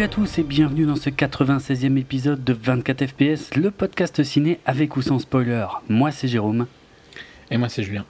Salut 0.00 0.12
à 0.12 0.14
tous 0.14 0.38
et 0.38 0.42
bienvenue 0.42 0.86
dans 0.86 0.96
ce 0.96 1.10
96e 1.10 1.98
épisode 1.98 2.42
de 2.42 2.54
24 2.54 3.06
FPS, 3.06 3.54
le 3.54 3.70
podcast 3.70 4.22
ciné 4.22 4.58
avec 4.64 4.96
ou 4.96 5.02
sans 5.02 5.18
spoiler. 5.18 5.66
Moi 5.90 6.10
c'est 6.10 6.26
Jérôme. 6.26 6.66
Et 7.50 7.58
moi 7.58 7.68
c'est 7.68 7.82
Julien. 7.82 8.06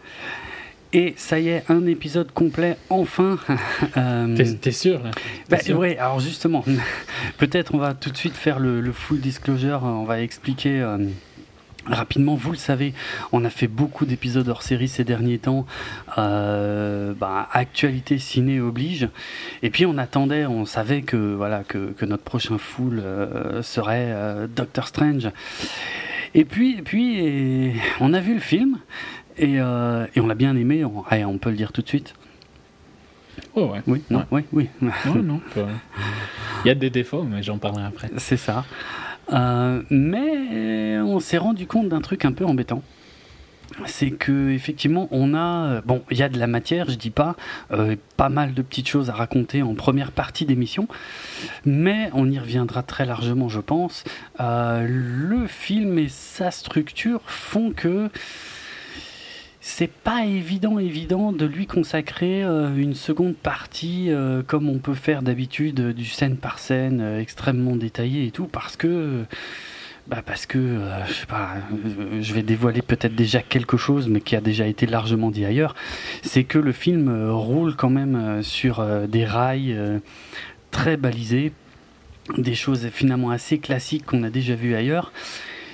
Et 0.93 1.15
ça 1.17 1.41
y 1.41 1.49
est, 1.49 1.65
un 1.69 1.85
épisode 1.87 2.31
complet 2.31 2.77
enfin. 2.91 3.41
euh... 3.97 4.37
T'es 4.61 4.71
sûr, 4.71 5.03
là? 5.03 5.11
Bah, 5.49 5.59
Oui, 5.75 5.97
alors 5.97 6.21
justement, 6.21 6.65
peut-être 7.39 7.75
on 7.75 7.79
va 7.79 7.95
tout 7.95 8.11
de 8.11 8.17
suite 8.17 8.37
faire 8.37 8.61
le, 8.61 8.81
le 8.81 8.93
full 8.93 9.19
disclosure, 9.19 9.81
on 9.83 10.05
va 10.05 10.21
expliquer. 10.21 10.81
Euh, 10.81 10.99
Rapidement, 11.87 12.35
vous 12.35 12.53
le 12.53 12.59
savez, 12.59 12.93
on 13.33 13.45
a 13.45 13.51
fait 13.51 13.67
beaucoup 13.67 14.05
d'épisodes 14.05 14.49
hors 14.49 14.63
série 14.63 14.89
ces 14.89 15.05
derniers 15.05 15.39
temps. 15.39 15.67
Euh, 16.19 17.15
bah, 17.15 17.49
actualité 17.53 18.19
ciné 18.19 18.61
oblige. 18.61 19.09
Et 19.63 19.71
puis 19.71 19.87
on 19.87 19.97
attendait, 19.99 20.47
on 20.47 20.67
savait 20.67 21.03
que 21.03 21.17
voilà 21.17 21.65
que, 21.65 21.93
que 21.93 22.05
notre 22.05 22.23
prochain 22.23 22.59
full 22.59 23.01
euh, 23.01 23.63
serait 23.63 24.09
euh, 24.11 24.47
Doctor 24.47 24.87
Strange. 24.89 25.31
Et 26.35 26.45
puis, 26.45 26.79
et 26.79 26.83
puis 26.83 27.19
et 27.19 27.75
on 27.99 28.13
a 28.13 28.21
vu 28.21 28.35
le 28.35 28.41
film 28.41 28.79
et, 29.39 29.55
et 29.55 29.61
on 30.21 30.27
l'a 30.27 30.35
bien 30.35 30.55
aimé. 30.57 30.85
On, 30.85 31.03
allez, 31.09 31.25
on 31.25 31.39
peut 31.39 31.51
le 31.51 31.57
dire 31.57 31.73
tout 31.73 31.83
de 31.83 31.89
suite. 31.89 32.15
Oh 33.55 33.67
ouais. 33.67 33.81
Oui, 33.87 34.03
non, 34.11 34.25
ouais. 34.31 34.45
oui, 34.53 34.69
oui. 34.83 34.91
Non, 35.23 35.41
Il 36.65 36.69
y 36.69 36.71
a 36.71 36.75
des 36.75 36.91
défauts, 36.91 37.23
mais 37.23 37.43
j'en 37.43 37.59
parlerai 37.59 37.85
après. 37.85 38.11
C'est 38.17 38.37
ça. 38.37 38.65
Euh, 39.33 39.83
mais 39.91 40.99
on 41.01 41.21
s'est 41.21 41.39
rendu 41.39 41.67
compte 41.67 41.89
d'un 41.89 42.01
truc 42.01 42.25
un 42.25 42.33
peu 42.33 42.45
embêtant. 42.45 42.83
C'est 43.87 44.11
que 44.11 44.51
effectivement, 44.51 45.09
on 45.13 45.33
a 45.33 45.81
bon, 45.83 46.03
il 46.11 46.19
y 46.19 46.23
a 46.23 46.29
de 46.29 46.39
la 46.39 46.49
matière, 46.49 46.91
je 46.91 46.97
dis 46.97 47.11
pas, 47.11 47.37
euh, 47.71 47.95
pas 48.17 48.29
mal 48.29 48.53
de 48.53 48.63
petites 48.63 48.89
choses 48.89 49.11
à 49.11 49.15
raconter 49.15 49.63
en 49.63 49.75
première 49.75 50.11
partie 50.11 50.45
d'émission, 50.45 50.89
mais 51.65 52.11
on 52.13 52.29
y 52.31 52.39
reviendra 52.39 52.83
très 52.83 53.07
largement, 53.07 53.49
je 53.49 53.61
pense. 53.61 54.05
Euh, 54.41 54.87
le 54.89 55.47
film 55.47 55.99
et 55.99 56.09
sa 56.09 56.51
structure 56.51 57.23
font 57.27 57.71
que 57.71 58.11
c'est 59.61 59.91
pas 59.91 60.25
évident, 60.25 60.79
évident 60.79 61.33
de 61.33 61.45
lui 61.45 61.67
consacrer 61.67 62.43
euh, 62.43 62.75
une 62.75 62.95
seconde 62.95 63.37
partie 63.37 64.07
euh, 64.09 64.43
comme 64.43 64.71
on 64.71 64.79
peut 64.79 64.95
faire 64.95 65.21
d'habitude, 65.21 65.81
euh, 65.81 65.93
du 65.93 66.07
scène 66.07 66.39
par 66.39 66.59
scène, 66.59 67.19
extrêmement 67.19 67.77
détaillé 67.77 68.25
et 68.25 68.31
tout, 68.31 68.47
parce 68.47 68.79
que, 68.79 69.25
bah 70.09 70.23
parce 70.25 70.47
que, 70.47 70.79
je 71.07 71.13
sais 71.13 71.27
pas, 71.27 71.57
je 72.21 72.33
vais 72.33 72.43
dévoiler 72.43 72.81
peut-être 72.81 73.15
déjà 73.15 73.43
quelque 73.43 73.77
chose, 73.77 74.09
mais 74.09 74.23
qui 74.23 74.35
a 74.35 74.41
déjà 74.41 74.67
été 74.67 74.87
largement 74.87 75.31
dit 75.31 75.45
ailleurs, 75.45 75.75
c'est 76.23 76.45
que 76.45 76.59
le 76.59 76.73
film 76.73 77.31
roule 77.31 77.77
quand 77.77 77.91
même 77.91 78.43
sur 78.43 78.85
des 79.07 79.25
rails 79.25 79.79
très 80.71 80.97
balisés, 80.97 81.53
des 82.39 82.55
choses 82.55 82.89
finalement 82.89 83.31
assez 83.31 83.59
classiques 83.59 84.07
qu'on 84.07 84.23
a 84.23 84.31
déjà 84.31 84.55
vues 84.55 84.75
ailleurs. 84.75 85.13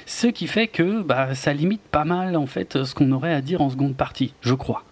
Ce 0.07 0.29
qui 0.29 0.47
fait 0.47 0.69
que 0.69 1.03
bah, 1.03 1.35
ça 1.35 1.53
limite 1.53 1.83
pas 1.83 2.05
mal 2.05 2.37
en 2.37 2.47
fait 2.47 2.85
ce 2.85 2.95
qu'on 2.95 3.11
aurait 3.11 3.35
à 3.35 3.41
dire 3.41 3.61
en 3.61 3.71
seconde 3.71 3.97
partie, 3.97 4.33
je 4.41 4.55
crois. 4.55 4.85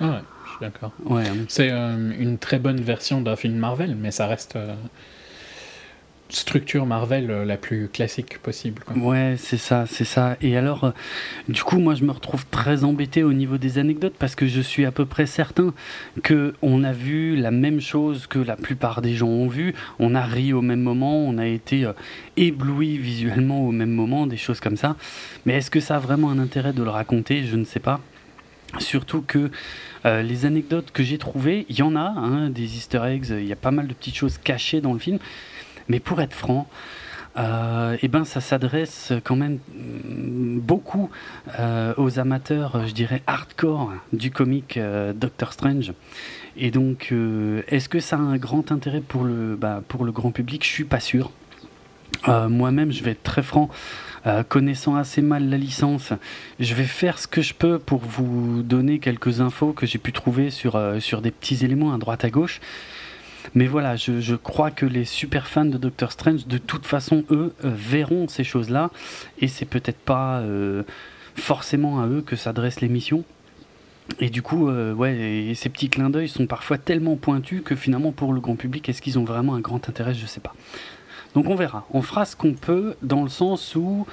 Ah 0.00 0.06
ouais, 0.06 0.22
je 0.44 0.50
suis 0.50 0.60
d'accord. 0.60 0.92
Ouais. 1.04 1.24
C'est 1.48 1.70
euh, 1.70 2.12
une 2.18 2.38
très 2.38 2.58
bonne 2.58 2.80
version 2.80 3.20
d'un 3.20 3.36
film 3.36 3.54
Marvel, 3.56 3.94
mais 3.94 4.10
ça 4.10 4.26
reste 4.26 4.56
euh, 4.56 4.74
structure 6.28 6.86
Marvel 6.86 7.30
euh, 7.30 7.44
la 7.44 7.56
plus 7.56 7.88
classique 7.88 8.38
possible. 8.38 8.82
Ouais, 8.96 9.36
c'est 9.38 9.56
ça, 9.56 9.84
c'est 9.86 10.04
ça. 10.04 10.36
Et 10.40 10.56
alors, 10.56 10.84
euh, 10.84 10.90
du 11.48 11.62
coup, 11.62 11.78
moi, 11.78 11.94
je 11.94 12.04
me 12.04 12.10
retrouve 12.10 12.46
très 12.46 12.84
embêté 12.84 13.22
au 13.22 13.32
niveau 13.32 13.58
des 13.58 13.78
anecdotes 13.78 14.14
parce 14.18 14.34
que 14.34 14.46
je 14.46 14.60
suis 14.60 14.84
à 14.84 14.92
peu 14.92 15.06
près 15.06 15.26
certain 15.26 15.74
que 16.22 16.54
on 16.62 16.82
a 16.84 16.92
vu 16.92 17.36
la 17.36 17.50
même 17.50 17.80
chose 17.80 18.26
que 18.26 18.38
la 18.38 18.56
plupart 18.56 19.02
des 19.02 19.14
gens 19.14 19.28
ont 19.28 19.48
vu. 19.48 19.74
On 19.98 20.14
a 20.14 20.22
ri 20.22 20.52
au 20.52 20.62
même 20.62 20.80
moment, 20.80 21.18
on 21.18 21.38
a 21.38 21.46
été 21.46 21.84
euh, 21.84 21.92
ébloui 22.36 22.98
visuellement 22.98 23.66
au 23.66 23.72
même 23.72 23.92
moment, 23.92 24.26
des 24.26 24.36
choses 24.36 24.60
comme 24.60 24.76
ça. 24.76 24.96
Mais 25.46 25.54
est-ce 25.54 25.70
que 25.70 25.80
ça 25.80 25.96
a 25.96 25.98
vraiment 25.98 26.30
un 26.30 26.38
intérêt 26.38 26.72
de 26.72 26.82
le 26.82 26.90
raconter? 26.90 27.44
Je 27.44 27.56
ne 27.56 27.64
sais 27.64 27.80
pas. 27.80 28.00
Surtout 28.78 29.22
que 29.22 29.50
les 30.04 30.46
anecdotes 30.46 30.90
que 30.92 31.02
j'ai 31.04 31.16
trouvées, 31.16 31.64
il 31.68 31.78
y 31.78 31.82
en 31.82 31.94
a, 31.94 32.00
hein, 32.00 32.50
des 32.50 32.76
easter 32.76 33.00
eggs, 33.06 33.28
il 33.30 33.46
y 33.46 33.52
a 33.52 33.56
pas 33.56 33.70
mal 33.70 33.86
de 33.86 33.94
petites 33.94 34.16
choses 34.16 34.36
cachées 34.36 34.80
dans 34.80 34.92
le 34.92 34.98
film. 34.98 35.18
Mais 35.88 36.00
pour 36.00 36.20
être 36.20 36.34
franc, 36.34 36.68
euh, 37.36 37.96
eh 38.00 38.08
ben, 38.08 38.24
ça 38.24 38.40
s'adresse 38.40 39.12
quand 39.24 39.36
même 39.36 39.58
mm, 39.74 40.60
beaucoup 40.60 41.10
euh, 41.58 41.92
aux 41.96 42.18
amateurs, 42.18 42.86
je 42.86 42.92
dirais, 42.92 43.22
hardcore 43.26 43.92
du 44.12 44.30
comic 44.30 44.76
euh, 44.76 45.12
Doctor 45.12 45.52
Strange. 45.52 45.92
Et 46.56 46.70
donc, 46.70 47.08
euh, 47.10 47.62
est-ce 47.68 47.88
que 47.88 47.98
ça 47.98 48.16
a 48.16 48.20
un 48.20 48.36
grand 48.36 48.70
intérêt 48.70 49.00
pour 49.00 49.24
le, 49.24 49.56
bah, 49.56 49.82
pour 49.88 50.04
le 50.04 50.12
grand 50.12 50.30
public? 50.30 50.64
Je 50.64 50.70
suis 50.70 50.84
pas 50.84 51.00
sûr. 51.00 51.32
Euh, 52.28 52.48
Moi-même, 52.48 52.92
je 52.92 53.02
vais 53.02 53.10
être 53.10 53.24
très 53.24 53.42
franc, 53.42 53.68
euh, 54.26 54.44
connaissant 54.44 54.94
assez 54.94 55.20
mal 55.20 55.50
la 55.50 55.58
licence, 55.58 56.12
je 56.60 56.74
vais 56.74 56.84
faire 56.84 57.18
ce 57.18 57.26
que 57.26 57.42
je 57.42 57.52
peux 57.52 57.78
pour 57.78 57.98
vous 57.98 58.62
donner 58.62 59.00
quelques 59.00 59.40
infos 59.40 59.72
que 59.72 59.84
j'ai 59.84 59.98
pu 59.98 60.12
trouver 60.12 60.50
sur, 60.50 60.76
euh, 60.76 61.00
sur 61.00 61.20
des 61.20 61.32
petits 61.32 61.64
éléments 61.64 61.92
à 61.92 61.98
droite 61.98 62.24
à 62.24 62.30
gauche. 62.30 62.60
Mais 63.54 63.66
voilà, 63.66 63.96
je, 63.96 64.34
crois 64.34 64.70
que 64.70 64.86
les 64.86 65.04
super 65.04 65.46
fans 65.46 65.64
de 65.64 65.78
Doctor 65.78 66.12
Strange, 66.12 66.46
de 66.46 66.58
toute 66.58 66.86
façon, 66.86 67.24
eux, 67.30 67.54
euh, 67.64 67.70
verront 67.74 68.26
ces 68.28 68.44
choses-là. 68.44 68.90
Et 69.40 69.48
c'est 69.48 69.66
peut-être 69.66 69.98
pas 69.98 70.38
euh, 70.38 70.82
forcément 71.36 72.00
à 72.00 72.06
eux 72.06 72.22
que 72.22 72.36
s'adresse 72.36 72.80
l'émission. 72.80 73.24
Et 74.20 74.28
du 74.30 74.42
coup, 74.42 74.68
euh, 74.68 74.92
ouais, 74.92 75.52
ces 75.54 75.68
petits 75.68 75.88
clins 75.88 76.10
d'œil 76.10 76.28
sont 76.28 76.46
parfois 76.46 76.78
tellement 76.78 77.16
pointus 77.16 77.62
que 77.64 77.74
finalement, 77.74 78.12
pour 78.12 78.32
le 78.32 78.40
grand 78.40 78.56
public, 78.56 78.88
est-ce 78.88 79.02
qu'ils 79.02 79.18
ont 79.18 79.24
vraiment 79.24 79.54
un 79.54 79.60
grand 79.60 79.88
intérêt? 79.88 80.14
Je 80.14 80.26
sais 80.26 80.40
pas. 80.40 80.54
Donc 81.34 81.48
on 81.48 81.54
verra. 81.54 81.86
On 81.92 82.02
fera 82.02 82.24
ce 82.24 82.36
qu'on 82.36 82.54
peut 82.54 82.94
dans 83.02 83.22
le 83.22 83.28
sens 83.28 83.74
où 83.74 84.06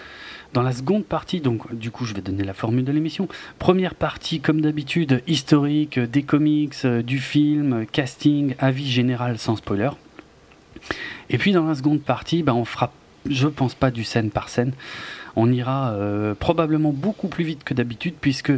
dans 0.53 0.61
la 0.61 0.73
seconde 0.73 1.05
partie, 1.05 1.39
donc 1.39 1.73
du 1.73 1.91
coup 1.91 2.05
je 2.05 2.13
vais 2.13 2.21
donner 2.21 2.43
la 2.43 2.53
formule 2.53 2.83
de 2.83 2.91
l'émission. 2.91 3.27
Première 3.59 3.95
partie, 3.95 4.41
comme 4.41 4.61
d'habitude, 4.61 5.21
historique, 5.27 5.97
euh, 5.97 6.07
des 6.07 6.23
comics, 6.23 6.75
euh, 6.85 7.01
du 7.01 7.19
film, 7.19 7.73
euh, 7.73 7.85
casting, 7.85 8.55
avis 8.59 8.89
général 8.89 9.37
sans 9.37 9.55
spoiler. 9.55 9.89
Et 11.29 11.37
puis 11.37 11.53
dans 11.53 11.65
la 11.65 11.75
seconde 11.75 12.01
partie, 12.01 12.43
ben, 12.43 12.53
on 12.53 12.65
fera, 12.65 12.91
je 13.29 13.47
pense 13.47 13.75
pas 13.75 13.91
du 13.91 14.03
scène 14.03 14.31
par 14.31 14.49
scène. 14.49 14.73
On 15.37 15.49
ira 15.49 15.95
probablement 16.39 16.91
beaucoup 16.91 17.29
plus 17.29 17.45
vite 17.45 17.63
que 17.63 17.73
d'habitude 17.73 18.15
puisque, 18.19 18.51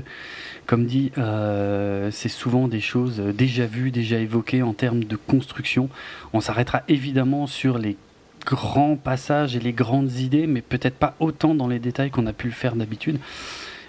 comme 0.66 0.88
dit, 0.88 1.12
c'est 1.16 2.30
souvent 2.30 2.68
des 2.68 2.81
choses 2.81 3.19
déjà 3.19 3.68
vues, 3.68 3.92
déjà 3.92 4.18
évoquées 4.18 4.63
en 4.63 4.74
termes 4.74 5.04
de 5.04 5.16
construction. 5.16 5.88
On 6.31 6.42
s'arrêtera 6.42 6.81
évidemment 6.88 7.46
sur 7.46 7.78
les 7.78 7.96
grands 8.45 8.95
passages 8.95 9.56
et 9.56 9.60
les 9.60 9.74
grandes 9.74 10.12
idées, 10.13 10.48
mais 10.48 10.62
peut-être 10.62 10.95
pas 10.95 11.16
autant 11.19 11.56
dans 11.56 11.68
les 11.68 11.80
détails 11.80 12.12
qu'on 12.12 12.28
a 12.28 12.34
pu 12.34 12.48
le 12.48 12.54
faire 12.54 12.75
d'habitude. 12.75 13.19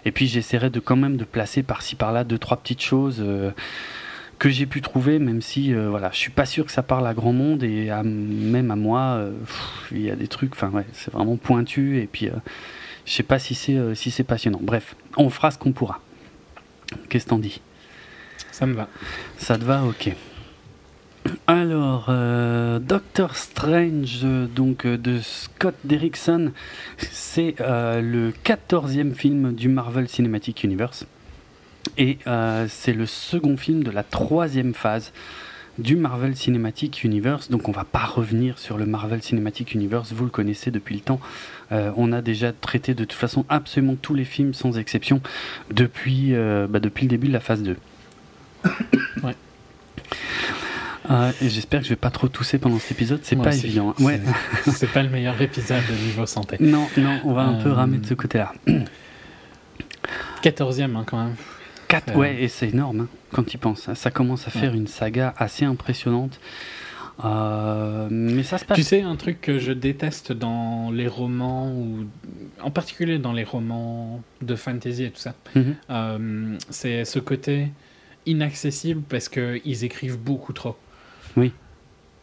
Et 0.05 0.13
puis 0.13 0.27
j'essaierai 0.27 0.71
de 0.71 0.81
quand 0.81 0.97
même 0.97 1.17
de 1.17 1.25
placer 1.25 1.63
par-ci 1.63 1.97
par-là 1.97 2.25
deux 2.25 2.39
trois 2.39 2.59
petites 2.59 2.83
choses 2.83 3.19
euh, 3.21 3.51
que 4.39 4.51
j'ai 4.51 4.67
pu 4.67 4.81
trouver, 4.81 5.19
même 5.19 5.41
si 5.41 5.75
euh, 5.75 5.89
voilà, 5.89 6.11
je 6.13 6.19
suis 6.19 6.31
pas 6.31 6.47
sûr 6.47 6.67
que 6.67 6.73
ça 6.73 6.83
parle 6.83 7.07
à 7.07 7.15
grand 7.15 7.33
monde 7.33 7.63
et 7.63 7.91
à, 7.91 8.03
même 8.03 8.71
à 8.71 8.77
moi, 8.77 9.01
euh, 9.01 9.33
il 9.91 10.03
y 10.03 10.11
a 10.11 10.17
des 10.17 10.29
trucs, 10.29 10.53
enfin 10.53 10.71
ouais, 10.71 10.87
c'est 10.93 11.13
vraiment 11.13 11.37
pointu 11.37 11.99
et 12.01 12.07
puis 12.07 12.29
je 13.07 13.13
sais 13.13 13.23
pas 13.23 13.39
si 13.39 13.55
c'est 13.55 13.95
si 13.95 14.11
c'est 14.11 14.25
passionnant. 14.25 14.61
Bref, 14.63 14.95
on 15.17 15.31
fera 15.31 15.51
ce 15.51 15.59
qu'on 15.59 15.73
pourra. 15.73 16.01
Qu'est-ce 17.09 17.25
que 17.25 17.31
t'en 17.31 17.39
dis? 17.39 17.61
Ça 18.53 18.67
me 18.67 18.75
va. 18.75 18.89
Ça 19.39 19.59
te 19.59 19.65
va, 19.65 19.85
ok. 19.85 20.15
Alors, 21.47 22.07
euh, 22.09 22.79
Doctor 22.79 23.37
Strange, 23.37 24.25
donc 24.55 24.87
euh, 24.87 24.97
de 24.97 25.21
Scott 25.21 25.75
Derrickson, 25.85 26.53
c'est 26.99 27.57
euh, 27.61 28.01
le 28.01 28.33
quatorzième 28.43 29.15
film 29.15 29.55
du 29.55 29.69
Marvel 29.69 30.09
Cinematic 30.09 30.65
Universe. 30.65 31.07
Et 31.99 32.19
c'est 32.69 32.95
le 32.95 33.05
second 33.05 33.59
film 33.59 33.85
de 33.85 33.91
la 33.91 34.03
troisième 34.03 34.73
phase 34.73 35.13
du 35.77 35.97
Marvel 35.97 36.35
Cinematic 36.35 37.05
Universe. 37.05 37.51
Donc 37.51 37.69
on 37.69 37.73
va 37.73 37.85
pas 37.85 38.07
revenir 38.07 38.59
sur 38.59 38.79
le 38.79 38.87
Marvel 38.87 39.23
Cinematic 39.23 39.75
Universe, 39.75 40.13
vous 40.15 40.25
le 40.25 40.31
connaissez 40.31 40.71
depuis 40.71 40.95
le 40.95 41.03
temps. 41.03 41.21
On 41.71 42.11
a 42.13 42.23
déjà 42.23 42.53
traité 42.53 42.95
de 42.95 43.05
toute 43.05 43.13
façon 43.19 43.45
absolument 43.51 43.97
tous 44.01 44.15
les 44.15 44.25
films 44.25 44.55
sans 44.55 44.79
exception 44.79 45.21
depuis, 45.71 46.33
bah, 46.33 46.81
depuis 46.81 47.05
le 47.05 47.11
début 47.11 47.29
de 47.29 47.35
la 47.35 47.41
phase 47.41 47.63
2. 47.63 47.77
Ouais. 49.23 49.37
Euh, 51.11 51.33
j'espère 51.43 51.81
que 51.81 51.85
je 51.87 51.91
vais 51.91 51.97
pas 51.97 52.11
trop 52.11 52.29
tousser 52.29 52.59
pendant 52.59 52.79
cet 52.79 52.93
épisode, 52.93 53.21
c'est 53.23 53.37
pas 53.37 53.51
aussi. 53.51 53.67
évident. 53.67 53.95
hein. 53.99 54.03
Ouais. 54.05 54.21
C'est 54.73 54.91
pas 54.91 55.03
le 55.03 55.11
meilleur 55.11 55.41
épisode 55.41 55.83
de 55.89 56.07
niveau 56.07 56.25
santé. 56.27 56.57
Non, 56.61 56.87
non, 56.97 57.21
on 57.25 57.35
va 57.35 57.43
un 57.43 57.63
peu 57.63 57.69
Euh, 57.69 57.75
ramer 57.75 57.99
de 57.99 58.07
ce 58.07 58.15
côté-là. 58.15 58.53
14ème 60.43 60.97
hein, 60.97 61.05
quand 61.07 61.23
même. 61.23 61.35
Quatre, 61.89 62.13
Euh. 62.13 62.19
ouais, 62.19 62.43
et 62.43 62.49
c'est 62.49 62.69
énorme 62.71 63.01
hein, 63.03 63.09
quand 63.33 63.45
tu 63.45 63.59
penses. 63.59 63.93
Ça 63.95 64.11
commence 64.11 64.47
à 64.47 64.51
faire 64.51 64.75
une 64.75 64.87
saga 64.87 65.35
assez 65.37 65.65
impressionnante. 65.65 66.41
Euh, 67.25 68.09
mais 68.11 68.43
ça 68.43 68.59
se 68.59 68.65
passe. 68.65 68.77
Tu 68.77 68.83
sais, 68.83 69.03
un 69.03 69.15
truc 69.17 69.41
que 69.41 69.59
je 69.61 69.71
déteste 69.73 70.33
dans 70.33 70.91
les 70.91 71.07
romans, 71.07 71.71
ou 71.71 72.07
en 72.61 72.71
particulier 72.73 73.19
dans 73.19 73.33
les 73.33 73.45
romans 73.45 74.21
de 74.43 74.57
fantasy 74.57 75.05
et 75.05 75.11
tout 75.11 75.21
ça, 75.21 75.35
Mhm. 75.55 75.75
euh, 75.91 76.57
c'est 76.71 77.05
ce 77.05 77.21
côté 77.21 77.69
inaccessible 78.27 79.03
parce 79.09 79.29
qu'ils 79.29 79.85
écrivent 79.85 80.19
beaucoup 80.19 80.53
trop. 80.53 80.77
Oui. 81.37 81.53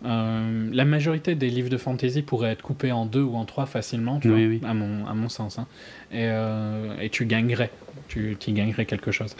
Euh, 0.04 0.70
la 0.74 0.84
majorité 0.86 1.36
des 1.36 1.50
livres 1.50 1.70
de 1.70 1.78
fantasy 1.78 2.24
pourraient 2.24 2.52
être 2.54 2.64
coupés 2.64 2.92
en 2.92 3.06
deux 3.06 3.22
ou 3.22 3.36
en 3.36 3.46
trois 3.46 3.68
facilement, 3.68 4.20
tu 4.20 4.30
Oui, 4.32 4.46
vois, 4.46 4.54
oui. 4.56 4.62
À, 4.68 4.74
mon, 4.74 5.06
à 5.06 5.14
mon 5.14 5.30
sens. 5.30 5.60
hein. 5.60 5.68
Et, 6.12 6.26
euh, 6.26 6.96
et 7.00 7.10
tu 7.10 7.26
gagnerais. 7.26 7.70
Tu 8.08 8.36
y 8.48 8.52
gagnerais 8.54 8.86
quelque 8.86 9.12
chose. 9.12 9.36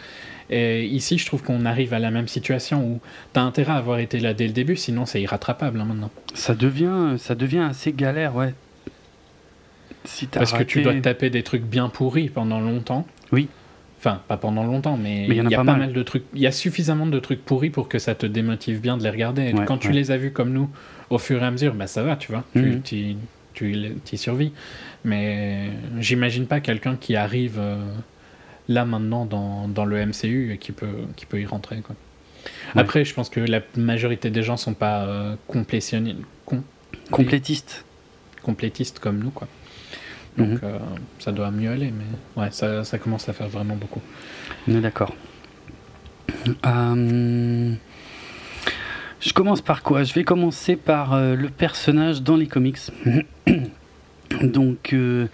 Et 0.50 0.84
ici, 0.86 1.18
je 1.18 1.26
trouve 1.26 1.42
qu'on 1.42 1.64
arrive 1.66 1.92
à 1.94 1.98
la 1.98 2.10
même 2.10 2.28
situation 2.28 2.86
où 2.86 3.00
tu 3.34 3.40
as 3.40 3.42
intérêt 3.42 3.72
à 3.72 3.76
avoir 3.76 3.98
été 3.98 4.20
là 4.20 4.34
dès 4.34 4.46
le 4.46 4.52
début, 4.52 4.76
sinon 4.76 5.04
c'est 5.04 5.20
irrattrapable 5.20 5.80
hein, 5.80 5.84
maintenant. 5.84 6.10
Ça 6.34 6.54
devient, 6.54 7.16
ça 7.18 7.34
devient 7.34 7.66
assez 7.68 7.92
galère, 7.92 8.34
ouais. 8.36 8.54
Si 10.04 10.26
Parce 10.26 10.52
que 10.52 10.62
tu 10.62 10.82
dois 10.82 10.94
taper 11.00 11.28
des 11.30 11.42
trucs 11.42 11.62
bien 11.62 11.88
pourris 11.88 12.28
pendant 12.28 12.60
longtemps. 12.60 13.06
Oui. 13.30 13.48
Enfin, 14.04 14.20
pas 14.26 14.36
pendant 14.36 14.64
longtemps, 14.64 14.96
mais 14.96 15.26
il 15.28 15.34
y 15.48 15.54
a 15.54 15.58
pas 15.58 15.62
mal. 15.62 15.78
mal 15.78 15.92
de 15.92 16.02
trucs. 16.02 16.24
Il 16.34 16.40
y 16.40 16.48
a 16.48 16.50
suffisamment 16.50 17.06
de 17.06 17.20
trucs 17.20 17.44
pourris 17.44 17.70
pour 17.70 17.88
que 17.88 18.00
ça 18.00 18.16
te 18.16 18.26
démotive 18.26 18.80
bien 18.80 18.96
de 18.96 19.04
les 19.04 19.10
regarder. 19.10 19.52
Ouais, 19.52 19.64
quand 19.64 19.78
tu 19.78 19.88
ouais. 19.88 19.94
les 19.94 20.10
as 20.10 20.16
vus 20.16 20.32
comme 20.32 20.52
nous, 20.52 20.68
au 21.08 21.18
fur 21.18 21.40
et 21.40 21.46
à 21.46 21.50
mesure, 21.52 21.72
bah 21.74 21.86
ça 21.86 22.02
va, 22.02 22.16
tu 22.16 22.32
vois. 22.32 22.42
Tu, 22.52 22.58
Mhm. 22.62 22.82
tu, 22.82 23.14
tu, 23.54 23.92
tu 24.04 24.14
y 24.14 24.18
survis. 24.18 24.52
Mais 25.04 25.68
j'imagine 26.00 26.46
pas 26.46 26.58
quelqu'un 26.58 26.96
qui 26.96 27.14
arrive 27.14 27.58
euh, 27.60 27.76
là 28.68 28.84
maintenant 28.84 29.24
dans, 29.24 29.68
dans 29.68 29.84
le 29.84 30.04
MCU 30.04 30.52
et 30.52 30.58
qui 30.58 30.72
peut, 30.72 31.06
qui 31.14 31.24
peut 31.26 31.40
y 31.40 31.46
rentrer. 31.46 31.76
Quoi. 31.80 31.94
Ouais. 32.74 32.80
Après, 32.80 33.04
je 33.04 33.14
pense 33.14 33.28
que 33.28 33.38
la 33.38 33.60
majorité 33.76 34.30
des 34.30 34.42
gens 34.42 34.56
sont 34.56 34.74
pas 34.74 35.04
euh, 35.04 35.36
complétionni- 35.48 36.16
com- 36.44 36.62
complétiste. 37.12 37.84
complétistes 38.42 38.98
comme 38.98 39.20
nous. 39.20 39.30
Quoi. 39.30 39.46
Donc 40.38 40.48
Mhm. 40.48 40.60
euh, 40.64 40.78
ça 41.18 41.30
doit 41.32 41.50
mieux 41.50 41.70
aller, 41.70 41.92
mais 41.96 42.40
ouais, 42.42 42.48
ça, 42.52 42.84
ça 42.84 42.98
commence 42.98 43.28
à 43.28 43.32
faire 43.32 43.48
vraiment 43.48 43.76
beaucoup. 43.76 44.00
On 44.68 44.74
est 44.76 44.80
d'accord. 44.80 45.14
Euh, 46.66 47.72
Je 49.20 49.32
commence 49.32 49.60
par 49.60 49.82
quoi? 49.82 50.02
Je 50.02 50.12
vais 50.14 50.24
commencer 50.24 50.74
par 50.76 51.12
euh, 51.12 51.36
le 51.36 51.48
personnage 51.48 52.22
dans 52.22 52.36
les 52.36 52.46
comics. 52.48 52.78
Donc, 54.42 54.92
euh, 54.94 55.28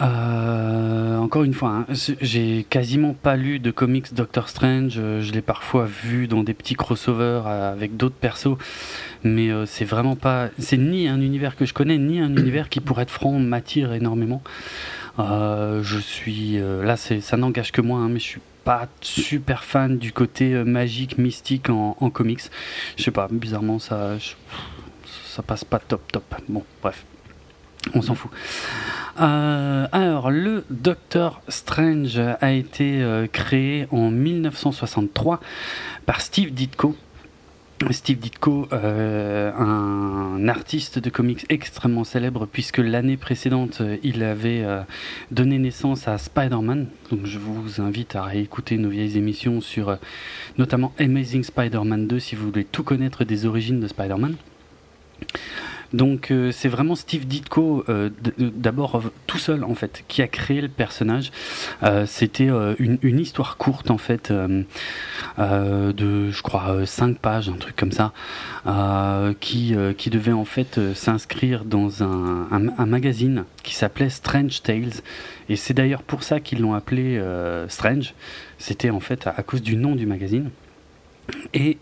euh, 0.00 1.16
encore 1.18 1.44
une 1.44 1.54
fois, 1.54 1.70
hein, 1.70 1.86
j'ai 2.20 2.66
quasiment 2.68 3.14
pas 3.14 3.36
lu 3.36 3.58
de 3.58 3.70
comics 3.70 4.12
Doctor 4.14 4.48
Strange. 4.48 4.94
euh, 4.98 5.20
Je 5.22 5.32
l'ai 5.32 5.42
parfois 5.42 5.86
vu 5.86 6.26
dans 6.28 6.42
des 6.42 6.54
petits 6.54 6.74
crossovers 6.74 7.44
euh, 7.46 7.72
avec 7.72 7.96
d'autres 7.96 8.14
persos, 8.14 8.56
mais 9.24 9.50
c'est 9.66 9.84
vraiment 9.84 10.16
pas. 10.16 10.48
C'est 10.58 10.76
ni 10.76 11.08
un 11.08 11.20
univers 11.20 11.56
que 11.56 11.64
je 11.64 11.74
connais, 11.74 11.98
ni 11.98 12.20
un 12.20 12.34
univers 12.36 12.68
qui, 12.68 12.80
pour 12.80 13.00
être 13.00 13.10
franc, 13.10 13.38
m'attire 13.38 13.92
énormément. 13.92 14.42
Je 15.18 15.98
suis 15.98 16.58
là, 16.58 16.96
ça 16.96 17.36
n'engage 17.36 17.72
que 17.72 17.80
moi, 17.80 18.00
hein, 18.00 18.08
mais 18.08 18.18
je 18.18 18.24
suis 18.24 18.40
pas 18.64 18.88
super 19.00 19.64
fan 19.64 19.96
du 19.96 20.12
côté 20.12 20.52
magique, 20.64 21.18
mystique 21.18 21.70
en, 21.70 21.94
comics. 22.10 22.42
Je 22.96 23.02
sais 23.02 23.10
pas, 23.10 23.28
bizarrement 23.30 23.78
ça, 23.78 24.16
ça 25.24 25.42
passe 25.42 25.64
pas 25.64 25.78
top 25.78 26.12
top. 26.12 26.24
Bon, 26.48 26.64
bref, 26.82 27.04
on 27.94 28.02
s'en 28.02 28.14
fout. 28.14 28.30
Euh, 29.20 29.86
alors, 29.92 30.30
le 30.30 30.64
Doctor 30.70 31.40
Strange 31.48 32.18
a 32.18 32.52
été 32.52 33.02
euh, 33.02 33.26
créé 33.26 33.86
en 33.90 34.10
1963 34.10 35.40
par 36.04 36.20
Steve 36.20 36.52
Ditko. 36.52 36.96
Steve 37.90 38.18
Ditko, 38.18 38.68
euh, 38.72 39.52
un 39.52 40.48
artiste 40.48 40.98
de 40.98 41.10
comics 41.10 41.44
extrêmement 41.50 42.04
célèbre, 42.04 42.46
puisque 42.46 42.78
l'année 42.78 43.18
précédente, 43.18 43.82
il 44.02 44.22
avait 44.22 44.64
donné 45.30 45.58
naissance 45.58 46.08
à 46.08 46.16
Spider-Man. 46.16 46.86
Donc 47.10 47.26
je 47.26 47.38
vous 47.38 47.82
invite 47.82 48.16
à 48.16 48.22
réécouter 48.22 48.78
nos 48.78 48.88
vieilles 48.88 49.18
émissions 49.18 49.60
sur 49.60 49.98
notamment 50.56 50.94
Amazing 50.98 51.44
Spider-Man 51.44 52.06
2 52.06 52.18
si 52.18 52.34
vous 52.34 52.46
voulez 52.46 52.64
tout 52.64 52.82
connaître 52.82 53.24
des 53.24 53.44
origines 53.44 53.80
de 53.80 53.88
Spider-Man. 53.88 54.36
Donc 55.92 56.30
euh, 56.30 56.52
c'est 56.52 56.68
vraiment 56.68 56.94
Steve 56.94 57.26
Ditko, 57.26 57.84
euh, 57.88 58.10
d'abord 58.38 58.96
euh, 58.96 59.12
tout 59.26 59.38
seul 59.38 59.64
en 59.64 59.74
fait, 59.74 60.04
qui 60.08 60.22
a 60.22 60.28
créé 60.28 60.60
le 60.60 60.68
personnage. 60.68 61.30
C'était 62.06 62.48
une, 62.78 63.18
histoire 63.18 63.56
courte 63.56 63.90
en 63.90 63.98
fait, 63.98 64.32
de 64.32 64.64
je 65.38 66.42
crois 66.42 66.84
5 66.84 67.18
pages, 67.18 67.48
un 67.48 67.56
truc 67.56 67.76
comme 67.76 67.92
ça, 67.92 68.12
qui, 69.40 69.74
qui 69.96 70.10
devait 70.10 70.32
en 70.32 70.44
fait 70.44 70.80
s'inscrire 70.94 71.64
dans 71.64 72.02
un, 72.02 72.86
magazine 72.86 73.44
qui 73.62 73.74
s'appelait 73.74 74.10
Strange 74.10 74.62
Tales. 74.62 75.02
Et 75.48 75.56
c'est 75.56 75.74
d'ailleurs 75.74 76.02
pour 76.02 76.22
ça 76.22 76.40
qu'ils 76.40 76.60
l'ont 76.60 76.74
appelé 76.74 77.22
Strange. 77.68 78.14
C'était 78.58 78.90
en 78.90 79.00
fait 79.00 79.26
à, 79.26 79.34
à 79.36 79.42
cause 79.42 79.62
du 79.62 79.76
nom 79.76 79.94
du 79.94 80.06
magazine. 80.06 80.50
Et 81.54 81.78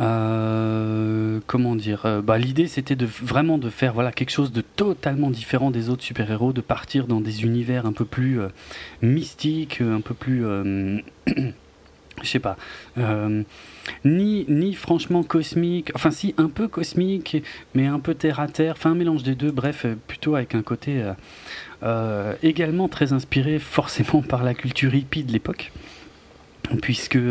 euh, 0.00 1.40
comment 1.46 1.76
dire 1.76 2.06
euh, 2.06 2.22
bah, 2.22 2.38
L'idée 2.38 2.68
c'était 2.68 2.96
vraiment 3.04 3.58
de 3.58 3.68
faire 3.68 3.92
voilà 3.92 4.12
quelque 4.12 4.30
chose 4.30 4.50
de 4.50 4.62
totalement 4.62 5.30
différent 5.30 5.70
des 5.70 5.90
autres 5.90 6.02
super-héros, 6.02 6.52
de 6.52 6.62
partir 6.62 7.06
dans 7.06 7.20
des 7.20 7.42
univers 7.42 7.84
un 7.84 7.92
peu 7.92 8.06
plus 8.06 8.40
euh, 8.40 8.48
mystiques, 9.02 9.82
un 9.82 10.00
peu 10.00 10.14
plus 10.14 10.42
je 12.22 12.26
sais 12.28 12.38
pas, 12.38 12.56
ni, 14.04 14.44
ni 14.48 14.74
franchement 14.74 15.22
cosmique, 15.22 15.90
enfin 15.94 16.10
si 16.10 16.34
un 16.38 16.48
peu 16.48 16.68
cosmique, 16.68 17.42
mais 17.74 17.86
un 17.86 17.98
peu 17.98 18.14
terre 18.14 18.40
à 18.40 18.48
terre, 18.48 18.74
enfin 18.76 18.92
un 18.92 18.94
mélange 18.94 19.22
des 19.22 19.34
deux, 19.34 19.50
bref, 19.50 19.86
plutôt 20.06 20.34
avec 20.34 20.54
un 20.54 20.62
côté 20.62 21.02
également 22.42 22.88
très 22.88 23.12
inspiré 23.12 23.58
forcément 23.58 24.22
par 24.28 24.44
la 24.44 24.54
culture 24.54 24.94
hippie 24.94 25.24
de 25.24 25.32
l'époque, 25.32 25.72
puisque... 26.80 27.18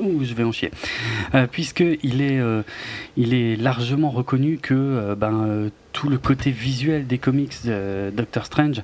Ouh, 0.00 0.24
je 0.24 0.34
vais 0.34 0.44
en 0.44 0.52
chier. 0.52 0.70
Euh, 1.34 1.46
puisque 1.50 1.84
il 2.02 2.22
est, 2.22 2.38
euh, 2.40 2.62
il 3.16 3.34
est 3.34 3.56
largement 3.56 4.10
reconnu 4.10 4.58
que 4.58 4.74
euh, 4.74 5.14
ben, 5.14 5.44
euh, 5.46 5.68
tout 5.92 6.08
le 6.08 6.18
côté 6.18 6.50
visuel 6.52 7.06
des 7.06 7.18
comics 7.18 7.52
Doctor 8.14 8.46
Strange 8.46 8.82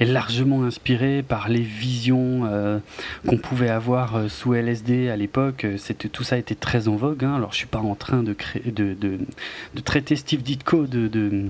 est 0.00 0.06
largement 0.06 0.64
inspiré 0.64 1.22
par 1.22 1.50
les 1.50 1.60
visions 1.60 2.80
qu'on 3.26 3.36
pouvait 3.36 3.68
avoir 3.68 4.30
sous 4.30 4.54
LSD 4.54 5.10
à 5.10 5.16
l'époque. 5.16 5.66
Tout 6.12 6.24
ça 6.24 6.38
était 6.38 6.54
très 6.54 6.88
en 6.88 6.96
vogue. 6.96 7.24
hein. 7.24 7.34
Alors 7.34 7.52
je 7.52 7.58
suis 7.58 7.66
pas 7.66 7.80
en 7.80 7.94
train 7.94 8.22
de 8.22 8.32
créer, 8.32 8.62
de, 8.70 8.94
de, 8.94 9.18
de 9.74 9.80
traiter 9.82 10.16
Steve 10.16 10.42
Ditko 10.42 10.86
de, 10.86 11.08
de 11.08 11.44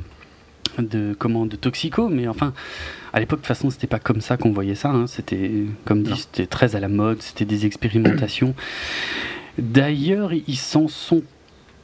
de 0.83 1.15
comment 1.19 1.47
de 1.47 1.57
toxico 1.57 2.09
mais 2.09 2.29
enfin 2.29 2.53
à 3.13 3.21
l'époque 3.21 3.41
de 3.41 3.43
toute 3.43 3.49
façon 3.49 3.71
c'était 3.71 3.87
pas 3.87 3.99
comme 3.99 4.21
ça 4.21 4.37
qu'on 4.37 4.53
voyait 4.53 4.75
ça 4.75 4.91
hein. 4.91 5.07
c'était 5.07 5.51
comme 5.85 6.03
dit 6.03 6.17
c'était 6.17 6.47
très 6.47 6.77
à 6.77 6.81
la 6.81 6.89
mode 6.89 7.23
c'était 7.23 7.45
des 7.45 7.67
expérimentations 7.67 8.55
d'ailleurs 9.59 10.33
ils 10.33 10.57
s'en 10.57 10.89
sont 10.89 11.23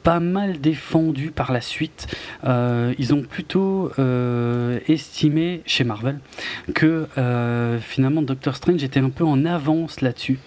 pas 0.03 0.19
mal 0.19 0.59
défendus 0.59 1.31
par 1.31 1.51
la 1.51 1.61
suite. 1.61 2.07
Euh, 2.43 2.93
ils 2.99 3.13
ont 3.13 3.21
plutôt 3.21 3.91
euh, 3.97 4.79
estimé 4.87 5.61
chez 5.65 5.85
Marvel 5.85 6.19
que 6.75 7.07
euh, 7.17 7.79
finalement 7.79 8.21
Doctor 8.21 8.55
Strange 8.55 8.83
était 8.83 8.99
un 8.99 9.09
peu 9.09 9.23
en 9.23 9.45
avance 9.45 10.01
là-dessus. 10.01 10.39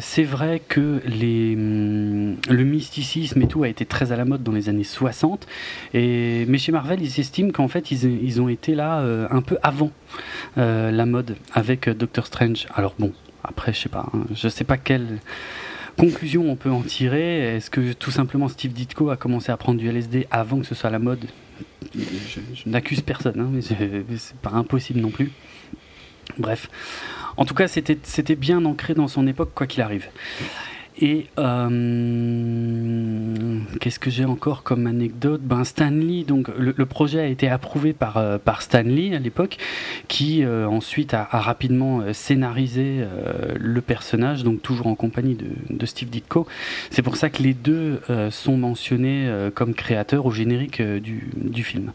C'est 0.00 0.24
vrai 0.24 0.60
que 0.66 1.00
hum, 1.06 2.36
le 2.48 2.64
mysticisme 2.64 3.42
et 3.42 3.46
tout 3.46 3.62
a 3.62 3.68
été 3.68 3.84
très 3.84 4.12
à 4.12 4.16
la 4.16 4.24
mode 4.24 4.42
dans 4.42 4.52
les 4.52 4.68
années 4.68 4.84
60, 4.84 5.46
et, 5.94 6.44
mais 6.48 6.58
chez 6.58 6.72
Marvel, 6.72 7.00
ils 7.02 7.20
estiment 7.20 7.50
qu'en 7.50 7.68
fait, 7.68 7.90
ils, 7.90 8.40
ont 8.40 8.48
été 8.48 8.74
là 8.74 9.04
un 9.30 9.42
peu 9.42 9.58
avant 9.62 9.90
la 10.56 11.06
mode 11.06 11.36
avec 11.52 11.88
Doctor 11.88 12.26
Strange. 12.26 12.66
Alors 12.74 12.94
bon, 12.98 13.12
après, 13.44 13.72
je 13.72 13.80
sais 13.80 13.88
pas, 13.88 14.06
hein, 14.12 14.24
je 14.34 14.48
sais 14.48 14.64
pas 14.64 14.76
quelle 14.76 15.18
conclusion 15.98 16.50
on 16.50 16.56
peut 16.56 16.70
en 16.70 16.82
tirer. 16.82 17.56
Est-ce 17.56 17.70
que 17.70 17.92
tout 17.92 18.10
simplement 18.10 18.48
Steve 18.48 18.72
Ditko 18.72 19.10
a 19.10 19.16
commencé 19.16 19.52
à 19.52 19.56
prendre 19.56 19.78
du 19.78 19.88
LSD 19.88 20.26
avant 20.30 20.60
que 20.60 20.66
ce 20.66 20.74
soit 20.74 20.90
la 20.90 20.98
mode? 20.98 21.26
Je, 21.94 22.40
n'accuse 22.66 23.00
personne, 23.00 23.40
hein, 23.40 23.48
mais 23.52 23.60
c'est 23.62 24.36
pas 24.36 24.50
impossible 24.50 25.00
non 25.00 25.10
plus. 25.10 25.30
Bref, 26.38 26.68
en 27.36 27.44
tout 27.44 27.54
cas, 27.54 27.68
c'était 27.68 28.36
bien 28.36 28.64
ancré 28.64 28.94
dans 28.94 29.08
son 29.08 29.26
époque, 29.26 29.50
quoi 29.54 29.66
qu'il 29.66 29.82
arrive. 29.82 30.06
Et 31.02 31.28
euh, 31.38 32.90
qu'est-ce 33.80 33.98
que 33.98 34.10
j'ai 34.10 34.26
encore 34.26 34.62
comme 34.62 34.86
anecdote? 34.86 35.40
Ben 35.40 35.64
Stanley, 35.64 36.24
donc 36.24 36.48
le, 36.58 36.86
projet 36.86 37.20
a 37.20 37.26
été 37.26 37.48
approuvé 37.48 37.94
par 37.94 38.18
euh, 38.18 38.36
par 38.36 38.60
Stanley 38.60 39.14
à 39.14 39.18
l'époque, 39.18 39.56
qui 40.08 40.44
euh, 40.44 40.68
ensuite 40.68 41.14
a, 41.14 41.26
a 41.30 41.40
rapidement 41.40 42.00
euh, 42.00 42.12
scénarisé 42.12 42.98
euh, 43.00 43.54
le 43.58 43.80
personnage, 43.80 44.44
donc 44.44 44.60
toujours 44.60 44.88
en 44.88 44.94
compagnie 44.94 45.36
de, 45.36 45.46
de 45.70 45.86
Steve 45.86 46.10
Ditko. 46.10 46.46
C'est 46.90 47.02
pour 47.02 47.16
ça 47.16 47.30
que 47.30 47.42
les 47.42 47.54
deux 47.54 48.00
sont 48.30 48.56
mentionnés 48.56 49.30
comme 49.54 49.74
créateurs 49.74 50.26
au 50.26 50.30
générique 50.30 50.82
du, 50.82 51.30
du 51.36 51.62
film. 51.62 51.92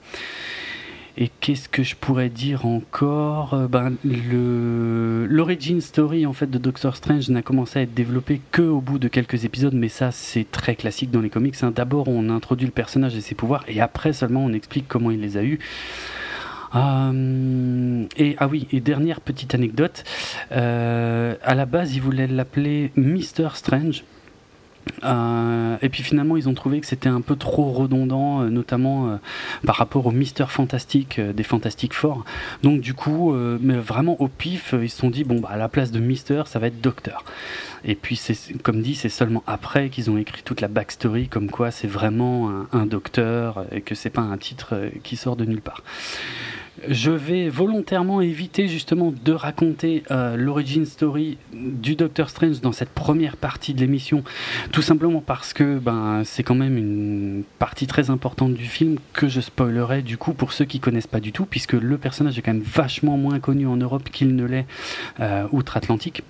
Et 1.18 1.30
qu'est-ce 1.40 1.70
que 1.70 1.82
je 1.82 1.96
pourrais 1.96 2.28
dire 2.30 2.66
encore 2.66 3.54
Euh, 3.54 3.68
ben, 3.70 3.94
le 4.04 5.26
L'origin 5.30 5.80
story 5.80 6.26
en 6.26 6.34
fait 6.34 6.50
de 6.52 6.58
Doctor 6.58 6.96
Strange 6.96 7.30
n'a 7.30 7.42
commencé 7.42 7.80
à 7.80 7.82
être 7.84 7.94
développé 7.94 8.42
que 8.52 8.62
au 8.62 8.82
bout 8.82 9.00
de 9.00 9.08
quelques 9.08 9.46
épisodes, 9.46 9.74
mais 9.74 9.88
ça 9.88 10.12
c'est 10.12 10.50
très 10.52 10.76
classique 10.76 11.12
dans 11.12 11.22
les 11.22 11.30
comics. 11.30 11.56
hein. 11.64 11.72
D'abord 11.74 12.10
on 12.10 12.30
introduit 12.30 12.66
le 12.66 12.74
personnage 12.74 13.16
et 13.16 13.22
ses 13.22 13.34
pouvoirs, 13.36 13.64
et 13.70 13.80
après 13.80 14.12
seulement 14.12 14.44
on 14.44 14.52
explique 14.52 14.88
comment 14.90 15.10
il 15.10 15.22
les 15.22 15.38
a 15.38 15.44
eus. 15.44 15.60
Euh, 16.76 18.04
et 18.18 18.36
ah 18.40 18.48
oui, 18.48 18.68
et 18.74 18.82
dernière 18.82 19.22
petite 19.22 19.56
anecdote. 19.56 20.04
euh, 20.52 21.36
à 21.44 21.56
la 21.56 21.66
base, 21.66 21.96
ils 21.96 22.02
voulaient 22.02 22.28
l'appeler 22.28 22.92
Mister 22.98 23.48
Strange. 23.54 24.04
Euh, 25.04 25.78
et 25.82 25.90
puis 25.90 26.04
finalement, 26.04 26.38
ils 26.38 26.48
ont 26.50 26.54
trouvé 26.54 26.80
que 26.80 26.88
c'était 26.88 27.10
un 27.10 27.22
peu 27.22 27.36
trop 27.36 27.72
redondant, 27.72 28.42
euh, 28.42 28.50
notamment 28.50 29.10
euh, 29.10 29.16
par 29.66 29.76
rapport 29.76 30.06
au 30.06 30.12
Mister 30.12 30.46
Fantastique 30.48 31.20
des 31.20 31.44
Fantastic 31.44 31.94
Four. 31.94 32.24
Donc 32.64 32.82
du 32.82 32.94
coup, 32.94 33.34
mais 33.34 33.76
vraiment 33.76 34.20
au 34.22 34.28
pif, 34.28 34.74
ils 34.82 34.90
se 34.90 34.98
sont 34.98 35.10
dit 35.10 35.24
bon 35.24 35.40
bah 35.40 35.50
à 35.52 35.58
la 35.58 35.70
place 35.70 35.92
de 35.92 36.00
Mister, 36.00 36.44
ça 36.46 36.60
va 36.60 36.68
être 36.68 36.82
Docteur. 36.82 37.24
Et 37.84 37.96
puis 37.96 38.16
c'est 38.16 38.36
comme 38.62 38.82
dit, 38.82 38.96
c'est 38.96 39.10
seulement 39.10 39.44
après 39.48 39.90
qu'ils 39.90 40.10
ont 40.10 40.18
écrit 40.18 40.42
toute 40.44 40.62
la 40.62 40.68
backstory, 40.68 41.28
comme 41.28 41.50
quoi 41.50 41.72
c'est 41.72 41.88
vraiment 41.88 42.50
un, 42.50 42.68
un, 42.80 42.86
docteur 42.86 43.66
et 43.72 43.82
que 43.82 43.96
c'est 43.96 44.10
pas 44.10 44.22
un 44.22 44.38
titre 44.38 44.76
qui 45.04 45.16
sort 45.16 45.36
de 45.36 45.46
nulle 45.46 45.62
part 45.62 45.82
je 46.88 47.12
vais 47.12 47.50
volontairement 47.50 48.22
éviter 48.22 48.68
justement 48.68 49.14
de 49.24 49.32
raconter 49.32 50.04
euh, 50.12 50.36
l'origin 50.36 50.86
story 50.86 51.38
du 51.54 51.96
Doctor 51.96 52.30
Strange 52.30 52.62
dans 52.62 52.72
cette 52.72 52.90
première 52.90 53.38
partie 53.38 53.74
de 53.74 53.80
l'émission, 53.80 54.24
tout 54.72 54.82
simplement 54.82 55.22
parce 55.22 55.54
que 55.54 55.80
ben, 55.80 56.24
c'est 56.26 56.44
quand 56.44 56.56
même 56.56 56.78
une 56.78 57.44
partie 57.60 57.88
très 57.88 58.10
importante 58.10 58.54
du 58.54 58.66
film 58.66 58.98
que 59.14 59.28
je 59.28 59.42
spoilerai 59.42 60.02
du 60.02 60.18
coup 60.18 60.34
pour 60.34 60.54
ceux 60.54 60.66
qui 60.66 60.80
connaissent 60.80 61.08
pas 61.08 61.20
du 61.20 61.32
tout, 61.32 61.46
puisque 61.46 61.74
le 61.74 61.98
personnage 61.98 62.38
est 62.38 62.42
quand 62.42 62.54
même 62.54 62.62
vachement 62.62 63.18
moins 63.18 63.40
connu 63.40 63.68
en 63.68 63.78
Europe 63.78 64.10
qu'il 64.12 64.36
ne 64.36 64.46
l'est 64.46 64.66
euh, 65.20 65.48
outre-Atlantique. 65.52 66.24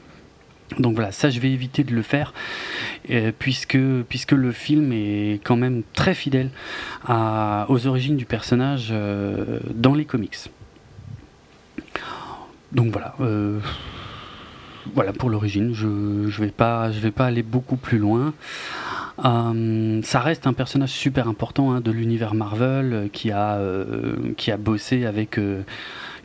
Donc 0.79 0.95
voilà, 0.95 1.11
ça 1.11 1.29
je 1.29 1.39
vais 1.39 1.51
éviter 1.51 1.83
de 1.83 1.93
le 1.93 2.01
faire 2.01 2.33
euh, 3.09 3.31
puisque, 3.37 3.73
le 3.73 4.51
film 4.51 4.91
est 4.91 5.39
quand 5.43 5.55
même 5.55 5.83
très 5.93 6.13
fidèle 6.13 6.49
aux 7.07 7.87
origines 7.87 8.17
du 8.17 8.25
personnage 8.25 8.89
euh, 8.91 9.59
dans 9.73 9.93
les 9.93 10.05
comics. 10.05 10.37
Donc 12.71 12.91
voilà, 12.91 13.15
euh, 13.21 13.59
voilà 14.93 15.13
pour 15.13 15.29
l'origine, 15.29 15.73
je 15.73 15.87
ne 15.87 16.29
vais, 16.29 16.49
pas, 16.49 16.89
aller 17.19 17.43
beaucoup 17.43 17.77
plus 17.77 17.99
loin. 17.99 18.33
ça 19.17 20.19
reste 20.19 20.47
un 20.47 20.53
personnage 20.53 20.89
super 20.89 21.27
important 21.27 21.71
hein, 21.71 21.79
de 21.79 21.91
l'univers 21.91 22.33
Marvel 22.33 23.09
qui 23.13 23.31
a 23.31 23.57
bossé 24.57 25.05
avec 25.05 25.39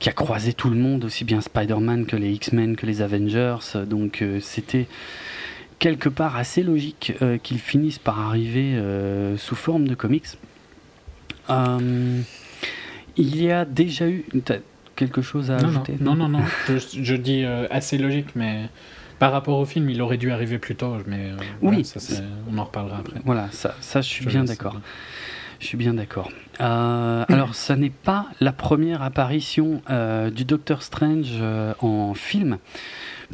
qui 0.00 0.08
a 0.08 0.12
croisé 0.12 0.54
tout 0.54 0.70
le 0.70 0.76
monde, 0.76 1.04
aussi 1.04 1.24
bien 1.24 1.40
Spider-Man 1.40 2.06
que 2.06 2.16
les 2.16 2.32
X-Men, 2.32 2.74
que 2.74 2.86
les 2.86 3.02
Avengers. 3.02 3.58
Donc 3.86 4.22
euh, 4.22 4.40
c'était 4.40 4.88
quelque 5.78 6.08
part 6.08 6.36
assez 6.36 6.62
logique 6.62 7.12
euh, 7.22 7.38
qu'ils 7.38 7.58
finissent 7.58 7.98
par 7.98 8.18
arriver 8.18 8.74
euh, 8.74 9.36
sous 9.36 9.54
forme 9.54 9.86
de 9.86 9.94
comics. 9.94 10.26
il 11.48 12.24
y 13.16 13.50
a 13.50 13.64
déjà 13.66 14.08
eu 14.08 14.24
quelque 14.96 15.20
chose 15.22 15.50
à 15.50 15.56
ajouter 15.56 15.96
Non, 16.00 16.14
non, 16.14 16.28
non. 16.28 16.42
je, 16.68 17.14
dis 17.14 17.44
assez 17.44 17.98
logique, 17.98 18.34
mais 18.34 18.68
par 19.18 19.32
rapport 19.32 19.58
au 19.58 19.66
film, 19.66 19.90
il 19.90 20.00
aurait 20.00 20.16
dû 20.16 20.30
arriver 20.30 20.58
plus 20.58 20.76
tôt. 20.76 20.96
Mais 21.06 21.32
oui, 21.60 21.84
ça, 21.84 22.00
on 22.50 22.56
en 22.56 22.64
reparlera 22.64 22.98
après. 22.98 23.20
Voilà, 23.26 23.48
ça, 23.52 23.74
ça 23.82 24.00
je 24.00 24.08
suis 24.08 24.24
bien 24.24 24.44
d'accord. 24.44 24.80
Je 25.60 25.66
suis 25.66 25.76
bien 25.76 25.94
d'accord. 25.94 26.30
Euh, 26.60 27.24
alors, 27.28 27.54
ça 27.54 27.76
n'est 27.76 27.90
pas 27.90 28.26
la 28.40 28.52
première 28.52 29.02
apparition 29.02 29.82
euh, 29.90 30.30
du 30.30 30.44
Docteur 30.44 30.82
Strange 30.82 31.28
euh, 31.32 31.74
en 31.80 32.14
film, 32.14 32.56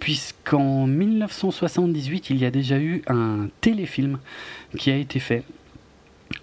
puisqu'en 0.00 0.86
1978, 0.86 2.30
il 2.30 2.38
y 2.38 2.44
a 2.44 2.50
déjà 2.50 2.78
eu 2.78 3.02
un 3.06 3.48
téléfilm 3.60 4.18
qui 4.76 4.90
a 4.90 4.96
été 4.96 5.20
fait. 5.20 5.44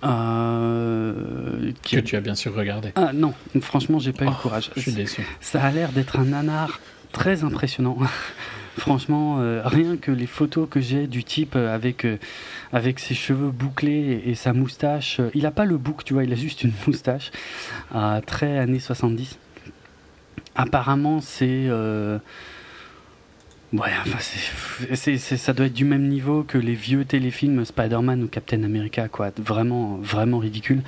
que 0.02 2.00
tu 2.00 2.16
as 2.16 2.22
bien 2.22 2.36
sûr 2.36 2.56
regardé. 2.56 2.94
Ah 2.96 3.12
non, 3.14 3.34
franchement, 3.60 4.00
j'ai 4.00 4.14
pas 4.14 4.24
eu 4.24 4.30
le 4.30 4.34
oh, 4.34 4.42
courage. 4.42 4.72
Je 4.78 4.82
suis 4.82 4.94
déçu. 4.94 5.28
Ça 5.42 5.62
a 5.62 5.70
l'air 5.70 5.92
d'être 5.92 6.18
un 6.18 6.26
nanar 6.26 6.80
très 7.12 7.44
impressionnant. 7.44 7.98
Franchement, 8.78 9.38
euh, 9.40 9.62
rien 9.64 9.98
que 9.98 10.12
les 10.12 10.26
photos 10.26 10.68
que 10.70 10.82
j'ai 10.82 11.06
du 11.06 11.24
type 11.24 11.56
euh, 11.56 11.74
avec, 11.74 12.06
euh, 12.06 12.18
avec 12.72 13.00
ses 13.00 13.14
cheveux 13.14 13.52
bouclés 13.52 14.24
et, 14.26 14.34
sa 14.34 14.52
moustache, 14.52 15.22
il 15.36 15.44
n'a 15.44 15.52
pas 15.52 15.66
le 15.66 15.78
bouc, 15.78 16.04
tu 16.04 16.14
vois, 16.14 16.24
il 16.24 16.34
a 16.34 16.36
juste 16.36 16.64
une 16.64 16.72
moustache, 16.88 17.32
très 18.26 18.58
années 18.58 18.80
70. 18.80 19.38
Apparemment, 20.56 21.22
c'est 21.22 21.70
Ouais, 23.74 23.90
enfin, 24.06 24.20
c'est, 24.94 25.18
ça 25.18 25.54
doit 25.54 25.66
être 25.66 25.74
du 25.74 25.84
même 25.84 26.08
niveau 26.08 26.44
que 26.44 26.60
les 26.60 26.76
vieux 26.76 27.06
téléfilms 27.06 27.66
Spider-Man 27.66 28.22
ou 28.22 28.28
Captain 28.28 28.62
America, 28.62 29.08
quoi. 29.08 29.32
Vraiment, 29.44 29.98
vraiment 29.98 30.38
ridicule. 30.38 30.84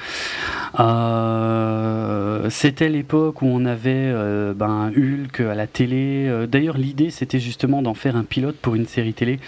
Euh, 0.80 2.48
c'était 2.52 2.90
l'époque 2.90 3.42
où 3.42 3.48
on 3.48 3.66
avait 3.66 3.90
euh, 4.14 4.54
ben, 4.54 4.94
Hulk 4.96 5.40
à 5.40 5.56
la 5.56 5.66
télé. 5.66 6.28
Euh, 6.28 6.46
d'ailleurs, 6.46 6.78
l'idée, 6.78 7.10
c'était 7.10 7.40
justement 7.40 7.82
d'en 7.82 7.96
faire 7.96 8.16
un 8.16 8.24
pilote 8.24 8.58
pour 8.58 8.76
une 8.76 8.86
série 8.86 9.16
télé. 9.16 9.40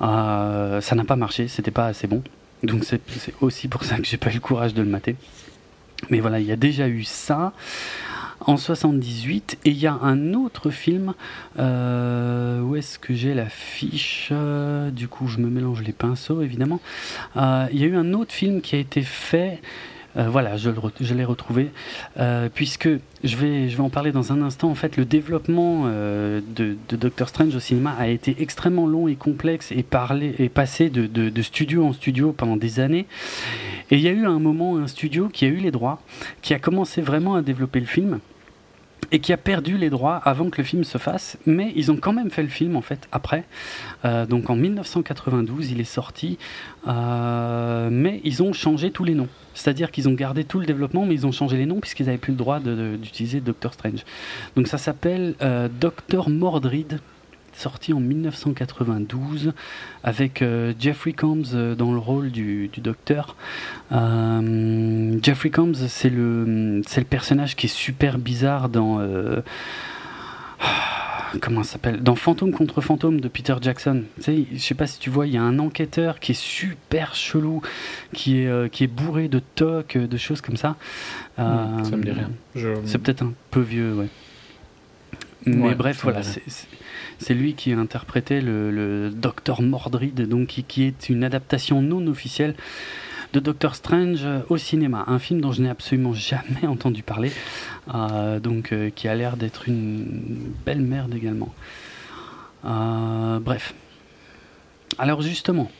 ça 0.00 0.80
n'a 0.94 1.04
pas 1.04 1.16
marché, 1.16 1.46
c'était 1.46 1.70
pas 1.70 1.86
assez 1.86 2.08
bon. 2.08 2.24
Donc 2.64 2.82
c'est, 2.82 3.00
aussi 3.40 3.68
pour 3.68 3.84
ça 3.84 3.98
que 3.98 4.04
j'ai 4.04 4.16
pas 4.16 4.30
eu 4.30 4.34
le 4.34 4.40
courage 4.40 4.74
de 4.74 4.82
le 4.82 4.88
mater. 4.88 5.14
Mais 6.10 6.18
voilà, 6.18 6.40
il 6.40 6.46
y 6.46 6.52
a 6.52 6.56
déjà 6.56 6.88
eu 6.88 7.04
ça 7.04 7.52
en 8.46 8.56
78. 8.56 9.58
Et 9.64 9.70
il 9.70 9.78
y 9.78 9.86
a 9.86 9.94
un 9.94 10.32
autre 10.34 10.70
film, 10.70 11.14
euh, 11.58 12.60
où 12.60 12.76
est-ce 12.76 12.98
que 12.98 13.14
j'ai 13.14 13.34
la 13.34 13.48
fiche 13.48 14.32
Du 14.92 15.08
coup, 15.08 15.26
je 15.26 15.38
me 15.38 15.48
mélange 15.48 15.82
les 15.82 15.92
pinceaux, 15.92 16.42
évidemment. 16.42 16.80
Euh, 17.36 17.66
il 17.72 17.80
y 17.80 17.84
a 17.84 17.86
eu 17.86 17.96
un 17.96 18.14
autre 18.14 18.32
film 18.32 18.60
qui 18.60 18.76
a 18.76 18.78
été 18.78 19.02
fait. 19.02 19.60
Euh, 20.16 20.30
voilà, 20.30 20.56
je, 20.56 20.70
l'ai 21.12 21.24
retrouvé, 21.24 21.72
puisque 22.54 22.88
je 23.22 23.36
vais, 23.36 23.68
je 23.68 23.76
vais 23.76 23.82
en 23.82 23.90
parler 23.90 24.12
dans 24.12 24.32
un 24.32 24.40
instant. 24.40 24.70
En 24.70 24.74
fait, 24.74 24.96
le 24.96 25.04
développement 25.04 25.86
de, 25.86 26.76
Doctor 26.88 27.28
Strange 27.28 27.54
au 27.54 27.60
cinéma 27.60 27.94
a 27.98 28.08
été 28.08 28.36
extrêmement 28.38 28.86
long 28.86 29.08
et 29.08 29.16
complexe 29.16 29.72
et, 29.72 29.82
parlé, 29.82 30.34
et 30.38 30.48
passé 30.48 30.88
de, 30.88 31.06
de, 31.06 31.42
studio 31.42 31.84
en 31.84 31.92
studio 31.92 32.32
pendant 32.32 32.56
des 32.56 32.80
années. 32.80 33.06
Et 33.90 33.96
il 33.96 34.00
y 34.00 34.08
a 34.08 34.12
eu 34.12 34.24
un 34.24 34.38
moment 34.38 34.78
un 34.78 34.86
studio 34.86 35.28
qui 35.28 35.44
a 35.44 35.48
eu 35.48 35.58
les 35.58 35.70
droits, 35.70 36.00
qui 36.42 36.54
a 36.54 36.58
commencé 36.58 37.02
vraiment 37.02 37.34
à 37.34 37.42
développer 37.42 37.80
le 37.80 37.86
film 37.86 38.20
et 39.12 39.20
qui 39.20 39.32
a 39.32 39.36
perdu 39.36 39.78
les 39.78 39.90
droits 39.90 40.16
avant 40.16 40.50
que 40.50 40.58
le 40.58 40.64
film 40.64 40.84
se 40.84 40.98
fasse, 40.98 41.38
mais 41.46 41.72
ils 41.76 41.90
ont 41.90 41.96
quand 41.96 42.12
même 42.12 42.30
fait 42.30 42.42
le 42.42 42.48
film 42.48 42.76
en 42.76 42.82
fait 42.82 43.08
après. 43.12 43.44
Euh, 44.04 44.26
donc 44.26 44.50
en 44.50 44.56
1992, 44.56 45.70
il 45.70 45.80
est 45.80 45.84
sorti, 45.84 46.38
euh, 46.88 47.88
mais 47.90 48.20
ils 48.24 48.42
ont 48.42 48.52
changé 48.52 48.90
tous 48.90 49.04
les 49.04 49.14
noms. 49.14 49.28
C'est-à-dire 49.54 49.90
qu'ils 49.90 50.08
ont 50.08 50.12
gardé 50.12 50.44
tout 50.44 50.58
le 50.58 50.66
développement, 50.66 51.06
mais 51.06 51.14
ils 51.14 51.26
ont 51.26 51.32
changé 51.32 51.56
les 51.56 51.66
noms 51.66 51.80
puisqu'ils 51.80 52.06
n'avaient 52.06 52.18
plus 52.18 52.32
le 52.32 52.38
droit 52.38 52.60
d'utiliser 52.60 53.40
Doctor 53.40 53.72
Strange. 53.72 54.04
Donc 54.54 54.66
ça 54.66 54.78
s'appelle 54.78 55.34
euh, 55.40 55.68
Doctor 55.80 56.28
Mordrid 56.28 57.00
sorti 57.56 57.92
en 57.92 58.00
1992 58.00 59.52
avec 60.04 60.42
euh, 60.42 60.72
Jeffrey 60.78 61.12
Combs 61.12 61.54
euh, 61.54 61.74
dans 61.74 61.92
le 61.92 61.98
rôle 61.98 62.30
du, 62.30 62.70
docteur. 62.78 63.36
Euh, 63.92 65.18
Jeffrey 65.22 65.50
Combs, 65.50 65.74
c'est 65.88 66.10
le, 66.10 66.82
c'est 66.86 67.00
le 67.00 67.06
personnage 67.06 67.56
qui 67.56 67.66
est 67.66 67.74
super 67.74 68.18
bizarre 68.18 68.68
dans 68.68 69.00
comment 71.40 71.62
s'appelle? 71.62 72.02
Dans 72.02 72.14
Fantôme 72.14 72.52
contre 72.52 72.80
Fantôme 72.80 73.20
de 73.20 73.28
Peter 73.28 73.54
Jackson. 73.60 74.04
Tu 74.16 74.22
sais, 74.22 74.46
je 74.52 74.58
sais 74.58 74.74
pas 74.74 74.86
si 74.86 74.98
tu 74.98 75.10
vois, 75.10 75.26
il 75.26 75.32
y 75.32 75.38
a 75.38 75.42
un 75.42 75.58
enquêteur 75.58 76.20
qui 76.20 76.32
est 76.32 76.40
super 76.40 77.14
chelou, 77.14 77.62
qui 78.12 78.38
est, 78.38 78.70
qui 78.70 78.84
est 78.84 78.88
bourré 78.88 79.28
de 79.28 79.38
tocs, 79.38 79.96
de 79.96 80.16
choses 80.16 80.40
comme 80.40 80.56
ça. 80.56 80.76
Ça 81.36 81.42
me 81.42 82.02
dit 82.02 82.12
rien. 82.12 82.30
C'est 82.84 82.98
peut-être 82.98 83.22
un 83.22 83.32
peu 83.50 83.60
vieux, 83.60 83.94
ouais. 83.94 84.08
Mais 85.46 85.74
bref, 85.74 86.00
voilà, 86.02 86.22
c'est 86.22 86.42
lui 87.30 87.54
qui 87.54 87.72
interprétait 87.72 88.40
le, 88.40 88.70
le 88.70 89.10
Docteur 89.10 89.62
Mordrid, 89.62 90.28
donc 90.28 90.62
qui, 90.68 90.82
est 90.82 91.08
une 91.08 91.24
adaptation 91.24 91.82
non 91.82 92.06
officielle 92.06 92.54
de 93.32 93.40
Doctor 93.40 93.74
Strange 93.74 94.26
au 94.48 94.56
cinéma, 94.56 95.04
un 95.06 95.18
film 95.18 95.40
dont 95.40 95.52
je 95.52 95.62
n'ai 95.62 95.68
absolument 95.68 96.12
jamais 96.12 96.66
entendu 96.66 97.02
parler, 97.02 97.32
euh, 97.94 98.40
donc 98.40 98.72
euh, 98.72 98.90
qui 98.90 99.08
a 99.08 99.14
l'air 99.14 99.36
d'être 99.36 99.68
une 99.68 100.52
belle 100.64 100.80
merde 100.80 101.14
également. 101.14 101.52
Euh, 102.64 103.38
bref. 103.38 103.74
Alors 104.98 105.20
justement, 105.20 105.70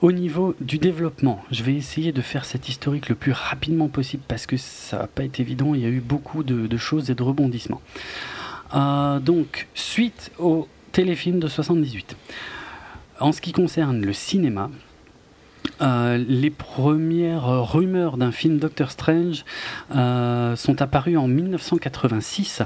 au 0.00 0.12
niveau 0.12 0.54
du 0.60 0.78
développement, 0.78 1.44
je 1.50 1.62
vais 1.62 1.74
essayer 1.74 2.12
de 2.12 2.22
faire 2.22 2.44
cet 2.44 2.68
historique 2.68 3.08
le 3.08 3.14
plus 3.14 3.32
rapidement 3.32 3.88
possible 3.88 4.22
parce 4.26 4.46
que 4.46 4.56
ça 4.56 4.98
va 4.98 5.06
pas 5.06 5.24
être 5.24 5.40
évident, 5.40 5.74
il 5.74 5.82
y 5.82 5.84
a 5.84 5.90
eu 5.90 6.00
beaucoup 6.00 6.42
de, 6.42 6.76
choses 6.78 7.10
et 7.10 7.14
de 7.14 7.22
rebondissements. 7.22 7.82
Donc, 8.72 9.68
suite 9.74 10.30
au 10.38 10.66
téléfilm 10.92 11.40
de 11.40 11.48
78. 11.48 12.16
En 13.20 13.32
ce 13.32 13.40
qui 13.40 13.52
concerne 13.52 14.04
le 14.04 14.12
cinéma, 14.12 14.70
euh, 15.80 16.22
les 16.28 16.50
premières 16.50 17.70
rumeurs 17.72 18.16
d'un 18.16 18.32
film 18.32 18.58
Doctor 18.58 18.90
Strange 18.90 19.44
euh, 19.94 20.56
sont 20.56 20.82
apparues 20.82 21.16
en 21.16 21.28
1986 21.28 22.62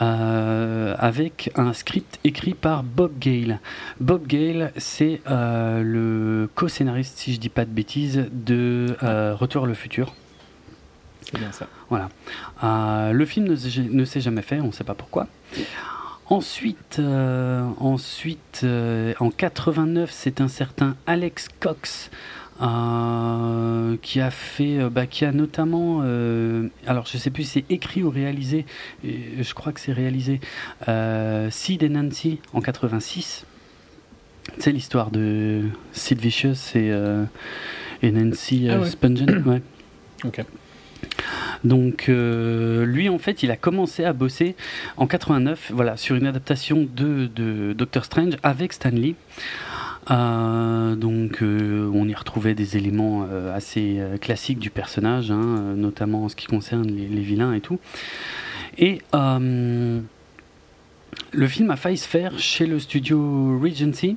avec 0.00 1.52
un 1.54 1.72
script 1.72 2.18
écrit 2.24 2.54
par 2.54 2.82
Bob 2.82 3.12
Gale. 3.20 3.60
Bob 4.00 4.26
Gale, 4.26 4.72
c'est 4.76 5.20
le 5.26 6.48
co-scénariste, 6.54 7.18
si 7.18 7.34
je 7.34 7.40
dis 7.40 7.48
pas 7.48 7.64
de 7.64 7.70
bêtises, 7.70 8.26
de 8.32 8.96
Retour 9.00 9.66
le 9.66 9.74
futur. 9.74 10.14
C'est 11.24 11.38
bien 11.38 11.52
ça. 11.52 11.66
Voilà. 11.88 12.08
Euh, 12.62 13.12
le 13.12 13.26
film 13.26 13.46
ne, 13.46 14.04
s'est 14.04 14.20
jamais 14.20 14.42
fait, 14.42 14.60
on 14.60 14.68
ne 14.68 14.72
sait 14.72 14.84
pas 14.84 14.94
pourquoi. 14.94 15.26
Ensuite, 16.26 16.96
euh, 17.00 17.68
ensuite 17.78 18.62
euh, 18.64 19.12
en 19.20 19.30
89, 19.30 20.10
c'est 20.10 20.40
un 20.40 20.48
certain 20.48 20.96
Alex 21.06 21.48
Cox 21.60 22.10
euh, 22.62 23.96
qui 24.00 24.20
a 24.20 24.30
fait, 24.30 24.88
bah, 24.88 25.06
qui 25.06 25.26
a 25.26 25.32
notamment, 25.32 26.00
alors 26.86 27.06
je 27.06 27.18
sais 27.18 27.30
plus 27.30 27.44
si 27.44 27.50
c'est 27.50 27.74
écrit 27.74 28.02
ou 28.02 28.10
réalisé, 28.10 28.64
je 29.02 29.54
crois 29.54 29.72
que 29.72 29.80
c'est 29.80 29.92
réalisé, 29.92 30.40
Sid 31.50 31.82
et 31.82 31.88
Nancy 31.88 32.40
en 32.54 32.60
86. 32.60 33.44
C'est 34.58 34.72
l'histoire 34.72 35.10
de 35.10 35.62
Sid 35.92 36.20
Vicious 36.20 36.74
et, 36.74 36.92
et 38.02 38.12
Nancy 38.12 38.68
ah 38.70 38.84
Spungen. 38.86 39.42
Ouais. 39.46 39.62
Ok. 40.24 40.42
Donc 41.64 42.08
euh, 42.08 42.84
lui 42.84 43.08
en 43.08 43.18
fait 43.18 43.42
il 43.42 43.50
a 43.50 43.56
commencé 43.56 44.04
à 44.04 44.12
bosser 44.12 44.54
en 44.96 45.06
89 45.06 45.70
voilà, 45.72 45.96
sur 45.96 46.14
une 46.16 46.26
adaptation 46.26 46.86
de, 46.94 47.26
de 47.34 47.72
Doctor 47.72 48.04
Strange 48.04 48.34
avec 48.42 48.72
Stan 48.72 48.90
Lee. 48.90 49.16
Euh, 50.10 50.94
donc 50.96 51.42
euh, 51.42 51.90
on 51.94 52.06
y 52.06 52.14
retrouvait 52.14 52.54
des 52.54 52.76
éléments 52.76 53.26
assez 53.54 54.00
classiques 54.20 54.58
du 54.58 54.70
personnage, 54.70 55.30
hein, 55.30 55.74
notamment 55.76 56.24
en 56.24 56.28
ce 56.28 56.36
qui 56.36 56.46
concerne 56.46 56.86
les, 56.86 57.08
les 57.08 57.22
vilains 57.22 57.54
et 57.54 57.60
tout. 57.60 57.78
Et 58.76 59.00
le 59.12 60.02
film 61.46 61.70
a 61.70 61.76
failli 61.76 61.96
se 61.96 62.08
faire 62.08 62.38
chez 62.38 62.66
le 62.66 62.78
studio 62.78 63.58
Regency. 63.58 64.16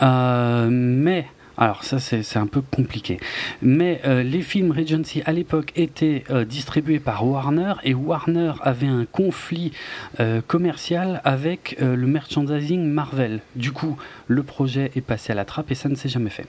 mais 0.00 1.26
alors 1.58 1.82
ça 1.82 1.98
c'est 1.98 2.36
un 2.36 2.46
peu 2.46 2.62
compliqué. 2.62 3.18
Mais 3.62 4.00
euh, 4.04 4.22
les 4.22 4.42
films 4.42 4.70
Regency 4.70 5.22
à 5.26 5.32
l'époque 5.32 5.72
étaient 5.76 6.24
euh, 6.30 6.44
distribués 6.44 7.00
par 7.00 7.26
Warner 7.26 7.74
et 7.82 7.94
Warner 7.94 8.52
avait 8.62 8.86
un 8.86 9.04
conflit 9.04 9.72
euh, 10.20 10.40
commercial 10.46 11.20
avec 11.24 11.76
le 11.80 12.06
merchandising 12.06 12.84
Marvel. 12.84 13.40
Du 13.56 13.72
coup, 13.72 13.96
le 14.28 14.42
projet 14.42 14.92
est 14.94 15.00
passé 15.00 15.32
à 15.32 15.34
la 15.34 15.44
trappe 15.44 15.70
et 15.70 15.74
ça 15.74 15.88
ne 15.88 15.94
s'est 15.96 16.08
jamais 16.08 16.30
fait. 16.30 16.46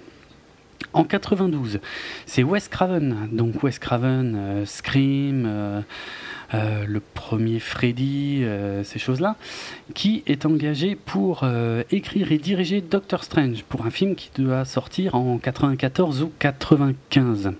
En 0.93 1.04
92, 1.04 1.80
c'est 2.26 2.43
Wes 2.43 2.67
Craven, 2.67 3.30
donc 3.32 3.62
Wes 3.63 3.80
Craven, 3.80 4.65
Scream, 4.65 5.84
euh, 6.54 6.86
le 6.88 7.00
premier 7.00 7.60
Freddy, 7.60 8.40
euh, 8.44 8.84
ces 8.84 8.98
choses-là, 8.98 9.36
qui 9.94 10.24
est 10.26 10.48
engagé 10.48 10.96
pour 10.96 11.42
euh, 11.44 11.84
écrire 11.92 12.32
et 12.32 12.40
diriger 12.40 12.82
Doctor 12.82 13.24
Strange 13.24 13.64
pour 13.70 13.86
un 13.86 13.92
film 13.92 14.16
qui 14.16 14.32
doit 14.36 14.66
sortir 14.66 15.14
en 15.14 15.38
94 15.38 16.24
ou 16.24 16.32
95. 16.40 17.52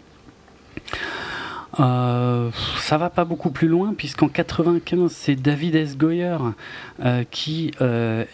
ça 1.78 2.97
va 2.97 3.10
pas 3.12 3.25
beaucoup 3.25 3.52
plus 3.52 3.67
loin 3.67 3.93
puisqu'en 3.95 4.28
95 4.28 5.12
c'est 5.12 5.36
David 5.36 5.75
S. 5.75 5.95
Goyer 5.95 6.38
qui, 7.30 7.71
a 7.80 8.25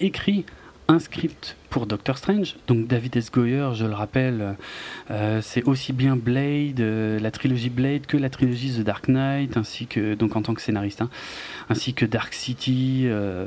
écrit 0.00 0.44
un 0.88 0.98
script 0.98 1.56
pour 1.70 1.86
Doctor 1.86 2.16
Strange. 2.16 2.56
Donc 2.68 2.86
David 2.86 3.16
S. 3.16 3.30
Goyer, 3.30 3.70
je 3.74 3.84
le 3.84 3.94
rappelle, 3.94 4.56
euh, 5.10 5.40
c'est 5.42 5.64
aussi 5.64 5.92
bien 5.92 6.16
Blade, 6.16 6.80
euh, 6.80 7.18
la 7.18 7.30
trilogie 7.30 7.70
Blade, 7.70 8.06
que 8.06 8.16
la 8.16 8.30
trilogie 8.30 8.78
The 8.78 8.80
Dark 8.80 9.08
Knight, 9.08 9.56
ainsi 9.56 9.86
que 9.86 10.14
donc 10.14 10.36
en 10.36 10.42
tant 10.42 10.54
que 10.54 10.60
scénariste, 10.60 11.02
hein, 11.02 11.10
ainsi 11.68 11.92
que 11.94 12.06
Dark 12.06 12.32
City 12.32 13.02
euh, 13.06 13.46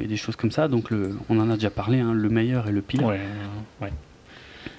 et 0.00 0.06
des 0.06 0.16
choses 0.16 0.36
comme 0.36 0.50
ça. 0.50 0.68
Donc 0.68 0.90
le, 0.90 1.16
on 1.28 1.38
en 1.38 1.50
a 1.50 1.54
déjà 1.54 1.70
parlé, 1.70 2.00
hein, 2.00 2.12
le 2.12 2.28
meilleur 2.28 2.68
et 2.68 2.72
le 2.72 2.82
pire. 2.82 3.04
Ouais, 3.04 3.20
ouais. 3.80 3.92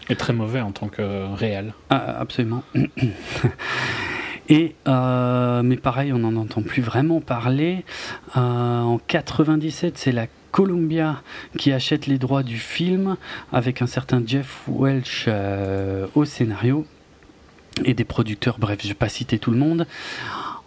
Et 0.10 0.16
très 0.16 0.34
mauvais 0.34 0.60
en 0.60 0.72
tant 0.72 0.90
que 0.90 1.34
réel. 1.36 1.74
Ah, 1.90 2.20
absolument. 2.20 2.64
Et 4.50 4.76
mais 4.86 5.78
pareil, 5.78 6.12
on 6.12 6.20
n'en 6.20 6.36
entend 6.36 6.62
plus 6.64 6.82
vraiment 6.82 7.22
parler. 7.22 7.86
en 8.36 9.00
97, 9.08 9.98
c'est 9.98 10.12
la 10.12 10.28
Columbia 10.54 11.24
qui 11.58 11.74
achète 11.74 12.06
les 12.06 12.20
droits 12.20 12.44
du 12.44 12.60
film 12.60 13.18
avec 13.52 13.82
un 13.82 13.88
certain 13.88 14.22
Jeff 14.26 14.62
Welch 14.68 15.26
euh, 15.28 16.06
au 16.14 16.26
scénario 16.26 16.86
et 17.84 17.96
des 17.96 18.04
producteurs, 18.04 18.60
bref, 18.60 18.80
je 18.84 18.90
vais 18.90 18.94
pas 18.94 19.10
citer 19.10 19.40
tout 19.40 19.50
le 19.50 19.58
monde. 19.58 19.88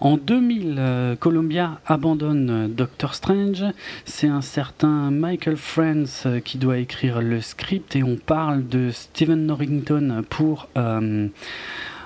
En 0.01 0.17
2000, 0.17 0.75
euh, 0.77 1.15
Columbia 1.15 1.81
abandonne 1.87 2.51
euh, 2.51 2.69
Doctor 2.69 3.15
Strange. 3.15 3.65
C'est 4.05 4.27
un 4.27 4.43
certain 4.43 5.13
Michael 5.13 5.57
Friends 5.57 6.41
qui 6.45 6.59
doit 6.59 6.79
écrire 6.79 7.23
le 7.23 7.41
script 7.41 7.95
et 7.95 8.03
on 8.03 8.17
parle 8.17 8.67
de 8.67 8.91
Stephen 8.91 9.47
Norrington 9.47 10.25
pour 10.29 10.69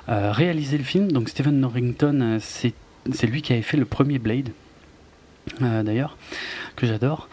réaliser 0.06 0.76
le 0.76 0.84
film. 0.84 1.10
Donc 1.10 1.30
Stephen 1.30 1.60
Norrington, 1.60 2.38
c'est 2.40 3.26
lui 3.26 3.40
qui 3.40 3.54
avait 3.54 3.62
fait 3.62 3.78
le 3.78 3.86
premier 3.86 4.18
Blade. 4.18 4.50
D'ailleurs, 5.60 6.16
que 6.76 6.87
j'adore. 6.87 7.28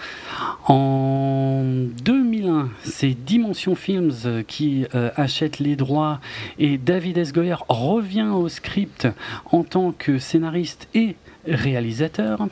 En 0.68 1.64
2001, 2.04 2.70
c'est 2.84 3.14
Dimension 3.14 3.76
Films 3.76 4.44
qui 4.48 4.86
euh, 4.96 5.10
achète 5.16 5.60
les 5.60 5.76
droits 5.76 6.20
et 6.60 6.78
David 6.78 7.18
S. 7.18 7.32
Goyer 7.32 7.56
revient 7.70 8.32
au 8.34 8.50
script 8.50 9.08
en 9.52 9.64
tant 9.64 9.94
que 9.94 10.20
scénariste 10.20 10.90
et 10.94 11.16
réalisateur. 11.48 12.48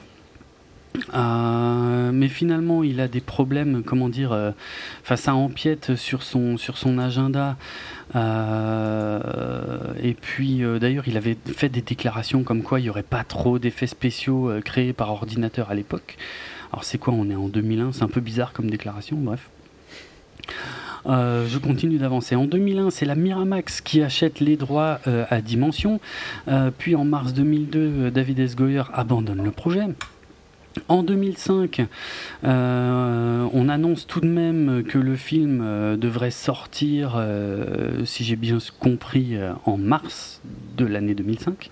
Euh, 1.13 2.12
mais 2.13 2.30
finalement, 2.30 2.82
il 2.84 3.02
a 3.02 3.10
des 3.10 3.19
problèmes, 3.19 3.84
comment 3.84 4.08
dire, 4.08 4.32
euh, 4.32 4.52
enfin, 5.02 5.17
ça 5.17 5.36
empiète 5.36 5.98
sur 5.98 6.24
son, 6.24 6.56
sur 6.56 6.78
son 6.78 6.98
agenda. 6.98 7.58
et 8.15 10.13
puis, 10.13 10.62
d'ailleurs, 10.80 11.10
il 11.10 11.17
avait 11.17 11.38
fait 11.48 11.67
des 11.67 11.82
déclarations 11.82 12.43
comme 12.43 12.63
quoi 12.63 12.80
il 12.80 12.84
n'y 12.84 12.89
aurait 12.89 13.04
pas 13.04 13.26
trop 13.26 13.60
d'effets 13.60 13.88
spéciaux 13.88 14.52
créés 14.63 14.93
par 14.93 15.12
ordinateur 15.12 15.69
à 15.69 15.76
l'époque. 15.76 16.17
Alors 16.76 16.84
c'est 16.84 16.98
quoi 16.98 17.14
On 17.14 17.30
est 17.30 17.36
en 17.36 17.48
2001, 17.48 17.94
c'est 17.94 18.04
un 18.04 18.10
peu 18.10 18.20
bizarre 18.20 18.52
comme 18.52 18.70
déclaration, 18.70 19.16
bref. 19.16 19.50
Euh, 21.06 21.48
je 21.48 21.58
continue 21.58 21.98
d'avancer. 21.98 22.36
En 22.36 22.48
2001, 22.48 22.90
c'est 22.90 23.06
la 23.06 23.16
Miramax 23.16 23.80
qui 23.80 24.02
achète 24.02 24.42
les 24.42 24.58
droits 24.58 25.00
euh, 25.08 25.24
à 25.30 25.40
Dimension. 25.40 26.02
Euh, 26.50 26.72
puis 26.78 26.96
en 26.96 27.06
mars 27.06 27.32
2002, 27.32 28.12
David 28.12 28.40
S. 28.40 28.58
Abandonne 28.92 29.42
le 29.42 29.52
projet. 29.52 29.86
En 30.88 31.04
2005, 31.04 31.86
euh, 32.44 33.48
on 33.54 33.70
annonce 33.70 34.08
tout 34.08 34.20
de 34.20 34.28
même 34.28 34.84
que 34.84 34.98
le 34.98 35.16
film 35.16 35.62
euh, 35.64 35.96
devrait 35.98 36.32
sortir, 36.32 37.16
euh, 37.16 38.04
si 38.06 38.24
j'ai 38.24 38.36
bien 38.36 38.58
compris, 38.80 39.38
en 39.66 39.78
mars 39.78 40.42
de 40.78 40.86
l'année 40.86 41.16
2005. 41.16 41.70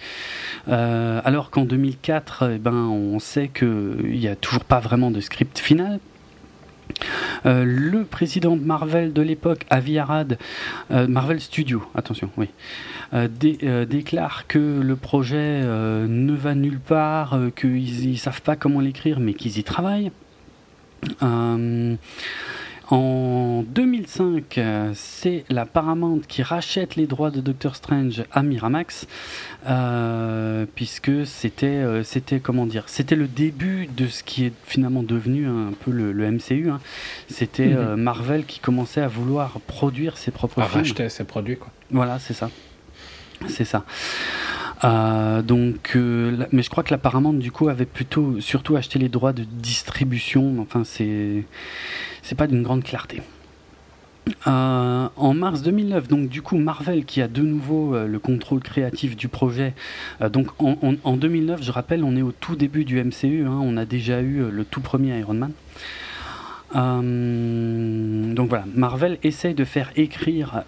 alors 0.67 1.49
qu'en 1.49 1.65
2004, 1.65 2.51
eh 2.55 2.57
ben, 2.57 2.73
on 2.73 3.19
sait 3.19 3.49
qu'il 3.49 4.11
n'y 4.11 4.27
a 4.27 4.35
toujours 4.35 4.63
pas 4.63 4.79
vraiment 4.79 5.11
de 5.11 5.19
script 5.19 5.59
final 5.59 5.99
euh, 7.45 7.63
le 7.65 8.03
président 8.03 8.55
de 8.55 8.61
Marvel 8.61 9.13
de 9.13 9.21
l'époque, 9.21 9.65
Avi 9.69 9.97
Arad, 9.97 10.37
euh, 10.91 11.07
Marvel 11.07 11.39
Studio, 11.39 11.83
attention, 11.95 12.29
oui, 12.37 12.49
euh, 13.13 13.85
déclare 13.85 14.47
que 14.47 14.81
le 14.81 14.95
projet 14.95 15.61
ne 15.61 16.33
va 16.33 16.55
nulle 16.55 16.79
part, 16.79 17.37
qu'ils 17.55 18.11
ne 18.11 18.15
savent 18.15 18.41
pas 18.41 18.55
comment 18.55 18.79
l'écrire, 18.79 19.19
mais 19.19 19.33
qu'ils 19.33 19.57
y 19.59 19.63
travaillent. 19.63 20.11
En 22.89 23.63
2005, 23.67 24.59
c'est 24.93 25.45
la 25.49 25.65
Paramount 25.65 26.21
qui 26.27 26.43
rachète 26.43 26.95
les 26.95 27.07
droits 27.07 27.31
de 27.31 27.41
Doctor 27.41 27.75
Strange 27.75 28.23
à 28.31 28.43
Miramax, 28.43 29.07
euh, 29.67 30.65
puisque 30.75 31.25
c'était, 31.25 31.67
euh, 31.67 32.03
c'était 32.03 32.39
comment 32.39 32.65
dire, 32.65 32.83
c'était 32.87 33.15
le 33.15 33.27
début 33.27 33.87
de 33.87 34.07
ce 34.07 34.23
qui 34.23 34.45
est 34.45 34.53
finalement 34.65 35.03
devenu 35.03 35.47
un 35.47 35.71
peu 35.79 35.91
le, 35.91 36.13
MCU. 36.31 36.69
Hein. 36.69 36.79
C'était 37.29 37.67
mhm. 37.67 37.77
euh, 37.77 37.95
Marvel 37.95 38.45
qui 38.45 38.59
commençait 38.59 39.01
à 39.01 39.07
vouloir 39.07 39.59
produire 39.61 40.17
ses 40.17 40.31
propres 40.31 40.59
à 40.59 40.65
racheter 40.65 41.09
ses 41.09 41.23
produits, 41.23 41.57
quoi. 41.57 41.69
Voilà, 41.91 42.19
c'est 42.19 42.33
ça, 42.33 42.49
c'est 43.47 43.65
ça. 43.65 43.83
donc, 45.41 45.95
mais 45.95 46.63
je 46.63 46.69
crois 46.69 46.83
que 46.83 46.93
la 46.93 47.33
du 47.33 47.51
coup 47.51 47.69
avait 47.69 47.85
plutôt 47.85 48.39
surtout 48.39 48.75
acheté 48.75 48.99
les 48.99 49.09
droits 49.09 49.33
de 49.33 49.43
distribution. 49.43 50.55
Enfin, 50.59 50.83
c'est 50.83 51.45
c'est 52.21 52.35
pas 52.35 52.47
d'une 52.47 52.63
grande 52.63 52.83
clarté. 52.83 53.21
Euh, 54.47 55.07
en 55.15 55.33
mars 55.33 55.61
2009, 55.63 56.07
donc 56.07 56.29
du 56.29 56.41
coup 56.41 56.57
Marvel 56.57 57.03
qui 57.03 57.21
a 57.21 57.27
de 57.27 57.41
nouveau 57.41 57.93
euh, 57.93 58.07
le 58.07 58.19
contrôle 58.19 58.61
créatif 58.61 59.17
du 59.17 59.27
projet. 59.27 59.73
Euh, 60.21 60.29
donc 60.29 60.47
en, 60.59 61.17
2009, 61.17 61.61
je 61.61 61.71
rappelle, 61.71 62.03
on 62.03 62.15
est 62.15 62.21
au 62.21 62.31
tout 62.31 62.55
début 62.55 62.85
du 62.85 63.03
MCU. 63.03 63.45
Hein, 63.45 63.59
on 63.61 63.75
a 63.75 63.85
déjà 63.85 64.21
eu 64.21 64.49
le 64.49 64.63
tout 64.63 64.81
premier 64.81 65.19
Iron 65.19 65.33
Man. 65.33 65.51
donc 68.33 68.49
voilà, 68.49 68.65
Marvel 68.73 69.17
essaye 69.23 69.53
de 69.53 69.65
faire 69.65 69.91
écrire 69.95 70.63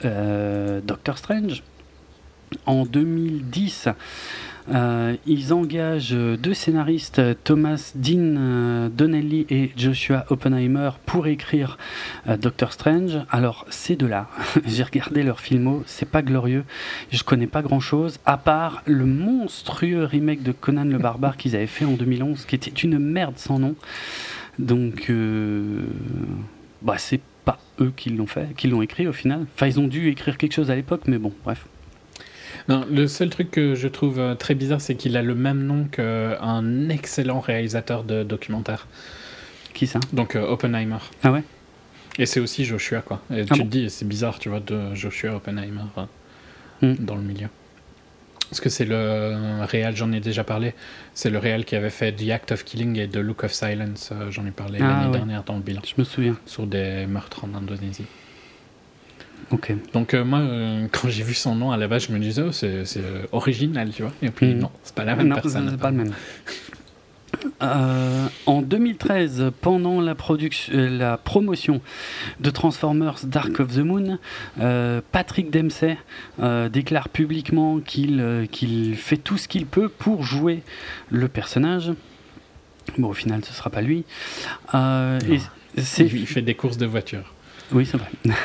Doctor 0.85 1.17
Strange. 1.17 1.63
En 2.65 2.85
2010, 2.85 3.89
Euh, 4.73 5.15
ils 5.27 5.53
engagent 5.53 6.13
deux 6.13 6.53
scénaristes, 6.53 7.21
Thomas 7.43 7.91
Dean 7.95 8.35
euh, 8.37 8.89
Donnelly 8.89 9.45
et 9.49 9.71
Joshua 9.77 10.25
Oppenheimer, 10.29 10.91
pour 11.05 11.27
écrire 11.27 11.77
euh, 12.27 12.37
Doctor 12.37 12.73
Strange. 12.73 13.19
Alors, 13.29 13.65
ces 13.69 13.95
deux-là, 13.95 14.27
j'ai 14.65 14.83
regardé 14.83 15.21
leur 15.23 15.39
filmo, 15.39 15.83
c'est 15.85 16.09
pas 16.09 16.23
glorieux. 16.23 16.63
Je 17.11 17.23
connais 17.23 17.47
pas 17.47 17.61
grand-chose, 17.61 18.19
à 18.25 18.37
part 18.37 18.81
le 18.85 19.05
monstrueux 19.05 20.03
remake 20.03 20.41
de 20.41 20.51
Conan 20.51 20.85
le 20.85 20.97
Barbare 20.97 21.37
qu'ils 21.37 21.55
avaient 21.55 21.67
fait 21.67 21.85
en 21.85 21.93
2011, 21.93 22.45
qui 22.45 22.55
était 22.55 22.71
une 22.71 22.97
merde 22.97 23.37
sans 23.37 23.59
nom. 23.59 23.75
Donc, 24.57 25.11
bah, 26.81 26.95
c'est 26.97 27.19
pas 27.43 27.59
eux 27.81 27.91
qui 27.95 28.09
l'ont 28.09 28.25
fait, 28.25 28.55
qui 28.55 28.67
l'ont 28.67 28.81
écrit 28.81 29.05
au 29.05 29.13
final. 29.13 29.45
Enfin, 29.53 29.67
ils 29.67 29.79
ont 29.79 29.87
dû 29.87 30.07
écrire 30.07 30.37
quelque 30.37 30.53
chose 30.53 30.71
à 30.71 30.75
l'époque, 30.75 31.01
mais 31.07 31.17
bon, 31.17 31.33
bref. 31.43 31.67
Non, 32.67 32.85
le 32.89 33.07
seul 33.07 33.29
truc 33.29 33.51
que 33.51 33.75
je 33.75 33.87
trouve 33.87 34.19
euh, 34.19 34.35
très 34.35 34.55
bizarre, 34.55 34.81
c'est 34.81 34.95
qu'il 34.95 35.17
a 35.17 35.21
le 35.21 35.35
même 35.35 35.63
nom 35.63 35.85
qu'un 35.85 36.89
excellent 36.89 37.39
réalisateur 37.39 38.03
de 38.03 38.23
documentaire. 38.23 38.87
Qui 39.73 39.87
ça? 39.87 39.99
Donc 40.13 40.35
euh, 40.35 40.47
Oppenheimer. 40.47 40.97
Ah 41.23 41.31
ouais? 41.31 41.43
Et 42.17 42.25
c'est 42.25 42.39
aussi 42.39 42.63
Joshua, 42.63 43.01
quoi. 43.01 43.21
Et 43.29 43.41
ah 43.49 43.53
tu 43.53 43.61
te 43.61 43.67
dis, 43.67 43.89
c'est 43.89 44.07
bizarre, 44.07 44.39
tu 44.39 44.49
vois, 44.49 44.61
de 44.61 44.95
Joshua 44.95 45.35
Oppenheimer 45.35 45.81
euh, 45.97 46.05
hmm. 46.81 47.05
dans 47.05 47.15
le 47.15 47.21
milieu. 47.21 47.47
Parce 48.49 48.61
que 48.61 48.69
c'est 48.69 48.85
le 48.85 49.63
réal, 49.63 49.95
j'en 49.95 50.11
ai 50.11 50.19
déjà 50.19 50.43
parlé, 50.43 50.75
c'est 51.15 51.31
le 51.31 51.39
réal 51.39 51.65
qui 51.65 51.75
avait 51.75 51.89
fait 51.89 52.13
The 52.13 52.29
Act 52.29 52.51
of 52.51 52.63
Killing 52.63 52.99
et 52.99 53.07
The 53.07 53.17
Look 53.17 53.43
of 53.43 53.51
Silence, 53.51 54.13
j'en 54.29 54.45
ai 54.45 54.51
parlé 54.51 54.77
ah 54.81 54.87
l'année 54.87 55.11
dernière 55.11 55.43
dans 55.43 55.55
le 55.55 55.61
bilan. 55.61 55.81
Je 55.83 55.95
me 55.97 56.03
souviens. 56.03 56.37
Sur 56.45 56.67
des 56.67 57.07
meurtres 57.07 57.43
en 57.43 57.55
Indonésie. 57.55 58.05
Donc 59.93 60.13
euh, 60.13 60.23
moi, 60.23 60.39
euh, 60.39 60.87
quand 60.91 61.09
j'ai 61.09 61.23
vu 61.23 61.33
son 61.33 61.55
nom 61.55 61.71
à 61.71 61.77
la 61.77 61.87
base, 61.87 62.07
je 62.07 62.11
me 62.11 62.19
disais, 62.19 62.41
oh, 62.41 62.51
c'est 62.51 62.83
euh, 62.97 63.25
original, 63.31 63.89
tu 63.91 64.03
vois. 64.03 64.11
Et 64.21 64.29
puis 64.29 64.53
mm. 64.53 64.59
non, 64.59 64.71
c'est 64.83 64.95
pas 64.95 65.03
la 65.03 65.15
même 65.15 65.33
personne. 65.33 65.69
c'est 65.69 65.79
pas 65.79 65.91
le 65.91 65.97
même. 65.97 66.13
en 68.45 68.61
2013, 68.61 69.51
pendant 69.61 70.01
la, 70.01 70.15
la, 70.71 71.17
promotion 71.17 71.81
de 72.39 72.49
Transformers 72.49 73.19
Dark 73.25 73.59
of 73.59 73.75
the 73.75 73.79
Moon, 73.79 74.19
Patrick 75.11 75.51
Dempsey 75.51 75.97
déclare 76.71 77.09
publiquement 77.09 77.79
qu'il 77.79 78.47
qu'il 78.51 78.95
fait 78.95 79.17
tout 79.17 79.37
ce 79.37 79.47
qu'il 79.47 79.65
peut 79.65 79.89
pour 79.89 80.23
jouer 80.23 80.63
le 81.09 81.27
personnage. 81.27 81.91
Bon, 82.97 83.09
au 83.09 83.13
final, 83.13 83.43
ce 83.43 83.53
sera 83.53 83.69
pas 83.69 83.81
lui. 83.81 84.05
et 84.73 85.39
il 85.99 86.27
fait 86.27 86.41
des 86.41 86.55
courses 86.55 86.77
de 86.77 86.85
voiture. 86.85 87.34
Oui, 87.71 87.85
c'est 87.85 87.97
vrai. 87.97 88.09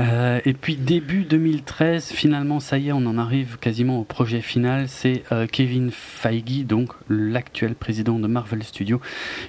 Euh, 0.00 0.40
et 0.44 0.54
puis 0.54 0.74
début 0.74 1.22
2013, 1.22 2.08
finalement, 2.08 2.58
ça 2.58 2.78
y 2.78 2.88
est, 2.88 2.92
on 2.92 3.06
en 3.06 3.16
arrive 3.16 3.58
quasiment 3.60 4.00
au 4.00 4.02
projet 4.02 4.40
final. 4.40 4.88
C'est 4.88 5.22
euh, 5.30 5.46
Kevin 5.46 5.92
Feige, 5.92 6.64
donc 6.66 6.90
l'actuel 7.08 7.76
président 7.76 8.18
de 8.18 8.26
Marvel 8.26 8.64
Studios, 8.64 9.00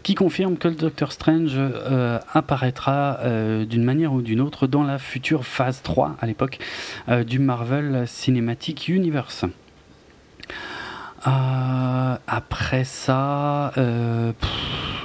qui 0.04 0.14
confirme 0.14 0.58
que 0.58 0.68
le 0.68 0.76
Doctor 0.76 1.14
Strange 1.14 1.54
euh, 1.56 2.20
apparaîtra 2.32 3.22
d'une 3.68 3.84
manière 3.84 4.14
ou 4.14 4.22
d'une 4.22 4.40
autre 4.40 4.68
dans 4.68 4.84
la 4.84 5.00
future 5.00 5.48
phase 5.48 5.82
3 5.82 6.18
à 6.22 6.28
l'époque 6.28 6.60
du 7.26 7.40
Marvel 7.40 8.04
Cinematic 8.06 8.88
Universe. 8.88 9.46
Euh, 11.28 12.16
après 12.28 12.84
ça, 12.84 13.74
euh, 13.78 14.32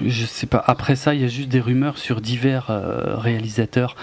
je 0.04 0.26
sais 0.26 0.46
pas. 0.46 0.62
Après 0.66 0.96
ça, 0.96 1.14
il 1.14 1.22
y 1.22 1.24
a 1.24 1.28
juste 1.28 1.48
des 1.48 1.60
rumeurs 1.60 1.98
sur 1.98 2.20
divers 2.20 2.70
euh, 2.70 3.16
réalisateurs, 3.16 3.96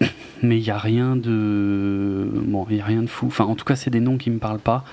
mais 0.42 0.58
il 0.58 0.62
n'y 0.62 0.70
a 0.70 0.78
rien 0.78 1.16
de 1.16 2.28
bon, 2.32 2.66
il 2.70 2.76
y 2.76 2.80
a 2.80 2.84
rien 2.84 3.02
de 3.02 3.08
fou. 3.08 3.26
Enfin, 3.26 3.44
en 3.44 3.56
tout 3.56 3.64
cas, 3.64 3.76
c'est 3.76 3.90
des 3.90 4.00
noms 4.00 4.18
qui 4.18 4.30
me 4.30 4.38
parlent 4.38 4.60
pas, 4.60 4.84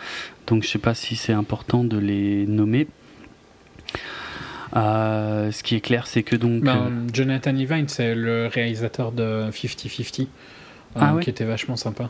donc 0.48 0.64
je 0.64 0.70
sais 0.70 0.80
pas 0.80 0.96
si 0.96 1.16
c'est 1.16 1.34
important 1.34 1.84
de 1.84 1.98
les 1.98 2.48
nommer. 2.48 2.88
ce 4.74 5.64
qui 5.64 5.76
est 5.76 5.82
clair, 5.82 6.08
c'est 6.08 6.24
que 6.24 6.36
donc 6.36 6.64
ben, 6.64 7.08
Jonathan 7.14 7.56
Evine, 7.56 7.88
c'est 7.90 8.16
le 8.16 8.48
réalisateur 8.48 9.12
de 9.12 9.50
50-50, 9.52 10.28
ah 10.96 11.16
qui 11.22 11.30
était 11.30 11.46
vachement 11.46 11.76
sympa. 11.76 12.10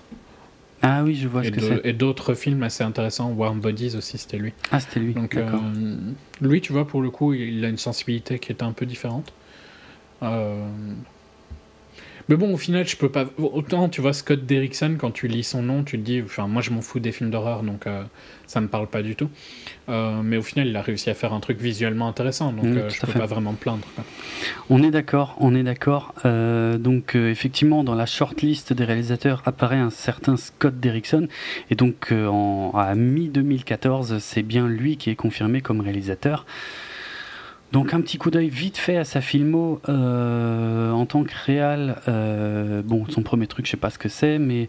Ah 0.84 1.04
oui, 1.04 1.16
je 1.16 1.28
vois 1.28 1.44
ce 1.44 1.50
que 1.50 1.62
c'est. 1.62 1.82
Et 1.84 1.94
d'autres 1.94 2.34
films 2.34 2.64
assez 2.64 2.84
intéressants, 2.84 3.32
Warm 3.32 3.60
Bodies 3.60 3.96
aussi, 3.96 4.18
c'était 4.18 4.38
lui. 4.38 4.54
Ah, 4.72 4.80
c'était 4.80 5.00
lui. 5.00 5.14
Donc, 5.14 5.36
euh, 5.36 5.46
lui, 6.42 6.62
tu 6.62 6.74
vois, 6.74 6.88
pour 6.88 7.02
le 7.02 7.12
coup, 7.12 7.34
il 7.34 7.64
a 7.64 7.70
une 7.70 7.78
sensibilité 7.78 8.40
qui 8.40 8.52
est 8.52 8.64
un 8.64 8.72
peu 8.72 8.86
différente. 8.86 9.32
Euh, 10.24 10.66
mais 12.30 12.36
bon, 12.36 12.54
au 12.54 12.58
final, 12.58 12.88
je 12.88 12.96
peux 12.96 13.10
pas. 13.10 13.26
Autant, 13.38 13.90
tu 13.90 14.02
vois, 14.02 14.14
Scott 14.14 14.46
Derrickson, 14.46 14.96
quand 14.98 15.12
tu 15.12 15.28
lis 15.28 15.44
son 15.44 15.62
nom, 15.62 15.84
tu 15.84 15.98
te 15.98 16.04
dis. 16.04 16.22
Enfin, 16.24 16.48
moi, 16.48 16.62
je 16.62 16.72
m'en 16.72 16.82
fous 16.82 17.00
des 17.00 17.12
films 17.12 17.30
d'horreur, 17.30 17.64
donc 17.64 17.88
euh, 17.88 18.04
ça 18.48 18.62
me 18.62 18.68
parle 18.68 18.88
pas 18.88 19.02
du 19.02 19.16
tout. 19.16 19.30
Euh, 19.90 20.22
mais 20.24 20.38
au 20.38 20.42
final, 20.42 20.68
il 20.68 20.76
a 20.76 20.82
réussi 20.82 21.10
à 21.10 21.14
faire 21.14 21.34
un 21.34 21.40
truc 21.40 21.60
visuellement 21.60 22.08
intéressant, 22.08 22.54
donc 22.54 22.66
euh, 22.66 22.90
je 22.90 23.02
peux 23.02 23.12
pas 23.12 23.26
vraiment 23.26 23.52
me 23.52 23.58
plaindre. 23.58 23.86
On 24.70 24.84
est 24.84 24.92
d'accord, 24.92 25.36
on 25.40 25.56
est 25.56 25.64
d'accord. 25.64 26.14
donc, 26.24 27.16
effectivement, 27.16 27.84
dans 27.84 27.96
la 27.96 28.06
shortlist 28.06 28.74
des 28.74 28.86
réalisateurs 28.86 29.42
apparaît 29.46 29.78
un 29.78 29.90
certain 29.90 30.38
Scott 30.38 30.80
Derrickson. 30.80 31.28
Et 31.70 31.76
donc, 31.76 32.12
en, 32.12 32.72
à 32.76 32.96
mi-2014, 32.96 34.20
c'est 34.20 34.44
bien 34.44 34.68
lui 34.68 34.98
qui 34.98 35.10
est 35.10 35.16
confirmé 35.16 35.62
comme 35.62 35.82
réalisateur. 35.82 36.46
Donc 37.72 37.94
un 37.94 38.02
petit 38.02 38.18
coup 38.18 38.32
d'œil 38.32 38.50
vite 38.50 38.78
fait 38.78 38.98
à 38.98 39.06
sa 39.06 39.22
filmo 39.22 39.80
euh, 39.88 40.92
en 40.92 41.06
tant 41.06 41.24
que 41.24 41.32
réal. 41.46 42.02
Euh, 42.10 42.82
bon, 42.84 43.06
son 43.08 43.24
premier 43.24 43.48
truc, 43.48 43.66
je 43.66 43.72
sais 43.72 43.78
pas 43.78 43.90
ce 43.90 43.98
que 43.98 44.10
c'est, 44.10 44.40
mais 44.40 44.68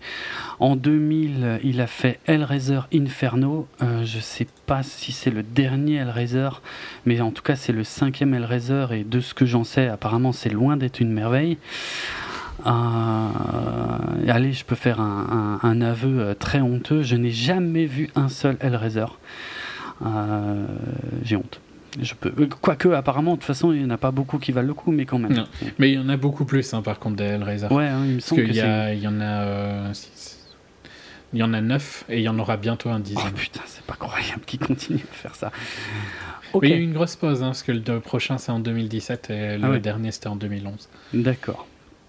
en 0.60 0.76
2000, 0.76 1.60
il 1.64 1.80
a 1.80 1.88
fait 1.88 2.20
Hellraiser 2.26 2.78
Inferno. 2.94 3.66
Euh, 3.82 4.04
je 4.04 4.20
sais 4.20 4.46
pas 4.66 4.84
si 4.84 5.10
c'est 5.10 5.30
le 5.30 5.42
dernier 5.42 5.96
Hellraiser, 5.96 6.50
mais 7.04 7.20
en 7.20 7.32
tout 7.32 7.42
cas 7.42 7.56
c'est 7.56 7.72
le 7.72 7.82
cinquième 7.82 8.34
Hellraiser 8.34 8.86
et 8.92 9.02
de 9.02 9.18
ce 9.18 9.34
que 9.34 9.46
j'en 9.46 9.64
sais, 9.64 9.88
apparemment 9.88 10.30
c'est 10.30 10.50
loin 10.50 10.76
d'être 10.76 11.00
une 11.00 11.10
merveille. 11.10 11.58
allez, 12.64 14.52
je 14.52 14.64
peux 14.64 14.76
faire 14.76 15.00
un, 15.00 15.58
un 15.60 15.80
aveu 15.80 16.36
très 16.38 16.60
honteux. 16.60 17.02
Je 17.02 17.16
n'ai 17.16 17.32
jamais 17.32 17.86
vu 17.86 18.10
un 18.14 18.28
seul 18.28 18.56
Hellraiser. 18.60 19.06
J'ai 21.24 21.34
honte. 21.34 21.60
Je 22.00 22.14
peux. 22.14 22.32
Euh, 22.38 22.48
quoique, 22.60 22.88
apparemment, 22.88 23.32
de 23.32 23.36
toute 23.36 23.44
façon, 23.44 23.72
il 23.72 23.80
n'y 23.80 23.84
en 23.84 23.90
a 23.90 23.98
pas 23.98 24.10
beaucoup 24.10 24.38
qui 24.38 24.52
valent 24.52 24.68
le 24.68 24.74
coup, 24.74 24.92
mais 24.92 25.04
quand 25.04 25.18
même. 25.18 25.44
Mais 25.78 25.90
il 25.90 25.94
y 25.94 25.98
en 25.98 26.08
a 26.08 26.16
beaucoup 26.16 26.44
plus, 26.44 26.72
hein, 26.74 26.82
par 26.82 26.98
contre, 26.98 27.16
des 27.16 27.24
Hellraiser. 27.24 27.66
Ouais, 27.66 27.88
hein, 27.88 28.04
il 28.06 28.14
me 28.14 28.20
semble 28.20 28.44
qu'il 28.44 28.54
y, 28.54 28.58
y, 28.58 29.08
en 29.08 29.20
a. 29.20 29.44
Euh, 29.44 29.92
il 31.32 31.38
y 31.38 31.42
en 31.42 31.54
a 31.54 31.60
neuf 31.60 32.04
et 32.08 32.18
il 32.18 32.22
y 32.22 32.28
en 32.28 32.38
aura 32.38 32.56
bientôt 32.56 32.90
un 32.90 33.00
dixième. 33.00 33.32
Oh 33.32 33.36
putain, 33.36 33.62
c'est 33.66 33.84
pas 33.84 33.94
croyable 33.94 34.42
qu'il 34.46 34.60
continue 34.60 35.04
à 35.10 35.14
faire 35.14 35.34
ça. 35.34 35.50
Mais 36.60 36.68
il 36.68 36.70
y 36.70 36.74
a 36.74 36.76
eu 36.76 36.82
une 36.82 36.92
grosse 36.92 37.16
pause, 37.16 37.42
hein, 37.42 37.46
parce 37.46 37.62
que 37.62 37.72
le 37.72 38.00
prochain 38.00 38.36
c'est 38.36 38.52
en 38.52 38.60
2017 38.60 39.30
et 39.30 39.56
le 39.56 39.64
ah 39.64 39.78
dernier 39.78 40.12
c'était 40.12 40.26
en 40.26 40.36
2011. 40.36 40.88
D'accord. 41.14 41.66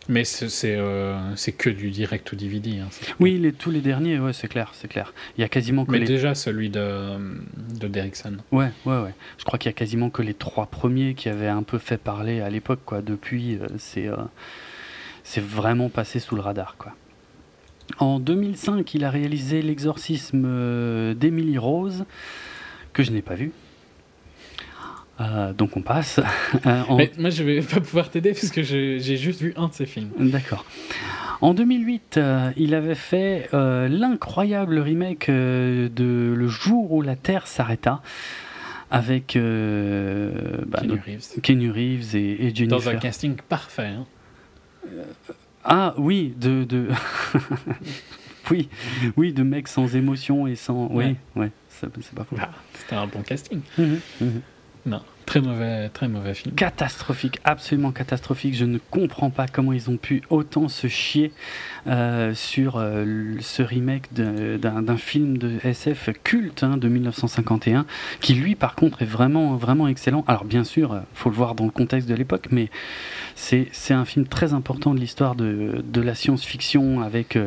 Mais 0.10 0.26
c'est 0.26 0.76
euh, 0.78 1.36
que 1.58 1.70
du 1.70 1.90
direct 1.90 2.32
ou 2.32 2.36
DVD. 2.36 2.80
Hein, 2.80 2.90
oui, 3.20 3.38
les, 3.38 3.54
tous 3.54 3.72
les 3.72 3.80
derniers, 3.80 4.20
ouais, 4.20 4.34
c'est 4.34 4.50
clair, 4.50 4.72
c'est 4.74 4.88
clair. 4.88 5.14
Il 5.38 5.42
y 5.42 5.44
a 5.44 5.50
quasiment 5.50 5.86
que 5.86 5.92
Mais 5.92 6.00
les... 6.00 6.06
déjà 6.06 6.36
celui 6.36 6.70
de, 6.70 7.18
de 7.80 7.88
Derrickson. 7.88 8.38
Ouais, 8.52 8.72
ouais, 8.86 9.00
ouais. 9.00 9.14
Je 9.38 9.46
crois 9.46 9.58
qu'il 9.58 9.70
y 9.70 9.74
a 9.74 9.78
quasiment 9.78 10.10
que 10.10 10.22
les 10.22 10.34
trois 10.34 10.66
premiers 10.66 11.14
qui 11.14 11.30
avaient 11.30 11.48
un 11.48 11.64
peu 11.64 11.78
fait 11.78 11.98
parler 11.98 12.42
à 12.42 12.50
l'époque, 12.50 12.82
quoi. 12.86 13.02
Depuis, 13.02 13.56
euh, 13.56 13.68
c'est 13.78 14.08
euh, 14.08 14.18
c'est 15.24 15.44
vraiment 15.44 15.88
passé 15.88 16.20
sous 16.20 16.36
le 16.36 16.42
radar, 16.42 16.76
quoi. 16.78 16.94
En 18.00 18.20
2005, 18.20 18.94
il 18.94 19.06
a 19.06 19.10
réalisé 19.10 19.62
l'exorcisme 19.62 21.14
d'Emily 21.16 21.58
Rose, 21.58 22.06
que 22.92 23.04
je 23.04 23.12
n'ai 23.12 23.22
pas 23.22 23.36
vu. 23.36 23.52
Euh, 25.22 25.54
donc 25.54 25.78
on 25.78 25.82
passe. 25.82 26.20
Euh, 26.66 26.84
moi 27.18 27.30
je 27.30 27.44
vais 27.44 27.62
pas 27.62 27.80
pouvoir 27.80 28.10
t'aider 28.10 28.32
parce 28.32 28.50
que 28.50 28.62
j'ai 28.62 29.18
juste 29.18 29.42
vu 29.42 29.54
un 29.58 29.68
de 29.68 29.74
ses 29.74 29.86
films. 29.86 30.12
D'accord. 30.20 30.66
En 31.42 31.54
2008, 31.54 32.18
euh, 32.18 32.52
il 32.56 32.74
avait 32.74 32.96
fait 32.96 33.50
l'incroyable 33.52 34.80
remake 34.80 35.30
de 35.30 36.34
Le 36.36 36.48
jour 36.48 36.94
où 36.94 37.02
la 37.02 37.16
Terre 37.16 37.48
s'arrêta 37.48 38.02
avec 38.92 39.36
bah, 39.36 40.82
Kenny, 41.42 41.70
Reeves. 41.70 42.16
et, 42.16 42.46
et, 42.46 42.56
Jennifer. 42.56 42.80
Dans 42.80 42.90
un 42.90 42.96
casting 42.96 43.36
parfait. 43.50 43.88
Hein. 43.88 44.06
ah 45.66 45.96
oui, 45.98 46.34
de, 46.40 46.64
de... 46.64 46.90
oui, 48.52 48.70
oui, 49.18 49.34
de 49.34 49.44
mecs 49.44 49.68
sans 49.68 49.96
émotion 49.96 50.48
et 50.48 50.56
sans. 50.56 50.88
Oui, 50.92 51.16
ouais, 51.36 51.52
c'est 51.70 51.90
pas 52.14 52.24
faux. 52.24 52.38
Ah, 52.40 52.52
c'était 52.74 52.96
un 52.96 53.08
bon 53.08 53.22
casting. 53.24 53.62
Mhm. 53.78 54.00
Non, 54.86 55.02
très 55.26 55.40
mauvais, 55.40 55.88
très 55.90 56.10
mauvais 56.10 56.34
film. 56.34 56.54
Catastrophique, 56.56 57.40
absolument 57.46 57.92
catastrophique. 57.92 58.54
Je 58.54 58.66
ne 58.66 58.80
comprends 58.92 59.30
pas 59.30 59.48
comment 59.48 59.72
ils 59.72 59.90
ont 59.90 59.96
pu 59.96 60.24
autant 60.30 60.68
se 60.68 60.88
chier 60.88 61.32
euh, 61.88 62.34
sur 62.34 62.76
euh, 62.76 63.38
ce 63.40 63.64
remake 63.64 64.14
d'un 64.14 64.98
film 64.98 65.38
de 65.38 65.58
SF 65.64 66.10
culte 66.24 66.64
hein, 66.64 66.76
de 66.76 66.90
1951, 66.90 67.86
qui 68.20 68.34
lui, 68.34 68.56
par 68.56 68.76
contre, 68.76 69.02
est 69.02 69.06
vraiment, 69.06 69.56
vraiment 69.56 69.88
excellent. 69.88 70.26
Alors 70.28 70.44
bien 70.44 70.66
sûr, 70.66 70.92
euh, 70.92 71.00
faut 71.14 71.30
le 71.30 71.36
voir 71.36 71.56
dans 71.56 71.66
le 71.66 71.72
contexte 71.72 72.10
de 72.10 72.16
l'époque, 72.16 72.48
mais 72.52 72.70
c'est 73.36 73.94
un 73.94 74.06
film 74.06 74.28
très 74.28 74.54
important 74.54 74.94
de 74.94 75.00
l'histoire 75.00 75.36
de, 75.36 75.82
de, 75.84 76.02
la 76.02 76.14
science-fiction 76.14 77.02
avec, 77.02 77.38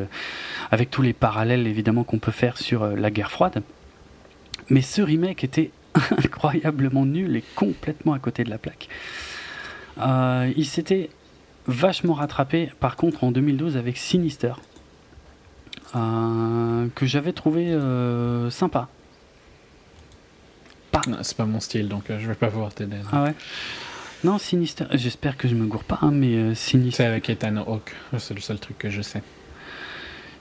avec 0.70 0.90
tous 0.90 1.02
les 1.02 1.12
parallèles 1.12 1.66
évidemment 1.66 2.02
qu'on 2.02 2.18
peut 2.18 2.32
faire 2.32 2.56
sur 2.56 2.86
la 2.86 3.10
guerre 3.10 3.30
froide. 3.30 3.62
Mais 4.68 4.82
ce 4.82 5.00
remake 5.00 5.44
était 5.44 5.70
incroyablement 6.16 7.06
nul 7.06 7.36
et 7.36 7.44
complètement 7.54 8.12
à 8.12 8.18
côté 8.18 8.44
de 8.44 8.50
la 8.50 8.58
plaque. 8.58 8.88
Euh, 9.98 10.52
il 10.56 10.66
s'était 10.66 11.10
vachement 11.66 12.14
rattrapé 12.14 12.70
par 12.80 12.96
contre 12.96 13.24
en 13.24 13.30
2012 13.30 13.76
avec 13.76 13.96
Sinister, 13.96 14.52
euh, 15.94 16.86
que 16.94 17.06
j'avais 17.06 17.32
trouvé 17.32 17.72
euh, 17.72 18.50
sympa. 18.50 18.88
Pas. 20.92 21.02
C'est 21.22 21.36
pas 21.36 21.46
mon 21.46 21.60
style 21.60 21.88
donc 21.88 22.04
je 22.08 22.26
vais 22.26 22.34
pas 22.34 22.48
pouvoir 22.48 22.72
t'aider. 22.74 22.98
Ah 23.12 23.24
ouais 23.24 23.34
Non, 24.24 24.38
Sinister, 24.38 24.84
j'espère 24.92 25.36
que 25.36 25.48
je 25.48 25.54
me 25.54 25.66
gourre 25.66 25.84
pas, 25.84 25.98
hein, 26.02 26.10
mais 26.12 26.54
Sinister. 26.54 26.96
C'est 26.96 27.06
avec 27.06 27.30
Ethan 27.30 27.56
Hawke, 27.56 27.94
c'est 28.18 28.34
le 28.34 28.40
seul 28.40 28.58
truc 28.58 28.78
que 28.78 28.90
je 28.90 29.02
sais. 29.02 29.22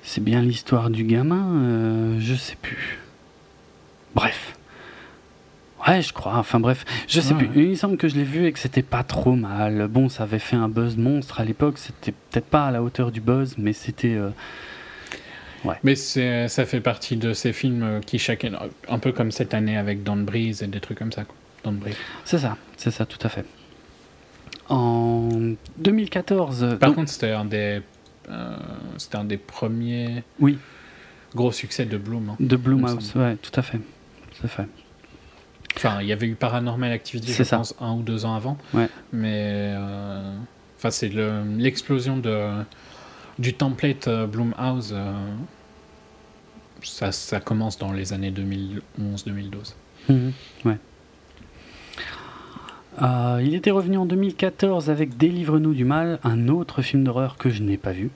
C'est 0.04 0.24
bien 0.24 0.42
l'histoire 0.42 0.92
du 0.92 1.04
gamin, 1.04 2.20
je 2.20 2.36
sais 2.36 2.58
plus. 2.62 3.00
Bref. 4.14 4.55
Ouais, 5.88 6.02
je 6.02 6.14
crois. 6.14 6.36
Enfin 6.36 6.60
bref, 6.60 6.86
je 7.08 7.22
sais 7.22 7.34
plus. 7.34 7.50
Il 7.56 7.70
me 7.70 7.76
semble 7.76 7.98
que 7.98 8.08
je 8.08 8.16
l'ai 8.16 8.24
vu 8.24 8.46
et 8.46 8.52
que 8.52 8.60
c'était 8.60 8.82
pas 8.82 9.04
trop 9.04 9.36
mal. 9.36 9.88
Bon, 9.88 10.10
ça 10.10 10.24
avait 10.24 10.40
fait 10.40 10.56
un 10.56 10.70
buzz 10.70 10.98
monstre 10.98 11.40
à 11.40 11.46
l'époque. 11.46 11.78
C'était 11.78 12.14
peut-être 12.32 12.48
pas 12.48 12.66
à 12.66 12.72
la 12.72 12.82
hauteur 12.82 13.12
du 13.12 13.22
buzz, 13.22 13.56
mais 13.58 13.74
c'était. 13.74 14.16
Euh, 14.16 14.30
ouais. 15.64 15.76
Mais 15.84 15.96
ça 15.96 16.66
fait 16.66 16.82
partie 16.82 17.18
de 17.18 17.34
ces 17.34 17.54
films 17.54 18.02
qui 18.06 18.18
chacun, 18.18 18.54
un 18.90 19.00
peu 19.00 19.12
comme 19.12 19.32
cette 19.32 19.54
année 19.54 19.78
avec 19.78 20.04
Don 20.04 20.18
Breeze 20.18 20.64
et 20.64 20.68
des 20.68 20.80
trucs 20.80 20.98
comme 20.98 21.12
ça. 21.12 21.24
C'est 22.24 22.40
ça, 22.40 22.58
c'est 22.78 22.92
ça, 22.92 23.06
tout 23.06 23.20
à 23.24 23.30
fait. 23.30 23.46
En 24.70 25.30
2014. 25.78 26.78
Par 26.80 26.94
contre, 26.94 27.10
c'était 27.10 27.32
un 27.32 27.46
des, 27.46 27.82
euh, 28.30 28.56
c'était 28.98 29.18
un 29.18 29.24
des 29.24 29.38
premiers. 29.38 30.24
Oui. 30.40 30.58
Gros 31.34 31.52
succès 31.52 31.86
de 31.86 31.98
Bloom. 31.98 32.30
Hein, 32.30 32.36
de 32.40 32.56
Bloomhouse, 32.56 33.14
ouais, 33.16 33.36
tout 33.38 33.52
à 33.60 33.62
fait, 33.62 33.78
tout 33.78 34.46
à 34.46 34.48
fait. 34.48 34.66
Enfin, 35.78 36.02
il 36.02 36.08
y 36.08 36.14
avait 36.14 36.28
eu 36.28 36.36
Paranormal 36.36 36.92
Activity, 36.92 37.34
je 37.34 37.44
pense, 37.44 37.76
un 37.80 37.94
ou 37.94 38.02
deux 38.02 38.26
ans 38.26 38.36
avant. 38.36 38.58
Ouais. 38.74 38.90
Mais. 39.12 39.74
Euh, 39.78 40.36
enfin, 40.78 40.92
c'est 40.92 41.12
l'explosion 41.58 42.18
de 42.18 42.50
du 43.38 43.54
template 43.54 44.08
euh, 44.08 44.28
Bloomhouse. 44.28 44.94
Euh, 44.94 45.14
ça, 46.82 47.12
ça, 47.12 47.40
commence 47.40 47.78
dans 47.78 47.92
les 47.92 48.14
années 48.14 48.32
2011-2012. 48.32 49.74
Mhm, 50.08 50.32
ouais. 50.66 50.78
il 53.44 53.56
était 53.56 53.72
revenu 53.72 53.98
en 53.98 54.06
2014 54.06 54.92
avec 54.92 55.18
Délivre-nous 55.18 55.74
du 55.74 55.84
mal, 55.84 56.20
un 56.24 56.48
autre 56.48 56.84
film 56.84 57.04
d'horreur 57.04 57.38
que 57.38 57.50
je 57.50 57.64
n'ai 57.64 57.78
pas 57.78 57.92
vu. 57.92 58.12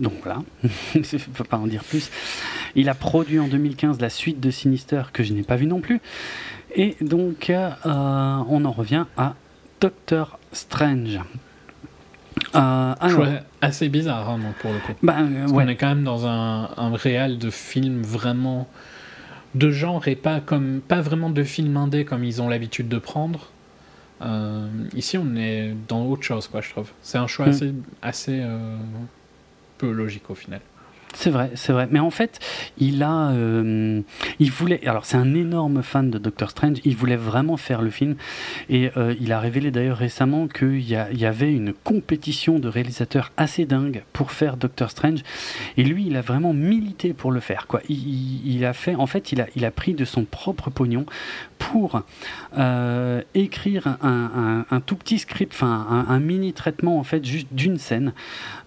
Donc 0.00 0.14
voilà, 0.22 0.42
je 0.94 0.98
ne 0.98 1.34
peux 1.34 1.44
pas 1.44 1.58
en 1.58 1.66
dire 1.66 1.84
plus. 1.84 2.10
Il 2.74 2.88
a 2.88 2.94
produit 2.94 3.38
en 3.38 3.48
2015 3.48 4.00
la 4.00 4.10
suite 4.10 4.40
de 4.40 4.50
Sinister 4.50 5.02
que 5.12 5.22
je 5.22 5.32
n'ai 5.32 5.42
pas 5.42 5.56
vu 5.56 5.66
non 5.66 5.80
plus. 5.80 6.00
Et 6.74 6.96
donc 7.00 7.50
euh, 7.50 7.70
on 7.84 8.64
en 8.64 8.72
revient 8.72 9.04
à 9.16 9.34
Doctor 9.80 10.38
Strange. 10.52 11.20
Euh, 12.54 12.94
assez 13.60 13.88
bizarre 13.88 14.30
hein, 14.30 14.40
pour 14.60 14.72
le 14.72 14.78
coup. 14.78 14.92
Bah, 15.02 15.18
euh, 15.20 15.46
on 15.52 15.60
est 15.68 15.76
quand 15.76 15.88
même 15.88 16.04
dans 16.04 16.26
un, 16.26 16.70
un 16.76 16.94
réel 16.94 17.38
de 17.38 17.50
film 17.50 18.02
vraiment 18.02 18.68
de 19.54 19.70
genre 19.70 20.08
et 20.08 20.16
pas 20.16 20.40
comme 20.40 20.80
pas 20.80 21.02
vraiment 21.02 21.28
de 21.28 21.44
film 21.44 21.76
indé 21.76 22.06
comme 22.06 22.24
ils 22.24 22.40
ont 22.40 22.48
l'habitude 22.48 22.88
de 22.88 22.98
prendre. 22.98 23.50
ici, 24.94 25.18
on 25.18 25.36
est 25.36 25.74
dans 25.88 26.06
autre 26.06 26.22
chose, 26.22 26.48
quoi, 26.48 26.62
je 26.62 26.70
trouve. 26.70 26.90
C'est 27.02 27.18
un 27.18 27.26
choix 27.26 27.46
mm. 27.46 27.50
assez, 27.50 27.74
assez 28.00 28.42
logique 29.82 30.30
au 30.30 30.34
final. 30.34 30.60
C'est 31.14 31.30
vrai, 31.30 31.50
c'est 31.54 31.72
vrai. 31.72 31.88
Mais 31.90 31.98
en 31.98 32.10
fait, 32.10 32.38
il 32.78 33.02
a, 33.02 33.30
euh, 33.32 34.00
il 34.38 34.50
voulait. 34.50 34.86
Alors, 34.86 35.04
c'est 35.04 35.16
un 35.16 35.34
énorme 35.34 35.82
fan 35.82 36.10
de 36.10 36.18
Doctor 36.18 36.50
Strange. 36.50 36.78
Il 36.84 36.96
voulait 36.96 37.16
vraiment 37.16 37.56
faire 37.56 37.82
le 37.82 37.90
film, 37.90 38.16
et 38.70 38.90
euh, 38.96 39.14
il 39.20 39.32
a 39.32 39.38
révélé 39.38 39.70
d'ailleurs 39.70 39.98
récemment 39.98 40.48
qu'il 40.48 40.80
y, 40.80 40.94
y, 40.94 41.26
avait 41.26 41.52
une 41.52 41.72
compétition 41.72 42.58
de 42.58 42.68
réalisateurs 42.68 43.30
assez 43.36 43.66
dingue 43.66 44.04
pour 44.12 44.32
faire 44.32 44.56
Doctor 44.56 44.90
Strange. 44.90 45.20
Et 45.76 45.84
lui, 45.84 46.06
il 46.06 46.16
a 46.16 46.22
vraiment 46.22 46.54
milité 46.54 47.12
pour 47.12 47.30
le 47.30 47.40
faire. 47.40 47.66
Quoi. 47.66 47.82
Il, 47.88 48.46
il 48.46 48.64
a 48.64 48.72
fait, 48.72 48.94
en 48.94 49.06
fait, 49.06 49.32
il 49.32 49.42
a, 49.42 49.46
il 49.54 49.64
a 49.64 49.70
pris 49.70 49.94
de 49.94 50.04
son 50.04 50.24
propre 50.24 50.70
pognon 50.70 51.04
pour 51.70 52.02
euh, 52.58 53.22
écrire 53.34 53.96
un, 54.02 54.80
tout 54.84 54.96
petit 54.96 55.18
script, 55.18 55.52
enfin 55.54 56.06
un, 56.08 56.20
mini 56.20 56.52
traitement 56.52 56.98
en 56.98 57.04
fait 57.04 57.24
juste 57.24 57.48
d'une 57.52 57.78
scène, 57.78 58.12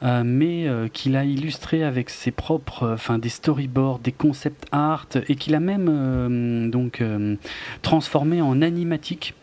mais 0.01 0.67
qu'il 0.93 1.15
a 1.15 1.25
illustré 1.25 1.83
avec 1.83 2.09
ses 2.09 2.31
propres, 2.31 2.83
euh, 2.83 2.93
enfin 2.95 3.19
des 3.19 3.29
storyboards, 3.29 3.99
des 3.99 4.11
concept 4.11 4.65
art, 4.71 5.07
et 5.27 5.35
qu'il 5.35 5.55
a 5.55 5.59
même 5.59 5.87
euh, 5.89 6.69
donc 6.69 7.01
euh, 7.01 7.35
transformé 7.81 8.41
en 8.41 8.61
animatique. 8.61 9.33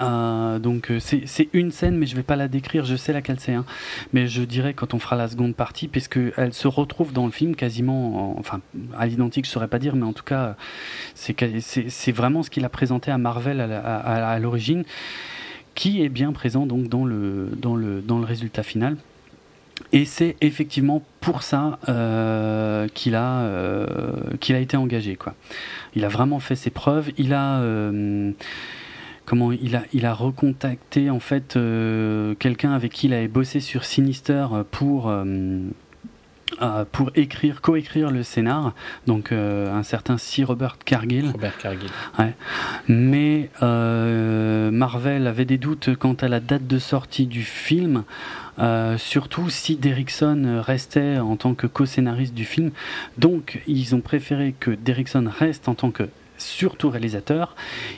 Donc 0.00 0.92
c'est 0.98 1.48
une 1.52 1.70
scène, 1.70 1.96
mais 1.96 2.06
je 2.06 2.16
vais 2.16 2.22
pas 2.22 2.36
la 2.36 2.48
décrire, 2.48 2.84
je 2.84 2.96
sais 2.96 3.12
laquelle 3.12 3.40
c'est, 3.40 3.54
hein. 3.54 3.64
mais 4.12 4.26
je 4.26 4.42
dirais 4.42 4.74
quand 4.74 4.94
on 4.94 4.98
fera 4.98 5.16
la 5.16 5.28
seconde 5.28 5.54
partie, 5.54 5.88
puisque 5.88 6.18
elle 6.36 6.52
se 6.52 6.68
retrouve 6.68 7.12
dans 7.12 7.26
le 7.26 7.32
film 7.32 7.54
quasiment, 7.54 8.38
enfin 8.38 8.60
à 8.96 9.06
l'identique, 9.06 9.46
je 9.46 9.50
saurais 9.50 9.68
pas 9.68 9.78
dire, 9.78 9.96
mais 9.96 10.04
en 10.04 10.12
tout 10.12 10.24
cas 10.24 10.56
c'est 11.14 12.12
vraiment 12.12 12.42
ce 12.42 12.50
qu'il 12.50 12.64
a 12.64 12.68
présenté 12.68 13.10
à 13.10 13.18
Marvel 13.18 13.60
à, 13.60 14.38
l'origine, 14.38 14.84
qui 15.74 16.02
est 16.02 16.08
bien 16.08 16.32
présent 16.32 16.66
donc 16.66 16.88
dans 16.88 17.04
le 17.04 17.50
dans 17.56 17.76
le 17.76 18.00
dans 18.00 18.18
le 18.18 18.24
résultat 18.24 18.62
final. 18.62 18.96
Et 19.92 20.04
c'est 20.04 20.36
effectivement 20.40 21.02
pour 21.20 21.42
ça 21.42 21.78
euh, 21.88 22.86
qu'il 22.94 23.14
a, 23.14 23.40
euh, 23.40 23.86
qu'il 24.40 24.54
a 24.54 24.60
été 24.60 24.76
engagé. 24.76 25.16
Quoi. 25.16 25.34
Il 25.94 26.04
a 26.04 26.08
vraiment 26.08 26.38
fait 26.38 26.54
ses 26.54 26.70
preuves. 26.70 27.10
Il 27.18 27.32
a, 27.34 27.60
euh, 27.60 28.30
comment, 29.30 29.52
il 29.52 29.76
a, 29.76 29.84
il 29.92 30.06
a 30.06 30.12
recontacté 30.12 31.08
en 31.08 31.20
fait 31.20 31.56
quelqu'un 32.40 32.72
avec 32.72 32.92
qui 32.92 33.06
il 33.06 33.14
avait 33.14 33.28
bossé 33.28 33.60
sur 33.60 33.84
Sinister 33.84 34.46
pour 34.72 35.08
pour 36.92 37.10
écrire, 37.14 37.60
coécrire 37.60 38.10
le 38.10 38.22
scénar, 38.22 38.74
donc 39.06 39.32
euh, 39.32 39.72
un 39.72 39.82
certain 39.82 40.18
C. 40.18 40.44
Robert 40.44 40.78
Cargill. 40.84 41.30
Robert 41.30 41.56
Cargill. 41.58 41.90
Ouais. 42.18 42.34
Mais 42.88 43.50
euh, 43.62 44.70
Marvel 44.70 45.26
avait 45.26 45.44
des 45.44 45.58
doutes 45.58 45.94
quant 45.96 46.14
à 46.14 46.28
la 46.28 46.40
date 46.40 46.66
de 46.66 46.78
sortie 46.78 47.26
du 47.26 47.42
film, 47.42 48.04
euh, 48.58 48.98
surtout 48.98 49.48
si 49.48 49.76
Derrickson 49.76 50.60
restait 50.64 51.18
en 51.18 51.36
tant 51.36 51.54
que 51.54 51.66
co-scénariste 51.66 52.34
du 52.34 52.44
film. 52.44 52.72
Donc 53.18 53.62
ils 53.66 53.94
ont 53.94 54.00
préféré 54.00 54.54
que 54.58 54.70
Derrickson 54.70 55.30
reste 55.38 55.68
en 55.68 55.74
tant 55.74 55.90
que 55.90 56.08
surtout 56.40 56.90
réalisateur. 56.90 57.54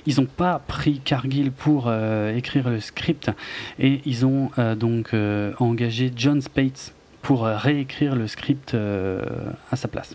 Ils 0.06 0.20
n'ont 0.20 0.26
pas 0.26 0.58
pris 0.58 1.00
Cargill 1.00 1.52
pour 1.52 1.92
écrire 2.34 2.68
le 2.68 2.80
script 2.80 3.30
et 3.78 4.00
ils 4.04 4.26
ont 4.26 4.50
donc 4.76 5.14
engagé 5.58 6.12
John 6.14 6.40
Spates 6.40 6.92
pour 7.22 7.46
euh, 7.46 7.56
réécrire 7.56 8.14
le 8.16 8.26
script 8.26 8.74
euh, 8.74 9.22
à 9.70 9.76
sa 9.76 9.88
place. 9.88 10.14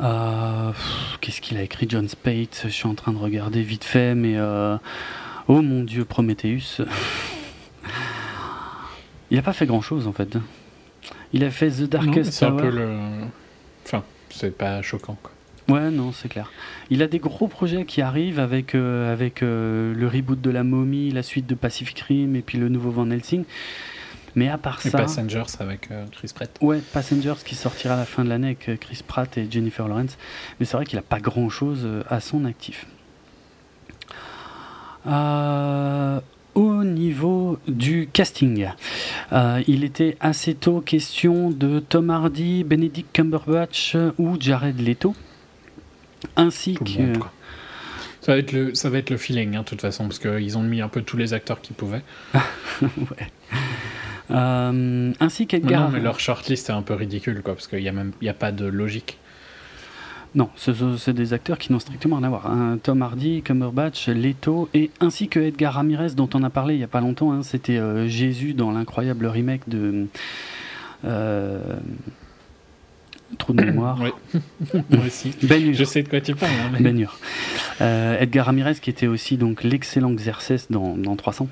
Euh, 0.00 0.72
qu'est-ce 1.20 1.40
qu'il 1.40 1.56
a 1.56 1.62
écrit 1.62 1.86
John 1.88 2.06
Spates? 2.08 2.62
Je 2.64 2.68
suis 2.68 2.86
en 2.86 2.94
train 2.94 3.12
de 3.12 3.18
regarder 3.18 3.62
vite 3.62 3.84
fait, 3.84 4.14
mais 4.14 4.38
oh 5.48 5.62
mon 5.62 5.82
dieu, 5.82 6.04
Prometheus. 6.04 6.80
Il 9.30 9.36
n'a 9.36 9.42
pas 9.42 9.52
fait 9.52 9.66
grand 9.66 9.82
chose 9.82 10.06
en 10.06 10.12
fait. 10.12 10.36
Il 11.32 11.44
a 11.44 11.50
fait 11.50 11.70
The 11.70 11.82
Darkest 11.82 12.32
C'est 12.32 12.46
un 12.46 12.52
peu 12.52 12.70
le. 12.70 12.98
Enfin, 13.84 14.02
c'est 14.30 14.56
pas 14.56 14.82
choquant. 14.82 15.16
Quoi. 15.22 15.30
Ouais, 15.70 15.90
non, 15.90 16.12
c'est 16.12 16.28
clair. 16.28 16.50
Il 16.90 17.02
a 17.02 17.06
des 17.06 17.18
gros 17.18 17.48
projets 17.48 17.84
qui 17.84 18.02
arrivent 18.02 18.40
avec, 18.40 18.74
avec 18.74 19.40
le 19.40 20.10
reboot 20.12 20.40
de 20.40 20.50
la 20.50 20.64
momie, 20.64 21.10
la 21.10 21.22
suite 21.22 21.46
de 21.46 21.54
Pacific 21.54 22.00
Rim 22.00 22.34
et 22.34 22.42
puis 22.42 22.58
le 22.58 22.68
nouveau 22.68 22.90
Van 22.90 23.10
Helsing. 23.10 23.44
Mais 24.34 24.48
à 24.48 24.58
part 24.58 24.80
ça. 24.80 24.98
Passengers 24.98 25.42
avec 25.58 25.90
euh, 25.90 26.04
Chris 26.12 26.30
Pratt. 26.34 26.50
Ouais, 26.60 26.80
Passengers 26.92 27.34
qui 27.44 27.54
sortira 27.54 27.94
à 27.94 27.96
la 27.96 28.04
fin 28.04 28.24
de 28.24 28.28
l'année 28.28 28.48
avec 28.48 28.68
euh, 28.68 28.76
Chris 28.76 29.00
Pratt 29.06 29.36
et 29.38 29.46
Jennifer 29.50 29.88
Lawrence. 29.88 30.16
Mais 30.58 30.66
c'est 30.66 30.76
vrai 30.76 30.86
qu'il 30.86 30.96
n'a 30.96 31.02
pas 31.02 31.20
grand 31.20 31.48
chose 31.48 31.82
euh, 31.84 32.02
à 32.08 32.20
son 32.20 32.44
actif. 32.44 32.86
au 36.54 36.84
niveau 36.84 37.58
du 37.68 38.08
casting, 38.12 38.68
il 39.66 39.84
était 39.84 40.16
assez 40.20 40.54
tôt 40.54 40.80
question 40.80 41.50
de 41.50 41.80
Tom 41.80 42.10
Hardy, 42.10 42.64
Benedict 42.64 43.08
Cumberbatch 43.12 43.96
ou 44.18 44.36
Jared 44.38 44.80
Leto. 44.80 45.14
Ainsi 46.36 46.74
que. 46.74 47.12
ça 48.20 48.32
va, 48.32 48.38
être 48.38 48.52
le, 48.52 48.74
ça 48.74 48.90
va 48.90 48.98
être 48.98 49.10
le 49.10 49.16
feeling, 49.16 49.56
hein, 49.56 49.60
de 49.60 49.64
toute 49.64 49.80
façon, 49.80 50.04
parce 50.04 50.18
qu'ils 50.18 50.58
ont 50.58 50.62
mis 50.62 50.80
un 50.80 50.88
peu 50.88 51.02
tous 51.02 51.16
les 51.16 51.32
acteurs 51.32 51.60
qu'ils 51.60 51.76
pouvaient. 51.76 52.02
ouais. 52.34 53.30
Euh, 54.30 55.12
ainsi 55.20 55.46
qu'Edgar. 55.46 55.84
Non, 55.84 55.88
mais 55.90 56.00
leur 56.00 56.20
shortlist 56.20 56.68
est 56.68 56.72
un 56.72 56.82
peu 56.82 56.94
ridicule, 56.94 57.42
quoi, 57.42 57.54
parce 57.54 57.66
qu'il 57.66 57.80
n'y 57.80 57.88
a, 57.88 57.92
même, 57.92 58.12
a 58.26 58.32
pas 58.32 58.52
de 58.52 58.66
logique. 58.66 59.18
Non, 60.36 60.48
c'est 60.54 61.12
des 61.12 61.32
acteurs 61.32 61.58
qui 61.58 61.72
n'ont 61.72 61.80
strictement 61.80 62.16
rien 62.16 62.26
à 62.26 62.28
voir. 62.28 62.46
Hein. 62.46 62.78
Tom 62.80 63.02
Hardy, 63.02 63.42
Cumberbatch, 63.42 64.08
Leto, 64.08 64.68
et 64.74 64.90
ainsi 65.00 65.28
que 65.28 65.40
Edgar 65.40 65.74
Ramirez, 65.74 66.10
dont 66.10 66.28
on 66.34 66.44
a 66.44 66.50
parlé 66.50 66.74
il 66.74 66.78
n'y 66.78 66.84
a 66.84 66.88
pas 66.88 67.00
longtemps. 67.00 67.32
Hein. 67.32 67.42
C'était 67.42 67.78
euh, 67.78 68.06
Jésus 68.06 68.54
dans 68.54 68.70
l'incroyable 68.70 69.26
remake 69.26 69.68
de. 69.68 70.06
Euh, 71.04 71.78
Trou 73.38 73.52
de 73.52 73.64
mémoire. 73.64 73.98
Oui. 74.02 74.40
Moi 74.90 75.04
aussi. 75.06 75.32
Ben 75.42 75.72
Je 75.72 75.84
sais 75.84 76.02
de 76.02 76.08
quoi 76.08 76.20
tu 76.20 76.34
parles. 76.34 76.52
hein, 76.52 76.70
mais- 76.72 76.80
Ben. 76.92 77.06
Euh, 77.80 78.18
Edgar 78.20 78.46
Ramirez, 78.46 78.74
qui 78.74 78.90
était 78.90 79.06
aussi 79.06 79.36
donc 79.36 79.62
l'excellent 79.62 80.12
Xerxes 80.12 80.66
dans, 80.70 80.96
dans 80.96 81.16
300. 81.16 81.48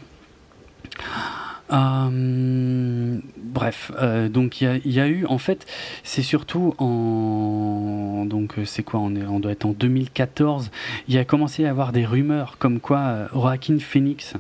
Euh, 1.71 3.19
bref, 3.37 3.93
euh, 4.01 4.29
donc 4.31 4.61
il 4.61 4.65
y 4.65 4.67
a, 4.67 4.77
il 4.77 4.91
y 4.93 5.01
a 5.01 5.07
eu, 5.09 5.27
en 5.27 5.37
fait, 5.37 5.67
c'est 6.03 6.23
surtout 6.23 6.75
en, 6.79 8.25
donc 8.27 8.55
c'est 8.65 8.83
quoi, 8.83 9.01
on, 9.01 9.15
est, 9.15 9.25
on 9.27 9.39
doit 9.39 9.53
être 9.53 9.67
en 9.67 9.73
2014, 9.73 10.71
il 11.09 11.15
y 11.15 11.19
a 11.19 11.27
commencé 11.27 11.65
à 11.65 11.67
y 11.67 11.69
avoir 11.71 11.93
des 11.93 12.07
rumeurs 12.07 12.57
comme 12.59 12.81
quoi 12.81 12.99
euh, 13.01 13.27
Joaquin 13.35 13.79
Phoenix 13.81 14.33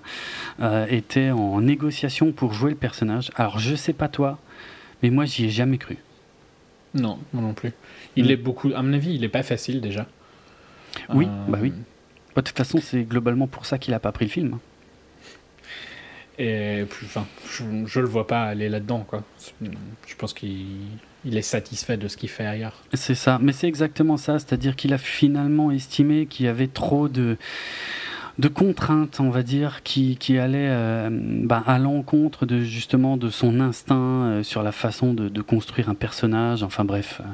était 0.88 1.30
en 1.30 1.60
négociation 1.60 2.32
pour 2.32 2.54
jouer 2.54 2.70
le 2.70 2.76
personnage. 2.76 3.30
Alors 3.36 3.58
je 3.58 3.74
sais 3.74 3.92
pas 3.92 4.08
toi, 4.08 4.38
mais 5.02 5.10
moi 5.10 5.26
j'y 5.26 5.44
ai 5.46 5.50
jamais 5.50 5.76
cru. 5.76 5.98
Non, 6.94 7.18
moi 7.32 7.42
non 7.42 7.54
plus. 7.54 7.72
Il 8.16 8.26
Mm. 8.26 8.30
est 8.30 8.36
beaucoup. 8.36 8.70
À 8.74 8.82
mon 8.82 8.92
avis, 8.92 9.14
il 9.14 9.24
est 9.24 9.28
pas 9.28 9.42
facile 9.42 9.80
déjà. 9.80 10.06
Oui, 11.10 11.26
Euh, 11.26 11.44
bah 11.50 11.58
oui. 11.60 11.72
De 12.36 12.40
toute 12.40 12.56
façon, 12.56 12.78
c'est 12.80 13.02
globalement 13.04 13.46
pour 13.46 13.66
ça 13.66 13.78
qu'il 13.78 13.92
a 13.94 13.98
pas 14.00 14.12
pris 14.12 14.24
le 14.24 14.30
film. 14.30 14.58
Et 16.38 16.84
puis, 16.88 17.04
enfin, 17.06 17.26
je, 17.50 17.64
je 17.86 17.98
le 18.00 18.06
vois 18.06 18.26
pas 18.28 18.44
aller 18.44 18.68
là-dedans, 18.68 19.00
quoi. 19.08 19.24
Je 19.60 20.14
pense 20.16 20.32
qu'il 20.32 20.66
il 21.24 21.36
est 21.36 21.42
satisfait 21.42 21.96
de 21.96 22.06
ce 22.06 22.16
qu'il 22.16 22.28
fait 22.28 22.46
ailleurs. 22.46 22.80
C'est 22.94 23.16
ça, 23.16 23.38
mais 23.42 23.52
c'est 23.52 23.66
exactement 23.66 24.16
ça, 24.16 24.38
c'est-à-dire 24.38 24.76
qu'il 24.76 24.92
a 24.94 24.98
finalement 24.98 25.72
estimé 25.72 26.26
qu'il 26.26 26.46
y 26.46 26.48
avait 26.48 26.68
trop 26.68 27.08
de, 27.08 27.36
de 28.38 28.48
contraintes, 28.48 29.18
on 29.20 29.30
va 29.30 29.42
dire, 29.42 29.82
qui, 29.82 30.16
qui 30.16 30.38
allaient 30.38 30.68
euh, 30.70 31.08
bah, 31.10 31.62
à 31.66 31.78
l'encontre 31.78 32.46
de 32.46 32.60
justement 32.60 33.16
de 33.16 33.30
son 33.30 33.60
instinct 33.60 33.96
euh, 33.96 34.42
sur 34.42 34.62
la 34.62 34.72
façon 34.72 35.12
de, 35.12 35.42
construire 35.42 35.88
un 35.88 35.94
personnage, 35.94 36.62
enfin 36.62 36.84
bref. 36.84 37.20
euh, 37.20 37.28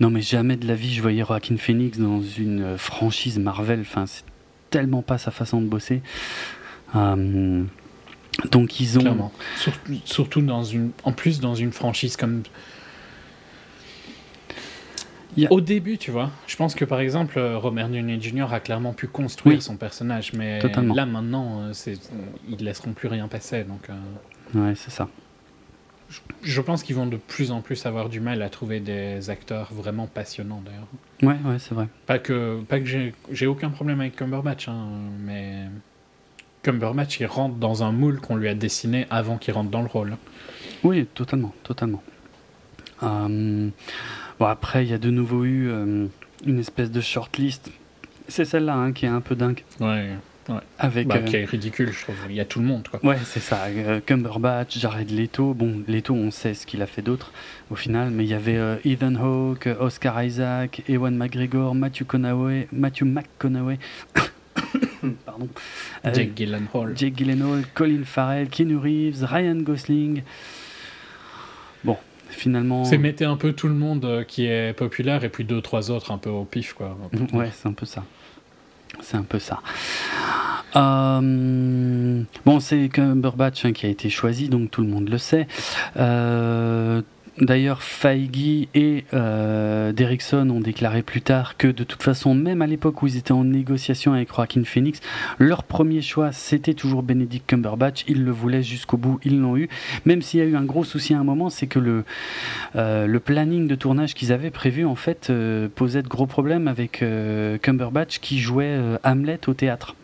non 0.00 0.10
mais 0.10 0.20
jamais 0.20 0.56
de 0.56 0.66
la 0.66 0.74
vie 0.74 0.92
je 0.92 1.02
voyais 1.02 1.24
Joaquin 1.24 1.56
Phoenix 1.56 1.98
dans 1.98 2.20
une 2.22 2.76
franchise 2.78 3.38
Marvel, 3.38 3.80
enfin 3.80 4.06
c'est 4.06 4.24
tellement 4.70 5.02
pas 5.02 5.18
sa 5.18 5.30
façon 5.30 5.60
de 5.60 5.66
bosser. 5.66 6.02
Donc 8.52 8.80
ils 8.80 8.98
ont... 8.98 9.00
Clairement. 9.00 9.32
Surtout 10.04 10.42
dans 10.42 10.62
une. 10.62 10.90
En 11.02 11.12
plus, 11.12 11.40
dans 11.40 11.54
une 11.54 11.72
franchise 11.72 12.16
comme. 12.16 12.42
Au 15.50 15.60
début, 15.60 15.98
tu 15.98 16.10
vois, 16.10 16.30
je 16.46 16.56
pense 16.56 16.74
que 16.74 16.84
par 16.84 17.00
exemple, 17.00 17.38
euh, 17.38 17.58
Robert 17.58 17.88
Downey 17.88 18.20
Jr. 18.20 18.52
a 18.52 18.60
clairement 18.60 18.92
pu 18.92 19.06
construire 19.06 19.56
Oui. 19.56 19.62
son 19.62 19.76
personnage, 19.76 20.32
mais 20.32 20.58
Totalement. 20.58 20.94
là 20.94 21.06
maintenant, 21.06 21.60
euh, 21.62 21.94
ils 22.48 22.64
laisseront 22.64 22.92
plus 22.92 23.08
rien 23.08 23.28
passer. 23.28 23.64
Donc, 23.64 23.88
euh, 23.90 23.94
Ouais, 24.54 24.74
c'est 24.74 24.90
ça. 24.90 25.08
je 26.42 26.60
pense 26.62 26.82
qu'ils 26.82 26.96
vont 26.96 27.06
de 27.06 27.18
plus 27.18 27.50
en 27.50 27.60
plus 27.60 27.84
avoir 27.86 28.08
du 28.08 28.18
mal 28.20 28.40
à 28.42 28.48
trouver 28.48 28.80
des 28.80 29.28
acteurs 29.30 29.68
vraiment 29.72 30.06
passionnants 30.06 30.62
d'ailleurs. 30.64 30.88
Ouais, 31.22 31.50
ouais, 31.50 31.58
c'est 31.58 31.74
vrai. 31.74 31.86
Pas 32.06 32.18
que, 32.18 32.60
pas 32.62 32.80
que 32.80 32.86
j'ai, 32.86 33.14
j'ai 33.30 33.46
aucun 33.46 33.68
problème 33.70 34.00
avec 34.00 34.16
Cumberbatch, 34.16 34.68
hein, 34.68 34.86
mais 35.20 35.64
Cumberbatch 36.62 37.20
il 37.20 37.26
rentre 37.26 37.56
dans 37.56 37.82
un 37.82 37.92
moule 37.92 38.20
qu'on 38.20 38.36
lui 38.36 38.48
a 38.48 38.54
dessiné 38.54 39.06
avant 39.10 39.36
qu'il 39.36 39.52
rentre 39.54 39.70
dans 39.70 39.82
le 39.82 39.88
rôle. 39.88 40.16
Oui, 40.82 41.06
totalement, 41.14 41.52
totalement. 41.62 42.02
Euh, 43.02 43.68
bon, 44.38 44.46
après, 44.46 44.84
il 44.84 44.90
y 44.90 44.94
a 44.94 44.98
de 44.98 45.10
nouveau 45.10 45.44
eu 45.44 45.68
euh, 45.70 46.06
une 46.46 46.58
espèce 46.58 46.90
de 46.90 47.00
shortlist. 47.00 47.70
C'est 48.28 48.44
celle-là 48.44 48.74
hein, 48.74 48.92
qui 48.92 49.06
est 49.06 49.08
un 49.08 49.20
peu 49.20 49.34
dingue. 49.34 49.64
Ouais, 49.80 50.10
Avec, 50.78 51.08
bah, 51.08 51.16
euh, 51.16 51.22
qui 51.24 51.36
est 51.36 51.44
ridicule, 51.44 51.90
je 51.92 52.02
trouve. 52.02 52.16
Il 52.28 52.34
y 52.36 52.40
a 52.40 52.44
tout 52.44 52.58
le 52.60 52.66
monde, 52.66 52.86
quoi. 52.88 53.00
Ouais, 53.02 53.16
c'est 53.24 53.40
ça. 53.40 53.64
euh, 53.68 54.00
Cumberbatch, 54.04 54.78
Jared 54.78 55.10
Leto. 55.10 55.54
Bon, 55.54 55.82
Leto, 55.88 56.14
on 56.14 56.30
sait 56.30 56.54
ce 56.54 56.66
qu'il 56.66 56.82
a 56.82 56.86
fait 56.86 57.02
d'autre 57.02 57.32
au 57.70 57.74
final, 57.74 58.10
mais 58.10 58.24
il 58.24 58.30
y 58.30 58.34
avait 58.34 58.56
euh, 58.56 58.76
Ethan 58.84 59.14
Hawke, 59.16 59.68
Oscar 59.80 60.22
Isaac, 60.22 60.82
Ewan 60.88 61.16
McGregor, 61.16 61.74
Matthew 61.74 62.04
Conaway, 62.04 62.68
Matthew 62.72 63.04
McConaughey. 63.04 63.78
Pardon. 65.24 65.48
Jake 66.12 66.34
Gyllenhaal. 66.34 66.94
Jake 66.96 67.14
Gyllenhaal, 67.16 67.64
Colin 67.74 68.04
Farrell, 68.04 68.48
Keanu 68.48 68.76
Reeves, 68.78 69.22
Ryan 69.24 69.62
Gosling. 69.62 70.22
Finalement. 72.30 72.84
C'est 72.84 72.98
mettez 72.98 73.24
un 73.24 73.36
peu 73.36 73.52
tout 73.52 73.68
le 73.68 73.74
monde 73.74 74.04
euh, 74.04 74.24
qui 74.24 74.46
est 74.46 74.72
populaire 74.76 75.24
et 75.24 75.28
puis 75.28 75.44
deux, 75.44 75.60
trois 75.60 75.90
autres 75.90 76.12
un 76.12 76.18
peu 76.18 76.30
au 76.30 76.44
pif, 76.44 76.72
quoi. 76.72 76.96
Ouais, 77.32 77.50
c'est 77.52 77.68
un 77.68 77.72
peu 77.72 77.86
ça. 77.86 78.04
C'est 79.00 79.16
un 79.16 79.22
peu 79.22 79.38
ça. 79.38 79.60
Euh, 80.76 82.22
bon, 82.44 82.60
c'est 82.60 82.88
Cumberbatch 82.88 83.64
hein, 83.64 83.72
qui 83.72 83.86
a 83.86 83.88
été 83.88 84.10
choisi, 84.10 84.48
donc 84.48 84.70
tout 84.70 84.82
le 84.82 84.88
monde 84.88 85.08
le 85.08 85.18
sait. 85.18 85.46
Euh, 85.96 87.02
D'ailleurs, 87.40 87.82
Feige 87.82 88.66
et 88.74 89.04
euh, 89.14 89.92
Derrickson 89.92 90.50
ont 90.50 90.60
déclaré 90.60 91.02
plus 91.02 91.22
tard 91.22 91.56
que 91.56 91.68
de 91.68 91.84
toute 91.84 92.02
façon, 92.02 92.34
même 92.34 92.62
à 92.62 92.66
l'époque 92.66 93.02
où 93.02 93.06
ils 93.06 93.16
étaient 93.16 93.32
en 93.32 93.44
négociation 93.44 94.12
avec 94.12 94.34
Joaquin 94.34 94.64
Phoenix, 94.64 95.00
leur 95.38 95.62
premier 95.62 96.02
choix 96.02 96.32
c'était 96.32 96.74
toujours 96.74 97.02
Benedict 97.02 97.46
Cumberbatch. 97.46 98.04
Ils 98.08 98.24
le 98.24 98.32
voulaient 98.32 98.62
jusqu'au 98.62 98.96
bout, 98.96 99.20
ils 99.24 99.38
l'ont 99.38 99.56
eu. 99.56 99.68
Même 100.04 100.20
s'il 100.20 100.40
y 100.40 100.42
a 100.42 100.46
eu 100.46 100.56
un 100.56 100.64
gros 100.64 100.84
souci 100.84 101.14
à 101.14 101.20
un 101.20 101.24
moment, 101.24 101.48
c'est 101.48 101.68
que 101.68 101.78
le, 101.78 102.04
euh, 102.74 103.06
le 103.06 103.20
planning 103.20 103.68
de 103.68 103.74
tournage 103.76 104.14
qu'ils 104.14 104.32
avaient 104.32 104.50
prévu 104.50 104.84
en 104.84 104.96
fait 104.96 105.30
euh, 105.30 105.68
posait 105.72 106.02
de 106.02 106.08
gros 106.08 106.26
problèmes 106.26 106.66
avec 106.66 107.04
Cumberbatch 107.62 108.18
qui 108.18 108.40
jouait 108.40 108.78
Hamlet 109.04 109.40
au 109.46 109.54
théâtre 109.54 109.94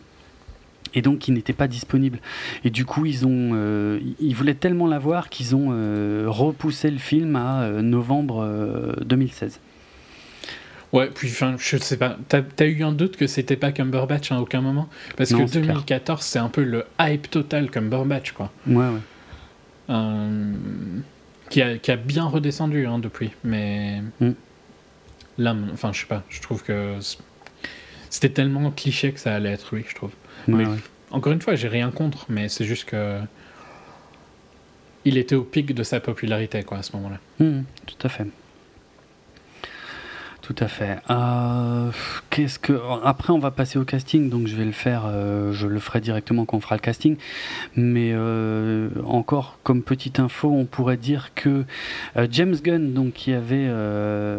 et 0.95 1.01
donc 1.01 1.19
qui 1.19 1.31
n'était 1.31 1.53
pas 1.53 1.67
disponible. 1.67 2.19
Et 2.63 2.69
du 2.71 2.85
coup, 2.85 3.05
ils 3.05 3.25
ont, 3.27 3.51
euh, 3.53 3.99
ils 4.19 4.33
voulaient 4.33 4.55
tellement 4.55 4.87
l'avoir 4.87 5.29
qu'ils 5.29 5.55
ont 5.55 5.67
euh, 5.71 6.25
repoussé 6.27 6.89
le 6.89 6.97
film 6.97 7.35
à 7.35 7.61
euh, 7.63 7.81
novembre 7.81 8.41
euh, 8.43 8.93
2016. 9.05 9.59
Ouais, 10.93 11.09
puis 11.13 11.27
enfin, 11.29 11.55
je 11.59 11.75
sais 11.77 11.97
pas. 11.97 12.17
T'as 12.29 12.41
as 12.59 12.65
eu 12.65 12.81
un 12.83 12.93
doute 12.93 13.17
que 13.17 13.27
c'était 13.27 13.57
pas 13.57 13.71
Cumberbatch 13.73 14.31
à 14.31 14.39
aucun 14.39 14.61
moment? 14.61 14.87
Parce 15.17 15.31
Non, 15.31 15.39
que 15.39 15.47
c'est 15.47 15.59
clair. 15.61 15.73
2014, 15.75 16.21
c'est 16.23 16.39
un 16.39 16.47
peu 16.47 16.63
le 16.63 16.85
hype 17.01 17.29
total 17.29 17.69
Cumberbatch, 17.69 18.31
quoi. 18.31 18.49
Ouais, 18.65 18.85
ouais. 18.87 19.95
Qui, 21.49 21.61
a, 21.61 21.77
qui 21.77 21.91
a 21.91 21.95
bien 21.95 22.25
redescendu 22.25 22.85
hein, 22.87 22.97
depuis. 22.99 23.31
Mais 23.43 24.01
Mm. 24.19 24.31
là, 25.37 25.55
enfin, 25.73 25.91
je 25.93 25.99
sais 26.01 26.05
pas. 26.07 26.23
Je 26.29 26.41
trouve 26.41 26.63
que 26.63 26.95
c'était 28.09 28.29
tellement 28.29 28.71
cliché 28.71 29.11
que 29.11 29.19
ça 29.19 29.35
allait 29.35 29.51
être 29.51 29.75
lui, 29.75 29.83
je 29.87 29.95
trouve. 29.95 30.11
Ouais, 30.47 30.53
Mais- 30.55 30.65
ouais. 30.65 30.77
Encore 31.11 31.31
une 31.33 31.41
fois, 31.41 31.55
j'ai 31.55 31.67
rien 31.67 31.91
contre, 31.91 32.25
mais 32.29 32.49
c'est 32.49 32.65
juste 32.65 32.85
que. 32.85 33.19
Il 35.05 35.17
était 35.17 35.35
au 35.35 35.43
pic 35.43 35.73
de 35.75 35.83
sa 35.83 35.99
popularité, 35.99 36.63
quoi, 36.63 36.79
à 36.79 36.81
ce 36.83 36.95
moment-là. 36.95 37.19
Mhm, 37.39 37.63
tout 37.85 37.95
à 38.07 38.09
fait. 38.09 38.25
Tout 40.41 40.55
à 40.59 40.67
fait. 40.67 40.97
Euh, 41.09 41.89
Qu'est-ce 42.29 42.59
que 42.59 42.79
après 43.03 43.33
on 43.33 43.39
va 43.39 43.49
passer 43.49 43.79
au 43.79 43.83
casting, 43.85 44.29
donc 44.29 44.45
je 44.45 44.55
vais 44.55 44.65
le 44.65 44.73
faire, 44.73 45.03
euh, 45.07 45.51
je 45.53 45.65
le 45.67 45.79
ferai 45.79 46.01
directement 46.01 46.45
quand 46.45 46.57
on 46.57 46.59
fera 46.59 46.75
le 46.75 46.81
casting. 46.81 47.17
Mais 47.75 48.11
euh, 48.13 48.89
encore 49.05 49.57
comme 49.63 49.81
petite 49.81 50.19
info, 50.19 50.51
on 50.51 50.65
pourrait 50.65 50.97
dire 50.97 51.31
que 51.33 51.63
James 52.29 52.55
Gunn, 52.63 52.93
donc 52.93 53.13
qui 53.13 53.33
avait 53.33 53.67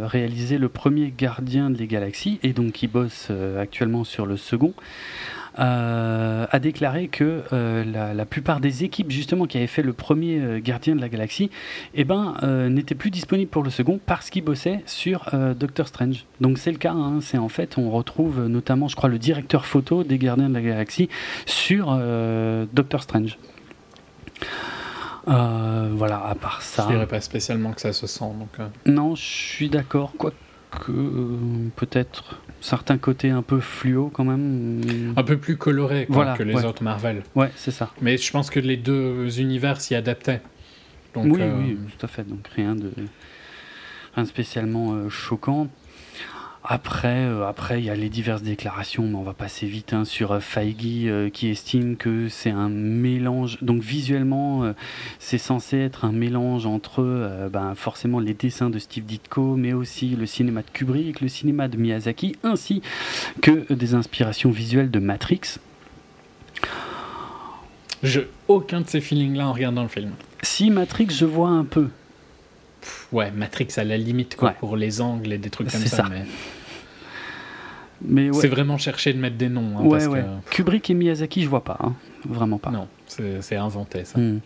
réalisé 0.07 0.59
le 0.59 0.69
premier 0.69 1.13
Gardien 1.17 1.71
des 1.71 1.87
Galaxies 1.89 2.39
et 2.45 2.53
donc 2.53 2.73
qui 2.73 2.87
bosse 2.87 3.31
actuellement 3.61 4.05
sur 4.05 4.27
le 4.27 4.37
second, 4.37 4.75
a 5.59 6.59
déclaré 6.59 7.09
que 7.09 7.43
euh, 7.53 7.85
la, 7.85 8.15
la 8.15 8.27
plupart 8.27 8.61
des 8.61 8.85
équipes 8.85 9.11
justement 9.11 9.47
qui 9.47 9.57
avaient 9.57 9.67
fait 9.67 9.83
le 9.83 9.93
premier 9.93 10.39
euh, 10.41 10.61
Gardien 10.61 10.95
de 10.97 11.01
la 11.01 11.09
Galaxie 11.09 11.51
eh 11.95 12.05
ben, 12.05 12.35
euh, 12.43 12.69
n'était 12.69 12.95
plus 12.95 13.11
disponible 13.11 13.51
pour 13.51 13.63
le 13.63 13.71
second 13.71 13.99
parce 14.05 14.31
qu'il 14.31 14.45
bossait 14.45 14.83
sur 14.87 15.29
euh, 15.35 15.55
Doctor 15.55 15.89
Strange. 15.89 16.25
Donc 16.41 16.59
c'est 16.59 16.73
le 16.73 16.79
cas, 16.79 16.93
hein, 16.93 17.21
c'est 17.21 17.39
en 17.39 17.49
fait, 17.49 17.79
on 17.79 17.91
retrouve 17.91 18.41
euh, 18.41 18.49
notamment, 18.49 18.89
je 18.89 18.97
crois, 18.97 19.09
le 19.09 19.19
directeur 19.19 19.67
photo 19.67 20.05
des 20.05 20.19
Gardiens 20.19 20.49
de 20.49 20.55
la 20.55 20.63
Galaxie 20.63 21.09
sur 21.47 21.89
euh, 21.91 22.67
Doctor 22.73 23.03
Strange. 23.03 23.39
Euh, 25.29 25.91
voilà, 25.93 26.25
à 26.25 26.35
part 26.35 26.63
ça. 26.63 26.85
Je 26.89 26.93
dirais 26.95 27.07
pas 27.07 27.21
spécialement 27.21 27.73
que 27.73 27.81
ça 27.81 27.93
se 27.93 28.07
sent, 28.07 28.25
donc. 28.39 28.49
euh, 28.61 28.69
Non, 28.87 29.15
je 29.17 29.23
suis 29.25 29.69
d'accord, 29.69 30.13
quoique 30.17 30.37
euh, 30.91 31.37
peut-être 31.75 32.39
certains 32.67 32.99
côtés 32.99 33.31
un 33.31 33.43
peu 33.43 33.61
fluo 33.61 34.11
quand 34.13 34.25
même. 34.25 35.15
un 35.17 35.23
peu 35.23 35.37
plus 35.39 35.57
coloré 35.57 36.07
quoi, 36.07 36.17
Voilà, 36.17 36.37
que 36.37 36.43
les 36.43 36.55
ouais. 36.55 36.65
autres 36.65 36.83
Marvel. 36.83 37.23
Ouais, 37.37 37.51
c'est 37.57 37.71
ça. 37.71 37.93
Mais 38.03 38.19
je 38.19 38.31
pense 38.33 38.51
que 38.51 38.59
les 38.59 38.77
deux 38.77 39.41
univers 39.41 39.81
s'y 39.81 39.95
adaptaient. 39.95 40.43
Donc, 41.15 41.27
oui, 41.27 41.41
euh, 41.41 41.57
oui, 41.59 41.79
tout 41.97 42.05
à 42.05 42.09
fait. 42.09 42.29
Donc 42.29 42.49
rien 42.55 42.75
de, 42.75 42.91
rien 44.15 44.25
de 44.25 44.29
spécialement 44.29 44.95
euh, 44.95 45.09
choquant. 45.09 45.69
Après, 46.69 47.27
euh, 47.27 47.47
après, 47.47 47.81
il 47.81 47.85
y 47.85 47.91
a 47.91 47.95
les 47.95 48.09
diverses 48.09 48.43
déclarations, 48.43 49.05
mais 49.05 49.15
on 49.15 49.23
va 49.23 49.35
passer 49.35 49.67
vite 49.67 49.93
hein, 49.93 50.05
sur 50.05 50.33
euh, 50.33 50.41
Feige 50.41 50.75
euh, 50.85 51.31
qui 51.31 51.49
estime 51.49 51.97
que 51.97 52.29
c'est 52.29 52.51
un 52.51 52.69
mélange. 52.69 53.59
Donc 53.63 53.83
visuellement, 53.83 54.75
c'est 55.21 55.39
censé 55.39 55.79
être 55.79 56.05
un 56.05 56.11
mélange 56.11 56.67
entre 56.67 57.49
ben, 57.53 57.75
forcément 57.77 58.19
les 58.19 58.35
dessins 58.35 58.71
de 58.71 58.79
Steve 58.79 59.05
Ditko, 59.05 59.55
mais 59.57 59.73
aussi 59.73 60.17
le 60.17 60.27
cinéma 60.27 60.63
de 60.63 60.71
Kubrick, 60.73 61.21
le 61.21 61.29
cinéma 61.29 61.69
de 61.69 61.77
Miyazaki, 61.77 62.37
ainsi 62.43 62.83
que 63.43 63.73
des 63.73 63.95
inspirations 63.95 64.51
visuelles 64.51 64.91
de 64.91 64.99
Matrix. 64.99 65.59
J'ai 68.03 68.29
aucun 68.49 68.81
de 68.81 68.89
ces 68.89 69.01
feelings-là 69.01 69.49
en 69.49 69.53
regardant 69.53 69.83
le 69.83 69.89
film. 69.89 70.13
Si 70.43 70.71
Matrix, 70.71 71.09
je 71.11 71.25
vois 71.25 71.51
un 71.51 71.65
peu. 71.65 71.89
Ouais, 73.13 73.31
Matrix 73.31 73.69
à 73.77 73.85
la 73.85 73.97
limite 73.97 74.37
quoi, 74.37 74.53
pour 74.53 74.77
les 74.77 75.01
angles 75.01 75.33
et 75.33 75.39
des 75.39 75.51
trucs 75.51 75.71
comme 75.71 75.81
ça. 75.81 76.05
Mais... 76.11 76.25
Mais 78.03 78.31
C'est 78.33 78.49
vraiment 78.49 78.77
chercher 78.79 79.13
de 79.15 79.19
mettre 79.19 79.37
des 79.37 79.49
noms. 79.49 79.79
Hein, 79.79 79.89
parce 79.89 80.09
Que... 80.09 80.51
Kubrick 80.51 80.91
et 80.91 80.95
Miyazaki, 80.95 81.43
je 81.43 81.49
vois 81.49 81.65
pas. 81.65 81.79
Hein. 81.81 81.95
Vraiment 82.29 82.59
pas. 82.59 82.71
Non, 82.71 82.89
c'est 83.07 83.57
inventé 83.57 84.05
ça. 84.05 84.19
Hmm. 84.19 84.41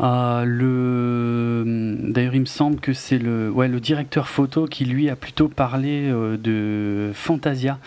Euh, 0.00 0.44
le... 0.44 1.64
D'ailleurs, 2.12 2.34
il 2.34 2.40
me 2.40 2.46
semble 2.46 2.80
que 2.80 2.92
c'est 2.92 3.18
le... 3.18 3.50
Ouais, 3.50 3.68
le 3.68 3.80
directeur 3.80 4.28
photo 4.28 4.66
qui, 4.66 4.84
lui, 4.84 5.08
a 5.10 5.16
plutôt 5.16 5.48
parlé 5.48 6.08
euh, 6.08 6.36
de 6.36 7.10
Fantasia, 7.14 7.78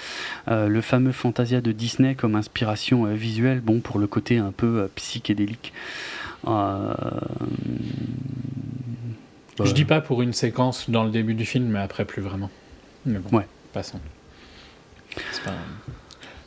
euh, 0.49 0.67
le 0.67 0.81
fameux 0.81 1.13
Fantasia 1.13 1.61
de 1.61 1.71
Disney 1.71 2.15
comme 2.15 2.35
inspiration 2.35 3.05
visuelle, 3.05 3.61
bon, 3.61 3.79
pour 3.79 3.99
le 3.99 4.07
côté 4.07 4.37
un 4.37 4.51
peu 4.51 4.89
psychédélique. 4.95 5.73
Je 9.65 9.73
dis 9.73 9.85
pas 9.85 10.01
pour 10.01 10.21
une 10.21 10.33
séquence 10.33 10.89
dans 10.89 11.03
le 11.03 11.11
début 11.11 11.33
du 11.33 11.45
film, 11.45 11.65
mais 11.65 11.79
après, 11.79 12.05
plus 12.05 12.21
vraiment. 12.21 12.49
Mais 13.05 13.19
bon, 13.19 13.37
ouais. 13.37 13.47
passons. 13.73 13.99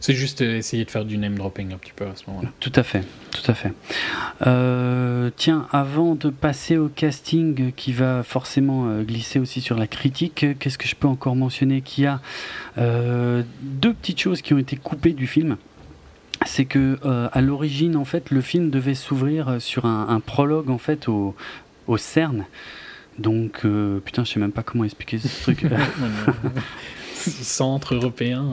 C'est 0.04 0.12
juste 0.12 0.42
essayer 0.42 0.84
de 0.84 0.90
faire 0.90 1.06
du 1.06 1.16
name 1.16 1.34
dropping 1.34 1.72
un 1.72 1.78
petit 1.78 1.94
peu 1.96 2.04
à 2.04 2.14
ce 2.14 2.24
moment-là. 2.28 2.50
Tout 2.60 2.72
à 2.74 2.82
fait, 2.82 3.04
tout 3.30 3.50
à 3.50 3.54
fait. 3.54 3.72
Euh, 4.46 5.30
tiens, 5.34 5.66
avant 5.72 6.14
de 6.14 6.28
passer 6.28 6.76
au 6.76 6.88
casting 6.88 7.72
qui 7.72 7.94
va 7.94 8.22
forcément 8.22 8.86
euh, 8.86 9.02
glisser 9.02 9.38
aussi 9.38 9.62
sur 9.62 9.78
la 9.78 9.86
critique, 9.86 10.44
qu'est-ce 10.58 10.76
que 10.76 10.86
je 10.86 10.94
peux 10.94 11.08
encore 11.08 11.36
mentionner 11.36 11.80
Qu'il 11.80 12.04
y 12.04 12.06
a 12.06 12.20
euh, 12.76 13.44
deux 13.62 13.94
petites 13.94 14.20
choses 14.20 14.42
qui 14.42 14.52
ont 14.52 14.58
été 14.58 14.76
coupées 14.76 15.14
du 15.14 15.26
film 15.26 15.56
c'est 16.44 16.66
que 16.66 16.98
à 17.32 17.40
l'origine 17.40 17.96
en 17.96 18.04
fait 18.04 18.30
le 18.30 18.42
film 18.42 18.68
devait 18.68 18.94
s'ouvrir 18.94 19.62
sur 19.62 19.86
un, 19.86 20.20
prologue 20.20 20.68
en 20.68 20.76
fait 20.76 21.08
au, 21.08 21.34
au 21.86 21.96
CERN 21.96 22.44
donc 23.18 23.62
putain 24.04 24.24
je 24.24 24.32
sais 24.32 24.40
même 24.40 24.52
pas 24.52 24.62
comment 24.62 24.84
expliquer 24.84 25.18
ce 25.18 25.42
truc 25.42 25.66
centre 27.42 27.94
européen. 27.94 28.44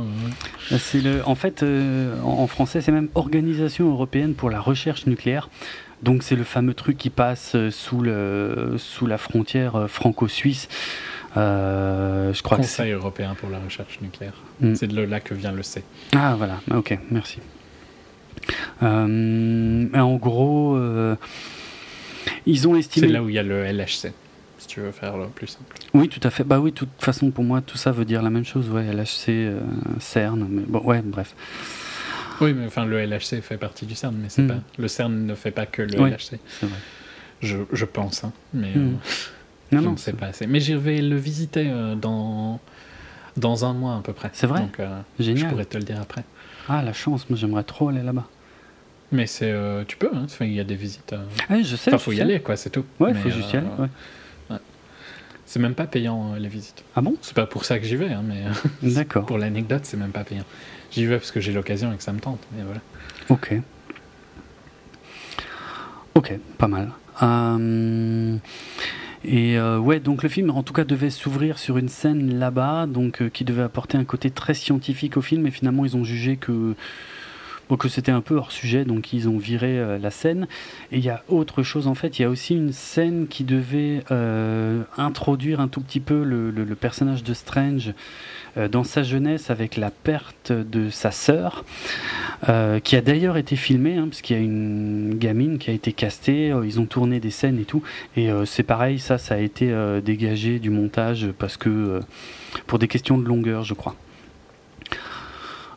Euh. 0.72 0.78
C'est 0.78 1.02
le, 1.02 1.22
en 1.28 1.36
fait, 1.36 1.64
euh, 1.64 2.20
en, 2.22 2.48
français, 2.48 2.82
c'est 2.82 2.92
même 2.92 3.10
Organisation 3.16 3.90
européenne 3.90 4.34
pour 4.34 4.50
la 4.50 4.60
recherche 4.60 5.06
nucléaire. 5.06 5.50
Donc 6.04 6.24
c'est 6.24 6.36
le 6.36 6.44
fameux 6.44 6.74
truc 6.74 6.98
qui 6.98 7.10
passe 7.10 7.54
euh, 7.56 7.70
sous, 7.70 8.02
le, 8.02 8.76
sous 8.78 9.06
la 9.06 9.18
frontière 9.18 9.88
franco-suisse. 9.88 10.68
je 11.36 12.42
crois 12.42 12.58
Conseil 12.58 12.92
européen 12.92 13.36
pour 13.40 13.50
la 13.50 13.60
recherche 13.60 14.00
nucléaire. 14.02 14.34
Hmm. 14.62 14.76
C'est 14.76 14.88
de 14.88 15.02
là 15.02 15.20
que 15.20 15.34
vient 15.34 15.52
le 15.52 15.64
C. 15.64 15.84
Ah 16.16 16.36
voilà, 16.38 16.60
ok, 16.74 16.98
merci. 17.12 17.40
en 18.82 20.16
gros, 20.16 20.80
ils 22.46 22.68
ont 22.68 22.76
estimé. 22.76 23.08
C'est 23.08 23.14
là 23.14 23.24
où 23.24 23.30
il 23.30 23.36
y 23.36 23.40
a 23.40 23.44
le 23.44 23.64
LHC 23.64 24.12
tu 24.68 24.80
veux 24.80 24.92
faire 24.92 25.18
le 25.18 25.28
plus 25.28 25.48
simple. 25.48 25.76
Oui, 25.94 26.10
tout 26.10 26.20
à 26.24 26.30
fait. 26.30 26.44
Bah 26.44 26.60
oui, 26.60 26.72
de 26.72 26.76
toute 26.76 26.90
façon, 27.00 27.32
pour 27.32 27.44
moi, 27.44 27.62
tout 27.62 27.78
ça 27.78 27.92
veut 27.92 28.06
dire 28.06 28.22
la 28.22 28.30
même 28.30 28.46
chose. 28.46 28.70
Ouais, 28.70 28.92
LHC, 28.92 29.30
euh, 29.30 29.60
CERN, 30.00 30.48
mais 30.50 30.64
bon, 30.68 30.82
ouais, 30.82 31.02
bref. 31.02 31.36
Oui, 32.40 32.54
mais 32.54 32.66
enfin, 32.66 32.86
le 32.86 33.06
LHC 33.06 33.42
fait 33.42 33.58
partie 33.58 33.86
du 33.86 33.96
CERN, 33.96 34.16
mais 34.16 34.30
c'est 34.30 34.42
hmm. 34.42 34.48
pas. 34.48 34.60
Le 34.78 34.88
CERN 34.88 35.26
ne 35.26 35.36
fait 35.36 35.52
pas 35.52 35.66
que 35.66 35.82
le 35.82 35.96
LHC. 35.96 36.40
C'est 36.48 36.66
vrai. 36.66 36.80
Je, 37.42 37.58
je, 37.72 37.86
pense, 37.86 38.24
hein, 38.24 38.34
mais. 38.54 38.74
Hmm. 38.74 38.98
Euh, 39.74 39.76
non, 39.76 39.82
non, 39.82 39.98
c'est 39.98 40.16
pas 40.16 40.28
assez. 40.28 40.48
Mais 40.48 40.60
je 40.60 40.74
vais 40.74 41.02
le 41.02 41.16
visiter 41.16 41.70
euh, 41.70 41.96
dans 41.96 42.60
dans 43.38 43.64
un 43.64 43.74
mois 43.74 43.96
à 43.96 44.02
peu 44.02 44.14
près. 44.14 44.30
C'est 44.34 44.48
vrai. 44.48 44.60
Donc, 44.60 44.80
Génial. 45.20 45.46
Je 45.46 45.50
pourrais 45.50 45.66
te 45.66 45.78
le 45.78 45.84
dire 45.84 46.02
après. 46.02 46.24
Ah, 46.68 46.84
la 46.84 46.94
chance, 46.94 47.30
moi 47.30 47.40
j'aimerais 47.40 47.64
trop 47.64 47.90
aller 47.90 48.04
là-bas. 48.04 48.28
Mais 49.14 49.28
c'est, 49.28 49.54
tu 49.88 49.98
peux, 49.98 50.10
hein, 50.14 50.26
il 50.42 50.54
y 50.54 50.60
a 50.60 50.64
des 50.64 50.76
visites. 50.76 51.16
Ah, 51.50 51.62
je 51.62 51.76
sais. 51.76 51.90
Enfin, 51.90 51.98
faut 51.98 52.12
y 52.12 52.22
aller, 52.22 52.40
quoi, 52.42 52.56
c'est 52.56 52.70
tout. 52.70 52.86
Ouais, 53.00 53.12
il 53.12 53.18
faut 53.18 53.30
juste 53.30 53.52
y 53.54 53.58
aller. 53.58 53.68
Ouais. 53.80 53.88
C'est 55.52 55.60
même 55.60 55.76
pas 55.76 55.86
payant 55.86 56.32
euh, 56.32 56.40
les 56.40 56.48
visites. 56.48 56.86
Ah 56.96 57.02
bon? 57.02 57.18
C'est 57.22 57.34
pas 57.34 57.46
pour 57.46 57.66
ça 57.66 57.78
que 57.78 57.86
j'y 57.86 57.98
vais, 57.98 58.08
hein, 58.08 58.24
mais 58.26 58.46
euh, 58.46 58.70
D'accord. 58.94 59.26
pour 59.26 59.38
l'anecdote, 59.38 59.82
c'est 59.84 59.98
même 59.98 60.12
pas 60.12 60.24
payant. 60.24 60.46
J'y 60.92 61.06
vais 61.06 61.18
parce 61.18 61.32
que 61.32 61.42
j'ai 61.42 61.52
l'occasion 61.52 61.92
et 61.92 61.98
que 61.98 62.04
ça 62.04 62.14
me 62.14 62.22
tente, 62.22 62.40
mais 62.56 62.64
voilà. 62.64 62.80
Ok. 63.28 63.56
Ok, 66.16 66.40
pas 66.58 66.70
mal. 66.70 66.92
Euh, 67.22 68.38
et 69.26 69.60
ouais, 69.60 70.00
donc 70.00 70.24
le 70.24 70.30
film, 70.30 70.52
en 70.52 70.64
tout 70.64 70.72
cas, 70.72 70.86
devait 70.86 71.10
s'ouvrir 71.10 71.60
sur 71.60 71.78
une 71.78 71.90
scène 71.90 72.40
là-bas, 72.40 72.86
donc 72.88 73.28
qui 73.32 73.44
devait 73.44 73.64
apporter 73.64 73.98
un 73.98 74.06
côté 74.06 74.32
très 74.32 74.54
scientifique 74.54 75.18
au 75.18 75.22
film. 75.22 75.46
Et 75.48 75.52
finalement, 75.52 75.84
ils 75.84 75.98
ont 75.98 76.06
jugé 76.06 76.38
que 76.38 76.76
que 77.78 77.90
c'était 77.90 78.12
un 78.12 78.22
peu 78.22 78.36
hors 78.36 78.52
sujet, 78.52 78.86
donc 78.86 79.14
ils 79.14 79.30
ont 79.30 79.38
viré 79.38 79.80
euh, 79.80 79.98
la 79.98 80.12
scène. 80.12 80.48
Et 80.92 80.98
il 80.98 81.04
y 81.04 81.10
a 81.10 81.24
autre 81.28 81.64
chose 81.64 81.88
en 81.88 81.96
fait, 81.96 82.20
il 82.20 82.24
y 82.24 82.26
a 82.26 82.30
aussi 82.30 82.56
une 82.56 82.74
scène 82.74 83.28
qui 83.28 83.44
devait 83.44 84.04
euh, 84.12 84.84
introduire 84.98 85.60
un 85.60 85.68
tout 85.68 85.82
petit 85.82 86.00
peu 86.00 86.24
le, 86.24 86.52
personnage 86.76 87.24
de 87.24 87.34
Strange 87.34 87.94
euh, 88.58 88.68
dans 88.68 88.84
sa 88.84 89.04
jeunesse 89.04 89.50
avec 89.50 89.78
la 89.78 89.92
perte 89.92 90.52
de 90.52 90.90
sa 90.90 91.12
sœur, 91.12 91.64
qui 92.84 92.96
a 92.96 93.02
d'ailleurs 93.02 93.38
été 93.38 93.56
filmée, 93.56 93.98
hein, 93.98 94.08
parce 94.10 94.28
y 94.30 94.34
a 94.34 94.42
une 94.42 95.16
gamine 95.16 95.60
qui 95.60 95.70
a 95.70 95.74
été 95.74 95.94
castée, 95.94 96.54
ils 96.64 96.80
ont 96.80 96.86
tourné 96.86 97.20
des 97.20 97.30
scènes 97.30 97.60
et 97.60 97.66
tout, 97.66 97.84
et 98.16 98.30
c'est 98.46 98.64
pareil, 98.64 98.98
ça, 98.98 99.18
ça 99.18 99.36
a 99.36 99.38
été 99.38 99.72
dégagé 100.04 100.58
du 100.60 100.72
montage 100.72 101.28
parce 101.38 101.58
que 101.58 102.00
pour 102.66 102.80
des 102.80 102.88
questions 102.88 103.18
de 103.18 103.26
longueur, 103.26 103.64
je 103.64 103.76
crois. 103.76 103.96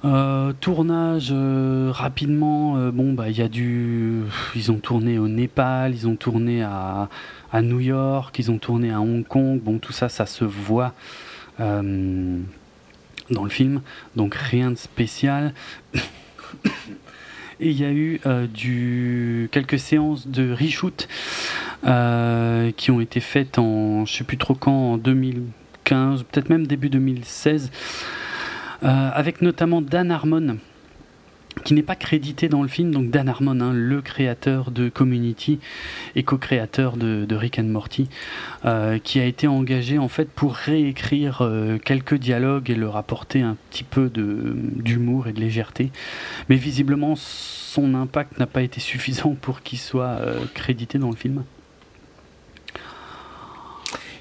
Euh, 0.05 0.53
tournage 0.61 1.31
euh, 1.33 1.91
rapidement, 1.91 2.77
euh, 2.77 2.91
bon 2.91 3.15
bah 3.15 3.31
il 3.31 3.39
y 3.39 3.41
a 3.41 3.49
du, 3.49 4.21
ils 4.55 4.71
ont 4.71 4.77
tourné 4.77 5.19
au 5.19 5.29
Népal, 5.29 5.95
ils 5.95 6.07
ont 6.07 6.17
tourné 6.17 6.63
à, 6.63 7.09
New 7.63 7.81
York, 7.81 8.39
ils 8.39 8.51
ont 8.51 8.59
tourné 8.59 8.91
à 8.91 9.01
Hong 9.01 9.27
Kong, 9.27 9.61
bon 9.63 9.79
tout 9.79 9.93
ça 9.93 10.11
ça 10.11 10.27
se 10.27 10.45
voit 10.45 10.93
dans 11.59 13.45
le 13.45 13.49
film, 13.49 13.81
donc 14.17 14.35
rien 14.35 14.73
de 14.73 14.77
spécial. 14.77 15.55
Et 17.61 17.71
il 17.71 17.81
y 17.81 17.85
a 17.85 17.93
eu 17.93 18.21
du, 18.53 19.49
quelques 19.53 19.79
séances 19.79 20.27
de 20.27 20.53
reshoot 20.53 21.09
qui 22.77 22.91
ont 22.91 23.01
été 23.01 23.21
faites 23.21 23.59
en, 23.59 24.05
je 24.05 24.13
sais 24.13 24.25
plus 24.25 24.37
trop 24.37 24.55
quand, 24.55 24.93
en 24.93 24.97
2015, 24.99 26.25
peut-être 26.25 26.51
même 26.51 26.67
début 26.67 26.91
2016. 26.91 27.71
Euh, 28.83 29.11
avec 29.13 29.41
notamment 29.41 29.81
Dan 29.81 30.11
Harmon 30.11 30.59
qui 31.65 31.73
n'est 31.73 31.85
pas 31.85 31.95
crédité 31.95 32.49
dans 32.49 32.63
le 32.63 32.69
film, 32.69 32.91
donc 32.91 33.11
Dan 33.11 33.29
Harmon, 33.29 33.61
hein, 33.61 33.73
le 33.73 34.03
créateur 34.03 34.73
de 34.73 34.89
Community 34.89 35.61
et 36.17 36.25
co-créateur 36.25 36.97
de, 36.97 37.35
Rick 37.35 37.61
and 37.61 37.65
Morty, 37.65 38.09
euh, 38.65 38.99
qui 38.99 39.21
a 39.21 39.25
été 39.25 39.47
engagé 39.47 39.97
en 39.99 40.09
fait 40.09 40.29
pour 40.29 40.57
réécrire 40.57 41.43
euh, 41.43 41.79
quelques 41.79 42.17
dialogues 42.17 42.71
et 42.71 42.75
leur 42.75 42.97
apporter 42.97 43.41
un 43.41 43.57
petit 43.71 43.85
peu 43.85 44.11
d'humour 44.11 45.29
et 45.29 45.33
de 45.33 45.41
légèreté. 45.41 45.93
Mais 46.49 46.57
visiblement, 46.57 47.15
son 47.17 47.95
impact 47.95 48.39
n'a 48.39 48.47
pas 48.47 48.63
été 48.63 48.81
suffisant 48.81 49.37
pour 49.41 49.63
qu'il 49.63 49.79
soit 49.79 50.19
crédité 50.55 50.99
dans 50.99 51.11
le 51.11 51.17
film. 51.17 51.45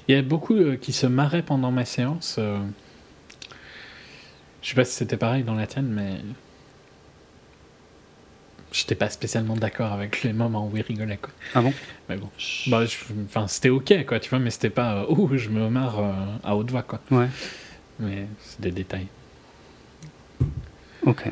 Il 0.06 0.14
y 0.14 0.18
a 0.18 0.22
beaucoup 0.22 0.56
qui 0.80 0.92
se 0.92 1.08
marraient 1.08 1.42
pendant 1.42 1.72
ma 1.72 1.84
séance. 1.84 2.38
Je 4.64 4.70
sais 4.70 4.74
pas 4.74 4.84
si 4.86 4.92
c'était 4.94 5.18
pareil 5.18 5.44
dans 5.44 5.54
la 5.54 5.66
tienne, 5.66 5.88
mais. 5.88 6.20
J'étais 8.72 8.94
pas 8.94 9.10
spécialement 9.10 9.56
d'accord 9.56 9.92
avec 9.92 10.22
les 10.22 10.32
moments 10.32 10.66
où 10.66 10.76
il 10.76 10.82
rigolait, 10.82 11.18
quoi. 11.18 11.30
Ah 11.54 11.60
bon? 11.60 11.72
Mais 12.08 12.16
bon. 12.16 12.28
Bah, 12.66 12.82
enfin, 13.26 13.46
c'était 13.46 13.68
ok, 13.68 14.04
quoi, 14.06 14.18
tu 14.18 14.30
vois, 14.30 14.38
mais 14.38 14.50
c'était 14.50 14.70
pas. 14.70 15.02
Euh, 15.02 15.06
ouh, 15.10 15.36
je 15.36 15.50
me 15.50 15.68
marre 15.68 15.98
euh, 16.00 16.12
à 16.42 16.56
haute 16.56 16.70
voix, 16.70 16.82
quoi. 16.82 16.98
Ouais. 17.10 17.28
Mais 18.00 18.26
c'est 18.40 18.62
des 18.62 18.72
détails. 18.72 19.06
Ok. 21.04 21.30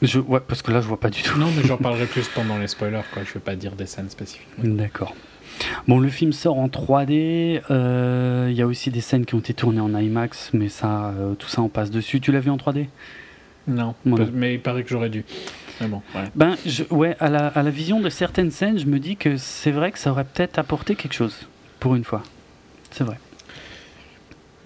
Je, 0.00 0.20
ouais, 0.20 0.40
parce 0.40 0.62
que 0.62 0.70
là, 0.70 0.80
je 0.80 0.86
vois 0.86 1.00
pas 1.00 1.10
du 1.10 1.20
tout. 1.20 1.36
Non, 1.36 1.50
mais 1.50 1.64
j'en 1.64 1.76
parlerai 1.78 2.06
plus 2.06 2.28
pendant 2.28 2.58
les 2.58 2.68
spoilers, 2.68 3.02
quoi. 3.12 3.24
Je 3.24 3.34
vais 3.34 3.40
pas 3.40 3.56
dire 3.56 3.72
des 3.72 3.86
scènes 3.86 4.08
spécifiques. 4.08 4.46
D'accord. 4.58 5.14
Bon, 5.88 5.98
le 5.98 6.08
film 6.08 6.32
sort 6.32 6.58
en 6.58 6.68
3D. 6.68 7.62
Euh, 7.70 8.48
il 8.50 8.56
y 8.56 8.62
a 8.62 8.66
aussi 8.66 8.90
des 8.90 9.00
scènes 9.00 9.26
qui 9.26 9.34
ont 9.34 9.40
été 9.40 9.54
tournées 9.54 9.80
en 9.80 9.94
IMAX, 9.94 10.50
mais 10.52 10.68
ça, 10.68 11.08
euh, 11.08 11.34
tout 11.34 11.48
ça, 11.48 11.62
on 11.62 11.68
passe 11.68 11.90
dessus. 11.90 12.20
Tu 12.20 12.32
l'as 12.32 12.40
vu 12.40 12.50
en 12.50 12.56
3D 12.56 12.86
non, 13.66 13.94
mais 14.04 14.54
il 14.54 14.60
paraît 14.60 14.82
que 14.82 14.90
j'aurais 14.90 15.08
dû. 15.08 15.24
Mais 15.80 15.88
bon, 15.88 16.02
ouais. 16.14 16.24
Ben, 16.34 16.56
je, 16.66 16.84
ouais, 16.90 17.16
à 17.18 17.30
la, 17.30 17.48
à 17.48 17.62
la 17.62 17.70
vision 17.70 18.00
de 18.00 18.08
certaines 18.08 18.50
scènes, 18.50 18.78
je 18.78 18.86
me 18.86 18.98
dis 18.98 19.16
que 19.16 19.36
c'est 19.36 19.70
vrai 19.70 19.90
que 19.90 19.98
ça 19.98 20.10
aurait 20.10 20.24
peut-être 20.24 20.58
apporté 20.58 20.94
quelque 20.94 21.14
chose, 21.14 21.48
pour 21.80 21.94
une 21.94 22.04
fois. 22.04 22.22
C'est 22.90 23.04
vrai. 23.04 23.18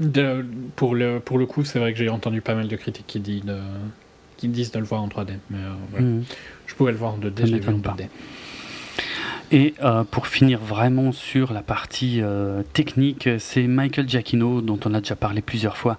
De, 0.00 0.44
pour, 0.76 0.94
le, 0.94 1.20
pour 1.20 1.38
le 1.38 1.46
coup, 1.46 1.64
c'est 1.64 1.78
vrai 1.78 1.92
que 1.92 1.98
j'ai 1.98 2.08
entendu 2.08 2.40
pas 2.40 2.54
mal 2.54 2.68
de 2.68 2.76
critiques 2.76 3.06
qui, 3.06 3.20
disent 3.20 3.44
de, 3.44 3.58
qui 4.36 4.48
disent 4.48 4.70
de 4.70 4.78
le 4.78 4.84
voir 4.84 5.02
en 5.02 5.08
3D. 5.08 5.34
Mais 5.50 5.58
euh, 5.58 6.00
mmh. 6.00 6.24
Je 6.66 6.74
pouvais 6.74 6.92
le 6.92 6.98
voir 6.98 7.14
en 7.14 7.18
2D, 7.18 7.46
je 7.46 7.52
l'ai 7.54 7.60
vu 7.60 7.68
en 7.72 7.78
2D. 7.78 8.08
Et 9.50 9.74
euh, 9.82 10.04
pour 10.04 10.26
finir 10.26 10.60
vraiment 10.60 11.10
sur 11.12 11.52
la 11.52 11.62
partie 11.62 12.20
euh, 12.20 12.62
technique, 12.74 13.28
c'est 13.38 13.66
Michael 13.66 14.08
Giacchino, 14.08 14.60
dont 14.60 14.78
on 14.84 14.92
a 14.92 15.00
déjà 15.00 15.16
parlé 15.16 15.40
plusieurs 15.40 15.78
fois, 15.78 15.98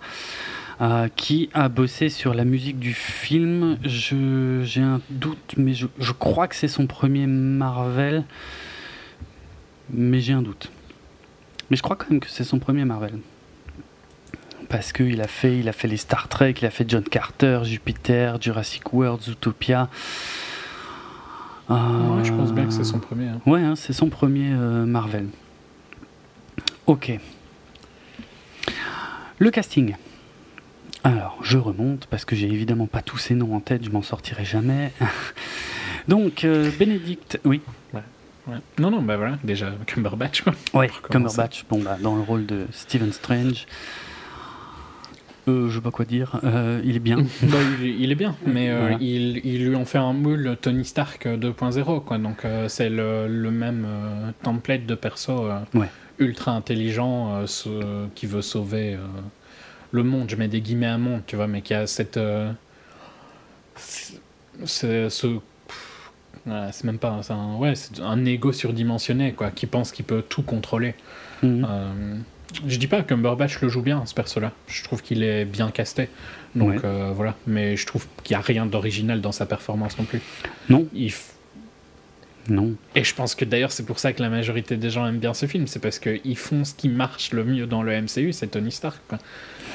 euh, 0.81 1.07
qui 1.15 1.49
a 1.53 1.67
bossé 1.67 2.09
sur 2.09 2.35
la 2.35 2.45
musique 2.45 2.77
du 2.77 2.93
film. 2.93 3.79
J'ai 3.83 4.81
un 4.81 5.01
doute, 5.09 5.55
mais 5.57 5.73
je, 5.73 5.87
je 5.99 6.11
crois 6.11 6.47
que 6.47 6.55
c'est 6.55 6.67
son 6.67 6.85
premier 6.85 7.25
Marvel, 7.25 8.23
mais 9.91 10.21
j'ai 10.21 10.33
un 10.33 10.43
doute. 10.43 10.71
Mais 11.71 11.77
je 11.77 11.81
crois 11.81 11.95
quand 11.95 12.09
même 12.11 12.19
que 12.19 12.29
c'est 12.29 12.43
son 12.43 12.59
premier 12.59 12.85
Marvel. 12.85 13.19
Parce 14.69 14.93
qu'il 14.93 15.19
a 15.21 15.27
fait, 15.27 15.57
il 15.57 15.67
a 15.67 15.73
fait 15.73 15.87
les 15.87 15.97
Star 15.97 16.27
Trek, 16.27 16.53
il 16.61 16.65
a 16.67 16.69
fait 16.69 16.87
John 16.87 17.03
Carter, 17.03 17.61
Jupiter, 17.63 18.39
Jurassic 18.39 18.93
World, 18.93 19.23
Zootopia. 19.23 19.89
Ouais, 21.69 22.23
je 22.23 22.31
pense 22.33 22.51
bien 22.53 22.65
que 22.65 22.71
c'est 22.73 22.83
son 22.83 22.99
premier. 22.99 23.27
hein. 23.27 23.41
Ouais, 23.45 23.61
hein, 23.61 23.75
c'est 23.75 23.93
son 23.93 24.09
premier 24.09 24.51
euh, 24.53 24.85
Marvel. 24.85 25.27
Ok. 26.87 27.11
Le 29.37 29.51
casting. 29.51 29.95
Alors, 31.03 31.37
je 31.43 31.57
remonte 31.57 32.07
parce 32.07 32.25
que 32.25 32.35
j'ai 32.35 32.47
évidemment 32.47 32.87
pas 32.87 33.01
tous 33.01 33.17
ces 33.17 33.35
noms 33.35 33.55
en 33.55 33.59
tête, 33.61 33.85
je 33.85 33.89
m'en 33.89 34.01
sortirai 34.01 34.43
jamais. 34.45 34.91
Donc, 36.07 36.43
euh, 36.43 36.71
Bénédicte, 36.77 37.39
oui. 37.45 37.61
Ouais. 37.93 38.01
Non, 38.79 38.89
non, 38.89 39.01
bah 39.03 39.15
voilà, 39.15 39.37
déjà 39.43 39.71
Cumberbatch. 39.85 40.41
quoi. 40.41 40.53
Ouais. 40.73 40.89
Cumberbatch, 41.09 41.65
bon, 41.69 41.81
bah, 41.83 41.97
dans 42.01 42.15
le 42.15 42.21
rôle 42.21 42.45
de 42.47 42.65
Stephen 42.71 43.13
Strange. 43.13 43.67
Euh, 45.49 45.69
je 45.69 45.75
sais 45.75 45.81
pas 45.81 45.91
quoi 45.91 46.05
dire, 46.05 46.39
euh, 46.43 46.81
il 46.83 46.95
est 46.95 46.99
bien. 46.99 47.17
Bah, 47.43 47.57
il, 47.81 48.01
il 48.01 48.11
est 48.11 48.15
bien, 48.15 48.35
mais 48.45 48.69
euh, 48.69 48.79
Voilà. 48.81 48.97
lui 48.97 49.75
ont 49.75 49.85
fait 49.85 49.97
un 49.97 50.13
moule 50.13 50.57
Tony 50.61 50.85
Stark 50.85 51.25
2.0, 51.25 52.03
quoi. 52.03 52.17
Donc 52.17 52.45
euh, 52.45 52.67
c'est 52.67 52.89
le, 52.89 53.27
le 53.27 53.51
même 53.51 53.85
euh, 53.87 54.31
template 54.43 54.85
de 54.85 54.95
perso 54.95 55.45
euh, 55.47 55.59
Ouais. 55.73 55.87
ultra 56.19 56.51
intelligent 56.51 57.33
euh, 57.35 57.47
ce- 57.47 58.07
qui 58.15 58.25
veut 58.27 58.41
sauver 58.41 58.93
euh, 58.95 58.99
le 59.91 60.03
monde. 60.03 60.29
Je 60.29 60.35
mets 60.35 60.47
des 60.47 60.61
guillemets 60.61 60.87
à 60.87 60.97
monde, 60.97 61.21
tu 61.25 61.35
vois, 61.35 61.47
mais 61.47 61.61
qui 61.61 61.73
a 61.73 61.87
cette. 61.87 62.17
euh, 62.17 62.51
c'est 63.75 65.09
ce. 65.09 65.39
C'est 66.71 66.83
même 66.85 66.97
pas. 66.97 67.19
Un, 67.29 67.55
ouais, 67.57 67.75
c'est 67.75 67.99
un 67.99 68.25
ego 68.25 68.51
surdimensionné, 68.51 69.33
quoi, 69.33 69.51
qui 69.51 69.67
pense 69.67 69.91
qu'il 69.91 70.05
peut 70.05 70.23
tout 70.27 70.41
contrôler. 70.41 70.95
Mhm. 71.43 72.23
Euh, 72.55 72.59
je 72.67 72.77
dis 72.77 72.87
pas 72.87 73.01
que 73.01 73.07
Cumberbatch 73.09 73.59
le 73.61 73.69
joue 73.69 73.81
bien, 73.81 74.05
ce 74.05 74.13
perso-là. 74.13 74.51
Je 74.67 74.83
trouve 74.83 75.01
qu'il 75.01 75.23
est 75.23 75.45
bien 75.45 75.69
casté. 75.71 76.09
Donc 76.55 76.69
Ouais. 76.71 76.79
euh, 76.83 77.11
voilà. 77.15 77.35
Mais 77.47 77.75
je 77.75 77.85
trouve 77.85 78.05
qu'il 78.23 78.35
n'y 78.35 78.39
a 78.41 78.43
rien 78.45 78.65
d'original 78.65 79.21
dans 79.21 79.31
sa 79.31 79.45
performance 79.45 79.97
non 79.97 80.05
plus. 80.05 80.21
Non, 80.69 80.87
Il 80.93 81.09
f- 81.09 81.31
non. 82.47 82.73
Et 82.95 83.03
je 83.03 83.13
pense 83.13 83.35
que 83.35 83.45
d'ailleurs, 83.45 83.71
c'est 83.71 83.85
pour 83.85 83.99
ça 83.99 84.11
que 84.13 84.23
la 84.23 84.29
majorité 84.29 84.75
des 84.75 84.89
gens 84.89 85.05
aiment 85.05 85.19
bien 85.19 85.35
ce 85.35 85.45
film. 85.45 85.67
C'est 85.67 85.79
parce 85.79 85.99
qu'ils 85.99 86.37
font 86.37 86.65
ce 86.65 86.73
qui 86.73 86.89
marche 86.89 87.31
le 87.31 87.43
mieux 87.43 87.67
dans 87.67 87.83
le 87.83 87.91
MCU, 88.01 88.33
c'est 88.33 88.47
Tony 88.47 88.71
Stark. 88.71 88.99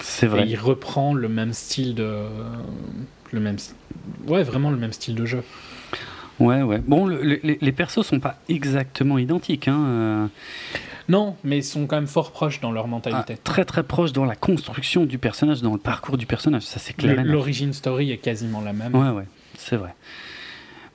C'est 0.01 0.27
Et 0.27 0.29
vrai. 0.29 0.45
il 0.49 0.57
reprend 0.57 1.14
le 1.14 1.29
même 1.29 1.53
style 1.53 1.95
de. 1.95 2.25
Le 3.33 3.41
même... 3.41 3.57
Ouais, 4.27 4.43
vraiment 4.43 4.70
le 4.70 4.77
même 4.77 4.93
style 4.93 5.14
de 5.14 5.25
jeu. 5.27 5.43
Ouais, 6.41 6.62
ouais. 6.62 6.79
Bon, 6.85 7.07
le- 7.07 7.22
le- 7.22 7.39
les, 7.45 7.59
les 7.61 7.72
persos 7.72 8.03
sont 8.05 8.18
pas 8.18 8.41
exactement 8.49 9.18
identiques. 9.18 9.68
Hein. 9.68 10.31
Non, 11.09 11.36
mais 11.44 11.59
ils 11.59 11.64
sont 11.64 11.86
quand 11.86 11.96
même 11.96 12.07
fort 12.07 12.32
proches 12.32 12.61
dans 12.61 12.72
leur 12.72 12.84
ah, 12.84 12.88
mentalité. 12.88 13.36
très 13.42 13.64
très 13.64 13.82
proches 13.82 14.12
dans 14.12 14.24
la 14.24 14.36
construction 14.36 15.05
du 15.05 15.18
personnage, 15.18 15.61
dans 15.61 15.72
le 15.72 15.78
parcours 15.78 16.16
du 16.16 16.26
personnage. 16.26 16.62
Ça, 16.62 16.78
c'est 16.78 16.94
clair. 16.94 17.24
L'origine 17.24 17.72
story 17.72 18.11
est 18.11 18.18
quasiment 18.18 18.61
la 18.61 18.72
même. 18.72 18.94
Ouais, 18.94 19.11
ouais, 19.11 19.26
c'est 19.59 19.76
vrai. 19.76 19.94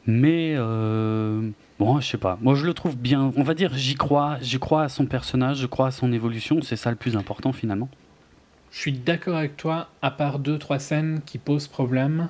Mais 0.07 0.55
euh, 0.57 1.49
bon, 1.78 1.99
je 1.99 2.07
sais 2.07 2.18
pas. 2.18 2.38
Moi, 2.41 2.55
je 2.55 2.66
le 2.66 2.74
trouve 2.74 2.97
bien. 2.97 3.32
On 3.36 3.43
va 3.43 3.53
dire, 3.53 3.72
j'y 3.76 3.95
crois. 3.95 4.38
J'y 4.41 4.60
crois 4.60 4.84
à 4.84 4.89
son 4.89 5.05
personnage. 5.05 5.57
Je 5.57 5.68
crois 5.68 5.88
à 5.88 5.91
son 5.91 6.12
évolution. 6.12 6.62
C'est 6.64 6.76
ça 6.76 6.89
le 6.89 6.95
plus 6.95 7.16
important 7.16 7.53
finalement. 7.53 7.89
Je 8.72 8.80
suis 8.80 8.91
d'accord 8.93 9.36
avec 9.36 9.57
toi, 9.57 9.89
à 10.01 10.12
part 10.12 10.39
deux, 10.39 10.57
trois 10.60 10.80
scènes 10.80 11.22
qui 11.26 11.38
posent 11.38 11.68
problème 11.68 12.30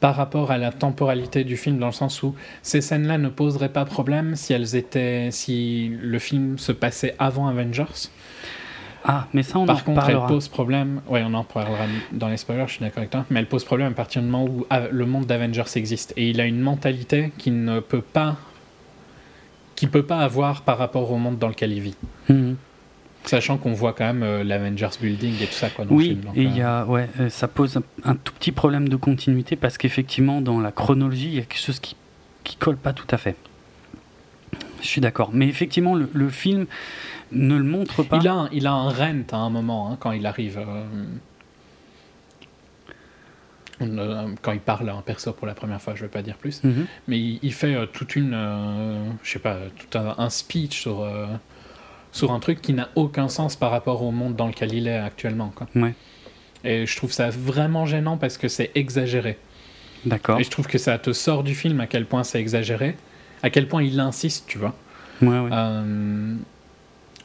par 0.00 0.14
rapport 0.16 0.50
à 0.50 0.58
la 0.58 0.70
temporalité 0.72 1.44
du 1.44 1.56
film, 1.56 1.78
dans 1.78 1.86
le 1.86 1.92
sens 1.92 2.22
où 2.22 2.34
ces 2.62 2.80
scènes-là 2.80 3.18
ne 3.18 3.28
poseraient 3.28 3.68
pas 3.72 3.84
problème 3.84 4.36
si 4.36 4.52
elles 4.52 4.76
étaient, 4.76 5.28
si 5.30 5.90
le 6.00 6.18
film 6.18 6.58
se 6.58 6.72
passait 6.72 7.14
avant 7.18 7.48
Avengers. 7.48 8.10
Ah, 9.08 9.28
mais 9.32 9.44
ça, 9.44 9.58
on 9.58 9.66
Par 9.66 9.76
en 9.76 9.80
contre, 9.80 10.00
reparlera. 10.00 10.26
elle 10.26 10.34
pose 10.34 10.48
problème. 10.48 11.00
Ouais, 11.08 11.22
on 11.24 11.32
en 11.34 11.44
parlera 11.44 11.84
dans 12.10 12.28
les 12.28 12.36
spoilers. 12.36 12.64
Je 12.66 12.72
suis 12.72 12.80
d'accord 12.80 12.98
avec 12.98 13.10
toi, 13.10 13.24
mais 13.30 13.38
elle 13.38 13.46
pose 13.46 13.64
problème 13.64 13.92
à 13.92 13.94
partir 13.94 14.20
du 14.20 14.28
moment 14.28 14.44
où 14.44 14.66
ah, 14.68 14.82
le 14.90 15.06
monde 15.06 15.26
d'Avengers 15.26 15.62
existe 15.76 16.12
et 16.16 16.30
il 16.30 16.40
a 16.40 16.44
une 16.44 16.58
mentalité 16.60 17.32
qui 17.38 17.52
ne 17.52 17.78
peut 17.78 18.00
pas, 18.00 18.36
qui 19.76 19.86
peut 19.86 20.02
pas 20.02 20.18
avoir 20.18 20.62
par 20.62 20.78
rapport 20.78 21.10
au 21.12 21.18
monde 21.18 21.38
dans 21.38 21.48
lequel 21.48 21.72
il 21.72 21.80
vit. 21.80 21.96
Mhm. 22.28 22.56
Sachant 23.26 23.58
qu'on 23.58 23.72
voit 23.72 23.92
quand 23.92 24.04
même 24.04 24.22
euh, 24.22 24.44
l'Avengers 24.44 24.88
Building 25.00 25.34
et 25.42 25.46
tout 25.46 25.52
ça 25.52 25.68
quoi, 25.68 25.84
dans 25.84 25.90
le 25.90 25.96
Oui, 25.96 26.08
film. 26.10 26.20
donc, 26.20 26.36
et 26.36 26.40
euh, 26.46 26.48
il 26.48 26.56
y 26.56 26.62
a, 26.62 26.84
ouais, 26.86 27.08
euh, 27.20 27.28
ça 27.28 27.48
pose 27.48 27.76
un, 27.76 27.82
un 28.04 28.14
tout 28.14 28.32
petit 28.32 28.52
problème 28.52 28.88
de 28.88 28.94
continuité 28.96 29.56
parce 29.56 29.78
qu'effectivement, 29.78 30.40
dans 30.40 30.60
la 30.60 30.70
chronologie, 30.70 31.26
il 31.26 31.34
y 31.34 31.38
a 31.38 31.42
quelque 31.42 31.58
chose 31.60 31.80
qui, 31.80 31.96
qui 32.44 32.56
colle 32.56 32.76
pas 32.76 32.92
tout 32.92 33.06
à 33.10 33.16
fait. 33.18 33.34
Je 34.80 34.86
suis 34.86 35.00
d'accord. 35.00 35.30
Mais 35.32 35.48
effectivement, 35.48 35.94
le, 35.96 36.08
le 36.12 36.28
film 36.28 36.66
ne 37.32 37.56
le 37.56 37.64
montre 37.64 38.04
pas. 38.04 38.18
Il 38.22 38.28
a, 38.28 38.34
un, 38.34 38.48
il 38.52 38.66
a 38.68 38.72
un 38.72 38.88
rent 38.90 39.22
à 39.32 39.36
un 39.36 39.50
moment 39.50 39.90
hein, 39.90 39.96
quand 39.98 40.12
il 40.12 40.24
arrive. 40.24 40.58
euh, 40.58 40.84
euh, 43.82 44.28
quand 44.40 44.52
il 44.52 44.60
parle 44.60 44.88
à 44.88 44.94
un 44.94 45.02
perso 45.02 45.32
pour 45.32 45.46
la 45.46 45.54
première 45.54 45.80
fois, 45.82 45.94
je 45.94 46.02
vais 46.02 46.08
pas 46.08 46.22
dire 46.22 46.36
plus. 46.36 46.62
Mhm. 46.62 46.86
Mais 47.08 47.18
il, 47.18 47.38
il 47.42 47.52
fait 47.52 47.74
euh, 47.74 47.86
toute 47.86 48.16
une. 48.16 48.32
euh, 48.34 49.10
je 49.22 49.32
sais 49.32 49.38
pas, 49.38 49.56
tout 49.76 49.98
un, 49.98 50.14
un 50.16 50.30
speech 50.30 50.80
sur, 50.80 51.00
euh, 51.02 51.26
sur 52.16 52.32
un 52.32 52.40
truc 52.40 52.62
qui 52.62 52.72
n'a 52.72 52.88
aucun 52.94 53.28
sens 53.28 53.56
par 53.56 53.70
rapport 53.70 54.02
au 54.02 54.10
monde 54.10 54.36
dans 54.36 54.46
lequel 54.46 54.72
il 54.72 54.88
est 54.88 54.96
actuellement. 54.96 55.52
Quoi. 55.54 55.66
Ouais, 55.76 55.94
Et 56.64 56.86
je 56.86 56.96
trouve 56.96 57.12
ça 57.12 57.28
vraiment 57.28 57.84
gênant 57.84 58.16
parce 58.16 58.38
que 58.38 58.48
c'est 58.48 58.70
exagéré. 58.74 59.36
d'accord. 60.06 60.40
Et 60.40 60.44
je 60.44 60.50
trouve 60.50 60.66
que 60.66 60.78
ça 60.78 60.98
te 60.98 61.12
sort 61.12 61.42
du 61.44 61.54
film 61.54 61.78
à 61.80 61.86
quel 61.86 62.06
point 62.06 62.24
c'est 62.24 62.40
exagéré, 62.40 62.96
à 63.42 63.50
quel 63.50 63.68
point 63.68 63.82
il 63.82 64.00
insiste, 64.00 64.44
tu 64.46 64.56
vois. 64.56 64.74
Ouais, 65.20 65.28
ouais. 65.28 65.50
Euh, 65.52 66.34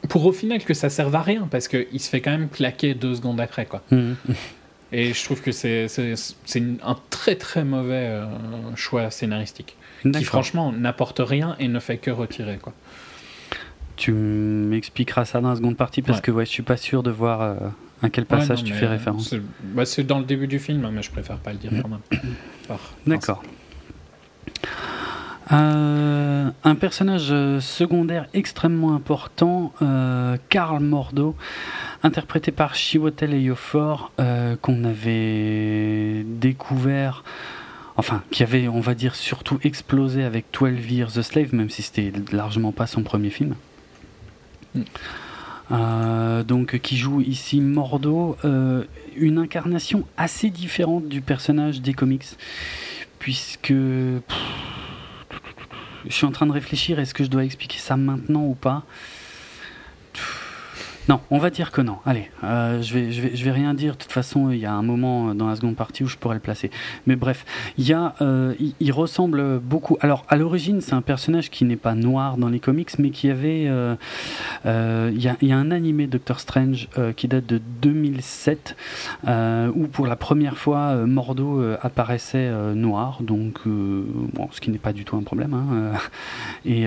pour 0.08 0.26
au 0.26 0.32
final 0.32 0.62
que 0.62 0.74
ça 0.74 0.90
serve 0.90 1.14
à 1.14 1.22
rien 1.22 1.48
parce 1.50 1.68
qu'il 1.68 2.00
se 2.00 2.08
fait 2.08 2.20
quand 2.20 2.32
même 2.32 2.48
claquer 2.48 2.94
deux 2.94 3.14
secondes 3.14 3.40
après 3.40 3.66
quoi. 3.66 3.82
Mhm. 3.90 4.16
Et 4.94 5.14
je 5.14 5.24
trouve 5.24 5.40
que 5.40 5.52
c'est 5.52 5.86
un 6.82 6.96
très 7.08 7.36
très 7.36 7.64
mauvais 7.64 8.08
euh, 8.08 8.26
choix 8.76 9.10
scénaristique 9.10 9.74
qui 10.02 10.24
franchement 10.24 10.70
n'apporte 10.70 11.20
rien 11.24 11.56
et 11.58 11.68
ne 11.68 11.80
fait 11.80 11.96
que 11.96 12.10
retirer 12.10 12.58
quoi. 12.58 12.74
Tu 14.02 14.10
m'expliqueras 14.12 15.24
ça 15.24 15.40
dans 15.40 15.50
la 15.50 15.54
seconde 15.56 15.76
partie 15.76 16.02
parce 16.02 16.18
Ouais. 16.18 16.22
que 16.22 16.30
ouais, 16.32 16.44
je 16.44 16.50
suis 16.50 16.64
pas 16.64 16.76
sûr 16.76 17.04
de 17.04 17.10
voir 17.12 17.40
euh, 17.40 17.54
à 18.02 18.10
quel 18.10 18.22
Ouais, 18.24 18.28
passage 18.28 18.58
non, 18.64 18.64
tu 18.64 18.74
fais 18.74 18.88
référence. 18.88 19.28
C'est 19.30 19.40
bah, 19.62 19.84
c'est 19.84 20.02
dans 20.02 20.18
le 20.18 20.24
début 20.24 20.48
du 20.48 20.58
film 20.58 20.90
mais 20.92 21.02
je 21.02 21.10
préfère 21.12 21.36
pas 21.38 21.52
le 21.52 21.58
dire 21.58 21.70
quand 21.80 21.88
même. 21.88 22.78
D'accord. 23.06 23.44
Euh, 25.52 26.50
un 26.64 26.74
personnage 26.74 27.28
euh, 27.30 27.60
secondaire 27.60 28.26
extrêmement 28.34 28.94
important, 28.94 29.72
euh, 29.82 30.36
Karl 30.48 30.82
Mordo, 30.82 31.36
interprété 32.02 32.50
par 32.50 32.74
Chiwetel 32.74 33.32
Ejiofor, 33.34 34.10
euh, 34.18 34.56
qu'on 34.60 34.82
avait 34.82 36.24
découvert, 36.26 37.22
enfin, 37.96 38.22
qui 38.32 38.42
avait, 38.42 38.66
on 38.66 38.80
va 38.80 38.94
dire, 38.94 39.14
surtout 39.14 39.58
explosé 39.62 40.24
avec 40.24 40.46
12 40.58 40.90
Years 40.90 41.18
a 41.18 41.22
Slave, 41.22 41.54
même 41.54 41.70
si 41.70 41.82
c'était 41.82 42.12
largement 42.32 42.72
pas 42.72 42.86
son 42.88 43.02
premier 43.04 43.30
film. 43.30 43.54
Euh, 45.70 46.42
donc, 46.42 46.78
qui 46.80 46.96
joue 46.96 47.20
ici 47.20 47.60
Mordo, 47.60 48.36
euh, 48.44 48.84
une 49.16 49.38
incarnation 49.38 50.04
assez 50.16 50.50
différente 50.50 51.08
du 51.08 51.20
personnage 51.20 51.80
des 51.80 51.94
comics, 51.94 52.26
puisque 53.18 53.72
je 53.72 54.20
suis 56.08 56.26
en 56.26 56.32
train 56.32 56.46
de 56.46 56.52
réfléchir, 56.52 56.98
est-ce 56.98 57.14
que 57.14 57.24
je 57.24 57.30
dois 57.30 57.44
expliquer 57.44 57.78
ça 57.78 57.96
maintenant 57.96 58.44
ou 58.44 58.54
pas? 58.54 58.84
Non, 61.08 61.20
on 61.32 61.38
va 61.38 61.50
dire 61.50 61.72
que 61.72 61.80
non. 61.80 61.96
Allez, 62.06 62.30
euh, 62.44 62.80
je, 62.80 62.94
vais, 62.94 63.10
je, 63.10 63.22
vais, 63.22 63.34
je 63.34 63.44
vais 63.44 63.50
rien 63.50 63.74
dire. 63.74 63.94
De 63.94 63.98
toute 63.98 64.12
façon, 64.12 64.50
il 64.50 64.58
y 64.58 64.66
a 64.66 64.72
un 64.72 64.82
moment 64.82 65.30
euh, 65.30 65.34
dans 65.34 65.48
la 65.48 65.56
seconde 65.56 65.74
partie 65.74 66.04
où 66.04 66.06
je 66.06 66.16
pourrais 66.16 66.36
le 66.36 66.40
placer. 66.40 66.70
Mais 67.08 67.16
bref, 67.16 67.44
il, 67.76 67.88
y 67.88 67.92
a, 67.92 68.14
euh, 68.20 68.54
il, 68.78 68.92
ressemble 68.92 69.58
beaucoup. 69.58 69.96
Alors, 70.00 70.24
à 70.28 70.36
l'origine, 70.36 70.80
c'est 70.80 70.92
un 70.92 71.02
personnage 71.02 71.50
qui 71.50 71.64
n'est 71.64 71.76
pas 71.76 71.94
noir 71.96 72.36
dans 72.36 72.48
les 72.48 72.60
comics, 72.60 72.90
mais 73.00 73.10
qui 73.10 73.30
avait. 73.30 73.62
Il 74.64 75.22
y, 75.22 75.52
a, 75.52 75.56
un 75.56 75.70
animé 75.72 76.06
Doctor 76.06 76.38
Strange 76.38 76.88
qui 77.16 77.26
date 77.26 77.46
de 77.46 77.60
2007, 77.80 78.76
euh, 79.26 79.70
où 79.74 79.88
pour 79.88 80.06
la 80.06 80.16
première 80.16 80.56
fois, 80.56 80.94
Mordo 81.06 81.62
apparaissait 81.80 82.50
noir, 82.74 83.18
donc 83.22 83.60
bon, 83.66 84.48
ce 84.52 84.60
qui 84.60 84.70
n'est 84.70 84.78
pas 84.78 84.92
du 84.92 85.04
tout 85.04 85.16
un 85.16 85.22
problème. 85.22 85.54
hein, 85.54 85.98
et, 86.64 86.82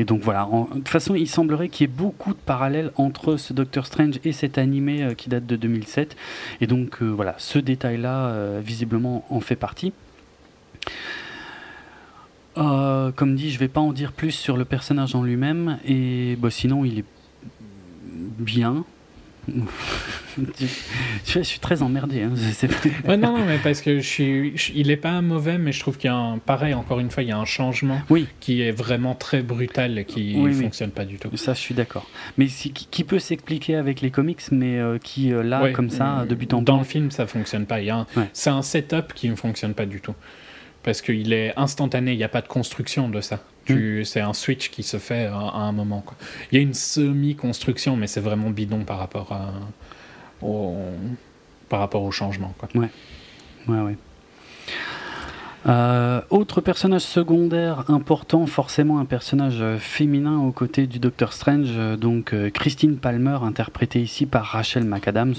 et 0.00 0.04
donc 0.04 0.22
voilà. 0.22 0.46
En- 0.46 0.64
de 0.64 0.78
toute 0.78 0.88
façon, 0.88 1.14
il 1.14 1.28
semblerait 1.28 1.68
qu'il 1.68 1.86
y 1.86 1.90
ait 1.90 1.94
beaucoup 1.94 2.30
de 2.30 2.38
parallèles 2.44 2.71
entre 2.96 3.36
ce 3.36 3.52
Doctor 3.52 3.86
Strange 3.86 4.20
et 4.24 4.32
cet 4.32 4.58
animé 4.58 5.02
euh, 5.02 5.14
qui 5.14 5.28
date 5.28 5.46
de 5.46 5.56
2007. 5.56 6.16
Et 6.60 6.66
donc 6.66 7.02
euh, 7.02 7.06
voilà, 7.06 7.34
ce 7.38 7.58
détail-là, 7.58 8.26
euh, 8.26 8.60
visiblement, 8.64 9.24
en 9.30 9.40
fait 9.40 9.56
partie. 9.56 9.92
Comme 12.54 13.34
dit, 13.34 13.50
je 13.50 13.58
vais 13.58 13.68
pas 13.68 13.80
en 13.80 13.92
dire 13.92 14.12
plus 14.12 14.32
sur 14.32 14.56
le 14.56 14.64
personnage 14.64 15.14
en 15.14 15.22
lui-même, 15.22 15.78
et 15.86 16.36
bah, 16.36 16.50
sinon 16.50 16.84
il 16.84 16.98
est 17.00 17.04
bien, 18.12 18.84
je, 20.38 20.66
je 21.24 21.40
suis 21.40 21.58
très 21.58 21.82
emmerdé. 21.82 22.22
Hein. 22.22 22.32
ouais, 23.08 23.16
non, 23.16 23.36
non, 23.36 23.44
mais 23.44 23.58
parce 23.58 23.80
que 23.80 23.98
je 23.98 24.06
suis, 24.06 24.72
il 24.74 24.90
est 24.90 24.96
pas 24.96 25.20
mauvais, 25.20 25.58
mais 25.58 25.72
je 25.72 25.80
trouve 25.80 25.96
qu'il 25.96 26.08
y 26.08 26.12
a 26.12 26.16
un, 26.16 26.38
pareil, 26.38 26.74
encore 26.74 27.00
une 27.00 27.10
fois, 27.10 27.22
il 27.22 27.28
y 27.28 27.32
a 27.32 27.38
un 27.38 27.44
changement 27.44 28.00
oui. 28.08 28.28
qui 28.40 28.62
est 28.62 28.70
vraiment 28.70 29.14
très 29.14 29.42
brutal 29.42 29.98
et 29.98 30.04
qui 30.04 30.36
ne 30.36 30.52
fonctionne 30.52 30.90
pas 30.90 31.04
du 31.04 31.18
tout. 31.18 31.36
Ça, 31.36 31.54
je 31.54 31.60
suis 31.60 31.74
d'accord. 31.74 32.06
Mais 32.38 32.46
qui, 32.46 33.04
peut 33.04 33.18
s'expliquer 33.18 33.76
avec 33.76 34.00
les 34.00 34.10
comics, 34.10 34.40
mais 34.52 34.78
euh, 34.78 34.98
qui, 34.98 35.32
euh, 35.32 35.42
là, 35.42 35.70
comme 35.72 35.90
ça, 35.90 36.24
depuis 36.28 36.46
tant 36.46 36.62
Dans 36.62 36.78
le 36.78 36.84
film, 36.84 37.10
ça 37.10 37.26
fonctionne 37.26 37.66
pas. 37.66 37.78
C'est 38.32 38.50
un 38.50 38.62
setup 38.62 39.12
qui 39.14 39.28
ne 39.28 39.34
fonctionne 39.34 39.74
pas 39.74 39.86
du 39.86 40.00
tout. 40.00 40.14
Parce 40.82 41.00
qu'il 41.00 41.32
est 41.32 41.52
instantané, 41.56 42.12
il 42.12 42.16
n'y 42.16 42.24
a 42.24 42.28
pas 42.28 42.42
de 42.42 42.48
construction 42.48 43.08
de 43.08 43.20
ça. 43.20 43.40
Mm. 43.68 44.04
C'est 44.04 44.20
un 44.20 44.32
switch 44.32 44.70
qui 44.70 44.82
se 44.82 44.98
fait 44.98 45.26
à, 45.26 45.36
un 45.36 45.72
moment. 45.72 46.04
Il 46.50 46.56
y 46.56 46.58
a 46.58 46.62
une 46.62 46.74
semi-construction, 46.74 47.96
mais 47.96 48.06
c'est 48.06 48.20
vraiment 48.20 48.50
bidon 48.50 48.84
par 48.84 48.98
rapport, 48.98 49.32
à, 49.32 49.52
au, 50.44 50.76
par 51.68 51.80
rapport 51.80 52.02
au 52.02 52.10
changement. 52.10 52.54
Quoi. 52.58 52.68
Ouais. 52.74 52.88
Ouais, 53.68 53.80
ouais. 53.80 53.96
Euh, 55.66 56.20
autre 56.30 56.60
personnage 56.60 57.02
secondaire 57.02 57.84
important, 57.88 58.46
forcément 58.46 58.98
un 58.98 59.04
personnage 59.04 59.58
euh, 59.60 59.78
féminin 59.78 60.38
aux 60.38 60.50
côtés 60.50 60.88
du 60.88 60.98
Docteur 60.98 61.32
Strange, 61.32 61.68
euh, 61.76 61.96
donc 61.96 62.34
Christine 62.52 62.96
Palmer, 62.96 63.38
interprétée 63.42 64.02
ici 64.02 64.26
par 64.26 64.44
Rachel 64.44 64.84
McAdams. 64.84 65.34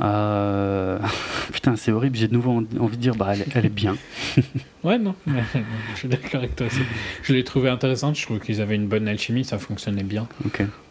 Putain, 1.52 1.76
c'est 1.76 1.92
horrible, 1.92 2.16
j'ai 2.16 2.28
de 2.28 2.32
nouveau 2.32 2.64
envie 2.78 2.96
de 2.96 3.02
dire, 3.02 3.14
bah, 3.16 3.32
elle, 3.54 3.66
est 3.66 3.68
bien. 3.68 3.96
ouais, 4.84 4.98
non, 4.98 5.14
je 5.26 5.98
suis 5.98 6.08
d'accord 6.08 6.36
avec 6.36 6.56
toi 6.56 6.68
aussi. 6.68 6.80
Je 7.22 7.34
l'ai 7.34 7.44
trouvé 7.44 7.68
intéressante, 7.68 8.16
je 8.16 8.24
trouve 8.24 8.38
qu'ils 8.38 8.62
avaient 8.62 8.76
une 8.76 8.86
bonne 8.86 9.08
alchimie, 9.08 9.44
ça 9.44 9.58
fonctionnait 9.58 10.04
bien. 10.04 10.26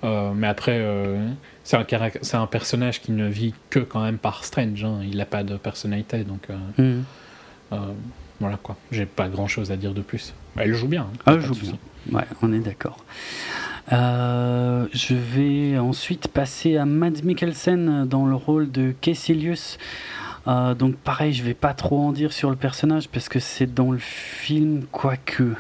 mais 0.04 0.48
après, 0.48 0.86
c'est 1.64 1.78
un, 1.78 2.42
un, 2.42 2.48
personnage 2.48 3.02
qui 3.02 3.14
ne 3.14 3.28
vit 3.28 3.54
que 3.70 3.80
quand 3.80 4.04
même 4.04 4.18
par 4.18 4.44
Strange, 4.44 4.84
hein. 4.84 5.00
il 5.04 5.18
n'a 5.18 5.26
pas 5.26 5.44
de 5.44 5.56
personnalité, 5.56 6.24
donc. 6.24 6.48
Mm. 6.78 7.02
Voilà 8.40 8.58
quoi, 8.62 8.78
j'ai 8.92 9.06
pas 9.06 9.28
grand 9.28 9.48
chose 9.48 9.72
à 9.72 9.78
dire 9.78 9.94
de 9.94 10.02
plus. 10.02 10.34
Elle 10.58 10.74
joue 10.74 10.88
bien. 10.88 11.04
Hein, 11.04 11.20
ah, 11.26 11.34
elle 11.34 11.42
joue 11.42 11.56
bien. 11.56 11.74
Ouais, 12.12 12.26
on 12.42 12.54
est 12.54 12.60
d'accord. 12.60 13.04
Euh, 13.92 14.88
je 14.94 15.16
vais 15.16 15.78
ensuite 15.78 16.28
passer 16.28 16.78
à 16.78 16.86
Mads 16.86 17.24
Mikkelsen 17.24 18.06
dans 18.08 18.26
le 18.26 18.36
rôle 18.36 18.72
de 18.72 18.94
Caecilius. 19.02 19.78
Euh, 20.48 20.74
donc 20.74 20.96
pareil, 20.96 21.34
je 21.34 21.44
vais 21.44 21.54
pas 21.54 21.74
trop 21.74 22.00
en 22.00 22.12
dire 22.12 22.32
sur 22.32 22.50
le 22.50 22.56
personnage 22.56 23.10
parce 23.10 23.30
que 23.30 23.40
c'est 23.40 23.74
dans 23.74 23.92
le 23.92 24.00
film, 24.00 24.84
quoique. 24.92 25.56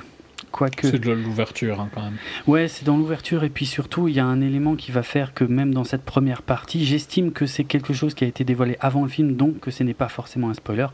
C'est 0.81 0.99
de 0.99 1.11
l'ouverture 1.11 1.79
hein, 1.79 1.89
quand 1.93 2.01
même. 2.01 2.17
Ouais, 2.47 2.67
c'est 2.67 2.83
dans 2.83 2.97
l'ouverture 2.97 3.43
et 3.43 3.49
puis 3.49 3.65
surtout 3.65 4.07
il 4.07 4.15
y 4.15 4.19
a 4.19 4.25
un 4.25 4.41
élément 4.41 4.75
qui 4.75 4.91
va 4.91 5.03
faire 5.03 5.33
que 5.33 5.43
même 5.43 5.73
dans 5.73 5.83
cette 5.83 6.03
première 6.03 6.41
partie, 6.41 6.85
j'estime 6.85 7.31
que 7.31 7.45
c'est 7.45 7.63
quelque 7.63 7.93
chose 7.93 8.13
qui 8.13 8.23
a 8.23 8.27
été 8.27 8.43
dévoilé 8.43 8.75
avant 8.79 9.03
le 9.03 9.09
film, 9.09 9.35
donc 9.35 9.59
que 9.59 9.71
ce 9.71 9.83
n'est 9.83 9.93
pas 9.93 10.09
forcément 10.09 10.49
un 10.49 10.53
spoiler. 10.53 10.87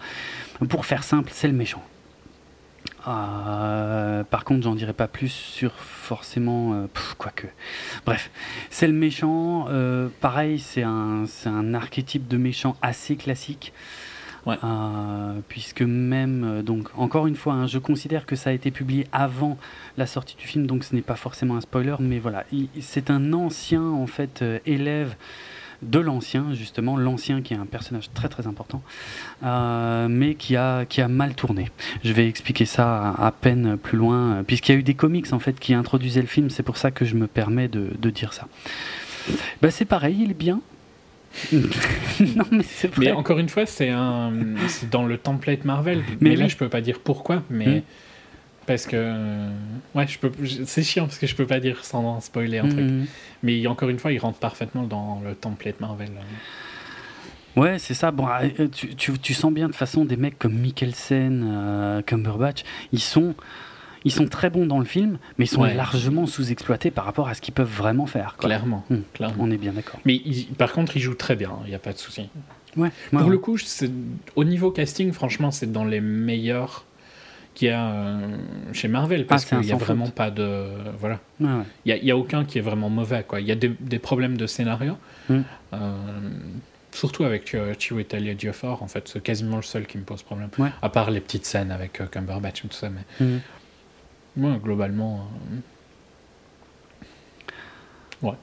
Pour 0.70 0.86
faire 0.86 1.04
simple, 1.04 1.32
c'est 1.34 1.48
le 1.48 1.54
méchant. 1.54 1.84
Euh, 3.08 4.24
par 4.24 4.46
contre, 4.46 4.64
j'en 4.64 4.76
dirai 4.76 4.94
pas 4.94 5.08
plus 5.08 5.30
sur 5.30 5.74
forcément. 5.74 6.74
Euh, 6.74 6.88
quoique. 7.18 7.48
Bref, 8.06 8.32
c'est 8.70 8.88
le 8.88 8.94
méchant. 8.94 9.68
Euh, 9.70 10.08
pareil, 10.22 10.60
c'est 10.60 10.84
un, 10.84 11.26
un 11.46 11.74
archétype 11.74 12.28
de 12.28 12.38
méchant 12.38 12.78
assez 12.82 13.16
classique. 13.16 13.74
Euh, 14.48 15.40
puisque 15.48 15.82
même, 15.82 16.44
euh, 16.44 16.62
donc 16.62 16.90
encore 16.96 17.26
une 17.26 17.36
fois, 17.36 17.54
hein, 17.54 17.68
je 17.68 17.80
considère 17.80 18.28
que 18.28 18.36
ça 18.36 18.52
a 18.52 18.54
été 18.54 18.70
publié 18.70 19.08
avant 19.12 19.58
la 19.98 20.06
sortie 20.06 20.36
du 20.36 20.46
film, 20.46 20.68
donc 20.68 20.84
ce 20.84 20.94
n'est 20.94 21.02
pas 21.02 21.16
forcément 21.16 21.56
un 21.56 21.62
spoiler, 21.62 21.96
mais 22.00 22.20
voilà, 22.20 22.44
c'est 22.80 23.10
un 23.10 23.34
ancien 23.34 23.82
en 23.82 24.06
fait 24.06 24.44
élève 24.68 25.16
de 25.86 26.00
l'ancien, 26.00 26.54
justement, 26.54 26.98
l'ancien 26.98 27.42
qui 27.42 27.54
est 27.54 27.58
un 27.58 27.66
personnage 27.66 28.10
très 28.14 28.30
très 28.30 28.48
important, 28.48 28.82
mais 29.44 30.36
qui 30.36 30.56
a, 30.56 30.86
qui 30.86 31.02
a 31.02 31.08
mal 31.08 31.36
tourné. 31.36 31.70
Je 32.04 32.14
vais 32.14 32.28
expliquer 32.28 32.66
ça 32.66 33.12
à, 33.18 33.32
peine 33.32 33.78
plus 33.78 33.98
loin, 33.98 34.44
puisqu'il 34.46 34.74
y 34.74 34.76
a 34.76 34.80
eu 34.80 34.84
des 34.84 34.94
comics 34.94 35.32
en 35.34 35.40
fait 35.40 35.60
qui 35.60 35.74
introduisaient 35.74 36.22
le 36.22 36.28
film, 36.28 36.50
c'est 36.50 36.64
pour 36.64 36.78
ça 36.78 36.92
que 36.92 37.06
je 37.06 37.16
me 37.16 37.28
permets 37.28 37.68
de, 37.68 37.90
de 37.98 38.10
dire 38.10 38.34
ça. 38.34 38.48
Bah, 39.62 39.72
c'est 39.72 39.86
pareil, 39.86 40.18
il 40.22 40.32
est 40.32 40.36
bien, 40.36 40.62
non, 41.52 42.46
mais 42.52 42.64
c'est 42.64 42.88
vrai. 42.88 43.08
Mais 43.08 43.12
encore 43.12 43.40
une 43.40 43.50
fois, 43.50 43.66
c'est 43.66 43.90
un, 43.90 44.32
c'est 44.68 44.90
dans 44.90 45.06
le 45.06 45.18
template 45.18 45.66
Marvel. 45.66 46.02
Mais, 46.22 46.36
là, 46.36 46.48
je 46.48 46.56
peux 46.56 46.70
pas 46.70 46.82
dire 46.82 47.00
pourquoi, 47.04 47.44
mais 47.50 47.66
hmm. 47.66 47.82
Parce 48.66 48.86
que, 48.86 49.48
ouais, 49.94 50.08
je 50.08 50.20
peux, 50.20 50.32
c'est 50.66 50.84
chiant 50.84 51.06
parce 51.06 51.20
que 51.20 51.28
je 51.28 51.36
peux 51.36 51.46
pas 51.46 51.60
dire 51.60 51.84
sans 51.86 52.20
spoiler 52.20 52.60
un 52.60 52.68
truc. 52.68 52.86
Hmm. 52.86 53.06
Mais 53.44 53.66
encore 53.68 53.90
une 53.90 54.00
fois, 54.00 54.12
il 54.12 54.20
rentre 54.20 54.40
parfaitement 54.40 54.84
dans 54.84 55.22
le 55.24 55.36
template 55.36 55.80
Marvel. 55.80 56.10
Ouais, 57.56 57.80
c'est 57.80 57.94
ça. 57.94 58.12
Bon, 58.12 58.28
euh, 58.28 58.68
tu, 58.68 58.96
tu, 58.96 59.18
tu, 59.18 59.34
sens 59.34 59.54
bien 59.54 59.70
de 59.70 59.76
façon 59.76 60.04
des 60.04 60.18
mecs 60.18 60.38
comme 60.38 60.56
Mikkelsen, 60.56 61.44
euh, 61.46 62.02
Cumberbatch, 62.02 62.64
ils 62.92 63.00
sont 63.00 63.36
ils 64.04 64.12
sont 64.12 64.28
très 64.28 64.52
bons 64.52 64.68
dans 64.68 64.78
le 64.78 64.86
film, 64.86 65.18
mais 65.38 65.46
ils 65.46 65.50
sont 65.50 65.64
largement 65.64 66.28
sous-exploités 66.28 66.92
par 66.92 67.06
rapport 67.06 67.28
à 67.28 67.34
ce 67.34 67.42
qu'ils 67.42 67.56
peuvent 67.56 67.68
vraiment 67.68 68.06
faire. 68.06 68.36
Clairement, 68.38 68.86
hmm. 68.92 68.98
Clairement, 69.14 69.36
On 69.40 69.50
est 69.50 69.58
bien 69.58 69.74
d'accord. 69.74 70.00
Mais 70.06 70.22
par 70.60 70.74
contre, 70.74 70.96
ils 70.96 71.00
jouent 71.00 71.16
très 71.16 71.36
bien, 71.36 71.54
il 71.66 71.70
n'y 71.70 71.76
a 71.76 71.80
pas 71.80 71.92
de 71.92 71.98
souci. 71.98 72.30
Ouais, 72.78 72.92
Pour 73.12 73.30
le 73.30 73.38
coup, 73.38 73.58
au 74.36 74.44
niveau 74.44 74.70
casting, 74.70 75.12
franchement, 75.12 75.50
c'est 75.50 75.72
dans 75.72 75.86
les 75.86 76.02
meilleurs 76.02 76.86
qu'il 77.56 77.70
y 77.70 77.72
a 77.72 77.88
euh, 77.88 78.38
chez 78.74 78.88
Marvel 78.88 79.26
parce 79.26 79.46
ah, 79.46 79.56
qu'il 79.56 79.66
n'y 79.66 79.72
a 79.72 79.78
vraiment 79.78 80.10
pas 80.10 80.30
de 80.30 80.68
voilà 81.00 81.20
il 81.40 82.04
n'y 82.04 82.12
a, 82.12 82.18
aucun 82.18 82.46
qui 82.46 82.60
est 82.60 82.62
vraiment 82.62 82.90
mauvais 82.90 83.24
quoi 83.28 83.42
il 83.42 83.48
y 83.48 83.52
a 83.52 83.56
des, 83.56 84.00
problèmes 84.00 84.38
de 84.38 84.46
scénario 84.46 84.98
hmm. 85.30 85.42
euh, 85.74 85.98
surtout 86.92 87.24
avec 87.24 87.56
euh, 87.56 87.74
Chiwetel 87.80 88.28
Ejiofor 88.28 88.84
en 88.84 88.88
fait 88.88 89.08
c'est 89.08 89.24
quasiment 89.24 89.56
le 89.56 89.64
seul 89.64 89.88
qui 89.88 89.98
me 89.98 90.04
pose 90.04 90.22
problème 90.22 90.50
à 90.82 90.90
part 90.90 91.10
les 91.10 91.22
petites 91.22 91.46
scènes 91.46 91.72
avec 91.72 92.02
euh, 92.02 92.06
Cumberbatch 92.06 92.64
et 92.64 92.68
tout 92.68 92.76
ça 92.76 92.90
mais. 92.90 93.40
Ouais, 94.38 94.58
globalement. 94.62 95.30
Ouais. 98.22 98.34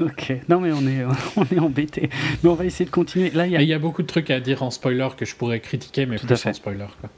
ok, 0.00 0.32
non 0.48 0.60
mais 0.60 0.70
on 0.72 0.86
est, 0.86 1.04
on 1.36 1.44
est 1.44 1.58
embêté. 1.58 2.08
Mais 2.42 2.50
on 2.50 2.54
va 2.54 2.64
essayer 2.64 2.84
de 2.84 2.90
continuer. 2.90 3.30
Là, 3.30 3.46
il 3.46 3.52
y, 3.52 3.74
a... 3.74 3.78
beaucoup 3.80 4.02
de 4.02 4.06
trucs 4.06 4.30
à 4.30 4.38
dire 4.38 4.62
en 4.62 4.70
spoiler 4.70 5.08
que 5.16 5.24
je 5.24 5.34
pourrais 5.34 5.58
critiquer, 5.58 6.06
mais 6.06 6.18
Tout 6.18 6.26
plus 6.26 6.46
en 6.46 6.52
spoiler. 6.52 6.86
Quoi. 7.00 7.10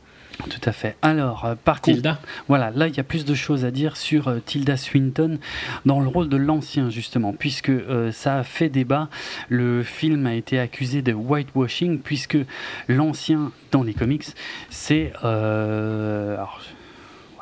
Tout 0.48 0.60
à 0.64 0.72
fait. 0.72 0.96
Alors, 1.02 1.44
euh, 1.44 1.54
par 1.62 1.80
Tilda. 1.80 2.18
voilà, 2.48 2.70
là, 2.70 2.88
il 2.88 2.96
y 2.96 3.00
a 3.00 3.04
plus 3.04 3.24
de 3.24 3.34
choses 3.34 3.64
à 3.64 3.70
dire 3.70 3.96
sur 3.96 4.28
euh, 4.28 4.38
Tilda 4.44 4.76
Swinton 4.76 5.38
dans 5.86 6.00
le 6.00 6.08
rôle 6.08 6.28
de 6.28 6.36
l'ancien, 6.36 6.90
justement, 6.90 7.32
puisque 7.32 7.72
ça 8.12 8.38
a 8.38 8.42
fait 8.42 8.68
débat. 8.68 9.08
Le 9.48 9.82
film 9.82 10.26
a 10.26 10.34
été 10.34 10.58
accusé 10.58 11.02
de 11.02 11.12
whitewashing, 11.12 12.00
puisque 12.00 12.38
l'ancien, 12.88 13.52
dans 13.70 13.82
les 13.82 13.94
comics, 13.94 14.26
c'est. 14.70 15.12
alors, 15.22 16.60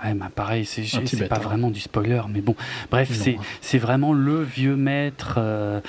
Ouais, 0.05 0.15
bah 0.15 0.31
pareil, 0.35 0.65
c'est 0.65 1.29
pas 1.29 1.39
vraiment 1.39 1.71
du 1.71 1.81
spoiler, 1.81 2.23
mais 2.29 2.41
bon. 2.41 2.57
Bref, 2.91 3.11
c'est 3.61 3.79
vraiment 3.79 4.13
le 4.13 4.43
vieux 4.43 4.77
maître 4.77 5.35
euh, 5.39 5.81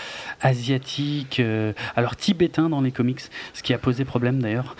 asiatique, 0.41 1.39
euh, 1.39 1.73
alors 1.95 2.15
tibétain 2.15 2.69
dans 2.69 2.81
les 2.81 2.91
comics, 2.91 3.21
ce 3.53 3.63
qui 3.63 3.73
a 3.73 3.77
posé 3.77 4.05
problème 4.05 4.39
d'ailleurs 4.39 4.75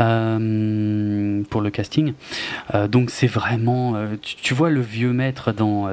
euh, 0.00 1.42
pour 1.50 1.60
le 1.60 1.70
casting. 1.70 2.14
donc 2.88 3.10
c'est 3.10 3.26
vraiment, 3.26 3.94
tu, 4.20 4.54
vois 4.54 4.70
le 4.70 4.80
vieux 4.80 5.12
maître 5.12 5.52
dans. 5.52 5.84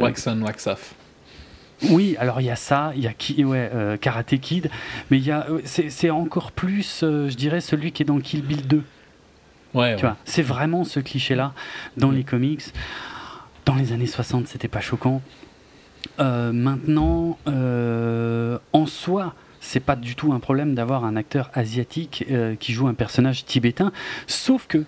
wax 0.00 0.26
on, 0.26 0.42
wax 0.42 0.66
off. 0.66 0.94
Oui, 1.90 2.16
alors 2.18 2.40
il 2.40 2.44
y 2.44 2.50
a 2.50 2.56
ça, 2.56 2.92
il 2.96 3.02
y 3.02 3.06
a 3.06 3.12
qui, 3.12 3.44
ouais, 3.44 3.70
Karate 4.00 4.38
Kid, 4.38 4.70
mais 5.10 5.18
il 5.18 5.24
y 5.24 5.30
a, 5.30 5.46
c'est 5.64 6.10
encore 6.10 6.52
plus, 6.52 7.00
je 7.02 7.34
dirais, 7.34 7.60
celui 7.60 7.92
qui 7.92 8.02
est 8.02 8.06
dans 8.06 8.20
Kill 8.20 8.42
Bill 8.42 8.66
2 8.66 8.82
c'est 10.24 10.42
vraiment 10.42 10.84
ce 10.84 11.00
cliché-là 11.00 11.52
dans 11.96 12.10
les 12.10 12.24
comics. 12.24 12.62
Dans 13.64 13.74
les 13.74 13.92
années 13.92 14.06
60, 14.06 14.46
c'était 14.46 14.68
pas 14.68 14.80
choquant. 14.80 15.22
Euh, 16.20 16.52
maintenant, 16.52 17.38
euh, 17.48 18.58
en 18.72 18.86
soi, 18.86 19.34
c'est 19.60 19.80
pas 19.80 19.96
du 19.96 20.14
tout 20.14 20.32
un 20.32 20.38
problème 20.38 20.74
d'avoir 20.74 21.04
un 21.04 21.16
acteur 21.16 21.50
asiatique 21.54 22.24
euh, 22.30 22.54
qui 22.54 22.72
joue 22.72 22.86
un 22.86 22.94
personnage 22.94 23.44
tibétain, 23.44 23.92
sauf 24.26 24.66
que 24.66 24.84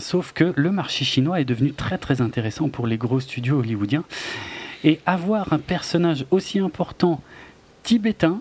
sauf 0.00 0.32
que 0.32 0.52
le 0.56 0.72
marché 0.72 1.04
chinois 1.04 1.40
est 1.40 1.44
devenu 1.44 1.72
très 1.72 1.96
très 1.96 2.20
intéressant 2.20 2.68
pour 2.68 2.88
les 2.88 2.98
gros 2.98 3.20
studios 3.20 3.60
hollywoodiens. 3.60 4.04
Et 4.82 5.00
avoir 5.06 5.52
un 5.52 5.58
personnage 5.58 6.26
aussi 6.30 6.58
important 6.58 7.20
tibétain, 7.84 8.40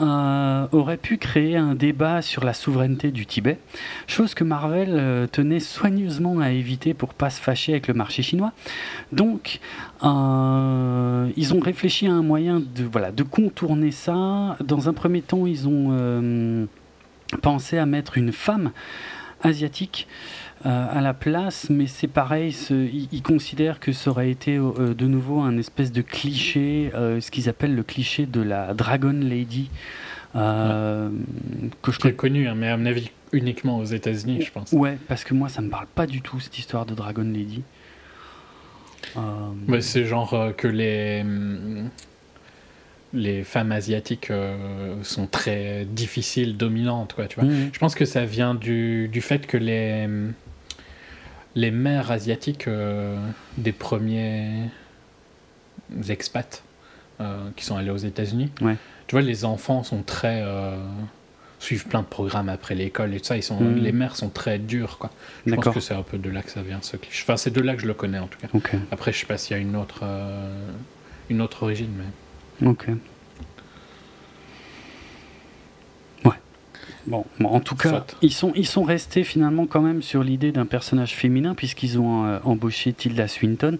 euh, 0.00 0.66
aurait 0.72 0.96
pu 0.96 1.18
créer 1.18 1.56
un 1.56 1.74
débat 1.74 2.22
sur 2.22 2.44
la 2.44 2.54
souveraineté 2.54 3.10
du 3.10 3.26
Tibet, 3.26 3.58
chose 4.06 4.34
que 4.34 4.42
Marvel 4.42 4.88
euh, 4.92 5.26
tenait 5.26 5.60
soigneusement 5.60 6.40
à 6.40 6.50
éviter 6.50 6.94
pour 6.94 7.12
pas 7.12 7.28
se 7.28 7.40
fâcher 7.40 7.72
avec 7.72 7.88
le 7.88 7.94
marché 7.94 8.22
chinois. 8.22 8.52
Donc, 9.12 9.60
euh, 10.02 11.28
ils 11.36 11.54
ont 11.54 11.60
réfléchi 11.60 12.06
à 12.06 12.12
un 12.12 12.22
moyen 12.22 12.60
de, 12.60 13.22
contourner 13.22 13.90
ça. 13.90 14.56
Dans 14.64 14.88
un 14.88 14.94
premier 14.94 15.20
temps, 15.20 15.46
ils 15.46 15.68
ont 15.68 16.68
pensé 17.42 17.76
à 17.76 17.86
mettre 17.86 18.16
une 18.16 18.32
femme 18.32 18.72
asiatique 19.42 20.08
à 20.64 21.00
la 21.00 21.14
place, 21.14 21.70
mais 21.70 21.86
c'est 21.86 22.08
pareil, 22.08 22.52
ce, 22.52 22.74
ils, 22.74 23.22
considèrent 23.22 23.80
que 23.80 23.92
ça 23.92 24.10
aurait 24.10 24.30
été 24.30 24.56
de 24.56 25.06
nouveau 25.06 25.40
un 25.40 25.56
espèce 25.58 25.92
de 25.92 26.02
cliché, 26.02 26.90
ce 26.94 27.30
qu'ils 27.30 27.48
appellent 27.48 27.74
le 27.74 27.82
cliché 27.82 28.26
de 28.26 28.40
la 28.40 28.74
Dragon 28.74 29.12
Lady. 29.12 29.70
que 30.34 31.10
je 31.88 31.98
connais 31.98 32.14
connu, 32.14 32.48
hein, 32.48 32.54
mais 32.56 32.68
à 32.68 32.76
mon 32.76 32.86
avis 32.86 33.10
uniquement 33.32 33.78
aux 33.78 33.84
États-Unis, 33.84 34.42
je 34.42 34.52
pense. 34.52 34.72
Ouais, 34.72 34.98
parce 35.08 35.24
que 35.24 35.34
moi, 35.34 35.48
ça 35.48 35.62
me 35.62 35.70
parle 35.70 35.86
pas 35.94 36.06
du 36.06 36.20
tout 36.20 36.38
cette 36.38 36.58
histoire 36.58 36.86
de 36.86 36.94
Dragon 36.94 37.24
Lady. 37.24 37.62
C'est 39.80 40.04
genre 40.04 40.52
que 40.56 40.68
les 40.68 41.24
les 43.14 43.44
femmes 43.44 43.72
asiatiques 43.72 44.30
euh, 44.30 45.02
sont 45.02 45.26
très 45.26 45.84
difficiles, 45.84 46.56
dominantes, 46.56 47.14
quoi, 47.14 47.26
tu 47.26 47.38
vois. 47.40 47.48
Mhm. 47.48 47.70
Je 47.72 47.78
pense 47.78 47.94
que 47.94 48.04
ça 48.04 48.24
vient 48.24 48.54
du, 48.54 49.08
du, 49.08 49.20
fait 49.20 49.46
que 49.46 49.56
les, 49.56 50.08
les 51.54 51.70
mères 51.70 52.10
asiatiques 52.10 52.68
euh, 52.68 53.16
des 53.58 53.72
premiers 53.72 54.68
expats 56.08 56.62
euh, 57.20 57.48
qui 57.56 57.64
sont 57.64 57.76
allés 57.76 57.90
aux 57.90 57.96
États-Unis, 57.96 58.50
tu 58.58 59.12
vois, 59.12 59.22
les 59.22 59.44
enfants 59.44 59.82
sont 59.82 60.02
très 60.02 60.44
suivent 61.58 61.86
plein 61.86 62.00
de 62.00 62.06
programmes 62.06 62.48
après 62.48 62.74
l'école 62.74 63.14
et 63.14 63.20
tout 63.20 63.26
ça. 63.26 63.36
Ils 63.36 63.42
sont, 63.42 63.60
mhm. 63.60 63.76
Les 63.76 63.92
mères 63.92 64.16
sont 64.16 64.30
très 64.30 64.58
dures, 64.58 64.98
quoi. 64.98 65.10
Je 65.46 65.54
pense 65.54 65.72
que 65.72 65.78
c'est 65.78 65.94
un 65.94 66.02
peu 66.02 66.18
de 66.18 66.28
là 66.28 66.42
que 66.42 66.50
ça 66.50 66.60
vient, 66.62 66.80
ce 66.82 66.96
cliché. 66.96 67.22
Enfin, 67.24 67.36
c'est 67.36 67.52
de 67.52 67.60
là 67.60 67.76
que 67.76 67.82
je 67.82 67.86
le 67.86 67.94
connais, 67.94 68.18
en 68.18 68.26
tout 68.26 68.38
cas. 68.40 68.48
Après, 68.90 69.12
je 69.12 69.18
sais 69.18 69.26
pas 69.26 69.38
s'il 69.38 69.56
y 69.56 69.60
a 69.60 69.62
une 69.62 69.76
autre, 69.76 70.02
une 71.30 71.40
autre 71.40 71.62
origine, 71.62 71.92
mais... 71.96 72.66
Ok. 72.66 72.88
Ouais. 76.24 76.32
Bon, 77.06 77.24
en 77.42 77.60
tout 77.60 77.74
cas, 77.74 78.04
ils 78.22 78.32
sont, 78.32 78.52
ils 78.54 78.66
sont 78.66 78.84
restés 78.84 79.24
finalement 79.24 79.66
quand 79.66 79.80
même 79.80 80.02
sur 80.02 80.22
l'idée 80.22 80.52
d'un 80.52 80.66
personnage 80.66 81.14
féminin, 81.14 81.54
puisqu'ils 81.54 81.98
ont 81.98 82.24
euh, 82.24 82.38
embauché 82.44 82.92
Tilda 82.92 83.26
Swinton, 83.26 83.78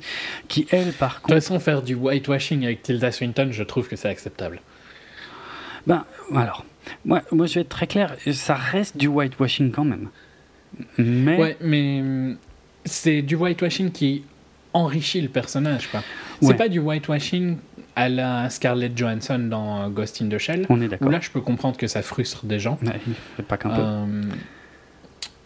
qui 0.49 0.67
elle, 0.71 0.93
par 0.93 1.23
contre. 1.23 1.35
De 1.35 1.41
toute 1.41 1.45
façon, 1.45 1.61
faire 1.61 1.83
du 1.83 1.95
whitewashing 1.95 2.65
avec 2.65 2.83
Tilda 2.83 3.13
Swinton, 3.13 3.49
je 3.53 3.63
trouve 3.63 3.89
que 3.89 3.97
c'est 3.97 4.09
acceptable. 4.09 4.61
Ben, 5.87 6.05
alors, 6.35 6.65
moi, 7.05 7.23
moi, 7.31 7.47
je 7.47 7.55
vais 7.55 7.61
être 7.61 7.69
très 7.69 7.87
clair, 7.87 8.17
ça 8.33 8.55
reste 8.55 8.97
du 8.97 9.07
whitewashing 9.07 9.71
quand 9.71 9.85
même. 9.85 10.09
Mais. 10.99 11.37
Ouais, 11.37 11.57
mais 11.61 12.01
hum, 12.01 12.37
c'est 12.85 13.23
du 13.23 13.37
whitewashing 13.37 13.93
qui 13.93 14.25
enrichit 14.73 15.21
le 15.21 15.29
personnage, 15.29 15.89
quoi. 15.89 16.03
C'est 16.41 16.55
pas 16.55 16.69
du 16.69 16.81
whitewashing 16.81 17.59
à 17.97 18.09
la 18.09 18.51
Scarlett 18.51 18.97
Johansson 18.97 19.39
dans 19.39 19.89
Ghost 19.91 20.23
in 20.23 20.29
the 20.29 20.39
Shell. 20.39 20.67
On 20.69 20.81
est 20.81 20.89
d'accord. 20.89 21.11
Là, 21.11 21.21
je 21.21 21.31
peux 21.31 21.41
comprendre 21.41 21.77
que 21.77 21.87
ça 21.87 22.03
frustre 22.03 22.47
des 22.47 22.59
gens. 22.59 22.79
Ouais, 22.83 23.45
pas 23.45 23.57
qu'un 23.57 23.71
peu. 23.71 23.83
Euh, 23.83 24.23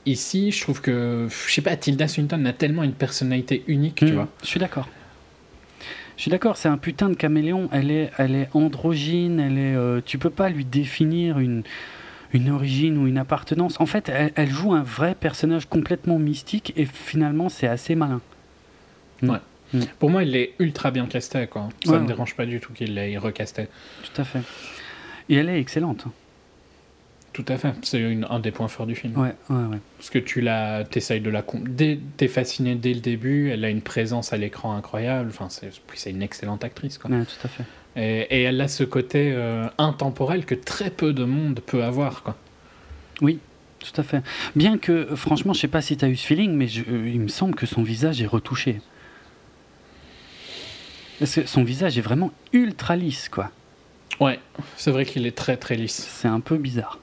ici, 0.04 0.52
je 0.52 0.60
trouve 0.60 0.80
que, 0.80 1.28
je 1.28 1.52
sais 1.52 1.62
pas, 1.62 1.76
Tilda 1.76 2.08
Swinton 2.08 2.44
a 2.44 2.52
tellement 2.52 2.82
une 2.82 2.92
personnalité 2.92 3.64
unique, 3.66 3.96
tu 3.96 4.06
hmm, 4.06 4.14
vois. 4.14 4.28
Je 4.42 4.46
suis 4.46 4.60
d'accord. 4.60 4.88
Je 6.16 6.22
suis 6.22 6.30
d'accord, 6.30 6.56
c'est 6.56 6.68
un 6.68 6.78
putain 6.78 7.08
de 7.10 7.14
caméléon. 7.14 7.68
Elle 7.72 7.90
est, 7.90 8.10
elle 8.16 8.34
est 8.34 8.48
androgyne. 8.54 9.38
Elle 9.38 9.58
est, 9.58 9.74
euh, 9.74 10.00
tu 10.04 10.16
peux 10.16 10.30
pas 10.30 10.48
lui 10.48 10.64
définir 10.64 11.38
une, 11.38 11.62
une 12.32 12.50
origine 12.50 12.96
ou 12.96 13.06
une 13.06 13.18
appartenance. 13.18 13.78
En 13.80 13.86
fait, 13.86 14.08
elle, 14.08 14.32
elle 14.34 14.48
joue 14.48 14.72
un 14.72 14.82
vrai 14.82 15.14
personnage 15.14 15.66
complètement 15.66 16.18
mystique 16.18 16.72
et 16.76 16.86
finalement, 16.86 17.50
c'est 17.50 17.66
assez 17.66 17.94
malin. 17.94 18.22
Ouais. 19.22 19.38
Mm. 19.72 19.80
Pour 19.98 20.10
moi, 20.10 20.22
il 20.22 20.36
est 20.36 20.54
ultra 20.58 20.90
bien 20.90 21.06
casté, 21.06 21.46
quoi. 21.46 21.68
Ça 21.84 21.92
ne 21.92 21.98
me 21.98 22.06
dérange 22.06 22.34
pas 22.34 22.46
du 22.46 22.60
tout 22.60 22.72
qu'il 22.72 22.94
l'ait 22.94 23.16
recasté. 23.18 23.68
Tout 24.02 24.20
à 24.20 24.24
fait. 24.24 24.40
Et 25.28 25.36
elle 25.36 25.48
est 25.48 25.60
excellente. 25.60 26.06
Tout 27.32 27.44
à 27.48 27.58
fait. 27.58 27.74
C'est 27.82 28.18
un 28.30 28.40
des 28.40 28.50
points 28.50 28.68
forts 28.68 28.86
du 28.86 28.94
film. 28.94 29.18
Ouais, 29.18 29.34
ouais, 29.50 29.64
ouais. 29.64 29.78
Parce 29.98 30.08
que 30.08 30.18
tu 30.18 30.40
la, 30.40 30.84
de 30.84 31.30
la, 31.30 31.44
t'es 32.16 32.28
fasciné 32.28 32.76
dès 32.76 32.94
le 32.94 33.00
début. 33.00 33.50
Elle 33.50 33.62
a 33.64 33.68
une 33.68 33.82
présence 33.82 34.32
à 34.32 34.38
l'écran 34.38 34.74
incroyable. 34.74 35.28
Enfin, 35.28 35.48
c'est 35.50 36.10
une 36.10 36.22
excellente 36.22 36.64
actrice, 36.64 36.96
quoi. 36.96 37.10
Ouais, 37.10 37.24
tout 37.24 37.46
à 37.46 37.48
fait. 37.48 37.64
Et, 37.96 38.42
elle 38.42 38.60
a 38.60 38.68
ce 38.68 38.84
côté 38.84 39.32
euh, 39.34 39.66
intemporel 39.76 40.46
que 40.46 40.54
très 40.54 40.88
peu 40.88 41.12
de 41.12 41.24
monde 41.24 41.60
peut 41.60 41.82
avoir, 41.84 42.22
quoi. 42.22 42.36
Oui, 43.20 43.38
tout 43.80 44.00
à 44.00 44.02
fait. 44.02 44.22
Bien 44.54 44.78
que, 44.78 45.14
franchement, 45.14 45.52
je 45.52 45.60
sais 45.60 45.68
pas 45.68 45.82
si 45.82 45.96
tu 45.98 46.04
as 46.04 46.08
eu 46.08 46.16
ce 46.16 46.26
feeling, 46.26 46.52
mais 46.52 46.68
euh, 46.88 47.06
il 47.06 47.20
me 47.20 47.28
semble 47.28 47.54
que 47.54 47.66
son 47.66 47.82
visage 47.82 48.22
est 48.22 48.26
retouché 48.26 48.80
son 51.24 51.64
visage 51.64 51.96
est 51.98 52.02
vraiment 52.02 52.32
ultra 52.52 52.96
lisse, 52.96 53.28
quoi. 53.28 53.50
Ouais, 54.20 54.38
c'est 54.76 54.90
vrai 54.90 55.04
qu'il 55.04 55.26
est 55.26 55.36
très 55.36 55.56
très 55.56 55.76
lisse. 55.76 56.06
C'est 56.10 56.28
un 56.28 56.40
peu 56.40 56.56
bizarre. 56.56 56.98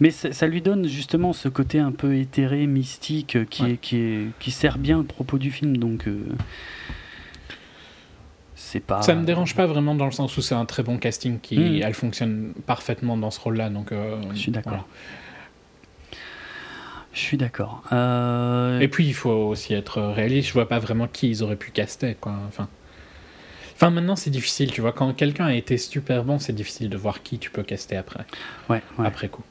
Mais 0.00 0.10
ça 0.10 0.46
lui 0.46 0.62
donne 0.62 0.86
justement 0.86 1.32
ce 1.32 1.48
côté 1.48 1.80
un 1.80 1.90
peu 1.90 2.14
éthéré, 2.14 2.66
mystique, 2.66 3.36
euh, 3.36 3.44
qui, 3.44 3.64
est, 3.64 3.76
qui, 3.78 3.96
est, 3.96 4.26
qui 4.38 4.50
sert 4.52 4.78
bien 4.78 4.98
le 4.98 5.04
propos 5.04 5.38
du 5.38 5.50
film. 5.50 5.76
Donc, 5.76 6.06
euh, 6.06 6.24
c'est 8.54 8.80
pas. 8.80 9.02
Ça 9.02 9.14
me 9.16 9.24
dérange 9.24 9.56
pas 9.56 9.66
vraiment 9.66 9.96
dans 9.96 10.06
le 10.06 10.12
sens 10.12 10.36
où 10.36 10.42
c'est 10.42 10.54
un 10.54 10.66
très 10.66 10.84
bon 10.84 10.98
casting 10.98 11.40
qui, 11.40 11.58
hmm. 11.58 11.82
elle 11.82 11.94
fonctionne 11.94 12.52
parfaitement 12.66 13.16
dans 13.16 13.32
ce 13.32 13.40
rôle-là. 13.40 13.70
Donc, 13.70 13.90
euh, 13.90 14.20
je 14.34 14.38
suis 14.38 14.52
d'accord. 14.52 14.86
Je 17.12 17.20
suis 17.20 17.36
d'accord. 17.36 17.82
Et 18.80 18.86
puis 18.86 19.06
il 19.06 19.14
faut 19.14 19.30
aussi 19.30 19.74
être 19.74 20.00
réaliste. 20.00 20.48
Je 20.48 20.52
vois 20.52 20.68
pas 20.68 20.78
vraiment 20.78 21.08
qui 21.08 21.28
ils 21.28 21.42
auraient 21.42 21.56
pu 21.56 21.72
caster, 21.72 22.16
quoi. 22.20 22.34
Enfin. 22.46 22.68
Enfin, 23.78 23.90
maintenant, 23.90 24.16
c'est 24.16 24.30
difficile, 24.30 24.72
tu 24.72 24.80
vois. 24.80 24.90
Quand 24.90 25.14
quelqu'un 25.14 25.46
a 25.46 25.54
été 25.54 25.78
super 25.78 26.24
bon, 26.24 26.40
c'est 26.40 26.52
difficile 26.52 26.88
de 26.90 26.96
voir 26.96 27.22
qui 27.22 27.38
tu 27.38 27.48
peux 27.48 27.62
caster 27.62 27.96
après. 27.96 28.26
Ouais, 28.68 28.82
Après 28.98 29.28
coup. 29.28 29.44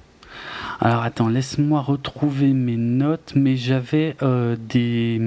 Alors, 0.82 1.02
attends, 1.04 1.30
laisse-moi 1.30 1.80
retrouver 1.80 2.52
mes 2.52 2.76
notes, 2.76 3.32
mais 3.38 3.56
j'avais 3.56 4.18
euh, 4.22 4.58
des 4.60 5.18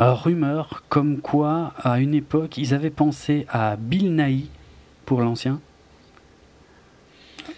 euh, 0.00 0.14
rumeurs 0.14 0.82
comme 0.88 1.18
quoi, 1.18 1.72
à 1.78 2.00
une 2.00 2.12
époque, 2.12 2.58
ils 2.58 2.74
avaient 2.74 2.90
pensé 2.90 3.46
à 3.48 3.76
Bill 3.76 4.16
Nighy 4.16 4.50
pour 5.06 5.20
l'ancien. 5.20 5.60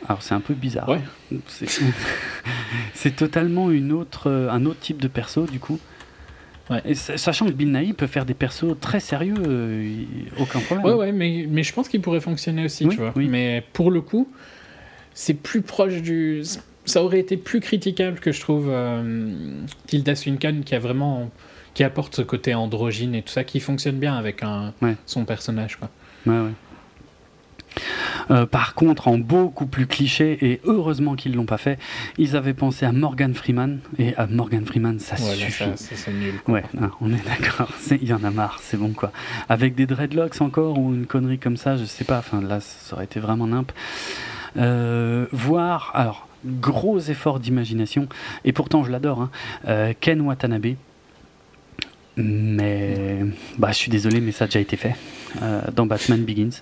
Alors 0.08 0.22
c'est 0.22 0.34
un 0.34 0.40
peu 0.40 0.52
bizarre. 0.52 0.90
Ouais. 0.90 1.00
C'est 2.94 3.16
totalement 3.16 3.70
une 3.70 3.92
autre, 3.92 4.30
un 4.30 4.66
autre 4.66 4.80
type 4.80 5.00
de 5.00 5.08
perso 5.08 5.46
du 5.46 5.58
coup. 5.58 5.78
Et 6.84 6.94
sachant 6.94 7.46
que 7.46 7.52
Bill 7.52 7.72
Nighy 7.72 7.92
peut 7.92 8.06
faire 8.06 8.24
des 8.24 8.34
persos 8.34 8.76
très 8.80 9.00
sérieux, 9.00 9.34
euh, 9.46 10.04
aucun 10.38 10.60
problème. 10.60 10.86
Ouais, 10.86 10.92
ouais, 10.94 11.12
mais, 11.12 11.46
mais 11.48 11.62
je 11.62 11.72
pense 11.72 11.88
qu'il 11.88 12.00
pourrait 12.00 12.20
fonctionner 12.20 12.64
aussi, 12.64 12.88
tu 12.88 12.96
vois. 12.96 13.12
Mais 13.16 13.62
pour 13.72 13.90
le 13.90 14.00
coup, 14.00 14.28
c'est 15.14 15.34
plus 15.34 15.62
proche 15.62 16.00
du. 16.02 16.42
Ça 16.84 17.04
aurait 17.04 17.20
été 17.20 17.36
plus 17.36 17.60
critiquable 17.60 18.18
que 18.18 18.32
je 18.32 18.40
trouve 18.40 18.66
euh, 18.68 19.62
Tilda 19.86 20.16
Swinton 20.16 20.62
qui 20.64 20.74
a 20.74 20.78
vraiment. 20.78 21.30
qui 21.74 21.84
apporte 21.84 22.16
ce 22.16 22.22
côté 22.22 22.54
androgyne 22.54 23.14
et 23.14 23.22
tout 23.22 23.32
ça, 23.32 23.44
qui 23.44 23.60
fonctionne 23.60 23.96
bien 23.96 24.14
avec 24.16 24.42
un, 24.42 24.72
son 25.06 25.24
personnage, 25.24 25.76
quoi. 25.76 25.90
Ouais, 26.26 26.40
ouais. 26.40 26.50
Euh, 28.30 28.46
par 28.46 28.74
contre, 28.74 29.08
en 29.08 29.18
beaucoup 29.18 29.66
plus 29.66 29.86
cliché, 29.86 30.38
et 30.42 30.60
heureusement 30.64 31.14
qu'ils 31.14 31.34
l'ont 31.34 31.46
pas 31.46 31.58
fait, 31.58 31.78
ils 32.18 32.36
avaient 32.36 32.54
pensé 32.54 32.86
à 32.86 32.92
Morgan 32.92 33.34
Freeman, 33.34 33.80
et 33.98 34.14
à 34.16 34.26
Morgan 34.26 34.64
Freeman, 34.64 34.98
ça 34.98 35.16
suffit. 35.16 35.64
c'est 35.76 36.12
nul. 36.12 36.34
Ouais, 36.48 36.64
on 37.00 37.12
est 37.12 37.24
d'accord, 37.26 37.70
il 37.90 38.04
y 38.04 38.12
en 38.12 38.24
a 38.24 38.30
marre, 38.30 38.58
c'est 38.62 38.76
bon 38.76 38.90
quoi. 38.90 39.12
Avec 39.48 39.74
des 39.74 39.86
dreadlocks 39.86 40.40
encore, 40.40 40.78
ou 40.78 40.94
une 40.94 41.06
connerie 41.06 41.38
comme 41.38 41.56
ça, 41.56 41.76
je 41.76 41.84
sais 41.84 42.04
pas, 42.04 42.18
enfin 42.18 42.40
là, 42.40 42.60
ça 42.60 42.96
aurait 42.96 43.04
été 43.04 43.20
vraiment 43.20 43.46
nimp. 43.46 43.72
Euh, 44.56 45.26
voir, 45.32 45.90
alors, 45.94 46.28
gros 46.44 46.98
effort 46.98 47.40
d'imagination, 47.40 48.08
et 48.44 48.52
pourtant 48.52 48.84
je 48.84 48.90
l'adore, 48.90 49.22
hein, 49.22 49.30
euh, 49.68 49.92
Ken 49.98 50.20
Watanabe. 50.20 50.74
Mais 52.18 53.24
bah, 53.56 53.68
je 53.70 53.76
suis 53.76 53.90
désolé, 53.90 54.20
mais 54.20 54.32
ça 54.32 54.44
a 54.44 54.46
déjà 54.46 54.60
été 54.60 54.76
fait 54.76 54.94
dans 55.74 55.86
Batman 55.86 56.22
Begins. 56.22 56.60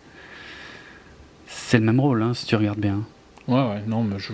C'est 1.71 1.79
le 1.79 1.85
même 1.85 2.01
rôle, 2.01 2.21
hein, 2.25 2.35
si 2.35 2.47
tu 2.47 2.57
regardes 2.57 2.81
bien. 2.81 3.05
Ouais, 3.47 3.63
ouais, 3.63 3.81
non, 3.87 4.03
mais 4.03 4.19
je, 4.19 4.33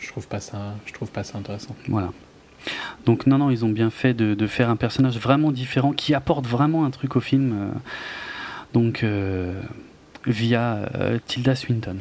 je, 0.00 0.08
trouve 0.08 0.26
pas 0.26 0.40
ça, 0.40 0.74
je 0.86 0.94
trouve 0.94 1.10
pas 1.10 1.22
ça 1.22 1.36
intéressant. 1.36 1.76
Voilà. 1.86 2.12
Donc, 3.04 3.26
non, 3.26 3.36
non, 3.36 3.50
ils 3.50 3.62
ont 3.66 3.68
bien 3.68 3.90
fait 3.90 4.14
de, 4.14 4.32
de 4.32 4.46
faire 4.46 4.70
un 4.70 4.76
personnage 4.76 5.18
vraiment 5.18 5.52
différent 5.52 5.92
qui 5.92 6.14
apporte 6.14 6.46
vraiment 6.46 6.86
un 6.86 6.90
truc 6.90 7.14
au 7.14 7.20
film. 7.20 7.52
Euh, 7.52 7.78
donc, 8.72 9.04
euh, 9.04 9.60
via 10.24 10.88
euh, 10.94 11.18
Tilda 11.26 11.54
Swinton. 11.56 11.98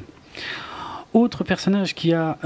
Autre 1.11 1.43
personnage 1.43 1.93
qui 1.93 2.13
a 2.13 2.38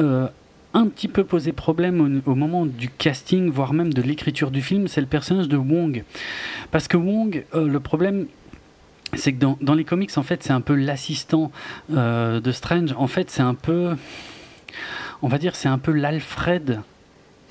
un 0.74 0.88
petit 0.88 1.10
peu 1.10 1.24
posé 1.24 1.52
problème 1.52 2.24
au, 2.26 2.34
moment 2.34 2.66
du 2.66 2.90
casting, 2.90 3.52
voire 3.52 3.74
même 3.74 3.94
de 3.94 4.02
l'écriture 4.02 4.50
du 4.50 4.64
film, 4.64 4.88
c'est 4.88 5.02
le 5.02 5.06
personnage 5.06 5.48
de 5.48 5.58
Wong. 5.58 6.04
Parce 6.72 6.88
que 6.88 6.98
Wong, 6.98 7.46
le 7.54 7.80
problème, 7.80 8.26
c'est 9.18 9.34
que 9.34 9.40
dans, 9.40 9.58
dans, 9.62 9.74
les 9.74 9.84
comics, 9.84 10.18
en 10.18 10.24
fait, 10.24 10.44
c'est 10.44 10.54
un 10.54 10.62
peu 10.62 10.76
l'assistant 10.76 11.52
euh, 11.94 12.40
de 12.40 12.52
Strange. 12.52 12.94
En 12.98 13.08
fait, 13.08 13.30
c'est 13.30 13.42
un 13.42 13.54
peu, 13.54 13.96
on 15.22 15.28
va 15.28 15.38
dire, 15.38 15.56
c'est 15.56 15.70
un 15.70 15.78
peu 15.78 15.92
l'Alfred 15.92 16.82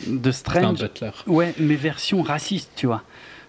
de 0.06 0.32
Strange. 0.32 0.84
Ouais, 1.26 1.54
mais 1.58 1.76
version 1.76 2.22
raciste, 2.22 2.70
tu 2.76 2.86
vois. 2.86 3.02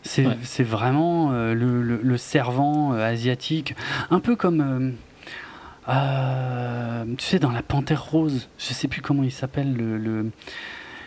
C'est 0.03 0.63
vraiment 0.63 1.31
euh, 1.31 1.53
le, 1.53 1.81
le, 1.81 2.17
servant 2.17 2.93
euh, 2.93 3.05
asiatique, 3.05 3.75
un 4.09 4.19
peu 4.19 4.35
comme, 4.35 4.95
tu 5.87 5.93
sais, 7.25 7.39
dans 7.39 7.51
la 7.51 7.61
Panthère 7.61 8.03
Rose. 8.03 8.49
Je 8.57 8.73
sais 8.73 8.87
plus 8.87 9.01
comment 9.01 9.23
il 9.23 9.31
s'appelle 9.31 9.75
le, 9.75 9.97
le 9.97 10.31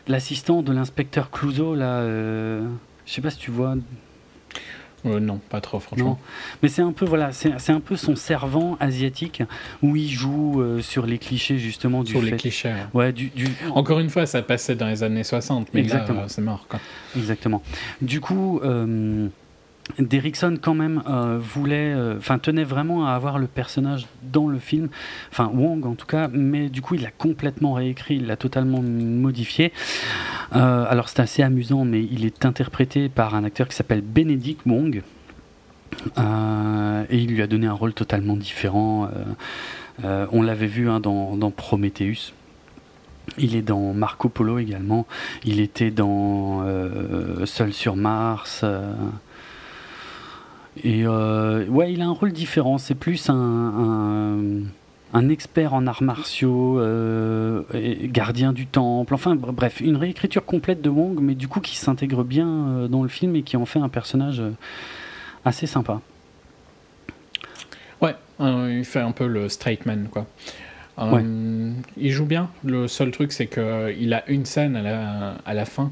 l'assistant 0.07 0.63
de 0.63 0.71
l'inspecteur 0.71 1.31
Clouseau, 1.31 1.75
là, 1.75 2.07
je 2.07 2.63
sais 3.07 3.21
pas 3.21 3.31
si 3.31 3.39
tu 3.39 3.51
vois. 3.51 3.75
Euh, 5.07 5.21
non, 5.21 5.39
pas 5.51 5.61
trop, 5.61 5.81
franchement. 5.81 6.05
Non. 6.11 6.19
Mais 6.63 6.69
c'est 6.69 6.83
un 6.83 6.93
peu, 6.93 7.05
voilà, 7.05 7.31
c'est 7.33 7.71
un 7.73 7.81
peu 7.81 7.97
son 7.97 8.17
servant 8.17 8.77
asiatique 8.81 9.43
où 9.83 9.97
il 9.97 10.09
joue 10.09 10.63
euh, 10.63 10.81
sur 10.81 11.05
les 11.07 11.19
clichés, 11.19 11.59
justement, 11.59 12.03
du 12.03 12.13
Sur 12.13 12.23
fait. 12.23 12.31
les 12.31 12.37
clichés. 12.37 12.69
ouais. 12.71 12.87
Ouais, 13.07 13.13
du, 13.13 13.29
du- 13.29 13.49
Encore 13.75 13.99
une 14.01 14.09
fois, 14.11 14.25
ça 14.27 14.41
passait 14.43 14.75
dans 14.77 14.87
les 14.89 15.03
années 15.03 15.25
60, 15.25 15.69
mais 15.75 15.81
Exactement. 15.81 16.23
euh, 16.23 16.29
c'est 16.29 16.41
mort. 16.43 16.67
Quoi. 16.69 16.81
Exactement. 17.17 17.63
Du 18.01 18.21
coup, 18.21 18.61
euh, 18.65 19.29
Derrickson 19.99 20.59
quand 20.61 20.74
même 20.74 21.03
euh, 21.09 21.39
voulait, 21.41 21.93
euh, 21.95 22.16
enfin 22.16 22.39
tenait 22.39 22.64
vraiment 22.64 23.07
à 23.07 23.12
avoir 23.12 23.39
le 23.39 23.47
personnage 23.47 24.07
dans 24.22 24.49
le 24.49 24.59
film, 24.59 24.89
enfin 25.30 25.51
Wong 25.55 25.85
en 25.87 25.95
tout 25.95 26.07
cas, 26.07 26.28
mais 26.32 26.68
du 26.68 26.80
coup 26.80 26.95
il 26.95 27.03
l'a 27.03 27.11
complètement 27.11 27.74
réécrit, 27.74 28.16
il 28.16 28.26
l'a 28.26 28.37
totalement 28.37 28.80
modifié. 28.82 29.72
Euh, 30.57 30.87
alors 30.89 31.09
c'est 31.09 31.20
assez 31.20 31.43
amusant, 31.43 31.85
mais 31.85 32.03
il 32.03 32.24
est 32.24 32.45
interprété 32.45 33.09
par 33.09 33.35
un 33.35 33.45
acteur 33.45 33.68
qui 33.68 33.76
s'appelle 33.76 34.01
Benedict 34.01 34.62
Wong. 34.66 35.03
Et 36.16 37.18
il 37.18 37.30
lui 37.30 37.43
a 37.43 37.47
donné 37.47 37.68
un 37.68 37.72
rôle 37.72 37.95
totalement 37.95 38.37
différent. 38.37 39.09
On 40.03 40.43
l'avait 40.43 40.66
vu 40.66 40.89
hein, 40.91 40.99
dans, 40.99 41.53
Prometheus. 41.57 42.32
Il 43.39 43.55
est 43.55 43.62
dans 43.62 43.93
Marco 43.93 44.28
Polo 44.28 44.59
également. 44.59 45.07
Il 45.45 45.61
était 45.61 45.93
dans 45.93 46.64
Seul 47.45 47.72
sur 47.72 47.95
Mars. 47.95 48.64
Et 50.83 51.07
euh, 51.07 51.66
ouais, 51.66 51.93
il 51.93 52.03
a 52.03 52.07
un 52.07 52.12
rôle 52.12 52.33
différent. 52.33 52.79
C'est 52.79 52.95
plus 52.95 53.31
un, 53.31 53.35
un, 53.35 54.39
un 55.12 55.29
expert 55.29 55.75
en 55.75 55.87
arts 55.87 56.03
martiaux, 56.03 56.79
euh, 56.81 57.62
et 57.72 58.09
gardien 58.09 58.53
du 58.53 58.66
temple. 58.66 59.14
Enfin 59.14 59.37
br- 59.37 59.53
bref, 59.53 59.81
une 59.81 59.97
réécriture 59.97 60.45
complète 60.45 60.83
de 60.83 60.91
Wong, 60.91 61.18
mais 61.20 61.35
du 61.35 61.49
coup 61.49 61.61
qui 61.61 61.77
s'intègre 61.77 62.25
bien 62.25 62.49
euh, 62.49 62.89
dans 62.89 63.03
le 63.03 63.09
film 63.09 63.37
et 63.37 63.43
qui 63.43 63.57
en 63.57 63.66
fait 63.66 63.79
un 63.79 63.89
personnage 63.89 64.43
assez 65.45 65.66
sympa. 65.66 66.01
Ouais, 68.01 68.16
euh, 68.41 68.77
il 68.79 68.85
fait 68.85 69.01
un 69.01 69.12
peu 69.12 69.27
le 69.27 69.49
straight 69.49 69.87
man, 69.87 70.09
quoi. 70.11 70.27
Il 71.97 72.11
joue 72.11 72.25
bien. 72.25 72.51
Le 72.62 72.87
seul 72.87 73.11
truc, 73.11 73.33
c'est 73.33 73.49
qu'il 73.49 74.14
a 74.14 74.29
une 74.29 74.45
scène 74.45 74.77
à 74.77 74.83
la, 74.83 75.35
à 75.45 75.53
la 75.53 75.64
fin, 75.64 75.91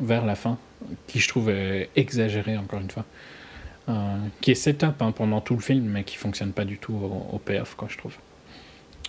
vers 0.00 0.24
la 0.24 0.36
fin, 0.36 0.56
qui 1.08 1.18
je 1.18 1.28
trouve 1.28 1.50
est 1.50 1.90
exagérée, 1.96 2.56
encore 2.56 2.80
une 2.80 2.90
fois. 2.90 3.04
Euh, 3.88 4.16
qui 4.40 4.50
est 4.50 4.54
setup 4.54 5.00
hein, 5.02 5.12
pendant 5.12 5.40
tout 5.42 5.54
le 5.54 5.60
film, 5.60 5.84
mais 5.84 6.04
qui 6.04 6.16
fonctionne 6.16 6.52
pas 6.52 6.64
du 6.64 6.78
tout 6.78 6.94
au, 6.94 7.34
au 7.34 7.38
payoff, 7.38 7.74
quoi, 7.74 7.86
je 7.90 7.98
trouve. 7.98 8.14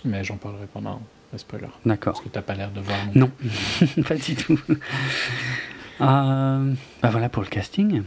Mais 0.04 0.22
j'en 0.22 0.36
parlerai 0.36 0.66
pendant 0.70 1.00
le 1.32 1.38
spoiler. 1.38 1.68
D'accord. 1.86 2.12
Parce 2.12 2.24
que 2.24 2.28
t'as 2.28 2.42
pas 2.42 2.54
l'air 2.54 2.70
de 2.70 2.80
voir. 2.80 2.98
Non, 3.14 3.30
pas 4.06 4.16
du 4.16 4.34
tout. 4.36 4.58
Euh, 6.00 6.72
bah 7.02 7.08
voilà 7.10 7.28
pour 7.28 7.42
le 7.42 7.48
casting. 7.48 8.02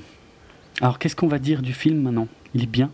Alors 0.82 1.00
qu'est-ce 1.00 1.16
qu'on 1.16 1.28
va 1.28 1.40
dire 1.40 1.62
du 1.64 1.74
film 1.74 2.02
maintenant? 2.04 2.28
Il 2.54 2.62
est 2.64 2.68
bien? 2.68 2.92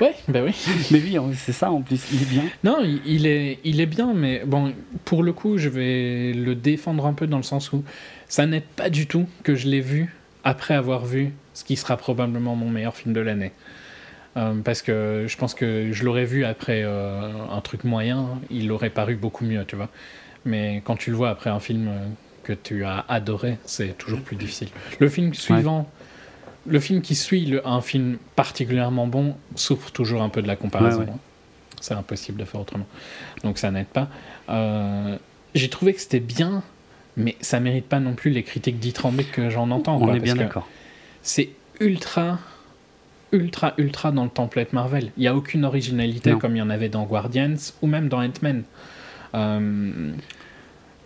Ouais, 0.00 0.14
bah 0.28 0.40
oui. 0.42 0.52
Mais 0.90 1.00
oui, 1.02 1.18
c'est 1.34 1.52
ça 1.52 1.70
en 1.70 1.82
plus, 1.82 2.00
il 2.12 2.22
est 2.22 2.30
bien. 2.30 2.44
Non, 2.64 2.78
il- 2.82 3.02
il 3.04 3.26
est, 3.26 3.58
il 3.64 3.80
est 3.80 3.86
bien, 3.86 4.14
mais 4.14 4.42
bon, 4.46 4.72
pour 5.04 5.22
le 5.22 5.32
coup, 5.34 5.58
je 5.58 5.68
vais 5.68 6.32
le 6.32 6.54
défendre 6.54 7.04
un 7.04 7.12
peu 7.12 7.26
dans 7.26 7.36
le 7.36 7.42
sens 7.42 7.72
où 7.72 7.84
ça 8.28 8.46
n'aide 8.46 8.64
pas 8.76 8.88
du 8.88 9.06
tout 9.06 9.26
que 9.42 9.54
je 9.54 9.68
l'ai 9.68 9.80
vu 9.82 10.14
après 10.44 10.74
avoir 10.74 11.04
vu 11.04 11.32
ce 11.58 11.64
qui 11.64 11.74
sera 11.76 11.96
probablement 11.96 12.54
mon 12.54 12.70
meilleur 12.70 12.94
film 12.94 13.12
de 13.12 13.20
l'année. 13.20 13.50
Euh, 14.36 14.54
parce 14.62 14.80
que 14.82 15.24
je 15.26 15.36
pense 15.36 15.54
que 15.54 15.90
je 15.90 16.04
l'aurais 16.04 16.24
vu 16.24 16.44
après 16.44 16.82
euh, 16.84 17.32
un 17.50 17.60
truc 17.60 17.82
moyen, 17.82 18.40
il 18.50 18.70
aurait 18.70 18.90
paru 18.90 19.16
beaucoup 19.16 19.44
mieux, 19.44 19.64
tu 19.66 19.74
vois. 19.74 19.88
Mais 20.44 20.80
quand 20.84 20.94
tu 20.96 21.10
le 21.10 21.16
vois 21.16 21.30
après 21.30 21.50
un 21.50 21.58
film 21.58 21.88
euh, 21.88 22.06
que 22.44 22.52
tu 22.52 22.84
as 22.84 23.04
adoré, 23.08 23.58
c'est 23.64 23.98
toujours 23.98 24.20
plus 24.20 24.36
difficile. 24.36 24.68
Le 25.00 25.08
film 25.08 25.34
suivant, 25.34 25.90
le 26.66 26.78
film 26.78 27.02
qui 27.02 27.16
suit 27.16 27.44
le- 27.46 27.66
un 27.66 27.80
film 27.80 28.18
particulièrement 28.36 29.08
bon 29.08 29.34
souffre 29.56 29.90
toujours 29.90 30.22
un 30.22 30.28
peu 30.28 30.42
de 30.42 30.46
la 30.46 30.54
comparaison. 30.54 31.00
Ouais, 31.00 31.06
ouais. 31.06 31.12
C'est 31.80 31.94
impossible 31.94 32.38
de 32.38 32.44
faire 32.44 32.60
autrement. 32.60 32.86
Donc 33.42 33.58
ça 33.58 33.72
n'aide 33.72 33.86
pas. 33.86 34.08
Euh, 34.48 35.16
J'ai 35.56 35.70
trouvé 35.70 35.92
que 35.94 36.00
c'était 36.00 36.20
bien, 36.20 36.62
mais 37.16 37.34
ça 37.40 37.58
mérite 37.58 37.88
pas 37.88 37.98
non 37.98 38.14
plus 38.14 38.30
les 38.30 38.44
critiques 38.44 38.78
dithyrambiques 38.78 39.32
que 39.32 39.50
j'en 39.50 39.70
entends. 39.72 39.96
On 39.96 40.04
quoi, 40.04 40.16
est 40.16 40.20
bien 40.20 40.36
d'accord. 40.36 40.68
C'est 41.22 41.50
ultra, 41.80 42.38
ultra, 43.32 43.74
ultra 43.78 44.12
dans 44.12 44.24
le 44.24 44.30
template 44.30 44.72
Marvel. 44.72 45.10
Il 45.16 45.20
n'y 45.20 45.28
a 45.28 45.34
aucune 45.34 45.64
originalité 45.64 46.30
Non. 46.32 46.38
comme 46.38 46.56
il 46.56 46.58
y 46.58 46.62
en 46.62 46.70
avait 46.70 46.88
dans 46.88 47.04
Guardians 47.04 47.54
ou 47.82 47.86
même 47.86 48.08
dans 48.08 48.22
Ant-Man. 48.22 48.62
Euh, 49.34 50.12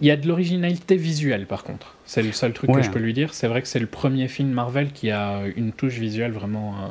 Il 0.01 0.07
y 0.07 0.11
a 0.11 0.17
de 0.17 0.27
l'originalité 0.27 0.97
visuelle 0.97 1.47
par 1.47 1.63
contre. 1.65 1.95
C'est 2.07 2.23
le 2.23 2.33
seul 2.33 2.53
truc 2.53 2.71
Ouais. 2.71 2.77
que 2.81 2.83
je 2.83 2.91
peux 2.91 2.99
lui 2.99 3.13
dire. 3.13 3.35
C'est 3.35 3.47
vrai 3.49 3.63
que 3.63 3.69
c'est 3.69 3.79
le 3.79 3.87
premier 3.87 4.27
film 4.29 4.51
Marvel 4.51 4.91
qui 4.93 5.11
a 5.11 5.43
une 5.57 5.73
touche 5.73 5.95
visuelle 5.99 6.33
vraiment 6.33 6.75
euh, 6.75 6.89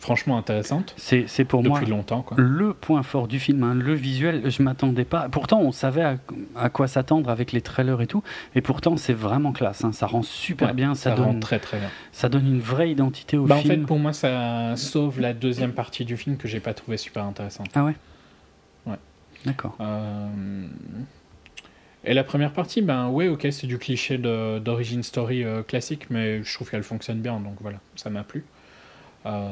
franchement 0.00 0.36
intéressante 0.38 0.94
C'est 0.96 1.26
c'est 1.28 1.44
pour 1.44 1.62
moi 1.62 1.78
depuis 1.78 1.90
longtemps. 1.90 2.22
Quoi. 2.22 2.36
le 2.40 2.74
point 2.74 3.02
fort 3.04 3.28
du 3.28 3.38
film, 3.38 3.62
hein, 3.62 3.74
le 3.74 3.94
visuel. 3.94 4.50
Je 4.50 4.62
m'attendais 4.62 5.04
pas. 5.04 5.28
Pourtant, 5.28 5.60
on 5.60 5.70
savait 5.72 6.02
à, 6.02 6.16
à 6.56 6.70
quoi 6.70 6.88
s'attendre 6.88 7.30
avec 7.30 7.52
les 7.52 7.60
trailers 7.60 8.00
et 8.00 8.06
tout. 8.08 8.22
Et 8.54 8.60
pourtant, 8.62 8.96
c'est 8.96 9.12
vraiment 9.12 9.52
classe. 9.52 9.84
hein, 9.84 9.92
Ça 9.92 10.06
rend 10.06 10.22
super 10.22 10.68
Ouais, 10.68 10.74
bien. 10.74 10.94
Ça, 10.94 11.14
ça 11.14 11.22
rend 11.22 11.32
donne, 11.32 11.40
très 11.40 11.58
très 11.60 11.78
bien. 11.78 11.90
ça 12.12 12.28
donne 12.28 12.46
une 12.46 12.60
vraie 12.60 12.90
identité 12.90 13.36
au 13.36 13.44
Bah, 13.46 13.56
en 13.56 13.60
fait, 13.62 13.68
film. 13.74 13.86
pour 13.86 13.98
moi, 14.00 14.12
ça 14.12 14.74
sauve 14.76 15.20
la 15.20 15.32
deuxième 15.34 15.72
partie 15.72 16.04
du 16.04 16.16
film 16.16 16.36
que 16.36 16.48
j'ai 16.48 16.60
pas 16.60 16.74
trouvé 16.74 16.96
super 16.96 17.24
intéressante. 17.24 17.68
Ah 17.74 17.84
ouais? 17.84 17.94
Ouais. 18.86 18.96
D'accord. 19.44 19.76
Euh, 19.80 20.66
Et 22.04 22.14
la 22.14 22.24
première 22.24 22.52
partie, 22.54 22.80
ben 22.80 23.08
ouais, 23.08 23.28
ok, 23.28 23.46
c'est 23.50 23.66
du 23.66 23.76
cliché 23.76 24.16
de- 24.16 24.58
d'origin 24.58 25.02
story 25.02 25.44
euh, 25.44 25.62
classique, 25.62 26.06
mais 26.08 26.42
je 26.42 26.54
trouve 26.54 26.70
qu'elle 26.70 26.82
fonctionne 26.82 27.20
bien, 27.20 27.38
donc 27.40 27.56
voilà, 27.60 27.78
ça 27.96 28.08
m'a 28.08 28.22
plu. 28.24 28.44
Euh, 29.26 29.50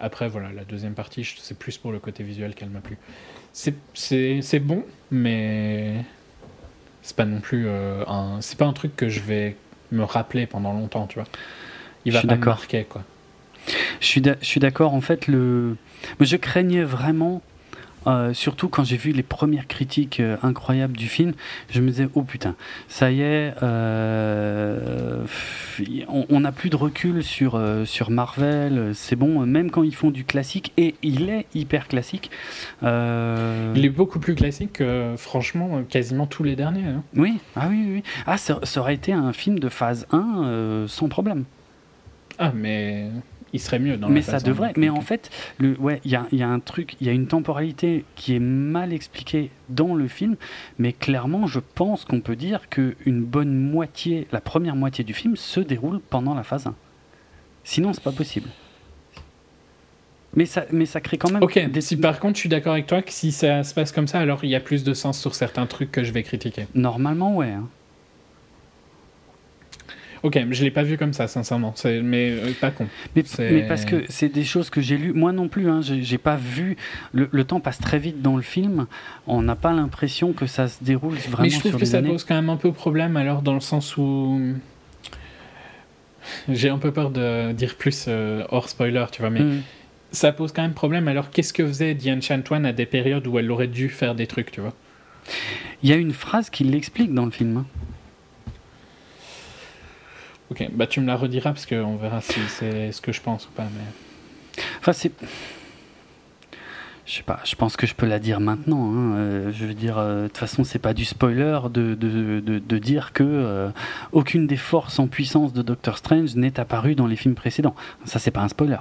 Après, 0.00 0.28
voilà, 0.28 0.52
la 0.52 0.62
deuxième 0.64 0.94
partie, 0.94 1.28
c'est 1.40 1.58
plus 1.58 1.76
pour 1.76 1.90
le 1.90 1.98
côté 1.98 2.22
visuel 2.22 2.54
qu'elle 2.54 2.70
m'a 2.70 2.80
plu. 2.80 2.98
C'est- 3.52 3.74
bon, 4.60 4.84
mais 5.10 6.04
c'est 7.02 7.16
pas 7.16 7.24
non 7.24 7.40
plus 7.40 7.66
euh, 7.66 8.04
un. 8.06 8.40
C'est 8.40 8.56
pas 8.56 8.66
un 8.66 8.72
truc 8.72 8.94
que 8.94 9.08
je 9.08 9.20
vais 9.20 9.56
me 9.90 10.04
rappeler 10.04 10.46
pendant 10.46 10.72
longtemps, 10.72 11.06
tu 11.06 11.18
vois. 11.18 11.26
Il 12.04 12.12
va 12.12 12.22
pas 12.22 12.36
me 12.36 12.44
marquer, 12.44 12.84
quoi. 12.84 13.02
Je 14.00 14.06
suis 14.06 14.60
d'accord. 14.60 14.94
En 14.94 15.00
fait, 15.00 15.26
le... 15.26 15.76
je 16.20 16.36
craignais 16.36 16.84
vraiment, 16.84 17.42
euh, 18.08 18.32
surtout 18.34 18.68
quand 18.68 18.84
j'ai 18.84 18.96
vu 18.96 19.12
les 19.12 19.22
premières 19.22 19.66
critiques 19.66 20.20
euh, 20.20 20.36
incroyables 20.42 20.96
du 20.96 21.06
film, 21.08 21.32
je 21.70 21.80
me 21.80 21.90
disais, 21.90 22.08
oh 22.14 22.22
putain, 22.22 22.56
ça 22.88 23.10
y 23.10 23.20
est, 23.20 23.54
euh, 23.62 25.24
on 26.08 26.40
n'a 26.40 26.52
plus 26.52 26.70
de 26.70 26.76
recul 26.76 27.22
sur, 27.22 27.60
sur 27.84 28.10
Marvel, 28.10 28.92
c'est 28.94 29.16
bon, 29.16 29.46
même 29.46 29.70
quand 29.70 29.82
ils 29.82 29.94
font 29.94 30.10
du 30.10 30.24
classique, 30.24 30.72
et 30.76 30.94
il 31.02 31.28
est 31.30 31.46
hyper 31.54 31.88
classique. 31.88 32.30
Il 32.82 33.84
est 33.84 33.94
beaucoup 33.94 34.18
plus 34.18 34.34
classique 34.34 34.74
que, 34.74 35.14
franchement, 35.16 35.82
quasiment 35.88 36.26
tous 36.26 36.42
les 36.42 36.56
derniers. 36.56 36.84
hein. 36.84 37.02
Oui, 37.16 37.38
ah 37.56 37.66
oui, 37.70 37.86
oui. 37.94 38.02
Ah, 38.26 38.36
ça, 38.38 38.58
ça 38.62 38.80
aurait 38.80 38.94
été 38.94 39.12
un 39.12 39.32
film 39.32 39.58
de 39.58 39.68
phase 39.68 40.06
1 40.10 40.42
euh, 40.44 40.88
sans 40.88 41.08
problème. 41.08 41.44
Ah, 42.38 42.52
mais 42.54 43.10
il 43.52 43.60
serait 43.60 43.78
mieux 43.78 43.96
dans 43.96 44.08
mais 44.08 44.20
la 44.20 44.26
ça 44.26 44.32
façon 44.32 44.46
devrait. 44.48 44.72
Mais 44.76 44.88
en 44.88 45.00
fait, 45.00 45.30
le, 45.58 45.76
ouais, 45.78 46.00
il 46.04 46.10
y 46.10 46.16
a, 46.16 46.26
il 46.32 46.38
y 46.38 46.42
a 46.42 46.48
un 46.48 46.60
truc, 46.60 46.96
il 47.00 47.06
y 47.06 47.10
a 47.10 47.12
une 47.12 47.26
temporalité 47.26 48.04
qui 48.16 48.34
est 48.34 48.40
mal 48.40 48.92
expliquée 48.92 49.50
dans 49.68 49.94
le 49.94 50.08
film, 50.08 50.36
mais 50.78 50.92
clairement, 50.92 51.46
je 51.46 51.60
pense 51.60 52.04
qu'on 52.04 52.20
peut 52.20 52.36
dire 52.36 52.68
que 52.68 52.94
une 53.06 53.22
bonne 53.24 53.54
moitié, 53.54 54.26
la 54.32 54.40
première 54.40 54.76
moitié 54.76 55.04
du 55.04 55.14
film 55.14 55.36
se 55.36 55.60
déroule 55.60 56.00
pendant 56.00 56.34
la 56.34 56.42
phase 56.42 56.66
1. 56.66 56.74
Sinon, 57.64 57.92
c'est 57.92 58.02
pas 58.02 58.12
possible. 58.12 58.48
Mais 60.34 60.44
ça, 60.46 60.66
mais 60.72 60.84
ça 60.86 61.00
crée 61.00 61.16
quand 61.16 61.30
même 61.30 61.42
Ok, 61.42 61.58
des 61.70 61.80
si 61.80 61.96
par 61.96 62.20
contre 62.20 62.34
je 62.34 62.40
suis 62.40 62.48
d'accord 62.48 62.74
avec 62.74 62.86
toi 62.86 63.00
que 63.00 63.10
si 63.10 63.32
ça 63.32 63.64
se 63.64 63.72
passe 63.74 63.92
comme 63.92 64.06
ça, 64.06 64.20
alors 64.20 64.44
il 64.44 64.50
y 64.50 64.54
a 64.54 64.60
plus 64.60 64.84
de 64.84 64.92
sens 64.92 65.18
sur 65.18 65.34
certains 65.34 65.66
trucs 65.66 65.90
que 65.90 66.04
je 66.04 66.12
vais 66.12 66.22
critiquer. 66.22 66.66
Normalement, 66.74 67.34
ouais. 67.34 67.50
hein. 67.50 67.66
Ok, 70.22 70.38
je 70.50 70.64
l'ai 70.64 70.70
pas 70.70 70.82
vu 70.82 70.96
comme 70.98 71.12
ça, 71.12 71.28
sincèrement. 71.28 71.72
C'est- 71.76 72.00
Mais 72.02 72.30
euh, 72.30 72.52
pas 72.60 72.70
con. 72.70 72.86
Mais, 73.38 73.62
parce 73.68 73.84
que 73.84 74.04
c'est 74.08 74.28
des 74.28 74.44
choses 74.44 74.68
que 74.70 74.80
j'ai 74.80 74.96
lues, 74.96 75.12
moi 75.12 75.32
non 75.32 75.48
plus, 75.48 75.68
hein, 75.70 75.80
j'ai 75.82 76.18
pas 76.18 76.36
vu. 76.36 76.76
Le, 77.12 77.28
le 77.30 77.44
temps 77.44 77.60
passe 77.60 77.78
très 77.78 77.98
vite 77.98 78.20
dans 78.22 78.36
le 78.36 78.42
film, 78.42 78.86
on 79.26 79.42
n'a 79.42 79.54
pas 79.56 79.72
l'impression 79.72 80.32
que 80.32 80.46
ça 80.46 80.68
se 80.68 80.82
déroule 80.82 81.14
vraiment 81.14 81.42
Mais 81.44 81.50
je 81.50 81.58
trouve 81.60 81.70
sur 81.72 81.80
que 81.80 81.84
ça 81.86 81.98
années. 81.98 82.08
pose 82.08 82.24
quand 82.24 82.34
même 82.34 82.50
un 82.50 82.56
peu 82.56 82.72
problème 82.72 83.16
alors 83.16 83.42
dans 83.42 83.54
le 83.54 83.60
sens 83.60 83.96
où 83.96 84.40
j'ai 86.48 86.68
un 86.68 86.78
peu 86.78 86.92
peur 86.92 87.10
de 87.10 87.52
dire 87.52 87.76
plus 87.76 88.06
euh, 88.08 88.44
hors 88.50 88.68
spoiler, 88.68 89.04
tu 89.12 89.20
vois, 89.20 89.30
mais 89.30 89.40
Mm. 89.40 89.62
ça 90.12 90.32
pose 90.32 90.52
quand 90.52 90.62
même 90.62 90.74
problème. 90.74 91.08
Alors 91.08 91.30
qu'est-ce 91.30 91.52
que 91.52 91.66
faisait 91.66 91.94
Diane 91.94 92.20
Chantuan 92.22 92.64
à 92.66 92.72
des 92.72 92.86
périodes 92.86 93.26
où 93.26 93.38
elle 93.38 93.50
aurait 93.50 93.66
dû 93.68 93.88
faire 93.88 94.14
des 94.14 94.26
trucs, 94.26 94.50
tu 94.50 94.60
vois? 94.60 94.74
Il 95.82 95.88
y 95.88 95.92
a 95.92 95.96
une 95.96 96.12
phrase 96.12 96.50
qui 96.50 96.64
l'explique 96.64 97.12
dans 97.14 97.24
le 97.24 97.30
film. 97.30 97.58
hein. 97.58 97.66
Ok, 100.50 100.66
bah 100.72 100.86
tu 100.86 101.00
me 101.00 101.06
la 101.06 101.16
rediras 101.16 101.50
parce 101.50 101.66
qu'on 101.66 101.96
verra 101.96 102.20
si 102.20 102.40
c'est 102.48 102.90
ce 102.92 103.00
que 103.00 103.12
je 103.12 103.20
pense 103.20 103.46
ou 103.46 103.50
pas. 103.50 103.64
Mais... 103.64 104.62
Enfin, 104.80 104.92
c'est. 104.94 105.12
je 107.04 107.12
sais 107.16 107.22
pas, 107.22 107.40
je 107.44 107.54
pense 107.54 107.76
que 107.76 107.86
je 107.86 107.94
peux 107.94 108.06
la 108.06 108.18
dire 108.18 108.40
maintenant. 108.40 108.90
hein. 108.92 109.16
Euh, 109.16 109.52
je 109.52 109.66
veux 109.66 109.74
dire, 109.74 109.98
euh, 109.98 110.22
de 110.22 110.28
toute 110.28 110.38
façon, 110.38 110.64
c'est 110.64 110.78
pas 110.78 110.94
du 110.94 111.04
spoiler 111.04 111.58
de, 111.70 111.94
de, 111.94 112.40
de, 112.40 112.58
de 112.58 112.78
dire 112.78 113.12
que 113.12 113.24
euh, 113.24 113.68
aucune 114.12 114.46
des 114.46 114.56
forces 114.56 114.98
en 114.98 115.06
puissance 115.06 115.52
de 115.52 115.60
Doctor 115.60 115.98
Strange 115.98 116.34
n'est 116.34 116.58
apparue 116.58 116.94
dans 116.94 117.06
les 117.06 117.16
films 117.16 117.34
précédents. 117.34 117.74
Ça, 118.04 118.18
c'est 118.18 118.30
pas 118.30 118.40
un 118.42 118.48
spoiler. 118.48 118.78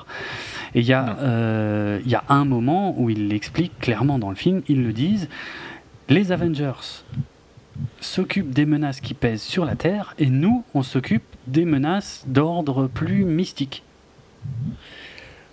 Et 0.73 0.79
il 0.79 0.85
y, 0.85 0.91
il 0.91 0.91
y 2.11 2.15
a 2.15 2.23
un 2.29 2.45
moment 2.45 2.95
où 2.97 3.09
ils 3.09 3.27
l'expliquent 3.27 3.77
clairement 3.79 4.19
dans 4.19 4.29
le 4.29 4.35
film, 4.35 4.61
ils 4.69 4.83
le 4.83 4.93
disent 4.93 5.27
les 6.09 6.31
Avengers 6.31 7.03
s'occupent 7.99 8.51
des 8.51 8.65
menaces 8.65 9.01
qui 9.01 9.13
pèsent 9.13 9.41
sur 9.41 9.65
la 9.65 9.75
Terre 9.75 10.15
et 10.17 10.27
nous, 10.27 10.63
on 10.73 10.83
s'occupe 10.83 11.23
des 11.47 11.65
menaces 11.65 12.23
d'ordre 12.27 12.87
plus 12.87 13.23
mystique. 13.25 13.83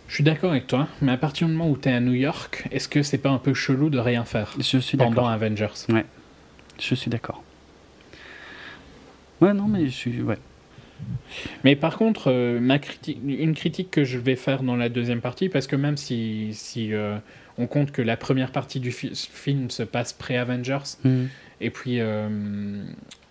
Je 0.09 0.14
suis 0.14 0.25
d'accord 0.25 0.51
avec 0.53 0.66
toi, 0.66 0.87
mais 1.03 1.12
à 1.12 1.16
partir 1.16 1.47
du 1.49 1.53
moment 1.55 1.68
où 1.70 1.77
tu 1.77 1.89
es 1.89 1.93
à 1.93 2.01
New 2.01 2.12
York, 2.12 2.64
est-ce 2.70 2.89
que 2.89 3.03
c'est 3.03 3.18
pas 3.18 3.31
un 3.31 3.39
peu 3.39 3.55
chelou 3.55 3.91
de 3.91 3.99
rien 3.99 4.25
faire 4.25 4.55
Je 4.59 4.79
suis 4.79 4.97
pendant. 4.97 5.27
Avengers? 5.27 5.68
Je 6.81 6.95
suis 6.95 7.11
d'accord. 7.11 7.43
Ouais, 9.41 9.53
non, 9.53 9.66
mais 9.66 9.87
je 9.87 9.91
suis. 9.91 10.22
Ouais. 10.22 10.39
Mais 11.64 11.75
par 11.77 11.97
contre, 11.97 12.31
euh, 12.31 12.61
ma 12.61 12.79
une 13.27 13.55
critique 13.55 13.91
que 13.91 14.05
je 14.05 14.18
vais 14.18 14.37
faire 14.37 14.62
dans 14.62 14.77
la 14.77 14.89
deuxième 14.89 15.20
partie, 15.20 15.49
parce 15.49 15.66
que 15.66 15.77
même 15.77 15.97
si, 15.97 16.51
si 16.53 16.93
euh, 16.95 17.16
on 17.59 17.66
compte 17.66 17.91
que 17.91 18.01
la 18.03 18.16
première 18.16 18.53
partie 18.53 18.81
du 18.81 18.93
fi- 18.93 19.12
film 19.14 19.70
se 19.70 19.83
passe 19.83 20.12
pré-Avengers, 20.12 20.79
Hmm. 21.05 21.25
Et 21.65 21.71
puis 21.71 22.01
euh, 22.01 22.29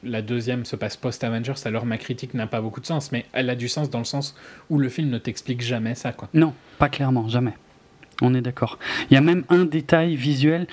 la 0.04 0.24
deuxième 0.24 0.66
se 0.66 0.76
passe 0.76 0.98
post-Avengers, 0.98 1.54
alors 1.66 1.86
ma 1.86 1.98
critique 1.98 2.34
n'a 2.34 2.48
pas 2.48 2.62
beaucoup 2.62 2.82
de 2.82 2.86
sens, 2.86 3.12
mais 3.12 3.26
elle 3.32 3.50
a 3.50 3.56
du 3.56 3.70
sens 3.70 3.92
dans 3.92 4.00
le 4.00 4.06
sens 4.06 4.36
où 4.72 4.80
le 4.80 4.90
film 4.90 5.10
ne 5.10 5.20
t'explique 5.20 5.62
jamais 5.62 5.94
ça, 5.94 6.12
quoi. 6.14 6.30
Non, 6.34 6.54
pas 6.80 6.90
clairement, 6.90 7.28
jamais. 7.30 7.54
On 8.22 8.34
est 8.34 8.42
d'accord. 8.42 8.80
Il 9.10 9.14
y 9.14 9.18
a 9.18 9.22
même 9.22 9.44
un 9.50 9.66
détail 9.66 10.16
visuel 10.16 10.68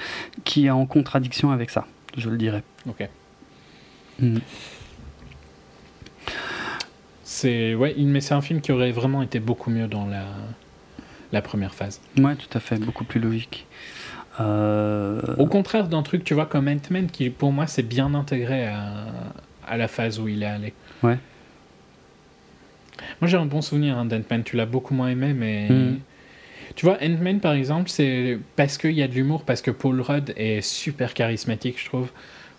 qui 0.45 0.67
est 0.67 0.71
en 0.71 0.87
contradiction 0.87 1.51
avec 1.51 1.69
ça, 1.69 1.87
je 2.17 2.31
le 2.31 2.39
dirais. 2.39 2.63
Ok. 2.89 3.09
Hmm. 4.19 4.39
C'est 7.23 7.75
ouais, 7.75 7.95
mais 7.99 8.21
c'est 8.21 8.35
un 8.35 8.43
film 8.43 8.61
qui 8.61 8.73
aurait 8.73 8.93
vraiment 8.93 9.23
été 9.23 9.39
beaucoup 9.39 9.71
mieux 9.71 9.87
dans 9.87 10.07
la, 10.07 10.27
la 11.33 11.43
première 11.43 11.75
phase. 11.75 12.01
Ouais, 12.19 12.37
tout 12.37 12.57
à 12.57 12.61
fait, 12.61 12.77
beaucoup 12.77 13.05
plus 13.05 13.21
logique. 13.21 13.67
Euh, 14.39 15.20
Au 15.39 15.47
contraire 15.47 15.89
d'un 15.89 16.03
truc, 16.03 16.22
tu 16.22 16.35
vois, 16.35 16.47
comme 16.47 16.68
Ant-Man, 16.68 17.09
qui 17.11 17.31
pour 17.31 17.53
moi 17.53 17.66
c'est 17.66 17.83
bien 17.83 18.14
intégré 18.14 18.66
à, 18.66 19.07
à 19.66 19.76
la 19.76 19.89
phase 19.89 20.20
où 20.20 20.28
il 20.28 20.43
est 20.43 20.47
allé. 20.47 20.72
Ouais. 21.03 21.18
Moi 23.20 23.28
j'ai 23.28 23.37
un 23.37 23.47
bon 23.47 23.61
souvenir 23.61 23.99
hein, 23.99 24.05
d'Ant-Man, 24.05 24.45
tu 24.45 24.57
l'as 24.57 24.66
beaucoup 24.66 24.95
moins 24.95 25.09
aimé, 25.09 25.33
mais. 25.35 25.68
Mhm. 25.68 26.01
Tu 26.76 26.87
vois, 26.87 26.99
Ant-Man 27.03 27.41
par 27.41 27.53
exemple, 27.55 27.91
c'est 27.91 28.39
parce 28.55 28.78
qu'il 28.78 28.93
y 28.93 29.03
a 29.03 29.09
de 29.09 29.14
l'humour, 29.14 29.43
parce 29.45 29.61
que 29.61 29.72
Paul 29.72 30.01
Rudd 30.01 30.33
est 30.37 30.61
super 30.61 31.14
charismatique, 31.14 31.81
je 31.81 31.87
trouve. 31.87 32.11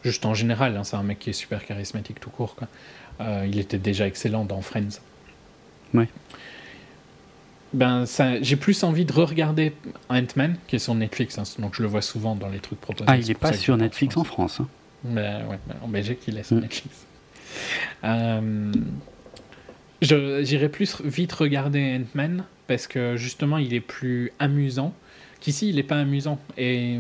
Juste 0.03 0.25
en 0.25 0.33
général, 0.33 0.75
hein, 0.75 0.83
c'est 0.83 0.97
un 0.97 1.03
mec 1.03 1.19
qui 1.19 1.29
est 1.29 1.33
super 1.33 1.65
charismatique 1.65 2.19
tout 2.19 2.29
court. 2.31 2.55
Quoi. 2.55 2.67
Euh, 3.21 3.45
il 3.47 3.59
était 3.59 3.77
déjà 3.77 4.07
excellent 4.07 4.43
dans 4.45 4.61
Friends. 4.61 4.99
Ouais. 5.93 6.09
Ben, 7.73 8.05
ça, 8.05 8.41
j'ai 8.41 8.57
plus 8.57 8.83
envie 8.83 9.05
de 9.05 9.13
re-regarder 9.13 9.73
Ant-Man, 10.09 10.57
qui 10.67 10.75
est 10.75 10.79
sur 10.79 10.93
Netflix, 10.93 11.37
hein, 11.37 11.43
donc 11.59 11.73
je 11.75 11.81
le 11.81 11.87
vois 11.87 12.01
souvent 12.01 12.35
dans 12.35 12.49
les 12.49 12.59
trucs 12.59 12.81
proposés. 12.81 13.05
Ah, 13.07 13.17
il 13.17 13.25
n'est 13.25 13.33
pas 13.33 13.53
sur 13.53 13.77
Netflix 13.77 14.17
en. 14.17 14.23
France. 14.25 14.59
hein. 14.59 14.67
Ben, 15.03 15.45
ouais, 15.47 15.59
ben, 15.67 15.75
en 15.81 15.87
Belgique, 15.87 16.19
il 16.27 16.37
est 16.37 16.43
sur 16.43 16.57
Mm. 16.57 16.61
Netflix. 16.61 17.05
Euh, 18.03 18.71
je- 20.01 20.43
J'irais 20.43 20.69
plus 20.69 21.01
vite 21.03 21.31
regarder 21.31 22.01
Ant-Man, 22.01 22.43
parce 22.67 22.87
que 22.87 23.15
justement, 23.17 23.57
il 23.57 23.73
est 23.73 23.79
plus 23.81 24.31
amusant. 24.39 24.93
Qu'ici, 25.39 25.69
il 25.69 25.75
n'est 25.77 25.83
pas 25.83 25.97
amusant. 25.99 26.39
Et 26.57 26.97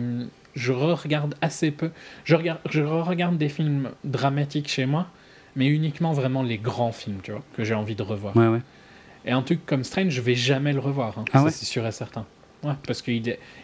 je 0.55 0.71
re-regarde 0.71 1.35
assez 1.41 1.71
peu. 1.71 1.91
Je, 2.23 2.35
regarde, 2.35 2.59
je 2.69 2.81
re-regarde 2.81 3.37
des 3.37 3.49
films 3.49 3.89
dramatiques 4.03 4.67
chez 4.69 4.85
moi, 4.85 5.07
mais 5.55 5.67
uniquement 5.67 6.13
vraiment 6.13 6.43
les 6.43 6.57
grands 6.57 6.91
films, 6.91 7.19
tu 7.23 7.31
vois, 7.31 7.43
que 7.55 7.63
j'ai 7.63 7.73
envie 7.73 7.95
de 7.95 8.03
revoir. 8.03 8.35
Ouais, 8.35 8.47
ouais. 8.47 8.61
Et 9.25 9.31
un 9.31 9.41
truc 9.41 9.65
comme 9.65 9.83
Strange, 9.83 10.09
je 10.11 10.21
vais 10.21 10.35
jamais 10.35 10.73
le 10.73 10.79
revoir. 10.79 11.17
hein. 11.19 11.25
Ah 11.33 11.43
ouais 11.43 11.51
c'est 11.51 11.65
sûr 11.65 11.85
et 11.85 11.91
certain. 11.91 12.25
Ouais, 12.63 12.73
parce 12.85 13.01
qu'il 13.01 13.21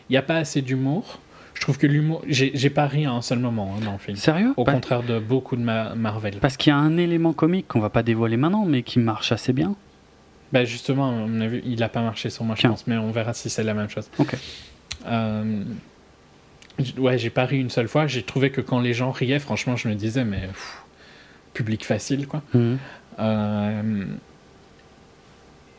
n'y 0.09 0.17
a 0.17 0.21
pas 0.21 0.37
assez 0.37 0.61
d'humour. 0.61 1.19
Je 1.55 1.61
trouve 1.61 1.77
que 1.79 1.87
l'humour. 1.87 2.21
J'ai 2.27 2.69
pas 2.69 2.85
ri 2.87 3.05
à 3.07 3.11
un 3.11 3.21
seul 3.23 3.39
moment 3.39 3.75
hein, 3.75 3.81
dans 3.83 3.93
le 3.93 3.97
film. 3.97 4.15
Sérieux 4.17 4.53
Au 4.57 4.63
Pas- 4.63 4.73
contraire 4.73 5.01
de 5.03 5.17
beaucoup 5.19 5.55
de 5.55 5.61
ma- 5.63 5.95
Marvel. 5.95 6.35
Parce 6.39 6.55
qu'il 6.57 6.69
y 6.71 6.73
a 6.73 6.77
un 6.77 6.97
élément 6.97 7.33
comique 7.33 7.67
qu'on 7.67 7.79
va 7.79 7.89
pas 7.89 8.03
dévoiler 8.03 8.37
maintenant, 8.37 8.65
mais 8.65 8.83
qui 8.83 8.99
marche 8.99 9.31
assez 9.31 9.53
bien. 9.53 9.75
Bah 10.53 10.63
justement, 10.65 11.09
à 11.09 11.11
mon 11.11 11.41
avis, 11.41 11.61
il 11.65 11.81
a 11.83 11.89
pas 11.89 12.01
marché 12.01 12.29
sur 12.29 12.43
moi, 12.45 12.55
je 12.55 12.61
Tiens. 12.61 12.69
pense, 12.69 12.85
mais 12.87 12.95
on 12.97 13.11
verra 13.11 13.33
si 13.33 13.49
c'est 13.49 13.63
la 13.63 13.73
même 13.73 13.89
chose. 13.89 14.09
Ok. 14.19 14.35
Euh, 15.07 15.63
ouais, 16.97 17.17
j'ai 17.17 17.29
pas 17.29 17.45
ri 17.45 17.59
une 17.59 17.69
seule 17.69 17.87
fois. 17.87 18.07
J'ai 18.07 18.23
trouvé 18.23 18.51
que 18.51 18.61
quand 18.61 18.79
les 18.79 18.93
gens 18.93 19.11
riaient, 19.11 19.39
franchement, 19.39 19.75
je 19.75 19.87
me 19.89 19.95
disais, 19.95 20.23
mais 20.25 20.41
pff, 20.47 20.83
public 21.53 21.83
facile, 21.85 22.27
quoi. 22.27 22.43
Mhm. 22.53 22.77
Euh, 23.19 24.05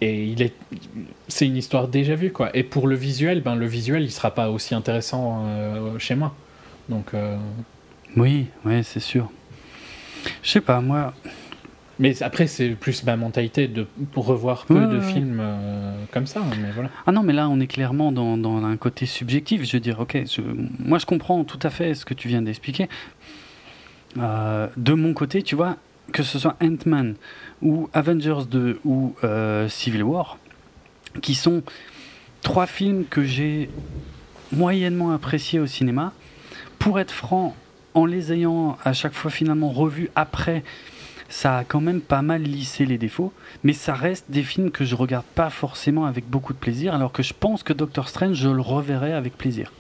et 0.00 0.24
il 0.26 0.42
est, 0.42 0.54
c'est 1.28 1.46
une 1.46 1.56
histoire 1.56 1.88
déjà 1.88 2.14
vue, 2.14 2.30
quoi. 2.32 2.50
Et 2.56 2.62
pour 2.62 2.86
le 2.86 2.94
visuel, 2.96 3.40
ben 3.42 3.56
le 3.56 3.66
visuel, 3.66 4.02
il 4.02 4.10
sera 4.12 4.32
pas 4.32 4.50
aussi 4.50 4.74
intéressant 4.74 5.44
euh, 5.46 5.98
chez 5.98 6.14
moi. 6.14 6.34
Donc, 6.88 7.14
euh, 7.14 7.36
Oui, 8.16 8.46
ouais, 8.64 8.82
c'est 8.82 9.00
sûr. 9.00 9.30
Je 10.42 10.50
sais 10.50 10.60
pas, 10.60 10.80
moi. 10.80 11.12
mais 11.98 12.22
après, 12.22 12.46
c'est 12.46 12.70
plus 12.70 13.02
ma 13.04 13.16
mentalité 13.16 13.66
de 13.68 13.86
pour 14.12 14.26
revoir 14.26 14.66
peu 14.66 14.74
Ouais, 14.74 14.86
de 14.86 14.98
ouais, 14.98 15.12
films 15.12 15.38
euh, 15.40 16.04
comme 16.12 16.26
ça. 16.26 16.40
Mais 16.62 16.70
voilà. 16.72 16.90
Ah 17.06 17.12
non, 17.12 17.22
mais 17.22 17.32
là, 17.32 17.48
on 17.48 17.58
est 17.60 17.66
clairement 17.66 18.12
dans, 18.12 18.36
dans 18.36 18.64
un 18.64 18.76
côté 18.76 19.04
subjectif. 19.06 19.64
Je 19.64 19.72
veux 19.76 19.80
dire, 19.80 19.98
ok, 20.00 20.16
je- 20.30 20.40
moi 20.78 20.98
je 20.98 21.06
comprends 21.06 21.42
tout 21.44 21.58
à 21.62 21.70
fait 21.70 21.94
ce 21.94 22.04
que 22.04 22.14
tu 22.14 22.28
viens 22.28 22.42
d'expliquer. 22.42 22.88
De 24.16 24.92
mon 24.94 25.12
côté, 25.12 25.42
tu 25.42 25.54
vois, 25.54 25.76
que 26.12 26.22
ce 26.22 26.38
soit 26.38 26.56
Ant-Man 26.62 27.14
ou 27.62 27.88
Avengers 27.92 28.46
2 28.48 28.80
ou 28.84 29.14
euh, 29.24 29.68
Civil 29.68 30.02
War, 30.02 30.38
qui 31.22 31.34
sont 31.34 31.62
trois 32.42 32.66
films 32.66 33.04
que 33.08 33.24
j'ai 33.24 33.70
moyennement 34.52 35.12
appréciés 35.12 35.60
au 35.60 35.66
cinéma. 35.66 36.12
Pour 36.78 37.00
être 37.00 37.12
franc, 37.12 37.54
en 37.94 38.06
les 38.06 38.32
ayant 38.32 38.78
à 38.84 38.92
chaque 38.92 39.14
fois 39.14 39.30
finalement 39.30 39.70
revus 39.70 40.10
après, 40.14 40.62
ça 41.28 41.58
a 41.58 41.64
quand 41.64 41.80
même 41.80 42.00
pas 42.00 42.22
mal 42.22 42.42
lissé 42.42 42.86
les 42.86 42.96
défauts, 42.96 43.32
mais 43.62 43.72
ça 43.72 43.94
reste 43.94 44.26
des 44.30 44.42
films 44.42 44.70
que 44.70 44.84
je 44.84 44.94
regarde 44.94 45.26
pas 45.34 45.50
forcément 45.50 46.06
avec 46.06 46.28
beaucoup 46.28 46.52
de 46.52 46.58
plaisir, 46.58 46.94
alors 46.94 47.12
que 47.12 47.22
je 47.22 47.34
pense 47.38 47.62
que 47.62 47.72
Doctor 47.72 48.08
Strange, 48.08 48.36
je 48.36 48.48
le 48.48 48.62
reverrai 48.62 49.12
avec 49.12 49.36
plaisir. 49.36 49.72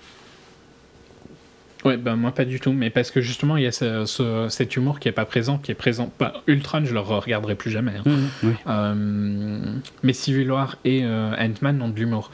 Ouais, 1.84 1.96
ben 1.96 2.16
moi 2.16 2.32
pas 2.32 2.44
du 2.44 2.58
tout, 2.58 2.72
mais 2.72 2.90
parce 2.90 3.10
que 3.12 3.20
justement 3.20 3.56
il 3.56 3.62
y 3.62 3.66
a 3.66 3.72
ce- 3.72 4.04
ce- 4.04 4.48
cet 4.48 4.74
humour 4.76 4.98
qui 4.98 5.08
est 5.08 5.12
pas 5.12 5.24
présent, 5.24 5.58
qui 5.58 5.70
est 5.70 5.76
présent. 5.76 6.12
Bah, 6.18 6.32
Ultron, 6.48 6.84
je 6.84 6.92
le 6.92 6.98
regarderai 7.00 7.54
plus 7.54 7.70
jamais. 7.70 7.92
hein. 8.04 8.10
Oui. 8.42 8.52
Euh, 8.66 9.60
mais 10.02 10.12
Civil 10.12 10.50
War 10.50 10.76
et 10.84 11.04
euh, 11.04 11.34
Ant-Man 11.38 11.80
ont 11.82 11.88
de 11.88 11.98
l'humour. 11.98 12.30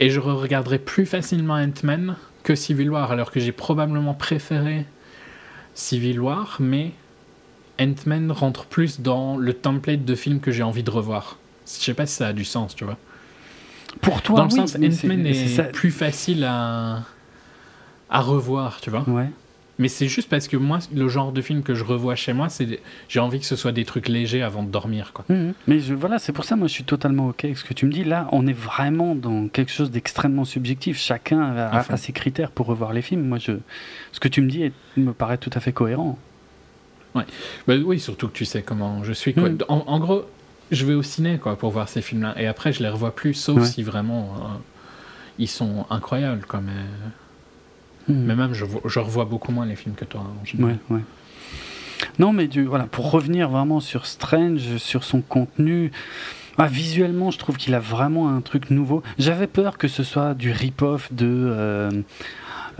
Et 0.00 0.10
je 0.10 0.20
regarderai 0.20 0.78
plus 0.78 1.06
facilement 1.06 1.54
Ant-Man 1.54 2.16
que 2.42 2.54
Civil 2.54 2.90
War, 2.90 3.10
alors 3.10 3.30
que 3.30 3.40
j'ai 3.40 3.52
probablement 3.52 4.12
préféré 4.12 4.84
Civil 5.74 6.20
War, 6.20 6.56
mais 6.60 6.92
Ant-Man 7.80 8.30
rentre 8.32 8.66
plus 8.66 9.00
dans 9.00 9.36
le 9.38 9.52
template 9.54 10.04
de 10.04 10.14
film 10.14 10.40
que 10.40 10.52
j'ai 10.52 10.62
envie 10.62 10.82
de 10.82 10.90
revoir. 10.90 11.38
Je 11.66 11.82
sais 11.82 11.94
pas 11.94 12.04
si 12.06 12.16
ça 12.16 12.28
a 12.28 12.32
du 12.34 12.44
sens, 12.44 12.76
tu 12.76 12.84
vois. 12.84 12.98
Pour 14.02 14.20
toi, 14.22 14.36
dans 14.36 14.44
le 14.44 14.50
sens, 14.50 14.76
Ant-Man 14.76 15.26
est, 15.26 15.46
ça- 15.48 15.62
plus 15.64 15.90
facile 15.90 16.44
à, 16.44 17.02
à 18.10 18.20
revoir, 18.20 18.80
tu 18.80 18.90
vois. 18.90 19.02
Ouais. 19.08 19.28
Mais 19.80 19.88
c'est 19.88 20.06
juste 20.06 20.28
parce 20.28 20.46
que 20.46 20.56
moi, 20.56 20.78
le 20.94 21.08
genre 21.08 21.32
de 21.32 21.40
film 21.42 21.64
que 21.64 21.74
je 21.74 21.82
revois 21.82 22.14
chez 22.14 22.32
moi, 22.32 22.48
c'est 22.48 22.78
j'ai 23.08 23.18
envie 23.18 23.40
que 23.40 23.44
ce 23.46 23.56
soit 23.56 23.72
des 23.72 23.84
trucs 23.84 24.06
légers 24.06 24.42
avant 24.42 24.62
de 24.62 24.70
dormir, 24.70 25.10
quoi. 25.12 25.24
Mhm. 25.28 25.52
Mais 25.66 25.80
je, 25.80 25.94
voilà, 25.94 26.20
c'est 26.20 26.30
pour 26.32 26.44
ça, 26.44 26.54
moi, 26.54 26.68
je 26.68 26.72
suis 26.72 26.84
totalement 26.84 27.26
ok 27.28 27.44
avec 27.46 27.58
ce 27.58 27.64
que 27.64 27.74
tu 27.74 27.84
me 27.86 27.90
dis. 27.90 28.04
Là, 28.04 28.28
on 28.30 28.46
est 28.46 28.52
vraiment 28.52 29.16
dans 29.16 29.48
quelque 29.48 29.72
chose 29.72 29.90
d'extrêmement 29.90 30.44
subjectif. 30.44 30.96
Chacun 30.96 31.40
a, 31.40 31.76
Enfin. 31.80 31.94
a 31.94 31.96
ses 31.96 32.12
critères 32.12 32.52
pour 32.52 32.66
revoir 32.66 32.92
les 32.92 33.02
films. 33.02 33.26
Moi, 33.26 33.38
je, 33.38 33.52
ce 34.12 34.20
que 34.20 34.28
tu 34.28 34.42
me 34.42 34.48
dis 34.48 34.62
est- 34.62 34.72
me 34.96 35.12
paraît 35.12 35.38
tout 35.38 35.50
à 35.54 35.58
fait 35.58 35.72
cohérent. 35.72 36.18
Bah 37.16 37.22
oui, 37.84 37.98
surtout 38.00 38.28
que 38.28 38.32
tu 38.32 38.44
sais 38.44 38.62
comment 38.62 39.02
je 39.04 39.12
suis. 39.12 39.34
Quoi. 39.34 39.48
Mm. 39.50 39.58
En, 39.68 39.84
en 39.86 39.98
gros, 40.00 40.22
je 40.72 40.84
vais 40.84 40.94
au 40.94 41.02
ciné 41.02 41.38
quoi, 41.38 41.56
pour 41.56 41.70
voir 41.70 41.88
ces 41.88 42.02
films-là. 42.02 42.34
Et 42.40 42.46
après, 42.46 42.72
je 42.72 42.82
les 42.82 42.88
revois 42.88 43.14
plus, 43.14 43.34
sauf 43.34 43.58
Ouais. 43.60 43.66
si 43.66 43.82
vraiment 43.82 44.34
euh, 44.36 44.46
ils 45.38 45.48
sont 45.48 45.86
incroyables. 45.90 46.44
Quoi. 46.46 46.60
Mais, 46.60 46.72
Mhm. 48.08 48.24
mais 48.26 48.34
même, 48.34 48.52
je, 48.54 48.64
vois- 48.64 48.82
je 48.84 48.98
revois 48.98 49.24
beaucoup 49.24 49.52
moins 49.52 49.66
les 49.66 49.76
films 49.76 49.94
que 49.94 50.04
toi. 50.04 50.22
hein, 50.24 50.32
en 50.42 50.44
général. 50.44 50.78
Ouais, 50.90 50.96
ouais. 50.96 51.02
Non, 52.18 52.32
mais 52.32 52.48
du, 52.48 52.64
voilà, 52.64 52.84
pour 52.84 53.10
revenir 53.10 53.48
vraiment 53.48 53.80
sur 53.80 54.06
Strange, 54.06 54.76
sur 54.76 55.04
son 55.04 55.20
contenu, 55.20 55.90
ah, 56.58 56.66
visuellement, 56.66 57.30
je 57.30 57.38
trouve 57.38 57.56
qu'il 57.56 57.74
a 57.74 57.80
vraiment 57.80 58.28
un 58.28 58.40
truc 58.40 58.70
nouveau. 58.70 59.02
J'avais 59.18 59.46
peur 59.46 59.78
que 59.78 59.88
ce 59.88 60.02
soit 60.04 60.34
du 60.34 60.50
rip-off 60.52 61.12
de, 61.12 61.26
euh, 61.26 61.90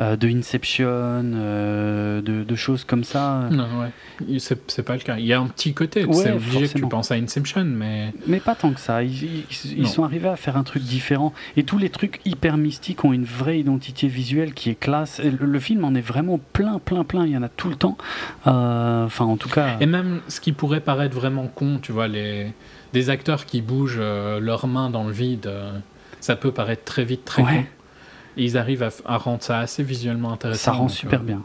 euh, 0.00 0.16
de 0.16 0.28
Inception, 0.28 0.84
euh, 0.88 2.20
de, 2.20 2.44
de 2.44 2.54
choses 2.56 2.84
comme 2.84 3.04
ça. 3.04 3.48
Non, 3.50 3.66
ouais. 3.80 4.38
C'est 4.38 4.82
pas 4.82 4.94
le 4.94 5.00
cas. 5.00 5.16
Il 5.18 5.26
y 5.26 5.32
a 5.32 5.40
un 5.40 5.46
petit 5.46 5.74
côté, 5.74 6.04
Ouais, 6.04 6.14
c'est 6.14 6.32
obligé 6.32 6.52
que 6.52 6.56
tu 6.58 6.68
forcément. 6.68 6.88
penses 6.88 7.10
à 7.10 7.14
Inception, 7.14 7.64
mais. 7.64 8.12
Mais 8.26 8.40
pas 8.40 8.54
tant 8.54 8.72
que 8.72 8.80
ça. 8.80 9.02
Ils, 9.02 9.24
ils- 9.24 9.46
ils 9.76 9.82
Non. 9.82 9.88
sont 9.88 10.04
arrivés 10.04 10.28
à 10.28 10.36
faire 10.36 10.56
un 10.56 10.62
truc 10.64 10.82
différent. 10.82 11.32
Et 11.56 11.64
tous 11.64 11.78
les 11.78 11.90
trucs 11.90 12.20
hyper 12.24 12.56
mystiques 12.56 13.04
ont 13.04 13.12
une 13.12 13.24
vraie 13.24 13.58
identité 13.60 14.08
visuelle 14.08 14.54
qui 14.54 14.70
est 14.70 14.74
classe. 14.78 15.20
Et 15.20 15.30
le, 15.30 15.46
le 15.46 15.60
film 15.60 15.84
en 15.84 15.94
est 15.94 16.00
vraiment 16.00 16.38
plein, 16.52 16.78
plein, 16.78 17.04
plein. 17.04 17.26
Il 17.26 17.32
y 17.32 17.36
en 17.36 17.42
a 17.42 17.48
tout 17.48 17.68
le 17.68 17.76
temps. 17.76 17.96
Euh, 18.46 19.04
Enfin, 19.04 19.24
en 19.26 19.36
tout 19.36 19.48
cas. 19.48 19.76
Et 19.80 19.86
même 19.86 20.20
ce 20.28 20.40
qui 20.40 20.52
pourrait 20.52 20.80
paraître 20.80 21.14
vraiment 21.14 21.46
con, 21.46 21.78
tu 21.82 21.92
vois, 21.92 22.08
les... 22.08 22.52
des 22.92 23.10
acteurs 23.10 23.44
qui 23.44 23.60
bougent 23.60 23.98
euh, 24.00 24.40
leurs 24.40 24.66
mains 24.66 24.88
dans 24.90 25.04
le 25.04 25.12
vide, 25.12 25.46
euh, 25.46 25.72
ça 26.20 26.36
peut 26.36 26.52
paraître 26.52 26.84
très 26.84 27.04
vite 27.04 27.24
très 27.24 27.42
Ouais. 27.42 27.52
con. 27.52 27.64
Et 28.36 28.44
ils 28.44 28.56
arrivent 28.58 28.88
à, 29.04 29.16
rendre 29.16 29.42
ça 29.42 29.58
assez 29.60 29.82
visuellement 29.82 30.32
intéressant. 30.32 30.72
ça 30.72 30.72
rend 30.72 30.88
super 30.88 31.20
euh, 31.20 31.24
bien. 31.24 31.42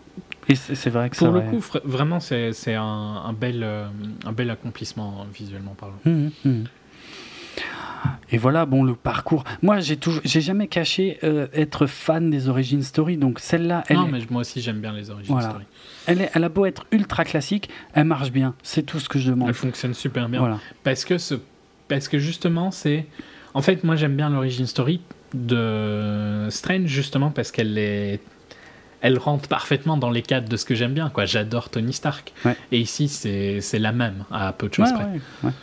Et 0.47 0.55
c'est 0.55 0.89
vrai 0.89 1.09
que 1.11 1.15
Pour 1.15 1.27
ça. 1.27 1.33
le 1.33 1.41
coup, 1.41 1.63
vraiment, 1.83 2.19
c'est 2.19 2.53
c'est 2.53 2.73
un, 2.73 2.83
un 2.83 3.33
bel, 3.33 3.61
euh, 3.61 3.85
un 4.25 4.31
bel 4.31 4.49
accomplissement 4.49 5.19
euh, 5.21 5.23
visuellement 5.33 5.75
parlant. 5.79 5.99
Mhm, 6.05 6.31
mhm. 6.43 6.63
Et 8.31 8.37
voilà, 8.37 8.65
bon, 8.65 8.83
le 8.83 8.95
parcours. 8.95 9.43
Moi, 9.61 9.79
j'ai 9.79 9.97
toujours, 9.97 10.21
j'ai 10.23 10.41
jamais 10.41 10.67
caché 10.67 11.17
euh, 11.23 11.47
être 11.53 11.85
fan 11.87 12.29
des 12.29 12.47
origin 12.47 12.81
story. 12.81 13.17
Donc 13.17 13.39
celle-là, 13.39 13.83
elle, 13.89 13.97
non, 13.97 14.07
mais 14.07 14.19
moi 14.29 14.41
aussi, 14.41 14.61
j'aime 14.61 14.79
bien 14.79 14.93
les 14.93 15.03
Voilà. 15.27 15.49
story. 15.49 15.65
elle, 16.05 16.21
est- 16.21 16.31
elle 16.33 16.43
a 16.43 16.49
beau 16.49 16.65
être 16.65 16.85
ultra 16.91 17.25
classique, 17.25 17.69
elle 17.93 18.05
marche 18.05 18.31
bien. 18.31 18.55
C'est 18.63 18.83
tout 18.83 18.99
ce 18.99 19.09
que 19.09 19.19
je 19.19 19.31
demande. 19.31 19.49
Elle 19.49 19.55
fonctionne 19.55 19.93
super 19.93 20.29
bien. 20.29 20.39
Voilà. 20.39 20.59
Parce 20.83 21.05
que, 21.05 21.17
ce, 21.17 21.35
parce 21.87 22.07
que 22.07 22.17
justement, 22.19 22.71
c'est. 22.71 23.05
En 23.53 23.61
fait, 23.61 23.83
moi, 23.83 23.95
j'aime 23.95 24.15
bien 24.15 24.29
l'origine 24.29 24.67
story 24.67 25.01
de 25.33 26.47
Strange, 26.49 26.87
justement, 26.87 27.31
parce 27.31 27.51
qu'elle 27.51 27.77
est. 27.77 28.19
Elle 29.01 29.17
rentre 29.17 29.47
parfaitement 29.47 29.95
dans 29.95 30.09
les 30.11 30.21
cadres 30.21 30.49
de 30.49 30.57
ce 30.57 30.65
que 30.65 30.75
j'aime 30.75 30.93
bien. 30.93 31.09
quoi. 31.09 31.25
J'adore 31.25 31.69
Tony 31.69 31.93
Stark. 31.93 32.33
Ouais. 32.43 32.57
Et 32.73 32.79
ici, 32.79 33.07
c'est 33.07 33.79
la 33.79 33.93
même, 33.93 34.25
à 34.29 34.51
peu 34.51 34.67
de 34.67 34.73
choses 34.73 34.89
Ouais, 34.89 34.95
près. 34.95 35.19
ouais. 35.47 35.53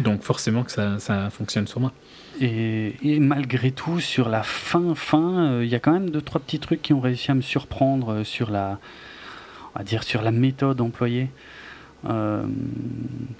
Donc, 0.00 0.22
forcément, 0.22 0.64
que 0.64 0.72
ça, 0.72 0.98
ça 0.98 1.30
fonctionne 1.30 1.66
sur 1.68 1.78
moi. 1.80 1.92
Et, 2.40 2.96
et 3.04 3.20
malgré 3.20 3.70
tout, 3.70 4.00
sur 4.00 4.28
la 4.28 4.42
fin, 4.42 4.94
fin, 4.96 5.38
euh, 5.52 5.64
il 5.64 5.70
y 5.70 5.74
a 5.74 5.78
quand 5.78 5.92
même 5.92 6.10
deux 6.10 6.20
trois 6.20 6.40
petits 6.40 6.58
trucs 6.58 6.82
qui 6.82 6.92
ont 6.92 7.00
réussi 7.00 7.30
à 7.30 7.34
me 7.34 7.40
surprendre 7.40 8.12
euh, 8.12 8.24
sur 8.24 8.50
la, 8.50 8.78
on 9.74 9.78
va 9.78 9.84
dire 9.84 10.02
sur 10.02 10.20
la 10.22 10.32
méthode 10.32 10.80
employée. 10.80 11.28
Euh, 12.08 12.44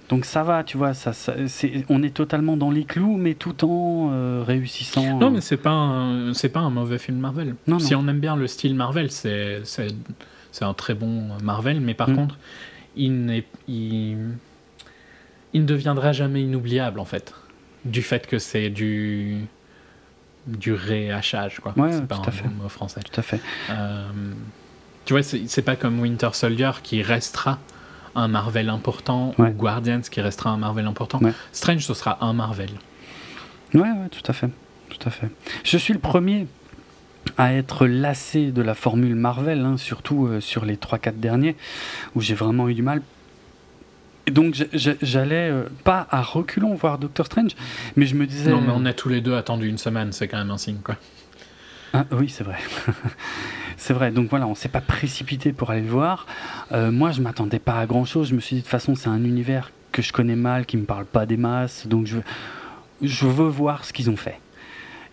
donc 0.08 0.24
ça 0.24 0.42
va, 0.42 0.64
tu 0.64 0.76
vois, 0.76 0.92
ça, 0.94 1.12
ça- 1.12 1.34
c'est- 1.48 1.84
on 1.88 2.02
est 2.02 2.14
totalement 2.14 2.56
dans 2.56 2.70
les 2.70 2.84
clous, 2.84 3.16
mais 3.16 3.34
tout 3.34 3.64
en 3.64 4.10
euh, 4.12 4.42
réussissant. 4.46 5.18
Non, 5.18 5.30
mais 5.30 5.40
c'est 5.40 5.56
pas 5.56 6.10
c'est 6.32 6.48
pas 6.48 6.60
un 6.60 6.70
mauvais 6.70 6.98
film 6.98 7.18
Marvel. 7.18 7.54
Non, 7.66 7.78
si 7.78 7.92
non. 7.94 8.00
on 8.04 8.08
aime 8.08 8.20
bien 8.20 8.36
le 8.36 8.46
style 8.46 8.74
Marvel, 8.74 9.10
c'est 9.10 9.62
un 10.60 10.74
très 10.74 10.94
bon 10.94 11.28
Marvel, 11.42 11.80
mais 11.80 11.94
par 11.94 12.10
Mm. 12.10 12.16
contre, 12.16 12.38
il 12.96 13.24
n'est 13.26 13.44
il, 13.68 14.16
il 15.52 15.60
ne 15.62 15.66
deviendra 15.66 16.12
jamais 16.12 16.42
inoubliable 16.42 16.98
en 16.98 17.04
fait, 17.04 17.34
du 17.84 18.02
fait 18.02 18.26
que 18.26 18.38
c'est 18.38 18.70
du 18.70 19.38
du 20.46 20.72
réhachage 20.72 21.58
quoi. 21.60 21.72
Ouais, 21.76 21.92
c'est 21.92 22.06
pas 22.06 22.16
tout 22.16 22.22
un 22.22 22.28
à 22.28 22.30
fait. 22.30 22.48
bon 22.48 22.62
mot 22.64 22.68
français. 22.68 23.00
tout 23.00 23.18
à 23.20 23.22
fait. 23.22 23.40
Euh, 23.70 24.08
tu 25.04 25.12
vois, 25.12 25.22
c'est 25.22 25.62
pas 25.62 25.76
comme 25.76 26.00
Winter 26.00 26.30
Soldier 26.32 26.70
qui 26.82 27.02
restera 27.02 27.58
un 28.16 28.28
Marvel 28.28 28.68
important 28.68 29.34
Ouais. 29.38 29.50
ou 29.50 29.52
Guardians 29.52 30.00
qui 30.10 30.20
restera 30.20 30.50
un 30.50 30.56
Marvel 30.56 30.86
important. 30.86 31.18
Ouais. 31.20 31.32
Strange, 31.52 31.84
ce 31.84 31.94
sera 31.94 32.18
un 32.24 32.32
Marvel. 32.32 32.70
Ouais, 33.74 33.80
ouais, 33.82 34.08
tout 34.10 34.22
à 34.28 34.32
fait, 34.32 34.48
tout 34.88 35.06
à 35.06 35.10
fait. 35.10 35.28
Je 35.64 35.76
suis 35.76 35.92
le 35.92 35.98
premier 36.00 36.46
à 37.36 37.52
être 37.52 37.86
lassé 37.86 38.52
de 38.52 38.62
la 38.62 38.74
formule 38.74 39.14
Marvel, 39.16 39.60
hein, 39.60 39.76
surtout 39.76 40.26
euh, 40.26 40.40
sur 40.40 40.64
les 40.64 40.76
3-4 40.76 41.18
derniers, 41.18 41.56
où 42.14 42.20
j'ai 42.20 42.34
vraiment 42.34 42.68
eu 42.68 42.74
du 42.74 42.82
mal. 42.82 43.02
Et 44.28 44.30
donc 44.32 44.54
j'allais 44.72 45.50
euh, 45.50 45.64
pas 45.84 46.06
à 46.10 46.20
reculons 46.22 46.74
voir 46.74 46.98
Doctor 46.98 47.26
Strange, 47.26 47.52
mais 47.94 48.06
je 48.06 48.14
me 48.16 48.26
disais... 48.26 48.50
Non, 48.50 48.60
mais 48.60 48.72
on 48.74 48.84
a 48.84 48.92
tous 48.92 49.08
les 49.08 49.20
deux 49.20 49.34
attendu 49.36 49.68
une 49.68 49.78
semaine, 49.78 50.12
c'est 50.12 50.26
quand 50.28 50.38
même 50.38 50.50
un 50.50 50.58
signe 50.58 50.78
quoi. 50.82 50.96
Ah, 51.98 52.06
oui, 52.12 52.28
c'est 52.28 52.44
vrai. 52.44 52.56
c'est 53.76 53.92
vrai. 53.92 54.10
Donc 54.10 54.28
voilà, 54.30 54.46
on 54.46 54.54
s'est 54.54 54.68
pas 54.68 54.80
précipité 54.80 55.52
pour 55.52 55.70
aller 55.70 55.82
le 55.82 55.88
voir. 55.88 56.26
Euh, 56.72 56.90
moi, 56.90 57.10
je 57.12 57.20
m'attendais 57.20 57.58
pas 57.58 57.78
à 57.78 57.86
grand 57.86 58.04
chose. 58.04 58.28
Je 58.28 58.34
me 58.34 58.40
suis 58.40 58.56
dit, 58.56 58.60
de 58.62 58.66
toute 58.66 58.70
façon, 58.70 58.94
c'est 58.94 59.08
un 59.08 59.22
univers 59.24 59.70
que 59.92 60.02
je 60.02 60.12
connais 60.12 60.36
mal, 60.36 60.66
qui 60.66 60.76
me 60.76 60.84
parle 60.84 61.06
pas 61.06 61.26
des 61.26 61.36
masses. 61.36 61.86
Donc 61.86 62.06
je, 62.06 62.18
je 63.02 63.26
veux 63.26 63.48
voir 63.48 63.84
ce 63.84 63.92
qu'ils 63.92 64.10
ont 64.10 64.16
fait. 64.16 64.38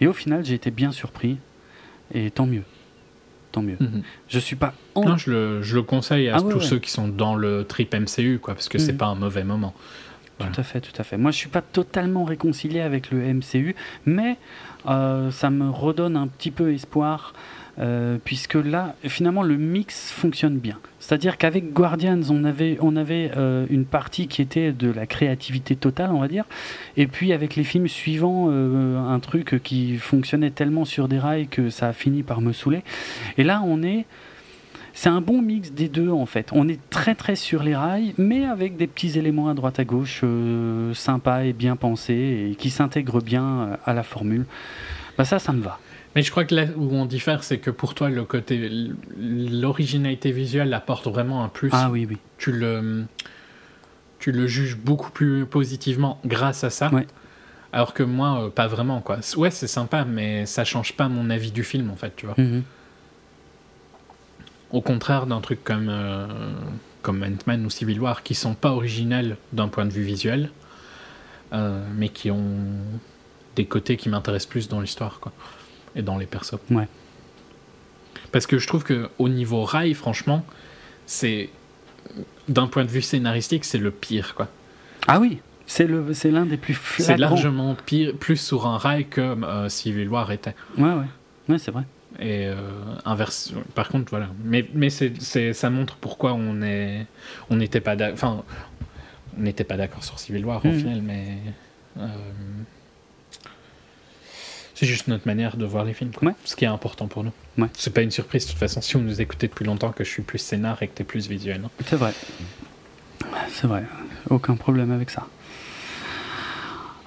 Et 0.01 0.07
au 0.07 0.13
final, 0.13 0.43
j'ai 0.43 0.55
été 0.55 0.71
bien 0.71 0.91
surpris. 0.91 1.38
Et 2.13 2.29
tant 2.31 2.45
mieux. 2.45 2.63
Tant 3.51 3.61
mieux. 3.61 3.77
Je 4.27 4.39
suis 4.39 4.55
pas 4.55 4.73
en... 4.95 5.03
Non, 5.05 5.17
je 5.17 5.29
le, 5.31 5.61
je 5.61 5.75
le 5.75 5.84
conseille 5.84 6.27
à 6.27 6.36
Ah 6.38 6.39
tous 6.41 6.47
ouais, 6.47 6.53
ouais. 6.55 6.61
ceux 6.61 6.79
qui 6.79 6.89
sont 6.91 7.07
dans 7.07 7.36
le 7.36 7.63
trip 7.65 7.93
MCU, 7.95 8.39
quoi, 8.41 8.55
parce 8.55 8.67
que 8.67 8.77
c'est 8.79 8.93
Mhm. 8.93 8.97
pas 8.97 9.05
un 9.05 9.15
mauvais 9.15 9.43
moment. 9.43 9.73
Voilà. 10.39 10.51
Tout 10.51 10.61
à 10.61 10.63
fait, 10.63 10.81
tout 10.81 10.91
à 10.99 11.03
fait. 11.03 11.17
Moi, 11.17 11.29
je 11.29 11.38
suis 11.38 11.49
pas 11.49 11.61
totalement 11.61 12.23
réconcilié 12.25 12.81
avec 12.81 13.11
le 13.11 13.19
MCU, 13.34 13.75
mais 14.07 14.38
ça 14.86 15.49
me 15.49 15.69
redonne 15.69 16.17
un 16.17 16.27
petit 16.27 16.51
peu 16.51 16.73
espoir, 16.73 17.34
euh, 17.79 18.17
puisque 18.23 18.53
là, 18.53 18.95
finalement, 19.03 19.41
le 19.41 19.57
mix 19.57 20.11
fonctionne 20.11 20.57
bien. 20.57 20.77
C'est-à-dire 20.99 21.38
qu'avec 21.38 21.73
Guardians, 21.73 22.21
on 22.29 22.43
avait, 22.43 22.77
on 22.81 22.95
avait 22.95 23.31
euh, 23.36 23.65
une 23.69 23.86
partie 23.86 24.27
qui 24.27 24.43
était 24.43 24.71
de 24.71 24.91
la 24.91 25.07
créativité 25.07 25.75
totale, 25.75 26.11
on 26.11 26.19
va 26.19 26.27
dire, 26.27 26.45
et 26.97 27.07
puis 27.07 27.34
avec 27.34 27.55
les 27.55 27.63
films 27.63 27.88
suivants, 27.88 28.47
euh, 28.49 28.99
un 28.99 29.19
truc 29.19 29.61
qui 29.63 29.97
fonctionnait 29.97 30.51
tellement 30.51 30.86
sur 30.86 31.07
des 31.07 31.17
rails 31.17 31.47
que 31.47 31.71
ça 31.71 31.88
a 31.88 31.93
fini 31.93 32.21
par 32.21 32.41
me 32.41 32.53
saouler. 32.53 32.84
Et 33.38 33.43
là, 33.43 33.63
on 33.65 33.81
est 33.81 34.05
c'est 34.94 35.10
un 35.10 35.22
bon 35.22 35.41
mix 35.41 35.72
des 35.72 35.89
deux 35.89 36.10
en 36.10 36.26
fait. 36.26 36.50
On 36.52 36.68
est 36.68 36.80
très 36.89 37.16
très 37.16 37.36
sur 37.36 37.64
les 37.64 37.76
rails, 37.76 38.14
mais 38.18 38.46
avec 38.46 38.78
des 38.78 38.88
petits 38.88 39.18
éléments 39.18 39.50
à 39.50 39.54
droite 39.54 39.80
à 39.80 39.86
gauche 39.86 40.22
euh, 40.24 40.94
sympas 40.94 41.44
et 41.44 41.53
bien 41.53 41.76
pensés 41.76 42.49
et 42.52 42.56
qui 42.56 42.70
s'intègrent 42.70 43.22
bien 43.22 43.44
euh, 43.44 43.76
à 43.86 43.94
la 43.94 44.03
formule. 44.03 44.45
Bah 45.18 45.26
ça, 45.26 45.40
ça 45.40 45.52
me 45.52 45.61
va. 45.61 45.80
Mais 46.15 46.22
je 46.22 46.30
crois 46.30 46.45
que 46.45 46.53
là 46.53 46.65
où 46.78 46.94
on 46.94 47.06
diffère, 47.06 47.44
c'est 47.44 47.57
que 47.57 47.72
pour 47.72 47.95
toi, 47.95 48.10
le 48.10 48.24
côté, 48.24 48.70
l'originalité 49.18 50.32
visuelle 50.32 50.74
apporte 50.74 51.07
vraiment 51.07 51.44
un 51.44 51.49
plus. 51.49 51.70
Ah 51.74 51.90
oui, 51.91 52.06
oui. 52.07 52.18
Tu 52.38 52.52
le, 52.52 53.06
tu 54.20 54.32
le 54.32 54.45
juges 54.45 54.78
beaucoup 54.78 55.10
plus 55.10 55.45
positivement 55.48 56.20
grâce 56.24 56.64
à 56.64 56.70
ça. 56.70 56.94
Ouais. 56.94 57.07
Alors 57.72 57.95
que 57.95 58.03
moi, 58.03 58.44
euh, 58.44 58.49
pas 58.49 58.68
vraiment, 58.68 59.02
quoi. 59.02 59.18
Ouais, 59.38 59.49
c'est 59.49 59.68
sympa, 59.68 60.06
mais 60.06 60.45
ça 60.45 60.64
change 60.64 60.94
pas 60.94 61.10
mon 61.10 61.32
avis 61.32 61.52
du 61.52 61.64
film, 61.64 61.90
en 61.90 61.95
fait, 61.95 62.14
tu 62.15 62.28
vois. 62.28 62.36
Mhm. 62.38 62.61
Au 64.74 64.82
contraire 64.82 65.26
d'un 65.28 65.40
truc 65.40 65.64
comme, 65.64 65.88
euh, 65.90 66.28
comme 67.02 67.24
Ant-Man 67.24 67.66
ou 67.66 67.70
Civil 67.70 68.00
War, 68.02 68.24
qui 68.24 68.36
sont 68.36 68.56
pas 68.56 68.72
originels 68.72 69.38
d'un 69.54 69.70
point 69.70 69.86
de 69.86 69.91
vue 69.91 70.04
visuel, 70.04 70.50
euh, 71.54 71.82
mais 71.95 72.10
qui 72.10 72.30
ont 72.32 72.58
des 73.56 73.66
côtés 73.66 73.95
qui 73.98 74.10
m'intéressent 74.10 74.50
plus 74.50 74.68
dans 74.68 74.82
l'histoire, 74.82 75.20
quoi, 75.22 75.32
et 75.95 76.02
dans 76.02 76.18
les 76.18 76.26
persos. 76.26 76.56
Ouais. 76.72 76.88
Parce 78.32 78.48
que 78.48 78.58
je 78.58 78.66
trouve 78.68 78.84
que 78.84 79.10
au 79.20 79.30
niveau 79.30 79.64
rail, 79.64 79.94
franchement, 79.94 80.44
c'est 81.06 81.50
d'un 82.50 82.66
point 82.68 82.84
de 82.84 82.90
vue 82.90 83.04
scénaristique, 83.04 83.64
c'est 83.66 83.78
le 83.78 83.91
pire, 83.91 84.34
quoi. 84.34 84.48
Ah 85.08 85.20
oui, 85.20 85.38
c'est 85.68 85.86
le, 85.86 86.14
c'est 86.16 86.32
l'un 86.32 86.45
des 86.48 86.58
plus 86.58 86.74
C'est 86.98 87.04
flagrants. 87.04 87.30
largement 87.36 87.76
pire, 87.86 88.14
plus 88.20 88.38
sur 88.38 88.66
un 88.66 88.78
rail 88.80 89.06
que 89.08 89.22
euh, 89.22 89.70
Civil 89.70 90.10
War 90.10 90.32
était. 90.32 90.56
Ouais, 90.80 90.90
ouais, 90.94 91.06
ouais, 91.50 91.60
c'est 91.60 91.72
vrai. 91.72 91.84
Et 92.19 92.48
euh, 92.48 92.56
inverse. 93.06 93.53
Par 93.76 93.90
contre, 93.90 94.10
voilà. 94.11 94.30
Mais, 94.44 94.68
mais 94.73 94.90
c'est, 94.90 95.53
ça 95.53 95.69
montre 95.69 95.95
pourquoi 95.95 96.34
on 96.34 96.61
est, 96.61 97.06
on 97.49 97.56
n'était 97.56 97.81
pas 97.81 97.95
d'accord. 97.95 98.14
Enfin, 98.14 98.44
on 99.38 99.41
n'était 99.41 99.64
pas 99.64 99.77
d'accord 99.77 100.03
sur 100.03 100.19
Civil 100.19 100.45
War 100.45 100.64
au 100.64 100.68
Mhm. 100.68 100.77
final, 100.77 101.02
mais 101.02 101.38
euh, 101.98 102.07
c'est 104.76 104.85
juste 104.85 105.07
notre 105.07 105.26
manière 105.27 105.57
de 105.57 105.65
voir 105.65 105.85
les 105.85 105.94
films. 105.94 106.11
Quoi. 106.11 106.30
Ouais. 106.30 106.35
Ce 106.45 106.56
qui 106.56 106.65
est 106.65 106.68
important 106.69 107.07
pour 107.07 107.23
nous. 107.23 107.31
Ouais. 107.57 107.68
C'est 107.73 107.94
pas 107.94 108.02
une 108.02 108.11
surprise 108.11 108.45
de 108.45 108.52
toute 108.52 108.60
façon 108.60 108.81
si 108.81 108.94
vous 108.94 109.02
nous 109.03 109.22
écoutez 109.22 109.48
depuis 109.48 109.65
longtemps 109.65 109.91
que 109.91 110.03
je 110.03 110.10
suis 110.10 110.23
plus 110.23 110.40
scénar 110.40 110.81
et 110.84 110.88
que 110.88 110.94
t'es 110.94 111.03
plus 111.03 111.27
visuel. 111.27 111.61
hein. 111.65 111.69
C'est 111.85 111.95
vrai. 111.95 112.14
C'est 113.49 113.68
vrai. 113.68 113.84
Aucun 114.30 114.56
problème 114.56 114.91
avec 114.91 115.10
ça. 115.10 115.27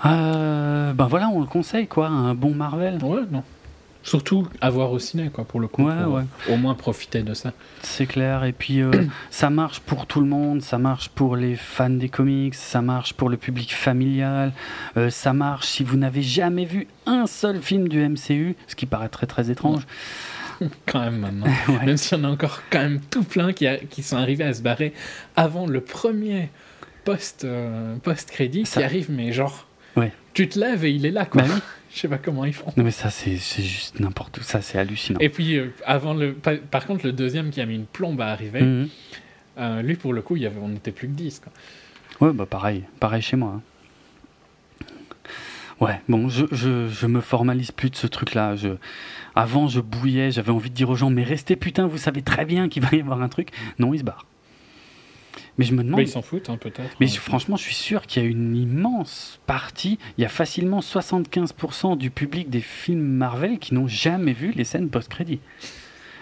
Euh, 0.05 0.93
ben 0.93 1.07
voilà, 1.07 1.29
on 1.29 1.41
le 1.41 1.47
conseille 1.47 1.87
quoi, 1.87 2.09
un 2.09 2.35
bon 2.35 2.55
Marvel. 2.55 3.03
Ouais, 3.03 3.23
non. 3.31 3.43
Surtout 4.07 4.47
à 4.61 4.71
voir 4.71 4.93
au 4.93 5.01
ciné, 5.01 5.31
quoi, 5.31 5.45
pour 5.45 5.59
le 5.59 5.67
coup. 5.67 5.83
Ouais, 5.85 6.03
pour, 6.05 6.15
ouais. 6.15 6.23
euh, 6.49 6.55
Au 6.55 6.57
moins 6.57 6.75
profiter 6.75 7.23
de 7.25 7.35
ça. 7.35 7.53
C'est 7.83 8.07
clair, 8.07 8.45
et 8.45 8.53
puis 8.53 8.81
euh, 8.81 8.91
ça 9.31 9.51
marche 9.51 9.81
pour 9.81 10.07
tout 10.07 10.21
le 10.21 10.27
monde, 10.29 10.63
ça 10.63 10.79
marche 10.79 11.09
pour 11.09 11.35
les 11.35 11.57
fans 11.57 11.91
des 11.91 12.09
comics, 12.09 12.55
ça 12.55 12.83
marche 12.83 13.15
pour 13.15 13.29
le 13.29 13.37
public 13.37 13.75
familial, 13.75 14.53
euh, 14.97 15.11
ça 15.11 15.33
marche 15.33 15.67
si 15.67 15.83
vous 15.83 15.97
n'avez 15.97 16.23
jamais 16.23 16.65
vu 16.65 16.87
un 17.07 17.27
seul 17.27 17.61
film 17.61 17.89
du 17.89 17.99
MCU, 18.09 18.55
ce 18.69 18.77
qui 18.77 18.87
paraît 18.87 19.09
très 19.09 19.27
très 19.27 19.51
étrange. 19.51 19.83
Quand 20.87 21.01
même 21.01 21.19
maintenant. 21.19 21.47
Même 21.85 21.97
s'il 21.97 22.17
y 22.17 22.21
en 22.21 22.25
a 22.25 22.29
encore 22.31 22.63
quand 22.71 22.79
même 22.79 23.01
tout 23.11 23.25
plein 23.25 23.53
qui, 23.53 23.67
a- 23.67 23.77
qui 23.77 24.03
sont 24.03 24.17
arrivés 24.17 24.45
à 24.45 24.55
se 24.55 24.63
barrer 24.63 24.95
avant 25.37 25.67
le 25.67 25.83
premier 25.83 26.49
post, 27.05 27.45
euh, 27.45 27.97
post-crédit 27.97 28.65
Ça- 28.65 28.81
qui 28.81 28.85
arrive, 28.85 29.11
mais 29.11 29.33
genre, 29.33 29.67
Ouais. 29.97 30.13
tu 30.33 30.49
te 30.49 30.59
lèves 30.59 30.85
et 30.85 30.93
il 30.93 31.05
est 31.05 31.11
là, 31.11 31.27
quoi. 31.27 31.43
Bah 31.43 31.49
oui. 31.53 31.61
Je 31.97 32.03
sais 32.03 32.09
pas 32.09 32.19
comment 32.19 32.45
ils 32.45 32.53
font. 32.53 32.71
Non, 32.77 32.85
mais 32.85 32.91
ça, 32.91 33.09
c'est 33.09 33.37
juste 33.39 34.01
n'importe 34.01 34.37
où. 34.37 34.43
Ça, 34.43 34.61
c'est 34.61 34.79
hallucinant. 34.79 35.19
Et 35.19 35.31
puis, 35.31 35.57
euh, 35.57 35.73
avant 35.87 36.13
le. 36.13 36.35
Par, 36.35 36.53
par 36.71 36.87
contre, 36.87 37.07
le 37.07 37.13
deuxième 37.15 37.49
qui 37.49 37.59
a 37.63 37.65
mis 37.65 37.75
une 37.75 37.87
plombe 37.87 38.21
à 38.21 38.27
arriver, 38.27 38.61
Mhm. 38.61 38.89
euh, 39.57 39.81
lui, 39.81 39.95
pour 39.97 40.13
le 40.13 40.21
coup, 40.21 40.37
il 40.37 40.43
y 40.43 40.47
avait, 40.47 40.61
on 40.61 40.69
n'était 40.69 40.93
plus 40.93 41.09
que 41.09 41.15
10. 41.15 41.41
Quoi. 41.41 42.29
Ouais, 42.29 42.35
bah 42.35 42.45
pareil. 42.45 42.85
Pareil 43.01 43.23
chez 43.23 43.37
moi. 43.37 43.55
hein. 43.57 44.85
Ouais, 45.81 46.01
bon, 46.09 46.29
je, 46.29 46.45
je, 46.53 46.89
je 46.89 47.07
me 47.07 47.21
formalise 47.23 47.71
plus 47.71 47.89
de 47.91 47.97
ce 47.97 48.07
truc-là. 48.07 48.57
Je... 48.57 48.69
Avant, 49.35 49.67
je 49.69 49.81
bouillais, 49.81 50.31
j'avais 50.33 50.51
envie 50.51 50.71
de 50.71 50.75
dire 50.75 50.89
aux 50.91 50.97
gens, 50.97 51.11
mais 51.11 51.23
restez 51.23 51.57
putain, 51.57 51.87
vous 51.87 51.99
savez 51.99 52.21
très 52.23 52.45
bien 52.47 52.69
qu'il 52.69 52.83
va 52.83 52.97
y 52.97 53.01
avoir 53.01 53.21
un 53.23 53.29
truc. 53.29 53.51
Non, 53.79 53.93
ils 53.95 53.99
se 54.01 54.05
barrent. 54.05 54.27
Mais 55.59 55.65
je 55.65 55.73
me 55.73 55.83
demande. 55.83 55.99
Mais 56.01 56.05
ils 56.05 56.09
s'en 56.09 56.23
foutent, 56.23 56.51
hein, 56.51 56.59
peut-être. 56.59 56.97
Mais 57.01 57.07
hein. 57.07 57.13
je- 57.15 57.19
franchement, 57.21 57.57
je 57.57 57.63
suis 57.63 57.75
sûr 57.75 58.07
qu'il 58.07 58.23
y 58.23 58.27
a 58.27 58.29
une 58.29 58.55
immense 58.57 59.41
partie, 59.47 59.99
il 60.19 60.23
y 60.23 60.25
a 60.25 60.29
facilement 60.29 60.81
75% 60.81 61.97
du 61.97 62.11
public 62.11 62.51
des 62.51 62.61
films 62.61 63.01
Marvel 63.01 63.59
qui 63.59 63.73
n'ont 63.75 63.89
jamais 63.89 64.33
vu 64.33 64.53
les 64.55 64.65
scènes 64.65 64.89
post-crédit. 64.91 65.41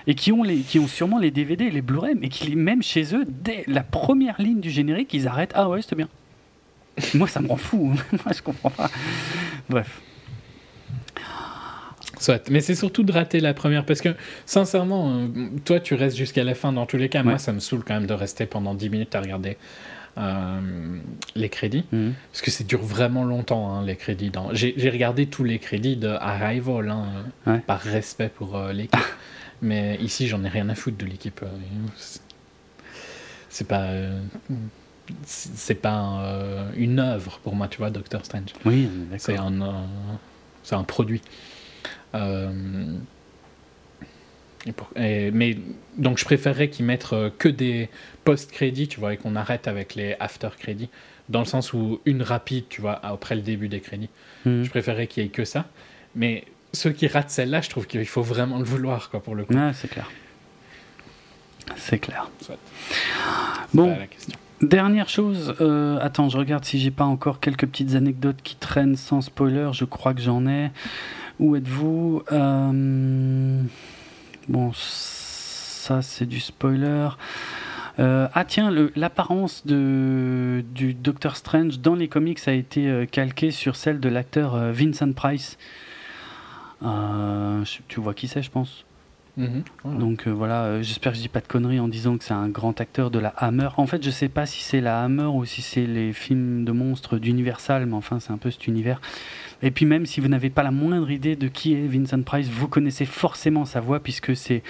Et 0.07 0.15
qui 0.15 0.33
ont, 0.33 0.43
les, 0.43 0.59
qui 0.59 0.79
ont 0.79 0.87
sûrement 0.87 1.19
les 1.19 1.31
DVD 1.31 1.65
et 1.65 1.71
les 1.71 1.81
Blu-ray, 1.81 2.15
mais 2.15 2.29
qui, 2.29 2.55
même 2.57 2.83
chez 2.83 3.15
eux, 3.17 3.25
dès 3.27 3.65
la 3.67 3.83
première 3.83 4.41
ligne 4.41 4.61
du 4.61 4.71
générique, 4.71 5.15
ils 5.15 5.27
arrêtent. 5.27 5.53
Ah 5.55 5.69
ouais, 5.69 5.81
c'était 5.83 5.97
bien. 5.97 6.09
Moi, 7.15 7.27
ça 7.27 7.41
me 7.41 7.49
rend 7.49 7.57
fou. 7.57 7.87
Moi, 8.13 8.33
je 8.37 8.43
comprends 8.43 8.71
pas. 8.71 8.91
Bref. 9.69 10.01
Soit. 12.19 12.49
Mais 12.51 12.61
c'est 12.61 12.75
surtout 12.75 13.03
de 13.03 13.13
rater 13.13 13.41
la 13.41 13.55
première. 13.55 13.85
Parce 13.85 14.01
que, 14.01 14.11
sincèrement, 14.47 15.11
euh, 15.15 15.27
toi, 15.65 15.81
tu 15.81 15.95
restes 15.95 16.17
jusqu'à 16.17 16.45
la 16.45 16.55
fin 16.55 16.73
dans 16.73 16.87
tous 16.87 16.97
les 16.97 17.09
cas. 17.09 17.23
Moi, 17.23 17.39
ça 17.39 17.53
me 17.53 17.61
saoule 17.61 17.85
quand 17.87 17.95
même 17.95 18.07
de 18.07 18.15
rester 18.15 18.47
pendant 18.47 18.75
10 18.75 18.91
minutes 18.91 19.15
à 19.15 19.21
regarder 19.21 19.57
euh, 20.17 20.61
les 21.35 21.49
crédits. 21.49 21.85
Mhm. 21.93 22.15
Parce 22.31 22.43
que 22.43 22.51
ça 22.51 22.63
dure 22.65 22.83
vraiment 22.83 23.25
longtemps, 23.25 23.73
hein, 23.75 23.85
les 23.85 23.97
crédits. 23.97 24.31
Dans... 24.31 24.55
J'ai 24.55 24.91
regardé 24.91 25.27
tous 25.27 25.45
les 25.45 25.59
crédits 25.59 25.97
de 25.97 26.09
Arrival, 26.09 26.89
hein, 26.91 27.07
Ouais. 27.47 27.59
par 27.67 27.81
respect 27.81 28.29
pour 28.35 28.57
euh, 28.57 28.73
l'équipe. 28.73 29.01
Mais 29.63 29.97
ici, 30.01 30.29
j'en 30.29 30.45
ai 30.45 30.49
rien 30.49 30.69
à 30.69 30.75
foutre 30.75 30.99
de 30.99 31.07
l'équipe. 31.07 31.41
c'est- 31.97 33.65
pas. 33.67 33.83
euh, 33.83 34.21
c'est 35.25 35.75
pas 35.75 35.93
un, 35.93 36.21
euh, 36.25 36.71
une 36.77 36.99
œuvre 36.99 37.39
pour 37.43 37.55
moi, 37.55 37.69
tu 37.69 37.79
vois, 37.79 37.91
Doctor 37.91 38.25
Strange. 38.25 38.51
Oui, 38.65 38.89
C'est 39.19 39.37
un- 39.37 39.87
c'est 40.63 40.75
un 40.75 40.85
produit. 40.85 41.21
Euh, 42.15 42.95
et 44.67 44.73
pour- 44.73 44.91
et- 44.97 45.31
mais 45.31 45.59
donc 45.99 46.19
je 46.19 46.25
préférerais 46.25 46.69
qu'ils 46.71 46.87
mettent 46.87 47.13
euh, 47.13 47.31
que 47.39 47.49
des 47.49 47.89
post-crédits, 48.25 48.89
tu 48.89 49.01
vois, 49.01 49.13
et 49.15 49.17
qu'on 49.17 49.37
arrête 49.37 49.69
avec 49.69 49.95
les 49.95 50.17
after-crédits, 50.21 50.89
dans 51.29 51.41
le 51.41 51.45
sens 51.45 51.73
où 51.73 52.01
une 52.07 52.23
rapide, 52.23 52.65
tu 52.69 52.81
vois, 52.81 52.99
après 53.05 53.35
le 53.35 53.43
début 53.43 53.69
des 53.69 53.81
crédits. 53.81 54.09
Mhm. 54.47 54.65
Je 54.65 54.71
préférerais 54.71 55.07
qu'il 55.07 55.23
y 55.23 55.27
ait 55.27 55.31
que 55.31 55.45
ça. 55.45 55.67
Mais 56.15 56.45
ceux 56.73 56.93
qui 56.93 57.07
ratent 57.09 57.31
celle-là, 57.31 57.61
je 57.61 57.69
trouve 57.69 57.87
qu'il 57.87 58.07
faut 58.07 58.23
vraiment 58.23 58.59
le 58.59 58.65
vouloir, 58.65 59.11
quoi, 59.11 59.23
pour 59.23 59.35
le 59.35 59.45
coup. 59.45 59.55
Ouais, 59.55 59.73
c'est 59.75 59.89
clair. 59.89 60.11
C'est 61.77 61.99
clair. 61.99 62.31
Soit. 62.41 62.59
Bon. 63.73 63.97
Dernière 64.63 65.09
chose, 65.09 65.55
euh, 65.61 65.99
attends, 66.01 66.29
je 66.29 66.39
regarde 66.39 66.65
si 66.65 66.79
j'ai 66.79 66.91
pas 66.91 67.05
encore 67.05 67.41
quelques 67.41 67.67
petites 67.67 67.95
anecdotes 67.97 68.41
qui 68.43 68.57
traînent 68.57 68.97
sans 68.97 69.21
spoiler. 69.21 69.71
Je 69.73 69.85
crois 69.85 70.15
que 70.15 70.21
j'en 70.23 70.47
ai. 70.47 70.71
Où 71.41 71.57
êtes-vous 71.57 72.23
Euh, 72.33 73.63
Bon, 74.49 74.73
ça 74.75 76.03
c'est 76.03 76.27
du 76.27 76.41
spoiler. 76.41 77.09
Euh, 77.99 78.29
ah 78.35 78.45
tiens, 78.45 78.71
l'apparence 78.97 79.65
du 79.67 80.95
Doctor 80.95 81.37
Strange 81.37 81.79
dans 81.79 81.95
les 81.95 82.09
comics 82.09 82.41
a 82.47 82.53
été 82.53 82.89
euh, 82.89 83.07
calquée 83.07 83.51
sur 83.53 83.77
celle 83.77 84.01
de 84.01 84.09
l'acteur 84.09 84.57
Vincent 84.73 85.13
Price. 85.13 85.57
Euh, 86.83 87.65
tu 87.89 88.01
vois 88.01 88.15
qui 88.15 88.29
c'est, 88.29 88.43
je 88.43 88.51
pense. 88.51 88.85
Mhm. 89.37 89.65
Voilà. 89.83 89.99
Donc 89.99 90.27
euh, 90.27 90.31
voilà, 90.31 90.65
euh, 90.65 90.83
j'espère 90.83 91.13
que 91.13 91.19
je 91.19 91.23
dis 91.23 91.29
pas 91.29 91.41
de 91.41 91.49
conneries 91.49 91.81
en 91.81 91.89
disant 91.89 92.17
que 92.19 92.25
c'est 92.25 92.35
un 92.35 92.49
grand 92.49 92.81
acteur 92.81 93.11
de 93.11 93.19
la 93.19 93.31
Hammer. 93.31 93.69
En 93.79 93.87
fait, 93.87 94.03
je 94.05 94.11
sais 94.11 94.29
pas 94.29 94.47
si 94.47 94.63
c'est 94.63 94.81
la 94.81 95.03
Hammer 95.03 95.25
ou 95.25 95.45
si 95.45 95.61
c'est 95.61 95.87
les 95.87 96.13
films 96.13 96.65
de 96.65 96.73
monstres 96.73 97.19
d'Universal, 97.19 97.87
mais 97.87 97.95
enfin, 97.95 98.21
c'est 98.21 98.33
un 98.33 98.39
peu 98.39 98.51
cet 98.51 98.67
univers. 98.69 99.01
Et 99.65 99.71
puis 99.71 99.87
même 99.87 100.05
si 100.05 100.21
vous 100.21 100.29
n'avez 100.29 100.51
pas 100.51 100.63
la 100.63 100.71
moindre 100.71 101.11
idée 101.11 101.37
de 101.37 101.49
qui 101.49 101.73
est 101.73 101.87
Vincent 101.87 102.21
Price, 102.21 102.49
vous 102.49 102.69
connaissez 102.69 103.07
forcément 103.07 103.65
sa 103.65 103.81
voix 103.81 103.99
puisque 103.99 104.37
c'est 104.37 104.63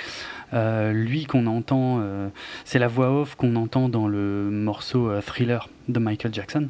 euh, 0.52 0.92
lui 0.92 1.24
qu'on 1.24 1.48
entend, 1.48 1.98
euh, 2.00 2.28
c'est 2.64 2.78
la 2.78 2.86
voix 2.86 3.10
off 3.10 3.34
qu'on 3.34 3.56
entend 3.56 3.88
dans 3.88 4.06
le 4.06 4.50
morceau 4.52 5.10
euh, 5.10 5.20
Thriller 5.20 5.68
de 5.88 5.98
Michael 5.98 6.32
Jackson. 6.32 6.68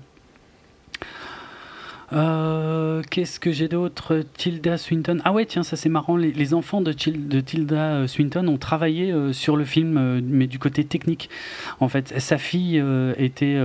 Euh, 2.13 3.03
Qu'est-ce 3.11 3.41
que 3.41 3.51
j'ai 3.51 3.69
d'autre? 3.69 4.23
Tilda 4.37 4.77
Swinton. 4.79 5.21
Ah 5.25 5.33
ouais, 5.33 5.47
tiens, 5.47 5.63
ça 5.63 5.77
c'est 5.77 5.89
marrant. 5.89 6.17
Les, 6.17 6.33
les 6.33 6.55
enfants 6.55 6.81
de, 6.81 6.93
Til- 6.93 7.29
de 7.29 7.41
Tilda 7.41 7.95
euh, 7.95 8.07
Swinton 8.07 8.47
ont 8.49 8.59
travaillé 8.59 9.11
euh, 9.11 9.33
sur 9.33 9.57
le 9.57 9.65
film, 9.65 9.97
euh, 9.97 10.21
mais 10.23 10.47
du 10.47 10.59
côté 10.59 10.85
technique. 10.85 11.31
En 11.81 11.89
fait, 11.89 12.15
sa 12.19 12.39
fille 12.39 12.83
était 13.19 13.59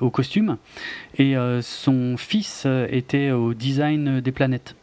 au 0.00 0.10
costume 0.10 0.56
et 1.18 1.34
son 1.62 2.16
fils 2.16 2.66
était 2.90 3.30
au 3.30 3.54
design 3.54 4.20
des 4.20 4.32
planètes. 4.32 4.74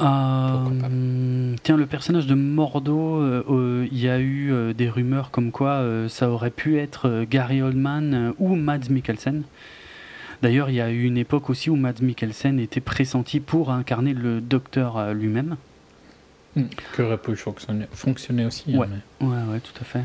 Euh, 0.00 1.54
tiens, 1.62 1.76
le 1.76 1.86
personnage 1.86 2.26
de 2.26 2.34
Mordo, 2.34 3.20
euh, 3.20 3.44
euh, 3.48 3.86
il 3.92 3.98
y 4.00 4.08
a 4.08 4.18
eu 4.20 4.52
des 4.76 4.88
rumeurs 4.88 5.30
comme 5.30 5.52
quoi 5.52 5.84
ça 6.08 6.30
aurait 6.30 6.50
pu 6.50 6.78
être 6.78 7.24
Gary 7.30 7.62
Oldman 7.62 8.34
ou 8.38 8.54
Mads 8.56 8.90
Mikkelsen. 8.90 9.42
D'ailleurs, 10.44 10.68
il 10.68 10.74
y 10.76 10.80
a 10.82 10.90
eu 10.90 11.04
une 11.04 11.16
époque 11.16 11.48
aussi 11.48 11.70
où 11.70 11.76
Mads 11.76 12.02
Mikkelsen 12.02 12.60
était 12.60 12.82
pressenti 12.82 13.40
pour 13.40 13.70
incarner 13.72 14.12
le 14.12 14.42
docteur 14.42 14.98
euh, 14.98 15.14
lui-même. 15.14 15.56
Mhm. 16.54 16.68
Que 16.92 17.00
aurait 17.02 17.16
pu 17.16 17.34
fonctionner, 17.34 17.86
fonctionner 17.94 18.44
aussi. 18.44 18.64
hein, 18.74 18.76
Ouais. 18.76 18.86
mais- 19.20 19.26
Ouais, 19.26 19.42
ouais, 19.52 19.60
tout 19.60 19.72
à 19.80 19.84
fait. 19.84 20.04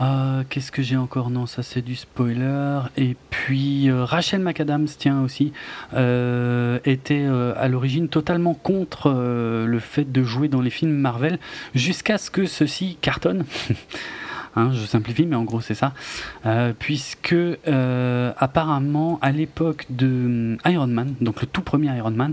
Euh, 0.00 0.42
Qu'est-ce 0.50 0.72
que 0.72 0.82
j'ai 0.82 0.96
encore? 0.96 1.30
Non, 1.30 1.46
ça 1.46 1.62
c'est 1.62 1.80
du 1.80 1.94
spoiler. 1.94 2.80
Et 2.96 3.14
puis 3.30 3.88
euh, 3.88 4.04
Rachel 4.04 4.40
McAdams, 4.40 4.88
tiens 4.98 5.22
aussi, 5.22 5.52
euh, 5.94 6.80
était 6.84 7.24
à 7.56 7.68
l'origine 7.68 8.08
totalement 8.08 8.54
contre 8.54 9.10
le 9.12 9.78
fait 9.78 10.10
de 10.10 10.24
jouer 10.24 10.48
dans 10.48 10.60
les 10.60 10.70
films 10.70 10.92
Marvel, 10.92 11.38
jusqu'à 11.76 12.18
ce 12.18 12.32
que 12.32 12.46
ceci 12.46 12.98
cartonne. 13.00 13.44
Hein, 14.58 14.70
je 14.72 14.86
simplifie, 14.86 15.26
mais 15.26 15.36
en 15.36 15.44
gros 15.44 15.60
c'est 15.60 15.74
ça. 15.74 15.92
Euh, 16.46 16.72
puisque 16.78 17.34
euh, 17.34 18.32
apparemment 18.38 19.18
à 19.20 19.30
l'époque 19.30 19.84
de 19.90 20.06
hum, 20.06 20.56
Iron 20.64 20.86
Man, 20.86 21.14
donc 21.20 21.42
le 21.42 21.46
tout 21.46 21.60
premier 21.62 21.94
Iron 21.96 22.10
Man, 22.10 22.32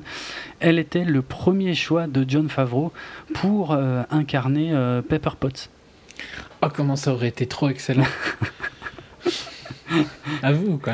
elle 0.61 0.79
était 0.79 1.03
le 1.03 1.21
premier 1.21 1.75
choix 1.75 2.07
de 2.07 2.25
John 2.27 2.47
Favreau 2.49 2.93
pour 3.33 3.73
euh, 3.73 4.03
incarner 4.09 4.73
Pepper 5.09 5.31
Potts. 5.39 5.69
Oh, 6.61 6.67
comment 6.73 6.95
ça 6.95 7.11
aurait 7.13 7.27
été 7.27 7.45
trop 7.45 7.67
excellent. 7.69 8.07
Avoue, 10.41 10.77
quoi. 10.77 10.93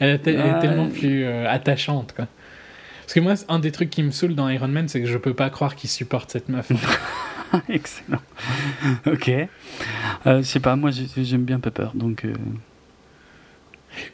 Elle 0.00 0.10
est, 0.10 0.26
elle 0.26 0.34
est 0.40 0.52
Ouais. 0.54 0.60
tellement 0.60 0.88
plus 0.88 1.24
attachante, 1.24 2.14
quoi. 2.14 2.26
Parce 3.02 3.14
que 3.14 3.20
moi, 3.20 3.34
un 3.48 3.58
des 3.58 3.72
trucs 3.72 3.90
qui 3.90 4.02
me 4.02 4.10
saoule 4.10 4.34
dans 4.34 4.48
Iron 4.48 4.68
Man, 4.68 4.88
c'est 4.88 5.00
que 5.00 5.06
je 5.06 5.16
peux 5.16 5.34
pas 5.34 5.48
croire 5.50 5.76
qu'il 5.76 5.88
supporte 5.88 6.30
cette 6.30 6.48
meuf. 6.48 6.70
Excellent. 7.68 8.20
ok. 9.06 9.28
Euh, 10.26 10.38
je 10.38 10.42
sais 10.42 10.60
pas, 10.60 10.76
moi 10.76 10.90
j'ai- 10.90 11.24
j'aime 11.24 11.44
bien 11.44 11.60
Pepper, 11.60 11.88
donc. 11.94 12.24
euh, 12.24 12.34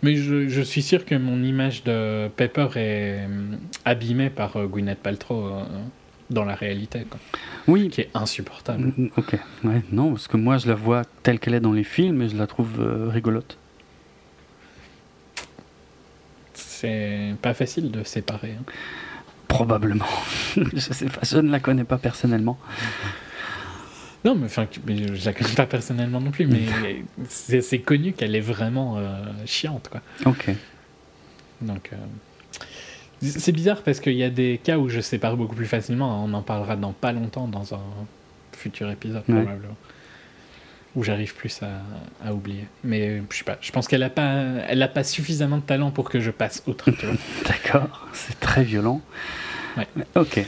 Mais 0.02 0.16
je, 0.16 0.48
je 0.48 0.60
suis 0.62 0.82
sûr 0.82 1.04
que 1.04 1.14
mon 1.14 1.42
image 1.42 1.84
de 1.84 2.28
Pepper 2.36 2.68
est 2.76 3.24
hum, 3.26 3.58
abîmée 3.84 4.30
par 4.30 4.56
euh, 4.56 4.66
Gwyneth 4.66 4.98
Paltrow 5.00 5.46
euh, 5.48 5.62
dans 6.30 6.44
la 6.44 6.54
réalité, 6.54 7.04
quoi. 7.08 7.18
Oui. 7.68 7.90
Qui 7.90 8.02
est 8.02 8.10
insupportable. 8.14 8.92
Mm, 8.96 9.08
Ok. 9.16 9.36
Ouais, 9.64 9.82
non, 9.92 10.10
parce 10.12 10.28
que 10.28 10.36
moi 10.36 10.58
je 10.58 10.68
la 10.68 10.74
vois 10.74 11.02
telle 11.22 11.38
qu'elle 11.38 11.54
est 11.54 11.60
dans 11.60 11.72
les 11.72 11.84
films 11.84 12.22
et 12.22 12.28
je 12.28 12.36
la 12.36 12.46
trouve 12.46 12.80
euh, 12.80 13.08
rigolote. 13.10 13.58
C'est 16.54 17.34
pas 17.42 17.54
facile 17.54 17.90
de 17.90 18.04
séparer. 18.04 18.54
hein. 18.58 18.64
Probablement. 19.48 20.06
je 20.56 20.78
sais 20.78 21.06
pas, 21.06 21.20
je 21.22 21.38
ne 21.38 21.50
la 21.50 21.60
connais 21.60 21.84
pas 21.84 21.98
personnellement. 21.98 22.58
Non, 24.24 24.34
mais 24.34 24.46
enfin, 24.46 24.66
je 24.88 25.24
la 25.26 25.32
connais 25.34 25.54
pas 25.54 25.66
personnellement 25.66 26.20
non 26.20 26.30
plus, 26.30 26.46
mais 26.46 26.60
c'est 27.28 27.78
connu 27.80 28.12
qu'elle 28.12 28.34
est 28.34 28.40
vraiment 28.40 28.96
euh, 28.98 29.22
chiante, 29.44 29.88
quoi. 29.90 30.00
Ok. 30.24 30.50
Donc, 31.60 31.90
euh, 31.92 31.96
c'est 33.22 33.52
bizarre 33.52 33.82
parce 33.82 34.00
qu'il 34.00 34.14
y 34.14 34.24
a 34.24 34.30
des 34.30 34.60
cas 34.62 34.78
où 34.78 34.88
je 34.88 35.00
sépare 35.00 35.36
beaucoup 35.36 35.54
plus 35.54 35.66
facilement. 35.66 36.12
hein. 36.20 36.24
On 36.28 36.32
en 36.34 36.42
parlera 36.42 36.76
dans 36.76 36.92
pas 36.92 37.12
longtemps 37.12 37.48
dans 37.48 37.74
un 37.74 37.80
futur 38.56 38.90
épisode 38.90 39.22
Ouais. 39.28 39.42
probablement. 39.42 39.76
Où 40.96 41.02
j'arrive 41.02 41.34
plus 41.34 41.60
à, 41.62 41.82
à 42.28 42.32
oublier. 42.32 42.66
Mais 42.84 43.20
je 43.30 43.36
sais 43.36 43.44
pas. 43.44 43.58
Je 43.60 43.72
pense 43.72 43.88
qu'elle 43.88 44.02
a 44.04 44.10
pas, 44.10 44.42
elle 44.68 44.80
a 44.82 44.88
pas 44.88 45.02
suffisamment 45.04 45.56
de 45.58 45.62
talent 45.62 45.90
pour 45.90 46.08
que 46.08 46.20
je 46.20 46.30
passe 46.30 46.62
outre. 46.66 46.90
D'accord, 47.46 48.06
c'est 48.12 48.38
très 48.40 48.62
violent. 48.62 49.00
Ouais. 49.76 49.88
Ok. 50.14 50.44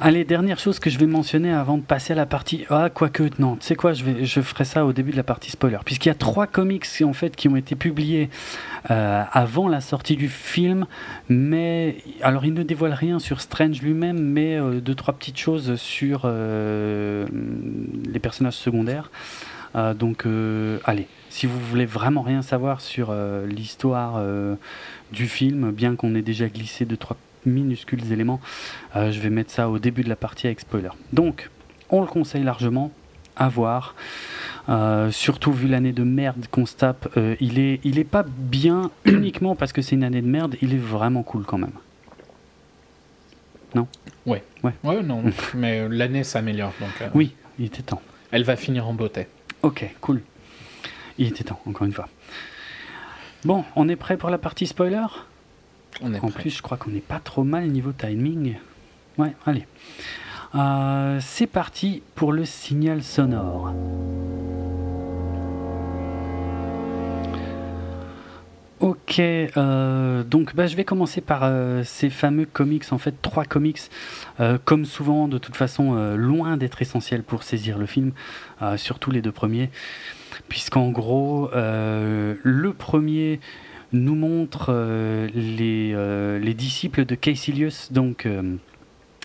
Allez, 0.00 0.24
dernière 0.24 0.60
chose 0.60 0.78
que 0.78 0.90
je 0.90 0.98
vais 0.98 1.08
mentionner 1.08 1.52
avant 1.52 1.76
de 1.76 1.82
passer 1.82 2.12
à 2.12 2.16
la 2.16 2.24
partie. 2.24 2.64
Ah, 2.70 2.88
quoique, 2.88 3.24
non, 3.40 3.56
tu 3.56 3.66
sais 3.66 3.74
quoi, 3.74 3.94
je, 3.94 4.04
vais, 4.04 4.24
je 4.24 4.40
ferai 4.40 4.64
ça 4.64 4.86
au 4.86 4.92
début 4.92 5.10
de 5.10 5.16
la 5.16 5.24
partie 5.24 5.50
spoiler. 5.50 5.78
Puisqu'il 5.84 6.08
y 6.08 6.12
a 6.12 6.14
trois 6.14 6.46
comics 6.46 6.86
en 7.02 7.12
fait, 7.12 7.34
qui 7.34 7.48
ont 7.48 7.56
été 7.56 7.74
publiés 7.74 8.30
euh, 8.92 9.24
avant 9.32 9.66
la 9.66 9.80
sortie 9.80 10.14
du 10.14 10.28
film, 10.28 10.86
mais. 11.28 11.96
Alors, 12.22 12.44
ils 12.44 12.54
ne 12.54 12.62
dévoilent 12.62 12.92
rien 12.92 13.18
sur 13.18 13.40
Strange 13.40 13.82
lui-même, 13.82 14.20
mais 14.20 14.54
euh, 14.54 14.80
deux, 14.80 14.94
trois 14.94 15.14
petites 15.14 15.38
choses 15.38 15.74
sur 15.74 16.22
euh, 16.26 17.26
les 18.08 18.20
personnages 18.20 18.54
secondaires. 18.54 19.10
donc, 19.74 20.26
allez, 20.84 21.08
si 21.28 21.46
vous 21.46 21.58
voulez 21.58 21.86
vraiment 21.86 22.22
rien 22.22 22.42
savoir 22.42 22.80
sur 22.80 23.12
l'histoire 23.46 24.22
du 25.12 25.26
film, 25.26 25.72
bien 25.72 25.96
qu'on 25.96 26.14
ait 26.14 26.22
déjà 26.22 26.48
glissé 26.48 26.84
deux, 26.84 26.96
trois 26.96 27.16
minuscules 27.48 28.12
éléments. 28.12 28.40
Euh, 28.96 29.10
je 29.10 29.20
vais 29.20 29.30
mettre 29.30 29.50
ça 29.50 29.68
au 29.68 29.78
début 29.78 30.02
de 30.02 30.08
la 30.08 30.16
partie 30.16 30.46
avec 30.46 30.60
spoiler. 30.60 30.90
Donc, 31.12 31.50
on 31.90 32.00
le 32.00 32.06
conseille 32.06 32.42
largement 32.42 32.92
à 33.36 33.48
voir. 33.48 33.94
Euh, 34.68 35.10
surtout 35.10 35.52
vu 35.52 35.66
l'année 35.66 35.92
de 35.92 36.02
merde 36.02 36.46
qu'on 36.50 36.66
se 36.66 36.76
tape, 36.76 37.08
euh, 37.16 37.36
il, 37.40 37.58
est, 37.58 37.80
il 37.84 37.98
est 37.98 38.04
pas 38.04 38.24
bien 38.26 38.90
uniquement 39.06 39.56
parce 39.56 39.72
que 39.72 39.80
c'est 39.80 39.94
une 39.94 40.04
année 40.04 40.20
de 40.20 40.26
merde, 40.26 40.56
il 40.60 40.74
est 40.74 40.78
vraiment 40.78 41.22
cool 41.22 41.44
quand 41.44 41.58
même. 41.58 41.72
Non? 43.74 43.86
Ouais. 44.26 44.42
Ouais. 44.62 44.72
Ouais, 44.84 45.02
non. 45.02 45.22
mais 45.54 45.88
l'année 45.88 46.24
s'améliore. 46.24 46.72
donc. 46.80 47.10
oui, 47.14 47.34
il 47.58 47.66
était 47.66 47.82
temps. 47.82 48.02
Elle 48.30 48.44
va 48.44 48.56
finir 48.56 48.86
en 48.86 48.92
beauté. 48.92 49.26
Ok, 49.62 49.88
cool. 50.00 50.20
Il 51.16 51.26
était 51.26 51.44
temps, 51.44 51.60
encore 51.66 51.86
une 51.86 51.92
fois. 51.92 52.08
Bon, 53.44 53.64
on 53.76 53.88
est 53.88 53.96
prêt 53.96 54.16
pour 54.16 54.30
la 54.30 54.38
partie 54.38 54.66
spoiler? 54.66 55.06
En 56.02 56.30
plus, 56.30 56.50
je 56.50 56.62
crois 56.62 56.76
qu'on 56.76 56.90
n'est 56.90 57.00
pas 57.00 57.20
trop 57.20 57.44
mal 57.44 57.68
niveau 57.68 57.92
timing. 57.92 58.56
Ouais, 59.16 59.34
allez. 59.46 59.66
Euh, 60.54 61.18
c'est 61.20 61.46
parti 61.46 62.02
pour 62.14 62.32
le 62.32 62.44
signal 62.44 63.02
sonore. 63.02 63.72
Ok, 68.80 69.18
euh, 69.18 70.22
donc 70.22 70.54
bah, 70.54 70.68
je 70.68 70.76
vais 70.76 70.84
commencer 70.84 71.20
par 71.20 71.40
euh, 71.42 71.82
ces 71.84 72.10
fameux 72.10 72.46
comics, 72.46 72.84
en 72.92 72.98
fait 72.98 73.20
trois 73.20 73.44
comics, 73.44 73.80
comme 74.64 74.84
souvent 74.84 75.26
de 75.26 75.36
toute 75.36 75.56
façon 75.56 76.14
loin 76.14 76.56
d'être 76.56 76.80
essentiels 76.80 77.24
pour 77.24 77.42
saisir 77.42 77.76
le 77.76 77.86
film, 77.86 78.12
surtout 78.76 79.10
les 79.10 79.20
deux 79.20 79.32
premiers, 79.32 79.70
puisqu'en 80.48 80.90
gros 80.90 81.50
le 81.52 82.72
premier 82.72 83.40
nous 83.92 84.14
montre 84.14 84.66
euh, 84.70 85.28
les, 85.34 85.92
euh, 85.94 86.38
les, 86.38 86.54
disciples 86.54 87.04
de 87.04 87.14
Caecilius. 87.14 87.92
Donc, 87.92 88.26
euh, 88.26 88.56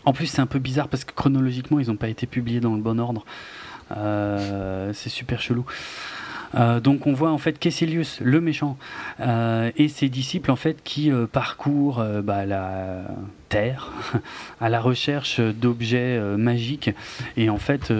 en 0.05 0.13
plus, 0.13 0.27
c'est 0.27 0.41
un 0.41 0.45
peu 0.45 0.59
bizarre 0.59 0.87
parce 0.87 1.03
que 1.03 1.13
chronologiquement, 1.13 1.79
ils 1.79 1.87
n'ont 1.87 1.95
pas 1.95 2.09
été 2.09 2.27
publiés 2.27 2.59
dans 2.59 2.75
le 2.75 2.81
bon 2.81 2.99
ordre. 2.99 3.25
c'est 4.93 5.09
super 5.09 5.41
chelou. 5.41 5.65
donc 6.81 7.05
on 7.07 7.13
voit 7.13 7.31
en 7.31 7.37
fait 7.37 7.59
Caecilius, 7.59 8.19
le 8.21 8.41
méchant, 8.41 8.77
et 9.19 9.87
ses 9.87 10.09
disciples 10.09 10.51
en 10.51 10.55
fait 10.55 10.81
qui 10.83 11.11
parcourent 11.31 12.03
bah, 12.23 12.45
la 12.45 13.03
Terre 13.49 13.91
à 14.61 14.69
la 14.69 14.81
recherche 14.81 15.39
d'objets 15.39 16.19
magiques. 16.37 16.89
Et 17.37 17.49
en 17.49 17.59
fait, 17.59 17.93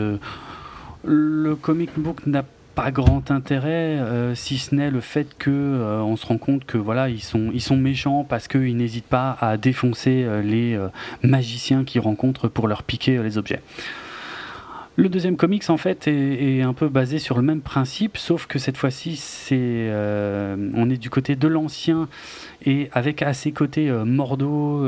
le 1.06 1.56
comic 1.56 1.92
book 1.98 2.26
n'a 2.26 2.44
pas 2.76 2.92
grand 2.92 3.32
intérêt, 3.32 4.00
euh, 4.00 4.36
si 4.36 4.58
ce 4.58 4.74
n'est 4.74 4.90
le 4.90 5.02
fait 5.02 5.28
que 5.38 5.50
euh, 5.52 6.02
on 6.02 6.16
se 6.16 6.26
rend 6.26 6.38
compte 6.38 6.66
que 6.66 6.78
voilà 6.78 7.10
ils 7.10 7.22
sont 7.22 7.52
ils 7.54 7.62
sont 7.62 7.78
méchants 7.78 8.26
parce 8.28 8.48
qu'ils 8.48 8.76
n'hésitent 8.76 9.08
pas 9.08 9.38
à 9.40 9.58
défoncer 9.58 10.24
euh, 10.26 10.42
les 10.42 10.80
magiciens 11.22 11.84
qu'ils 11.84 12.02
rencontrent 12.02 12.48
pour 12.48 12.68
leur 12.68 12.84
piquer 12.84 13.22
les 13.22 13.38
objets. 13.38 13.62
Le 14.96 15.10
deuxième 15.10 15.38
comics 15.38 15.70
en 15.70 15.78
fait 15.78 16.08
est, 16.08 16.62
un 16.62 16.74
peu 16.74 16.88
basé 16.88 17.18
sur 17.18 17.36
le 17.36 17.42
même 17.42 17.62
principe, 17.62 18.16
sauf 18.18 18.46
que 18.46 18.60
cette 18.60 18.78
fois-ci 18.78 19.16
c'est 19.16 19.90
on 20.76 20.90
est 20.90 20.98
du 20.98 21.10
côté 21.10 21.36
de 21.36 21.48
l'ancien 21.48 22.08
et 22.64 22.90
avec 22.92 23.24
à 23.24 23.34
ses 23.34 23.52
côtés 23.52 23.92
Mordo, 23.92 24.86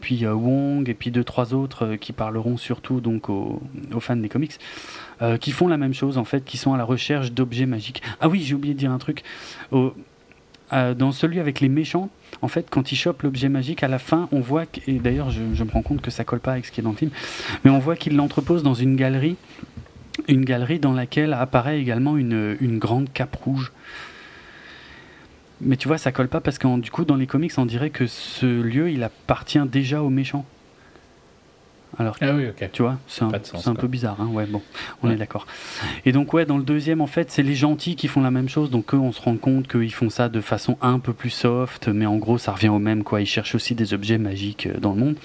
puis 0.00 0.26
Wong 0.26 0.86
et 0.88 0.94
puis 0.94 1.10
deux 1.10 1.24
trois 1.24 1.54
autres 1.54 1.96
qui 1.96 2.12
parleront 2.12 2.58
surtout 2.58 3.00
donc 3.00 3.30
aux 3.30 3.60
fans 4.00 4.16
des 4.16 4.28
comics. 4.28 4.58
Euh, 5.20 5.36
qui 5.36 5.50
font 5.50 5.66
la 5.66 5.76
même 5.76 5.94
chose 5.94 6.16
en 6.16 6.24
fait, 6.24 6.44
qui 6.44 6.56
sont 6.56 6.74
à 6.74 6.76
la 6.76 6.84
recherche 6.84 7.32
d'objets 7.32 7.66
magiques. 7.66 8.02
Ah 8.20 8.28
oui, 8.28 8.42
j'ai 8.42 8.54
oublié 8.54 8.72
de 8.72 8.78
dire 8.78 8.92
un 8.92 8.98
truc. 8.98 9.24
Euh, 10.72 10.94
dans 10.94 11.12
celui 11.12 11.40
avec 11.40 11.60
les 11.60 11.68
méchants, 11.68 12.10
en 12.42 12.48
fait, 12.48 12.68
quand 12.70 12.92
ils 12.92 12.96
chopent 12.96 13.22
l'objet 13.22 13.48
magique, 13.48 13.82
à 13.82 13.88
la 13.88 13.98
fin, 13.98 14.28
on 14.32 14.40
voit, 14.40 14.64
et 14.86 14.98
d'ailleurs, 14.98 15.30
je, 15.30 15.40
me 15.42 15.70
rends 15.70 15.82
compte 15.82 16.00
que 16.00 16.10
ça 16.10 16.24
colle 16.24 16.40
pas 16.40 16.52
avec 16.52 16.66
ce 16.66 16.72
qui 16.72 16.80
est 16.80 16.84
dans 16.84 16.90
le 16.90 16.96
film, 16.96 17.10
mais 17.64 17.70
on 17.70 17.78
voit 17.78 17.96
qu'ils 17.96 18.16
l'entreposent 18.16 18.62
dans 18.62 18.74
une 18.74 18.96
galerie, 18.96 19.36
une 20.26 20.44
galerie 20.44 20.78
dans 20.78 20.92
laquelle 20.92 21.32
apparaît 21.32 21.80
également 21.80 22.16
une, 22.16 22.56
une 22.60 22.78
grande 22.78 23.12
cape 23.12 23.36
rouge. 23.36 23.72
Mais 25.60 25.76
tu 25.76 25.88
vois, 25.88 25.98
ça 25.98 26.12
colle 26.12 26.28
pas 26.28 26.40
parce 26.40 26.58
que 26.58 26.80
du 26.80 26.90
coup, 26.90 27.04
dans 27.04 27.16
les 27.16 27.26
comics, 27.26 27.52
on 27.56 27.66
dirait 27.66 27.90
que 27.90 28.06
ce 28.06 28.46
lieu, 28.46 28.90
il 28.90 29.02
appartient 29.02 29.58
déjà 29.66 30.02
aux 30.02 30.10
méchants. 30.10 30.44
Alors, 31.96 32.16
ah 32.20 32.32
oui. 32.32 32.44
Tu 32.72 32.82
vois, 32.82 32.98
c'est 33.06 33.22
un, 33.22 33.74
peu 33.74 33.88
bizarre. 33.88 34.20
Hein 34.20 34.28
ouais, 34.32 34.46
bon, 34.46 34.60
on 35.02 35.10
est 35.10 35.16
d'accord. 35.16 35.46
Et 36.04 36.12
donc, 36.12 36.32
ouais, 36.34 36.44
dans 36.44 36.58
le 36.58 36.62
deuxième, 36.62 37.00
en 37.00 37.06
fait, 37.06 37.30
c'est 37.30 37.42
les 37.42 37.54
gentils 37.54 37.96
qui 37.96 38.08
font 38.08 38.20
la 38.20 38.30
même 38.30 38.48
chose. 38.48 38.70
Donc, 38.70 38.94
eux, 38.94 38.98
on 38.98 39.12
se 39.12 39.22
rend 39.22 39.36
compte 39.36 39.68
qu'ils 39.68 39.92
font 39.92 40.10
ça 40.10 40.28
de 40.28 40.40
façon 40.40 40.76
un 40.82 40.98
peu 40.98 41.12
plus 41.12 41.30
soft, 41.30 41.88
mais 41.88 42.06
en 42.06 42.16
gros, 42.16 42.38
ça 42.38 42.52
revient 42.52 42.68
au 42.68 42.78
même, 42.78 43.04
quoi. 43.04 43.20
Ils 43.20 43.26
cherchent 43.26 43.54
aussi 43.54 43.74
des 43.74 43.94
objets 43.94 44.18
magiques 44.18 44.66
euh, 44.66 44.78
dans 44.78 44.92
le 44.92 45.00
monde. 45.00 45.16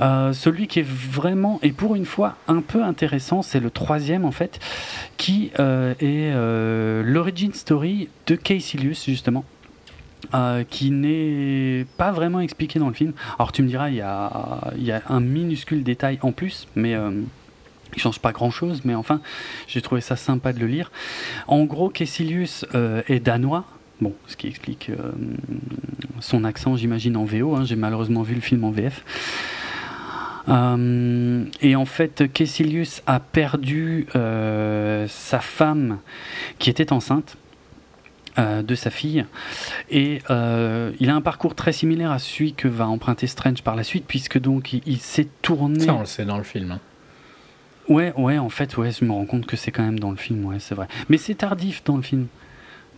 Euh, 0.00 0.32
celui 0.32 0.66
qui 0.66 0.80
est 0.80 0.86
vraiment, 0.86 1.58
et 1.62 1.72
pour 1.72 1.94
une 1.94 2.06
fois, 2.06 2.36
un 2.48 2.62
peu 2.62 2.82
intéressant, 2.82 3.42
c'est 3.42 3.60
le 3.60 3.70
troisième 3.70 4.24
en 4.24 4.30
fait, 4.30 4.58
qui 5.18 5.50
euh, 5.60 5.92
est 6.00 6.32
l'origin 7.04 7.50
story 7.52 8.08
de 8.26 8.34
Caecilius 8.34 9.04
justement. 9.04 9.44
Euh, 10.34 10.64
qui 10.68 10.90
n'est 10.90 11.86
pas 11.96 12.12
vraiment 12.12 12.40
expliqué 12.40 12.78
dans 12.78 12.88
le 12.88 12.94
film. 12.94 13.12
Alors 13.38 13.52
tu 13.52 13.62
me 13.62 13.68
diras, 13.68 13.90
il 13.90 13.96
y 13.96 14.00
a, 14.02 15.02
un 15.08 15.20
minuscule 15.20 15.82
détail 15.82 16.18
en 16.22 16.30
plus, 16.30 16.68
mais 16.76 16.94
euh, 16.94 17.10
il 17.96 18.00
change 18.00 18.20
pas 18.20 18.32
grand 18.32 18.50
chose, 18.50 18.82
mais 18.84 18.94
enfin, 18.94 19.20
j'ai 19.66 19.80
trouvé 19.82 20.00
ça 20.00 20.16
sympa 20.16 20.52
de 20.52 20.60
le 20.60 20.66
lire. 20.66 20.92
En 21.48 21.64
gros, 21.64 21.88
Kessilius 21.88 22.64
euh, 22.74 23.02
est 23.08 23.20
danois. 23.20 23.64
Bon, 24.00 24.14
ce 24.26 24.36
qui 24.36 24.46
explique 24.46 24.90
son 26.20 26.44
accent, 26.44 26.76
j'imagine, 26.76 27.16
en 27.16 27.24
VO. 27.24 27.56
Hein. 27.56 27.64
j'ai 27.64 27.76
malheureusement 27.76 28.22
vu 28.22 28.34
le 28.34 28.40
film 28.40 28.64
en 28.64 28.70
VF. 28.70 29.04
et 30.48 31.76
en 31.76 31.84
fait, 31.84 32.32
Kessilius 32.32 33.02
a 33.06 33.20
perdu 33.20 34.06
sa 34.14 35.40
femme 35.40 35.98
qui 36.58 36.70
était 36.70 36.92
enceinte 36.92 37.36
euh, 38.38 38.62
de 38.62 38.74
sa 38.74 38.90
fille. 38.90 39.24
Et 39.90 40.22
euh, 40.30 40.92
il 41.00 41.10
a 41.10 41.14
un 41.14 41.20
parcours 41.20 41.54
très 41.54 41.72
similaire 41.72 42.10
à 42.10 42.18
celui 42.18 42.52
que 42.52 42.68
va 42.68 42.86
emprunter 42.86 43.26
Strange 43.26 43.62
par 43.62 43.76
la 43.76 43.82
suite, 43.82 44.04
puisque 44.06 44.38
donc 44.38 44.72
il, 44.72 44.98
s'est 44.98 45.28
tourné. 45.42 45.80
Ça, 45.80 45.94
on 45.94 46.00
le 46.00 46.06
sait 46.06 46.24
dans 46.24 46.38
le 46.38 46.44
film. 46.44 46.72
Hein. 46.72 46.80
Ouais, 47.88 48.12
ouais, 48.16 48.38
en 48.38 48.48
fait, 48.48 48.76
ouais, 48.76 48.92
je 48.92 49.04
me 49.04 49.12
rends 49.12 49.26
compte 49.26 49.46
que 49.46 49.56
c'est 49.56 49.72
quand 49.72 49.82
même 49.82 49.98
dans 49.98 50.10
le 50.10 50.16
film, 50.16 50.44
ouais, 50.44 50.60
c'est 50.60 50.74
vrai. 50.74 50.86
Mais 51.08 51.16
c'est 51.16 51.34
tardif 51.34 51.82
dans 51.84 51.96
le 51.96 52.02
film 52.02 52.28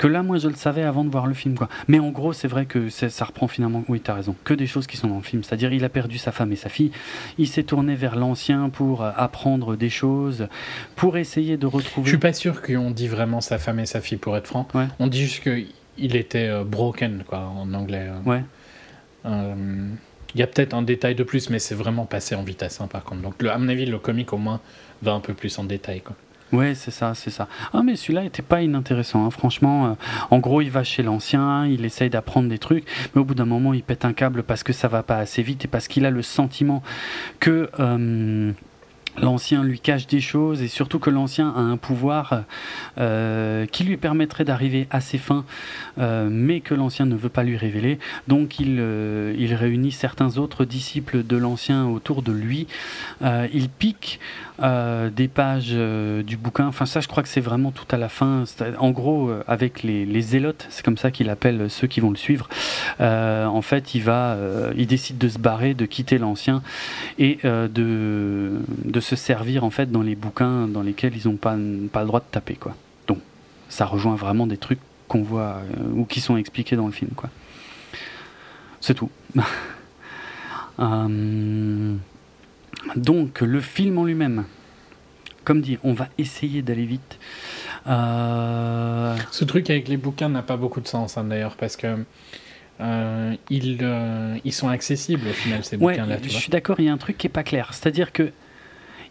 que 0.03 0.09
là, 0.09 0.24
moi, 0.24 0.37
je 0.37 0.49
le 0.49 0.57
savais 0.57 0.83
avant 0.83 1.05
de 1.05 1.11
voir 1.11 1.29
le 1.29 1.35
film, 1.35 1.55
quoi. 1.57 1.69
Mais 1.87 2.01
en 2.01 2.11
gros, 2.11 2.33
c'est 2.33 2.49
vrai 2.49 2.66
que 2.66 2.89
ça 2.89 3.24
reprend 3.24 3.47
finalement, 3.47 3.85
oui, 3.87 4.01
t'as 4.01 4.15
raison, 4.15 4.35
que 4.43 4.53
des 4.53 4.66
choses 4.66 4.89
qui 4.89 4.97
sont 4.97 5.07
dans 5.07 5.19
le 5.19 5.23
film. 5.23 5.45
C'est-à-dire, 5.45 5.73
il 5.73 5.85
a 5.85 5.89
perdu 5.89 6.19
sa 6.19 6.33
femme 6.33 6.51
et 6.51 6.57
sa 6.57 6.69
fille, 6.69 6.91
il 7.39 7.47
s'est 7.47 7.62
tourné 7.62 7.95
vers 7.95 8.16
l'ancien 8.16 8.69
pour 8.69 9.05
euh, 9.05 9.12
apprendre 9.16 9.77
des 9.77 9.91
choses, 9.91 10.49
pour 10.97 11.19
essayer 11.19 11.57
de 11.57 11.66
retrouver. 11.66 12.07
Je 12.07 12.11
suis 12.11 12.19
pas 12.19 12.33
sûr 12.33 12.62
qu'on 12.62 12.91
dit 12.91 13.07
vraiment 13.07 13.41
sa 13.41 13.59
femme 13.59 13.79
et 13.79 13.87
sa 13.87 14.01
fille, 14.01 14.19
pour 14.19 14.37
être 14.37 14.49
franc. 14.49 14.66
On 14.99 15.07
dit 15.07 15.20
juste 15.20 15.45
qu'il 15.45 16.16
était 16.16 16.49
euh, 16.49 16.65
broken, 16.65 17.23
quoi, 17.24 17.39
en 17.39 17.73
anglais. 17.73 18.09
Euh. 18.09 18.29
Ouais. 18.29 18.43
Il 20.35 20.41
y 20.41 20.43
a 20.43 20.49
peut-être 20.49 20.74
un 20.74 20.83
détail 20.83 21.15
de 21.15 21.23
plus, 21.23 21.49
mais 21.49 21.61
c'est 21.61 21.77
vraiment 21.77 22.07
passé 22.07 22.35
en 22.35 22.43
vitesse, 22.43 22.81
hein, 22.81 22.89
par 22.89 23.05
contre. 23.05 23.23
Donc, 23.23 23.41
le, 23.41 23.53
à 23.53 23.59
mon 23.59 23.69
avis, 23.69 23.87
le 23.87 24.01
comique, 24.01 24.33
au 24.33 24.39
moins, 24.39 24.59
va 25.01 25.12
un 25.12 25.20
peu 25.20 25.33
plus 25.33 25.57
en 25.61 25.65
détail, 25.65 26.01
quoi. 26.01 26.16
Ouais, 26.53 26.74
c'est 26.74 26.91
ça, 26.91 27.15
c'est 27.15 27.31
ça. 27.31 27.49
Ah, 27.73 27.83
mais 27.83 27.97
celui-là 27.97 28.24
était 28.24 28.43
pas 28.43 28.61
inintéressant, 28.61 29.24
hein. 29.24 29.31
franchement. 29.31 29.87
Euh, 29.87 29.95
en 30.31 30.39
gros, 30.39 30.61
il 30.61 30.70
va 30.70 30.85
chez 30.85 31.03
l'ancien, 31.03 31.66
il 31.66 31.85
essaye 31.87 32.11
d'apprendre 32.11 32.49
des 32.51 32.59
trucs, 32.59 32.85
mais 33.15 33.23
au 33.23 33.24
bout 33.24 33.35
d'un 33.35 33.47
moment, 33.47 33.73
il 33.73 33.83
pète 33.83 34.05
un 34.05 34.12
câble 34.12 34.43
parce 34.43 34.62
que 34.62 34.74
ça 34.74 34.87
va 34.87 35.03
pas 35.03 35.16
assez 35.16 35.43
vite 35.43 35.65
et 35.65 35.69
parce 35.69 35.89
qu'il 35.89 36.05
a 36.05 36.11
le 36.11 36.23
sentiment 36.23 36.83
que. 37.41 37.70
Euh, 37.81 38.53
l'ancien 39.20 39.62
lui 39.62 39.79
cache 39.79 40.07
des 40.07 40.23
choses 40.23 40.62
et 40.62 40.69
surtout 40.69 40.99
que 40.99 41.11
l'ancien 41.11 41.53
a 41.55 41.61
un 41.61 41.77
pouvoir 41.77 42.45
euh, 42.97 43.66
qui 43.66 43.85
lui 43.85 43.99
permettrait 43.99 44.45
d'arriver 44.45 44.87
à 44.91 45.03
ses 45.03 45.19
fins, 45.19 45.45
mais 45.99 46.61
que 46.61 46.73
l'ancien 46.73 47.05
ne 47.05 47.15
veut 47.15 47.29
pas 47.29 47.43
lui 47.43 47.59
révéler. 47.59 47.99
Donc 48.27 48.59
il, 48.59 48.83
il 49.37 49.55
réunit 49.55 49.93
certains 49.93 50.39
autres 50.39 50.65
disciples 50.65 51.27
de 51.27 51.37
l'ancien 51.37 51.85
autour 51.85 52.23
de 52.23 52.33
lui. 52.33 52.69
il 53.20 53.69
pique 53.69 54.19
euh, 54.62 55.10
des 55.10 55.26
pages 55.26 55.70
euh, 55.72 56.22
du 56.22 56.36
bouquin. 56.36 56.66
Enfin, 56.66 56.86
ça, 56.86 57.01
je 57.01 57.09
crois 57.09 57.22
que 57.22 57.28
c'est 57.28 57.40
vraiment 57.40 57.72
tout 57.72 57.86
à 57.90 57.97
la 57.97 58.09
fin. 58.09 58.44
En 58.78 58.90
gros, 58.90 59.28
euh, 59.28 59.43
avec 59.48 59.82
les, 59.82 60.06
les 60.06 60.22
zélotes, 60.22 60.66
c'est 60.70 60.84
comme 60.84 60.97
ça 60.97 61.10
qu'il 61.10 61.28
appelle 61.30 61.68
ceux 61.68 61.89
qui 61.89 62.01
vont 62.01 62.10
le 62.10 62.16
suivre. 62.16 62.48
en 63.01 63.62
fait, 63.62 63.94
il 63.94 64.02
va, 64.02 64.36
il 64.76 64.86
décide 64.86 65.18
de 65.18 65.28
se 65.28 65.39
barrer, 65.39 65.74
de 65.74 65.84
quitter 65.84 66.18
l'ancien 66.18 66.62
et 67.18 67.39
de, 67.44 68.52
de 68.84 69.01
se 69.01 69.16
servir 69.16 69.64
en 69.64 69.70
fait 69.70 69.90
dans 69.90 70.02
les 70.02 70.14
bouquins 70.14 70.68
dans 70.68 70.82
lesquels 70.82 71.16
ils 71.16 71.28
n'ont 71.28 71.36
pas, 71.36 71.56
pas 71.93 72.01
le 72.01 72.06
droit 72.06 72.20
de 72.20 72.26
taper, 72.30 72.55
quoi. 72.55 72.74
Donc, 73.06 73.18
ça 73.68 73.84
rejoint 73.86 74.16
vraiment 74.16 74.47
des 74.47 74.59
trucs 74.59 74.80
qu'on 75.09 75.22
voit 75.22 75.60
ou 75.94 76.05
qui 76.05 76.20
sont 76.20 76.36
expliqués 76.36 76.76
dans 76.76 76.86
le 76.86 76.93
film, 76.93 77.10
quoi. 77.16 77.30
C'est 78.80 78.94
tout. 78.94 79.10
Donc, 82.96 83.40
le 83.40 83.60
film 83.60 83.98
en 83.98 84.04
lui-même, 84.04 84.44
comme 85.44 85.60
dit, 85.60 85.78
on 85.82 85.92
va 85.92 86.09
essayer 86.18 86.62
d'aller 86.62 86.84
vite. 86.84 87.18
Euh, 87.86 89.16
Ce 89.30 89.44
truc 89.44 89.70
avec 89.70 89.88
les 89.88 89.96
bouquins 89.96 90.28
n'a 90.28 90.42
pas 90.42 90.56
beaucoup 90.56 90.80
de 90.80 90.88
sens, 90.88 91.16
hein, 91.18 91.24
d'ailleurs, 91.24 91.56
parce 91.56 91.76
que 91.76 92.04
euh, 92.80 93.34
ils, 93.50 93.78
euh, 93.82 94.36
ils, 94.44 94.52
sont 94.52 94.68
accessibles 94.68 95.28
au 95.28 95.32
final, 95.32 95.64
ces 95.64 95.76
bouquins-là. 95.76 96.18
Je 96.22 96.28
suis 96.28 96.50
d'accord, 96.50 96.80
il 96.80 96.86
y 96.86 96.88
a 96.88 96.92
un 96.92 96.98
truc 96.98 97.18
qui 97.18 97.26
est 97.26 97.30
pas 97.30 97.44
clair. 97.44 97.72
C'est-à-dire 97.72 98.12
que. 98.12 98.30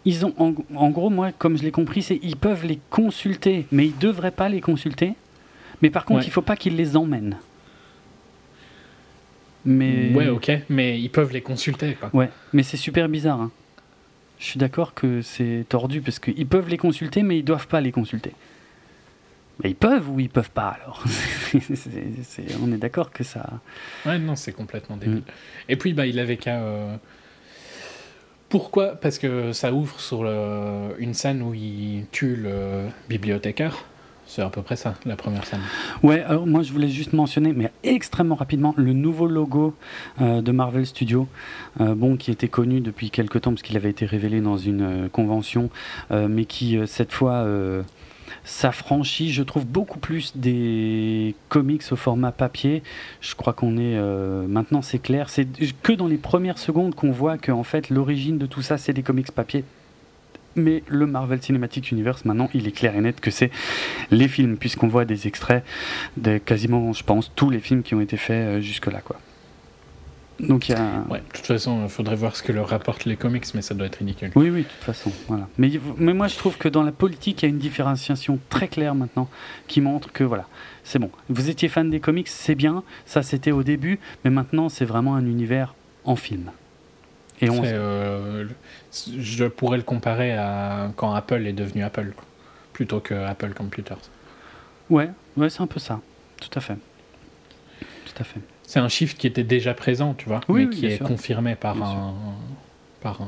Ils 0.04 0.26
ont, 0.26 0.34
en, 0.76 0.90
gros, 0.90 1.12
moi, 1.12 1.32
comme 1.32 1.60
je 1.60 1.62
l'ai 1.62 1.70
compris, 1.70 2.02
c'est 2.02 2.20
ils 2.24 2.36
peuvent 2.36 2.66
les 2.66 2.80
consulter, 2.90 3.68
mais 3.72 3.86
ils 3.86 3.98
devraient 4.00 4.32
pas 4.32 4.50
les 4.50 4.60
consulter. 4.60 5.14
Mais 5.84 5.92
par 5.92 6.06
contre, 6.06 6.26
il 6.26 6.32
faut 6.32 6.42
pas 6.42 6.56
qu'ils 6.56 6.76
les 6.76 6.98
emmènent. 6.98 7.38
Mais... 9.64 10.12
Ouais, 10.16 10.28
ok, 10.28 10.52
mais 10.70 11.00
ils 11.00 11.12
peuvent 11.12 11.32
les 11.32 11.42
consulter. 11.42 11.94
Quoi. 11.94 12.10
Ouais, 12.14 12.32
mais 12.52 12.64
c'est 12.64 12.78
super 12.78 13.08
bizarre. 13.10 13.42
Hein. 13.42 13.52
Je 14.42 14.48
suis 14.48 14.58
d'accord 14.58 14.96
que 14.96 15.22
c'est 15.22 15.68
tordu 15.70 16.02
parce 16.02 16.18
qu'ils 16.18 16.48
peuvent 16.48 16.68
les 16.68 16.78
consulter, 16.78 17.22
mais 17.22 17.38
ils 17.38 17.44
doivent 17.44 17.68
pas 17.68 17.80
les 17.80 17.92
consulter. 17.92 18.34
Mais 19.64 19.70
ils 19.70 19.76
peuvent 19.76 20.10
ou 20.10 20.20
ils 20.20 20.32
peuvent 20.32 20.50
pas 20.50 20.80
alors 20.82 21.04
On 22.64 22.74
est 22.74 22.78
d'accord 22.78 23.12
que 23.12 23.24
ça. 23.24 23.48
Ouais, 24.04 24.18
non, 24.18 24.36
c'est 24.36 24.52
complètement 24.52 24.98
débile. 24.98 25.18
Mm. 25.18 25.24
Et 25.70 25.76
puis, 25.76 25.94
bah, 25.94 26.08
il 26.08 26.18
avait 26.18 26.38
qu'à. 26.38 26.60
Euh, 26.60 26.96
pourquoi? 28.50 28.96
Parce 28.96 29.20
que 29.20 29.54
ça 29.54 29.72
ouvre 29.72 30.00
sur 30.00 30.24
une 30.98 31.14
scène 31.14 31.44
où 31.44 31.54
il 31.54 32.08
tue 32.12 32.36
le 32.36 32.88
bibliothécaire. 33.10 33.86
C'est 34.34 34.42
à 34.42 34.50
peu 34.50 34.62
près 34.62 34.78
ça, 34.78 34.94
la 35.06 35.18
première 35.18 35.46
scène. 35.46 35.60
Ouais, 36.04 36.22
alors 36.22 36.48
moi 36.48 36.62
je 36.62 36.72
voulais 36.72 36.88
juste 36.88 37.12
mentionner, 37.12 37.52
mais 37.52 37.70
extrêmement 37.84 38.36
rapidement, 38.36 38.74
le 38.78 38.94
nouveau 38.94 39.28
logo 39.28 39.76
euh, 40.22 40.42
de 40.42 40.54
Marvel 40.54 40.86
Studios, 40.86 41.28
euh, 41.82 41.96
bon, 41.96 42.16
qui 42.16 42.32
était 42.32 42.48
connu 42.48 42.80
depuis 42.80 43.10
quelques 43.10 43.42
temps 43.42 43.52
parce 43.52 43.62
qu'il 43.62 43.76
avait 43.76 43.90
été 43.90 44.06
révélé 44.06 44.40
dans 44.40 44.56
une 44.56 44.82
euh, 44.84 45.10
convention, 45.10 45.70
mais 46.12 46.46
qui 46.46 46.80
cette 46.86 47.12
fois 47.12 47.46
s'affranchit, 48.46 49.32
je 49.32 49.44
trouve, 49.44 49.66
beaucoup 49.66 50.00
plus 50.00 50.38
des 50.38 51.36
comics 51.50 51.84
au 51.92 51.98
format 51.98 52.32
papier. 52.32 52.84
Je 53.20 53.36
crois 53.36 53.52
qu'on 53.52 53.78
est 53.78 54.00
maintenant, 54.48 54.82
c'est 54.82 55.00
clair, 55.00 55.30
c'est 55.30 55.48
que 55.84 55.92
dans 55.92 56.08
les 56.08 56.18
premières 56.18 56.58
secondes 56.58 56.96
qu'on 56.96 57.12
voit 57.12 57.38
que 57.38 57.52
fait 57.64 57.90
l'origine 57.90 58.38
de 58.38 58.46
tout 58.46 58.62
ça, 58.62 58.78
c'est 58.78 58.94
des 58.94 59.04
comics 59.04 59.32
papier 59.32 59.66
mais 60.56 60.84
le 60.88 61.06
Marvel 61.06 61.42
Cinematic 61.42 61.92
Universe, 61.92 62.26
maintenant, 62.26 62.50
il 62.54 62.68
est 62.68 62.72
clair 62.72 62.96
et 62.96 63.02
net 63.02 63.20
que 63.20 63.32
c'est 63.32 63.52
les 64.10 64.28
films, 64.28 64.58
puisqu'on 64.58 64.88
voit 64.88 65.06
des 65.06 65.28
extraits 65.28 65.64
de 66.18 66.38
quasiment, 66.38 66.94
je 66.94 67.04
pense, 67.04 67.32
tous 67.36 67.50
les 67.50 67.60
films 67.60 67.84
qui 67.84 67.96
ont 67.96 68.02
été 68.02 68.18
faits 68.18 68.36
euh, 68.36 68.62
jusque-là, 68.62 69.02
quoi. 69.02 69.20
Donc 70.40 70.70
il 70.70 70.72
y 70.72 70.76
a... 70.76 71.04
Ouais, 71.10 71.20
de 71.20 71.38
toute 71.38 71.46
façon, 71.46 71.84
il 71.84 71.90
faudrait 71.90 72.16
voir 72.16 72.36
ce 72.36 72.42
que 72.42 72.52
leur 72.52 72.70
rapportent 72.70 73.06
les 73.06 73.16
comics, 73.16 73.46
mais 73.54 73.62
ça 73.62 73.76
doit 73.76 73.86
être 73.86 73.98
ridicule. 73.98 74.32
Oui, 74.36 74.50
oui, 74.50 74.64
de 74.64 74.68
toute 74.68 74.84
façon, 74.84 75.12
voilà. 75.28 75.48
Mais, 75.60 75.72
mais 75.98 76.14
moi, 76.14 76.28
je 76.28 76.36
trouve 76.36 76.58
que 76.58 76.68
dans 76.68 76.82
la 76.82 76.92
politique, 76.92 77.44
il 77.44 77.46
y 77.46 77.48
a 77.48 77.50
une 77.50 77.60
différenciation 77.60 78.40
très 78.50 78.68
claire 78.68 78.96
maintenant, 78.96 79.30
qui 79.68 79.82
montre 79.82 80.12
que, 80.12 80.24
voilà, 80.24 80.48
c'est 80.84 80.98
bon. 80.98 81.12
Vous 81.30 81.50
étiez 81.50 81.70
fan 81.70 81.92
des 81.92 82.00
comics, 82.00 82.28
c'est 82.28 82.56
bien, 82.56 82.84
ça 83.06 83.22
c'était 83.22 83.52
au 83.52 83.62
début, 83.62 84.00
mais 84.24 84.32
maintenant, 84.32 84.70
c'est 84.70 84.86
vraiment 84.86 85.16
un 85.16 85.26
univers 85.28 85.76
en 86.06 86.16
film. 86.16 86.52
Et 87.42 87.50
on... 87.50 87.62
Euh, 87.64 88.46
je 89.18 89.46
pourrais 89.46 89.78
le 89.78 89.84
comparer 89.84 90.34
à 90.34 90.92
quand 90.96 91.14
Apple 91.14 91.46
est 91.48 91.54
devenu 91.54 91.84
Apple, 91.84 92.14
plutôt 92.74 93.00
que 93.00 93.14
Apple 93.14 93.54
Computers. 93.54 93.98
Ouais, 94.90 95.10
ouais 95.38 95.50
c'est 95.50 95.62
un 95.62 95.68
peu 95.68 95.80
ça. 95.80 96.00
Tout 96.40 96.58
à 96.58 96.62
fait. 96.62 96.78
Tout 97.80 98.14
à 98.20 98.24
fait. 98.24 98.42
C'est 98.64 98.80
un 98.80 98.90
shift 98.90 99.18
qui 99.18 99.28
était 99.28 99.44
déjà 99.44 99.74
présent, 99.74 100.14
tu 100.14 100.28
vois, 100.28 100.42
mais 100.50 100.70
qui 100.70 100.86
est 100.86 101.02
confirmé 101.04 101.56
par, 101.56 101.82
un, 101.82 102.14
par 103.02 103.20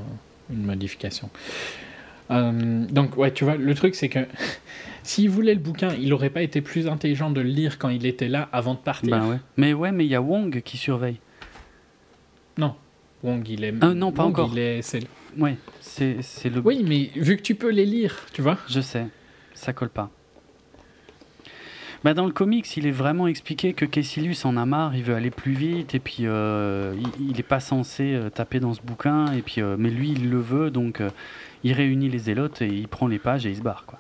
une 0.49 0.64
modification. 0.64 1.30
Euh, 2.31 2.85
donc, 2.90 3.18
ouais, 3.18 3.31
tu 3.31 3.44
vois, 3.44 3.56
le 3.56 3.76
truc, 3.76 3.95
c'est 3.95 4.10
que 4.10 4.19
s'il 5.03 5.30
voulait 5.30 5.53
le 5.53 5.60
bouquin, 5.60 5.94
il 5.99 6.10
n'aurait 6.10 6.30
pas 6.30 6.41
été 6.41 6.61
plus 6.61 6.88
intelligent 6.88 7.30
de 7.30 7.41
le 7.41 7.49
lire 7.49 7.77
quand 7.77 7.90
il 7.90 8.06
était 8.06 8.30
là 8.30 8.49
avant 8.52 8.73
de 8.73 8.80
partir. 8.80 9.10
Ben 9.10 9.27
ouais. 9.27 9.38
Mais 9.57 9.73
ouais, 9.73 9.91
mais 9.91 10.06
il 10.06 10.11
y 10.11 10.15
a 10.15 10.22
Wong 10.22 10.61
qui 10.61 10.77
surveille. 10.77 11.19
Non, 12.57 12.76
Wong, 13.23 13.47
il 13.47 13.63
est. 13.63 13.73
Ah 13.81 13.93
non, 13.93 14.11
pas 14.11 14.23
encore. 14.23 14.49
Il 14.51 14.59
est, 14.59 14.81
oui, 15.37 15.55
c'est 15.79 16.15
le. 16.45 16.59
Oui, 16.63 16.83
mais 16.85 17.09
vu 17.15 17.37
que 17.37 17.41
tu 17.41 17.55
peux 17.55 17.71
les 17.71 17.85
lire, 17.85 18.25
tu 18.33 18.41
vois. 18.41 18.57
Je 18.67 18.81
sais, 18.81 19.07
ça 19.53 19.73
colle 19.73 19.89
pas. 19.89 20.11
Bah 22.03 22.13
dans 22.13 22.25
le 22.25 22.33
comics, 22.33 22.75
il 22.75 22.85
est 22.85 22.91
vraiment 22.91 23.27
expliqué 23.27 23.71
que 23.71 23.85
Caecilius 23.85 24.43
en 24.43 24.57
a 24.57 24.65
marre, 24.65 24.93
il 24.93 25.03
veut 25.03 25.15
aller 25.15 25.31
plus 25.31 25.53
vite, 25.53 25.95
et 25.95 25.99
puis 25.99 26.19
euh, 26.21 26.93
il 27.17 27.37
n'est 27.37 27.43
pas 27.43 27.61
censé 27.61 28.13
euh, 28.13 28.29
taper 28.29 28.59
dans 28.59 28.73
ce 28.73 28.81
bouquin, 28.81 29.31
et 29.31 29.41
puis, 29.41 29.61
euh, 29.61 29.77
mais 29.79 29.89
lui, 29.89 30.11
il 30.11 30.29
le 30.29 30.41
veut, 30.41 30.69
donc 30.69 31.01
il 31.63 31.71
réunit 31.71 32.09
les 32.09 32.19
zélotes 32.19 32.61
et 32.61 32.67
il 32.67 32.89
prend 32.89 33.07
les 33.07 33.19
pages 33.19 33.45
et 33.45 33.51
il 33.51 33.55
se 33.55 33.61
barre. 33.61 33.85
Quoi. 33.87 33.99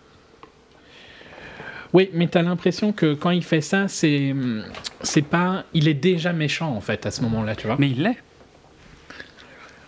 Oui, 1.93 2.09
mais 2.13 2.27
tu 2.27 2.37
as 2.37 2.41
l'impression 2.41 2.91
que 2.91 3.13
quand 3.13 3.29
il 3.29 3.43
fait 3.43 3.61
ça, 3.61 3.87
c'est 3.87 4.35
c'est 5.01 5.21
pas. 5.21 5.63
Il 5.73 5.87
est 5.87 5.93
déjà 5.93 6.33
méchant, 6.33 6.75
en 6.75 6.81
fait, 6.81 7.05
à 7.05 7.11
ce 7.11 7.21
moment-là, 7.21 7.55
tu 7.55 7.67
vois. 7.67 7.77
Mais 7.79 7.89
il 7.89 8.03
l'est. 8.03 8.17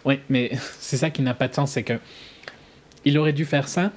Oui, 0.06 0.19
mais 0.30 0.52
c'est 0.80 0.98
ça 0.98 1.10
qui 1.10 1.22
n'a 1.22 1.34
pas 1.34 1.48
de 1.48 1.53
sens, 1.53 1.72
c'est 1.72 1.84
que 1.84 1.99
il 3.03 3.18
aurait 3.18 3.34
dû 3.34 3.45
faire 3.45 3.68
ça 3.68 3.91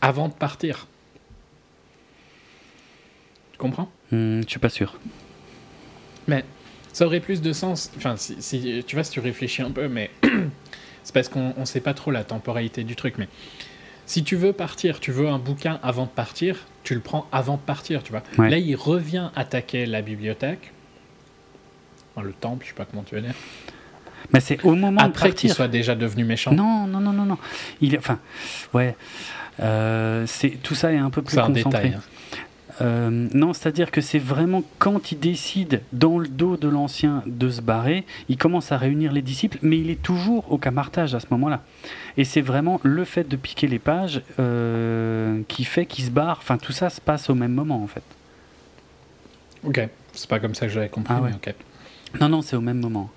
avant 0.00 0.28
de 0.28 0.34
partir. 0.34 0.86
Tu 3.52 3.58
comprends? 3.58 3.90
Hmm, 4.12 4.42
Je 4.42 4.48
suis 4.48 4.58
pas 4.58 4.68
sûr. 4.68 4.98
Mais 6.28 6.44
ça 6.92 7.06
aurait 7.06 7.20
plus 7.20 7.42
de 7.42 7.52
sens. 7.52 7.90
Enfin, 7.96 8.16
si, 8.16 8.84
tu 8.86 8.96
vois, 8.96 9.04
si 9.04 9.10
tu 9.10 9.20
réfléchis 9.20 9.62
un 9.62 9.70
peu, 9.70 9.88
mais 9.88 10.10
c'est 11.04 11.12
parce 11.14 11.28
qu'on 11.28 11.54
ne 11.58 11.64
sait 11.64 11.80
pas 11.80 11.94
trop 11.94 12.10
la 12.10 12.24
temporalité 12.24 12.84
du 12.84 12.96
truc. 12.96 13.16
Mais 13.18 13.28
si 14.06 14.24
tu 14.24 14.36
veux 14.36 14.52
partir, 14.52 15.00
tu 15.00 15.12
veux 15.12 15.28
un 15.28 15.38
bouquin 15.38 15.80
avant 15.82 16.04
de 16.04 16.10
partir, 16.10 16.66
tu 16.82 16.94
le 16.94 17.00
prends 17.00 17.26
avant 17.32 17.56
de 17.56 17.60
partir, 17.62 18.02
tu 18.02 18.12
vois. 18.12 18.22
Là, 18.50 18.58
il 18.58 18.74
revient 18.76 19.30
attaquer 19.36 19.84
la 19.86 20.00
bibliothèque, 20.02 20.72
le 22.22 22.32
temple, 22.32 22.64
je 22.64 22.70
sais 22.70 22.74
pas 22.76 22.86
comment 22.86 23.02
tu 23.02 23.14
veux 23.14 23.20
dire. 23.20 23.34
Mais 24.32 24.40
c'est 24.40 24.64
au 24.64 24.74
moment 24.74 25.00
Après 25.00 25.32
qu'il 25.32 25.52
soit 25.52 25.68
déjà 25.68 25.94
devenu 25.94 26.24
méchant. 26.24 26.52
Non, 26.52 26.86
non, 26.86 27.00
non, 27.00 27.12
non, 27.12 27.24
non. 27.24 27.38
Il, 27.80 27.96
enfin, 27.98 28.18
ouais. 28.74 28.96
Euh, 29.60 30.24
c'est 30.26 30.50
tout 30.62 30.74
ça 30.74 30.92
est 30.92 30.98
un 30.98 31.10
peu 31.10 31.22
plus 31.22 31.36
concentré. 31.36 31.62
Détail, 31.62 31.94
hein. 31.94 32.02
euh, 32.82 33.28
non, 33.32 33.52
c'est-à-dire 33.52 33.90
que 33.90 34.00
c'est 34.00 34.18
vraiment 34.18 34.62
quand 34.78 35.12
il 35.12 35.18
décide 35.18 35.80
dans 35.92 36.18
le 36.18 36.28
dos 36.28 36.56
de 36.56 36.68
l'ancien 36.68 37.22
de 37.26 37.48
se 37.48 37.62
barrer, 37.62 38.04
il 38.28 38.36
commence 38.36 38.72
à 38.72 38.76
réunir 38.76 39.12
les 39.12 39.22
disciples, 39.22 39.58
mais 39.62 39.78
il 39.78 39.90
est 39.90 40.02
toujours 40.02 40.52
au 40.52 40.58
camartage 40.58 41.14
à 41.14 41.20
ce 41.20 41.26
moment-là. 41.30 41.62
Et 42.18 42.24
c'est 42.24 42.42
vraiment 42.42 42.80
le 42.82 43.04
fait 43.04 43.26
de 43.26 43.36
piquer 43.36 43.66
les 43.66 43.78
pages 43.78 44.20
euh, 44.38 45.40
qui 45.48 45.64
fait 45.64 45.86
qu'il 45.86 46.04
se 46.04 46.10
barre. 46.10 46.38
Enfin, 46.38 46.58
tout 46.58 46.72
ça 46.72 46.90
se 46.90 47.00
passe 47.00 47.30
au 47.30 47.34
même 47.34 47.52
moment 47.52 47.82
en 47.82 47.86
fait. 47.86 48.02
Ok, 49.64 49.88
c'est 50.12 50.28
pas 50.28 50.38
comme 50.38 50.54
ça 50.54 50.66
que 50.66 50.72
j'avais 50.72 50.88
compris. 50.88 51.14
Ah 51.16 51.22
ouais. 51.22 51.30
mais 51.44 52.20
Non, 52.20 52.28
non, 52.28 52.42
c'est 52.42 52.56
au 52.56 52.60
même 52.60 52.78
moment. 52.78 53.10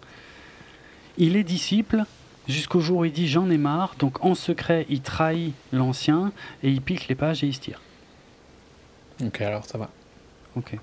Il 1.20 1.36
est 1.36 1.44
disciple 1.44 2.06
jusqu'au 2.48 2.80
jour 2.80 3.00
où 3.00 3.06
il 3.06 3.12
dit 3.12 3.28
j'en 3.28 3.50
ai 3.50 3.58
marre, 3.58 3.96
donc 4.00 4.24
en 4.24 4.36
secret 4.36 4.86
il 4.90 5.02
trahit 5.02 5.54
l'ancien 5.74 6.32
et 6.64 6.72
il 6.72 6.82
pique 6.82 7.10
les 7.10 7.16
pages 7.16 7.44
et 7.44 7.48
il 7.48 7.54
se 7.54 7.60
tire. 7.60 7.82
Ok, 9.24 9.42
alors 9.42 9.66
ça 9.66 9.78
va. 9.78 9.90
Ok. 10.56 10.78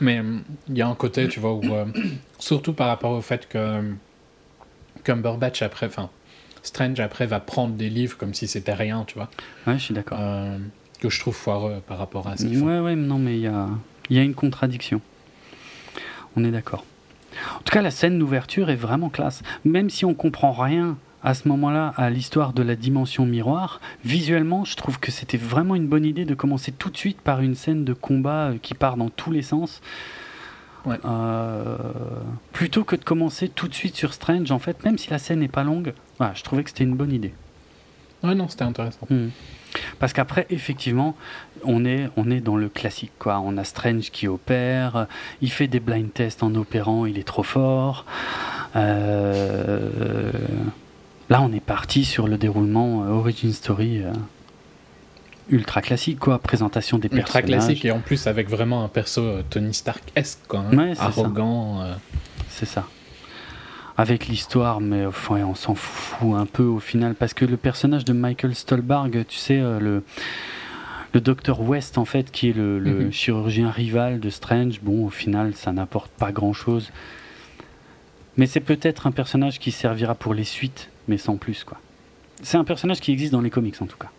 Mais 0.00 0.18
euh, 0.18 0.38
il 0.68 0.76
y 0.76 0.82
a 0.82 0.88
un 0.88 0.94
côté, 0.96 1.28
tu 1.28 1.38
vois, 1.38 1.54
où, 1.54 1.62
euh, 1.62 1.86
surtout 2.40 2.72
par 2.72 2.88
rapport 2.88 3.12
au 3.12 3.20
fait 3.20 3.48
que 3.48 3.56
euh, 3.56 3.92
Cumberbatch 5.04 5.62
après, 5.62 5.86
enfin, 5.86 6.10
Strange 6.64 6.98
après 6.98 7.26
va 7.26 7.38
prendre 7.38 7.74
des 7.74 7.88
livres 7.88 8.18
comme 8.18 8.34
si 8.34 8.48
c'était 8.48 8.74
rien, 8.74 9.04
tu 9.06 9.14
vois. 9.14 9.30
Ouais, 9.68 9.78
je 9.78 9.84
suis 9.84 9.94
d'accord. 9.94 10.18
que 11.00 11.08
je 11.08 11.20
trouve 11.20 11.36
foireux 11.36 11.80
par 11.86 11.98
rapport 11.98 12.26
à 12.26 12.34
qu'il 12.34 12.60
Ouais, 12.62 12.80
ouais, 12.80 12.96
non, 12.96 13.18
mais 13.18 13.36
il 13.36 13.42
y 13.42 13.46
a, 13.46 13.68
y 14.10 14.18
a 14.18 14.22
une 14.22 14.34
contradiction. 14.34 15.00
On 16.36 16.44
est 16.44 16.50
d'accord. 16.50 16.84
En 17.56 17.62
tout 17.62 17.72
cas, 17.72 17.82
la 17.82 17.90
scène 17.90 18.18
d'ouverture 18.18 18.70
est 18.70 18.76
vraiment 18.76 19.08
classe. 19.08 19.42
Même 19.64 19.90
si 19.90 20.04
on 20.04 20.14
comprend 20.14 20.52
rien 20.52 20.96
à 21.22 21.34
ce 21.34 21.48
moment-là 21.48 21.94
à 21.96 22.10
l'histoire 22.10 22.52
de 22.52 22.62
la 22.62 22.76
dimension 22.76 23.24
miroir, 23.24 23.80
visuellement, 24.04 24.64
je 24.64 24.76
trouve 24.76 25.00
que 25.00 25.10
c'était 25.10 25.38
vraiment 25.38 25.74
une 25.74 25.86
bonne 25.86 26.04
idée 26.04 26.24
de 26.24 26.34
commencer 26.34 26.70
tout 26.72 26.90
de 26.90 26.96
suite 26.96 27.20
par 27.20 27.40
une 27.40 27.54
scène 27.54 27.84
de 27.84 27.94
combat 27.94 28.50
euh, 28.50 28.58
qui 28.60 28.74
part 28.74 28.96
dans 28.96 29.08
tous 29.08 29.30
les 29.30 29.42
sens. 29.42 29.80
Euh, 30.86 31.76
plutôt 32.52 32.84
que 32.84 32.94
de 32.94 33.04
commencer 33.04 33.48
tout 33.48 33.68
de 33.68 33.74
suite 33.74 33.96
sur 33.96 34.12
Strange, 34.12 34.50
en 34.50 34.58
fait, 34.58 34.84
même 34.84 34.98
si 34.98 35.10
la 35.10 35.18
scène 35.18 35.40
n'est 35.40 35.48
pas 35.48 35.64
longue, 35.64 35.94
je 36.34 36.42
trouvais 36.42 36.62
que 36.62 36.68
c'était 36.70 36.84
une 36.84 36.94
bonne 36.94 37.12
idée. 37.12 37.32
Ouais, 38.22 38.34
non, 38.34 38.48
c'était 38.48 38.64
intéressant. 38.64 39.06
Hmm. 39.08 39.28
Parce 39.98 40.12
qu'après, 40.12 40.46
effectivement, 40.50 41.16
on 41.64 41.84
est, 41.84 42.08
on 42.16 42.30
est 42.30 42.40
dans 42.40 42.56
le 42.56 42.68
classique. 42.68 43.12
Quoi. 43.18 43.40
On 43.44 43.56
a 43.56 43.64
Strange 43.64 44.10
qui 44.10 44.28
opère, 44.28 45.06
il 45.42 45.50
fait 45.50 45.66
des 45.68 45.80
blind 45.80 46.12
tests 46.12 46.42
en 46.42 46.54
opérant, 46.54 47.06
il 47.06 47.18
est 47.18 47.26
trop 47.26 47.42
fort. 47.42 48.04
Euh, 48.76 50.30
Là, 51.30 51.40
on 51.40 51.52
est 51.54 51.60
parti 51.64 52.04
sur 52.04 52.28
le 52.28 52.36
déroulement 52.36 53.04
euh, 53.04 53.08
Origin 53.08 53.50
Story 53.52 54.02
euh, 54.02 54.12
ultra 55.48 55.80
classique, 55.80 56.18
quoi. 56.18 56.38
Présentation 56.38 56.98
des 56.98 57.08
Ultra 57.08 57.40
personnages. 57.40 57.64
classique 57.64 57.84
et 57.86 57.90
en 57.92 58.00
plus 58.00 58.26
avec 58.26 58.50
vraiment 58.50 58.84
un 58.84 58.88
perso 58.88 59.22
euh, 59.22 59.42
Tony 59.48 59.72
Stark-esque, 59.72 60.40
quoi. 60.46 60.60
hein. 60.70 60.76
Ouais. 60.76 60.92
Arrogant. 60.98 61.80
euh, 61.80 61.94
C'est 62.50 62.66
ça. 62.66 62.86
Avec 63.96 64.26
l'histoire, 64.26 64.80
mais 64.82 65.06
enfin, 65.06 65.36
on 65.44 65.54
s'en 65.54 65.74
fout 65.74 66.34
un 66.36 66.44
peu 66.46 66.64
au 66.64 66.78
final, 66.78 67.14
parce 67.14 67.32
que 67.32 67.46
le 67.46 67.56
personnage 67.56 68.04
de 68.04 68.12
Michael 68.12 68.54
Stolbarg, 68.54 69.24
tu 69.26 69.38
sais, 69.38 69.58
euh, 69.60 69.80
le, 69.80 70.02
le 71.14 71.20
docteur 71.20 71.60
West, 71.60 71.96
en 71.96 72.04
fait, 72.04 72.30
qui 72.32 72.50
est 72.50 72.52
le, 72.52 72.78
le 72.78 73.04
Mhm. 73.04 73.12
chirurgien 73.12 73.70
rival 73.70 74.20
de 74.20 74.28
Strange, 74.30 74.80
bon, 74.82 75.06
au 75.06 75.10
final, 75.10 75.54
ça 75.54 75.72
n'apporte 75.72 76.10
pas 76.12 76.32
grand-chose. 76.32 76.90
Mais 78.36 78.46
c'est 78.46 78.60
peut-être 78.60 79.06
un 79.06 79.12
personnage 79.12 79.60
qui 79.60 79.70
servira 79.70 80.16
pour 80.16 80.34
les 80.34 80.42
suites, 80.44 80.90
mais 81.06 81.16
sans 81.16 81.36
plus, 81.36 81.62
quoi. 81.64 81.78
C'est 82.42 82.56
un 82.56 82.64
personnage 82.64 83.00
qui 83.00 83.12
existe 83.12 83.30
dans 83.32 83.40
les 83.40 83.50
comics, 83.50 83.80
en 83.80 83.86
tout 83.86 83.96
cas. 83.96 84.10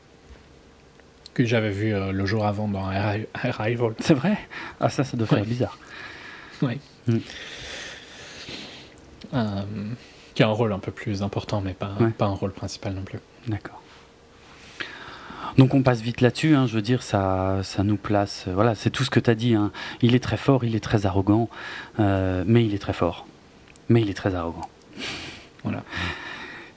que 1.33 1.43
j'avais 1.43 1.69
vu 1.69 1.93
euh, 1.93 2.13
le 2.13 2.25
jour 2.25 2.45
avant 2.45 2.69
dans 2.69 2.89
Arri- 2.89 3.27
Arrival. 3.43 3.93
C'est 3.99 4.13
vrai? 4.13 4.37
Ah, 4.79 4.87
ça, 4.89 5.03
ça 5.03 5.17
doit 5.17 5.27
faire 5.27 5.39
Ouais. 5.39 5.45
bizarre. 5.45 5.77
Oui. 6.61 6.79
Mm. 7.07 7.17
Euh, 9.33 9.61
qui 10.33 10.43
a 10.43 10.47
un 10.47 10.51
rôle 10.51 10.71
un 10.71 10.79
peu 10.79 10.93
plus 10.93 11.21
important, 11.23 11.59
mais 11.59 11.73
pas, 11.73 11.91
Ouais. 11.99 12.11
pas 12.11 12.23
un 12.27 12.33
rôle 12.35 12.53
principal 12.53 12.93
non 12.93 13.01
plus. 13.01 13.19
D'accord. 13.47 13.81
Donc 15.57 15.73
on 15.73 15.81
passe 15.83 16.01
vite 16.01 16.19
là-dessus, 16.21 16.53
hein, 16.55 16.67
je 16.67 16.73
veux 16.75 16.81
dire, 16.81 17.01
ça, 17.01 17.59
ça 17.63 17.83
nous 17.83 17.95
place. 17.97 18.45
euh, 18.47 18.53
voilà, 18.53 18.75
c'est 18.75 18.89
tout 18.89 19.03
ce 19.05 19.09
que 19.09 19.19
tu 19.21 19.29
as 19.29 19.35
dit. 19.35 19.55
hein. 19.55 19.71
Il 20.01 20.13
est 20.15 20.19
très 20.19 20.35
fort, 20.37 20.65
il 20.65 20.75
est 20.75 20.81
très 20.83 21.05
arrogant, 21.05 21.49
euh, 21.99 22.43
mais 22.45 22.65
il 22.65 22.73
est 22.73 22.79
très 22.79 22.91
fort. 22.93 23.25
Mais 23.87 24.01
il 24.01 24.09
est 24.09 24.13
très 24.15 24.35
arrogant. 24.35 24.67
Voilà. 25.63 25.83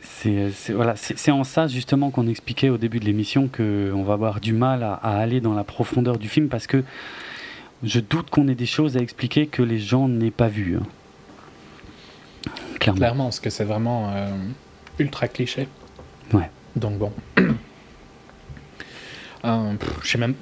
C'est 0.00 0.50
c'est- 0.52 0.72
voilà, 0.72 0.94
en 1.28 1.44
ça 1.44 1.66
justement 1.66 2.10
qu'on 2.10 2.26
expliquait 2.26 2.70
au 2.70 2.78
début 2.78 3.00
de 3.00 3.04
l'émission 3.04 3.48
qu'on 3.54 4.02
va 4.02 4.14
avoir 4.14 4.40
du 4.40 4.54
mal 4.54 4.82
à, 4.82 4.94
à 4.94 5.18
aller 5.18 5.42
dans 5.42 5.52
la 5.54 5.62
profondeur 5.62 6.16
du 6.18 6.28
film 6.30 6.48
parce 6.48 6.66
que 6.66 6.82
je 7.82 8.00
doute 8.00 8.30
qu'on 8.30 8.48
ait 8.48 8.54
des 8.54 8.64
choses 8.66 8.96
à 8.96 9.00
expliquer 9.00 9.46
que 9.46 9.62
les 9.62 9.78
gens 9.78 10.08
n'aient 10.08 10.30
pas 10.30 10.48
vues. 10.48 10.78
hein. 10.80 10.86
Clairement. 12.80 12.98
Clairement, 12.98 13.24
parce 13.24 13.40
que 13.40 13.50
c'est 13.50 13.64
vraiment 13.64 14.10
euh, 14.14 14.30
ultra 14.98 15.28
cliché. 15.28 15.68
Ouais. 16.32 16.50
Donc 16.76 16.96
bon. 16.98 17.12
Euh, 19.44 19.72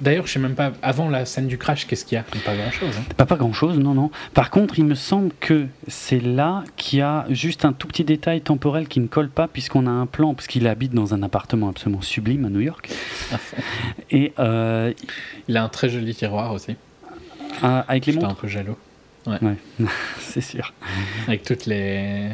d'ailleurs, 0.01 0.25
je 0.27 0.31
sais 0.33 0.39
même 0.39 0.55
pas. 0.55 0.71
Avant 0.81 1.09
la 1.09 1.25
scène 1.25 1.47
du 1.47 1.57
crash, 1.57 1.85
qu'est-ce 1.85 2.03
qu'il 2.05 2.15
y 2.15 2.19
a? 2.19 2.23
Pas 2.43 2.55
grand-chose. 2.55 2.95
hein. 2.97 3.03
Pas, 3.15 3.25
pas 3.25 3.35
grand 3.35 3.53
chose, 3.53 3.77
non, 3.77 3.93
non. 3.93 4.09
Par 4.33 4.49
contre, 4.49 4.79
il 4.79 4.85
me 4.85 4.95
semble 4.95 5.31
que 5.39 5.67
c'est 5.87 6.19
là 6.19 6.63
qu'il 6.77 6.99
y 6.99 7.01
a 7.03 7.25
juste 7.29 7.63
un 7.65 7.73
tout 7.73 7.87
petit 7.87 8.03
détail 8.03 8.41
temporel 8.41 8.87
qui 8.87 8.99
ne 8.99 9.07
colle 9.07 9.29
pas, 9.29 9.47
puisqu'on 9.47 9.85
a 9.87 9.91
un 9.91 10.07
plan, 10.07 10.33
parce 10.33 10.47
qu'il 10.47 10.67
habite 10.67 10.93
dans 10.93 11.13
un 11.13 11.21
appartement 11.23 11.69
absolument 11.69 12.01
sublime 12.01 12.45
à 12.45 12.49
New 12.49 12.59
York. 12.61 12.89
Et 14.11 14.33
euh, 14.39 14.93
Il 15.47 15.57
a 15.57 15.63
un 15.63 15.69
très 15.69 15.89
joli 15.89 16.15
tiroir 16.15 16.51
aussi. 16.53 16.75
à- 17.61 17.79
avec 17.87 18.05
les 18.07 18.13
J'étais 18.13 18.25
un 18.25 18.29
montres. 18.29 18.41
peu 18.41 18.47
jaloux. 18.47 18.77
Ouais, 19.27 19.57
c'est 20.19 20.41
sûr. 20.41 20.73
Avec 21.27 21.43
toutes 21.43 21.65
les, 21.65 22.29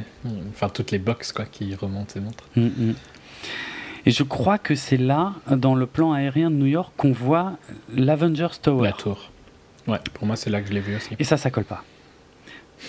enfin 0.52 0.69
toutes 0.69 0.91
les 0.91 0.99
box 0.99 1.31
quoi 1.31 1.45
qui 1.45 1.73
remontent 1.73 2.14
et 2.15 2.19
montrent. 2.19 2.44
Mm, 2.56 2.61
mm. 2.68 2.94
Et 4.06 4.12
je 4.12 4.24
crois 4.24 4.58
que 4.58 4.76
c'est 4.76 4.98
là, 4.98 5.34
dans 5.50 5.76
le 5.76 5.86
plan 5.86 6.12
aérien 6.12 6.52
de 6.52 6.56
New 6.56 6.66
York, 6.66 6.94
qu'on 6.98 7.14
voit 7.14 7.54
l'Avengers 7.96 8.60
Tower. 8.62 8.88
La 8.88 8.94
tour. 8.94 9.32
Ouais, 9.88 10.00
pour 10.14 10.28
moi 10.28 10.36
c'est 10.36 10.50
là 10.50 10.62
que 10.62 10.68
je 10.68 10.74
l'ai 10.74 10.80
vu 10.82 10.96
aussi. 10.96 11.16
Et 11.20 11.24
ça, 11.24 11.38
ça 11.38 11.50
colle 11.52 11.64
pas. 11.66 11.84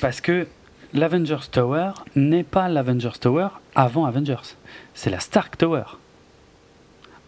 Parce 0.00 0.20
que 0.20 0.46
l'Avengers 0.92 1.46
Tower 1.50 1.90
n'est 2.16 2.44
pas 2.44 2.68
l'Avengers 2.68 3.18
Tower 3.20 3.48
avant 3.74 4.06
Avengers. 4.06 4.56
C'est 4.94 5.10
la 5.10 5.20
Stark 5.20 5.56
Tower. 5.56 5.84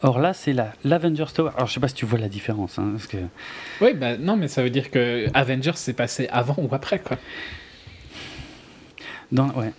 Or 0.03 0.19
là, 0.19 0.35
c'est 0.35 0.53
la 0.53 0.73
l'Avengers 0.85 1.33
Tower. 1.35 1.51
Alors, 1.57 1.69
je 1.69 1.75
sais 1.75 1.81
pas 1.81 1.89
si 1.89 1.95
tu 1.95 2.07
vois 2.07 2.19
la 2.19 2.29
différence. 2.29 2.79
hein, 2.79 2.91
parce 2.93 3.07
que... 3.07 3.17
Oui, 3.81 3.95
bah 3.95 4.17
non, 4.19 4.37
mais 4.37 4.47
ça 4.49 4.63
veut 4.63 4.71
dire 4.71 4.91
que 4.91 5.27
Avengers 5.33 5.77
s'est 5.77 5.95
passé 5.95 6.29
avant 6.31 6.57
ou 6.59 6.75
après 6.75 6.99
quoi. 6.99 7.17
dans... 9.33 9.49
ouais, 9.51 9.73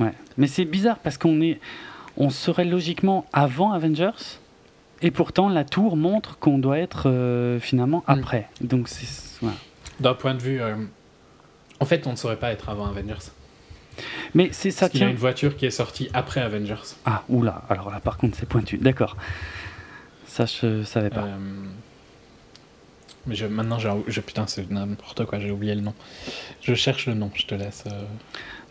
ouais. 0.00 0.12
Mais 0.36 0.46
c'est 0.46 0.64
bizarre 0.64 0.98
parce 0.98 1.18
qu'on 1.18 1.40
est... 1.40 1.58
on 2.16 2.30
serait 2.30 2.64
logiquement 2.64 3.26
avant 3.32 3.72
Avengers. 3.72 4.38
Et 5.02 5.10
pourtant, 5.10 5.48
la 5.48 5.64
tour 5.64 5.96
montre 5.96 6.38
qu'on 6.38 6.58
doit 6.58 6.78
être 6.78 7.08
euh, 7.10 7.60
finalement 7.60 8.04
Mm. 8.06 8.10
après. 8.12 8.48
Donc, 8.60 8.88
c'est. 8.88 9.06
voilà. 9.42 9.56
D'un 10.00 10.14
point 10.14 10.34
de 10.34 10.40
vue, 10.42 10.60
euh, 10.62 10.76
en 11.80 11.84
fait, 11.84 12.06
on 12.06 12.12
ne 12.12 12.16
saurait 12.16 12.38
pas 12.38 12.52
être 12.52 12.68
avant 12.68 12.86
Avengers. 12.86 13.30
Mais 14.34 14.48
c'est 14.52 14.70
ça 14.72 14.86
Parce 14.86 14.92
qu'il 14.92 15.02
y 15.02 15.04
a 15.04 15.08
une 15.10 15.16
voiture 15.16 15.56
qui 15.56 15.66
est 15.66 15.70
sortie 15.70 16.08
après 16.14 16.40
Avengers. 16.40 16.74
Ah, 17.04 17.22
oula. 17.28 17.62
Alors 17.68 17.90
là, 17.90 18.00
par 18.00 18.16
contre, 18.16 18.36
c'est 18.36 18.48
pointu. 18.48 18.78
D'accord. 18.78 19.16
Ça, 20.26 20.46
je 20.46 20.82
savais 20.82 21.10
pas. 21.10 21.22
Euh, 21.24 21.36
Mais 23.26 23.36
je, 23.36 23.46
maintenant, 23.46 23.78
j'ai, 23.78 23.90
je, 24.08 24.20
putain, 24.20 24.46
c'est 24.48 24.68
n'importe 24.70 25.24
quoi, 25.26 25.38
j'ai 25.38 25.50
oublié 25.52 25.74
le 25.76 25.80
nom. 25.80 25.94
Je 26.60 26.74
cherche 26.74 27.06
le 27.06 27.14
nom, 27.14 27.30
je 27.34 27.46
te 27.46 27.54
laisse. 27.54 27.84
euh, 27.86 28.02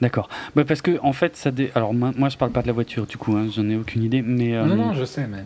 D'accord. 0.03 0.27
Bah, 0.55 0.65
parce 0.65 0.81
que 0.81 0.99
en 1.01 1.13
fait, 1.13 1.35
ça. 1.37 1.49
dé- 1.49 1.71
Alors 1.75 1.93
moi, 1.93 2.11
moi, 2.17 2.27
je 2.29 2.37
parle 2.37 2.51
pas 2.51 2.61
de 2.61 2.67
la 2.67 2.73
voiture, 2.73 3.05
du 3.07 3.15
coup, 3.17 3.35
hein, 3.37 3.47
j'en 3.55 3.67
ai 3.69 3.77
aucune 3.77 4.03
idée, 4.03 4.21
mais 4.21 4.53
euh, 4.55 4.65
Non, 4.65 4.75
non, 4.75 4.93
je 4.93 5.05
sais, 5.05 5.25
mais. 5.27 5.45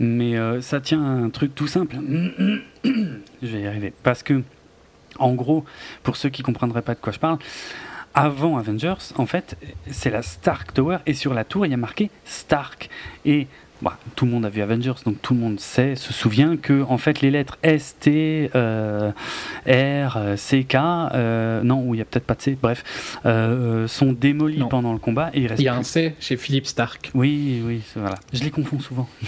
mais 0.00 0.36
euh, 0.38 0.62
ça 0.62 0.80
tient 0.80 1.02
à 1.04 1.08
un 1.08 1.28
truc 1.28 1.54
tout 1.54 1.66
simple. 1.66 1.96
je 2.84 3.46
vais 3.46 3.60
y 3.60 3.66
arriver. 3.66 3.92
Parce 4.02 4.22
que, 4.22 4.42
en 5.18 5.34
gros, 5.34 5.64
pour 6.02 6.16
ceux 6.16 6.30
qui 6.30 6.42
comprendraient 6.42 6.80
pas 6.82 6.94
de 6.94 7.00
quoi 7.00 7.12
je 7.12 7.18
parle, 7.18 7.38
avant 8.14 8.56
Avengers, 8.56 8.94
en 9.16 9.26
fait, 9.26 9.58
c'est 9.90 10.08
la 10.10 10.22
Stark 10.22 10.72
Tower 10.72 10.98
et 11.04 11.12
sur 11.12 11.34
la 11.34 11.44
tour, 11.44 11.66
il 11.66 11.70
y 11.70 11.74
a 11.74 11.78
marqué 11.78 12.10
Stark 12.24 12.88
et 13.26 13.46
bah, 13.82 13.98
tout 14.14 14.24
le 14.24 14.30
monde 14.30 14.46
a 14.46 14.48
vu 14.48 14.62
Avengers, 14.62 14.94
donc 15.04 15.20
tout 15.20 15.34
le 15.34 15.40
monde 15.40 15.60
sait, 15.60 15.96
se 15.96 16.12
souvient 16.12 16.56
que 16.56 16.82
en 16.88 16.96
fait 16.98 17.20
les 17.20 17.30
lettres 17.30 17.58
S, 17.62 17.96
T, 18.00 18.50
euh, 18.54 19.12
R, 19.66 20.18
C, 20.38 20.64
K, 20.64 20.76
euh, 20.76 21.62
non, 21.62 21.82
ou 21.82 21.94
il 21.94 21.98
y 21.98 22.00
a 22.00 22.04
peut-être 22.06 22.24
pas 22.26 22.34
de 22.34 22.42
C, 22.42 22.56
bref, 22.60 23.18
euh, 23.26 23.86
sont 23.86 24.12
démolies 24.12 24.58
Non. 24.58 24.68
pendant 24.68 24.92
le 24.92 24.98
combat 24.98 25.30
et 25.34 25.40
il 25.40 25.46
reste 25.46 25.60
Il 25.60 25.64
y 25.64 25.68
a 25.68 25.72
plus- 25.72 25.80
un 25.80 25.82
C 25.84 26.14
chez 26.20 26.36
Philippe 26.36 26.66
Stark. 26.66 27.10
oui, 27.14 27.62
oui, 27.64 27.82
voilà. 27.96 28.16
Je 28.32 28.42
les 28.44 28.50
confonds 28.50 28.80
souvent. 28.80 29.08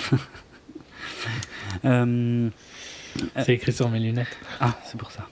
C'est 1.82 3.54
écrit 3.54 3.72
sur 3.72 3.88
mes 3.88 3.98
lunettes. 3.98 4.36
ah, 4.60 4.76
c'est 4.84 4.96
pour 4.98 5.10
ça. 5.10 5.26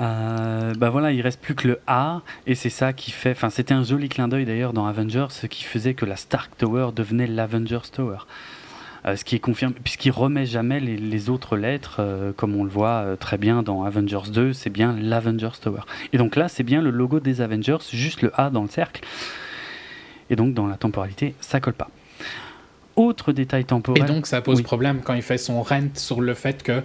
Euh, 0.00 0.74
bah 0.76 0.90
voilà, 0.90 1.12
il 1.12 1.20
reste 1.20 1.40
plus 1.40 1.54
que 1.54 1.68
le 1.68 1.80
A, 1.86 2.22
et 2.46 2.54
c'est 2.54 2.70
ça 2.70 2.92
qui 2.92 3.10
fait. 3.12 3.30
Enfin, 3.32 3.50
c'était 3.50 3.74
un 3.74 3.84
joli 3.84 4.08
clin 4.08 4.26
d'œil 4.28 4.44
d'ailleurs 4.44 4.72
dans 4.72 4.86
Avengers, 4.86 5.26
ce 5.30 5.46
qui 5.46 5.64
faisait 5.64 5.94
que 5.94 6.04
la 6.04 6.16
Stark 6.16 6.56
Tower 6.58 6.88
devenait 6.94 7.26
l'Avengers 7.28 7.88
Tower. 7.92 8.18
Euh, 9.06 9.16
ce 9.16 9.24
qui 9.24 9.36
est 9.36 9.40
confirmé, 9.40 9.74
puisqu'il 9.84 10.10
remet 10.12 10.46
jamais 10.46 10.80
les, 10.80 10.96
les 10.96 11.28
autres 11.28 11.56
lettres, 11.58 11.96
euh, 11.98 12.32
comme 12.34 12.56
on 12.56 12.64
le 12.64 12.70
voit 12.70 12.88
euh, 13.04 13.16
très 13.16 13.36
bien 13.36 13.62
dans 13.62 13.84
Avengers 13.84 14.30
2, 14.32 14.54
c'est 14.54 14.70
bien 14.70 14.96
l'Avengers 14.98 15.50
Tower. 15.60 15.82
Et 16.14 16.18
donc 16.18 16.36
là, 16.36 16.48
c'est 16.48 16.62
bien 16.62 16.80
le 16.80 16.88
logo 16.90 17.20
des 17.20 17.42
Avengers, 17.42 17.76
juste 17.92 18.22
le 18.22 18.32
A 18.40 18.48
dans 18.48 18.62
le 18.62 18.68
cercle. 18.68 19.02
Et 20.30 20.36
donc 20.36 20.54
dans 20.54 20.66
la 20.66 20.76
temporalité, 20.76 21.34
ça 21.40 21.60
colle 21.60 21.74
pas. 21.74 21.90
Autre 22.96 23.32
détail 23.32 23.60
Et 23.60 23.64
temporel. 23.64 24.06
donc, 24.06 24.26
ça 24.26 24.40
pose 24.40 24.56
Oui. 24.58 24.62
problème 24.62 25.02
quand 25.04 25.12
il 25.14 25.22
fait 25.22 25.36
son 25.36 25.62
rent 25.62 25.88
sur 25.94 26.20
le 26.22 26.32
fait 26.32 26.62
que. 26.62 26.82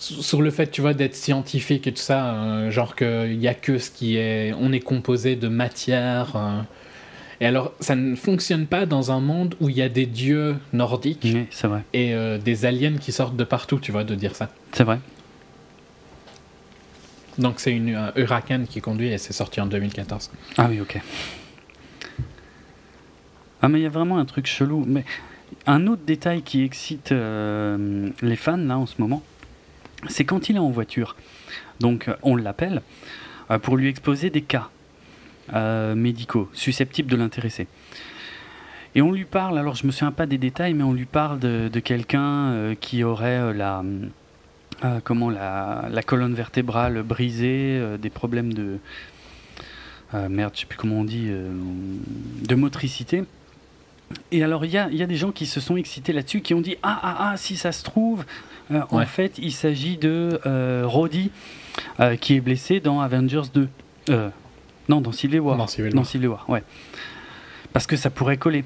Sur 0.00 0.40
le 0.40 0.50
fait, 0.50 0.70
tu 0.70 0.80
vois, 0.80 0.94
d'être 0.94 1.14
scientifique 1.14 1.86
et 1.86 1.92
tout 1.92 2.00
ça, 2.02 2.34
euh, 2.34 2.70
genre 2.70 2.96
qu'il 2.96 3.38
n'y 3.38 3.46
a 3.48 3.54
que 3.54 3.78
ce 3.78 3.90
qui 3.90 4.16
est. 4.16 4.52
On 4.58 4.72
est 4.72 4.80
composé 4.80 5.36
de 5.36 5.46
matière. 5.48 6.34
euh, 6.36 6.62
et 7.42 7.46
alors, 7.46 7.72
ça 7.80 7.94
ne 7.96 8.16
fonctionne 8.16 8.66
pas 8.66 8.84
dans 8.86 9.12
un 9.12 9.20
monde 9.20 9.54
où 9.60 9.68
il 9.68 9.76
y 9.76 9.82
a 9.82 9.88
des 9.88 10.06
dieux 10.06 10.56
nordiques 10.72 11.20
Oui, 11.24 11.46
c'est 11.50 11.66
vrai. 11.68 11.82
et 11.92 12.14
euh, 12.14 12.38
des 12.38 12.64
aliens 12.66 12.96
qui 12.98 13.12
sortent 13.12 13.36
de 13.36 13.44
partout, 13.44 13.78
tu 13.78 13.92
vois, 13.92 14.04
de 14.04 14.14
dire 14.14 14.34
ça. 14.36 14.48
C'est 14.72 14.84
vrai. 14.84 14.98
Donc, 17.38 17.60
c'est 17.60 17.72
une 17.72 17.94
un 17.94 18.12
Huracan 18.16 18.64
qui 18.68 18.80
conduit 18.80 19.08
et 19.08 19.18
c'est 19.18 19.32
sorti 19.32 19.60
en 19.60 19.66
2014. 19.66 20.30
Ah 20.58 20.66
oui, 20.68 20.80
ok. 20.80 20.98
Ah 23.62 23.68
mais 23.68 23.80
il 23.80 23.82
y 23.82 23.86
a 23.86 23.90
vraiment 23.90 24.18
un 24.18 24.24
truc 24.24 24.46
chelou. 24.46 24.84
Mais 24.86 25.04
un 25.66 25.86
autre 25.86 26.02
détail 26.06 26.42
qui 26.42 26.62
excite 26.64 27.10
les 27.10 28.36
fans 28.36 28.56
là 28.56 28.78
en 28.78 28.86
ce 28.86 28.94
moment, 28.98 29.22
c'est 30.08 30.24
quand 30.24 30.48
il 30.48 30.56
est 30.56 30.60
en 30.60 30.70
voiture. 30.70 31.16
Donc 31.80 32.08
euh, 32.08 32.14
on 32.22 32.36
l'appelle 32.36 32.82
euh, 33.50 33.58
pour 33.58 33.76
lui 33.76 33.88
exposer 33.88 34.30
des 34.30 34.42
cas 34.42 34.70
euh, 35.52 35.94
médicaux 35.94 36.48
susceptibles 36.52 37.10
de 37.10 37.16
l'intéresser. 37.16 37.66
Et 38.94 39.02
on 39.02 39.12
lui 39.12 39.24
parle, 39.24 39.58
alors 39.58 39.76
je 39.76 39.86
me 39.86 39.92
souviens 39.92 40.12
pas 40.12 40.26
des 40.26 40.38
détails, 40.38 40.74
mais 40.74 40.82
on 40.82 40.92
lui 40.92 41.04
parle 41.04 41.38
de, 41.38 41.68
quelqu'un 41.78 42.74
qui 42.80 43.04
aurait 43.04 43.54
la, 43.54 43.84
comment, 45.04 45.30
la, 45.30 46.02
colonne 46.04 46.34
vertébrale 46.34 47.04
brisée, 47.04 47.80
des 48.02 48.10
problèmes 48.10 48.52
de, 48.52 48.78
merde, 50.28 50.54
je 50.56 50.62
sais 50.62 50.66
plus 50.66 50.76
comment 50.76 50.96
on 50.96 51.04
dit, 51.04 51.30
de 51.30 52.54
motricité. 52.56 53.22
Et 54.32 54.42
alors, 54.42 54.64
il 54.64 54.72
y 54.72 54.78
a, 54.78 54.88
y 54.90 55.04
a, 55.04 55.06
des 55.06 55.14
gens 55.14 55.30
qui 55.30 55.46
se 55.46 55.60
sont 55.60 55.76
excités 55.76 56.12
là-dessus, 56.12 56.40
qui 56.40 56.54
ont 56.54 56.60
dit 56.60 56.76
Ah, 56.82 56.98
ah, 57.00 57.30
ah, 57.30 57.36
si 57.36 57.56
ça 57.56 57.70
se 57.70 57.84
trouve, 57.84 58.24
euh, 58.70 58.82
en 58.90 59.06
fait, 59.06 59.38
il 59.38 59.52
s'agit 59.52 59.96
de 59.96 60.40
euh, 60.46 60.84
Roddy, 60.86 61.30
euh, 61.98 62.16
qui 62.16 62.34
est 62.34 62.40
blessé 62.40 62.80
dans 62.80 63.00
Avengers 63.00 63.48
2. 63.52 63.68
non, 64.88 65.00
dans 65.00 65.12
Civil 65.12 65.40
War. 65.40 65.56
Dans 65.56 65.66
Civil 65.66 65.90
War. 65.90 65.94
Dans 65.94 66.04
Civil 66.04 66.28
War, 66.28 66.48
ouais. 66.48 66.62
Parce 67.72 67.86
que 67.86 67.96
ça 67.96 68.10
pourrait 68.10 68.36
coller. 68.36 68.64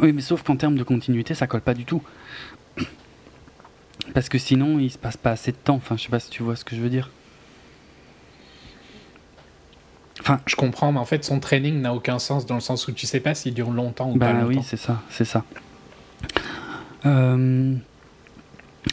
Oui, 0.00 0.12
mais 0.12 0.22
sauf 0.22 0.42
qu'en 0.42 0.56
termes 0.56 0.76
de 0.76 0.82
continuité, 0.82 1.34
ça 1.34 1.46
colle 1.46 1.60
pas 1.60 1.74
du 1.74 1.84
tout. 1.84 2.02
Parce 4.12 4.28
que 4.28 4.38
sinon, 4.38 4.78
il 4.78 4.90
se 4.90 4.98
passe 4.98 5.16
pas 5.16 5.30
assez 5.30 5.52
de 5.52 5.56
temps. 5.56 5.76
Enfin, 5.76 5.96
je 5.96 6.04
sais 6.04 6.08
pas 6.08 6.20
si 6.20 6.30
tu 6.30 6.42
vois 6.42 6.56
ce 6.56 6.64
que 6.64 6.76
je 6.76 6.80
veux 6.80 6.90
dire. 6.90 7.10
Enfin, 10.20 10.40
je 10.46 10.56
comprends, 10.56 10.92
mais 10.92 10.98
en 10.98 11.04
fait, 11.04 11.24
son 11.24 11.40
training 11.40 11.80
n'a 11.80 11.92
aucun 11.94 12.18
sens 12.18 12.46
dans 12.46 12.54
le 12.54 12.60
sens 12.60 12.88
où 12.88 12.92
tu 12.92 13.06
sais 13.06 13.20
pas 13.20 13.34
s'il 13.34 13.54
dure 13.54 13.70
longtemps 13.70 14.10
ou 14.10 14.16
bah, 14.16 14.26
pas 14.26 14.32
longtemps. 14.32 14.48
oui, 14.48 14.60
c'est 14.64 14.76
ça, 14.76 15.02
c'est 15.10 15.24
ça. 15.24 15.44
Euh, 17.04 17.74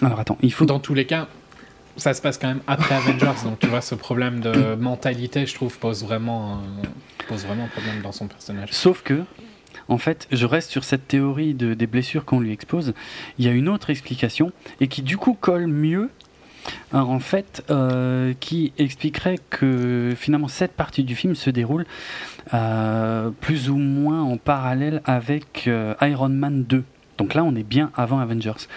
alors 0.02 0.20
attends, 0.20 0.38
il 0.42 0.54
faut. 0.54 0.66
Dans 0.66 0.80
tous 0.80 0.94
les 0.94 1.06
cas, 1.06 1.28
ça 1.98 2.14
se 2.14 2.22
passe 2.22 2.38
quand 2.38 2.48
même 2.48 2.62
après 2.68 2.96
Avengers, 2.96 3.44
donc 3.44 3.60
tu 3.60 3.68
vois, 3.68 3.82
ce 3.82 3.96
problème 3.96 4.40
de 4.40 4.76
mentalité, 4.80 5.46
je 5.46 5.54
trouve, 5.54 5.78
pose 5.78 6.04
vraiment, 6.04 6.54
euh, 6.54 6.88
pose 7.28 7.46
vraiment 7.46 7.66
un 7.66 7.70
problème 7.70 8.02
dans 8.02 8.12
son 8.12 8.28
personnage. 8.28 8.70
Sauf 8.72 9.04
que, 9.04 9.24
en 9.88 9.98
fait, 9.98 10.28
je 10.32 10.46
reste 10.46 10.72
sur 10.72 10.84
cette 10.84 11.08
théorie 11.08 11.54
de, 11.54 11.74
des 11.74 11.88
blessures 11.88 12.26
qu'on 12.26 12.40
lui 12.40 12.52
expose. 12.52 12.94
Il 13.38 13.46
y 13.46 13.48
a 13.48 13.52
une 13.52 13.70
autre 13.70 13.90
explication 13.90 14.52
et 14.80 14.88
qui 14.88 15.02
du 15.02 15.18
coup 15.18 15.34
colle 15.40 15.68
mieux. 15.68 16.10
en 16.94 17.20
fait, 17.20 17.64
euh, 17.70 18.34
qui 18.40 18.72
expliquerait 18.78 19.40
que 19.50 20.14
finalement 20.16 20.48
cette 20.48 20.74
partie 20.74 21.04
du 21.04 21.16
film 21.16 21.36
se 21.36 21.50
déroule 21.50 21.86
euh, 22.54 23.32
plus 23.42 23.70
ou 23.70 23.78
moins 23.78 24.22
en 24.22 24.38
parallèle 24.38 25.02
avec 25.06 25.68
euh, 25.68 25.96
Iron 26.02 26.30
Man 26.30 26.64
2. 26.64 26.84
Donc 27.22 27.36
là, 27.36 27.44
on 27.44 27.56
est 27.56 27.64
bien 27.64 27.92
avant 27.96 28.20
Avengers. 28.20 28.68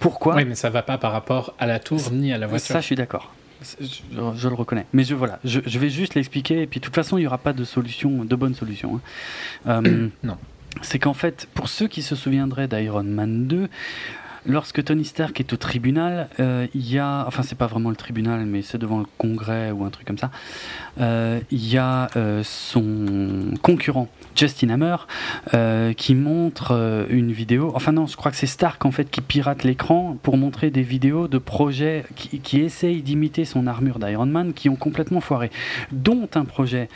Pourquoi 0.00 0.34
Oui, 0.34 0.44
mais 0.46 0.54
ça 0.54 0.70
va 0.70 0.82
pas 0.82 0.96
par 0.96 1.12
rapport 1.12 1.54
à 1.58 1.66
la 1.66 1.78
tour 1.78 2.00
ni 2.10 2.32
à 2.32 2.38
la 2.38 2.46
voiture. 2.46 2.74
Ça, 2.74 2.80
je 2.80 2.86
suis 2.86 2.96
d'accord. 2.96 3.34
Je, 3.80 4.48
le 4.48 4.54
reconnais. 4.54 4.86
Mais 4.92 5.04
je, 5.04 5.14
voilà, 5.14 5.38
je, 5.44 5.60
vais 5.78 5.90
juste 5.90 6.14
l'expliquer. 6.14 6.62
Et 6.62 6.66
puis, 6.66 6.80
de 6.80 6.84
toute 6.84 6.94
façon, 6.94 7.18
il 7.18 7.20
n'y 7.20 7.26
aura 7.26 7.38
pas 7.38 7.52
de 7.52 7.64
solution, 7.64 8.24
de 8.24 8.34
bonne 8.34 8.54
solution. 8.54 9.00
Hein. 9.66 9.82
Euh, 9.84 10.08
non. 10.22 10.38
C'est 10.80 10.98
qu'en 10.98 11.12
fait, 11.12 11.46
pour 11.52 11.68
ceux 11.68 11.86
qui 11.86 12.00
se 12.00 12.16
souviendraient 12.16 12.66
d'Iron 12.66 13.04
Man 13.04 13.46
2, 13.46 13.68
lorsque 14.46 14.82
Tony 14.84 15.04
Stark 15.04 15.38
est 15.40 15.52
au 15.52 15.56
tribunal, 15.56 16.28
euh, 16.40 16.66
il 16.74 16.90
y 16.90 16.98
a, 16.98 17.24
enfin 17.26 17.42
c'est 17.42 17.58
pas 17.58 17.66
vraiment 17.66 17.90
le 17.90 17.96
tribunal, 17.96 18.44
mais 18.46 18.62
c'est 18.62 18.78
devant 18.78 18.98
le 18.98 19.06
Congrès 19.18 19.70
ou 19.70 19.84
un 19.84 19.90
truc 19.90 20.06
comme 20.06 20.18
ça, 20.18 20.30
euh, 21.00 21.40
il 21.50 21.68
y 21.68 21.78
a 21.78 22.08
son 22.42 23.54
concurrent 23.62 24.08
Justin 24.34 24.70
Hammer 24.70 24.96
qui 25.96 26.14
montre 26.14 27.06
une 27.10 27.32
vidéo, 27.32 27.72
enfin 27.74 27.92
non, 27.92 28.06
je 28.06 28.16
crois 28.16 28.30
que 28.30 28.36
c'est 28.36 28.46
Stark 28.46 28.84
en 28.84 28.90
fait 28.90 29.10
qui 29.10 29.20
pirate 29.20 29.64
l'écran 29.64 30.16
pour 30.22 30.36
montrer 30.36 30.70
des 30.70 30.82
vidéos 30.82 31.28
de 31.28 31.38
projets 31.38 32.04
qui, 32.16 32.40
qui 32.40 32.60
essayent 32.60 33.02
d'imiter 33.02 33.44
son 33.44 33.66
armure 33.66 33.98
d'Iron 33.98 34.26
Man 34.26 34.52
qui 34.52 34.68
ont 34.68 34.76
complètement 34.76 35.20
foiré, 35.20 35.50
dont 35.92 36.28
un 36.34 36.44
projet 36.44 36.88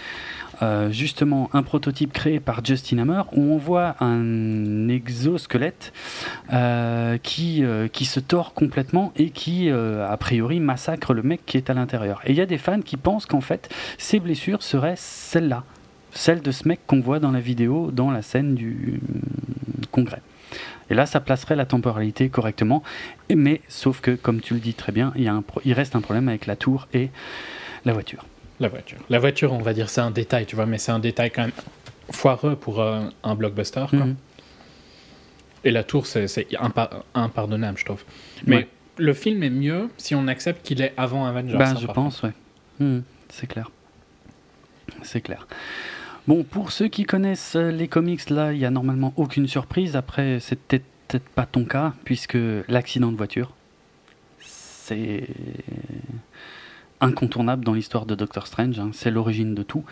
euh, 0.63 0.91
justement 0.91 1.51
un 1.53 1.63
prototype 1.63 2.13
créé 2.13 2.41
par 2.41 2.65
Justin 2.65 2.99
Hammer 2.99 3.23
où 3.33 3.43
on 3.43 3.59
voit 3.59 3.97
un 4.01 4.89
exosquelette 4.89 5.93
euh, 6.53 7.19
qui, 7.19 7.65
euh, 7.65 7.89
qui 7.89 8.05
se 8.05 8.21
tord 8.21 8.55
complètement 8.55 9.13
et 9.17 9.31
qui, 9.31 9.71
a 9.71 10.17
priori, 10.17 10.61
massacre 10.61 11.15
le 11.15 11.23
mec 11.23 11.45
qui 11.47 11.57
est 11.57 11.71
à 11.71 11.75
l'intérieur. 11.75 12.21
Et 12.25 12.33
il 12.33 12.37
y 12.37 12.41
a 12.41 12.47
des 12.47 12.59
fans 12.59 12.81
qui 12.81 12.97
pensent 12.97 13.27
qu'en 13.27 13.41
fait, 13.41 13.69
ces 13.99 14.21
blessures 14.21 14.63
seraient 14.63 14.97
celles-là, 14.97 15.65
celles 16.13 16.43
de 16.43 16.51
ce 16.51 16.67
mec 16.69 16.81
qu'on 16.87 17.01
voit 17.01 17.19
dans 17.19 17.33
la 17.33 17.41
vidéo, 17.41 17.91
dans 17.91 18.11
la 18.11 18.23
scène 18.23 18.55
du 18.55 19.01
congrès. 19.91 20.23
Et 20.91 20.95
là, 20.95 21.07
ça 21.07 21.21
placerait 21.21 21.57
la 21.57 21.67
temporalité 21.67 22.29
correctement. 22.29 22.83
Mais 23.35 23.61
sauf 23.69 24.01
que, 24.01 24.13
comme 24.13 24.41
tu 24.41 24.55
le 24.55 24.61
dis 24.61 24.75
très 24.75 24.93
bien, 24.93 25.13
il, 25.17 25.25
y 25.25 25.29
a 25.29 25.35
un 25.35 25.45
il 25.65 25.73
reste 25.73 25.97
un 25.97 26.01
problème 26.01 26.29
avec 26.29 26.47
la 26.47 26.57
tour 26.57 26.87
et 26.93 27.11
la 27.85 27.93
voiture. 27.93 28.25
La 28.61 28.69
voiture. 28.69 28.99
La 29.11 29.19
voiture, 29.19 29.53
on 29.53 29.59
va 29.59 29.73
dire, 29.73 29.89
c'est 29.91 30.01
un 30.01 30.11
détail, 30.11 30.47
tu 30.47 30.57
vois, 30.57 30.67
mais 30.67 30.79
c'est 30.79 30.93
un 30.93 30.99
détail 30.99 31.31
quand 31.31 31.43
même 31.43 31.53
foireux 32.11 32.57
pour 32.57 32.81
euh, 32.81 33.03
un 33.23 33.35
blockbuster. 33.35 33.85
Quoi. 33.91 33.99
Mhm. 33.99 34.17
Et 35.65 35.71
la 35.71 35.85
tour, 35.85 36.07
c'est 36.07 36.47
impardonnable, 37.15 37.79
je 37.79 37.85
trouve. 37.85 38.05
Mais 38.47 38.69
le 38.99 39.13
film 39.13 39.43
est 39.43 39.51
mieux 39.51 39.89
si 39.97 40.15
on 40.15 40.29
accepte 40.29 40.65
qu'il 40.65 40.81
est 40.81 40.93
avant 40.97 41.27
Avengers. 41.27 41.57
Ben, 41.57 41.77
je 41.77 41.87
pense, 41.87 42.23
ouais. 42.23 42.33
Mhm, 42.79 43.03
c'est 43.29 43.47
clair. 43.47 43.71
C'est 45.03 45.21
clair. 45.21 45.47
Bon, 46.29 46.45
pour 46.45 46.73
ceux 46.73 46.89
qui 46.89 47.05
connaissent 47.05 47.57
les 47.57 47.89
comics, 47.89 48.31
là, 48.31 48.53
il 48.53 48.59
n'y 48.59 48.65
a 48.65 48.71
normalement 48.71 49.13
aucune 49.17 49.49
surprise. 49.49 49.97
Après, 49.97 50.39
c'est 50.41 50.57
peut-être 50.57 51.29
pas 51.35 51.47
ton 51.47 51.65
cas, 51.65 51.95
puisque 52.05 52.39
l'accident 52.69 53.13
de 53.13 53.17
voiture, 53.17 53.53
c'est 54.41 55.29
incontournable 57.01 57.65
dans 57.65 57.75
l'histoire 57.75 58.07
de 58.07 58.15
Doctor 58.15 58.47
Strange, 58.47 58.79
hein, 58.79 58.91
c'est 58.93 59.11
l'origine 59.11 59.55
de 59.55 59.63
tout, 59.63 59.85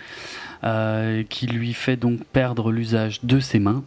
euh, 0.64 1.22
qui 1.28 1.46
lui 1.46 1.72
fait 1.72 1.96
donc 1.96 2.24
perdre 2.24 2.72
l'usage 2.72 3.20
de 3.24 3.40
ses 3.40 3.58
mains. 3.58 3.82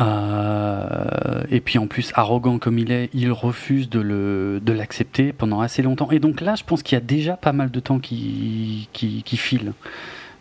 Euh, 0.00 1.42
et 1.50 1.60
puis 1.60 1.78
en 1.78 1.86
plus, 1.86 2.12
arrogant 2.14 2.58
comme 2.58 2.78
il 2.78 2.92
est, 2.92 3.10
il 3.14 3.32
refuse 3.32 3.88
de 3.88 4.72
l'accepter 4.72 5.32
pendant 5.32 5.60
assez 5.60 5.82
longtemps. 5.82 6.10
Et 6.10 6.18
donc 6.18 6.40
là, 6.40 6.54
je 6.54 6.64
pense 6.64 6.82
qu'il 6.82 6.96
y 6.96 7.00
a 7.00 7.04
déjà 7.04 7.36
pas 7.36 7.52
mal 7.52 7.70
de 7.70 7.80
temps 7.80 7.98
qui, 7.98 8.88
qui, 8.92 9.22
qui, 9.22 9.36
file 9.36 9.72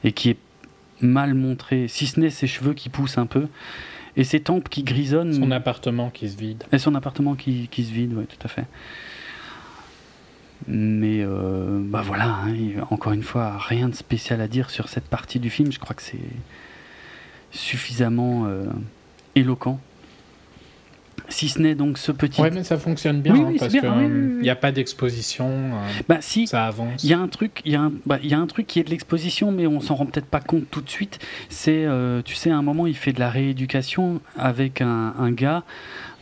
et 0.03 0.11
qui 0.11 0.30
est 0.32 0.38
mal 1.02 1.34
montré, 1.34 1.88
si 1.88 2.07
ce 2.07 2.19
n'est 2.19 2.30
ses 2.30 2.48
cheveux 2.48 2.74
qui 2.74 2.90
poussent 2.90 3.18
un 3.18 3.26
peu 3.26 3.48
et 4.15 4.24
ses 4.24 4.40
tempes 4.40 4.68
qui 4.68 4.84
grisonnent. 4.84 5.34
Son 5.34 5.52
appartement 5.52 6.10
qui 6.10 6.28
se 6.28 6.38
vide. 6.38 6.64
Et 6.72 6.80
son 6.80 6.95
appartement 6.95 7.36
qui, 7.36 7.68
qui 7.69 7.84
se 7.84 7.91
vide, 7.91 8.14
oui, 8.15 8.26
tout 8.26 8.44
à 8.44 8.48
fait. 8.48 8.65
Mais 10.66 11.22
euh, 11.22 11.80
bah 11.82 12.02
voilà, 12.04 12.40
hein, 12.46 12.54
encore 12.90 13.14
une 13.14 13.24
fois, 13.24 13.58
rien 13.58 13.90
de 13.90 13.96
spécial 13.96 14.42
à 14.42 14.48
dire 14.48 14.70
sur 14.70 14.90
cette 14.90 15.06
partie 15.06 15.40
du 15.40 15.50
film. 15.50 15.72
Je 15.72 15.80
crois 15.80 15.96
que 15.96 16.02
c'est 16.02 16.18
suffisamment 17.52 18.46
euh, 18.48 18.66
éloquent. 19.36 19.80
Si 21.30 21.49
ce 21.49 21.60
n'est 21.60 21.76
donc 21.76 21.98
ce 21.98 22.12
petit. 22.12 22.41
Oui, 22.41 22.49
mais 22.54 22.64
ça 22.64 22.78
fonctionne 22.78 23.22
bien, 23.22 23.36
hein, 23.36 23.54
parce 23.60 23.74
qu'il 23.74 24.40
n'y 24.41 24.49
a 24.49 24.56
pas 24.56 24.72
d'exposition. 24.72 25.48
Euh, 25.48 25.90
bah, 26.08 26.18
si. 26.22 26.48
Ça 26.48 26.66
avance. 26.66 27.04
Il 27.04 27.10
y 27.10 27.14
a 27.14 27.20
un 27.20 27.28
truc, 27.28 27.62
il 27.66 27.74
y, 27.74 27.78
bah, 28.06 28.20
y 28.24 28.34
a 28.34 28.40
un 28.40 28.48
truc 28.48 28.68
qui 28.68 28.80
est 28.80 28.84
de 28.84 28.90
l'exposition, 28.90 29.52
mais 29.52 29.68
on 29.68 29.80
s'en 29.80 29.95
rend 29.95 30.06
peut-être 30.06 30.28
pas 30.28 30.40
compte 30.40 30.70
tout 30.72 30.82
de 30.82 30.90
suite. 30.90 31.20
C'est, 31.49 31.88
tu 32.26 32.36
sais, 32.36 32.52
à 32.52 32.58
un 32.58 32.62
moment, 32.62 32.88
il 32.88 32.95
fait 32.95 33.14
de 33.14 33.20
la 33.20 33.30
rééducation 33.30 34.22
avec 34.38 34.82
un, 34.82 35.14
un 35.18 35.32
gars. 35.32 35.64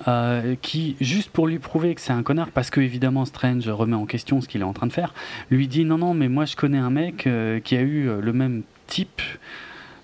Euh, 0.08 0.56
qui, 0.62 0.98
juste 1.00 1.32
pour 1.32 1.48
lui 1.48 1.58
prouver 1.58 1.96
que 1.96 2.02
c'est 2.02 2.14
un 2.14 2.22
connard, 2.22 2.52
parce 2.52 2.70
que 2.70 2.82
évidemment 2.82 3.24
Strange 3.24 3.68
remet 3.70 3.96
en 3.96 4.06
question 4.06 4.42
ce 4.42 4.48
qu'il 4.48 4.62
est 4.62 4.66
en 4.66 4.74
train 4.74 4.88
de 4.88 4.94
faire, 4.94 5.14
lui 5.50 5.68
dit 5.68 5.86
non, 5.86 5.98
non, 5.98 6.14
mais 6.14 6.28
moi 6.28 6.44
je 6.46 6.56
connais 6.58 6.78
un 6.78 6.90
mec 6.90 7.26
euh, 7.26 7.60
qui 7.62 7.78
a 7.78 7.82
eu 7.82 8.10
euh, 8.10 8.20
le 8.20 8.34
même 8.34 8.64
type 8.88 9.22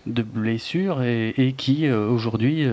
de 0.07 0.23
blessure 0.23 1.03
et, 1.03 1.53
qui 1.55 1.87
aujourd'hui 1.91 2.65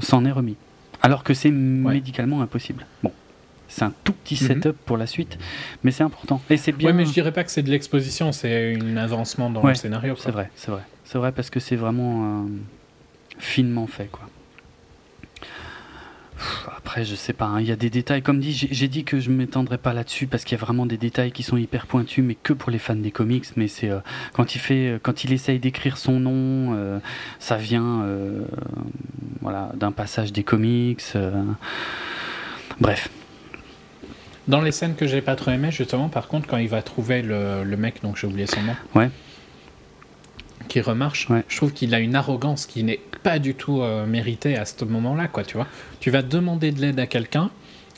s'en 0.00 0.26
est 0.26 0.30
remis. 0.30 0.56
Alors 1.04 1.22
que 1.22 1.34
c'est 1.34 1.50
médicalement 1.50 2.40
impossible. 2.40 2.86
Bon. 3.02 3.12
C'est 3.68 3.84
un 3.84 3.92
tout 4.04 4.14
petit 4.14 4.42
mhm. 4.42 4.62
setup 4.62 4.76
pour 4.86 4.96
la 4.96 5.06
suite, 5.06 5.36
mais 5.82 5.90
c'est 5.90 6.02
important. 6.02 6.40
Et 6.48 6.56
c'est 6.56 6.72
bien. 6.72 6.88
Ouais, 6.88 6.92
mais 6.94 7.04
je 7.04 7.12
dirais 7.12 7.32
pas 7.32 7.44
que 7.44 7.50
c'est 7.50 7.62
de 7.62 7.70
l'exposition, 7.70 8.32
c'est 8.32 8.78
un 8.80 8.96
avancement 8.96 9.50
dans 9.50 9.66
le 9.66 9.74
scénario. 9.74 10.14
C'est 10.16 10.30
vrai, 10.30 10.50
c'est 10.56 10.70
vrai. 10.70 10.82
C'est 11.04 11.18
vrai 11.18 11.32
parce 11.32 11.50
que 11.50 11.60
c'est 11.60 11.76
vraiment 11.76 12.46
finement 13.38 13.86
fait, 13.86 14.06
quoi. 14.10 14.28
Après, 16.76 17.04
je 17.04 17.14
sais 17.14 17.32
pas, 17.32 17.46
hein, 17.46 17.60
il 17.60 17.66
y 17.66 17.72
a 17.72 17.76
des 17.76 17.90
détails. 17.90 18.22
Comme 18.22 18.40
dit, 18.40 18.68
j'ai 18.70 18.88
dit 18.88 19.04
que 19.04 19.20
je 19.20 19.30
ne 19.30 19.36
m'étendrais 19.36 19.78
pas 19.78 19.92
là-dessus 19.92 20.26
parce 20.26 20.44
qu'il 20.44 20.56
y 20.56 20.60
a 20.60 20.64
vraiment 20.64 20.86
des 20.86 20.96
détails 20.96 21.32
qui 21.32 21.42
sont 21.42 21.56
hyper 21.56 21.86
pointus, 21.86 22.24
mais 22.24 22.34
que 22.34 22.52
pour 22.52 22.70
les 22.70 22.78
fans 22.78 22.94
des 22.94 23.10
comics. 23.10 23.44
Mais 23.56 23.68
c'est 23.68 23.90
euh, 23.90 24.00
quand 24.32 24.54
il 24.54 24.58
fait, 24.58 24.88
euh, 24.88 24.98
quand 25.02 25.24
il 25.24 25.32
essaye 25.32 25.58
d'écrire 25.58 25.96
son 25.96 26.20
nom, 26.20 26.74
euh, 26.74 26.98
ça 27.38 27.56
vient, 27.56 28.04
voilà, 29.40 29.72
d'un 29.74 29.92
passage 29.92 30.32
des 30.32 30.44
comics. 30.44 31.02
bref. 32.80 33.08
Dans 34.46 34.60
les 34.60 34.72
scènes 34.72 34.94
que 34.94 35.06
j'ai 35.06 35.22
pas 35.22 35.36
trop 35.36 35.52
aimées, 35.52 35.70
justement, 35.70 36.08
par 36.08 36.28
contre, 36.28 36.46
quand 36.46 36.58
il 36.58 36.68
va 36.68 36.82
trouver 36.82 37.22
le, 37.22 37.64
le 37.64 37.76
mec, 37.76 38.02
donc 38.02 38.16
j'ai 38.16 38.26
oublié 38.26 38.46
son 38.46 38.62
nom. 38.62 38.76
Ouais 38.94 39.10
qui 40.68 40.80
remarche. 40.80 41.28
Je 41.48 41.56
trouve 41.56 41.72
qu'il 41.72 41.94
a 41.94 42.00
une 42.00 42.14
arrogance 42.14 42.66
qui 42.66 42.82
n'est 42.82 43.00
pas 43.22 43.38
du 43.38 43.54
tout 43.54 43.82
euh, 43.82 44.06
méritée 44.06 44.56
à 44.56 44.64
ce 44.64 44.84
moment-là, 44.84 45.28
quoi, 45.28 45.44
tu 45.44 45.56
vois. 45.56 45.66
Tu 46.00 46.10
vas 46.10 46.22
demander 46.22 46.72
de 46.72 46.80
l'aide 46.80 47.00
à 47.00 47.06
quelqu'un 47.06 47.50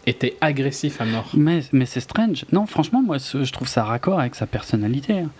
et 0.06 0.14
t'es 0.14 0.36
agressif 0.40 1.00
à 1.00 1.04
mort. 1.04 1.30
Mais, 1.34 1.60
mais 1.72 1.86
c'est 1.86 2.00
strange. 2.00 2.44
Non, 2.52 2.66
franchement, 2.66 3.02
moi, 3.02 3.18
je 3.18 3.52
trouve 3.52 3.68
ça 3.68 3.84
raccord 3.84 4.20
avec 4.20 4.34
sa 4.34 4.46
personnalité. 4.46 5.20
Hein. 5.20 5.30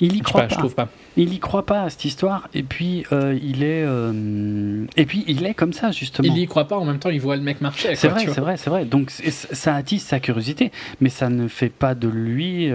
Il 0.00 0.16
y 0.16 0.20
croit 0.20 0.42
pas, 0.42 0.48
Je 0.48 0.58
trouve 0.58 0.74
pas. 0.74 0.88
Il 1.16 1.32
y 1.32 1.38
croit 1.38 1.64
pas 1.64 1.82
à 1.82 1.90
cette 1.90 2.04
histoire 2.04 2.48
et 2.54 2.62
puis 2.62 3.04
euh, 3.12 3.38
il 3.40 3.62
est 3.62 3.84
euh, 3.84 4.84
et 4.96 5.06
puis 5.06 5.24
il 5.28 5.44
est 5.44 5.54
comme 5.54 5.72
ça 5.72 5.90
justement. 5.92 6.26
Il 6.26 6.38
y 6.38 6.46
croit 6.46 6.66
pas 6.66 6.76
en 6.76 6.84
même 6.84 6.98
temps 6.98 7.10
il 7.10 7.20
voit 7.20 7.36
le 7.36 7.42
mec 7.42 7.60
marcher. 7.60 7.94
C'est 7.94 8.08
vrai, 8.08 8.26
c'est 8.26 8.40
vrai, 8.40 8.56
c'est 8.56 8.70
vrai. 8.70 8.84
Donc 8.84 9.10
ça 9.10 9.74
attise 9.74 10.02
sa 10.02 10.18
curiosité, 10.18 10.72
mais 11.00 11.10
ça 11.10 11.28
ne 11.28 11.46
fait 11.46 11.68
pas 11.68 11.94
de 11.94 12.08
lui 12.08 12.70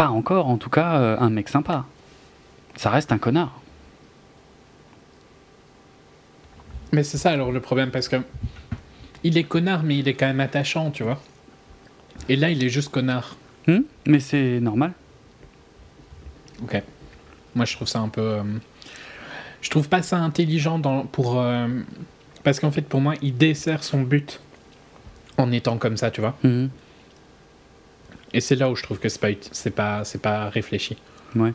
pas 0.00 0.08
encore, 0.08 0.48
en 0.48 0.56
tout 0.56 0.70
cas, 0.70 0.94
euh, 0.98 1.16
un 1.20 1.28
mec 1.28 1.50
sympa. 1.50 1.84
Ça 2.76 2.88
reste 2.88 3.12
un 3.12 3.18
connard. 3.18 3.60
Mais 6.90 7.02
c'est 7.04 7.18
ça 7.18 7.32
alors 7.32 7.52
le 7.52 7.60
problème, 7.60 7.90
parce 7.90 8.08
que 8.08 8.16
il 9.24 9.36
est 9.36 9.44
connard, 9.44 9.82
mais 9.82 9.98
il 9.98 10.08
est 10.08 10.14
quand 10.14 10.26
même 10.26 10.40
attachant, 10.40 10.90
tu 10.90 11.02
vois. 11.02 11.20
Et 12.30 12.36
là, 12.36 12.48
il 12.48 12.64
est 12.64 12.70
juste 12.70 12.88
connard. 12.90 13.36
Hmm? 13.66 13.80
Mais 14.06 14.20
c'est 14.20 14.58
normal. 14.60 14.92
Ok. 16.62 16.82
Moi, 17.54 17.66
je 17.66 17.74
trouve 17.76 17.86
ça 17.88 17.98
un 17.98 18.08
peu. 18.08 18.22
euh, 18.22 18.42
Je 19.60 19.68
trouve 19.68 19.90
pas 19.90 20.00
ça 20.00 20.16
intelligent 20.16 20.78
dans... 20.78 21.02
pour. 21.04 21.38
euh, 21.42 21.68
Parce 22.42 22.58
qu'en 22.58 22.70
fait, 22.70 22.88
pour 22.88 23.02
moi, 23.02 23.16
il 23.20 23.36
dessert 23.36 23.84
son 23.84 24.00
but 24.00 24.40
en 25.36 25.52
étant 25.52 25.76
comme 25.76 25.98
ça, 25.98 26.10
tu 26.10 26.22
vois. 26.22 26.38
Mhm. 26.42 26.70
Et 28.32 28.40
c'est 28.40 28.56
là 28.56 28.70
où 28.70 28.76
je 28.76 28.82
trouve 28.82 28.98
que 28.98 29.08
c'est 29.08 29.20
pas, 29.20 29.28
c'est 29.50 29.70
pas, 29.74 30.04
c'est 30.04 30.20
pas 30.22 30.48
réfléchi. 30.50 30.96
Ouais. 31.34 31.52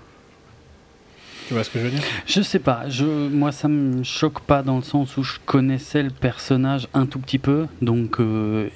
Tu 1.47 1.53
vois 1.53 1.63
ce 1.63 1.69
que 1.69 1.79
je 1.79 1.85
veux 1.85 1.91
dire? 1.91 2.01
Je 2.25 2.41
sais 2.41 2.59
pas, 2.59 2.89
je, 2.89 3.05
moi 3.05 3.51
ça 3.51 3.67
me 3.67 4.03
choque 4.03 4.39
pas 4.41 4.63
dans 4.63 4.77
le 4.77 4.81
sens 4.83 5.15
où 5.17 5.23
je 5.23 5.37
connaissais 5.45 6.01
le 6.03 6.09
personnage 6.09 6.87
un 6.93 7.05
tout 7.05 7.19
petit 7.19 7.37
peu, 7.37 7.67
donc 7.83 8.19
euh, 8.19 8.67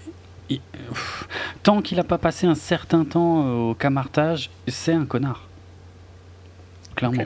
il- 0.50 0.62
pff, 0.90 1.28
tant 1.64 1.82
qu'il 1.82 2.00
a 2.00 2.04
pas 2.04 2.20
passé 2.20 2.46
un 2.46 2.54
certain 2.56 3.06
temps 3.06 3.44
euh, 3.48 3.72
au 3.72 3.74
camartage, 3.74 4.52
c'est 4.68 4.94
un 4.94 5.06
connard. 5.06 5.48
Clairement. 6.96 7.24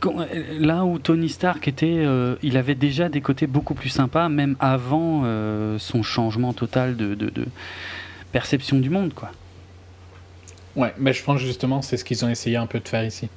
Quand- 0.00 0.18
euh, 0.18 0.26
là 0.58 0.84
où 0.84 0.98
Tony 0.98 1.28
Stark 1.28 1.68
était, 1.68 2.02
euh, 2.04 2.34
il 2.42 2.56
avait 2.56 2.74
déjà 2.74 3.08
des 3.08 3.20
côtés 3.20 3.46
beaucoup 3.46 3.74
plus 3.74 3.90
sympas, 3.90 4.28
même 4.28 4.56
avant 4.58 5.22
euh, 5.24 5.78
son 5.78 6.02
changement 6.02 6.52
total 6.52 6.96
de, 6.96 7.14
de- 7.14 7.30
de 7.30 7.44
perception 8.32 8.78
du 8.80 8.90
monde, 8.90 9.14
quoi. 9.14 9.30
Ouais, 10.78 10.94
mais 10.98 11.12
je 11.12 11.22
pense 11.22 11.40
justement 11.40 11.82
c'est 11.82 11.96
ce 11.98 12.04
qu'ils 12.04 12.24
ont 12.24 12.28
essayé 12.30 12.56
un 12.56 12.66
peu 12.66 12.80
de 12.80 12.88
faire 12.88 13.04
ici. 13.04 13.28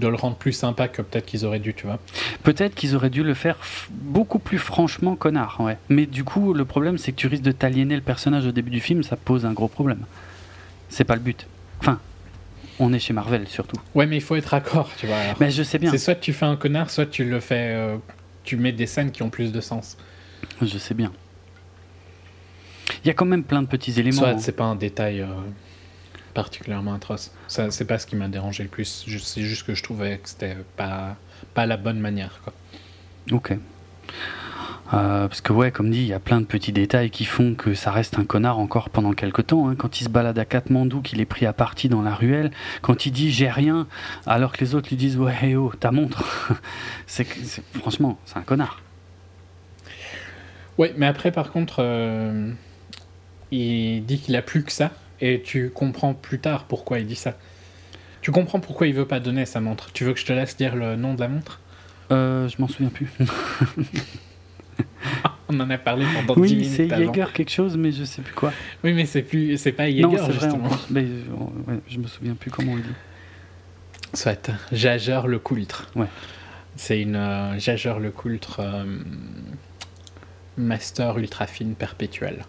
De 0.00 0.08
le 0.08 0.16
rendre 0.16 0.34
plus 0.34 0.52
sympa 0.52 0.88
que 0.88 1.02
peut-être 1.02 1.24
qu'ils 1.24 1.46
auraient 1.46 1.60
dû, 1.60 1.72
tu 1.72 1.86
vois. 1.86 2.00
Peut-être 2.42 2.74
qu'ils 2.74 2.96
auraient 2.96 3.10
dû 3.10 3.22
le 3.22 3.32
faire 3.32 3.56
beaucoup 3.90 4.40
plus 4.40 4.58
franchement 4.58 5.14
connard, 5.14 5.60
ouais. 5.60 5.78
Mais 5.88 6.04
du 6.06 6.24
coup, 6.24 6.52
le 6.52 6.64
problème, 6.64 6.98
c'est 6.98 7.12
que 7.12 7.16
tu 7.16 7.28
risques 7.28 7.44
de 7.44 7.52
t'aliéner 7.52 7.94
le 7.94 8.02
personnage 8.02 8.44
au 8.44 8.50
début 8.50 8.72
du 8.72 8.80
film, 8.80 9.04
ça 9.04 9.14
pose 9.16 9.46
un 9.46 9.52
gros 9.52 9.68
problème. 9.68 10.00
C'est 10.88 11.04
pas 11.04 11.14
le 11.14 11.20
but. 11.20 11.46
Enfin, 11.78 12.00
on 12.80 12.92
est 12.92 12.98
chez 12.98 13.12
Marvel 13.12 13.46
surtout. 13.46 13.76
Ouais, 13.94 14.06
mais 14.06 14.16
il 14.16 14.20
faut 14.20 14.34
être 14.34 14.46
raccord, 14.46 14.90
tu 14.96 15.06
vois. 15.06 15.16
alors. 15.16 15.36
Mais 15.38 15.52
je 15.52 15.62
sais 15.62 15.78
bien, 15.78 15.92
C'est 15.92 15.98
soit 15.98 16.16
tu 16.16 16.32
fais 16.32 16.46
un 16.46 16.56
connard, 16.56 16.90
soit 16.90 17.06
tu 17.06 17.24
le 17.24 17.38
fais. 17.38 17.72
euh, 17.76 17.96
tu 18.42 18.56
mets 18.56 18.72
des 18.72 18.86
scènes 18.86 19.12
qui 19.12 19.22
ont 19.22 19.30
plus 19.30 19.52
de 19.52 19.60
sens. 19.60 19.96
je 20.60 20.76
sais 20.76 20.94
bien. 20.94 21.12
Il 23.04 23.06
y 23.08 23.10
a 23.10 23.14
quand 23.14 23.24
même 23.24 23.44
plein 23.44 23.62
de 23.62 23.68
petits 23.68 23.98
éléments. 24.00 24.18
Soit 24.18 24.28
hein. 24.30 24.38
c'est 24.38 24.56
pas 24.56 24.64
un 24.64 24.74
détail 24.76 25.20
euh, 25.20 25.26
particulièrement 26.34 26.92
atroce. 26.94 27.32
Ça, 27.48 27.70
c'est 27.70 27.84
pas 27.86 27.98
ce 27.98 28.06
qui 28.06 28.16
m'a 28.16 28.28
dérangé 28.28 28.62
le 28.64 28.68
plus. 28.68 29.04
C'est 29.24 29.42
juste 29.42 29.64
que 29.66 29.74
je 29.74 29.82
trouvais 29.82 30.18
que 30.18 30.28
c'était 30.28 30.56
pas, 30.76 31.16
pas 31.54 31.66
la 31.66 31.76
bonne 31.76 32.00
manière, 32.00 32.40
quoi. 32.42 32.52
Ok. 33.32 33.56
Euh, 34.92 35.26
parce 35.28 35.40
que 35.40 35.52
ouais, 35.52 35.70
comme 35.72 35.90
dit, 35.90 36.00
il 36.00 36.06
y 36.06 36.12
a 36.12 36.20
plein 36.20 36.40
de 36.40 36.46
petits 36.46 36.70
détails 36.70 37.10
qui 37.10 37.24
font 37.24 37.54
que 37.54 37.72
ça 37.74 37.90
reste 37.90 38.18
un 38.18 38.24
connard 38.24 38.58
encore 38.58 38.90
pendant 38.90 39.12
quelques 39.12 39.46
temps. 39.46 39.68
hein. 39.68 39.74
Quand 39.76 40.00
il 40.00 40.04
se 40.04 40.08
balade 40.10 40.38
à 40.38 40.44
Katmandou, 40.44 41.00
qu'il 41.00 41.20
est 41.20 41.24
pris 41.24 41.46
à 41.46 41.52
partie 41.54 41.88
dans 41.88 42.02
la 42.02 42.14
ruelle, 42.14 42.50
quand 42.82 43.06
il 43.06 43.10
dit 43.12 43.30
j'ai 43.32 43.48
rien, 43.48 43.86
alors 44.26 44.52
que 44.52 44.60
les 44.60 44.74
autres 44.74 44.90
lui 44.90 44.96
disent 44.96 45.16
ouais 45.16 45.34
hey, 45.40 45.56
oh 45.56 45.72
ta 45.80 45.90
montre, 45.90 46.52
c'est- 47.06 47.26
franchement 47.80 48.18
c'est 48.26 48.36
un 48.36 48.42
connard. 48.42 48.82
Ouais, 50.76 50.92
mais 50.96 51.06
après, 51.06 51.30
par 51.32 51.50
contre, 51.50 51.76
euh, 51.78 52.50
il 53.52 54.04
dit 54.04 54.18
qu'il 54.20 54.34
a 54.36 54.42
plus 54.42 54.64
que 54.64 54.72
ça, 54.72 54.90
et 55.24 55.40
tu 55.40 55.70
comprends 55.70 56.12
plus 56.12 56.38
tard 56.38 56.64
pourquoi 56.64 56.98
il 56.98 57.06
dit 57.06 57.16
ça. 57.16 57.38
Tu 58.20 58.30
comprends 58.30 58.60
pourquoi 58.60 58.86
il 58.86 58.94
veut 58.94 59.06
pas 59.06 59.20
donner 59.20 59.46
sa 59.46 59.60
montre. 59.60 59.90
Tu 59.92 60.04
veux 60.04 60.12
que 60.12 60.20
je 60.20 60.26
te 60.26 60.34
laisse 60.34 60.54
dire 60.54 60.76
le 60.76 60.96
nom 60.96 61.14
de 61.14 61.20
la 61.20 61.28
montre? 61.28 61.60
Euh, 62.12 62.46
je 62.48 62.56
m'en 62.60 62.68
souviens 62.68 62.90
plus. 62.90 63.08
On 65.48 65.58
en 65.60 65.70
a 65.70 65.78
parlé 65.78 66.04
pendant 66.14 66.34
10 66.34 66.40
oui, 66.40 66.56
minutes 66.56 66.72
c'est 66.76 66.92
avant. 66.92 67.06
Jaeger 67.12 67.32
quelque 67.32 67.50
chose, 67.50 67.76
mais 67.78 67.90
je 67.90 68.04
sais 68.04 68.20
plus 68.20 68.34
quoi. 68.34 68.52
Oui, 68.82 68.92
mais 68.92 69.06
c'est 69.06 69.22
plus, 69.22 69.56
c'est 69.56 69.72
pas 69.72 69.90
Jaeger 69.90 70.10
c'est 70.10 70.16
vrai. 70.16 70.26
en 70.26 70.32
justement. 70.32 70.68
plus. 70.68 70.90
Mais, 70.90 71.04
euh, 71.04 71.72
ouais, 71.72 71.80
je 71.88 71.98
me 71.98 72.06
souviens 72.06 72.34
plus 72.34 72.50
comment 72.50 72.72
on 72.72 72.76
dit. 72.76 72.82
Soit 74.12 74.50
Jager 74.72 75.22
le 75.26 75.38
coultre. 75.38 75.90
Ouais. 75.96 76.06
C'est 76.76 77.00
une 77.00 77.16
euh, 77.16 77.58
Jager 77.58 77.94
le 77.98 78.10
coultre 78.10 78.60
euh, 78.60 78.84
master 80.58 81.16
ultra 81.18 81.46
fine 81.46 81.74
perpétuelle. 81.74 82.44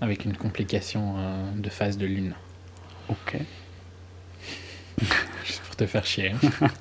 Avec 0.00 0.24
une 0.24 0.36
complication 0.36 1.14
euh, 1.18 1.50
de 1.56 1.68
phase 1.68 1.98
de 1.98 2.06
lune. 2.06 2.32
Ok. 3.08 3.36
Juste 5.44 5.60
pour 5.62 5.76
te 5.76 5.86
faire 5.86 6.06
chier. 6.06 6.32
hein. 6.32 6.68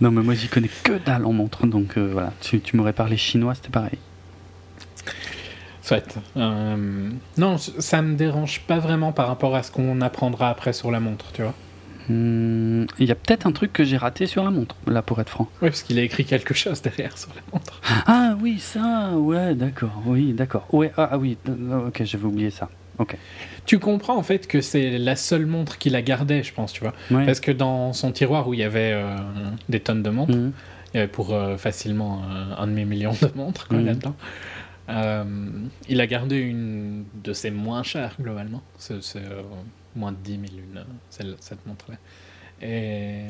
Non, 0.00 0.10
mais 0.10 0.22
moi 0.22 0.34
j'y 0.34 0.48
connais 0.48 0.68
que 0.82 0.98
dalle 0.98 1.24
en 1.24 1.32
montre, 1.32 1.66
donc 1.66 1.96
euh, 1.96 2.10
voilà. 2.12 2.32
Tu, 2.40 2.60
tu 2.60 2.76
m'aurais 2.76 2.92
parlé 2.92 3.16
chinois, 3.16 3.54
c'était 3.54 3.70
pareil. 3.70 3.98
Soit. 5.82 6.18
Euh, 6.36 7.10
non, 7.38 7.56
ça 7.58 8.02
me 8.02 8.16
dérange 8.16 8.60
pas 8.62 8.78
vraiment 8.80 9.12
par 9.12 9.28
rapport 9.28 9.54
à 9.54 9.62
ce 9.62 9.70
qu'on 9.70 10.00
apprendra 10.00 10.50
après 10.50 10.72
sur 10.72 10.90
la 10.90 10.98
montre, 11.00 11.26
tu 11.32 11.42
vois. 11.42 11.54
Hmm, 12.08 12.84
Il 12.98 13.06
y 13.06 13.10
a 13.10 13.14
peut-être 13.16 13.46
un 13.46 13.52
truc 13.52 13.72
que 13.72 13.82
j'ai 13.84 13.96
raté 13.96 14.26
sur 14.26 14.44
la 14.44 14.50
montre, 14.50 14.76
là 14.86 15.02
pour 15.02 15.20
être 15.20 15.30
franc. 15.30 15.48
Oui, 15.60 15.68
parce 15.70 15.82
qu'il 15.82 15.98
a 15.98 16.02
écrit 16.02 16.24
quelque 16.24 16.54
chose 16.54 16.80
derrière 16.82 17.18
sur 17.18 17.30
la 17.34 17.42
montre. 17.52 17.80
Ah 18.06 18.36
oui, 18.40 18.58
ça, 18.58 19.10
ouais, 19.16 19.54
d'accord, 19.54 20.02
oui, 20.06 20.32
d'accord. 20.32 20.66
Ouais, 20.72 20.92
ah, 20.96 21.08
ah 21.12 21.18
oui, 21.18 21.36
euh, 21.48 21.88
ok, 21.88 22.02
j'avais 22.04 22.24
oublié 22.24 22.50
ça. 22.50 22.68
Ok. 22.98 23.16
Tu 23.66 23.78
comprends 23.78 24.16
en 24.16 24.22
fait 24.22 24.46
que 24.46 24.60
c'est 24.60 24.98
la 24.98 25.16
seule 25.16 25.44
montre 25.46 25.76
qu'il 25.78 25.96
a 25.96 26.02
gardée, 26.02 26.42
je 26.42 26.54
pense, 26.54 26.72
tu 26.72 26.80
vois. 26.80 26.94
Ouais. 27.10 27.26
Parce 27.26 27.40
que 27.40 27.50
dans 27.50 27.92
son 27.92 28.12
tiroir 28.12 28.48
où 28.48 28.54
il 28.54 28.60
y 28.60 28.62
avait 28.62 28.92
euh, 28.94 29.16
des 29.68 29.80
tonnes 29.80 30.02
de 30.02 30.10
montres, 30.10 30.34
Mhm. 30.36 30.52
il 30.94 30.96
y 30.96 31.00
avait 31.00 31.08
pour 31.08 31.34
euh, 31.34 31.56
facilement 31.58 32.22
euh, 32.30 32.54
un 32.56 32.66
demi-million 32.68 33.12
de 33.20 33.30
montres 33.34 33.66
quoi, 33.68 33.78
Mhm. 33.78 33.86
là-dedans. 33.86 34.14
Il 35.88 36.00
a 36.00 36.06
gardé 36.06 36.36
une 36.38 37.04
de 37.24 37.32
ses 37.32 37.50
moins 37.50 37.82
chères 37.82 38.14
globalement. 38.20 38.62
C'est 38.78 39.02
c'est, 39.02 39.20
moins 39.96 40.12
de 40.12 40.16
10 40.18 40.32
000 40.32 40.42
une, 40.58 40.84
celle- 41.10 41.36
cette 41.40 41.64
montre-là. 41.66 41.96
Et. 42.66 43.24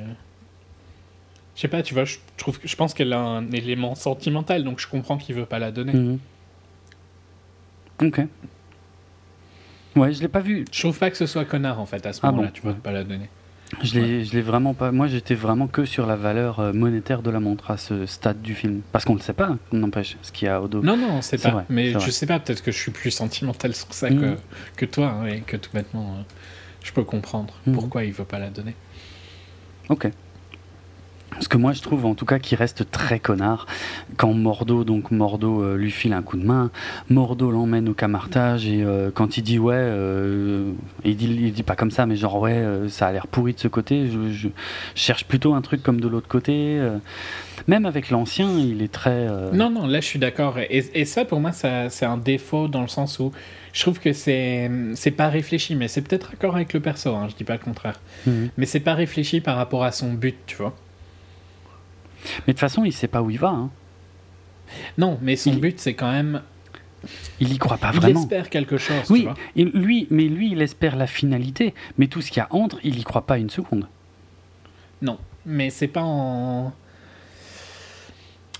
Je 1.54 1.62
sais 1.62 1.68
pas, 1.68 1.82
tu 1.82 1.94
vois, 1.94 2.04
je, 2.04 2.18
trouve, 2.36 2.58
je 2.62 2.76
pense 2.76 2.92
qu'elle 2.92 3.14
a 3.14 3.18
un 3.18 3.50
élément 3.50 3.94
sentimental, 3.94 4.62
donc 4.62 4.78
je 4.78 4.86
comprends 4.86 5.16
qu'il 5.16 5.34
veut 5.34 5.46
pas 5.46 5.58
la 5.58 5.70
donner. 5.72 5.94
Mhm. 5.94 6.18
Ok. 8.02 8.20
Ouais, 9.96 10.12
je 10.12 10.20
l'ai 10.20 10.28
pas 10.28 10.40
vu. 10.40 10.66
Je 10.70 10.80
trouve 10.80 10.98
pas 10.98 11.10
que 11.10 11.16
ce 11.16 11.24
soit 11.26 11.46
connard 11.46 11.80
en 11.80 11.86
fait 11.86 12.04
à 12.04 12.12
ce 12.12 12.20
Ah 12.22 12.26
moment-là, 12.30 12.48
bon, 12.48 12.52
tu 12.52 12.62
veux 12.62 12.72
ouais. 12.72 12.78
pas 12.78 12.92
la 12.92 13.04
donner. 13.04 13.30
Je 13.82 13.98
l'ai, 13.98 14.24
je 14.24 14.32
l'ai 14.34 14.42
vraiment 14.42 14.74
pas. 14.74 14.92
Moi, 14.92 15.06
j'étais 15.08 15.34
vraiment 15.34 15.66
que 15.66 15.84
sur 15.86 16.06
la 16.06 16.14
valeur 16.14 16.60
euh, 16.60 16.72
monétaire 16.72 17.22
de 17.22 17.30
la 17.30 17.40
montre 17.40 17.70
à 17.70 17.76
ce 17.78 18.06
stade 18.06 18.40
du 18.42 18.54
film, 18.54 18.82
parce 18.92 19.04
qu'on 19.04 19.14
ne 19.14 19.20
sait 19.20 19.32
pas, 19.32 19.56
n'empêche, 19.72 20.16
ce 20.22 20.30
qu'il 20.30 20.46
y 20.46 20.48
a 20.48 20.60
au 20.62 20.68
dos. 20.68 20.82
Non, 20.82 20.96
non, 20.96 21.20
c'est 21.22 21.38
C'est 21.38 21.48
pas. 21.48 21.54
vrai, 21.54 21.64
mais 21.68 21.88
je 21.92 21.98
vrai. 21.98 22.10
sais 22.12 22.26
pas, 22.26 22.38
peut-être 22.38 22.62
que 22.62 22.70
je 22.70 22.78
suis 22.78 22.92
plus 22.92 23.10
sentimental 23.10 23.74
sur 23.74 23.92
ça 23.92 24.10
Mhm. 24.10 24.20
que, 24.20 24.36
que 24.76 24.84
toi, 24.84 25.08
hein, 25.08 25.26
et 25.26 25.40
que 25.40 25.56
tout 25.56 25.70
bêtement, 25.72 26.16
euh, 26.18 26.22
je 26.86 26.92
peux 26.92 27.04
comprendre 27.04 27.54
Mhm. 27.66 27.74
pourquoi 27.74 28.04
il 28.04 28.12
veut 28.12 28.24
pas 28.24 28.38
la 28.38 28.48
donner. 28.50 28.74
Ok. 29.88 30.08
Parce 31.32 31.48
que 31.48 31.58
moi, 31.58 31.72
je 31.72 31.82
trouve 31.82 32.06
en 32.06 32.14
tout 32.14 32.24
cas 32.24 32.38
qu'il 32.38 32.56
reste 32.56 32.90
très 32.90 33.18
connard 33.18 33.66
quand 34.16 34.32
Mordo, 34.32 34.84
donc 34.84 35.10
Mordo 35.10 35.60
euh, 35.62 35.76
lui 35.76 35.90
file 35.90 36.14
un 36.14 36.22
coup 36.22 36.38
de 36.38 36.44
main, 36.46 36.70
Mordo 37.10 37.50
l'emmène 37.50 37.88
au 37.90 37.94
camartage 37.94 38.66
et 38.66 38.82
euh, 38.82 39.10
quand 39.12 39.36
il 39.36 39.42
dit 39.42 39.58
ouais, 39.58 39.74
euh, 39.76 40.72
il 41.04 41.14
dit 41.16 41.26
il 41.26 41.52
dit 41.52 41.62
pas 41.62 41.76
comme 41.76 41.90
ça, 41.90 42.06
mais 42.06 42.16
genre 42.16 42.38
ouais, 42.40 42.64
ça 42.88 43.08
a 43.08 43.12
l'air 43.12 43.26
pourri 43.26 43.52
de 43.52 43.58
ce 43.58 43.68
côté. 43.68 44.08
Je, 44.08 44.32
je 44.32 44.48
cherche 44.94 45.24
plutôt 45.26 45.52
un 45.52 45.60
truc 45.60 45.82
comme 45.82 46.00
de 46.00 46.08
l'autre 46.08 46.28
côté. 46.28 46.80
Même 47.68 47.84
avec 47.84 48.10
l'ancien, 48.10 48.48
il 48.58 48.80
est 48.82 48.92
très. 48.92 49.10
euh, 49.10 49.50
Non, 49.52 49.70
non, 49.70 49.86
là 49.86 50.00
je 50.00 50.06
suis 50.06 50.18
d'accord. 50.20 50.58
Et, 50.58 50.84
et 50.94 51.04
ça, 51.04 51.24
pour 51.24 51.40
moi, 51.40 51.50
ça, 51.52 51.90
c'est 51.90 52.06
un 52.06 52.16
défaut 52.16 52.68
dans 52.68 52.82
le 52.82 52.86
sens 52.88 53.18
où 53.18 53.32
je 53.72 53.80
trouve 53.82 53.98
que 53.98 54.12
c'est, 54.12 54.70
c'est 54.94 55.10
pas 55.10 55.28
réfléchi, 55.28 55.74
mais 55.74 55.88
c'est 55.88 56.02
peut-être 56.02 56.30
d'accord 56.30 56.54
avec 56.54 56.72
le 56.72 56.80
perso, 56.80 57.14
hein, 57.14 57.26
je 57.28 57.34
dis 57.34 57.44
pas 57.44 57.54
le 57.54 57.58
contraire. 57.58 58.00
mhm. 58.26 58.50
Mais 58.56 58.66
c'est 58.66 58.80
pas 58.80 58.94
réfléchi 58.94 59.40
par 59.40 59.56
rapport 59.56 59.82
à 59.82 59.90
son 59.92 60.12
but, 60.12 60.36
tu 60.46 60.56
vois. 60.56 60.74
Mais 62.46 62.52
de 62.52 62.52
toute 62.52 62.60
façon, 62.60 62.84
il 62.84 62.92
sait 62.92 63.08
pas 63.08 63.20
où 63.22 63.30
il 63.30 63.38
va. 63.38 63.48
hein. 63.48 63.70
Non, 64.98 65.18
mais 65.22 65.36
son 65.36 65.52
Il- 65.52 65.60
but, 65.60 65.78
c'est 65.80 65.94
quand 65.94 66.10
même. 66.10 66.42
Il 67.38 67.52
y 67.52 67.58
croit 67.58 67.76
pas 67.78 67.90
il 67.92 68.00
vraiment. 68.00 68.20
espère 68.20 68.48
quelque 68.50 68.78
chose, 68.78 69.02
tu 69.06 69.12
Oui, 69.12 69.22
vois. 69.24 69.34
et 69.54 69.64
lui, 69.64 70.08
mais 70.10 70.24
lui, 70.24 70.50
il 70.52 70.62
espère 70.62 70.96
la 70.96 71.06
finalité. 71.06 71.72
Mais 71.98 72.06
tout 72.08 72.20
ce 72.20 72.30
qu'il 72.30 72.38
y 72.38 72.40
a 72.40 72.48
entre, 72.50 72.78
il 72.82 72.98
y 72.98 73.04
croit 73.04 73.26
pas 73.26 73.38
une 73.38 73.50
seconde. 73.50 73.86
Non, 75.02 75.18
mais 75.44 75.70
c'est 75.70 75.86
pas 75.88 76.02
en. 76.02 76.72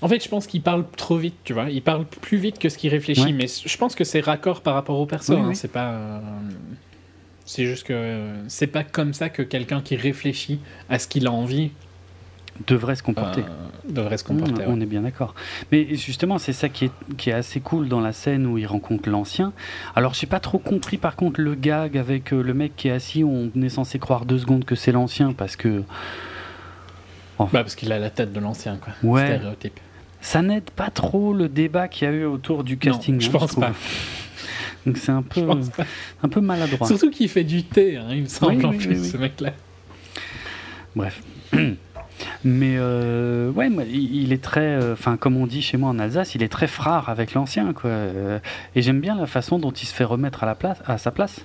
En 0.01 0.07
fait, 0.07 0.23
je 0.23 0.29
pense 0.29 0.45
qu'il 0.45 0.61
parle 0.61 0.85
trop 0.95 1.17
vite, 1.17 1.35
tu 1.43 1.53
vois. 1.53 1.69
Il 1.69 1.81
parle 1.81 2.05
plus 2.05 2.37
vite 2.37 2.59
que 2.59 2.69
ce 2.69 2.77
qu'il 2.77 2.91
réfléchit, 2.91 3.23
Ouais. 3.25 3.31
mais 3.31 3.47
je 3.47 3.77
pense 3.77 3.95
que 3.95 4.03
c'est 4.03 4.19
raccord 4.19 4.61
par 4.61 4.75
rapport 4.75 4.99
au 4.99 5.05
perso. 5.07 5.33
Oui, 5.33 5.39
hein, 5.41 5.45
oui. 5.49 5.55
C'est 5.55 5.71
pas. 5.71 5.89
euh, 5.91 6.19
C'est 7.45 7.65
juste 7.65 7.85
que 7.87 8.29
c'est 8.47 8.67
pas 8.67 8.83
comme 8.83 9.13
ça 9.13 9.29
que 9.29 9.41
quelqu'un 9.41 9.81
qui 9.81 9.95
réfléchit 9.95 10.59
à 10.89 10.99
ce 10.99 11.07
qu'il 11.07 11.25
a 11.27 11.31
envie 11.31 11.71
devrait 12.67 12.95
se 12.95 13.03
comporter. 13.03 13.41
Euh, 13.41 13.91
devrait 13.91 14.17
se 14.17 14.23
comporter. 14.23 14.63
on, 14.67 14.81
est 14.81 14.85
bien 14.85 15.01
d'accord. 15.01 15.33
Mais 15.71 15.95
justement, 15.95 16.37
c'est 16.39 16.53
ça 16.53 16.69
qui 16.69 16.85
est, 16.85 16.91
qui 17.17 17.29
est 17.29 17.33
assez 17.33 17.59
cool 17.59 17.87
dans 17.87 18.01
la 18.01 18.11
scène 18.13 18.45
où 18.47 18.57
il 18.57 18.65
rencontre 18.67 19.09
l'ancien. 19.09 19.53
Alors, 19.95 20.13
j'ai 20.13 20.27
pas 20.27 20.39
trop 20.39 20.57
compris 20.59 20.97
par 20.97 21.15
contre 21.15 21.39
le 21.39 21.55
gag 21.55 21.97
avec 21.97 22.33
euh, 22.33 22.41
le 22.41 22.53
mec 22.53 22.75
qui 22.75 22.87
est 22.87 22.91
assis. 22.91 23.23
On 23.23 23.49
est 23.61 23.69
censé 23.69 23.97
croire 23.99 24.25
deux 24.25 24.39
secondes 24.39 24.65
que 24.65 24.75
c'est 24.75 24.91
l'ancien 24.91 25.33
parce 25.33 25.55
que. 25.55 25.83
Bah, 27.39 27.47
parce 27.51 27.75
qu'il 27.75 27.91
a 27.91 27.99
la 27.99 28.09
tête 28.09 28.33
de 28.33 28.39
l'ancien, 28.39 28.77
quoi. 28.77 28.93
Ouais. 29.03 29.25
Stéréotype. 29.37 29.79
Ça 30.21 30.41
n'aide 30.41 30.69
pas 30.71 30.89
trop 30.89 31.33
le 31.33 31.47
débat 31.49 31.87
qu'il 31.87 32.07
y 32.07 32.11
a 32.11 32.13
eu 32.13 32.25
autour 32.25 32.63
du 32.63 32.77
casting. 32.77 33.19
je 33.19 33.29
hein, 33.29 33.31
pense 33.33 33.55
pas. 33.55 33.71
Donc 34.85 34.97
c'est 34.97 35.11
un 35.11 35.21
peu, 35.21 35.41
un 36.23 36.29
peu 36.29 36.41
maladroit. 36.41 36.87
Surtout 36.87 37.11
qu'il 37.11 37.29
fait 37.29 37.43
du 37.43 37.63
thé, 37.63 37.97
hein, 37.97 38.07
il 38.11 38.23
me 38.23 38.27
semble 38.27 38.65
en 38.65 38.71
plus, 38.71 39.11
ce 39.11 39.17
mec-là. 39.17 39.51
Bref. 40.95 41.21
Mais 42.43 42.75
euh, 42.77 43.51
ouais, 43.51 43.69
il 43.91 44.33
est 44.33 44.41
très, 44.43 44.61
euh, 44.61 44.93
enfin 44.93 45.17
comme 45.17 45.37
on 45.37 45.45
dit 45.45 45.61
chez 45.61 45.77
moi 45.77 45.89
en 45.89 45.99
Alsace, 45.99 46.35
il 46.35 46.43
est 46.43 46.47
très 46.49 46.67
frère 46.67 47.09
avec 47.09 47.33
l'ancien, 47.33 47.73
quoi. 47.73 47.89
Euh, 47.89 48.39
et 48.75 48.81
j'aime 48.81 49.01
bien 49.01 49.15
la 49.15 49.27
façon 49.27 49.59
dont 49.59 49.71
il 49.71 49.85
se 49.85 49.93
fait 49.93 50.03
remettre 50.03 50.43
à 50.43 50.45
la 50.45 50.55
place, 50.55 50.79
à 50.85 50.97
sa 50.97 51.11
place. 51.11 51.41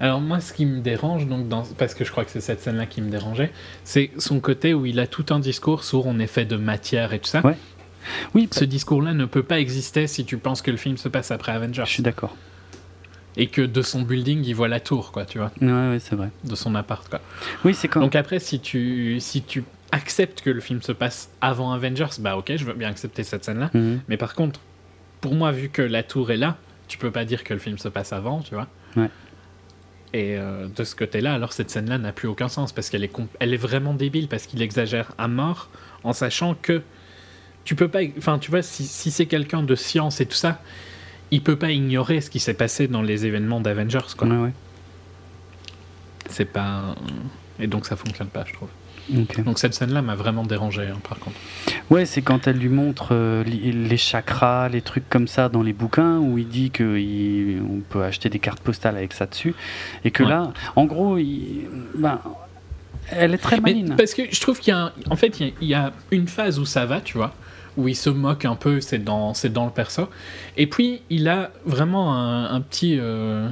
Alors 0.00 0.20
moi, 0.20 0.40
ce 0.40 0.52
qui 0.52 0.66
me 0.66 0.80
dérange, 0.80 1.26
donc 1.26 1.48
dans, 1.48 1.62
parce 1.78 1.94
que 1.94 2.04
je 2.04 2.10
crois 2.10 2.24
que 2.24 2.30
c'est 2.30 2.40
cette 2.40 2.60
scène-là 2.60 2.86
qui 2.86 3.00
me 3.00 3.10
dérangeait, 3.10 3.52
c'est 3.84 4.10
son 4.18 4.40
côté 4.40 4.74
où 4.74 4.86
il 4.86 5.00
a 5.00 5.06
tout 5.06 5.26
un 5.30 5.38
discours 5.38 5.84
sur 5.84 6.06
on 6.06 6.18
est 6.18 6.26
fait 6.26 6.44
de 6.44 6.56
matière 6.56 7.12
et 7.12 7.18
tout 7.18 7.28
ça. 7.28 7.40
Ouais. 7.44 7.56
Oui. 8.34 8.48
Ce 8.52 8.64
discours-là 8.64 9.14
ne 9.14 9.24
peut 9.24 9.42
pas 9.42 9.58
exister 9.58 10.06
si 10.06 10.24
tu 10.24 10.38
penses 10.38 10.62
que 10.62 10.70
le 10.70 10.76
film 10.76 10.96
se 10.96 11.08
passe 11.08 11.30
après 11.30 11.52
Avengers. 11.52 11.84
Je 11.86 11.90
suis 11.90 12.02
d'accord 12.02 12.36
et 13.36 13.48
que 13.48 13.62
de 13.62 13.82
son 13.82 14.02
building 14.02 14.42
il 14.44 14.54
voit 14.54 14.68
la 14.68 14.80
tour 14.80 15.12
quoi 15.12 15.24
tu 15.24 15.38
vois 15.38 15.52
ouais, 15.60 15.68
ouais 15.68 15.98
c'est 16.00 16.16
vrai 16.16 16.30
de 16.44 16.54
son 16.54 16.74
appart 16.74 17.06
quoi 17.08 17.20
oui 17.64 17.74
c'est 17.74 17.88
quand 17.88 18.00
donc 18.00 18.16
après 18.16 18.38
si 18.38 18.60
tu 18.60 19.18
si 19.20 19.42
tu 19.42 19.64
acceptes 19.92 20.40
que 20.40 20.50
le 20.50 20.60
film 20.60 20.82
se 20.82 20.92
passe 20.92 21.30
avant 21.40 21.72
Avengers 21.72 22.18
bah 22.18 22.36
ok 22.36 22.52
je 22.56 22.64
veux 22.64 22.72
bien 22.72 22.88
accepter 22.88 23.24
cette 23.24 23.44
scène 23.44 23.58
là 23.58 23.70
mhm. 23.74 24.00
mais 24.08 24.16
par 24.16 24.34
contre 24.34 24.60
pour 25.20 25.34
moi 25.34 25.52
vu 25.52 25.68
que 25.68 25.82
la 25.82 26.02
tour 26.02 26.30
est 26.30 26.36
là 26.36 26.56
tu 26.88 26.98
peux 26.98 27.10
pas 27.10 27.24
dire 27.24 27.44
que 27.44 27.52
le 27.52 27.60
film 27.60 27.78
se 27.78 27.88
passe 27.88 28.12
avant 28.12 28.40
tu 28.40 28.54
vois 28.54 28.68
ouais. 28.96 29.10
Et 30.12 30.36
euh, 30.36 30.68
de 30.68 30.84
ce 30.84 30.94
côté 30.94 31.20
là 31.20 31.34
alors 31.34 31.52
cette 31.52 31.70
scène 31.70 31.88
là 31.88 31.98
n'a 31.98 32.12
plus 32.12 32.28
aucun 32.28 32.48
sens 32.48 32.72
parce 32.72 32.90
qu'elle 32.90 33.04
est 33.04 33.12
elle 33.40 33.52
est 33.52 33.58
vraiment 33.58 33.92
débile 33.94 34.28
parce 34.28 34.46
qu'il 34.46 34.62
exagère 34.62 35.12
à 35.18 35.28
mort 35.28 35.68
en 36.04 36.12
sachant 36.12 36.54
que 36.54 36.82
tu 37.64 37.74
peux 37.74 37.88
pas 37.88 38.00
enfin 38.16 38.38
tu 38.38 38.50
vois 38.50 38.62
si, 38.62 38.84
si 38.84 39.10
c'est 39.10 39.26
quelqu'un 39.26 39.62
de 39.62 39.74
science 39.74 40.20
et 40.20 40.26
tout 40.26 40.36
ça 40.36 40.60
il 41.30 41.42
peut 41.42 41.56
pas 41.56 41.70
ignorer 41.70 42.20
ce 42.20 42.30
qui 42.30 42.40
s'est 42.40 42.54
passé 42.54 42.88
dans 42.88 43.02
les 43.02 43.26
événements 43.26 43.60
d'Avengers. 43.60 44.14
Quoi. 44.16 44.28
Ouais, 44.28 44.36
ouais. 44.36 44.52
C'est 46.30 46.44
pas. 46.44 46.94
Et 47.58 47.66
donc 47.66 47.86
ça 47.86 47.96
fonctionne 47.96 48.28
pas, 48.28 48.44
je 48.46 48.52
trouve. 48.52 48.68
Donc 49.08 49.58
cette 49.58 49.74
scène-là 49.74 50.02
m'a 50.02 50.14
vraiment 50.14 50.44
dérangé, 50.44 50.82
hein, 50.82 50.98
par 51.08 51.18
contre. 51.18 51.36
Ouais, 51.90 52.06
c'est 52.06 52.22
quand 52.22 52.46
elle 52.46 52.56
lui 52.56 52.68
montre 52.68 53.08
euh, 53.12 53.44
les 53.44 53.96
chakras, 53.96 54.68
les 54.68 54.82
trucs 54.82 55.08
comme 55.08 55.28
ça 55.28 55.48
dans 55.48 55.62
les 55.62 55.72
bouquins, 55.72 56.18
où 56.18 56.38
il 56.38 56.48
dit 56.48 56.70
qu'on 56.70 57.82
peut 57.88 58.02
acheter 58.02 58.28
des 58.28 58.38
cartes 58.38 58.60
postales 58.60 58.96
avec 58.96 59.12
ça 59.12 59.26
dessus. 59.26 59.54
Et 60.04 60.10
que 60.10 60.22
là, 60.22 60.52
en 60.74 60.84
gros, 60.86 61.18
il, 61.18 61.68
ben, 61.94 62.20
elle 63.10 63.34
est 63.34 63.38
très 63.38 63.60
maligne. 63.60 63.94
parce 63.96 64.14
que 64.14 64.22
je 64.30 64.40
trouve 64.40 64.58
qu'il 64.58 64.72
y 64.72 64.76
a, 64.76 64.92
en 65.10 65.16
fait, 65.16 65.40
il 65.40 65.54
y 65.60 65.74
a 65.74 65.92
une 66.10 66.26
phase 66.26 66.58
où 66.58 66.64
ça 66.64 66.86
va, 66.86 67.00
tu 67.00 67.16
vois 67.16 67.34
où 67.76 67.88
il 67.88 67.96
se 67.96 68.10
moque 68.10 68.44
un 68.44 68.54
peu, 68.54 68.80
c'est 68.80 68.98
dans, 68.98 69.34
c'est 69.34 69.52
dans 69.52 69.64
le 69.64 69.70
perso. 69.70 70.08
Et 70.56 70.66
puis, 70.66 71.02
il 71.10 71.28
a 71.28 71.50
vraiment 71.64 72.16
un, 72.16 72.60
petit. 72.60 72.96
Euh, 72.98 73.48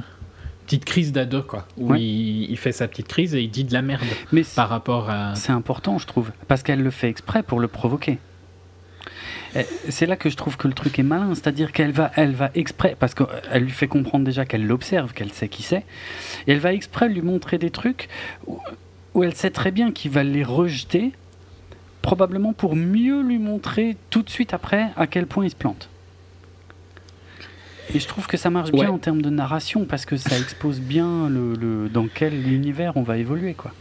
petite 0.65 0.85
crise 0.85 1.11
d'ado, 1.11 1.43
quoi. 1.43 1.67
Où 1.77 1.95
il, 1.95 2.57
fait 2.57 2.71
sa 2.71 2.87
petite 2.87 3.07
crise 3.07 3.35
et 3.35 3.41
il 3.41 3.49
dit 3.49 3.63
de 3.63 3.73
la 3.73 3.81
merde 3.81 4.03
Mais 4.31 4.43
par 4.55 4.69
rapport 4.69 5.09
à. 5.09 5.35
C'est 5.35 5.51
important, 5.51 5.97
je 5.97 6.07
trouve. 6.07 6.31
Parce 6.47 6.63
qu'elle 6.63 6.81
le 6.81 6.91
fait 6.91 7.09
exprès 7.09 7.43
pour 7.43 7.59
le 7.59 7.67
provoquer. 7.67 8.19
C'est 9.87 10.05
là 10.05 10.17
que 10.17 10.29
je 10.29 10.35
trouve 10.35 10.57
que 10.57 10.67
le 10.67 10.73
truc 10.73 10.99
est 10.99 11.03
malin, 11.03 11.33
c'est-à-dire 11.33 11.71
qu'elle 11.71 11.93
va, 11.93 12.11
elle 12.15 12.33
va 12.33 12.51
exprès, 12.55 12.97
parce 12.99 13.13
qu'elle 13.13 13.63
lui 13.63 13.71
fait 13.71 13.87
comprendre 13.87 14.25
déjà 14.25 14.43
qu'elle 14.43 14.67
l'observe, 14.67 15.13
qu'elle 15.13 15.31
sait 15.31 15.47
qui 15.47 15.63
c'est, 15.63 15.85
et 16.45 16.51
elle 16.51 16.59
va 16.59 16.73
exprès 16.73 17.07
lui 17.07 17.21
montrer 17.21 17.57
des 17.57 17.69
trucs 17.69 18.09
où 19.13 19.23
elle 19.23 19.33
sait 19.33 19.51
très 19.51 19.71
bien 19.71 19.93
qu'il 19.93 20.11
va 20.11 20.23
les 20.23 20.43
rejeter 20.43 21.13
probablement 22.01 22.53
pour 22.53 22.75
mieux 22.75 23.21
lui 23.21 23.39
montrer 23.39 23.97
tout 24.09 24.21
de 24.21 24.29
suite 24.29 24.53
après 24.53 24.89
à 24.95 25.07
quel 25.07 25.25
point 25.25 25.45
il 25.45 25.49
se 25.49 25.55
plante. 25.55 25.89
Et 27.93 27.99
je 27.99 28.07
trouve 28.07 28.27
que 28.27 28.37
ça 28.37 28.49
marche 28.49 28.71
bien 28.71 28.89
en 28.89 28.97
termes 28.97 29.21
de 29.21 29.29
narration 29.29 29.85
parce 29.85 30.05
que 30.05 30.17
ça 30.17 30.37
expose 30.37 30.79
bien 30.79 31.29
le, 31.29 31.89
dans 31.89 32.07
quel 32.07 32.51
univers 32.51 32.97
on 32.97 33.03
va 33.03 33.17
évoluer 33.17 33.53
quoi. 33.53 33.71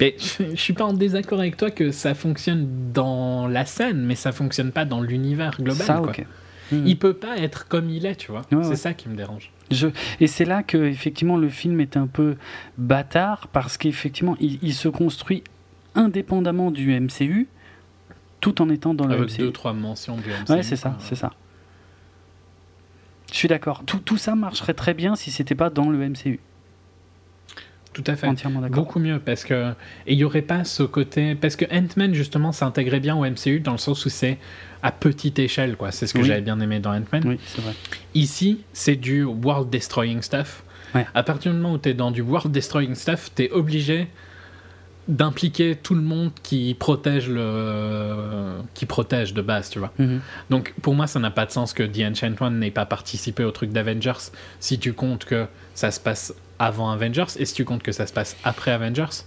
Mais 0.00 0.16
je 0.18 0.56
suis 0.56 0.72
pas 0.72 0.84
en 0.84 0.92
désaccord 0.92 1.38
avec 1.38 1.56
toi 1.56 1.70
que 1.70 1.92
ça 1.92 2.14
fonctionne 2.14 2.92
dans 2.92 3.46
la 3.46 3.64
scène, 3.64 4.04
mais 4.04 4.16
ça 4.16 4.32
fonctionne 4.32 4.72
pas 4.72 4.84
dans 4.84 5.00
l'univers 5.00 5.56
global. 5.60 5.86
Ça, 5.86 6.00
quoi. 6.02 6.12
Hmm. 6.72 6.86
Il 6.86 6.98
peut 6.98 7.12
pas 7.12 7.36
être 7.36 7.68
comme 7.68 7.90
il 7.90 8.06
est, 8.06 8.16
tu 8.16 8.32
vois. 8.32 8.42
c'est 8.62 8.76
ça 8.76 8.94
qui 8.94 9.08
me 9.08 9.16
dérange. 9.16 9.52
Je... 9.70 9.88
Et 10.20 10.26
c'est 10.26 10.44
là 10.44 10.62
que 10.62 10.78
effectivement 10.78 11.36
le 11.36 11.48
film 11.48 11.80
est 11.80 11.96
un 11.96 12.06
peu 12.06 12.36
bâtard 12.78 13.48
parce 13.48 13.76
qu'effectivement 13.76 14.36
il, 14.40 14.74
se 14.74 14.88
construit 14.88 15.42
indépendamment 15.94 16.70
du 16.70 16.98
MCU, 16.98 17.48
tout 18.40 18.60
en 18.60 18.68
étant 18.68 18.94
dans 18.94 19.06
le 19.06 19.14
Avec 19.14 19.30
MCU. 19.30 19.38
deux, 19.38 19.52
trois 19.52 19.72
mentions 19.72 20.16
du 20.16 20.28
MCU. 20.28 20.52
Ouais, 20.52 20.62
c'est 20.62 20.76
ça, 20.76 20.96
c'est 21.00 21.14
ça. 21.14 21.32
Je 23.34 23.40
suis 23.40 23.48
d'accord. 23.48 23.82
Tout, 23.84 23.98
tout, 23.98 24.16
ça 24.16 24.36
marcherait 24.36 24.74
très 24.74 24.94
bien 24.94 25.16
si 25.16 25.32
c'était 25.32 25.56
pas 25.56 25.68
dans 25.68 25.90
le 25.90 26.08
MCU. 26.08 26.38
Tout 27.92 28.04
à 28.06 28.14
fait. 28.14 28.28
Entièrement 28.28 28.60
d'accord. 28.60 28.84
Beaucoup 28.84 29.00
mieux 29.00 29.18
parce 29.18 29.42
que 29.42 29.72
et 30.06 30.12
il 30.12 30.18
y 30.20 30.22
aurait 30.22 30.40
pas 30.40 30.62
ce 30.62 30.84
côté 30.84 31.34
parce 31.34 31.56
que 31.56 31.64
Ant-Man 31.64 32.14
justement 32.14 32.52
s'intégrait 32.52 33.00
bien 33.00 33.16
au 33.16 33.28
MCU 33.28 33.58
dans 33.58 33.72
le 33.72 33.78
sens 33.78 34.06
où 34.06 34.08
c'est 34.08 34.38
à 34.84 34.92
petite 34.92 35.40
échelle 35.40 35.76
quoi. 35.76 35.90
C'est 35.90 36.06
ce 36.06 36.14
que 36.14 36.22
j'avais 36.22 36.42
bien 36.42 36.60
aimé 36.60 36.78
dans 36.78 36.94
Ant-Man. 36.94 37.22
Oui, 37.26 37.40
c'est 37.44 37.60
vrai. 37.60 37.74
Ici, 38.14 38.60
c'est 38.72 38.94
du 38.94 39.24
world 39.24 39.68
destroying 39.68 40.22
stuff. 40.22 40.62
Ouais. 40.94 41.04
À 41.12 41.24
partir 41.24 41.50
du 41.50 41.58
moment 41.58 41.74
où 41.74 41.78
tu 41.78 41.88
es 41.88 41.94
dans 41.94 42.12
du 42.12 42.22
world 42.22 42.52
destroying 42.52 42.94
stuff, 42.94 43.32
tu 43.34 43.42
es 43.42 43.50
obligé 43.50 44.06
d'impliquer 45.08 45.76
tout 45.76 45.94
le 45.94 46.00
monde 46.00 46.30
qui 46.42 46.74
protège 46.74 47.28
le 47.28 48.60
qui 48.72 48.86
protège 48.86 49.34
de 49.34 49.42
base 49.42 49.68
tu 49.68 49.78
vois. 49.78 49.92
Mhm. 49.98 50.20
donc 50.50 50.74
pour 50.80 50.94
moi 50.94 51.06
ça 51.06 51.20
n'a 51.20 51.30
pas 51.30 51.44
de 51.44 51.50
sens 51.50 51.74
que 51.74 51.82
The 51.82 52.10
Ancient 52.10 52.34
One 52.40 52.58
n'ait 52.58 52.70
pas 52.70 52.86
participé 52.86 53.44
au 53.44 53.50
truc 53.50 53.70
d'Avengers. 53.70 54.30
Si 54.60 54.78
tu 54.78 54.92
comptes 54.94 55.24
que 55.24 55.46
ça 55.74 55.90
se 55.90 56.00
passe 56.00 56.34
avant 56.58 56.90
Avengers 56.90 57.36
et 57.38 57.44
si 57.44 57.54
tu 57.54 57.64
comptes 57.64 57.82
que 57.82 57.92
ça 57.92 58.06
se 58.06 58.12
passe 58.12 58.36
après 58.44 58.70
Avengers 58.70 59.24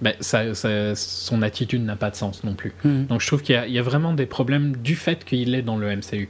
ben, 0.00 0.14
ça, 0.20 0.54
son 0.94 1.42
attitude 1.42 1.84
n'a 1.84 1.96
pas 1.96 2.10
de 2.10 2.16
sens 2.16 2.44
non 2.44 2.54
plus. 2.54 2.72
Mhm. 2.84 3.06
donc 3.06 3.20
je 3.20 3.26
trouve 3.26 3.42
qu'il 3.42 3.70
y, 3.70 3.78
a 3.78 3.82
vraiment 3.82 4.14
des 4.14 4.26
problèmes 4.26 4.76
du 4.76 4.96
fait 4.96 5.24
qu'il 5.24 5.54
est 5.54 5.62
dans 5.62 5.76
le 5.76 5.94
MCU 5.94 6.28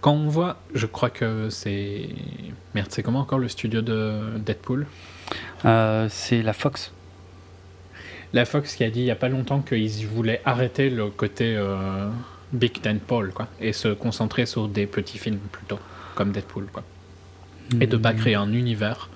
quand 0.00 0.12
on 0.12 0.28
voit 0.28 0.62
je 0.74 0.86
crois 0.86 1.10
que 1.10 1.50
c'est 1.50 2.08
merde 2.74 2.88
c'est 2.90 3.02
comment 3.02 3.20
encore 3.20 3.40
le 3.40 3.48
studio 3.48 3.82
de 3.82 4.38
Deadpool? 4.38 4.86
Euh, 5.66 6.06
c'est 6.08 6.40
la 6.40 6.54
Fox 6.54 6.92
la 8.32 8.44
Fox 8.44 8.74
qui 8.74 8.84
a 8.84 8.90
dit 8.90 9.00
il 9.00 9.04
n'y 9.04 9.10
a 9.10 9.16
pas 9.16 9.28
longtemps 9.28 9.60
qu'ils 9.60 10.06
voulaient 10.06 10.40
arrêter 10.44 10.90
le 10.90 11.08
côté 11.08 11.56
euh, 11.56 12.08
Big 12.52 12.80
Ten 12.80 12.98
Paul 12.98 13.32
quoi, 13.32 13.48
et 13.60 13.72
se 13.72 13.88
concentrer 13.88 14.46
sur 14.46 14.68
des 14.68 14.86
petits 14.86 15.18
films 15.18 15.38
plutôt, 15.52 15.78
comme 16.14 16.32
Deadpool. 16.32 16.66
Quoi. 16.72 16.82
Et 17.80 17.86
de 17.86 17.96
pas 17.96 18.12
hmm. 18.12 18.16
créer 18.16 18.34
un 18.34 18.52
univers. 18.52 19.08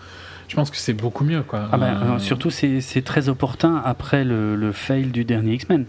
Je 0.49 0.57
pense 0.57 0.71
que 0.71 0.77
c'est 0.77 0.93
beaucoup 0.93 1.25
mieux. 1.25 1.43
Quoi. 1.43 1.69
Ah 1.73 1.79
ben, 1.79 2.01
euh, 2.03 2.19
surtout, 2.19 2.51
c'est 2.51 3.03
très 3.05 3.29
opportun 3.31 3.81
après 3.85 4.25
le, 4.25 4.55
le 4.55 4.73
fail 4.73 5.07
du 5.07 5.25
dernier 5.25 5.55
X-Men. 5.55 5.87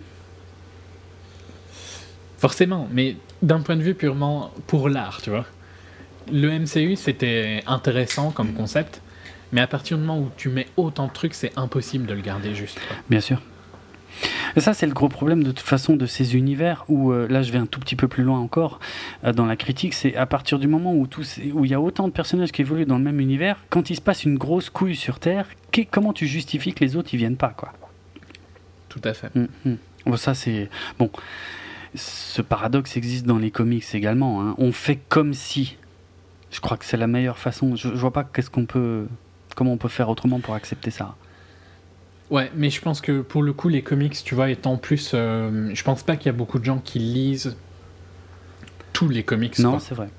Forcément, 2.38 2.88
mais 2.92 3.18
d'un 3.42 3.60
point 3.60 3.76
de 3.76 3.82
vue 3.82 3.94
purement 3.94 4.52
pour 4.68 4.90
l'art, 4.90 5.22
tu 5.22 5.30
vois. 5.30 5.46
Le 6.32 6.60
MCU, 6.60 6.96
c'était 6.96 7.62
intéressant 7.68 8.32
comme 8.32 8.54
concept, 8.54 9.02
mais 9.54 9.62
à 9.62 9.68
partir 9.68 9.98
du 9.98 10.04
moment 10.04 10.20
où 10.20 10.30
tu 10.36 10.50
mets 10.50 10.68
autant 10.76 11.08
de 11.08 11.14
trucs, 11.14 11.36
c'est 11.36 11.54
impossible 11.56 12.06
de 12.08 12.14
le 12.14 12.22
garder 12.22 12.54
juste. 12.56 12.80
Bien 13.10 13.22
sûr. 13.22 13.40
Et 14.56 14.60
ça, 14.60 14.74
c'est 14.74 14.86
le 14.86 14.94
gros 14.94 15.10
problème 15.10 15.44
de 15.44 15.52
toute 15.52 15.68
façon 15.68 15.96
de 15.96 16.06
ces 16.06 16.36
univers 16.36 16.86
où, 16.88 17.12
euh, 17.12 17.28
là, 17.28 17.42
je 17.42 17.52
vais 17.52 17.58
un 17.58 17.66
tout 17.66 17.80
petit 17.80 17.96
peu 17.96 18.08
plus 18.08 18.24
loin 18.24 18.40
encore 18.40 18.80
euh, 19.24 19.34
dans 19.34 19.46
la 19.46 19.56
critique, 19.56 19.94
c'est 19.94 20.16
à 20.16 20.26
partir 20.26 20.60
du 20.60 20.68
moment 20.68 20.94
où 20.94 21.08
où 21.54 21.66
il 21.66 21.72
y 21.72 21.74
a 21.74 21.82
autant 21.82 22.08
de 22.08 22.14
personnages 22.14 22.52
qui 22.52 22.62
évoluent 22.62 22.86
dans 22.86 22.98
le 22.98 23.04
même 23.04 23.20
univers, 23.20 23.58
quand 23.70 23.90
il 23.90 23.96
se 23.96 24.02
passe 24.02 24.24
une 24.24 24.38
grosse 24.38 24.70
couille 24.70 24.96
sur 24.96 25.20
Terre, 25.20 25.48
comment 25.92 26.14
tu 26.14 26.28
justifies 26.28 26.74
que 26.74 26.84
les 26.84 26.96
autres 26.96 27.10
ils 27.14 27.18
viennent 27.18 27.38
pas, 27.38 27.50
quoi? 27.50 27.74
Tout 28.90 29.02
à 29.04 29.14
fait. 29.14 29.30
Hum, 29.36 29.48
hum. 29.66 29.78
Bon, 30.06 30.18
ça 30.18 30.34
c'est 30.34 30.70
bon. 31.00 31.10
Ce 31.96 32.42
paradoxe 32.42 32.98
existe 32.98 33.26
dans 33.26 33.38
les 33.38 33.52
comics 33.52 33.86
également. 33.94 34.42
Hein. 34.42 34.56
On 34.58 34.72
fait 34.72 35.00
comme 35.10 35.34
si. 35.34 35.78
Je 36.52 36.60
crois 36.60 36.78
que 36.78 36.86
c'est 36.86 36.98
la 36.98 37.08
meilleure 37.08 37.38
façon. 37.40 37.76
Je, 37.76 37.90
je 37.90 37.96
vois 37.96 38.14
pas 38.14 38.24
qu'est-ce 38.24 38.50
qu'on 38.50 38.66
peut 38.66 39.08
comment 39.56 39.74
on 39.74 39.78
peut 39.78 39.88
faire 39.88 40.10
autrement 40.10 40.40
pour 40.40 40.56
accepter 40.56 40.92
ça 40.92 41.16
Ouais, 42.30 42.52
mais 42.56 42.70
je 42.70 42.82
pense 42.82 43.02
que 43.02 43.22
pour 43.22 43.44
le 43.44 43.54
coup, 43.54 43.70
les 43.70 43.82
comics, 43.82 44.16
tu 44.24 44.34
vois, 44.34 44.50
étant 44.50 44.78
plus. 44.78 45.12
Euh, 45.14 45.70
je 45.74 45.84
pense 45.84 46.04
pas 46.04 46.16
qu'il 46.16 46.28
y 46.28 46.30
a 46.30 46.38
beaucoup 46.38 46.58
de 46.58 46.66
gens 46.66 46.80
qui 46.80 47.00
lisent 47.00 47.56
tous 48.92 49.10
les 49.10 49.24
comics. 49.24 49.60
Non, 49.60 49.80
c'est 49.80 49.96
vrai. 49.96 50.10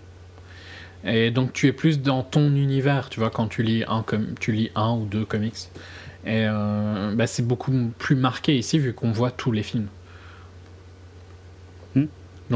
Et 1.05 1.31
donc 1.31 1.53
tu 1.53 1.67
es 1.67 1.73
plus 1.73 2.01
dans 2.01 2.23
ton 2.23 2.55
univers, 2.55 3.11
tu 3.11 3.21
vois, 3.21 3.31
quand 3.31 3.47
tu 3.47 3.63
lis 3.63 3.85
un, 3.89 4.05
tu 4.41 4.53
lis 4.53 4.71
un 4.75 4.95
ou 4.95 5.05
deux 5.05 5.25
comics. 5.25 5.69
Et 6.27 6.47
euh, 6.49 7.15
bah, 7.15 7.27
c'est 7.27 7.47
beaucoup 7.47 7.73
plus 7.99 8.17
marqué 8.17 8.57
ici 8.57 8.79
vu 8.79 8.95
qu'on 8.95 9.13
voit 9.13 9.31
tous 9.31 9.53
les 9.53 9.63
films. 9.63 9.89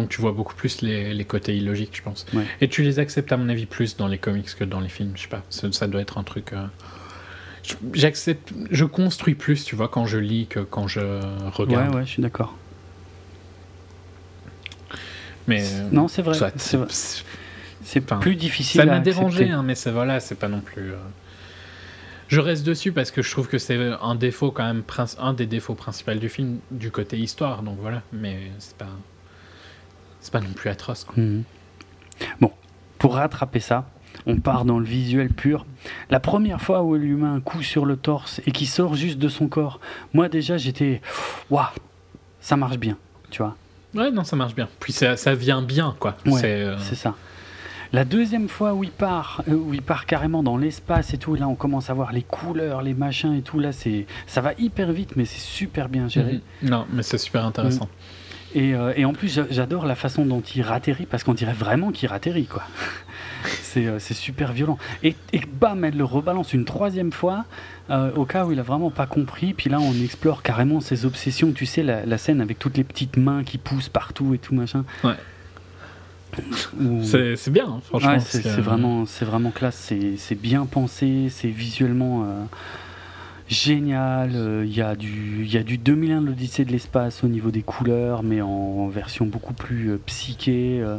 Donc 0.01 0.09
tu 0.11 0.21
vois 0.21 0.33
beaucoup 0.33 0.55
plus 0.55 0.81
les, 0.83 1.13
les 1.15 1.25
côtés 1.25 1.57
illogiques, 1.57 1.97
je 1.97 2.03
pense. 2.03 2.25
Ouais. 2.33 2.45
Et 2.61 2.69
tu 2.69 2.83
les 2.83 2.99
acceptes 2.99 3.33
à 3.33 3.37
mon 3.37 3.49
avis 3.49 3.67
plus 3.67 3.97
dans 3.97 4.07
les 4.07 4.19
comics 4.19 4.49
que 4.57 4.65
dans 4.65 4.81
les 4.81 4.89
films. 4.89 5.13
Je 5.17 5.23
sais 5.23 5.29
pas, 5.29 5.43
ça, 5.51 5.71
ça 5.73 5.87
doit 5.89 6.01
être 6.01 6.19
un 6.19 6.23
truc. 6.25 6.53
euh, 6.53 6.65
je- 7.65 7.75
J'accepte, 7.95 8.53
je 8.71 8.85
construis 8.85 9.35
plus, 9.35 9.65
tu 9.65 9.75
vois, 9.77 9.89
quand 9.89 10.07
je 10.07 10.19
lis 10.19 10.47
que 10.47 10.61
quand 10.61 10.87
je 10.89 11.01
regarde. 11.51 11.91
Ouais, 11.91 11.97
ouais, 12.01 12.07
je 12.07 12.11
suis 12.11 12.23
d'accord. 12.23 12.55
Mais 15.47 15.63
euh, 15.65 15.89
Non, 15.93 16.09
c'est 16.09 16.23
vrai. 16.23 16.35
C'est 16.61 16.77
plus 18.21 18.37
difficile 18.37 18.81
ça 18.81 18.85
m'a 18.87 19.01
dérangé, 19.01 19.45
hein, 19.51 19.63
mais 19.63 19.75
c'est 19.75 19.91
voilà, 19.91 20.21
c'est 20.21 20.35
pas 20.35 20.49
non 20.49 20.61
plus. 20.61 20.93
euh, 20.93 20.97
Je 22.29 22.41
reste 22.41 22.67
dessus 22.67 22.93
parce 22.93 23.11
que 23.11 23.23
je 23.23 23.31
trouve 23.31 23.49
que 23.49 23.57
c'est 23.57 23.79
un 24.03 24.15
défaut 24.15 24.51
quand 24.51 24.65
même, 24.67 24.83
un 25.19 25.33
des 25.33 25.47
défauts 25.47 25.75
principaux 25.75 26.13
du 26.15 26.29
film, 26.29 26.59
du 26.71 26.91
côté 26.91 27.17
histoire. 27.19 27.63
Donc 27.63 27.79
voilà, 27.81 28.03
mais 28.13 28.51
c'est 28.59 28.77
pas, 28.77 28.89
c'est 30.29 30.33
pas 30.33 30.41
non 30.41 30.53
plus 30.53 30.69
atroce. 30.69 31.05
Quoi. 31.05 31.15
Mhm. 31.17 31.43
Bon, 32.41 32.53
pour 32.99 33.15
rattraper 33.15 33.61
ça, 33.61 33.89
on 34.27 34.37
part 34.37 34.67
dans 34.67 34.79
le 34.79 34.85
visuel 34.85 35.31
pur. 35.31 35.65
La 36.11 36.21
première 36.21 36.61
fois 36.61 36.83
où 36.83 36.95
lui 36.97 37.13
met 37.15 37.27
un 37.27 37.41
coup 37.41 37.63
sur 37.63 37.87
le 37.87 37.97
torse 37.97 38.43
et 38.47 38.53
qui 38.53 38.67
sort 38.67 38.95
juste 38.95 39.19
de 39.19 39.29
son 39.31 39.49
corps, 39.49 39.81
moi 40.13 40.29
déjà 40.29 40.59
j'étais, 40.59 41.01
waouh, 41.49 41.65
ça 42.43 42.59
marche 42.59 42.77
bien, 42.77 42.99
tu 43.31 43.43
vois. 43.43 43.57
Ouais, 43.95 44.11
non, 44.11 44.23
ça 44.23 44.37
marche 44.37 44.55
bien. 44.55 44.69
Puis 44.81 44.93
ça, 44.93 45.17
ça 45.17 45.35
vient 45.35 45.63
bien, 45.63 45.97
quoi. 45.99 46.15
Ouais, 46.27 46.39
C'est, 46.39 46.61
euh, 46.61 46.77
ça. 46.79 47.15
La 47.95 48.05
deuxième 48.05 48.51
fois 48.51 48.75
où 48.75 48.85
il 48.85 48.91
part, 48.91 49.43
euh, 49.49 49.55
où 49.55 49.73
il 49.73 49.81
part 49.81 50.05
carrément 50.05 50.43
dans 50.43 50.59
l'espace 50.59 51.15
et 51.15 51.19
tout, 51.19 51.37
là 51.37 51.49
on 51.49 51.55
commence 51.55 51.89
à 51.89 51.95
voir 51.95 52.13
les 52.13 52.21
couleurs, 52.21 52.83
les 52.83 52.93
machins 52.93 53.33
et 53.33 53.41
tout, 53.41 53.59
là 53.59 53.73
c'est, 53.73 54.05
ça 54.27 54.43
va 54.43 54.53
hyper 54.59 54.93
vite, 54.93 55.13
mais 55.17 55.25
c'est 55.25 55.41
super 55.41 55.89
bien 55.89 56.07
géré. 56.07 56.43
mhm. 56.63 56.69
Non, 56.69 56.87
mais 56.93 57.03
c'est 57.03 57.17
super 57.17 57.47
intéressant. 57.47 57.89
Et, 58.55 58.75
euh, 58.75 58.93
et 58.97 59.05
en 59.05 59.13
plus, 59.13 59.29
j'a- 59.33 59.47
j'adore 59.51 59.85
la 59.85 59.95
façon 59.95 60.25
dont 60.25 60.41
il 60.41 60.63
ratterrit, 60.63 61.05
parce 61.07 61.23
qu'on 61.23 61.35
dirait 61.35 61.53
vraiment 61.53 61.93
qu'il 61.93 62.09
ratterrit, 62.09 62.47
quoi. 62.47 62.63
c'est 63.63 63.87
euh, 63.87 63.99
c'est 63.99 64.15
super 64.15 64.53
violent. 64.53 64.79
Et, 65.03 65.15
et 65.35 65.41
bam, 65.61 65.85
elle 65.85 65.97
le 65.97 66.05
rebalance 66.05 66.55
une 66.55 66.65
troisième 66.65 67.13
fois, 67.13 67.45
euh, 67.91 68.11
au 68.17 68.25
cas 68.25 68.47
où 68.47 68.53
il 68.53 68.59
a 68.59 68.63
vraiment 68.63 68.91
pas 68.91 69.07
compris. 69.07 69.53
Puis 69.53 69.69
là, 69.69 69.79
on 69.81 69.93
explore 70.03 70.43
carrément 70.43 70.81
ses 70.81 71.05
obsessions. 71.05 71.53
Tu 71.53 71.67
sais, 71.67 71.83
la, 71.83 72.07
la 72.07 72.17
scène 72.19 72.41
avec 72.41 72.59
toutes 72.59 72.77
les 72.79 72.85
petites 72.85 73.17
mains 73.19 73.45
qui 73.45 73.59
poussent 73.59 73.91
partout 73.91 74.33
et 74.35 74.39
tout, 74.39 74.55
machin. 74.55 74.85
Ouais. 75.05 75.13
Où- 76.81 77.03
C'est, 77.05 77.51
bien, 77.51 77.67
hein, 77.69 77.81
franchement. 77.85 78.11
Ouais, 78.13 78.21
c'est 78.21 78.47
vraiment, 78.61 79.05
vraiment 79.23 79.51
classe. 79.51 79.93
C'est 80.17 80.35
bien 80.41 80.67
pensé, 80.67 81.29
c'est 81.31 81.49
visuellement 81.49 82.27
génial. 83.49 84.33
euh, 84.35 84.65
Il 84.67 84.75
y 84.75 84.83
a 84.83 84.95
du, 84.95 85.45
y 85.47 85.57
a 85.57 85.63
du 85.63 85.79
2001 85.79 86.21
de 86.23 86.27
l'Odyssée 86.27 86.65
de 86.65 86.73
l'espace 86.73 87.25
au 87.25 87.29
niveau 87.29 87.51
des 87.51 87.63
couleurs, 87.63 88.23
mais 88.23 88.41
en, 88.41 88.89
version 88.89 89.27
beaucoup 89.27 89.55
plus 89.55 89.91
euh, 89.93 90.01
psyché. 90.07 90.81
euh. 90.83 90.99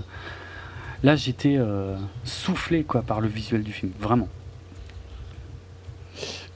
Là, 1.03 1.15
j'étais 1.15 1.55
euh, 1.57 1.95
soufflé 2.25 2.83
quoi 2.83 3.01
par 3.03 3.21
le 3.21 3.27
visuel 3.29 3.63
du 3.63 3.71
film, 3.71 3.91
vraiment. 3.99 4.27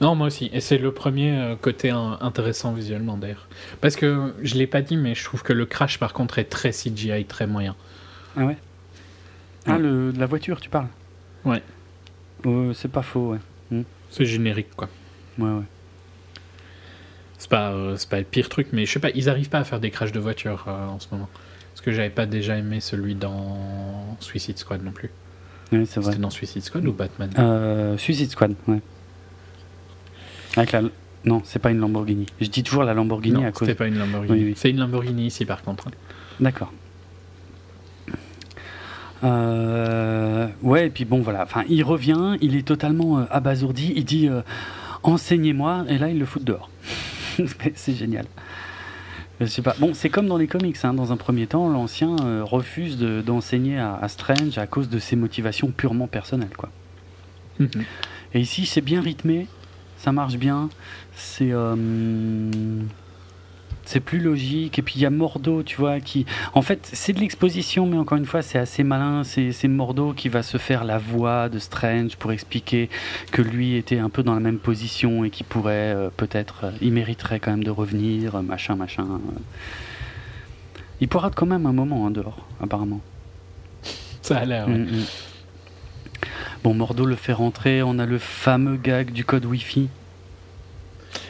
Non, 0.00 0.14
moi 0.14 0.26
aussi. 0.26 0.50
Et 0.52 0.60
c'est 0.60 0.76
le 0.76 0.92
premier 0.92 1.32
euh, 1.32 1.56
côté 1.56 1.90
in- 1.90 2.18
intéressant 2.20 2.72
visuellement 2.72 3.16
d'ailleurs. 3.16 3.48
Parce 3.80 3.96
que 3.96 4.34
je 4.42 4.56
l'ai 4.56 4.66
pas 4.66 4.82
dit, 4.82 4.96
mais 4.96 5.14
je 5.14 5.24
trouve 5.24 5.42
que 5.42 5.52
le 5.52 5.64
crash 5.66 5.98
par 5.98 6.12
contre 6.12 6.38
est 6.38 6.44
très 6.44 6.70
CGI, 6.72 7.24
très 7.24 7.46
moyen. 7.46 7.74
Ah 8.36 8.44
ouais? 8.44 8.56
Ah 9.66 9.72
Ouais. 9.74 9.78
le, 9.78 10.10
la 10.10 10.26
voiture, 10.26 10.60
tu 10.60 10.68
parles? 10.68 10.88
Ouais. 11.46 11.62
Euh, 12.44 12.74
c'est 12.74 12.90
pas 12.90 13.02
faux, 13.02 13.34
ouais. 13.70 13.82
C'est 14.10 14.26
générique 14.26 14.74
quoi. 14.76 14.88
Ouais, 15.38 15.48
ouais. 15.50 15.64
C'est 17.44 17.50
pas, 17.50 17.72
euh, 17.72 17.94
c'est 17.98 18.08
pas 18.08 18.16
le 18.16 18.24
pire 18.24 18.48
truc, 18.48 18.68
mais 18.72 18.86
je 18.86 18.92
sais 18.92 19.00
pas, 19.00 19.10
ils 19.14 19.28
arrivent 19.28 19.50
pas 19.50 19.58
à 19.58 19.64
faire 19.64 19.78
des 19.78 19.90
crashs 19.90 20.12
de 20.12 20.18
voiture 20.18 20.64
euh, 20.66 20.86
en 20.88 20.98
ce 20.98 21.08
moment. 21.12 21.28
Parce 21.74 21.82
que 21.84 21.92
j'avais 21.92 22.08
pas 22.08 22.24
déjà 22.24 22.56
aimé 22.56 22.80
celui 22.80 23.14
dans 23.14 24.16
Suicide 24.20 24.56
Squad 24.56 24.82
non 24.82 24.92
plus. 24.92 25.10
Ouais, 25.70 25.84
c'est 25.84 26.00
vrai. 26.00 26.12
C'était 26.12 26.22
dans 26.22 26.30
Suicide 26.30 26.62
Squad 26.62 26.86
ou 26.86 26.94
Batman? 26.94 27.28
Euh, 27.38 27.98
Suicide 27.98 28.30
Squad, 28.30 28.54
ouais. 28.66 28.80
Avec 30.56 30.72
la... 30.72 30.84
Non, 31.26 31.42
c'est 31.44 31.58
pas 31.58 31.70
une 31.70 31.80
Lamborghini. 31.80 32.24
Je 32.40 32.46
dis 32.48 32.62
toujours 32.62 32.82
la 32.84 32.94
Lamborghini 32.94 33.34
Non, 33.42 33.46
à 33.46 33.52
cause. 33.52 33.68
c'était 33.68 33.74
pas 33.76 33.88
une 33.88 33.98
Lamborghini. 33.98 34.38
Oui, 34.38 34.44
oui. 34.46 34.54
C'est 34.56 34.70
une 34.70 34.78
Lamborghini 34.78 35.26
ici 35.26 35.44
par 35.44 35.60
contre. 35.62 35.88
hein. 35.88 35.92
D'accord. 36.40 36.72
Ouais, 40.62 40.86
et 40.86 40.90
puis 40.90 41.04
bon, 41.04 41.20
voilà. 41.20 41.42
Enfin, 41.42 41.64
il 41.68 41.82
revient, 41.84 42.38
il 42.40 42.56
est 42.56 42.66
totalement 42.66 43.18
abasourdi. 43.30 43.92
Il 43.96 44.06
dit 44.06 44.30
Enseignez-moi, 45.02 45.84
et 45.90 45.98
là, 45.98 46.08
il 46.08 46.18
le 46.18 46.24
fout 46.24 46.42
dehors. 46.42 46.70
c'est 47.74 47.94
génial. 47.94 48.26
Je 49.40 49.46
sais 49.46 49.62
pas. 49.62 49.74
Bon, 49.80 49.94
c'est 49.94 50.10
comme 50.10 50.28
dans 50.28 50.36
les 50.36 50.46
comics. 50.46 50.76
hein. 50.84 50.94
Dans 50.94 51.12
un 51.12 51.16
premier 51.16 51.46
temps, 51.48 51.68
l'ancien 51.68 52.14
euh, 52.24 52.44
refuse 52.44 52.96
de- 52.98 53.20
d'enseigner 53.20 53.78
à, 53.78 53.96
à 53.96 54.08
Strange 54.08 54.58
à 54.58 54.66
cause 54.66 54.88
de 54.88 54.98
ses 55.00 55.16
motivations 55.16 55.72
purement 55.72 56.06
personnelles, 56.06 56.56
quoi. 56.56 56.70
Mhm. 57.58 57.68
Et 58.34 58.40
ici, 58.40 58.64
c'est 58.66 58.80
bien 58.80 59.00
rythmé, 59.00 59.48
ça 59.96 60.12
marche 60.12 60.36
bien, 60.36 60.68
c'est 61.16 61.50
euh, 61.50 61.76
c'est 63.84 64.00
plus 64.00 64.18
logique. 64.20 64.78
Et 64.78 64.82
puis 64.82 64.94
il 64.96 65.02
y 65.02 65.06
a 65.06 65.10
Mordo, 65.10 65.62
tu 65.62 65.76
vois, 65.76 66.00
qui. 66.00 66.26
En 66.54 66.62
fait, 66.62 66.88
c'est 66.92 67.12
de 67.12 67.20
l'exposition, 67.20 67.86
mais 67.86 67.96
encore 67.98 68.18
une 68.18 68.26
fois, 68.26 68.42
c'est 68.42 68.58
assez 68.58 68.82
malin. 68.84 69.22
C'est 69.24 69.68
Mordo 69.68 70.12
qui 70.12 70.28
va 70.28 70.42
se 70.42 70.58
faire 70.58 70.84
la 70.84 70.98
voix 70.98 71.48
de 71.48 71.58
Strange 71.58 72.16
pour 72.16 72.32
expliquer 72.32 72.88
que 73.32 73.42
lui 73.42 73.76
était 73.76 73.98
un 73.98 74.10
peu 74.10 74.22
dans 74.22 74.34
la 74.34 74.40
même 74.40 74.58
position 74.58 75.24
et 75.24 75.30
qu'il 75.30 75.46
pourrait 75.46 75.92
euh, 75.94 76.10
peut-être. 76.16 76.64
euh, 76.64 76.70
il 76.80 76.92
mériterait 76.92 77.40
quand 77.40 77.50
même 77.50 77.64
de 77.64 77.70
revenir, 77.70 78.36
euh, 78.36 78.42
machin, 78.42 78.76
machin. 78.76 79.06
Il 81.00 81.08
pourra 81.08 81.30
quand 81.30 81.46
même 81.46 81.66
un 81.66 81.72
moment 81.72 82.06
hein, 82.06 82.10
dehors, 82.10 82.46
apparemment. 82.62 83.00
Ça 84.22 84.38
a 84.38 84.44
l'air. 84.44 84.66
ouais. 84.68 84.74
Mm, 84.78 84.84
mm. 85.00 85.04
Bon, 86.62 86.72
Mordo 86.72 87.04
le 87.04 87.16
fait 87.16 87.32
rentrer, 87.34 87.82
on 87.82 87.98
a 87.98 88.06
le 88.06 88.16
fameux 88.18 88.76
gag 88.76 89.10
du 89.12 89.24
code 89.24 89.44
Wi-Fi. 89.44 89.88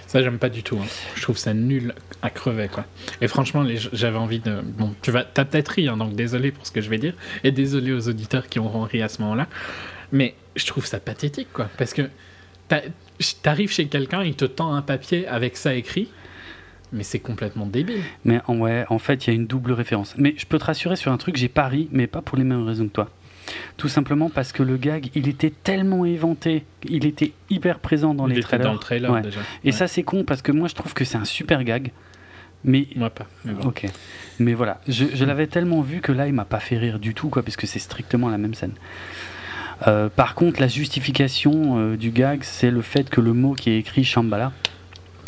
Ça, 0.06 0.22
j'aime 0.22 0.38
pas 0.38 0.48
du 0.48 0.62
tout. 0.62 0.78
hein. 0.80 0.86
Je 1.16 1.22
trouve 1.22 1.38
ça 1.38 1.54
nul 1.54 1.92
à 2.24 2.30
crever, 2.30 2.68
quoi. 2.68 2.84
Et 3.20 3.28
franchement, 3.28 3.64
j'avais 3.92 4.16
envie 4.18 4.40
de. 4.40 4.60
Bon, 4.62 4.94
tu 5.02 5.10
vas, 5.10 5.22
t'as 5.24 5.44
peut-être 5.44 5.68
ri, 5.68 5.88
hein, 5.88 5.96
donc 5.96 6.14
désolé 6.14 6.50
pour 6.52 6.66
ce 6.66 6.72
que 6.72 6.80
je 6.80 6.88
vais 6.88 6.98
dire, 6.98 7.14
et 7.44 7.52
désolé 7.52 7.92
aux 7.92 8.08
auditeurs 8.08 8.48
qui 8.48 8.58
auront 8.58 8.82
ri 8.82 9.02
à 9.02 9.08
ce 9.08 9.20
moment-là. 9.22 9.46
Mais 10.10 10.34
je 10.56 10.64
trouve 10.66 10.86
ça 10.86 10.98
pathétique, 11.00 11.48
quoi. 11.52 11.68
Parce 11.76 11.92
que 11.92 12.08
t'arrives 13.42 13.70
chez 13.70 13.86
quelqu'un, 13.86 14.22
il 14.24 14.34
te 14.34 14.44
tend 14.44 14.74
un 14.74 14.82
papier 14.82 15.26
avec 15.28 15.56
ça 15.56 15.74
écrit, 15.74 16.08
mais 16.92 17.02
c'est 17.02 17.18
complètement 17.18 17.66
débile. 17.66 18.00
Mais 18.24 18.40
en, 18.46 18.56
ouais, 18.58 18.84
en 18.88 18.98
fait, 18.98 19.26
il 19.26 19.30
y 19.30 19.32
a 19.32 19.36
une 19.36 19.46
double 19.46 19.72
référence. 19.72 20.14
Mais 20.16 20.34
je 20.36 20.46
peux 20.46 20.58
te 20.58 20.64
rassurer 20.64 20.96
sur 20.96 21.12
un 21.12 21.16
truc, 21.18 21.36
j'ai 21.36 21.48
pas 21.48 21.68
ri, 21.68 21.88
mais 21.92 22.06
pas 22.06 22.22
pour 22.22 22.38
les 22.38 22.44
mêmes 22.44 22.66
raisons 22.66 22.86
que 22.88 22.92
toi. 22.92 23.10
Tout 23.76 23.88
simplement 23.88 24.30
parce 24.30 24.52
que 24.52 24.62
le 24.62 24.78
gag, 24.78 25.10
il 25.14 25.28
était 25.28 25.50
tellement 25.50 26.06
éventé, 26.06 26.64
il 26.88 27.04
était 27.04 27.32
hyper 27.50 27.78
présent 27.80 28.14
dans 28.14 28.26
il 28.26 28.30
les 28.32 28.38
était 28.38 28.44
trailers. 28.48 28.66
dans 28.66 28.72
le 28.72 28.78
trailer 28.78 29.10
Ouais. 29.12 29.20
déjà. 29.20 29.40
Et 29.62 29.66
Ouais. 29.66 29.72
ça, 29.72 29.86
c'est 29.86 30.02
con 30.02 30.24
parce 30.24 30.40
que 30.40 30.50
moi, 30.52 30.66
je 30.68 30.74
trouve 30.74 30.94
que 30.94 31.04
c'est 31.04 31.18
un 31.18 31.26
super 31.26 31.62
gag. 31.62 31.90
Mais 32.64 32.86
Moi 32.96 33.10
pas. 33.10 33.26
mais 33.44 33.52
bon. 33.52 33.68
Ok. 33.68 33.86
Mais 34.38 34.54
voilà, 34.54 34.80
je, 34.88 35.04
je 35.14 35.24
l'avais 35.24 35.46
tellement 35.46 35.80
vu 35.82 36.00
que 36.00 36.10
là, 36.12 36.26
il 36.26 36.32
m'a 36.32 36.44
pas 36.44 36.60
fait 36.60 36.78
rire 36.78 36.98
du 36.98 37.14
tout, 37.14 37.28
quoi, 37.28 37.42
parce 37.42 37.56
que 37.56 37.66
c'est 37.66 37.78
strictement 37.78 38.28
la 38.30 38.38
même 38.38 38.54
scène. 38.54 38.72
Euh, 39.86 40.08
par 40.08 40.34
contre, 40.34 40.60
la 40.60 40.68
justification 40.68 41.78
euh, 41.78 41.96
du 41.96 42.10
gag, 42.10 42.40
c'est 42.42 42.70
le 42.70 42.80
fait 42.80 43.10
que 43.10 43.20
le 43.20 43.32
mot 43.32 43.52
qui 43.54 43.70
est 43.70 43.78
écrit 43.78 44.04
Shambhala, 44.04 44.52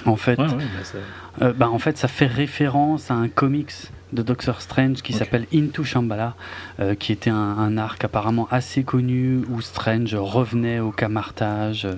en 0.07 0.17
fait, 0.17 0.39
Ouais, 0.39 0.45
ouais, 0.47 0.55
bah, 0.57 0.81
c'est- 0.83 1.45
euh, 1.45 1.53
bah, 1.53 1.69
en 1.69 1.79
fait, 1.79 1.99
ça 1.99 2.09
fait 2.09 2.27
référence 2.27 3.11
à 3.11 3.15
un 3.15 3.29
comics 3.29 3.73
de 4.13 4.23
Doctor 4.23 4.63
Strange 4.63 5.03
qui 5.03 5.13
s'appelle 5.13 5.47
Into 5.53 5.83
Shambhala, 5.85 6.37
euh, 6.81 6.95
qui 6.95 7.11
était 7.13 7.29
un, 7.31 7.35
un 7.37 7.77
arc 7.77 8.05
apparemment 8.05 8.47
assez 8.51 8.85
connu 8.85 9.41
où 9.51 9.61
Strange 9.61 10.15
revenait 10.15 10.79
au 10.79 10.93
camartage. 10.93 11.85
euh, 11.85 11.95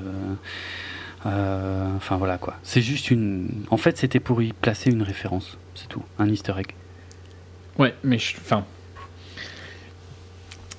euh, 1.26 1.86
enfin 1.96 2.16
voilà 2.16 2.38
quoi. 2.38 2.56
C'est 2.62 2.82
juste 2.82 3.10
une. 3.10 3.48
En 3.70 3.76
fait, 3.76 3.96
c'était 3.98 4.20
pour 4.20 4.40
y 4.42 4.52
placer 4.52 4.90
une 4.90 5.02
référence, 5.02 5.58
c'est 5.74 5.88
tout, 5.88 6.02
un 6.18 6.28
Easter 6.28 6.54
egg. 6.58 6.68
Ouais, 7.78 7.94
mais 8.04 8.18
je- 8.18 8.36
enfin. 8.40 8.64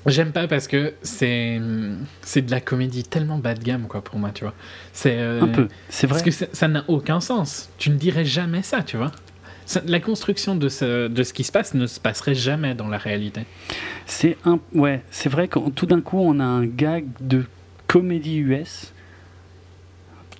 J'aime 0.06 0.32
pas 0.32 0.48
parce 0.48 0.66
que 0.66 0.94
c'est 1.02 1.60
c'est 2.22 2.40
de 2.40 2.50
la 2.50 2.62
comédie 2.62 3.04
tellement 3.04 3.36
bas 3.36 3.52
de 3.52 3.62
gamme 3.62 3.86
quoi 3.86 4.02
pour 4.02 4.18
moi 4.18 4.30
tu 4.32 4.44
vois. 4.44 4.54
C'est 4.94 5.18
euh, 5.18 5.42
Un 5.42 5.48
peu, 5.48 5.68
c'est 5.90 6.06
vrai. 6.06 6.22
Parce 6.22 6.36
que 6.38 6.46
ça 6.52 6.68
n'a 6.68 6.84
aucun 6.88 7.20
sens. 7.20 7.68
Tu 7.76 7.90
ne 7.90 7.96
dirais 7.96 8.24
jamais 8.24 8.62
ça, 8.62 8.82
tu 8.82 8.96
vois. 8.96 9.12
Ça- 9.66 9.82
la 9.86 10.00
construction 10.00 10.56
de 10.56 10.70
ce, 10.70 11.06
de 11.08 11.22
ce 11.22 11.34
qui 11.34 11.44
se 11.44 11.52
passe 11.52 11.74
ne 11.74 11.86
se 11.86 12.00
passerait 12.00 12.34
jamais 12.34 12.74
dans 12.74 12.88
la 12.88 12.96
réalité. 12.96 13.42
C'est 14.06 14.38
un, 14.46 14.58
ouais, 14.72 15.02
c'est 15.10 15.28
vrai 15.28 15.48
que 15.48 15.58
tout 15.70 15.84
d'un 15.86 16.00
coup 16.00 16.18
on 16.18 16.40
a 16.40 16.44
un 16.44 16.64
gag 16.64 17.04
de 17.20 17.44
comédie 17.86 18.38
US 18.38 18.94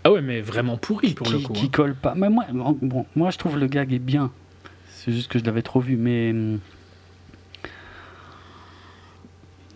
Ah 0.05 0.11
ouais, 0.11 0.23
mais 0.23 0.41
vraiment 0.41 0.77
pourri 0.77 1.15
pour 1.15 1.27
qui, 1.27 1.33
le 1.35 1.39
coup. 1.41 1.53
qui 1.53 1.67
hein. 1.67 1.71
colle 1.73 1.95
pas. 1.95 2.15
Mais 2.17 2.31
moi, 2.31 2.47
bon, 2.53 3.07
moi 3.15 3.31
je 3.31 3.39
trouve 3.39 3.59
le 3.59 3.67
gag 3.67 3.93
est 3.93 3.99
bien. 3.99 4.31
C'est 4.89 5.13
juste 5.13 5.31
que 5.31 5.39
je 5.39 5.45
l'avais 5.45 5.63
trop 5.63 5.81
vu, 5.81 5.97
mais 5.97 6.31
hum, 6.31 6.59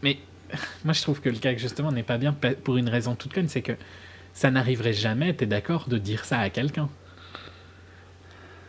Mais 0.05 0.19
moi 0.85 0.93
je 0.93 1.03
trouve 1.03 1.21
que 1.21 1.29
le 1.29 1.39
gag 1.39 1.59
justement 1.59 1.91
n'est 1.91 2.05
pas 2.05 2.19
bien 2.19 2.33
pour 2.63 2.77
une 2.77 2.89
raison 2.89 3.17
toute 3.17 3.33
conne, 3.33 3.49
c'est 3.49 3.63
que 3.63 3.73
ça 4.33 4.51
n'arriverait 4.51 4.93
jamais, 4.93 5.33
t'es 5.33 5.47
d'accord, 5.47 5.89
de 5.89 5.99
dire 5.99 6.25
ça 6.25 6.39
à 6.39 6.51
quelqu'un. 6.51 6.89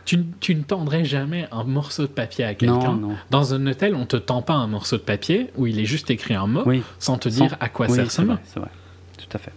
Tu, 0.04 0.24
tu, 0.38 0.54
ne 0.54 0.62
tendrais 0.62 1.04
jamais 1.04 1.48
un 1.50 1.64
morceau 1.64 2.02
de 2.02 2.12
papier 2.12 2.44
à 2.44 2.54
quelqu'un. 2.54 3.00
Dans 3.30 3.54
un 3.54 3.66
hôtel, 3.66 3.96
on 3.96 4.06
te 4.06 4.16
tend 4.16 4.40
pas 4.40 4.54
un 4.54 4.68
morceau 4.68 4.98
de 4.98 5.02
papier 5.02 5.50
où 5.56 5.66
il 5.66 5.80
est 5.80 5.84
juste 5.84 6.10
écrit 6.10 6.34
un 6.34 6.46
mot 6.46 6.64
sans 7.00 7.18
te 7.18 7.28
dire 7.28 7.56
à 7.58 7.68
quoi 7.68 7.88
sert 7.88 8.10
ce 8.10 8.22
mot. 8.22 8.36
C'est 8.44 8.60
vrai, 8.60 8.70
tout 9.18 9.28
à 9.32 9.38
fait. 9.38 9.52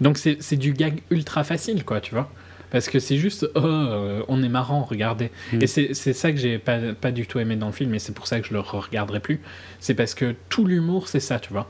Donc 0.00 0.18
c'est 0.18 0.56
du 0.56 0.72
gag 0.72 1.02
ultra 1.10 1.44
facile, 1.44 1.84
quoi, 1.84 2.00
tu 2.00 2.14
vois. 2.14 2.30
Parce 2.70 2.88
que 2.88 3.00
c'est 3.00 3.16
juste, 3.16 3.50
oh, 3.56 3.60
euh, 3.64 4.22
on 4.28 4.42
est 4.42 4.48
marrant, 4.48 4.84
regardez. 4.84 5.30
Mm. 5.52 5.62
Et 5.62 5.66
c'est 5.66 5.94
ça 5.94 6.30
que 6.30 6.38
j'ai 6.38 6.58
pas, 6.58 6.78
pas 6.98 7.10
du 7.10 7.26
tout 7.26 7.40
aimé 7.40 7.56
dans 7.56 7.66
le 7.66 7.72
film, 7.72 7.94
et 7.94 7.98
c'est 7.98 8.14
pour 8.14 8.26
ça 8.26 8.40
que 8.40 8.46
je 8.46 8.52
le 8.52 8.60
regarderai 8.60 9.20
plus. 9.20 9.40
C'est 9.80 9.94
parce 9.94 10.14
que 10.14 10.36
tout 10.48 10.64
l'humour, 10.66 11.08
c'est 11.08 11.20
ça, 11.20 11.40
tu 11.40 11.52
vois. 11.52 11.68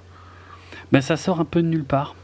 Ben, 0.93 1.01
ça 1.01 1.17
sort 1.17 1.41
un 1.41 1.45
peu 1.45 1.63
de 1.63 1.69
nulle 1.69 1.85
part. 1.85 2.15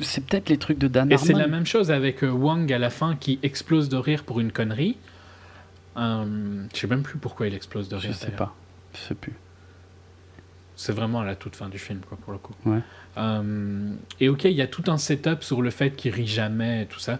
C'est 0.00 0.24
peut-être 0.24 0.48
les 0.48 0.56
trucs 0.56 0.78
de 0.78 0.88
Dan 0.88 1.10
Et 1.12 1.16
c'est 1.16 1.32
la 1.32 1.46
même 1.46 1.66
chose 1.66 1.90
avec 1.90 2.24
euh, 2.24 2.30
Wang 2.30 2.70
à 2.72 2.78
la 2.78 2.90
fin 2.90 3.14
qui 3.14 3.38
explose 3.42 3.88
de 3.88 3.96
rire 3.96 4.24
pour 4.24 4.40
une 4.40 4.50
connerie. 4.50 4.96
Euh, 5.96 6.64
je 6.74 6.78
sais 6.78 6.86
même 6.86 7.02
plus 7.02 7.18
pourquoi 7.18 7.46
il 7.46 7.54
explose 7.54 7.88
de 7.88 7.96
rire. 7.96 8.12
Je 8.12 8.16
sais 8.16 8.32
pas. 8.32 8.54
Je 8.94 8.98
sais 9.00 9.14
plus. 9.14 9.34
C'est 10.76 10.92
vraiment 10.92 11.20
à 11.20 11.24
la 11.24 11.36
toute 11.36 11.54
fin 11.56 11.68
du 11.68 11.78
film, 11.78 12.00
quoi, 12.08 12.18
pour 12.22 12.32
le 12.32 12.38
coup. 12.38 12.54
Ouais. 12.64 12.78
Euh, 13.18 13.92
et 14.20 14.28
ok, 14.28 14.44
il 14.44 14.52
y 14.52 14.62
a 14.62 14.66
tout 14.66 14.84
un 14.86 14.96
setup 14.98 15.42
sur 15.42 15.62
le 15.62 15.70
fait 15.70 15.90
qu'il 15.90 16.12
rit 16.12 16.26
jamais 16.26 16.82
et 16.82 16.86
tout 16.86 16.98
ça. 16.98 17.18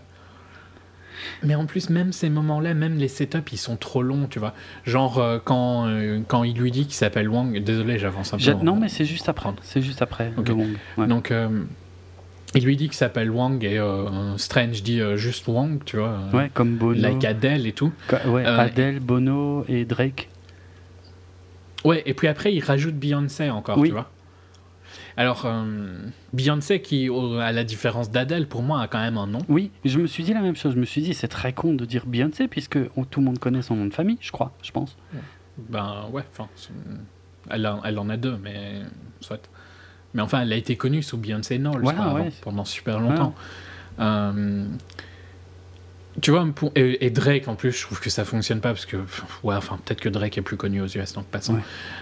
Mais 1.43 1.55
en 1.55 1.67
plus, 1.67 1.91
même 1.91 2.13
ces 2.13 2.31
moments-là, 2.31 2.75
même 2.75 2.97
les 2.97 3.09
setups, 3.09 3.53
ils 3.53 3.59
sont 3.59 3.77
trop 3.77 4.03
longs, 4.03 4.27
tu 4.29 4.39
vois. 4.39 4.55
Genre, 4.85 5.19
euh, 5.19 5.39
quand, 5.45 5.87
euh, 5.87 6.21
quand 6.27 6.43
il 6.43 6.57
lui 6.57 6.71
dit 6.71 6.85
qu'il 6.85 6.95
s'appelle 6.95 7.29
Wang, 7.29 7.57
désolé, 7.63 7.99
j'avance 7.99 8.33
un 8.33 8.39
peu. 8.39 8.53
Non, 8.65 8.77
mais 8.77 8.89
c'est 8.89 9.05
juste 9.05 9.29
après. 9.29 9.51
C'est 9.63 9.83
juste 9.83 10.03
après. 10.03 10.33
Donc, 10.97 11.33
il 12.55 12.65
lui 12.65 12.77
dit 12.77 12.89
qu'il 12.89 12.97
s'appelle 12.97 13.31
Wang 13.31 13.63
et 13.63 13.81
Strange 14.39 14.83
dit 14.83 15.01
juste 15.17 15.47
Wang, 15.47 15.85
tu 15.85 15.99
vois. 15.99 16.19
ouais, 16.33 16.51
comme 16.53 16.77
Bono. 16.77 17.01
Like 17.01 17.25
Adele 17.25 17.67
et 17.67 17.73
tout. 17.73 17.93
ouais, 18.27 18.45
Adele, 18.45 18.99
Bono 19.01 19.65
et 19.69 19.85
Drake. 19.85 20.29
Ouais, 21.85 22.03
et 22.07 22.15
puis 22.15 22.29
après, 22.29 22.55
il 22.55 22.63
rajoute 22.63 22.95
Beyoncé 22.95 23.51
encore, 23.51 23.83
tu 23.83 23.91
vois. 23.91 24.11
Alors, 25.17 25.45
euh, 25.45 25.99
Beyoncé, 26.33 26.81
qui, 26.81 27.09
à 27.41 27.53
la 27.53 27.65
différence 27.65 28.11
d'Adèle, 28.11 28.47
pour 28.47 28.63
moi, 28.63 28.81
a 28.81 28.89
quand 28.89 29.01
même 29.01 29.19
un 29.19 29.27
nom. 29.27 29.41
Oui, 29.49 29.71
je 29.85 29.99
me 29.99 30.07
suis 30.07 30.25
dit 30.25 30.33
la 30.33 30.41
même 30.41 30.57
chose. 30.57 30.75
Je 30.75 30.81
me 30.81 30.85
suis 30.85 31.03
dit, 31.03 31.13
c'est 31.15 31.29
très 31.29 31.53
con 31.53 31.75
de 31.75 31.85
dire 31.85 32.07
Beyoncé, 32.07 32.49
puisque 32.49 32.79
tout 33.11 33.21
le 33.21 33.27
monde 33.27 33.39
connaît 33.39 33.63
son 33.63 33.77
nom 33.77 33.87
de 33.87 33.95
famille, 33.95 34.19
je 34.21 34.33
crois, 34.33 34.53
je 34.63 34.71
pense. 34.71 34.97
Ben 35.69 36.07
ouais, 36.13 36.25
enfin, 36.33 36.49
elle, 37.51 37.71
elle 37.85 37.99
en 37.99 38.09
a 38.09 38.17
deux, 38.17 38.39
mais 38.43 38.81
soit. 39.21 39.49
Mais 40.15 40.23
enfin, 40.23 40.43
elle 40.43 40.53
a 40.53 40.57
été 40.57 40.77
connue 40.77 41.03
sous 41.03 41.17
Beyoncé 41.17 41.59
Knowles 41.59 41.85
pendant 42.43 42.65
super 42.65 43.01
longtemps. 43.01 43.35
Euh, 43.99 44.65
tu 46.21 46.31
vois, 46.31 46.47
et, 46.75 47.11
Drake 47.11 47.49
en 47.49 47.55
plus, 47.55 47.73
je 47.73 47.83
trouve 47.83 48.01
que 48.01 48.11
ça 48.11 48.25
fonctionne 48.25 48.61
pas 48.61 48.71
parce 48.71 48.85
que, 48.85 48.99
ouais, 49.43 49.55
enfin, 49.55 49.79
peut-être 49.85 50.01
que 50.01 50.11
Drake 50.11 50.37
est 50.37 50.43
plus 50.43 50.59
connu 50.59 50.83
aux 50.83 50.87
US, 50.87 51.15
donc 51.15 51.25
passons. 51.27 51.59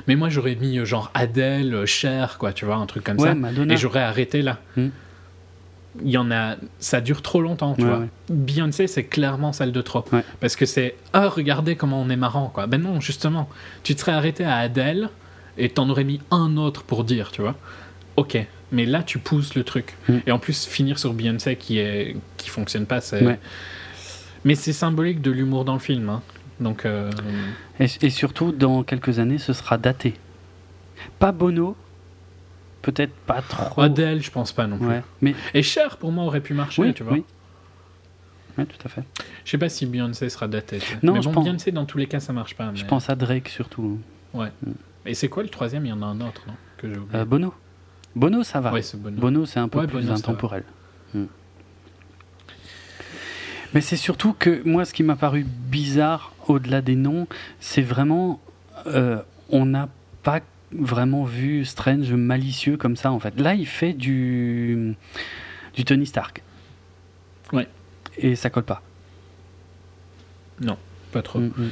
Mais 0.09 0.17
moi, 0.17 0.29
j'aurais 0.29 0.57
mis 0.57 0.79
euh, 0.79 0.85
genre 0.85 1.11
Adele, 1.15 1.75
euh, 1.75 1.87
Cher, 1.87 2.37
quoi, 2.39 2.53
tu 2.53 2.65
vois, 2.65 2.77
un 2.77 2.87
truc 2.87 3.05
comme 3.05 3.19
ça. 3.19 3.35
Et 3.69 3.77
j'aurais 3.77 4.03
arrêté 4.03 4.43
là. 4.43 4.59
Hmm. 4.77 4.89
Il 6.03 6.11
y 6.11 6.19
en 6.19 6.31
a, 6.31 6.57
ça 6.79 7.01
dure 7.01 7.21
trop 7.21 7.41
longtemps, 7.41 7.75
tu 7.75 7.85
vois. 7.85 8.03
Beyoncé, 8.29 8.87
c'est 8.87 9.05
clairement 9.05 9.53
celle 9.53 9.73
de 9.73 9.81
trop. 9.81 10.05
Parce 10.41 10.57
que 10.57 10.67
c'est, 10.67 10.97
ah, 11.13 11.29
regardez 11.29 11.77
comment 11.77 12.01
on 12.01 12.09
est 12.11 12.17
marrant, 12.17 12.49
quoi. 12.53 12.67
Ben 12.67 12.83
non, 12.83 13.01
justement, 13.01 13.49
tu 13.85 13.95
te 13.95 14.01
serais 14.01 14.13
arrêté 14.13 14.45
à 14.45 14.57
Adele 14.57 15.11
et 15.57 15.69
t'en 15.69 15.89
aurais 15.89 16.05
mis 16.05 16.21
un 16.31 16.57
autre 16.57 16.83
pour 16.83 17.05
dire, 17.05 17.31
tu 17.33 17.43
vois. 17.43 17.57
Ok, 18.17 18.39
mais 18.73 18.87
là, 18.87 19.03
tu 19.03 19.19
pousses 19.19 19.55
le 19.55 19.63
truc. 19.63 19.97
Hmm. 20.09 20.19
Et 20.27 20.33
en 20.33 20.39
plus, 20.41 20.67
finir 20.67 20.99
sur 20.99 21.13
Beyoncé 21.13 21.57
qui, 21.57 21.79
est, 21.79 22.17
qui 22.37 22.49
fonctionne 22.51 22.87
pas, 22.87 23.01
c'est 23.01 23.39
mais 24.45 24.55
c'est 24.55 24.73
symbolique 24.73 25.21
de 25.21 25.31
l'humour 25.31 25.65
dans 25.65 25.75
le 25.75 25.81
film. 25.81 26.09
Hein. 26.09 26.23
Donc, 26.61 26.85
euh, 26.85 27.11
et, 27.79 28.11
surtout, 28.11 28.53
dans 28.53 28.83
quelques 28.83 29.19
années, 29.19 29.39
ce 29.39 29.53
sera 29.53 29.79
daté. 29.79 30.15
Pas 31.19 31.33
Bono, 31.33 31.75
peut-être 32.83 33.15
pas 33.27 33.41
trop. 33.41 33.81
Adèle, 33.81 34.23
je 34.23 34.31
pense 34.31 34.53
pas 34.53 34.67
non 34.67 34.79
plus. 34.79 34.89
Mais... 35.23 35.35
Et 35.55 35.63
Cher, 35.63 35.97
pour 35.97 36.13
moi, 36.13 36.25
aurait 36.25 36.43
pu 36.43 36.53
marcher, 36.53 36.93
tu 36.93 37.03
vois. 37.03 37.15
Oui. 37.15 37.25
oui, 38.59 38.67
tout 38.67 38.87
à 38.87 38.89
fait. 38.91 39.05
Je 39.45 39.51
sais 39.51 39.59
pas 39.59 39.71
si 39.71 39.87
Beyoncé 39.87 40.29
sera 40.29 40.49
daté. 40.49 40.81
Non, 41.03 41.15
mais 41.15 41.21
bon, 41.21 41.43
Beyoncé, 41.43 41.73
dans 41.73 41.87
tous 41.87 41.97
les 41.97 42.07
cas, 42.07 42.21
ça 42.21 42.35
marche 42.35 42.55
pas. 42.55 42.71
Je 42.75 42.85
pense 42.85 43.09
à 43.09 43.15
Drake 43.15 43.49
surtout. 43.49 43.99
Ouais. 44.35 44.53
Mm. 44.65 44.73
Et 45.07 45.15
c'est 45.15 45.29
quoi 45.29 45.43
le 45.43 45.49
troisième? 45.49 45.87
Il 45.87 45.89
y 45.89 45.93
en 45.93 46.03
a 46.03 46.07
un 46.07 46.21
autre, 46.21 46.43
non? 46.47 46.55
Que 46.77 46.87
euh, 47.15 47.25
Bono. 47.25 47.55
Bono, 48.15 48.43
ça 48.43 48.61
va. 48.61 48.73
Bono, 48.95 49.47
c'est 49.47 49.61
un 49.61 49.69
peu 49.69 49.87
plus 49.87 50.11
intemporel. 50.11 50.65
Mais 53.75 53.81
c'est 53.81 53.97
surtout 53.97 54.35
que 54.39 54.63
moi, 54.65 54.85
ce 54.85 54.93
qui 54.93 55.03
m'a 55.03 55.17
paru 55.17 55.45
bizarre 55.45 56.33
au-delà 56.49 56.83
des 56.83 56.97
noms, 56.97 57.27
c'est 57.61 57.83
vraiment. 57.83 58.41
Euh, 58.87 59.21
on 59.49 59.67
n'a 59.67 59.89
pas 60.23 60.41
vraiment 60.73 61.25
vu 61.25 61.65
Strange 61.65 62.13
malicieux 62.13 62.77
comme 62.77 62.97
ça, 62.97 63.13
en 63.13 63.21
fait. 63.21 63.39
Là, 63.39 63.55
il 63.55 63.67
fait 63.67 63.93
du. 63.93 64.95
du 65.75 65.85
Tony 65.85 66.07
Stark. 66.07 66.43
Ouais. 67.53 67.69
Et 68.19 68.37
ça 68.37 68.51
colle 68.51 68.65
pas. 68.65 68.83
Non, 70.61 70.77
pas 71.13 71.23
trop. 71.23 71.39
Mm, 71.39 71.53
mm. 71.57 71.71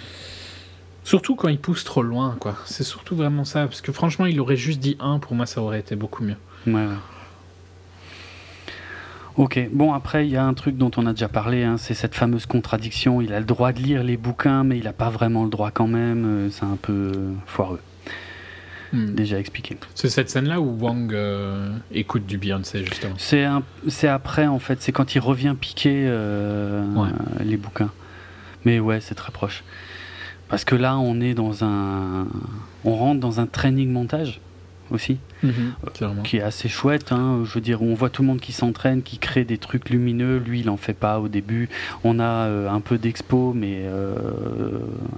Surtout 1.04 1.36
quand 1.36 1.48
il 1.48 1.58
pousse 1.58 1.84
trop 1.84 2.02
loin, 2.02 2.36
quoi. 2.38 2.56
C'est 2.66 2.84
surtout 2.84 3.16
vraiment 3.16 3.44
ça. 3.44 3.66
Parce 3.66 3.80
que 3.80 3.92
franchement, 3.92 4.26
il 4.26 4.40
aurait 4.40 4.56
juste 4.56 4.80
dit 4.80 4.96
un, 5.00 5.18
pour 5.18 5.34
moi, 5.34 5.46
ça 5.46 5.62
aurait 5.62 5.80
été 5.80 5.96
beaucoup 5.96 6.22
mieux. 6.22 6.36
Ouais, 6.66 6.74
ouais. 6.74 6.96
Ok, 9.38 9.68
bon 9.72 9.92
après 9.92 10.26
il 10.26 10.32
y 10.32 10.36
a 10.36 10.44
un 10.44 10.52
truc 10.52 10.76
dont 10.76 10.90
on 10.96 11.06
a 11.06 11.12
déjà 11.12 11.28
parlé, 11.28 11.62
hein, 11.62 11.76
c'est 11.78 11.94
cette 11.94 12.16
fameuse 12.16 12.44
contradiction, 12.44 13.20
il 13.20 13.32
a 13.32 13.38
le 13.38 13.46
droit 13.46 13.70
de 13.70 13.78
lire 13.80 14.02
les 14.02 14.16
bouquins 14.16 14.64
mais 14.64 14.78
il 14.78 14.84
n'a 14.84 14.92
pas 14.92 15.10
vraiment 15.10 15.44
le 15.44 15.50
droit 15.50 15.70
quand 15.70 15.86
même, 15.86 16.24
euh, 16.26 16.50
c'est 16.50 16.64
un 16.64 16.76
peu 16.80 17.12
foireux. 17.46 17.78
Hmm. 18.92 19.14
Déjà 19.14 19.38
expliqué. 19.38 19.76
C'est 19.94 20.08
cette 20.08 20.28
scène-là 20.28 20.60
où 20.60 20.76
Wang 20.80 21.14
euh, 21.14 21.70
écoute 21.92 22.26
du 22.26 22.36
Beyoncé 22.36 22.84
justement. 22.84 23.14
C'est 23.16 23.46
c'est 23.86 24.08
après 24.08 24.48
en 24.48 24.58
fait, 24.58 24.82
c'est 24.82 24.90
quand 24.90 25.14
il 25.14 25.20
revient 25.20 25.54
piquer 25.58 26.06
euh, 26.08 26.82
les 27.44 27.56
bouquins. 27.56 27.92
Mais 28.64 28.80
ouais, 28.80 29.00
c'est 29.00 29.14
très 29.14 29.30
proche. 29.30 29.62
Parce 30.48 30.64
que 30.64 30.74
là, 30.74 30.98
on 30.98 31.20
est 31.20 31.34
dans 31.34 31.62
un, 31.62 32.26
on 32.84 32.96
rentre 32.96 33.20
dans 33.20 33.38
un 33.38 33.46
training 33.46 33.90
montage 33.90 34.40
aussi, 34.90 35.18
mhm, 35.42 35.74
euh, 36.02 36.08
qui 36.24 36.38
est 36.38 36.42
assez 36.42 36.68
chouette. 36.68 37.12
Hein. 37.12 37.42
Je 37.44 37.52
veux 37.52 37.60
dire, 37.60 37.82
on 37.82 37.94
voit 37.94 38.10
tout 38.10 38.22
le 38.22 38.28
monde 38.28 38.40
qui 38.40 38.52
s'entraîne, 38.52 39.02
qui 39.02 39.18
crée 39.18 39.44
des 39.44 39.58
trucs 39.58 39.90
lumineux. 39.90 40.38
Lui, 40.38 40.60
il 40.60 40.70
en 40.70 40.76
fait 40.76 40.94
pas 40.94 41.20
au 41.20 41.28
début. 41.28 41.68
On 42.04 42.18
a 42.18 42.46
euh, 42.46 42.68
un 42.70 42.80
peu 42.80 42.98
d'expo, 42.98 43.52
mais 43.54 43.82
euh, 43.82 44.14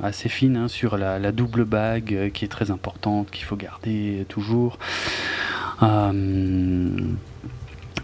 assez 0.02 0.28
fine 0.28 0.56
hein, 0.56 0.68
sur 0.68 0.96
la, 0.96 1.32
double 1.32 1.64
bague 1.64 2.30
qui 2.34 2.44
est 2.44 2.48
très 2.48 2.70
importante, 2.72 3.30
qu'il 3.30 3.44
faut 3.44 3.56
garder 3.56 4.26
toujours. 4.28 4.78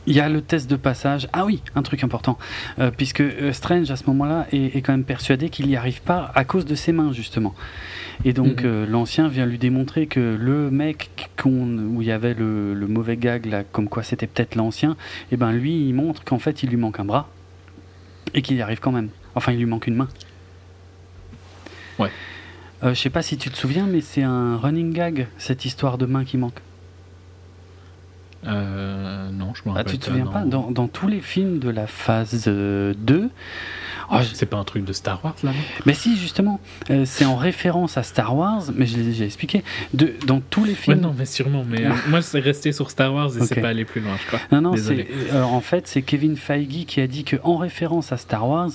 Il 0.09 0.15
y 0.15 0.21
a 0.21 0.29
le 0.29 0.41
test 0.41 0.71
de 0.71 0.77
passage. 0.77 1.29
Ah 1.33 1.45
oui, 1.45 1.61
un 1.75 1.83
truc 1.83 2.05
important. 2.05 2.39
puisque 2.97 3.25
Strange, 3.53 3.91
à 3.91 3.97
ce 3.97 4.05
moment-là, 4.07 4.47
est, 4.53 4.77
est, 4.77 4.81
quand 4.81 4.93
même 4.93 5.05
persuadé 5.05 5.51
qu'il 5.51 5.67
n'y 5.67 5.77
arrive 5.77 6.03
pas 6.03 6.31
à 6.37 6.45
cause 6.45 6.65
de 6.65 6.77
ses 6.77 6.93
mains, 6.93 7.13
justement. 7.13 7.55
Et 8.25 8.33
donc 8.33 8.63
mhm. 8.63 8.67
euh, 8.67 8.87
l'ancien 8.87 9.29
vient 9.29 9.47
lui 9.47 9.59
démontrer 9.59 10.07
que 10.07 10.37
le 10.39 10.71
mec 10.71 11.11
où 11.45 12.03
il 12.03 12.09
y 12.09 12.13
avait 12.13 12.35
le, 12.35 12.75
mauvais 12.89 13.17
gag, 13.17 13.47
là, 13.47 13.63
comme 13.65 13.89
quoi 13.89 14.03
c'était 14.03 14.27
peut-être 14.27 14.57
l'ancien, 14.57 14.93
et 14.93 14.95
eh 15.33 15.37
ben 15.37 15.53
lui 15.53 15.87
il 15.87 15.95
montre 15.95 16.25
qu'en 16.25 16.39
fait 16.39 16.63
il 16.63 16.71
lui 16.71 16.77
manque 16.77 16.99
un 16.99 17.05
bras 17.05 17.29
et 18.35 18.43
qu'il 18.43 18.57
y 18.57 18.63
arrive 18.63 18.81
quand 18.81 18.93
même. 18.93 19.11
Enfin 19.35 19.53
il 19.53 19.59
lui 19.59 19.67
manque 19.67 19.87
une 19.87 19.95
main. 19.95 20.09
Ouais. 21.99 22.11
Euh, 22.83 22.95
je 22.95 23.01
sais 23.01 23.11
pas 23.11 23.23
si 23.23 23.37
tu 23.37 23.51
te 23.51 23.57
souviens, 23.57 23.87
mais 23.87 24.01
c'est 24.01 24.23
un 24.23 24.57
running 24.57 24.93
gag 24.93 25.29
cette 25.39 25.65
histoire 25.65 25.99
de 25.99 26.07
main 26.07 26.25
qui 26.25 26.37
manque. 26.37 26.61
Euh, 28.47 29.31
non, 29.31 29.53
je 29.55 29.63
me 29.67 29.71
rappelle 29.71 29.85
ah, 29.89 29.91
tu 29.91 29.99
te 29.99 30.07
souviens 30.07 30.27
pas, 30.27 30.45
dans, 30.45 30.71
dans, 30.71 30.89
tous 30.89 31.09
les 31.09 31.21
films 31.21 31.59
de 31.59 31.69
la 31.69 31.87
phase 31.87 32.47
2, 32.47 33.31
Oh, 34.11 34.17
c'est 34.33 34.47
pas 34.47 34.57
un 34.57 34.65
truc 34.65 34.85
de 34.85 34.93
Star 34.93 35.25
Wars 35.25 35.35
là 35.43 35.53
Mais 35.85 35.95
si, 35.95 36.17
justement, 36.17 36.61
euh, 36.91 37.05
c'est 37.05 37.25
en 37.25 37.37
référence 37.37 37.97
à 37.97 38.03
Star 38.03 38.37
Wars, 38.37 38.63
mais 38.75 38.87
je 38.87 38.97
l'ai 38.97 39.05
déjà 39.05 39.25
expliqué. 39.25 39.65
De, 39.95 40.15
dans 40.27 40.41
tous 40.41 40.65
les 40.65 40.75
films. 40.75 41.01
non, 41.01 41.15
mais 41.17 41.27
sûrement. 41.27 41.65
Mais 41.69 41.87
euh, 41.87 41.93
moi, 42.09 42.23
c'est 42.23 42.39
resté 42.39 42.73
sur 42.73 42.91
Star 42.91 43.13
Wars 43.13 43.37
et 43.37 43.41
c'est 43.45 43.61
pas 43.61 43.69
allé 43.69 43.85
plus 43.85 44.01
loin, 44.01 44.17
je 44.21 44.27
crois. 44.27 44.41
Non, 44.53 44.61
non, 44.61 44.75
euh, 44.77 45.43
en 45.43 45.61
fait, 45.61 45.89
c'est 45.89 46.03
Kevin 46.03 46.37
Feige 46.37 46.87
qui 46.87 47.01
a 47.01 47.07
dit 47.07 47.25
que 47.25 47.37
en 47.43 47.57
référence 47.57 48.13
à 48.13 48.17
Star 48.17 48.49
Wars, 48.49 48.71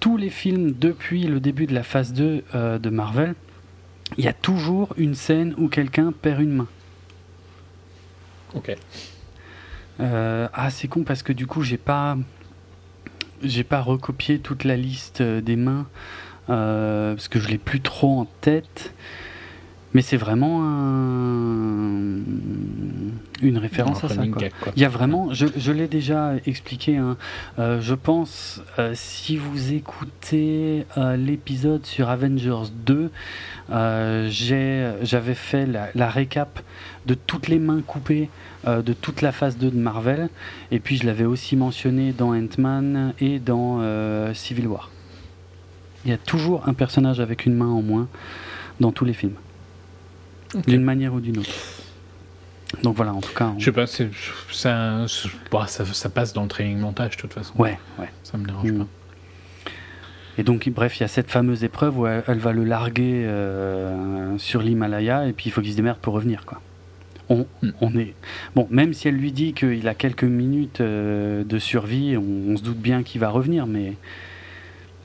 tous 0.00 0.16
les 0.16 0.30
films 0.30 0.72
depuis 0.78 1.24
le 1.24 1.40
début 1.40 1.66
de 1.66 1.74
la 1.74 1.82
phase 1.82 2.12
2 2.12 2.44
de 2.54 2.90
Marvel, 2.90 3.34
il 4.16 4.24
y 4.24 4.28
a 4.28 4.32
toujours 4.32 4.94
une 4.96 5.14
scène 5.14 5.54
où 5.58 5.68
quelqu'un 5.68 6.12
perd 6.12 6.40
une 6.40 6.52
main. 6.52 6.68
Ok. 8.54 8.76
ah, 10.52 10.70
c'est 10.70 10.88
con 10.88 11.04
parce 11.04 11.22
que 11.22 11.32
du 11.32 11.46
coup, 11.46 11.62
j'ai 11.62 11.76
pas 11.76 12.16
j'ai 13.42 13.64
pas 13.64 13.80
recopié 13.80 14.38
toute 14.38 14.64
la 14.64 14.76
liste 14.76 15.20
euh, 15.20 15.40
des 15.40 15.56
mains 15.56 15.86
euh, 16.48 17.14
parce 17.14 17.28
que 17.28 17.38
je 17.38 17.48
l'ai 17.48 17.58
plus 17.58 17.80
trop 17.80 18.20
en 18.20 18.24
tête. 18.40 18.94
Mais 19.94 20.02
c'est 20.02 20.16
vraiment 20.16 20.60
une 23.42 23.58
référence 23.58 24.02
Un 24.02 24.06
à 24.06 24.10
ça. 24.10 24.14
running 24.16 24.32
quoi. 24.32 24.42
gag, 24.42 24.52
quoi. 24.60 24.72
Il 24.76 24.82
y 24.82 24.84
a 24.84 24.88
vraiment, 24.88 25.32
je, 25.32 25.46
je 25.56 25.70
l'ai 25.72 25.86
déjà 25.86 26.32
expliqué, 26.46 26.96
hein, 26.96 27.16
euh, 27.58 27.80
je 27.80 27.94
pense, 27.94 28.62
euh, 28.78 28.92
si 28.94 29.36
vous 29.36 29.72
écoutez 29.72 30.86
euh, 30.96 31.16
l'épisode 31.16 31.84
sur 31.86 32.08
Avengers 32.08 32.70
2, 32.86 33.10
euh, 33.70 34.28
j'ai- 34.30 34.92
j'avais 35.02 35.34
fait 35.34 35.66
la, 35.66 35.88
la 35.94 36.08
récap 36.08 36.60
de 37.06 37.14
toutes 37.14 37.48
les 37.48 37.58
mains 37.58 37.82
coupées 37.86 38.30
de 38.66 38.94
toute 38.94 39.20
la 39.20 39.30
phase 39.30 39.58
2 39.58 39.70
de 39.70 39.76
Marvel, 39.76 40.30
et 40.70 40.80
puis 40.80 40.96
je 40.96 41.04
l'avais 41.04 41.26
aussi 41.26 41.54
mentionné 41.54 42.12
dans 42.12 42.34
Ant-Man 42.34 43.12
et 43.20 43.38
dans 43.38 43.82
Civil 44.32 44.66
War. 44.68 44.90
Il 46.06 46.10
y 46.10 46.14
a 46.14 46.16
toujours 46.16 46.66
un 46.66 46.72
personnage 46.72 47.20
avec 47.20 47.44
une 47.44 47.54
main 47.54 47.68
en 47.68 47.82
moins 47.82 48.08
dans 48.80 48.90
tous 48.90 49.04
les 49.04 49.12
films, 49.12 49.34
D'une 50.66 50.82
manière 50.84 51.14
ou 51.14 51.20
d'une 51.20 51.38
autre. 51.38 51.50
Donc 52.82 52.96
voilà, 52.96 53.12
en 53.14 53.20
tout 53.20 53.32
cas. 53.34 53.52
on- 53.54 53.58
Je 53.58 53.64
sais 53.66 53.72
pas, 53.72 53.86
c'est, 53.86 54.08
ça, 54.50 55.04
c'est- 55.08 55.28
bah, 55.50 55.66
ça, 55.68 55.84
ça 55.84 56.08
passe 56.08 56.32
dans 56.32 56.42
le 56.42 56.48
training 56.48 56.78
montage 56.78 57.16
de 57.16 57.20
toute 57.20 57.32
façon. 57.32 57.52
Ouais, 57.56 57.78
ouais. 57.98 58.08
Ça 58.22 58.36
me 58.38 58.44
dérange 58.44 58.70
Mm. 58.70 58.78
pas. 58.78 58.86
Et 60.36 60.42
donc, 60.42 60.68
bref, 60.70 60.98
il 60.98 61.02
y 61.02 61.04
a 61.04 61.08
cette 61.08 61.30
fameuse 61.30 61.62
épreuve 61.62 61.96
où 61.98 62.06
elle, 62.08 62.24
elle 62.26 62.38
va 62.38 62.52
le 62.52 62.64
larguer 62.64 63.24
euh, 63.26 64.36
sur 64.38 64.62
l'Himalaya 64.62 65.28
et 65.28 65.32
puis 65.32 65.44
il 65.46 65.50
faut 65.52 65.60
qu'il 65.60 65.70
se 65.70 65.76
démerde 65.76 65.98
pour 65.98 66.14
revenir, 66.14 66.44
quoi. 66.44 66.60
On, 67.28 67.46
Mm. 67.62 67.68
on 67.80 67.96
est 67.96 68.14
bon, 68.56 68.66
même 68.70 68.92
si 68.92 69.08
elle 69.08 69.14
lui 69.14 69.30
dit 69.32 69.54
qu'il 69.54 69.86
a 69.88 69.94
quelques 69.94 70.24
minutes 70.24 70.80
euh, 70.80 71.44
de 71.44 71.58
survie, 71.58 72.16
on, 72.16 72.52
on 72.52 72.56
se 72.56 72.62
doute 72.62 72.78
bien 72.78 73.02
qu'il 73.04 73.20
va 73.20 73.28
revenir, 73.30 73.66
mais 73.66 73.94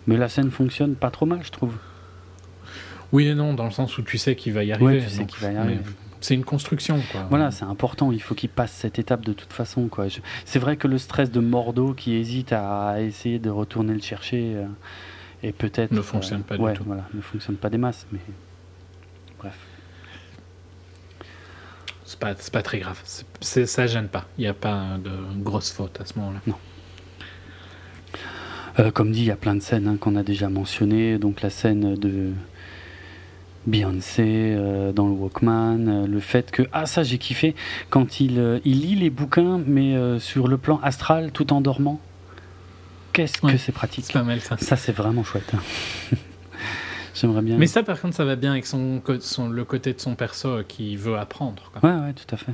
mais 0.08 0.18
la 0.18 0.28
scène 0.28 0.50
fonctionne 0.50 0.96
pas 0.96 1.12
trop 1.12 1.28
mal, 1.28 1.40
je 1.44 1.52
trouve. 1.52 1.74
Oui 3.12 3.28
et 3.28 3.36
non, 3.36 3.54
dans 3.54 3.66
le 3.66 3.72
sens 3.72 3.98
où 3.98 4.02
tu 4.02 4.18
sais 4.18 4.36
qu'il 4.36 4.54
va 4.54 4.64
y 4.64 4.72
arriver. 4.72 4.98
Ouais, 4.98 5.04
tu 5.04 5.10
sais 5.10 5.26
qu'il 5.26 5.40
va 5.40 5.52
y 5.52 5.56
arriver. 5.56 5.82
C'est 6.22 6.36
une 6.36 6.44
construction, 6.44 7.02
quoi. 7.12 7.26
Voilà, 7.30 7.50
c'est 7.52 7.64
important. 7.64 8.12
Il 8.12 8.22
faut 8.22 8.36
qu'il 8.36 8.50
passe 8.50 8.72
cette 8.72 9.00
étape 9.00 9.24
de 9.26 9.34
toute 9.34 9.54
façon, 9.54 9.88
quoi. 9.88 10.08
C'est 10.46 10.60
vrai 10.60 10.76
que 10.76 10.88
le 10.88 10.98
stress 10.98 11.32
de 11.32 11.40
Mordo 11.40 11.94
qui 11.94 12.16
hésite 12.16 12.52
à 12.52 13.02
essayer 13.02 13.40
de 13.40 13.50
retourner 13.50 13.94
le 13.94 14.02
chercher 14.02 14.54
euh, 14.56 14.66
et 15.44 15.54
peut-être 15.54 15.92
Ne 15.92 16.02
fonctionne 16.02 16.44
pas 16.44 16.58
du 16.58 16.64
ouais, 16.64 16.74
tout. 16.74 16.84
Voilà, 16.86 17.06
ne 17.14 17.22
fonctionne 17.22 17.56
pas 17.56 17.70
des 17.70 17.78
masses, 17.78 18.06
mais 18.12 18.20
bref. 19.40 19.58
C'est 22.04 22.20
pas, 22.20 22.34
c'est 22.38 22.52
pas 22.52 22.64
très 22.64 22.80
grave. 22.80 23.00
C'est, 23.40 23.66
ça 23.66 23.88
gêne 23.88 24.10
pas. 24.10 24.26
Il 24.38 24.42
n'y 24.42 24.48
a 24.48 24.54
pas 24.54 24.98
de 25.02 25.12
grosse 25.42 25.72
faute 25.72 26.02
à 26.02 26.06
ce 26.06 26.18
moment-là. 26.20 26.42
Euh, 28.80 28.92
comme 28.92 29.12
dit, 29.12 29.22
il 29.22 29.26
y 29.26 29.32
a 29.32 29.36
plein 29.36 29.56
de 29.56 29.62
scènes 29.62 29.88
hein, 29.88 29.98
qu'on 29.98 30.16
a 30.16 30.24
déjà 30.24 30.50
mentionnées. 30.50 31.18
Donc 31.18 31.42
la 31.42 31.50
scène 31.50 31.96
de 31.96 32.32
Beyoncé 33.68 34.24
euh, 34.56 34.92
dans 34.92 35.06
le 35.08 35.14
Walkman, 35.14 35.88
euh, 35.88 36.08
le 36.08 36.20
fait 36.20 36.50
que 36.52 36.64
ah 36.72 36.86
ça 36.86 37.04
j'ai 37.04 37.18
kiffé 37.18 37.56
quand 37.90 38.20
il 38.20 38.40
euh, 38.40 38.60
il 38.66 38.82
lit 38.82 38.96
les 38.96 39.10
bouquins 39.10 39.60
mais 39.66 39.96
sur 40.20 40.48
le 40.48 40.58
plan 40.58 40.80
astral 40.82 41.32
tout 41.32 41.52
en 41.54 41.62
dormant. 41.62 42.00
Qu'est-ce 43.14 43.46
Ouais. 43.46 43.52
que 43.54 43.58
c'est 43.58 43.72
pratique. 43.72 44.06
C'est 44.06 44.14
pas 44.14 44.24
mal 44.24 44.40
ça. 44.40 44.58
Ça 44.58 44.76
c'est 44.76 44.92
vraiment 44.94 45.24
chouette. 45.24 45.52
J'aimerais 47.16 47.42
bien. 47.42 47.58
Mais 47.58 47.68
ça, 47.68 47.84
par 47.84 48.00
contre, 48.00 48.16
ça 48.16 48.24
va 48.24 48.38
bien 48.38 48.52
avec 48.52 48.66
son, 48.66 49.02
son- 49.20 49.50
le 49.50 49.66
côté 49.66 49.92
de 49.94 50.00
son 50.00 50.16
perso 50.16 50.60
qui 50.66 50.96
veut 50.96 51.18
apprendre. 51.18 51.70
quoi. 51.74 51.90
Ouais, 51.90 52.00
ouais, 52.06 52.14
tout 52.14 52.34
à 52.34 52.38
fait. 52.38 52.54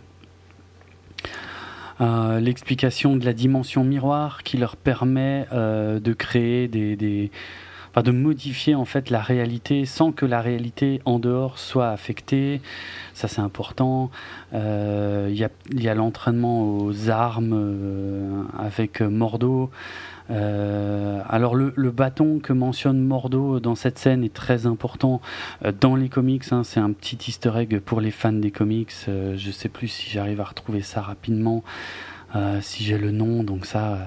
Euh, 2.02 2.40
L'explication 2.40 3.16
de 3.16 3.26
la 3.26 3.34
dimension 3.34 3.84
miroir 3.84 4.44
qui 4.44 4.58
leur 4.58 4.76
permet 4.76 5.46
euh, 5.54 6.00
de 6.00 6.14
créer 6.14 6.68
des, 6.68 6.96
des- 6.96 7.32
enfin, 7.96 8.04
de 8.04 8.12
modifier 8.12 8.76
en 8.76 8.84
fait 8.84 9.10
la 9.10 9.22
réalité 9.22 9.86
sans 9.86 10.12
que 10.12 10.26
la 10.26 10.42
réalité 10.42 11.02
en 11.06 11.18
dehors 11.18 11.58
soit 11.58 11.90
affectée. 11.90 12.62
Ça, 13.14 13.30
c'est 13.30 13.40
important. 13.40 14.12
Euh, 14.54 15.30
Il 15.32 15.82
y 15.82 15.88
a, 15.88 15.94
l'entraînement 15.96 16.78
aux 16.78 17.10
armes 17.10 17.54
euh, 17.54 18.44
avec 18.60 19.00
Mordo. 19.00 19.70
Euh, 20.32 21.22
alors 21.30 21.56
le, 21.56 21.92
bâton 21.92 22.40
que 22.40 22.52
mentionne 22.52 23.00
Mordo 23.00 23.60
dans 23.60 23.76
cette 23.76 24.00
scène 24.00 24.24
est 24.24 24.34
très 24.34 24.66
important 24.66 25.22
dans 25.80 25.96
les 25.96 26.10
comics. 26.10 26.44
hein. 26.52 26.64
c'est 26.64 26.80
un 26.80 26.92
petit 26.92 27.18
easter 27.30 27.52
egg 27.56 27.80
pour 27.80 28.02
les 28.02 28.12
fans 28.12 28.34
des 28.34 28.52
comics. 28.52 28.92
Euh, 29.08 29.36
je 29.38 29.52
sais 29.52 29.70
plus 29.70 29.88
si 29.88 30.10
j'arrive 30.10 30.42
à 30.42 30.46
retrouver 30.46 30.82
ça 30.82 31.02
rapidement, 31.02 31.64
si 32.62 32.84
j'ai 32.84 32.98
le 32.98 33.12
nom. 33.12 33.44
Donc 33.44 33.66
ça, 33.66 34.00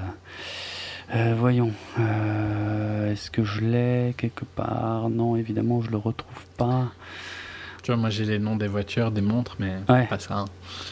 euh, 1.14 1.34
voyons. 1.38 1.72
Euh, 1.98 3.12
Est-ce 3.12 3.30
que 3.30 3.44
je 3.44 3.60
l'ai 3.60 4.14
quelque 4.16 4.44
part? 4.44 5.08
Non, 5.10 5.36
évidemment, 5.36 5.80
je 5.82 5.90
le 5.90 5.96
retrouve 5.96 6.44
pas. 6.56 6.88
Tu 7.82 7.92
vois, 7.92 7.96
moi 8.00 8.10
j'ai 8.10 8.24
les 8.26 8.38
noms 8.38 8.56
des 8.56 8.68
voitures, 8.68 9.10
des 9.10 9.22
montres, 9.22 9.56
mais 9.58 9.76
Ouais. 9.88 10.06
pas 10.06 10.18
ça. 10.18 10.40
hein. 10.40 10.44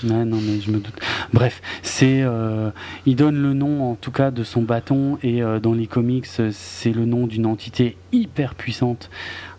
Ouais, 0.05 0.25
non, 0.25 0.39
mais 0.41 0.61
je 0.61 0.71
me 0.71 0.79
doute. 0.79 0.99
Bref, 1.35 1.61
c'est, 1.83 2.23
euh, 2.23 2.71
il 3.05 3.17
donne 3.17 3.37
le 3.43 3.53
nom, 3.53 3.91
en 3.91 3.95
tout 3.97 4.11
cas, 4.13 4.31
de 4.31 4.43
son 4.45 4.63
bâton, 4.63 5.19
et 5.23 5.43
euh, 5.43 5.61
dans 5.61 5.75
les 5.75 5.87
comics, 5.87 6.27
c'est 6.27 6.93
le 6.93 7.05
nom 7.05 7.27
d'une 7.27 7.45
entité 7.45 7.99
hyper 8.13 8.55
puissante. 8.55 9.11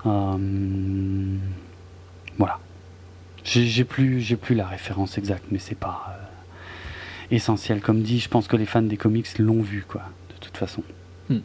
Euh, 0.07 1.35
voilà. 2.39 2.59
J'ai 3.43 3.83
plus, 3.85 4.19
j'ai 4.19 4.35
plus 4.35 4.55
la 4.55 4.65
référence 4.67 5.17
exacte, 5.17 5.45
mais 5.51 5.59
c'est 5.59 5.77
pas 5.77 6.17
essentiel. 7.31 7.81
Comme 7.81 8.01
dit, 8.01 8.19
je 8.19 8.27
pense 8.29 8.47
que 8.47 8.57
les 8.57 8.65
fans 8.65 8.81
des 8.81 8.97
comics 8.97 9.37
l'ont 9.37 9.61
vu, 9.61 9.85
quoi, 9.87 10.01
toute 10.57 10.67
façon. 10.67 10.83
Hmm. 11.29 11.39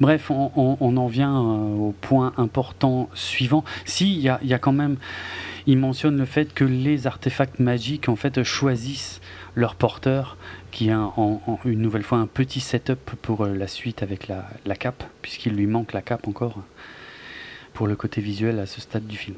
Bref, 0.00 0.30
on, 0.30 0.50
on- 0.56 0.76
on 0.80 0.96
en 0.96 1.06
vient 1.06 1.34
euh, 1.36 1.76
au 1.88 1.94
point 2.00 2.32
important 2.36 3.08
suivant. 3.14 3.64
Si, 3.84 4.12
il 4.14 4.20
y 4.20 4.28
a, 4.28 4.40
il 4.42 4.48
y 4.48 4.54
a 4.54 4.58
quand 4.58 4.72
même 4.72 4.96
il 5.68 5.78
mentionne 5.78 6.16
le 6.18 6.24
fait 6.24 6.52
que 6.52 6.64
les 6.64 7.06
artefacts 7.06 7.60
magiques 7.60 8.08
en 8.08 8.16
fait 8.16 8.42
choisissent 8.42 9.20
leur 9.54 9.76
porteur, 9.76 10.36
qui 10.72 10.90
a 10.90 10.98
en- 10.98 11.40
en- 11.46 11.58
une 11.64 11.80
nouvelle 11.80 12.02
fois 12.02 12.18
un 12.18 12.26
petit 12.26 12.58
setup 12.58 13.12
pour 13.22 13.44
euh, 13.44 13.54
la 13.54 13.68
suite 13.68 14.02
avec 14.02 14.26
la, 14.26 14.48
la 14.66 14.74
cape, 14.74 15.04
puisqu'il 15.22 15.52
lui 15.52 15.66
manque 15.66 15.92
la 15.92 16.02
cape 16.02 16.26
encore 16.26 16.56
pour 17.74 17.86
le 17.86 17.94
côté 17.94 18.20
visuel 18.20 18.58
à 18.58 18.66
ce 18.66 18.80
stade 18.80 19.06
du 19.06 19.16
film. 19.16 19.36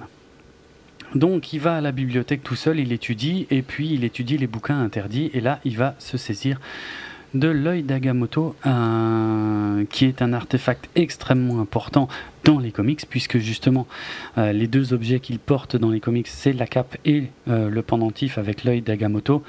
Donc 1.15 1.53
il 1.53 1.61
va 1.61 1.77
à 1.77 1.81
la 1.81 1.93
bibliothèque 1.93 2.43
tout 2.43 2.57
seul, 2.57 2.81
il 2.81 2.91
étudie, 2.91 3.47
et 3.51 3.61
puis 3.63 3.93
il 3.93 4.03
étudie 4.05 4.39
les 4.39 4.47
bouquins 4.49 4.81
interdits, 4.81 5.31
et 5.35 5.41
là 5.41 5.61
il 5.65 5.77
va 5.77 5.95
se 5.99 6.17
saisir 6.17 6.59
de 7.35 7.49
l'œil 7.49 7.83
d'Agamotto, 7.83 8.55
euh, 8.65 9.85
qui 9.91 10.05
est 10.07 10.23
un 10.23 10.33
artefact 10.33 10.89
extrêmement 10.95 11.61
important 11.61 12.09
dans 12.45 12.59
les 12.59 12.71
comics, 12.71 13.03
puisque 13.09 13.39
justement 13.39 13.87
euh, 14.39 14.53
les 14.53 14.67
deux 14.69 14.93
objets 14.93 15.19
qu'il 15.21 15.39
porte 15.39 15.77
dans 15.77 15.91
les 15.91 16.01
comics, 16.01 16.29
c'est 16.29 16.53
la 16.53 16.67
cape 16.67 16.97
et 17.05 17.25
euh, 17.49 17.69
le 17.69 17.83
pendentif 17.83 18.39
avec 18.39 18.65
l'œil 18.65 18.83
d'Agamotto. 18.83 19.43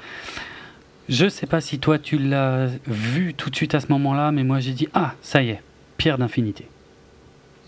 Je 1.08 1.28
sais 1.28 1.46
pas 1.46 1.60
si 1.60 1.78
toi 1.78 1.98
tu 1.98 2.18
l'as 2.18 2.68
vu 2.86 3.34
tout 3.34 3.50
de 3.50 3.56
suite 3.56 3.74
à 3.76 3.80
ce 3.80 3.86
moment-là, 3.90 4.32
mais 4.32 4.42
moi 4.42 4.58
j'ai 4.58 4.72
dit 4.72 4.88
ah 4.92 5.14
ça 5.22 5.42
y 5.42 5.50
est, 5.50 5.62
pierre 5.96 6.18
d'infinité. 6.18 6.66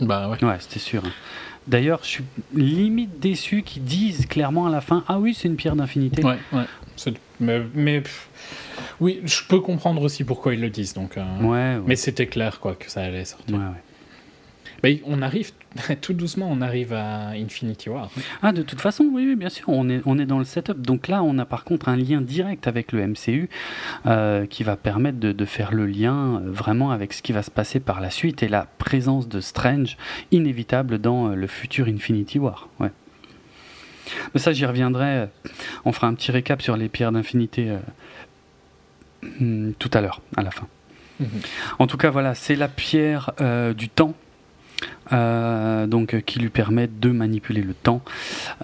Bah 0.00 0.28
ouais. 0.28 0.44
Ouais, 0.44 0.56
c'était 0.58 0.80
sûr. 0.80 1.04
hein. 1.04 1.10
D'ailleurs, 1.68 2.00
je 2.02 2.08
suis 2.08 2.24
limite 2.54 3.20
déçu 3.20 3.62
qu'ils 3.62 3.84
disent 3.84 4.26
clairement 4.26 4.66
à 4.66 4.70
la 4.70 4.80
fin 4.80 5.04
ah 5.06 5.20
oui 5.20 5.34
c'est 5.34 5.46
une 5.46 5.56
pierre 5.56 5.76
d'infinité. 5.76 6.24
Ouais, 6.24 6.38
ouais. 6.52 6.64
Mais, 7.38 7.62
mais, 7.74 8.00
pff, 8.00 8.28
oui, 9.00 9.20
je 9.24 9.42
peux 9.48 9.60
comprendre 9.60 10.02
aussi 10.02 10.24
pourquoi 10.24 10.54
ils 10.54 10.60
le 10.60 10.70
disent. 10.70 10.94
Donc, 10.94 11.16
euh, 11.16 11.24
Ouais, 11.40 11.76
ouais. 11.76 11.82
Mais 11.86 11.96
c'était 11.96 12.26
clair 12.26 12.60
quoi 12.60 12.74
que 12.74 12.90
ça 12.90 13.02
allait 13.02 13.24
sortir. 13.24 13.56
Ouais. 13.56 13.62
Mais 14.84 15.02
on 15.06 15.22
arrive 15.22 15.52
tout 16.00 16.12
doucement, 16.12 16.48
on 16.50 16.60
arrive 16.60 16.92
à 16.92 17.30
Infinity 17.30 17.88
War. 17.88 18.10
Ah, 18.42 18.52
de 18.52 18.62
toute 18.62 18.80
façon, 18.80 19.08
oui, 19.12 19.24
oui, 19.26 19.36
bien 19.36 19.48
sûr, 19.48 19.68
on 19.68 19.88
est, 19.88 20.00
on 20.06 20.18
est 20.18 20.26
dans 20.26 20.38
le 20.38 20.44
setup. 20.44 20.80
Donc 20.80 21.08
là, 21.08 21.22
on 21.22 21.38
a 21.38 21.44
par 21.44 21.64
contre 21.64 21.88
un 21.88 21.96
lien 21.96 22.20
direct 22.20 22.66
avec 22.66 22.92
le 22.92 23.06
MCU 23.06 23.48
euh, 24.06 24.46
qui 24.46 24.62
va 24.62 24.76
permettre 24.76 25.18
de, 25.18 25.32
de 25.32 25.44
faire 25.44 25.72
le 25.72 25.86
lien 25.86 26.36
euh, 26.36 26.50
vraiment 26.50 26.90
avec 26.90 27.12
ce 27.12 27.22
qui 27.22 27.32
va 27.32 27.42
se 27.42 27.50
passer 27.50 27.80
par 27.80 28.00
la 28.00 28.10
suite 28.10 28.42
et 28.42 28.48
la 28.48 28.66
présence 28.78 29.28
de 29.28 29.40
Strange 29.40 29.96
inévitable 30.30 30.98
dans 30.98 31.28
le 31.28 31.46
futur 31.46 31.86
Infinity 31.88 32.38
War. 32.38 32.68
Ouais. 32.78 32.92
Mais 34.32 34.40
ça, 34.40 34.52
j'y 34.52 34.64
reviendrai. 34.64 35.26
On 35.84 35.92
fera 35.92 36.06
un 36.06 36.14
petit 36.14 36.30
récap 36.30 36.62
sur 36.62 36.76
les 36.76 36.88
pierres 36.88 37.12
d'infinité 37.12 37.76
tout 39.78 39.90
à 39.92 40.00
l'heure, 40.00 40.20
à 40.36 40.42
la 40.42 40.50
fin. 40.50 40.66
Mhm. 41.20 41.28
En 41.78 41.86
tout 41.86 41.96
cas, 41.96 42.10
voilà, 42.10 42.34
c'est 42.34 42.54
la 42.56 42.68
pierre 42.68 43.32
euh, 43.40 43.74
du 43.74 43.88
temps. 43.88 44.14
euh, 45.12 45.86
donc 45.88 46.14
euh, 46.14 46.20
qui 46.20 46.38
lui 46.38 46.50
permet 46.50 46.86
de 46.86 47.10
manipuler 47.10 47.62
le 47.62 47.74
temps, 47.74 48.02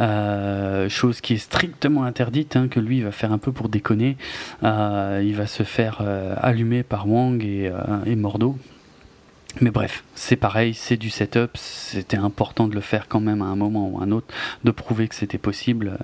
Euh, 0.00 0.88
chose 0.88 1.20
qui 1.20 1.34
est 1.34 1.38
strictement 1.38 2.04
interdite, 2.04 2.56
hein, 2.56 2.68
que 2.68 2.78
lui 2.80 2.98
il 2.98 3.04
va 3.04 3.12
faire 3.12 3.32
un 3.32 3.38
peu 3.38 3.50
pour 3.52 3.68
déconner. 3.68 4.16
Il 4.62 5.34
va 5.36 5.46
se 5.46 5.62
faire 5.64 6.02
allumer 6.40 6.82
par 6.82 7.08
Wang 7.08 7.42
et, 7.42 7.72
et 8.06 8.16
Mordo. 8.16 8.56
Mais 9.60 9.70
bref, 9.70 10.02
c'est 10.14 10.36
pareil, 10.36 10.74
c'est 10.74 10.96
du 10.96 11.10
setup, 11.10 11.56
c'était 11.56 12.16
important 12.16 12.66
de 12.66 12.74
le 12.74 12.80
faire 12.80 13.06
quand 13.08 13.20
même 13.20 13.40
à 13.40 13.46
un 13.46 13.56
moment 13.56 13.88
ou 13.88 14.00
à 14.00 14.02
un 14.02 14.10
autre, 14.10 14.26
de 14.64 14.70
prouver 14.72 15.06
que 15.08 15.14
c'était 15.14 15.38
possible. 15.38 15.96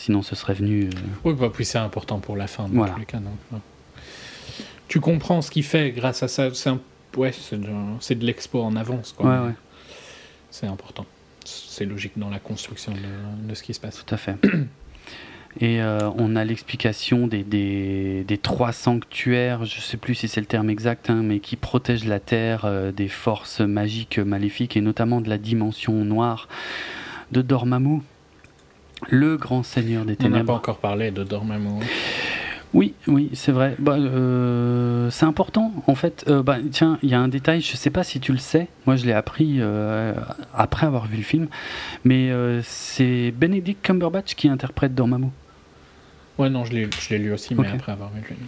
Euh, 0.00 0.04
sinon, 0.04 0.22
ce 0.22 0.34
serait 0.34 0.54
venu. 0.54 0.86
euh, 0.86 0.90
Oui, 1.24 1.34
bah, 1.34 1.50
puis 1.52 1.64
c'est 1.64 1.78
important 1.78 2.18
pour 2.18 2.36
la 2.36 2.46
fin, 2.46 2.64
dans 2.64 2.74
Voilà. 2.74 2.94
tous 2.94 3.00
les 3.00 3.06
cas. 3.06 3.18
donc, 3.18 3.34
ouais. 3.52 3.58
Tu 4.88 5.00
comprends 5.00 5.40
ce 5.42 5.50
qu'il 5.50 5.62
fait 5.64 5.92
grâce 5.92 6.22
à 6.22 6.28
ça. 6.28 6.52
C'est 6.52 6.70
un- 6.70 6.80
ouais, 7.16 7.32
de, 7.52 8.14
de 8.14 8.24
l'expo 8.26 8.60
en 8.62 8.74
avance. 8.76 9.12
Quoi. 9.16 9.30
Ouais, 9.30 9.46
ouais. 9.48 9.54
C'est 10.50 10.66
important. 10.66 11.06
C'est 11.44 11.84
logique 11.84 12.12
dans 12.16 12.28
la 12.30 12.38
construction 12.40 12.92
de, 12.92 13.48
de 13.48 13.54
ce 13.54 13.62
qui 13.62 13.72
se 13.72 13.80
passe. 13.80 14.04
Tout 14.04 14.14
à 14.14 14.18
fait. 14.18 14.36
Et 15.60 15.82
euh, 15.82 16.08
on 16.16 16.36
a 16.36 16.44
l'explication 16.44 17.26
des, 17.26 17.42
des, 17.42 18.22
des, 18.22 18.38
trois 18.38 18.70
sanctuaires, 18.72 19.64
je 19.64 19.80
sais 19.80 19.96
plus 19.96 20.14
si 20.14 20.28
c'est 20.28 20.38
le 20.40 20.46
terme 20.46 20.70
exact, 20.70 21.10
hein, 21.10 21.22
mais 21.24 21.40
qui 21.40 21.56
protègent 21.56 22.04
la 22.06 22.20
Terre 22.20 22.64
euh, 22.66 22.92
des 22.92 23.08
forces 23.08 23.60
magiques 23.60 24.20
maléfiques 24.20 24.76
et 24.76 24.80
notamment 24.80 25.20
de 25.20 25.28
la 25.28 25.38
dimension 25.38 25.92
noire 26.04 26.46
de 27.32 27.42
Dormammu, 27.42 28.00
le 29.08 29.36
grand 29.36 29.62
seigneur 29.62 30.04
des 30.04 30.16
ténèbres. 30.16 30.36
On 30.36 30.38
n'a 30.38 30.44
pas 30.44 30.52
encore 30.54 30.78
parlé 30.78 31.10
de 31.10 31.24
Dormammu. 31.24 31.84
Oui, 32.72 32.94
oui, 33.08 33.30
c'est 33.32 33.50
vrai. 33.50 33.74
Bah, 33.80 33.96
euh, 33.96 35.10
c'est 35.10 35.26
important, 35.26 35.72
en 35.88 35.94
fait. 35.96 36.24
Euh, 36.28 36.42
bah, 36.42 36.58
tiens, 36.70 36.98
il 37.02 37.10
y 37.10 37.14
a 37.14 37.20
un 37.20 37.26
détail, 37.26 37.60
je 37.60 37.72
ne 37.72 37.76
sais 37.76 37.90
pas 37.90 38.04
si 38.04 38.20
tu 38.20 38.30
le 38.30 38.38
sais. 38.38 38.68
Moi, 38.86 38.94
je 38.94 39.06
l'ai 39.06 39.12
appris 39.12 39.56
euh, 39.58 40.14
après 40.54 40.86
avoir 40.86 41.06
vu 41.06 41.16
le 41.16 41.22
film. 41.22 41.48
Mais 42.04 42.30
c'est 42.62 43.32
Benedict 43.32 43.82
Cumberbatch 43.82 44.34
qui 44.34 44.48
interprète 44.48 44.94
Dormammu. 44.94 45.28
Ouais, 46.38 46.48
non, 46.48 46.64
je 46.64 46.72
l'ai 46.72 47.18
lu 47.18 47.32
aussi, 47.32 47.54
mais 47.54 47.68
après 47.68 47.92
avoir 47.92 48.10
vu 48.10 48.20
le 48.20 48.26
film. 48.26 48.38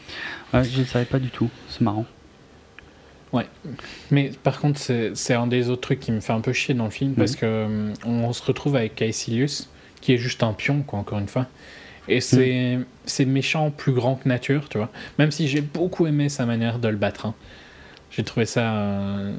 Ouais, 0.54 0.64
je 0.64 0.80
ne 0.80 0.84
savais 0.84 1.04
pas 1.04 1.18
du 1.18 1.28
tout. 1.28 1.50
C'est 1.68 1.82
marrant. 1.82 2.06
Ouais. 3.32 3.46
Mais 4.10 4.30
par 4.42 4.60
contre, 4.60 4.78
c'est 4.78 5.34
un 5.34 5.46
des 5.46 5.68
autres 5.68 5.80
trucs 5.80 6.00
qui 6.00 6.12
me 6.12 6.20
fait 6.20 6.32
un 6.32 6.40
peu 6.40 6.52
chier 6.52 6.74
dans 6.74 6.84
le 6.84 6.90
film 6.90 7.14
parce 7.14 7.34
que 7.34 7.92
on 8.04 8.32
se 8.32 8.42
retrouve 8.42 8.76
avec 8.76 8.94
Caecilius, 8.94 9.70
qui 10.02 10.12
est 10.12 10.18
juste 10.18 10.42
un 10.42 10.52
pion, 10.52 10.82
quoi, 10.82 10.98
encore 10.98 11.18
une 11.18 11.28
fois. 11.28 11.46
Et 12.08 12.18
mm. 12.18 12.84
c'est 13.06 13.24
méchant 13.24 13.70
plus 13.70 13.92
grand 13.92 14.16
que 14.16 14.28
nature, 14.28 14.68
tu 14.68 14.76
vois. 14.76 14.90
Même 15.18 15.30
si 15.30 15.48
j'ai 15.48 15.62
beaucoup 15.62 16.06
aimé 16.06 16.28
sa 16.28 16.44
manière 16.44 16.78
de 16.78 16.88
le 16.88 16.96
battre. 16.96 17.26
Hein. 17.26 17.34
J'ai 18.10 18.24
trouvé 18.24 18.44
ça 18.44 18.74
euh, 18.74 19.32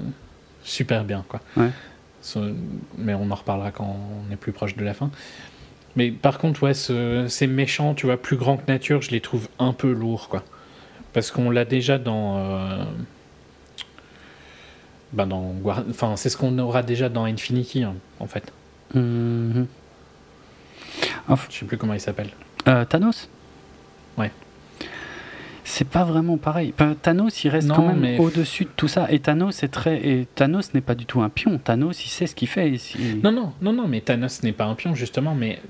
super 0.64 1.04
bien, 1.04 1.24
quoi. 1.28 1.42
Ouais. 1.56 1.70
Mais 2.98 3.14
on 3.14 3.30
en 3.30 3.36
reparlera 3.36 3.72
quand 3.72 3.98
on 4.30 4.32
est 4.32 4.38
plus 4.38 4.54
proche 4.54 4.76
de 4.76 4.84
la 4.84 4.94
fin. 4.94 5.12
Mais 5.96 6.10
par 6.10 6.40
contre, 6.40 6.64
ouais, 6.64 6.74
ces 6.74 7.48
méchants, 7.48 7.94
tu 7.94 8.06
vois, 8.08 8.18
plus 8.20 8.38
grand 8.38 8.58
que 8.58 8.72
nature, 8.72 9.02
je 9.02 9.12
les 9.12 9.22
trouve 9.22 9.48
un 9.60 9.74
peu 9.74 9.92
lourds, 9.92 10.30
quoi. 10.30 10.44
Parce 11.12 11.30
qu'on 11.30 11.52
l'a 11.52 11.66
déjà 11.66 12.00
dans. 12.00 12.38
Euh, 12.38 12.84
ben 15.12 15.28
dans 15.28 15.54
enfin, 15.90 16.16
c'est 16.16 16.30
ce 16.30 16.38
qu'on 16.38 16.58
aura 16.58 16.82
déjà 16.82 17.10
dans 17.10 17.26
Infinity, 17.26 17.84
hein, 17.84 17.94
en 18.20 18.26
fait. 18.26 18.52
Je 21.50 21.60
sais 21.60 21.66
plus 21.66 21.78
comment 21.78 21.94
il 21.94 22.00
s'appelle. 22.00 22.30
Euh, 22.68 22.86
Thanos 22.86 23.30
Ouais. 24.18 24.32
C'est 25.64 25.88
pas 25.88 26.04
vraiment 26.04 26.38
pareil. 26.38 26.74
Thanos, 27.02 27.44
il 27.44 27.50
reste 27.50 27.70
quand 27.70 27.94
même 27.94 28.20
au-dessus 28.20 28.66
de 28.66 28.70
tout 28.76 28.88
ça. 28.88 29.08
Et 29.10 29.20
Thanos, 29.20 29.64
est 29.64 29.70
très... 29.70 30.06
Et 30.06 30.28
Thanos 30.36 30.74
n'est 30.74 30.82
pas 30.82 30.94
du 30.94 31.06
tout 31.06 31.22
un 31.22 31.30
pion. 31.30 31.58
Thanos, 31.58 32.06
il 32.06 32.10
sait 32.10 32.28
ce 32.28 32.36
qu'il 32.36 32.50
fait. 32.50 32.74
Non, 33.24 33.32
non, 33.32 33.54
non, 33.62 33.74
non, 33.74 33.88
mais 33.88 34.02
Thanos 34.02 34.44
n'est 34.44 34.52
pas 34.52 34.66
un 34.66 34.76
pion, 34.76 34.94
justement, 34.94 35.36
mais 35.36 35.62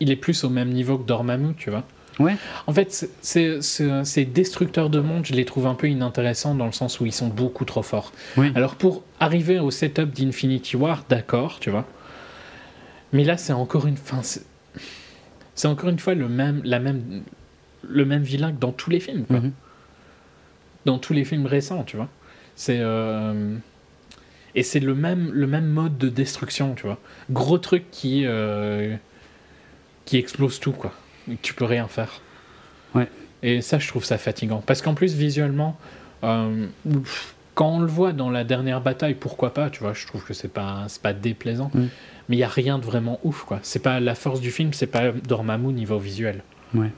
il 0.00 0.10
est 0.10 0.16
plus 0.16 0.44
au 0.44 0.48
même 0.48 0.70
niveau 0.70 0.98
que 0.98 1.06
Dormammu, 1.06 1.54
tu 1.56 1.70
vois. 1.70 1.84
Ouais. 2.18 2.36
En 2.66 2.72
fait, 2.72 3.08
ces 3.20 4.24
destructeurs 4.24 4.90
de 4.90 5.00
monde, 5.00 5.24
je 5.26 5.34
les 5.34 5.44
trouve 5.44 5.66
un 5.66 5.74
peu 5.74 5.88
inintéressants 5.88 6.54
dans 6.54 6.66
le 6.66 6.72
sens 6.72 6.98
où 7.00 7.06
ils 7.06 7.12
sont 7.12 7.28
beaucoup 7.28 7.64
trop 7.64 7.82
forts. 7.82 8.12
Oui. 8.36 8.50
Alors, 8.54 8.74
pour 8.74 9.02
arriver 9.20 9.58
au 9.58 9.70
setup 9.70 10.10
d'Infinity 10.12 10.76
War, 10.76 11.04
d'accord, 11.08 11.58
tu 11.60 11.70
vois. 11.70 11.86
Mais 13.12 13.24
là, 13.24 13.36
c'est 13.36 13.52
encore 13.52 13.86
une. 13.86 13.96
Fin, 13.96 14.22
c'est 14.22 15.68
encore 15.68 15.90
une 15.90 15.98
fois 15.98 16.14
le 16.14 16.28
même, 16.28 16.62
la 16.64 16.78
même, 16.78 17.22
le 17.86 18.04
même 18.04 18.22
vilain 18.22 18.52
que 18.52 18.58
dans 18.58 18.72
tous 18.72 18.90
les 18.90 19.00
films. 19.00 19.24
Quoi. 19.24 19.40
Mhm. 19.40 19.52
Dans 20.86 20.98
tous 20.98 21.12
les 21.12 21.24
films 21.24 21.46
récents, 21.46 21.84
tu 21.84 21.96
vois. 21.96 22.08
C'est. 22.56 22.78
Euh, 22.80 23.54
et 24.54 24.62
c'est 24.62 24.80
le 24.80 24.94
même, 24.94 25.30
le 25.32 25.46
même 25.46 25.66
mode 25.66 25.98
de 25.98 26.08
destruction, 26.08 26.74
tu 26.74 26.86
vois. 26.86 26.98
Gros 27.30 27.58
truc 27.58 27.84
qui. 27.90 28.22
Euh, 28.26 28.96
qui 30.04 30.16
explose 30.16 30.58
tout, 30.58 30.72
quoi. 30.72 30.92
Tu 31.42 31.54
peux 31.54 31.64
rien 31.64 31.86
faire. 31.86 32.20
Ouais. 32.94 33.08
Et 33.44 33.60
ça, 33.60 33.78
je 33.78 33.86
trouve 33.86 34.04
ça 34.04 34.18
fatigant. 34.18 34.60
Parce 34.66 34.82
qu'en 34.82 34.94
plus, 34.94 35.14
visuellement, 35.14 35.78
euh, 36.24 36.66
quand 37.54 37.76
on 37.76 37.80
le 37.80 37.86
voit 37.86 38.12
dans 38.12 38.28
la 38.28 38.42
dernière 38.42 38.80
bataille, 38.80 39.14
pourquoi 39.14 39.54
pas, 39.54 39.70
tu 39.70 39.80
vois, 39.80 39.92
je 39.92 40.04
trouve 40.06 40.24
que 40.24 40.34
c'est 40.34 40.52
pas, 40.52 40.86
pas 41.02 41.12
déplaisant. 41.12 41.70
Mm 41.72 41.86
mais 42.32 42.36
il 42.36 42.40
n'y 42.40 42.44
a 42.44 42.48
rien 42.48 42.78
de 42.78 42.84
vraiment 42.86 43.20
ouf, 43.24 43.44
quoi. 43.44 43.58
C'est 43.62 43.82
pas 43.82 44.00
la 44.00 44.14
force 44.14 44.40
du 44.40 44.50
film, 44.50 44.72
c'est 44.72 44.86
pas 44.86 45.12
Dormammu 45.12 45.70
niveau 45.70 45.98
visuel. 45.98 46.42
Ouais. 46.74 46.90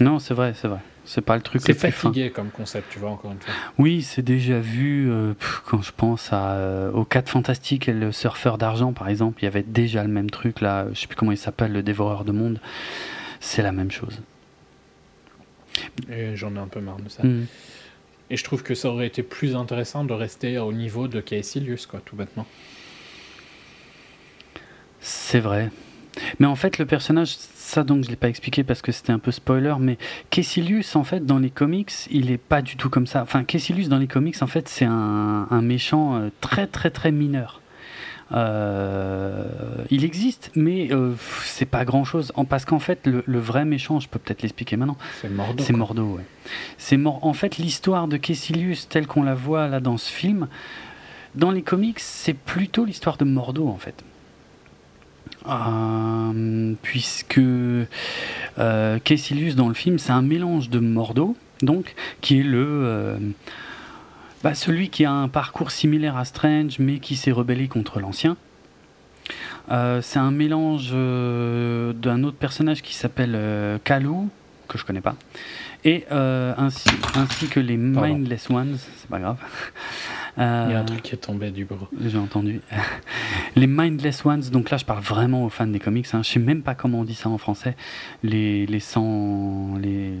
Non, 0.00 0.18
c'est 0.18 0.34
vrai, 0.34 0.52
c'est 0.60 0.66
vrai. 0.66 0.80
C'est 1.04 1.20
pas 1.20 1.36
le 1.36 1.42
truc. 1.42 1.62
C'est 1.64 1.72
fatigué 1.72 2.30
comme 2.30 2.50
concept, 2.50 2.90
tu 2.90 2.98
vois, 2.98 3.10
encore 3.10 3.30
une 3.30 3.38
fois. 3.38 3.54
Oui, 3.78 4.02
c'est 4.02 4.22
déjà 4.22 4.58
vu 4.58 5.08
euh, 5.08 5.34
quand 5.64 5.80
je 5.80 5.92
pense 5.96 6.32
à, 6.32 6.54
euh, 6.54 6.90
aux 6.90 7.04
4 7.04 7.28
Fantastiques 7.28 7.88
et 7.88 7.92
le 7.92 8.10
Surfeur 8.10 8.58
d'Argent, 8.58 8.92
par 8.92 9.08
exemple. 9.08 9.38
Il 9.42 9.44
y 9.44 9.46
avait 9.46 9.62
déjà 9.62 10.02
le 10.02 10.10
même 10.10 10.28
truc 10.28 10.60
là, 10.60 10.88
je 10.92 10.98
sais 10.98 11.06
plus 11.06 11.14
comment 11.14 11.30
il 11.30 11.38
s'appelle, 11.38 11.70
le 11.70 11.84
Dévoreur 11.84 12.24
de 12.24 12.32
Monde. 12.32 12.58
C'est 13.38 13.62
la 13.62 13.70
même 13.70 13.92
chose. 13.92 14.18
Et 16.10 16.34
j'en 16.34 16.56
ai 16.56 16.58
un 16.58 16.66
peu 16.66 16.80
marre 16.80 16.96
de 16.96 17.08
ça. 17.08 17.22
Mm. 17.22 17.46
Et 18.28 18.36
je 18.36 18.42
trouve 18.42 18.64
que 18.64 18.74
ça 18.74 18.88
aurait 18.88 19.06
été 19.06 19.22
plus 19.22 19.54
intéressant 19.54 20.04
de 20.04 20.14
rester 20.14 20.58
au 20.58 20.72
niveau 20.72 21.06
de 21.06 21.20
Caecilius, 21.20 21.86
quoi, 21.86 22.00
tout 22.04 22.16
bêtement. 22.16 22.44
C'est 25.02 25.40
vrai. 25.40 25.70
Mais 26.38 26.46
en 26.46 26.56
fait, 26.56 26.78
le 26.78 26.86
personnage, 26.86 27.36
ça 27.36 27.84
donc 27.84 28.04
je 28.04 28.10
l'ai 28.10 28.16
pas 28.16 28.28
expliqué 28.28 28.64
parce 28.64 28.82
que 28.82 28.92
c'était 28.92 29.12
un 29.12 29.18
peu 29.18 29.32
spoiler, 29.32 29.74
mais 29.80 29.98
Kessilius, 30.30 30.94
en 30.94 31.04
fait, 31.04 31.24
dans 31.26 31.38
les 31.38 31.50
comics, 31.50 31.92
il 32.10 32.30
est 32.30 32.38
pas 32.38 32.62
du 32.62 32.76
tout 32.76 32.88
comme 32.88 33.06
ça. 33.06 33.22
Enfin, 33.22 33.44
Kessilius, 33.44 33.88
dans 33.88 33.98
les 33.98 34.06
comics, 34.06 34.40
en 34.42 34.46
fait, 34.46 34.68
c'est 34.68 34.84
un, 34.84 35.62
méchant 35.62 36.16
euh, 36.16 36.28
très 36.40 36.66
très 36.66 36.90
très 36.90 37.12
mineur. 37.12 37.60
Euh, 38.34 39.44
il 39.90 40.04
existe, 40.04 40.52
mais 40.54 40.90
euh, 40.92 41.12
c'est 41.42 41.66
pas 41.66 41.84
grand 41.84 42.04
chose. 42.04 42.32
Parce 42.48 42.64
qu'en 42.64 42.78
fait, 42.78 43.06
le, 43.06 43.38
vrai 43.38 43.64
méchant, 43.64 44.00
je 44.00 44.08
peux 44.08 44.18
peut-être 44.18 44.42
l'expliquer 44.42 44.76
maintenant. 44.76 44.96
C'est 45.20 45.30
Mordo. 45.30 45.64
C'est 45.64 45.72
Mordo, 45.72 46.04
ouais. 46.04 46.24
C'est. 46.78 46.98
En 47.04 47.32
fait, 47.32 47.58
l'histoire 47.58 48.06
de 48.08 48.16
Kessilius, 48.16 48.88
telle 48.88 49.06
qu'on 49.06 49.22
la 49.22 49.34
voit 49.34 49.68
là 49.68 49.80
dans 49.80 49.96
ce 49.96 50.10
film, 50.10 50.48
dans 51.34 51.50
les 51.50 51.62
comics, 51.62 52.00
c'est 52.00 52.34
plutôt 52.34 52.84
l'histoire 52.84 53.16
de 53.16 53.24
Mordo, 53.24 53.68
en 53.68 53.78
fait. 53.78 54.02
Euh, 55.48 56.74
puisque 56.82 57.38
euh, 57.38 58.98
dans 59.56 59.68
le 59.68 59.74
film, 59.74 59.98
c'est 59.98 60.12
un 60.12 60.22
mélange 60.22 60.70
de 60.70 60.78
Mordo, 60.78 61.36
donc, 61.62 61.94
qui 62.20 62.40
est 62.40 62.44
le. 62.44 62.66
Euh, 62.66 63.18
bah, 64.44 64.54
celui 64.54 64.88
qui 64.88 65.04
a 65.04 65.12
un 65.12 65.28
parcours 65.28 65.70
similaire 65.70 66.16
à 66.16 66.24
Strange, 66.24 66.78
mais 66.78 66.98
qui 66.98 67.16
s'est 67.16 67.32
rebellé 67.32 67.68
contre 67.68 68.00
l'ancien. 68.00 68.36
Euh, 69.70 70.02
c'est 70.02 70.18
un 70.18 70.32
mélange 70.32 70.90
d'un 70.90 72.24
autre 72.24 72.36
personnage 72.36 72.82
qui 72.82 72.94
s'appelle 72.94 73.38
Kalou, 73.84 74.28
que 74.68 74.78
je 74.78 74.84
connais 74.84 75.00
pas, 75.00 75.14
et 75.84 76.04
ainsi, 76.10 76.88
ainsi 77.14 77.46
que 77.48 77.60
les 77.60 77.76
Mindless 77.76 78.50
Ones, 78.50 78.78
c'est 78.96 79.08
pas 79.08 79.20
grave. 79.20 79.38
Euh, 80.38 80.66
Il 80.68 80.72
y 80.72 80.74
a 80.74 80.80
un 80.80 80.84
truc 80.84 81.02
qui 81.02 81.14
est 81.14 81.18
tombé 81.18 81.50
du 81.50 81.64
bureau. 81.64 81.88
J'ai 82.00 82.18
entendu. 82.18 82.60
les 83.56 83.66
Mindless 83.66 84.24
Ones, 84.24 84.42
donc 84.50 84.70
là 84.70 84.78
je 84.78 84.84
parle 84.84 85.02
vraiment 85.02 85.44
aux 85.44 85.50
fans 85.50 85.66
des 85.66 85.78
comics, 85.78 86.06
hein. 86.12 86.22
je 86.22 86.30
sais 86.30 86.38
même 86.38 86.62
pas 86.62 86.74
comment 86.74 87.00
on 87.00 87.04
dit 87.04 87.14
ça 87.14 87.28
en 87.28 87.38
français. 87.38 87.76
Les, 88.22 88.66
les 88.66 88.80
sans. 88.80 89.76
Les, 89.78 90.12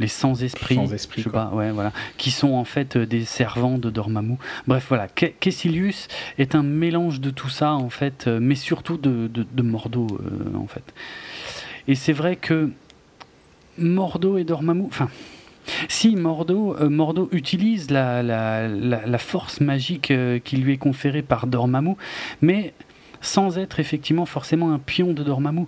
les 0.00 0.08
sans-esprits, 0.08 0.74
sans 0.74 0.92
esprit, 0.92 1.20
je 1.20 1.28
sais 1.28 1.32
pas, 1.32 1.50
ouais, 1.52 1.70
voilà, 1.70 1.92
qui 2.16 2.30
sont 2.30 2.54
en 2.54 2.64
fait 2.64 2.96
euh, 2.96 3.06
des 3.06 3.24
servants 3.24 3.78
de 3.78 3.88
Dormammu. 3.88 4.36
Bref, 4.66 4.86
voilà, 4.88 5.06
Kessilius 5.06 6.08
est 6.38 6.54
un 6.54 6.62
mélange 6.62 7.20
de 7.20 7.30
tout 7.30 7.50
ça 7.50 7.74
en 7.74 7.90
fait, 7.90 8.26
euh, 8.26 8.40
mais 8.40 8.54
surtout 8.56 8.96
de, 8.96 9.28
de, 9.28 9.62
Mordo 9.62 10.06
en 10.56 10.66
fait. 10.66 10.82
Et 11.86 11.94
c'est 11.94 12.14
vrai 12.14 12.36
que 12.36 12.70
Mordo 13.78 14.38
et 14.38 14.44
Dormammu, 14.44 14.86
enfin, 14.86 15.08
si 15.88 16.16
Mordo, 16.16 16.76
euh, 16.80 16.88
Mordo 16.88 17.28
utilise 17.32 17.90
la, 17.90 18.22
la, 18.22 18.68
la, 18.68 19.18
force 19.18 19.60
magique 19.60 20.10
euh, 20.10 20.38
qui 20.38 20.56
lui 20.56 20.72
est 20.72 20.78
conférée 20.78 21.22
par 21.22 21.46
Dormammu, 21.46 21.94
mais 22.40 22.72
sans 23.20 23.58
être 23.58 23.80
effectivement 23.80 24.26
forcément 24.26 24.72
un 24.72 24.78
pion 24.78 25.12
de 25.12 25.22
Dormammu. 25.22 25.66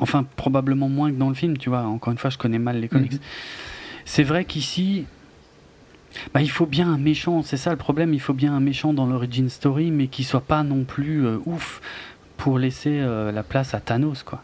Enfin, 0.00 0.24
probablement 0.36 0.88
moins 0.88 1.10
que 1.10 1.16
dans 1.16 1.28
le 1.28 1.34
film, 1.34 1.58
tu 1.58 1.68
vois. 1.68 1.82
Encore 1.82 2.12
une 2.12 2.18
fois, 2.18 2.30
je 2.30 2.38
connais 2.38 2.58
mal 2.58 2.80
les 2.80 2.88
comics. 2.88 3.12
Mhm. 3.12 3.20
C'est 4.04 4.22
vrai 4.22 4.44
qu'ici, 4.44 5.04
bah, 6.32 6.40
il 6.40 6.50
faut 6.50 6.66
bien 6.66 6.88
un 6.92 6.98
méchant, 6.98 7.42
c'est 7.42 7.56
ça 7.56 7.70
le 7.70 7.76
problème, 7.76 8.14
il 8.14 8.20
faut 8.20 8.32
bien 8.32 8.54
un 8.54 8.60
méchant 8.60 8.92
dans 8.92 9.06
l'origin 9.06 9.48
story, 9.48 9.90
mais 9.90 10.08
qui 10.08 10.24
soit 10.24 10.40
pas 10.40 10.62
non 10.62 10.84
plus 10.84 11.26
euh, 11.26 11.38
ouf 11.44 11.80
pour 12.36 12.58
laisser 12.58 13.00
la 13.00 13.42
place 13.42 13.74
à 13.74 13.80
Thanos, 13.80 14.22
quoi. 14.22 14.42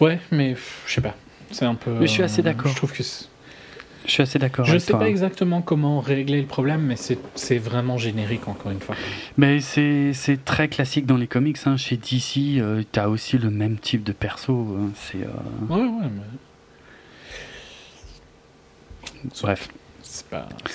Ouais, 0.00 0.20
mais 0.30 0.56
je 0.86 0.94
sais 0.94 1.02
pas. 1.02 1.14
C'est 1.50 1.64
un 1.64 1.74
peu. 1.74 1.92
Mais 1.92 2.06
je 2.06 2.12
suis 2.12 2.22
assez 2.22 2.42
d'accord. 2.42 2.70
Je 2.70 2.76
trouve 2.76 2.92
que. 2.92 3.02
Je 3.02 4.10
suis 4.12 4.22
assez 4.22 4.38
d'accord. 4.38 4.64
Je 4.64 4.74
ne 4.74 4.78
sais 4.78 4.92
pas 4.92 5.08
exactement 5.08 5.60
comment 5.60 6.00
régler 6.00 6.40
le 6.40 6.46
problème, 6.46 6.82
mais 6.82 6.96
c'est 6.96 7.58
vraiment 7.58 7.98
générique, 7.98 8.48
encore 8.48 8.72
une 8.72 8.80
fois. 8.80 8.94
Mais 9.36 9.60
c'est 9.60 10.44
très 10.44 10.68
classique 10.68 11.06
dans 11.06 11.16
les 11.16 11.26
comics. 11.26 11.58
Hein. 11.66 11.76
Chez 11.76 11.96
DC, 11.96 12.58
euh, 12.58 12.82
tu 12.90 13.00
as 13.00 13.08
aussi 13.10 13.38
le 13.38 13.50
même 13.50 13.78
type 13.78 14.04
de 14.04 14.12
perso. 14.12 14.76
Hein. 14.78 14.90
C'est. 14.94 15.18
Euh... 15.18 15.28
Ouais, 15.68 15.82
ouais, 15.82 16.10
mais... 16.10 16.22
Bref. 19.42 19.68
C'est 20.02 20.26
pas, 20.26 20.48
pas, 20.64 20.70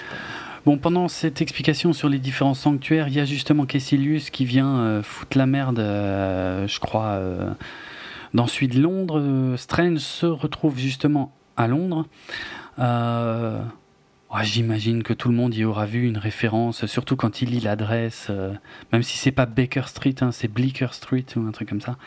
Bon, 0.65 0.77
pendant 0.77 1.09
cette 1.09 1.41
explication 1.41 1.91
sur 1.91 2.07
les 2.07 2.19
différents 2.19 2.53
sanctuaires, 2.53 3.09
il 3.09 3.15
y 3.15 3.19
a 3.19 3.25
justement 3.25 3.65
Kessilius 3.65 4.29
qui 4.29 4.45
vient 4.45 4.77
euh, 4.77 5.03
foutre 5.03 5.37
la 5.37 5.45
merde, 5.45 5.79
euh, 5.79 6.67
je 6.67 6.79
crois, 6.79 7.07
euh, 7.07 7.51
dans 8.34 8.47
celui 8.47 8.68
de 8.68 8.80
Londres. 8.80 9.55
Strange 9.57 9.99
se 9.99 10.26
retrouve 10.26 10.77
justement 10.77 11.31
à 11.57 11.68
Londres. 11.68 12.07
J'imagine 14.41 15.03
que 15.03 15.14
tout 15.14 15.30
le 15.30 15.35
monde 15.35 15.53
y 15.55 15.64
aura 15.64 15.85
vu 15.85 16.07
une 16.07 16.18
référence, 16.18 16.85
surtout 16.85 17.15
quand 17.15 17.41
il 17.41 17.51
lit 17.51 17.60
l'adresse, 17.60 18.31
même 18.91 19.03
si 19.03 19.18
c'est 19.18 19.31
pas 19.31 19.45
Baker 19.45 19.84
Street, 19.85 20.15
hein, 20.22 20.31
c'est 20.31 20.47
Bleecker 20.47 20.93
Street 20.93 21.26
ou 21.35 21.47
un 21.47 21.51
truc 21.51 21.69
comme 21.69 21.81
ça. 21.81 21.97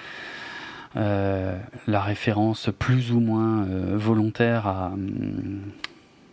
la 0.94 2.00
référence 2.00 2.68
plus 2.78 3.12
ou 3.12 3.20
moins 3.20 3.64
volontaire 3.94 4.66
à 4.66 4.88
hum, 4.88 5.60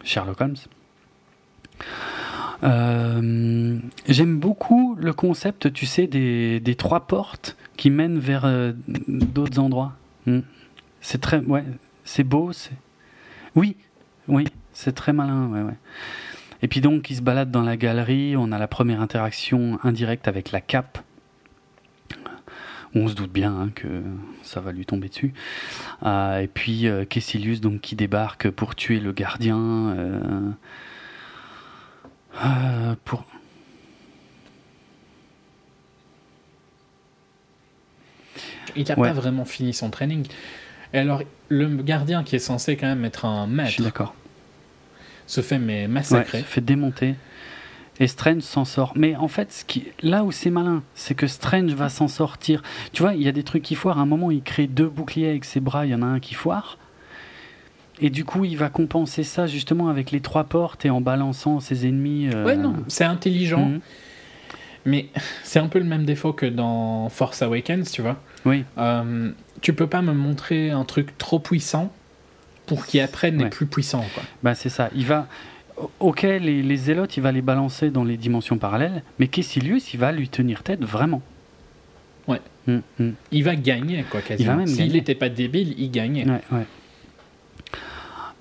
Sherlock 0.04 0.42
Holmes. 0.42 0.58
Euh, 2.64 3.78
j'aime 4.08 4.40
beaucoup 4.40 4.96
le 4.98 5.14
concept, 5.14 5.74
tu 5.74 5.86
sais, 5.86 6.08
des, 6.08 6.76
trois 6.78 7.08
portes 7.08 7.58
qui 7.78 7.90
mènent 7.90 8.20
vers 8.20 8.46
euh, 8.46 8.72
d'autres 8.88 9.60
endroits. 9.60 9.94
Hmm. 10.26 10.42
C'est 11.02 11.20
très, 11.20 11.40
ouais, 11.40 11.66
c'est 12.06 12.24
beau. 12.24 12.54
C'est, 12.54 12.76
oui, 13.56 13.76
oui, 14.28 14.46
c'est 14.72 14.94
très 14.94 15.12
malin. 15.12 15.76
Et 16.62 16.68
puis 16.68 16.80
donc, 16.80 17.10
il 17.10 17.18
se 17.18 17.22
balade 17.22 17.52
dans 17.52 17.64
la 17.64 17.76
galerie. 17.76 18.36
On 18.38 18.52
a 18.52 18.58
la 18.58 18.68
première 18.68 19.02
interaction 19.02 19.80
indirecte 19.84 20.28
avec 20.28 20.52
la 20.52 20.62
cape. 20.62 21.00
On 22.96 23.08
se 23.08 23.16
doute 23.16 23.32
bien 23.32 23.52
hein, 23.52 23.72
que 23.74 24.04
ça 24.44 24.62
va 24.62 24.72
lui 24.72 24.86
tomber 24.86 25.10
dessus. 25.10 25.34
Euh, 26.06 26.42
et 26.42 26.48
puis 26.48 26.88
Kessilius 27.10 27.60
donc 27.60 27.82
qui 27.82 27.96
débarque 27.96 28.50
pour 28.52 28.76
tuer 28.76 29.00
le 29.00 29.12
gardien. 29.12 30.56
Euh, 32.36 32.96
pour... 33.06 33.24
Il 38.76 38.88
n'a 38.88 38.96
pas 38.96 39.14
vraiment 39.14 39.46
fini 39.46 39.74
son 39.74 39.90
training. 39.90 40.26
Et 40.94 41.00
alors, 41.00 41.22
le 41.50 41.68
gardien 41.68 42.24
qui 42.24 42.36
est 42.36 42.40
censé 42.40 42.76
quand 42.76 42.88
même 42.88 43.06
être 43.06 43.26
un 43.26 43.48
maître. 43.48 43.82
d'accord. 43.82 44.16
Se 45.28 45.42
fait 45.42 45.60
mais 45.60 45.88
massacrer. 45.88 46.40
se 46.40 46.44
fait 46.44 46.62
démonter. 46.62 47.16
Et 48.00 48.08
Strange 48.08 48.42
s'en 48.42 48.66
sort. 48.66 48.94
Mais 48.96 49.16
en 49.16 49.28
fait, 49.28 49.52
ce 49.52 49.66
qui, 49.66 49.88
là 50.02 50.24
où 50.24 50.32
c'est 50.32 50.50
malin, 50.50 50.82
c'est 50.96 51.14
que 51.14 51.28
Strange 51.28 51.74
va 51.74 51.90
s'en 51.90 52.08
sortir. 52.08 52.64
Tu 52.92 53.04
vois, 53.04 53.14
il 53.14 53.22
y 53.22 53.28
a 53.28 53.32
des 53.32 53.44
trucs 53.44 53.62
qui 53.62 53.76
foirent. 53.76 54.00
À 54.00 54.02
un 54.02 54.08
moment, 54.08 54.32
il 54.32 54.42
crée 54.42 54.68
deux 54.68 54.90
boucliers 54.90 55.30
avec 55.30 55.46
ses 55.46 55.60
bras. 55.60 55.86
Il 55.86 55.92
y 55.92 55.96
en 55.96 56.02
a 56.02 56.08
un 56.08 56.20
qui 56.20 56.34
foire. 56.34 56.78
Et 58.04 58.10
du 58.10 58.26
coup, 58.26 58.44
il 58.44 58.58
va 58.58 58.68
compenser 58.68 59.24
ça 59.24 59.48
justement 59.48 59.88
avec 59.88 60.12
les 60.12 60.20
trois 60.20 60.44
portes 60.44 60.86
et 60.86 60.90
en 60.90 61.00
balançant 61.00 61.62
ses 61.62 61.88
ennemis. 61.88 62.28
Euh, 62.28 62.46
ouais, 62.46 62.58
non, 62.58 62.76
c'est 62.90 63.06
intelligent. 63.06 63.66
Mhm. 63.66 63.80
Mais 64.86 65.08
c'est 65.44 65.60
un 65.60 65.70
peu 65.70 65.80
le 65.80 65.86
même 65.86 66.04
défaut 66.04 66.34
que 66.34 66.46
dans 66.46 67.08
Force 67.08 67.42
Awakens, 67.42 67.90
tu 67.90 68.02
vois. 68.02 68.18
Oui. 68.46 68.66
Euh, 68.78 69.32
tu 69.62 69.72
peux 69.72 69.88
pas 69.88 70.02
me 70.02 70.12
montrer 70.12 70.70
un 70.70 70.84
truc 70.84 71.18
trop 71.18 71.40
puissant 71.40 71.94
pour 72.66 72.86
qu'il 72.86 73.00
après 73.00 73.32
n'est 73.32 73.50
plus 73.50 73.68
puissant. 73.68 74.04
Quoi. 74.14 74.24
Bah, 74.44 74.54
c'est 74.54 74.68
ça. 74.68 74.90
Il 74.94 75.06
va. 75.06 75.28
Ok, 76.02 76.24
les, 76.24 76.62
les, 76.62 76.78
zélotes, 76.78 77.16
il 77.16 77.24
va 77.24 77.32
les 77.32 77.42
balancer 77.42 77.90
dans 77.90 78.04
les 78.04 78.18
dimensions 78.18 78.58
parallèles, 78.58 79.02
mais 79.18 79.28
Kessilius, 79.28 79.94
il 79.94 80.00
va 80.00 80.12
lui 80.12 80.28
tenir 80.28 80.62
tête 80.62 80.84
vraiment? 80.84 81.22
Ouais. 82.28 82.42
Mm, 82.68 82.80
mm. 83.00 83.12
Il 83.32 83.44
va 83.44 83.56
gagner, 83.56 84.04
quoi, 84.10 84.22
quasiment. 84.22 84.68
S'il 84.68 84.92
n'était 84.92 85.16
pas 85.16 85.30
débile, 85.30 85.74
il 85.78 85.90
gagnait. 85.90 86.28
Ouais, 86.28 86.42
ouais. 86.52 86.66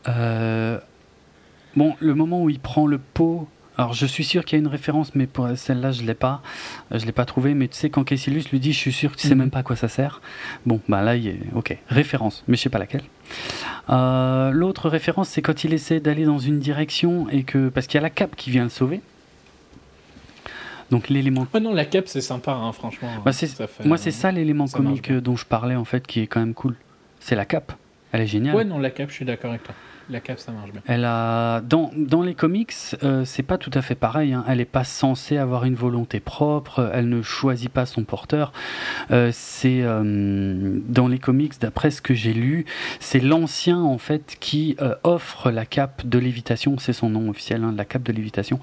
Euh, 0.09 0.79
bon, 1.77 1.95
le 2.01 2.15
moment 2.15 2.43
où 2.43 2.51
il 2.51 2.61
prend 2.61 2.87
le 2.87 2.99
pot. 2.99 3.49
Alors, 3.79 3.95
je 3.95 4.05
suis 4.05 4.25
sûr 4.25 4.45
qu'il 4.45 4.59
y 4.59 4.61
a 4.61 4.63
une 4.63 4.71
référence, 4.71 5.15
mais 5.15 5.27
pour 5.27 5.49
celle-là, 5.57 5.93
je 5.93 6.03
l'ai 6.03 6.15
pas. 6.15 6.43
Euh, 6.93 6.99
je 6.99 7.07
l'ai 7.07 7.13
pas 7.13 7.25
trouvé. 7.25 7.55
Mais 7.55 7.69
tu 7.69 7.77
sais, 7.77 7.89
quand 7.89 8.05
Caecilius 8.05 8.51
lui 8.51 8.61
dit, 8.61 8.73
je 8.73 8.79
suis 8.79 8.93
sûr 8.93 9.13
que 9.13 9.17
tu 9.17 9.27
sais 9.27 9.35
mhm. 9.35 9.41
même 9.41 9.51
pas 9.51 9.61
à 9.61 9.63
quoi 9.63 9.77
ça 9.77 9.89
sert. 9.89 10.21
Bon, 10.67 10.81
bah 10.89 11.03
là, 11.03 11.17
il 11.17 11.27
est 11.29 11.41
ok. 11.55 11.77
Référence, 11.89 12.45
mais 12.49 12.57
je 12.57 12.63
sais 12.63 12.69
pas 12.69 12.79
laquelle. 12.79 13.03
Euh, 13.91 14.51
l'autre 14.51 14.89
référence, 14.89 15.31
c'est 15.31 15.43
quand 15.43 15.65
il 15.65 15.73
essaie 15.73 16.01
d'aller 16.01 16.25
dans 16.25 16.39
une 16.39 16.59
direction 16.59 17.29
et 17.31 17.45
que 17.45 17.71
parce 17.71 17.87
qu'il 17.87 17.97
y 17.97 17.99
a 17.99 18.03
la 18.03 18.11
cape 18.11 18.37
qui 18.37 18.51
vient 18.51 18.65
le 18.65 18.71
sauver. 18.71 19.01
Donc 20.91 21.09
l'élément. 21.09 21.47
Ouais, 21.55 21.61
non, 21.61 21.73
la 21.73 21.87
cape, 21.87 22.07
c'est 22.07 22.21
sympa, 22.21 22.53
hein, 22.53 22.73
franchement. 22.73 23.09
Bah, 23.25 23.33
moi, 23.87 23.97
c'est 23.97 24.11
ça 24.11 24.31
l'élément 24.31 24.69
comique 24.69 25.11
dont 25.11 25.37
je 25.37 25.47
parlais 25.47 25.77
en 25.77 25.87
fait, 25.87 26.07
qui 26.07 26.21
est 26.21 26.27
quand 26.27 26.41
même 26.41 26.53
cool. 26.53 26.77
C'est 27.19 27.35
la 27.35 27.47
cape. 27.47 27.73
Elle 28.13 28.21
est 28.21 28.27
géniale. 28.27 28.55
Ouais, 28.55 28.65
non, 28.65 28.79
la 28.79 28.91
cape, 28.91 29.09
je 29.09 29.15
suis 29.15 29.25
d'accord 29.25 29.51
avec 29.51 29.63
toi. 29.63 29.75
La 30.11 30.21
cape, 30.21 30.39
ça 30.39 30.53
marche 30.53 30.73
bien. 30.73 30.83
Elle 30.87 31.05
a 31.05 31.61
dans, 31.61 31.91
dans 31.97 32.23
les 32.23 32.35
comics, 32.35 32.73
euh, 33.03 33.25
c'est 33.25 33.43
pas 33.43 33.59
tout 33.59 33.71
à 33.75 33.83
fait 33.83 33.95
pareil. 33.95 34.33
Hein. 34.33 34.45
Elle 34.49 34.59
n'est 34.59 34.65
pas 34.65 34.85
censée 34.85 35.37
avoir 35.37 35.65
une 35.65 35.75
volonté 35.75 36.21
propre. 36.21 36.91
Elle 36.93 37.09
ne 37.09 37.23
choisit 37.23 37.71
pas 37.71 37.87
son 37.87 38.05
porteur. 38.05 38.53
Euh, 39.11 39.33
euh, 39.65 40.79
dans 40.87 41.09
les 41.09 41.19
comics, 41.19 41.55
d'après 41.61 41.91
ce 41.91 42.03
que 42.03 42.15
j'ai 42.15 42.33
lu, 42.33 42.65
c'est 43.01 43.21
l'ancien 43.21 43.81
en 43.81 43.99
fait 43.99 44.37
qui 44.41 44.77
offre 45.05 45.51
la 45.51 45.65
cape 45.65 46.07
de 46.07 46.19
lévitation. 46.19 46.79
C'est 46.79 46.93
son 46.93 47.11
nom 47.11 47.29
officiel, 47.29 47.63
hein, 47.65 47.75
la 47.77 47.85
cape 47.85 48.03
de 48.03 48.13
lévitation 48.13 48.61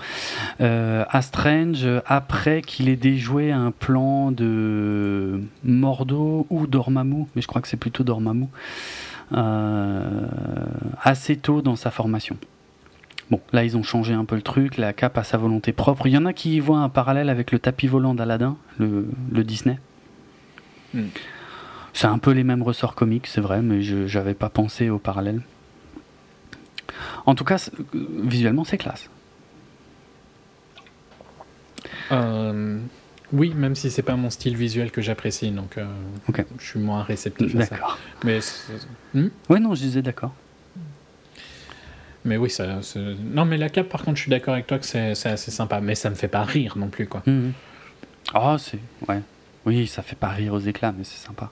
à 0.59 1.21
Strange 1.21 1.87
après 2.05 2.61
qu'il 2.61 2.89
ait 2.89 2.95
déjoué 2.95 3.51
un 3.51 3.71
plan 3.71 4.31
de 4.31 5.41
Mordo 5.63 6.47
ou 6.49 6.67
Dormammu, 6.67 7.25
mais 7.35 7.41
je 7.41 7.47
crois 7.47 7.61
que 7.61 7.67
c'est 7.67 7.77
plutôt 7.77 8.03
Dormammu. 8.03 8.47
Euh, 9.33 10.27
assez 11.01 11.37
tôt 11.37 11.61
dans 11.61 11.75
sa 11.75 11.91
formation. 11.91 12.37
Bon, 13.29 13.39
là 13.53 13.63
ils 13.63 13.77
ont 13.77 13.83
changé 13.83 14.13
un 14.13 14.25
peu 14.25 14.35
le 14.35 14.41
truc, 14.41 14.77
la 14.77 14.91
cape 14.91 15.17
a 15.17 15.23
sa 15.23 15.37
volonté 15.37 15.71
propre. 15.71 16.07
Il 16.07 16.13
y 16.13 16.17
en 16.17 16.25
a 16.25 16.33
qui 16.33 16.59
voient 16.59 16.79
un 16.79 16.89
parallèle 16.89 17.29
avec 17.29 17.51
le 17.51 17.59
tapis 17.59 17.87
volant 17.87 18.15
d'Aladin, 18.15 18.57
le, 18.79 19.05
Disney. 19.43 19.79
Hmm. 20.93 21.07
C'est 21.93 22.07
un 22.07 22.17
peu 22.17 22.31
les 22.31 22.43
mêmes 22.43 22.63
ressorts 22.63 22.95
comiques, 22.95 23.27
c'est 23.27 23.41
vrai, 23.41 23.61
mais 23.61 23.81
je 23.83 24.17
n'avais 24.17 24.33
pas 24.33 24.49
pensé 24.49 24.89
au 24.89 24.97
parallèle. 24.97 25.41
En 27.25 27.35
tout 27.35 27.43
cas, 27.43 27.69
visuellement, 27.93 28.63
c'est 28.63 28.77
classe. 28.77 29.09
Euh, 32.11 32.79
oui, 33.31 33.53
même 33.53 33.75
si 33.75 33.91
c'est 33.91 34.01
pas 34.01 34.15
mon 34.15 34.29
style 34.29 34.55
visuel 34.55 34.91
que 34.91 35.01
j'apprécie, 35.01 35.51
donc 35.51 35.77
euh, 35.77 35.85
je 36.57 36.65
suis 36.65 36.79
moins 36.79 37.03
réceptif 37.03 37.55
à 37.55 37.65
ça. 37.65 37.75
D'accord. 37.75 37.97
Mais 38.23 38.39
hmm? 39.13 39.27
Ouais, 39.49 39.59
non, 39.59 39.75
je 39.75 39.81
disais 39.81 40.01
d'accord. 40.01 40.33
Mais 42.25 42.37
oui, 42.37 42.49
ça, 42.49 42.79
non, 42.95 43.45
mais 43.45 43.57
la 43.57 43.69
cape, 43.69 43.87
par 43.89 44.03
contre, 44.03 44.17
je 44.17 44.23
suis 44.23 44.29
d'accord 44.29 44.53
avec 44.53 44.67
toi 44.67 44.77
que 44.77 44.85
c'est 44.85 45.11
assez 45.11 45.51
sympa, 45.51 45.79
mais 45.79 45.95
ça 45.95 46.09
me 46.09 46.15
fait 46.15 46.27
pas 46.27 46.43
rire 46.43 46.77
non 46.77 46.87
plus, 46.87 47.07
quoi. 47.07 47.23
Oh, 48.35 48.55
c'est 48.59 48.79
ouais, 49.07 49.21
oui, 49.65 49.87
ça 49.87 50.01
fait 50.01 50.17
pas 50.17 50.29
rire 50.29 50.53
aux 50.53 50.59
éclats, 50.59 50.93
mais 50.95 51.03
c'est 51.03 51.25
sympa. 51.25 51.49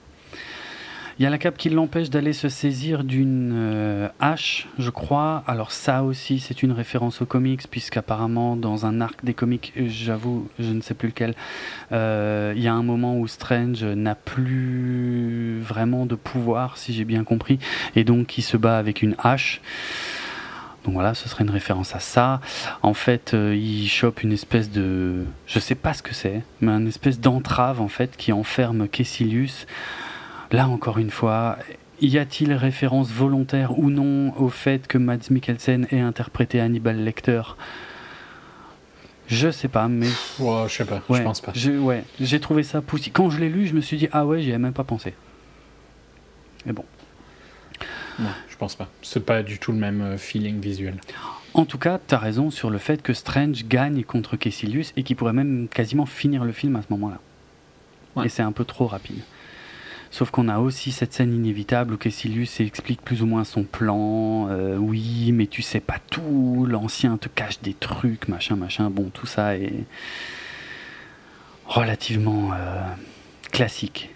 Il 1.18 1.24
y 1.24 1.26
a 1.26 1.30
la 1.30 1.38
cape 1.38 1.56
qui 1.56 1.68
l'empêche 1.68 2.10
d'aller 2.10 2.32
se 2.32 2.48
saisir 2.48 3.02
d'une 3.02 3.52
euh, 3.52 4.08
hache, 4.20 4.68
je 4.78 4.88
crois. 4.90 5.42
Alors 5.48 5.72
ça 5.72 6.04
aussi, 6.04 6.38
c'est 6.38 6.62
une 6.62 6.70
référence 6.70 7.20
aux 7.20 7.26
comics, 7.26 7.68
puisqu'apparemment, 7.68 8.54
dans 8.54 8.86
un 8.86 9.00
arc 9.00 9.24
des 9.24 9.34
comics, 9.34 9.72
j'avoue, 9.76 10.46
je 10.60 10.70
ne 10.70 10.80
sais 10.80 10.94
plus 10.94 11.08
lequel, 11.08 11.34
euh, 11.90 12.52
il 12.54 12.62
y 12.62 12.68
a 12.68 12.72
un 12.72 12.84
moment 12.84 13.18
où 13.18 13.26
Strange 13.26 13.82
n'a 13.82 14.14
plus 14.14 15.58
vraiment 15.60 16.06
de 16.06 16.14
pouvoir, 16.14 16.78
si 16.78 16.92
j'ai 16.92 17.04
bien 17.04 17.24
compris, 17.24 17.58
et 17.96 18.04
donc 18.04 18.38
il 18.38 18.42
se 18.42 18.56
bat 18.56 18.78
avec 18.78 19.02
une 19.02 19.16
hache. 19.18 19.60
Donc 20.84 20.94
voilà, 20.94 21.14
ce 21.14 21.28
serait 21.28 21.42
une 21.42 21.50
référence 21.50 21.96
à 21.96 21.98
ça. 21.98 22.40
En 22.82 22.94
fait, 22.94 23.34
euh, 23.34 23.56
il 23.56 23.88
chope 23.88 24.22
une 24.22 24.32
espèce 24.32 24.70
de, 24.70 25.24
je 25.48 25.58
sais 25.58 25.74
pas 25.74 25.94
ce 25.94 26.02
que 26.04 26.14
c'est, 26.14 26.42
mais 26.60 26.70
une 26.70 26.86
espèce 26.86 27.18
d'entrave 27.18 27.80
en 27.80 27.88
fait 27.88 28.16
qui 28.16 28.32
enferme 28.32 28.86
Kessilius 28.86 29.66
Là 30.50 30.68
encore 30.68 30.98
une 30.98 31.10
fois, 31.10 31.58
y 32.00 32.18
a-t-il 32.18 32.52
référence 32.52 33.10
volontaire 33.10 33.78
ou 33.78 33.90
non 33.90 34.34
au 34.38 34.48
fait 34.48 34.86
que 34.86 34.98
Mads 34.98 35.30
Mikkelsen 35.30 35.86
ait 35.90 36.00
interprété 36.00 36.60
Hannibal 36.60 36.96
Lecter? 36.96 37.42
Je 39.26 39.50
sais 39.50 39.68
pas, 39.68 39.88
mais. 39.88 40.08
Ouais, 40.38 40.64
je 40.68 40.74
sais 40.74 40.84
pas, 40.86 41.02
je 41.10 41.22
pense 41.22 41.42
pas. 41.42 41.52
ouais, 41.52 42.04
j'ai 42.18 42.40
trouvé 42.40 42.62
ça 42.62 42.80
poussif. 42.80 43.12
Quand 43.12 43.28
je 43.28 43.38
l'ai 43.38 43.50
lu, 43.50 43.66
je 43.66 43.74
me 43.74 43.82
suis 43.82 43.98
dit, 43.98 44.08
ah 44.10 44.24
ouais, 44.24 44.40
j'y 44.40 44.48
avais 44.48 44.58
même 44.58 44.72
pas 44.72 44.84
pensé. 44.84 45.12
Mais 46.64 46.72
bon. 46.72 46.84
Non, 48.18 48.30
je 48.48 48.56
pense 48.56 48.74
pas. 48.74 48.88
C'est 49.02 49.24
pas 49.24 49.42
du 49.42 49.58
tout 49.58 49.70
le 49.70 49.78
même 49.78 50.00
euh, 50.00 50.18
feeling 50.18 50.60
visuel. 50.60 50.96
En 51.54 51.66
tout 51.66 51.78
cas, 51.78 52.00
tu 52.04 52.14
as 52.14 52.18
raison 52.18 52.50
sur 52.50 52.70
le 52.70 52.78
fait 52.78 53.02
que 53.02 53.12
Strange 53.12 53.64
gagne 53.66 54.02
contre 54.02 54.36
Kessilius 54.36 54.92
et 54.96 55.02
qu'il 55.02 55.14
pourrait 55.14 55.32
même 55.32 55.68
quasiment 55.68 56.06
finir 56.06 56.44
le 56.44 56.52
film 56.52 56.76
à 56.76 56.82
ce 56.82 56.86
moment-là. 56.90 57.20
Et 58.24 58.28
c'est 58.28 58.42
un 58.42 58.50
peu 58.50 58.64
trop 58.64 58.86
rapide. 58.86 59.20
Sauf 60.10 60.30
qu'on 60.30 60.48
a 60.48 60.58
aussi 60.58 60.90
cette 60.90 61.12
scène 61.12 61.34
inévitable 61.34 61.94
où 61.94 61.96
Kessilius 61.98 62.60
explique 62.60 63.02
plus 63.02 63.22
ou 63.22 63.26
moins 63.26 63.44
son 63.44 63.62
plan. 63.62 64.48
Euh, 64.48 64.76
oui, 64.76 65.32
mais 65.32 65.46
tu 65.46 65.60
sais 65.62 65.80
pas 65.80 65.98
tout. 66.10 66.66
L'ancien 66.68 67.18
te 67.18 67.28
cache 67.28 67.60
des 67.60 67.74
trucs, 67.74 68.26
machin, 68.28 68.56
machin. 68.56 68.88
Bon, 68.90 69.10
tout 69.12 69.26
ça 69.26 69.56
est 69.56 69.84
relativement 71.66 72.50
euh, 72.54 72.80
classique. 73.52 74.10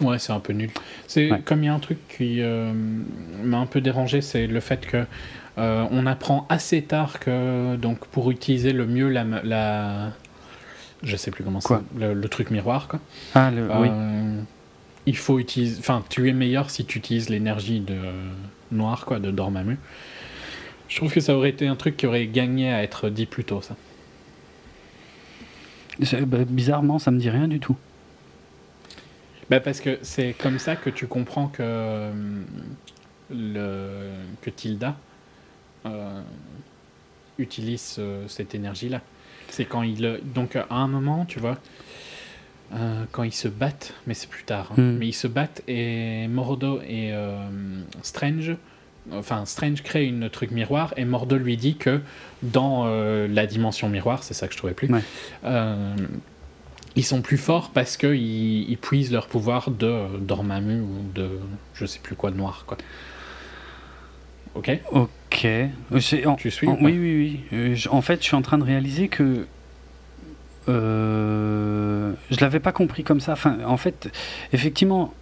Ouais, 0.00 0.18
c'est 0.18 0.32
un 0.32 0.40
peu 0.40 0.54
nul. 0.54 0.70
C'est 1.06 1.30
Ouais. 1.30 1.40
comme 1.44 1.62
il 1.62 1.66
y 1.66 1.68
a 1.68 1.74
un 1.74 1.78
truc 1.78 1.98
qui 2.16 2.40
euh, 2.40 2.72
m'a 3.44 3.58
un 3.58 3.66
peu 3.66 3.82
dérangé, 3.82 4.22
c'est 4.22 4.46
le 4.46 4.60
fait 4.60 4.86
que 4.86 5.04
on 5.58 6.06
apprend 6.06 6.46
assez 6.48 6.80
tard 6.80 7.20
que 7.20 7.76
donc 7.76 8.06
pour 8.06 8.30
utiliser 8.30 8.72
le 8.72 8.86
mieux 8.86 9.10
la, 9.10 9.24
la 9.44 10.10
je 11.02 11.16
sais 11.16 11.30
plus 11.30 11.44
comment 11.44 11.60
c'est 11.60 11.74
le, 11.96 12.14
le 12.14 12.28
truc 12.28 12.50
miroir 12.50 12.88
quoi. 12.88 13.00
Ah, 13.34 13.50
le, 13.50 13.68
oui. 13.80 13.88
Euh, 13.90 14.40
il 15.06 15.16
faut 15.16 15.38
utiliser, 15.38 15.78
enfin, 15.78 16.04
tu 16.08 16.28
es 16.28 16.32
meilleur 16.32 16.70
si 16.70 16.84
tu 16.84 16.98
utilises 16.98 17.30
l'énergie 17.30 17.80
de 17.80 17.98
noire 18.70 19.06
quoi, 19.06 19.18
de 19.18 19.30
Dormammu. 19.30 19.78
Je 20.88 20.96
trouve 20.96 21.12
que 21.12 21.20
ça 21.20 21.34
aurait 21.34 21.50
été 21.50 21.66
un 21.66 21.76
truc 21.76 21.96
qui 21.96 22.06
aurait 22.06 22.26
gagné 22.26 22.72
à 22.72 22.82
être 22.82 23.08
dit 23.08 23.26
plus 23.26 23.44
tôt 23.44 23.62
ça. 23.62 23.76
Bah, 26.26 26.38
bizarrement, 26.46 26.98
ça 26.98 27.10
me 27.10 27.18
dit 27.18 27.30
rien 27.30 27.48
du 27.48 27.60
tout. 27.60 27.76
Bah 29.48 29.60
parce 29.60 29.80
que 29.80 29.98
c'est 30.02 30.32
comme 30.34 30.58
ça 30.58 30.76
que 30.76 30.90
tu 30.90 31.06
comprends 31.06 31.48
que, 31.48 31.62
euh, 31.62 32.12
le, 33.30 34.10
que 34.42 34.50
Tilda 34.50 34.96
euh, 35.86 36.20
utilise 37.38 38.00
cette 38.28 38.54
énergie-là. 38.54 39.00
C'est 39.50 39.64
quand 39.64 39.82
il... 39.82 40.04
euh, 40.04 40.18
Donc 40.34 40.56
à 40.56 40.66
un 40.70 40.88
moment, 40.88 41.24
tu 41.26 41.38
vois, 41.40 41.58
euh, 42.74 43.04
quand 43.12 43.22
ils 43.24 43.32
se 43.32 43.48
battent, 43.48 43.94
mais 44.06 44.14
c'est 44.14 44.28
plus 44.28 44.44
tard, 44.44 44.70
hein, 44.72 44.80
Mm. 44.80 44.96
mais 44.98 45.08
ils 45.08 45.12
se 45.12 45.26
battent 45.26 45.62
et 45.68 46.28
Mordo 46.28 46.80
et 46.82 47.12
euh, 47.12 47.36
Strange... 48.02 48.56
Enfin, 49.12 49.44
Strange 49.46 49.82
crée 49.82 50.04
une 50.06 50.28
truc 50.28 50.50
miroir 50.52 50.92
et 50.96 51.04
Mordo 51.06 51.36
lui 51.36 51.56
dit 51.56 51.74
que 51.76 52.00
dans 52.42 52.84
euh, 52.86 53.26
la 53.28 53.46
dimension 53.46 53.88
miroir, 53.88 54.22
c'est 54.22 54.34
ça 54.34 54.46
que 54.46 54.52
je 54.52 54.58
trouvais 54.58 54.74
plus, 54.74 54.92
Ouais. 54.92 55.00
euh, 55.44 55.94
ils 56.96 57.04
sont 57.04 57.22
plus 57.22 57.38
forts 57.38 57.70
parce 57.70 57.96
qu'ils 57.96 58.68
ils 58.70 58.76
puisent 58.78 59.10
leur 59.10 59.26
pouvoir 59.26 59.70
de 59.70 59.86
euh, 59.86 60.06
Dormammu 60.18 60.80
ou 60.82 60.96
de 61.14 61.28
je 61.74 61.86
sais 61.86 61.98
plus 61.98 62.14
quoi 62.14 62.30
de 62.30 62.36
noir 62.36 62.64
quoi. 62.66 62.76
Ok 64.54 64.70
Ok. 64.92 65.44
Euh, 65.44 65.68
c'est- 66.00 66.26
en- 66.26 66.34
Tu 66.36 66.50
suis 66.50 66.66
en- 66.68 66.76
Oui, 66.80 66.98
oui, 66.98 67.16
oui. 67.16 67.40
Euh, 67.52 67.74
je- 67.74 67.88
en 67.88 68.02
fait, 68.02 68.20
je 68.20 68.24
suis 68.26 68.36
en 68.36 68.42
train 68.42 68.58
de 68.58 68.64
réaliser 68.64 69.08
que. 69.08 69.46
Euh, 70.68 72.12
je 72.30 72.40
l'avais 72.40 72.60
pas 72.60 72.72
compris 72.72 73.02
comme 73.04 73.20
ça. 73.20 73.32
Enfin, 73.32 73.58
en 73.66 73.76
fait, 73.76 74.10
effectivement, 74.52 75.12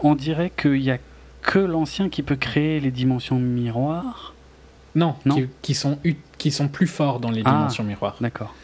on 0.00 0.14
dirait 0.14 0.50
qu'il 0.56 0.82
y 0.82 0.90
a 0.90 0.98
que 1.42 1.58
l'ancien 1.58 2.08
qui 2.08 2.22
peut 2.22 2.36
créer 2.36 2.80
les 2.80 2.90
dimensions 2.90 3.38
miroirs. 3.38 4.34
Non, 4.94 5.14
Non. 5.24 5.34
Qui, 5.36 5.46
qui 5.62 5.74
sont 5.74 5.98
qui 6.38 6.50
sont 6.50 6.68
plus 6.68 6.86
forts 6.86 7.20
dans 7.20 7.30
les 7.30 7.42
Ah. 7.44 7.50
dimensions 7.50 7.84
miroirs. 7.84 8.16
D'accord. 8.20 8.54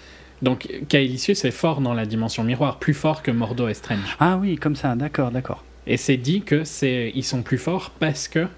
Donc 0.40 0.68
Kaelicius 0.88 1.44
est 1.44 1.50
fort 1.52 1.80
dans 1.80 1.94
la 1.94 2.04
dimension 2.04 2.42
miroir, 2.42 2.78
plus 2.78 2.94
fort 2.94 3.22
que 3.22 3.30
Mordo 3.30 3.68
et 3.68 3.74
Strange. 3.74 4.16
Ah 4.18 4.36
oui, 4.40 4.56
comme 4.56 4.74
ça. 4.74 4.96
D'accord, 4.96 5.30
d'accord. 5.30 5.62
Et 5.86 5.96
c'est 5.96 6.16
dit 6.16 6.42
que 6.42 6.64
c'est 6.64 7.12
ils 7.14 7.22
sont 7.24 7.42
plus 7.42 7.58
forts 7.58 7.90
parce 8.00 8.26
que 8.28 8.48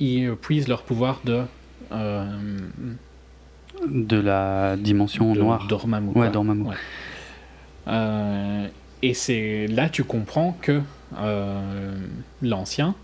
ils 0.00 0.34
puisent 0.34 0.68
leur 0.68 0.82
pouvoir 0.82 1.20
de 1.24 1.42
euh, 1.92 2.24
De 3.88 4.16
la 4.16 4.76
dimension 4.76 5.32
de 5.34 5.40
noire. 5.40 5.66
Dormammu. 5.68 6.10
Ouais. 6.14 6.30
Dormammu. 6.30 6.68
Ouais. 6.68 6.76
Euh, 7.88 8.66
et 9.02 9.14
c'est 9.14 9.66
là 9.68 9.88
tu 9.88 10.04
comprends 10.04 10.56
que 10.60 10.82
euh, 11.18 11.98
l'ancien 12.42 12.94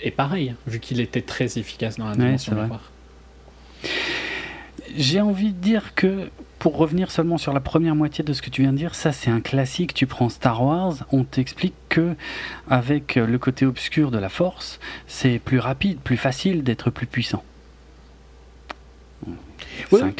est 0.00 0.10
pareil, 0.10 0.54
vu 0.66 0.80
qu'il 0.80 1.00
était 1.00 1.22
très 1.22 1.58
efficace 1.58 1.96
dans 1.96 2.08
la 2.08 2.14
dimension 2.14 2.54
miroir. 2.54 2.92
J'ai 4.94 5.20
envie 5.20 5.52
de 5.52 5.58
dire 5.58 5.94
que, 5.94 6.30
pour 6.58 6.76
revenir 6.76 7.10
seulement 7.10 7.38
sur 7.38 7.52
la 7.52 7.60
première 7.60 7.94
moitié 7.94 8.24
de 8.24 8.32
ce 8.32 8.42
que 8.42 8.50
tu 8.50 8.62
viens 8.62 8.72
de 8.72 8.78
dire, 8.78 8.94
ça 8.94 9.12
c'est 9.12 9.30
un 9.30 9.40
classique. 9.40 9.94
Tu 9.94 10.06
prends 10.06 10.28
Star 10.28 10.62
Wars, 10.62 10.94
on 11.12 11.24
t'explique 11.24 11.74
que 11.88 12.14
avec 12.68 13.16
le 13.16 13.38
côté 13.38 13.66
obscur 13.66 14.10
de 14.10 14.18
la 14.18 14.28
Force, 14.28 14.80
c'est 15.06 15.38
plus 15.38 15.58
rapide, 15.58 15.98
plus 15.98 16.16
facile 16.16 16.62
d'être 16.62 16.90
plus 16.90 17.06
puissant. 17.06 17.44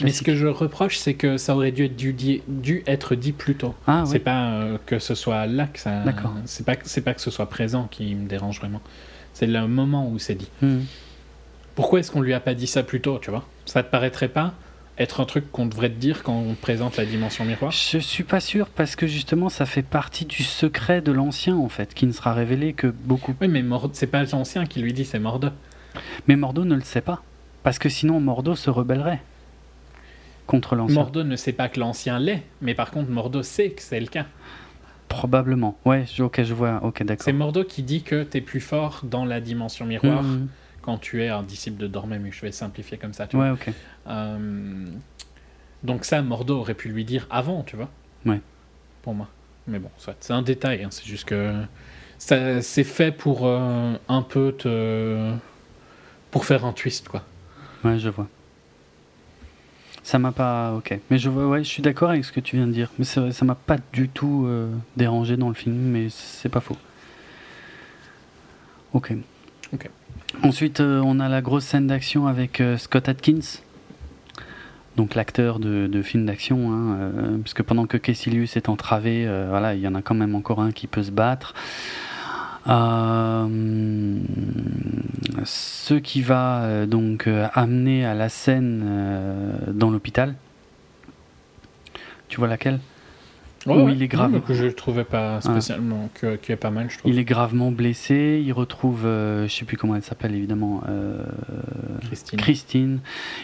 Mais 0.03 0.13
ce 0.13 0.23
que 0.23 0.35
je 0.35 0.47
reproche, 0.47 0.99
c'est 0.99 1.15
que 1.15 1.37
ça 1.37 1.55
aurait 1.55 1.73
dû 1.73 1.85
être, 1.85 1.97
dû, 1.97 2.15
dû 2.47 2.83
être 2.87 3.15
dit 3.15 3.33
plus 3.33 3.55
tôt. 3.55 3.75
Ah 3.87 4.05
c'est 4.07 4.15
oui. 4.15 4.19
pas 4.19 4.53
euh, 4.53 4.79
que 4.87 4.99
ce 4.99 5.15
soit 5.15 5.47
là 5.47 5.67
que 5.67 5.79
ça. 5.79 6.03
C'est 6.45 6.65
pas, 6.65 6.77
pas 6.77 7.15
que 7.15 7.21
ce 7.21 7.31
soit 7.31 7.49
présent 7.49 7.89
qui 7.91 8.15
me 8.15 8.29
dérange 8.29 8.61
vraiment. 8.61 8.81
C'est 9.35 9.47
le 9.47 9.67
moment 9.67 10.09
où 10.09 10.19
c'est 10.19 10.35
dit. 10.35 10.51
Hmm. 10.63 10.81
Pourquoi 11.75 12.01
est-ce 12.01 12.11
qu'on 12.11 12.23
lui 12.23 12.33
a 12.33 12.41
pas 12.41 12.55
dit 12.55 12.67
ça 12.67 12.83
plus 12.83 13.01
tôt, 13.01 13.19
tu 13.21 13.31
vois? 13.31 13.47
Ça 13.67 13.83
te 13.83 13.91
paraîtrait 13.91 14.29
pas 14.29 14.55
être 14.99 15.21
un 15.21 15.25
truc 15.27 15.51
qu'on 15.53 15.67
devrait 15.67 15.91
te 15.91 15.99
dire 15.99 16.23
quand 16.23 16.35
on 16.37 16.55
présente 16.55 16.97
la 16.97 17.05
dimension 17.05 17.45
miroir 17.45 17.71
Je 17.71 17.99
suis 17.99 18.25
pas 18.25 18.41
sûr 18.41 18.69
parce 18.69 18.97
que 18.97 19.07
justement 19.07 19.49
ça 19.49 19.67
fait 19.67 19.83
partie 19.83 20.25
du 20.25 20.43
secret 20.43 21.01
de 21.03 21.13
l'ancien 21.13 21.57
en 21.57 21.69
fait, 21.69 21.93
qui 21.95 22.07
ne 22.07 22.13
sera 22.13 22.33
révélé 22.33 22.73
que 22.73 22.87
beaucoup. 22.87 23.35
Oui, 23.41 23.49
mais 23.49 23.63
Mord- 23.63 23.91
c'est 23.93 24.07
pas 24.07 24.23
l'ancien 24.25 24.65
qui 24.67 24.81
lui 24.81 24.93
dit, 24.93 25.05
c'est 25.05 25.19
Mordo. 25.19 25.49
Mais 26.29 26.37
Mordo 26.37 26.65
ne 26.65 26.75
le 26.75 26.81
sait 26.83 27.01
pas, 27.03 27.23
parce 27.63 27.79
que 27.79 27.89
sinon 27.89 28.21
Mordo 28.21 28.55
se 28.55 28.71
rebellerait 28.71 29.21
contre 30.47 30.77
l'ancien. 30.77 30.95
Mordo 30.97 31.25
ne 31.25 31.37
sait 31.37 31.53
pas 31.53 31.69
que 31.69 31.81
l'ancien 31.81 32.19
l'est, 32.19 32.43
mais 32.63 32.75
par 32.75 32.91
contre 32.91 33.11
Mordo 33.11 33.43
sait 33.43 33.71
que 33.71 33.83
c'est 33.83 34.01
le 34.01 34.07
cas. 34.07 34.27
Probablement. 35.09 35.79
Ouais, 35.85 36.05
je- 36.15 36.23
ok, 36.23 36.43
je 36.43 36.53
vois. 36.55 36.81
Ok, 36.83 37.03
d'accord. 37.05 37.25
C'est 37.25 37.33
Mordo 37.33 37.65
qui 37.65 37.83
dit 37.83 38.03
que 38.03 38.23
t'es 38.25 38.41
plus 38.41 38.61
fort 38.61 39.01
dans 39.05 39.25
la 39.25 39.41
dimension 39.41 39.85
miroir 39.87 40.23
Hmm. 40.23 40.47
Quand 40.87 40.99
tu 40.99 41.23
es 41.25 41.29
un 41.29 41.43
disciple 41.43 41.79
de 41.79 41.89
Dormammu. 41.89 42.33
Je 42.33 42.41
vais 42.41 42.53
simplifier 42.53 42.97
comme 42.97 43.13
ça, 43.13 43.27
tu 43.27 43.37
vois. 43.37 43.47
Ouais, 43.47 43.51
ok. 43.51 43.71
Euh, 44.07 44.87
donc 45.83 46.05
ça, 46.05 46.23
Mordo 46.23 46.61
aurait 46.61 46.75
pu 46.75 46.89
lui 46.89 47.05
dire 47.05 47.27
avant, 47.29 47.65
tu 47.65 47.75
vois. 47.75 47.91
Ouais. 48.25 48.41
Pour 49.03 49.13
moi. 49.13 49.29
Mais 49.67 49.81
bon, 49.81 49.91
soit. 49.99 50.15
C'est 50.21 50.33
un 50.33 50.43
détail, 50.43 50.85
hein, 50.85 50.89
c'est 50.93 51.05
juste 51.05 51.25
que 51.25 51.53
ça, 52.19 52.63
c'est 52.63 52.85
fait 52.85 53.11
pour 53.11 53.47
euh, 53.47 53.95
un 54.09 54.23
peu 54.23 54.55
te... 54.57 55.35
pour 56.31 56.45
faire 56.45 56.65
un 56.65 56.73
twist, 56.73 57.09
quoi. 57.09 57.25
Ouais, 57.85 57.99
je 57.99 58.09
vois. 58.09 58.29
Ça 60.05 60.21
m'a 60.21 60.31
pas. 60.31 60.73
Ok. 60.75 60.97
Mais 61.11 61.19
je 61.19 61.29
vois, 61.29 61.49
ouais, 61.49 61.65
je 61.65 61.69
suis 61.69 61.83
d'accord 61.83 62.11
avec 62.11 62.25
ce 62.25 62.31
que 62.31 62.39
tu 62.39 62.55
viens 62.55 62.69
de 62.69 62.73
dire. 62.73 62.93
Mais 62.97 63.05
vrai, 63.05 63.33
ça 63.33 63.45
m'a 63.45 63.57
pas 63.57 63.79
du 63.93 64.09
tout 64.09 64.45
euh, 64.47 64.73
dérangé 64.97 65.37
dans 65.37 65.49
le 65.49 65.55
film, 65.55 65.75
mais 65.75 66.07
c'est 66.11 66.49
pas 66.49 66.61
faux. 66.61 66.77
Ok. 68.93 69.13
Ok. 69.73 69.91
Ensuite, 70.43 70.81
euh, 70.81 71.01
on 71.05 71.19
a 71.19 71.29
la 71.29 71.41
grosse 71.41 71.65
scène 71.65 71.87
d'action 71.87 72.27
avec 72.27 72.61
euh, 72.61 72.77
Scott 72.77 73.09
Atkins. 73.09 73.61
Donc 74.97 75.15
l'acteur 75.15 75.59
de, 75.59 75.87
de 75.87 76.03
film 76.03 76.27
d'action, 76.27 76.73
hein, 76.73 76.97
euh, 76.99 77.39
parce 77.39 77.55
que 77.55 77.63
pendant 77.63 77.87
que 77.87 77.97
Caecilius 77.97 78.57
est 78.57 78.69
entravé, 78.69 79.27
euh, 79.27 79.47
voilà, 79.51 79.75
il 79.75 79.81
y 79.81 79.89
en 79.89 79.95
a 79.95 80.03
quand 80.03 80.15
même 80.15 80.35
encore 80.35 80.61
un 80.61 80.73
qui 80.73 80.87
peut 80.87 81.03
se 81.03 81.11
battre. 81.11 81.55
Ce 85.45 85.95
qui 85.95 86.23
va 86.23 86.87
donc 86.87 87.29
amener 87.55 88.05
à 88.05 88.15
la 88.15 88.29
scène 88.29 88.85
dans 89.69 89.91
l'hôpital. 89.91 90.35
Tu 92.29 92.39
vois 92.39 92.49
laquelle? 92.49 92.81
Où 93.67 93.89
il 93.89 94.03
est 94.03 94.09
grave. 94.09 94.41
Que 94.47 94.55
je 94.55 94.67
trouvais 94.67 95.05
pas 95.05 95.41
spécialement, 95.41 96.09
qui 96.43 96.53
est 96.53 96.57
pas 96.57 96.71
mal, 96.71 96.91
je 96.91 96.99
trouve. 96.99 97.11
Il 97.11 97.19
est 97.19 97.25
gravement 97.25 97.71
blessé. 97.73 98.43
Il 98.45 98.53
retrouve, 98.53 99.05
euh, 99.05 99.49
je 99.49 99.53
sais 99.55 99.65
plus 99.65 99.77
comment 99.77 99.97
elle 99.97 100.03
s'appelle 100.03 100.35
évidemment, 100.35 100.83
euh, 100.89 101.25
Christine. 102.07 102.39
Christine. 102.39 102.99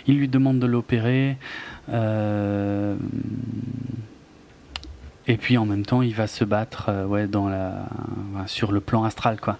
Il 0.06 0.18
lui 0.18 0.28
demande 0.28 0.58
de 0.58 0.66
l'opérer. 0.66 1.36
euh, 1.92 2.94
et 5.28 5.36
puis 5.36 5.56
en 5.56 5.66
même 5.66 5.86
temps, 5.86 6.02
il 6.02 6.14
va 6.14 6.26
se 6.26 6.44
battre 6.44 6.86
euh, 6.88 7.06
ouais, 7.06 7.28
dans 7.28 7.48
la, 7.48 7.86
sur 8.46 8.72
le 8.72 8.80
plan 8.80 9.04
astral. 9.04 9.40
Quoi. 9.40 9.58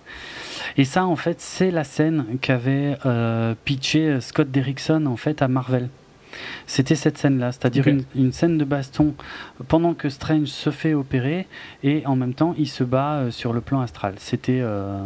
Et 0.77 0.85
ça, 0.85 1.07
en 1.07 1.15
fait, 1.17 1.41
c'est 1.41 1.71
la 1.71 1.85
scène 1.85 2.25
qu'avait 2.41 2.97
euh, 3.07 3.55
pitché 3.65 4.21
Scott 4.21 4.51
Derrickson 4.51 5.07
en 5.07 5.17
fait, 5.17 5.41
à 5.41 5.49
Marvel. 5.49 5.89
C'était 6.67 6.95
cette 6.95 7.19
scène-là, 7.19 7.53
c'est-à-dire 7.53 7.87
une, 7.89 8.05
une 8.15 8.33
scène 8.33 8.59
de 8.59 8.65
baston 8.65 9.15
pendant 9.69 9.95
que 9.95 10.09
Strange 10.09 10.47
se 10.49 10.71
fait 10.71 10.95
opérer 10.95 11.47
et 11.83 12.05
en 12.07 12.17
même 12.17 12.35
temps 12.35 12.55
il 12.59 12.69
se 12.69 12.85
bat 12.85 13.15
euh, 13.15 13.31
sur 13.31 13.53
le 13.53 13.61
plan 13.61 13.81
astral. 13.81 14.15
C'était 14.19 14.61
euh, 14.61 15.03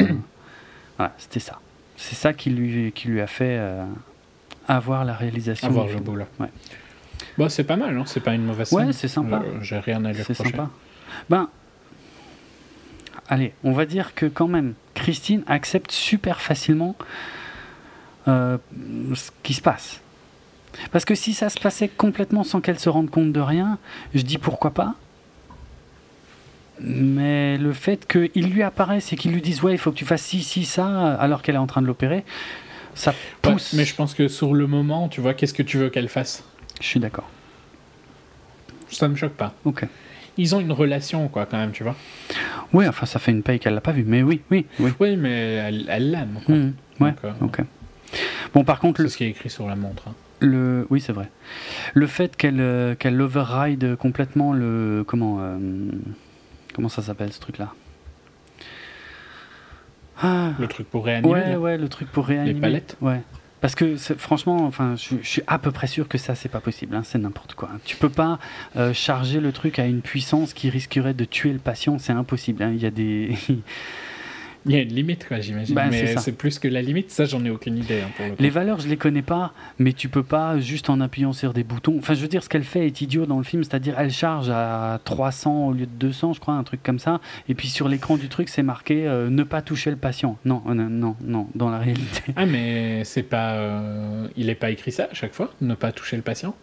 voilà, 0.99 1.13
c'était 1.19 1.41
ça. 1.41 1.59
C'est 1.97 2.15
ça 2.15 2.33
qui 2.33 2.51
lui, 2.51 2.93
qui 2.93 3.09
lui 3.09 3.21
a 3.21 3.27
fait 3.27 3.57
euh, 3.59 3.85
avoir 4.69 5.05
la 5.05 5.15
réalisation. 5.15 5.69
Avoir 5.69 5.87
le 5.87 6.19
là. 6.19 6.27
Ouais. 6.39 6.49
Bah, 7.39 7.49
c'est 7.49 7.65
pas 7.65 7.77
mal, 7.77 7.97
hein, 7.97 8.05
c'est 8.07 8.21
pas 8.21 8.35
une 8.35 8.45
mauvaise 8.45 8.73
Ouais, 8.73 8.85
scène. 8.85 8.93
c'est 8.93 9.09
sympa. 9.09 9.43
J'ai 9.63 9.79
rien 9.79 10.05
à 10.05 10.13
lui 10.13 10.17
C'est 10.23 10.33
reprocher. 10.33 10.51
sympa. 10.51 10.71
Ben, 11.31 11.49
allez, 13.29 13.53
on 13.65 13.73
va 13.73 13.85
dire 13.87 14.15
que 14.15 14.27
quand 14.27 14.49
même, 14.49 14.75
Christine 14.95 15.43
accepte 15.47 15.91
super 15.93 16.41
facilement 16.41 16.97
euh, 18.29 18.59
ce 19.15 19.31
qui 19.43 19.55
se 19.55 19.61
passe. 19.63 20.01
Parce 20.93 21.05
que 21.05 21.15
si 21.15 21.33
ça 21.35 21.49
se 21.49 21.59
passait 21.61 21.89
complètement 21.89 22.45
sans 22.45 22.61
qu'elle 22.61 22.79
se 22.79 22.89
rende 22.89 23.11
compte 23.11 23.33
de 23.33 23.41
rien, 23.41 23.79
je 24.15 24.23
dis 24.23 24.39
pourquoi 24.39 24.73
pas. 24.73 24.95
Mais 26.81 27.57
le 27.57 27.73
fait 27.73 28.07
qu'il 28.07 28.51
lui 28.51 28.63
apparaisse 28.63 29.13
et 29.13 29.17
qu'il 29.17 29.33
lui 29.33 29.41
dise 29.41 29.63
ouais 29.63 29.73
il 29.73 29.79
faut 29.79 29.91
que 29.93 29.97
tu 29.97 30.05
fasses 30.05 30.23
ci, 30.23 30.43
ci, 30.43 30.65
ça, 30.67 31.15
alors 31.15 31.41
qu'elle 31.43 31.55
est 31.55 31.59
en 31.59 31.67
train 31.67 31.81
de 31.81 31.87
l'opérer, 31.87 32.25
ça 32.95 33.13
Ouais, 33.13 33.53
pousse. 33.53 33.73
mais 33.73 33.85
je 33.85 33.95
pense 33.95 34.13
que 34.15 34.29
sur 34.29 34.53
le 34.55 34.67
moment, 34.67 35.09
tu 35.09 35.21
vois, 35.21 35.33
qu'est-ce 35.35 35.55
que 35.55 35.63
tu 35.63 35.79
veux 35.79 35.89
qu'elle 35.89 36.09
fasse? 36.09 36.45
Je 36.81 36.87
suis 36.87 37.01
d'accord. 37.01 37.29
Ça 38.91 39.09
me 39.09 39.17
choque 39.17 39.33
pas. 39.33 39.55
Ok. 39.65 39.85
Ils 40.39 40.55
ont 40.55 40.61
une 40.61 40.73
relation, 40.73 41.29
quoi, 41.29 41.47
quand 41.47 41.57
même, 41.57 41.73
tu 41.73 41.83
vois. 41.83 41.97
Oui, 42.75 42.87
enfin, 42.87 43.07
ça 43.07 43.19
fait 43.19 43.31
une 43.33 43.43
paye 43.43 43.59
qu'elle 43.59 43.75
l'a 43.75 43.81
pas 43.81 43.93
vu, 43.93 44.05
mais 44.07 44.23
oui, 44.23 44.43
oui, 44.51 44.67
oui. 44.79 44.93
Oui, 45.01 45.17
mais 45.17 45.31
elle 45.55 45.87
elle 45.89 46.11
l'aime. 46.11 46.41
quoi. 46.45 46.55
Mhm. 46.55 46.75
Ouais, 47.01 47.11
Donc, 47.13 47.19
euh, 47.25 47.33
ok. 47.41 47.61
Bon, 48.53 48.65
par 48.65 48.79
contre, 48.81 48.99
C'est 48.99 49.03
le, 49.05 49.09
ce 49.09 49.17
qui 49.17 49.25
est 49.25 49.31
écrit 49.31 49.49
sur 49.49 49.67
la 49.67 49.77
montre. 49.77 50.03
hein. 50.09 50.15
Le- 50.41 50.87
oui, 50.91 51.01
c'est 51.01 51.13
vrai. 51.13 51.31
Le 51.95 52.07
fait 52.07 52.37
qu'elle 52.37 52.61
euh, 52.61 52.95
qu'elle 52.95 53.21
override 53.21 53.97
complètement 53.97 54.53
le 54.53 55.05
comment 55.07 55.39
euh, 55.41 55.59
comment 56.75 56.89
ça 56.89 57.03
s'appelle 57.03 57.33
ce 57.33 57.41
truc-là? 57.41 57.73
Ah, 60.23 60.53
Le 60.59 60.67
truc 60.67 60.89
pour 60.89 61.05
réanimer. 61.05 61.33
ouais, 61.35 61.57
ouais, 61.57 61.79
le 61.79 61.89
truc 61.89 62.09
pour 62.11 62.27
réanimer. 62.27 62.61
palettes 62.61 62.97
Ouais. 63.01 63.21
Parce 63.61 63.75
que 63.75 63.97
franchement, 63.97 64.65
enfin, 64.67 64.95
je, 64.97 65.17
je 65.23 65.29
suis 65.29 65.43
à 65.47 65.59
peu 65.59 65.71
près 65.73 65.87
sûr 65.87 66.09
que 66.09 66.19
ça 66.19 66.35
c'est 66.35 66.49
pas 66.49 66.61
possible. 66.61 66.95
hein, 66.95 67.03
c'est 67.05 67.19
n'importe 67.19 67.55
quoi. 67.55 67.71
Tu 67.85 67.97
peux 67.97 68.09
pas 68.11 68.39
euh, 68.77 68.93
charger 68.93 69.41
le 69.41 69.51
truc 69.53 69.79
à 69.79 69.87
une 69.87 70.03
puissance 70.03 70.55
qui 70.55 70.71
risquerait 70.71 71.15
de 71.15 71.25
tuer 71.25 71.53
le 71.53 71.59
patient. 71.59 71.99
C'est 71.99 72.13
impossible. 72.13 72.63
hein, 72.63 72.71
Il 72.75 72.81
y 72.83 72.87
a 72.87 72.91
des 72.91 73.35
Il 74.67 74.73
y 74.75 74.77
a 74.79 74.83
une 74.83 74.93
limite, 74.93 75.27
quoi, 75.27 75.41
j'imagine. 75.41 75.75
C'est 75.77 75.91
mais 75.91 76.17
c'est 76.17 76.33
plus 76.33 76.59
que 76.59 76.69
la 76.69 76.83
limite, 76.83 77.11
ça, 77.11 77.25
j'en 77.25 77.45
ai 77.45 77.51
aucune 77.51 77.79
idée. 77.79 78.01
hein, 78.01 78.11
pour 78.17 78.27
le 78.27 78.33
coup. 78.33 78.43
Les 78.43 78.51
valeurs, 78.51 78.81
je 78.81 78.89
les 78.89 78.97
connais 78.97 79.23
pas, 79.23 79.53
mais 79.79 79.93
tu 79.93 80.09
peux 80.09 80.23
pas 80.23 80.59
juste 80.59 80.91
en 80.91 81.01
appuyant 81.01 81.33
sur 81.33 81.53
des 81.53 81.65
boutons. 81.65 81.97
Enfin, 81.99 82.15
je 82.15 82.21
veux 82.23 82.29
dire, 82.29 82.43
ce 82.43 82.49
qu'elle 82.49 82.65
fait 82.65 82.87
est 82.87 83.01
idiot 83.01 83.27
dans 83.27 83.39
le 83.39 83.45
film, 83.45 83.63
c'est-à-dire 83.65 83.95
elle 83.99 84.11
charge 84.11 84.51
à 84.51 85.01
300 85.05 85.69
au 85.69 85.73
lieu 85.73 85.87
de 85.87 85.93
200, 85.93 86.33
je 86.35 86.41
crois, 86.41 86.55
un 86.55 86.65
truc 86.65 86.83
comme 86.83 86.99
ça. 86.99 87.21
Et 87.49 87.55
puis 87.55 87.69
sur 87.69 87.89
l'écran 87.89 88.17
du 88.17 88.29
truc, 88.29 88.49
c'est 88.49 88.63
marqué 88.63 89.07
euh, 89.07 89.31
ne 89.31 89.43
pas 89.45 89.63
toucher 89.63 89.91
le 89.91 89.97
patient. 89.97 90.37
Non, 90.45 90.63
euh, 90.69 90.75
non, 90.75 90.89
non, 90.91 91.17
non, 91.23 91.49
dans 91.55 91.71
la 91.71 91.79
réalité. 91.79 92.23
Ah, 92.37 92.47
mais 92.47 93.05
c'est 93.05 93.23
pas. 93.23 93.55
euh, 93.55 94.27
Il 94.37 94.51
est 94.51 94.55
pas 94.55 94.71
écrit 94.71 94.93
ça 94.93 95.09
à 95.11 95.15
chaque 95.15 95.35
fois 95.35 95.53
Ne 95.61 95.75
pas 95.75 95.93
toucher 95.93 96.17
le 96.17 96.23
patient? 96.23 96.55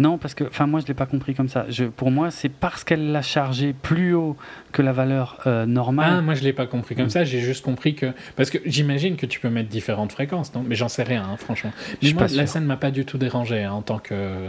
Non, 0.00 0.16
parce 0.18 0.34
que, 0.34 0.44
enfin, 0.44 0.66
moi, 0.66 0.80
je 0.80 0.86
l'ai 0.86 0.94
pas 0.94 1.06
compris 1.06 1.34
comme 1.34 1.48
ça. 1.48 1.66
Je, 1.68 1.84
pour 1.84 2.10
moi, 2.10 2.30
c'est 2.30 2.48
parce 2.48 2.84
qu'elle 2.84 3.12
l'a 3.12 3.22
chargé 3.22 3.72
plus 3.74 4.14
haut 4.14 4.36
que 4.72 4.80
la 4.82 4.92
valeur 4.92 5.38
euh, 5.46 5.64
Ah, 5.64 5.66
normale. 5.66 6.22
moi 6.22 6.34
je 6.34 6.42
l'ai 6.42 6.52
pas 6.54 6.66
compris 6.66 6.94
comme 6.96 7.06
Mm. 7.06 7.10
ça, 7.10 7.24
j'ai 7.24 7.40
juste 7.40 7.62
compris 7.64 7.94
que. 7.94 8.12
Parce 8.34 8.48
que 8.50 8.58
j'imagine 8.64 9.16
que 9.16 9.26
tu 9.26 9.40
peux 9.40 9.50
mettre 9.50 9.68
différentes 9.68 10.12
fréquences, 10.12 10.54
non? 10.54 10.64
Mais 10.66 10.74
j'en 10.74 10.88
sais 10.88 11.02
rien, 11.02 11.22
hein, 11.22 11.36
franchement. 11.36 11.72
Mais 12.02 12.12
moi, 12.14 12.26
la 12.34 12.46
scène 12.46 12.64
m'a 12.64 12.76
pas 12.78 12.90
du 12.90 13.04
tout 13.04 13.18
dérangé 13.18 13.62
hein, 13.62 13.72
en 13.72 13.82
tant 13.82 13.98
que 13.98 14.14
euh, 14.14 14.48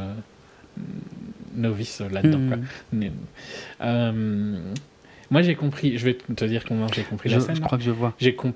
novice 1.55 2.01
là-dedans. 2.01 2.37
Hmm. 2.39 2.47
quoi. 2.49 2.57
Mais, 2.93 3.11
euh, 3.81 4.57
moi 5.29 5.41
j'ai 5.41 5.55
compris, 5.55 5.97
je 5.97 6.05
vais 6.05 6.13
te 6.15 6.45
dire 6.45 6.63
comment 6.65 6.87
j'ai 6.93 7.03
compris 7.03 7.29
je, 7.29 7.35
la 7.35 7.41
scène. 7.41 7.55
je 7.55 7.61
crois 7.61 7.77
que 7.77 7.83
je 7.83 7.91
vois. 7.91 8.13
J'ai 8.19 8.35
comp- 8.35 8.55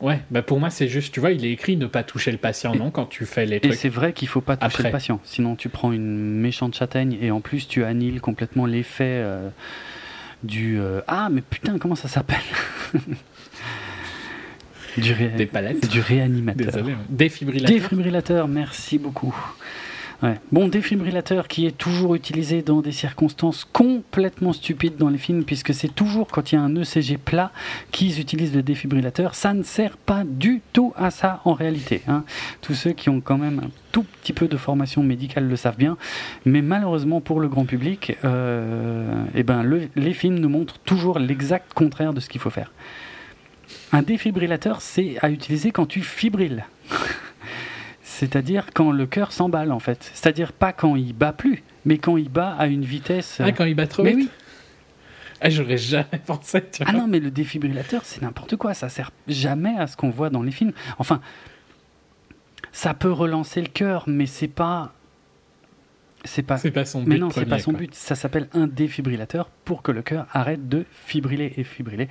Ouais, 0.00 0.20
bah 0.30 0.42
pour 0.42 0.60
moi 0.60 0.70
c'est 0.70 0.88
juste, 0.88 1.14
tu 1.14 1.20
vois, 1.20 1.30
il 1.30 1.44
est 1.46 1.50
écrit 1.52 1.76
ne 1.76 1.86
pas 1.86 2.02
toucher 2.02 2.30
le 2.32 2.36
patient, 2.38 2.74
Et- 2.74 2.78
non 2.78 2.90
Quand 2.90 3.06
tu 3.06 3.24
fais 3.26 3.46
les 3.46 3.56
Et 3.56 3.60
trucs. 3.60 3.74
c'est 3.74 3.88
vrai 3.88 4.12
qu'il 4.12 4.28
faut 4.28 4.40
pas 4.40 4.56
toucher 4.56 4.66
Après. 4.66 4.82
le 4.84 4.90
patient, 4.90 5.20
sinon 5.24 5.54
tu 5.56 5.68
prends 5.68 5.92
une 5.92 6.40
méchante 6.40 6.74
châtaigne 6.74 7.16
et 7.20 7.30
en 7.30 7.40
plus 7.40 7.68
tu 7.68 7.84
annihiles 7.84 8.20
complètement 8.20 8.66
l'effet 8.66 9.04
euh, 9.22 9.48
du 10.42 10.78
euh, 10.80 11.00
ah 11.06 11.28
mais 11.30 11.40
putain 11.40 11.78
comment 11.78 11.94
ça 11.94 12.08
s'appelle 12.08 12.36
du, 14.98 15.12
ré- 15.12 15.30
Des 15.30 15.46
palettes. 15.46 15.88
du 15.90 16.00
réanimateur. 16.00 16.66
Désolé. 16.66 16.94
Défibrillateur. 17.08 17.74
Défibrillateur, 17.76 18.48
merci 18.48 18.98
beaucoup. 18.98 19.34
Bon, 20.52 20.68
défibrillateur 20.68 21.48
qui 21.48 21.66
est 21.66 21.76
toujours 21.76 22.14
utilisé 22.14 22.62
dans 22.62 22.80
des 22.80 22.92
circonstances 22.92 23.64
complètement 23.64 24.52
stupides 24.52 24.96
dans 24.96 25.10
les 25.10 25.18
films, 25.18 25.44
puisque 25.44 25.74
c'est 25.74 25.94
toujours 25.94 26.28
quand 26.28 26.50
il 26.52 26.54
y 26.54 26.58
a 26.58 26.62
un 26.62 26.74
ECG 26.76 27.18
plat 27.18 27.50
qu'ils 27.92 28.20
utilisent 28.20 28.54
le 28.54 28.62
défibrillateur. 28.62 29.34
Ça 29.34 29.52
ne 29.54 29.62
sert 29.62 29.96
pas 29.96 30.22
du 30.24 30.62
tout 30.72 30.92
à 30.96 31.10
ça 31.10 31.40
en 31.44 31.52
réalité. 31.52 32.02
hein. 32.08 32.24
Tous 32.62 32.74
ceux 32.74 32.92
qui 32.92 33.10
ont 33.10 33.20
quand 33.20 33.38
même 33.38 33.58
un 33.66 33.70
tout 33.92 34.04
petit 34.22 34.32
peu 34.32 34.48
de 34.48 34.56
formation 34.56 35.02
médicale 35.02 35.48
le 35.48 35.56
savent 35.56 35.76
bien. 35.76 35.96
Mais 36.44 36.62
malheureusement 36.62 37.20
pour 37.20 37.40
le 37.40 37.48
grand 37.48 37.64
public, 37.66 38.16
euh, 38.24 39.12
eh 39.34 39.42
ben, 39.42 39.62
le- 39.62 39.88
les 39.96 40.14
films 40.14 40.38
nous 40.38 40.48
montrent 40.48 40.78
toujours 40.78 41.18
l'exact 41.18 41.74
contraire 41.74 42.12
de 42.14 42.20
ce 42.20 42.28
qu'il 42.28 42.40
faut 42.40 42.50
faire. 42.50 42.72
Un 43.92 44.02
défibrillateur, 44.02 44.80
c'est 44.80 45.16
à 45.20 45.30
utiliser 45.30 45.70
quand 45.70 45.86
tu 45.86 46.00
fibrilles. 46.00 46.64
C'est-à-dire 48.14 48.66
quand 48.72 48.92
le 48.92 49.06
cœur 49.06 49.32
s'emballe 49.32 49.72
en 49.72 49.80
fait. 49.80 50.10
C'est-à-dire 50.14 50.52
pas 50.52 50.72
quand 50.72 50.94
il 50.94 51.12
bat 51.14 51.32
plus, 51.32 51.64
mais 51.84 51.98
quand 51.98 52.16
il 52.16 52.28
bat 52.28 52.54
à 52.56 52.68
une 52.68 52.84
vitesse. 52.84 53.40
Ah, 53.40 53.50
quand 53.50 53.64
il 53.64 53.74
bat 53.74 53.88
trop 53.88 54.04
mais 54.04 54.12
vite 54.12 54.30
oui. 54.30 54.44
Ah, 55.40 55.50
j'aurais 55.50 55.76
jamais 55.76 56.06
pensé, 56.26 56.64
tu 56.70 56.84
Ah 56.86 56.92
non, 56.92 57.08
mais 57.08 57.18
le 57.18 57.32
défibrillateur, 57.32 58.02
c'est 58.04 58.22
n'importe 58.22 58.54
quoi. 58.56 58.72
Ça 58.72 58.88
sert 58.88 59.10
jamais 59.26 59.76
à 59.76 59.88
ce 59.88 59.96
qu'on 59.96 60.10
voit 60.10 60.30
dans 60.30 60.42
les 60.42 60.52
films. 60.52 60.72
Enfin, 60.98 61.20
ça 62.70 62.94
peut 62.94 63.10
relancer 63.10 63.60
le 63.60 63.66
cœur, 63.66 64.04
mais 64.06 64.26
c'est 64.26 64.48
pas. 64.48 64.92
C'est 66.24 66.44
pas. 66.44 66.56
C'est 66.56 66.70
pas 66.70 66.84
son 66.84 67.02
but. 67.02 67.08
Mais 67.08 67.18
non, 67.18 67.30
c'est 67.30 67.46
pas 67.46 67.58
son 67.58 67.72
quoi. 67.72 67.80
but. 67.80 67.94
Ça 67.94 68.14
s'appelle 68.14 68.48
un 68.52 68.68
défibrillateur 68.68 69.50
pour 69.64 69.82
que 69.82 69.90
le 69.90 70.02
cœur 70.02 70.28
arrête 70.32 70.68
de 70.68 70.86
fibriller 70.92 71.52
et 71.58 71.64
fibriller. 71.64 72.08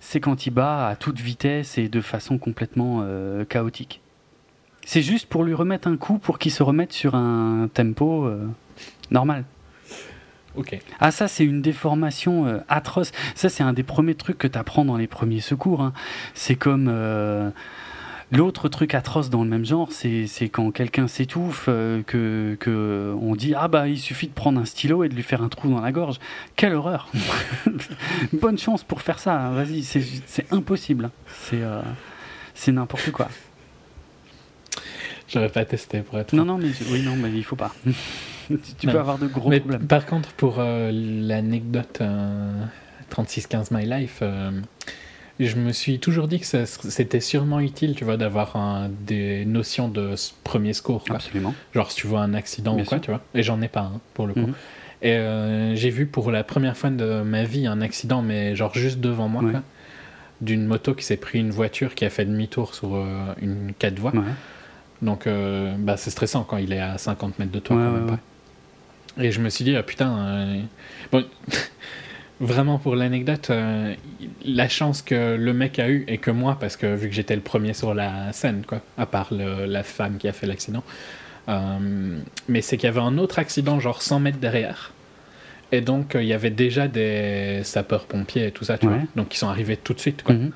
C'est 0.00 0.20
quand 0.20 0.46
il 0.46 0.50
bat 0.50 0.88
à 0.88 0.94
toute 0.94 1.18
vitesse 1.18 1.78
et 1.78 1.88
de 1.88 2.02
façon 2.02 2.36
complètement 2.36 3.00
euh, 3.00 3.46
chaotique. 3.46 4.02
C'est 4.88 5.02
juste 5.02 5.26
pour 5.28 5.42
lui 5.42 5.52
remettre 5.52 5.88
un 5.88 5.96
coup 5.96 6.18
pour 6.18 6.38
qu'il 6.38 6.52
se 6.52 6.62
remette 6.62 6.92
sur 6.92 7.16
un 7.16 7.68
tempo 7.74 8.24
euh, 8.24 8.46
normal. 9.10 9.44
Ok. 10.54 10.78
Ah 11.00 11.10
ça 11.10 11.26
c'est 11.28 11.44
une 11.44 11.60
déformation 11.60 12.46
euh, 12.46 12.60
atroce. 12.68 13.10
Ça 13.34 13.48
c'est 13.48 13.62
un 13.64 13.72
des 13.72 13.82
premiers 13.82 14.14
trucs 14.14 14.38
que 14.38 14.46
tu 14.46 14.56
apprends 14.56 14.84
dans 14.84 14.96
les 14.96 15.06
premiers 15.08 15.40
secours. 15.40 15.82
hein. 15.82 15.92
C'est 16.34 16.54
comme 16.54 16.86
euh, 16.88 17.50
l'autre 18.32 18.68
truc 18.68 18.94
atroce 18.94 19.28
dans 19.28 19.42
le 19.44 19.50
même 19.50 19.66
genre, 19.66 19.90
c'est 19.92 20.28
quand 20.50 20.70
quelqu'un 20.70 21.08
s'étouffe 21.08 21.66
euh, 21.68 22.02
que, 22.04 22.56
que 22.58 23.14
on 23.20 23.34
dit 23.34 23.54
ah 23.54 23.68
bah 23.68 23.88
il 23.88 23.98
suffit 23.98 24.28
de 24.28 24.32
prendre 24.32 24.58
un 24.60 24.64
stylo 24.64 25.04
et 25.04 25.08
de 25.10 25.14
lui 25.14 25.22
faire 25.24 25.42
un 25.42 25.48
trou 25.48 25.68
dans 25.68 25.80
la 25.80 25.92
gorge. 25.92 26.18
Quelle 26.54 26.74
horreur. 26.74 27.08
Bonne 28.32 28.56
chance 28.56 28.82
pour 28.84 29.02
faire 29.02 29.18
ça. 29.18 29.38
hein. 29.38 29.50
Vas-y 29.52 29.82
c'est 29.82 30.46
impossible. 30.52 31.10
C'est 31.48 31.60
euh, 31.62 31.82
c'est 32.54 32.72
n'importe 32.72 33.10
quoi. 33.10 33.28
J'aurais 35.28 35.48
pas 35.48 35.64
testé 35.64 36.00
pour 36.00 36.18
être. 36.18 36.32
Non 36.34 36.44
non 36.44 36.58
mais 36.58 36.68
oui 36.90 37.02
non 37.02 37.16
mais 37.16 37.30
il 37.32 37.42
faut 37.44 37.56
pas. 37.56 37.74
tu 38.48 38.56
peux 38.86 38.92
Non. 38.92 39.00
avoir 39.00 39.18
de 39.18 39.26
gros 39.26 39.50
Mais 39.50 39.60
problèmes. 39.60 39.86
par 39.86 40.06
contre, 40.06 40.30
pour 40.32 40.56
euh, 40.58 40.90
l'anecdote 40.92 41.98
euh, 42.00 42.62
3615 43.10 43.70
My 43.72 43.84
Life, 43.86 44.18
euh, 44.22 44.52
je 45.40 45.56
me 45.56 45.72
suis 45.72 45.98
toujours 45.98 46.28
dit 46.28 46.38
que 46.40 46.46
c'était 46.64 47.20
sûrement 47.20 47.60
utile, 47.60 47.94
tu 47.96 48.04
vois, 48.04 48.16
d'avoir 48.16 48.88
des 49.06 49.44
notions 49.44 49.88
de 49.88 50.14
premier 50.44 50.72
secours. 50.72 51.04
quoi. 51.04 51.16
Absolument. 51.16 51.54
Genre 51.74 51.90
si 51.90 51.96
tu 51.98 52.06
vois 52.06 52.20
un 52.20 52.32
accident 52.34 52.74
Bien 52.74 52.84
ou 52.84 52.86
quoi, 52.86 52.98
sûr. 52.98 53.04
tu 53.04 53.10
vois. 53.10 53.20
Et 53.34 53.42
j'en 53.42 53.60
ai 53.62 53.68
pas, 53.68 53.90
hein, 53.94 54.00
pour 54.14 54.26
le 54.26 54.34
coup. 54.34 54.40
Mhm. 54.40 54.54
Et 55.02 55.12
euh, 55.12 55.74
j'ai 55.74 55.90
vu 55.90 56.06
pour 56.06 56.30
la 56.30 56.42
première 56.42 56.76
fois 56.76 56.88
de 56.90 57.20
ma 57.22 57.44
vie 57.44 57.66
un 57.66 57.80
accident, 57.82 58.22
mais 58.22 58.56
genre 58.56 58.72
juste 58.74 58.98
devant 59.00 59.28
moi, 59.28 59.42
Ouais. 59.42 59.52
d'une 60.40 60.64
moto 60.66 60.94
qui 60.94 61.04
s'est 61.04 61.18
pris 61.18 61.38
une 61.38 61.50
voiture 61.50 61.94
qui 61.94 62.04
a 62.06 62.10
fait 62.10 62.24
demi-tour 62.24 62.74
sur 62.74 62.94
euh, 62.94 63.34
une 63.42 63.72
4 63.78 63.98
voies. 63.98 64.12
Ouais. 64.14 64.22
Donc 65.02 65.26
euh, 65.26 65.74
bah, 65.78 65.96
c'est 65.96 66.10
stressant 66.10 66.44
quand 66.44 66.56
il 66.56 66.72
est 66.72 66.80
à 66.80 66.98
50 66.98 67.38
mètres 67.38 67.52
de 67.52 67.58
toi. 67.58 67.76
Ouais, 67.76 67.82
quand 67.82 67.88
ouais, 67.92 67.98
même 68.00 68.10
ouais. 68.10 68.16
pas. 69.16 69.22
Et 69.22 69.30
je 69.32 69.40
me 69.40 69.48
suis 69.48 69.64
dit, 69.64 69.74
ah 69.76 69.82
putain, 69.82 70.18
euh, 70.18 70.60
bon, 71.12 71.24
vraiment 72.40 72.78
pour 72.78 72.96
l'anecdote, 72.96 73.48
euh, 73.50 73.94
la 74.44 74.68
chance 74.68 75.00
que 75.02 75.36
le 75.36 75.52
mec 75.54 75.78
a 75.78 75.88
eu 75.88 76.04
et 76.06 76.18
que 76.18 76.30
moi, 76.30 76.58
parce 76.60 76.76
que 76.76 76.94
vu 76.94 77.08
que 77.08 77.14
j'étais 77.14 77.34
le 77.34 77.40
premier 77.42 77.72
sur 77.72 77.94
la 77.94 78.32
scène, 78.32 78.62
quoi, 78.66 78.80
à 78.98 79.06
part 79.06 79.28
le- 79.32 79.64
la 79.66 79.82
femme 79.82 80.18
qui 80.18 80.28
a 80.28 80.32
fait 80.32 80.46
l'accident, 80.46 80.82
mais 82.48 82.60
c'est 82.60 82.76
qu'il 82.76 82.86
y 82.86 82.90
avait 82.90 83.00
un 83.00 83.18
autre 83.18 83.38
accident, 83.38 83.80
genre 83.80 84.02
100 84.02 84.20
mètres 84.20 84.38
derrière. 84.38 84.92
Et 85.72 85.80
donc, 85.80 86.12
il 86.14 86.24
y 86.26 86.32
avait 86.32 86.50
déjà 86.50 86.86
des 86.88 87.60
sapeurs-pompiers 87.64 88.46
et 88.48 88.52
tout 88.52 88.64
ça, 88.64 88.78
tu 88.78 88.86
Ouais. 88.86 88.94
vois. 88.98 89.02
Donc, 89.16 89.34
ils 89.34 89.38
sont 89.38 89.48
arrivés 89.48 89.76
tout 89.76 89.94
de 89.94 90.00
suite, 90.00 90.22
quoi. 90.22 90.34
Mhm. 90.34 90.50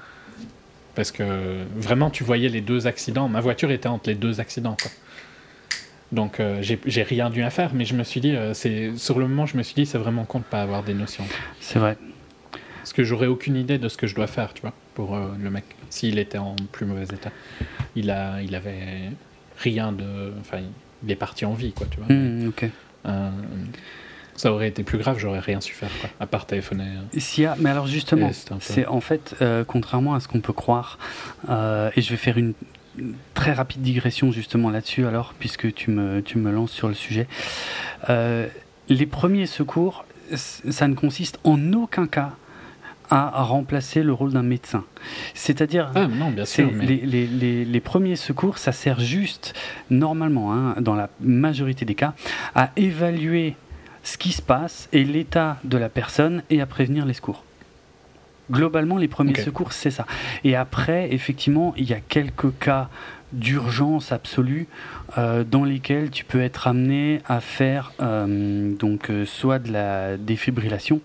Parce 1.01 1.13
que 1.13 1.65
vraiment, 1.77 2.11
tu 2.11 2.25
voyais 2.25 2.51
les 2.51 2.61
deux 2.61 2.87
accidents. 2.87 3.27
Ma 3.27 3.41
voiture 3.41 3.71
était 3.71 3.89
entre 3.89 4.11
les 4.11 4.15
deux 4.15 4.39
accidents. 4.39 4.77
Quoi. 4.79 4.91
Donc, 6.13 6.41
euh, 6.41 6.61
j'ai 6.61 7.03
rien 7.03 7.31
dû 7.31 7.43
à 7.43 7.49
faire, 7.49 7.73
mais 7.73 7.87
je 7.87 7.95
me 7.95 8.05
suis 8.05 8.21
dit, 8.21 8.37
euh, 8.37 8.53
c'est 8.53 8.95
sur 8.99 9.19
le 9.19 9.27
moment, 9.27 9.47
je 9.47 9.57
me 9.57 9.63
suis 9.63 9.75
dit, 9.75 9.87
c'est 9.87 9.97
vraiment 9.97 10.27
con 10.27 10.41
de 10.41 10.45
pas 10.45 10.61
avoir 10.61 10.83
des 10.83 10.93
notions. 10.93 11.25
C'est 11.59 11.79
vrai. 11.79 11.97
Parce 12.81 12.93
que 12.93 13.03
j'aurais 13.03 13.29
aucune 13.29 13.57
idée 13.57 13.79
de 13.79 13.89
ce 13.89 13.97
que 13.97 14.07
je 14.07 14.15
dois 14.15 14.27
faire, 14.27 14.53
tu 14.53 14.61
vois, 14.61 14.75
pour 14.93 15.17
euh, 15.17 15.31
le 15.41 15.49
mec. 15.49 15.65
S'il 15.89 16.19
était 16.19 16.37
en 16.37 16.55
plus 16.71 16.85
mauvais 16.85 17.05
état, 17.05 17.33
il 17.97 18.11
a, 18.11 18.43
il 18.43 18.55
avait 18.55 19.11
rien 19.57 19.93
de, 19.93 20.35
enfin, 20.39 20.59
il 21.03 21.11
est 21.11 21.17
parti 21.17 21.47
en 21.47 21.55
vie, 21.55 21.73
quoi, 21.73 21.87
tu 21.91 21.97
vois. 21.97 22.15
Mhm, 22.15 22.49
ok. 22.49 22.67
Ça 24.41 24.53
aurait 24.53 24.69
été 24.69 24.83
plus 24.85 24.97
grave, 24.99 25.19
j'aurais 25.19 25.39
rien 25.41 25.61
su 25.61 25.75
faire, 25.75 25.91
quoi, 26.01 26.09
à 26.19 26.27
part 26.27 26.47
téléphoner. 26.47 26.85
euh. 27.45 27.47
A, 27.47 27.57
mais 27.59 27.69
alors 27.71 27.87
justement, 27.87 28.29
c'est 28.61 28.85
peu- 28.85 28.89
en 28.91 29.01
fait, 29.01 29.37
euh, 29.43 29.65
contrairement 29.67 30.15
à 30.15 30.21
ce 30.21 30.29
qu'on 30.29 30.41
peut 30.41 30.53
croire, 30.55 30.99
euh, 31.51 31.91
et 31.95 32.01
je 32.01 32.11
vais 32.11 32.17
faire 32.17 32.39
une 32.39 32.55
très 33.35 33.53
rapide 33.53 33.83
digression 33.83 34.33
justement 34.33 34.71
là-dessus 34.71 35.07
alors, 35.07 35.35
puisque 35.39 35.73
tu 35.75 35.91
me, 35.91 36.23
tu 36.23 36.39
me 36.39 36.51
lances 36.51 36.73
sur 36.73 36.89
le 36.89 36.95
sujet. 36.95 37.27
Euh, 38.09 38.47
les 38.89 39.07
premiers 39.07 39.47
secours, 39.47 40.05
ça 40.35 40.89
ne 40.89 40.95
consiste 40.95 41.39
en 41.45 41.73
aucun 41.75 42.07
cas 42.07 42.33
à 43.13 43.43
remplacer 43.43 44.05
le 44.05 44.13
rôle 44.13 44.33
d'un 44.33 44.45
médecin. 44.45 44.85
C'est-à-dire, 45.35 45.91
Ah 45.97 46.07
mais 46.73 46.87
les 47.65 47.81
premiers 47.81 48.15
secours, 48.17 48.57
ça 48.59 48.71
sert 48.73 49.01
juste, 49.01 49.53
normalement, 49.91 50.55
hein, 50.55 50.77
dans 50.81 50.95
la 50.95 51.11
majorité 51.21 51.85
des 51.85 51.97
cas, 51.97 52.15
à 52.55 52.71
évaluer 52.77 53.57
ce 54.03 54.19
qui 54.19 54.33
se 54.33 54.43
passe 54.43 54.89
et 54.93 55.05
l'état 55.05 55.59
de 55.65 55.77
la 55.77 55.89
personne 55.89 56.43
et 56.51 56.61
à 56.61 56.67
prévenir 56.67 57.07
les 57.07 57.15
secours. 57.15 57.45
Globalement, 58.51 58.97
les 58.97 59.09
premiers 59.09 59.37
secours, 59.37 59.73
c'est 59.73 59.93
ça. 59.93 60.07
Et 60.43 60.57
après, 60.57 61.13
effectivement, 61.13 61.73
il 61.77 61.89
y 61.89 61.95
a 61.95 62.01
quelques 62.01 62.59
cas 62.59 62.89
d'urgence 63.33 64.11
absolue 64.11 64.67
euh, 65.19 65.45
dans 65.45 65.63
lesquels 65.63 66.11
tu 66.11 66.25
peux 66.25 66.41
être 66.41 66.67
amené 66.67 67.21
à 67.29 67.41
faire 67.41 67.93
euh, 68.01 68.75
donc 68.75 69.09
euh, 69.09 69.25
soit 69.25 69.61
de 69.61 69.73
la 69.73 70.17
défibrillation. 70.17 71.01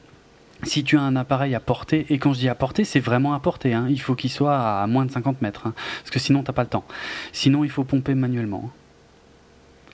Si 0.64 0.83
tu 0.83 0.98
as 0.98 1.01
un 1.01 1.15
appareil 1.15 1.53
à 1.53 1.59
portée, 1.59 2.07
et 2.09 2.17
quand 2.17 2.33
je 2.33 2.40
dis 2.40 2.49
à 2.49 2.56
portée, 2.56 2.83
c'est 2.83 2.99
vraiment 2.99 3.33
à 3.35 3.40
portée, 3.40 3.74
hein, 3.74 3.85
il 3.90 4.01
faut 4.01 4.15
qu'il 4.15 4.32
soit 4.32 4.57
à 4.57 4.88
moins 4.88 5.06
de 5.06 5.11
50 5.11 5.41
mètres, 5.43 5.67
hein, 5.67 5.74
parce 6.01 6.09
que 6.09 6.17
sinon, 6.17 6.41
tu 6.41 6.51
pas 6.51 6.64
le 6.64 6.69
temps. 6.69 6.85
Sinon, 7.32 7.64
il 7.64 7.69
faut 7.69 7.83
pomper 7.83 8.15
manuellement, 8.15 8.64
hein, 8.65 8.77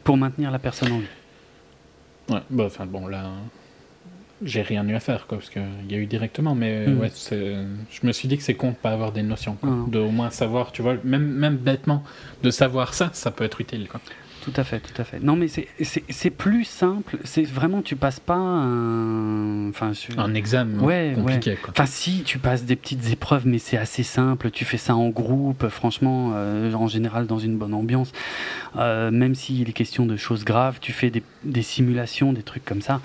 pour 0.06 0.16
maintenir 0.16 0.52
la 0.52 0.60
personne 0.60 0.94
en 0.94 1.00
vie. 1.00 1.08
Ouais, 2.32 2.40
bah, 2.50 2.64
enfin 2.66 2.85
bon, 2.85 3.08
là, 3.08 3.30
j'ai 4.43 4.61
rien 4.61 4.88
eu 4.88 4.95
à 4.95 5.00
faire, 5.00 5.27
quoi, 5.27 5.38
parce 5.38 5.50
qu'il 5.50 5.61
y 5.90 5.95
a 5.95 5.98
eu 5.98 6.06
directement, 6.08 6.56
mais 6.56 6.88
Mhm. 6.88 7.00
ouais, 7.00 7.11
je 7.30 8.08
me 8.08 8.11
suis 8.11 8.27
dit 8.27 8.38
que 8.38 8.43
c'est 8.43 8.56
con 8.56 8.72
de 8.72 8.76
pas 8.76 8.92
avoir 8.92 9.11
des 9.11 9.22
notions, 9.24 9.56
quoi, 9.60 9.69
Mhm. 9.69 9.90
de 9.92 10.00
au 10.00 10.10
moins 10.10 10.30
savoir, 10.32 10.72
tu 10.72 10.82
vois, 10.82 10.95
même, 11.03 11.27
même 11.27 11.58
bêtement, 11.58 12.03
de 12.42 12.50
savoir 12.50 12.93
ça, 12.93 13.10
ça 13.14 13.30
peut 13.32 13.43
être 13.43 13.61
utile, 13.61 13.88
quoi. 13.88 14.01
Tout 14.44 14.53
à 14.56 14.64
fait, 14.64 14.80
tout 14.80 15.00
à 15.00 15.03
fait. 15.03 15.20
Non, 15.20 15.36
mais 15.36 15.48
c'est- 15.48 15.68
plus 16.32 16.64
simple. 16.64 17.18
C'est 17.24 17.44
vraiment, 17.44 17.82
tu 17.82 17.95
passes 17.95 18.20
pas 18.20 18.36
un. 18.36 19.70
Enfin, 19.70 19.92
je- 19.94 20.18
Un 20.20 20.34
examen 20.34 20.80
Ouais, 20.82 21.14
compliqué, 21.16 21.56
quoi. 21.61 21.72
Enfin, 21.72 21.86
si, 21.86 22.24
tu 22.24 22.40
passes 22.40 22.66
des 22.66 22.76
petites 22.76 23.11
épreuves, 23.11 23.45
mais 23.45 23.60
c'est 23.60 23.78
assez 23.78 24.03
simple. 24.03 24.50
Tu 24.52 24.66
fais 24.66 24.78
ça 24.78 24.95
en 24.95 25.10
groupe, 25.10 25.68
franchement, 25.70 26.32
euh, 26.34 26.74
en 26.74 26.88
général 26.88 27.28
dans 27.28 27.40
une 27.40 27.58
bonne 27.58 27.74
ambiance. 27.74 28.11
Euh, 28.78 29.11
même 29.11 29.36
s'il 29.36 29.70
est 29.70 29.74
question 29.74 30.06
de 30.06 30.18
choses 30.18 30.44
graves, 30.45 30.80
tu 30.82 30.92
fais 30.94 31.10
des, 31.11 31.24
des 31.44 31.61
simulations, 31.61 32.34
des 32.34 32.44
trucs 32.44 32.66
comme 32.66 32.82
ça. 32.82 33.02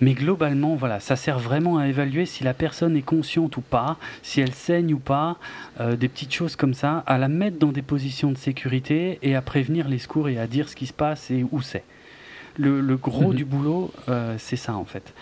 Mais 0.00 0.14
globalement, 0.14 0.74
voilà, 0.74 0.98
ça 1.00 1.14
sert 1.16 1.38
vraiment 1.38 1.78
à 1.78 1.86
évaluer 1.86 2.26
si 2.26 2.42
la 2.44 2.52
personne 2.52 2.96
est 2.96 3.02
consciente 3.02 3.56
ou 3.56 3.60
pas, 3.60 3.96
si 4.22 4.40
elle 4.40 4.52
saigne 4.52 4.92
ou 4.92 4.98
pas, 4.98 5.38
euh, 5.80 5.94
des 5.96 6.08
petites 6.08 6.34
choses 6.34 6.56
comme 6.56 6.74
ça, 6.74 7.04
à 7.06 7.16
la 7.16 7.28
mettre 7.28 7.58
dans 7.58 7.70
des 7.72 7.82
positions 7.82 8.32
de 8.32 8.36
sécurité 8.38 9.18
et 9.22 9.36
à 9.36 9.40
prévenir 9.42 9.88
les 9.88 9.98
secours 9.98 10.28
et 10.28 10.38
à 10.38 10.46
dire 10.46 10.68
ce 10.68 10.74
qui 10.76 10.86
se 10.86 10.92
passe 10.92 11.30
et 11.30 11.44
où 11.50 11.62
c'est. 11.62 11.84
Le, 12.56 12.80
le 12.80 12.96
gros 12.96 13.30
Mhm. 13.30 13.34
du 13.34 13.44
boulot, 13.44 13.92
euh, 14.08 14.34
c'est 14.38 14.56
ça 14.56 14.74
en 14.74 14.84
fait. 14.84 15.12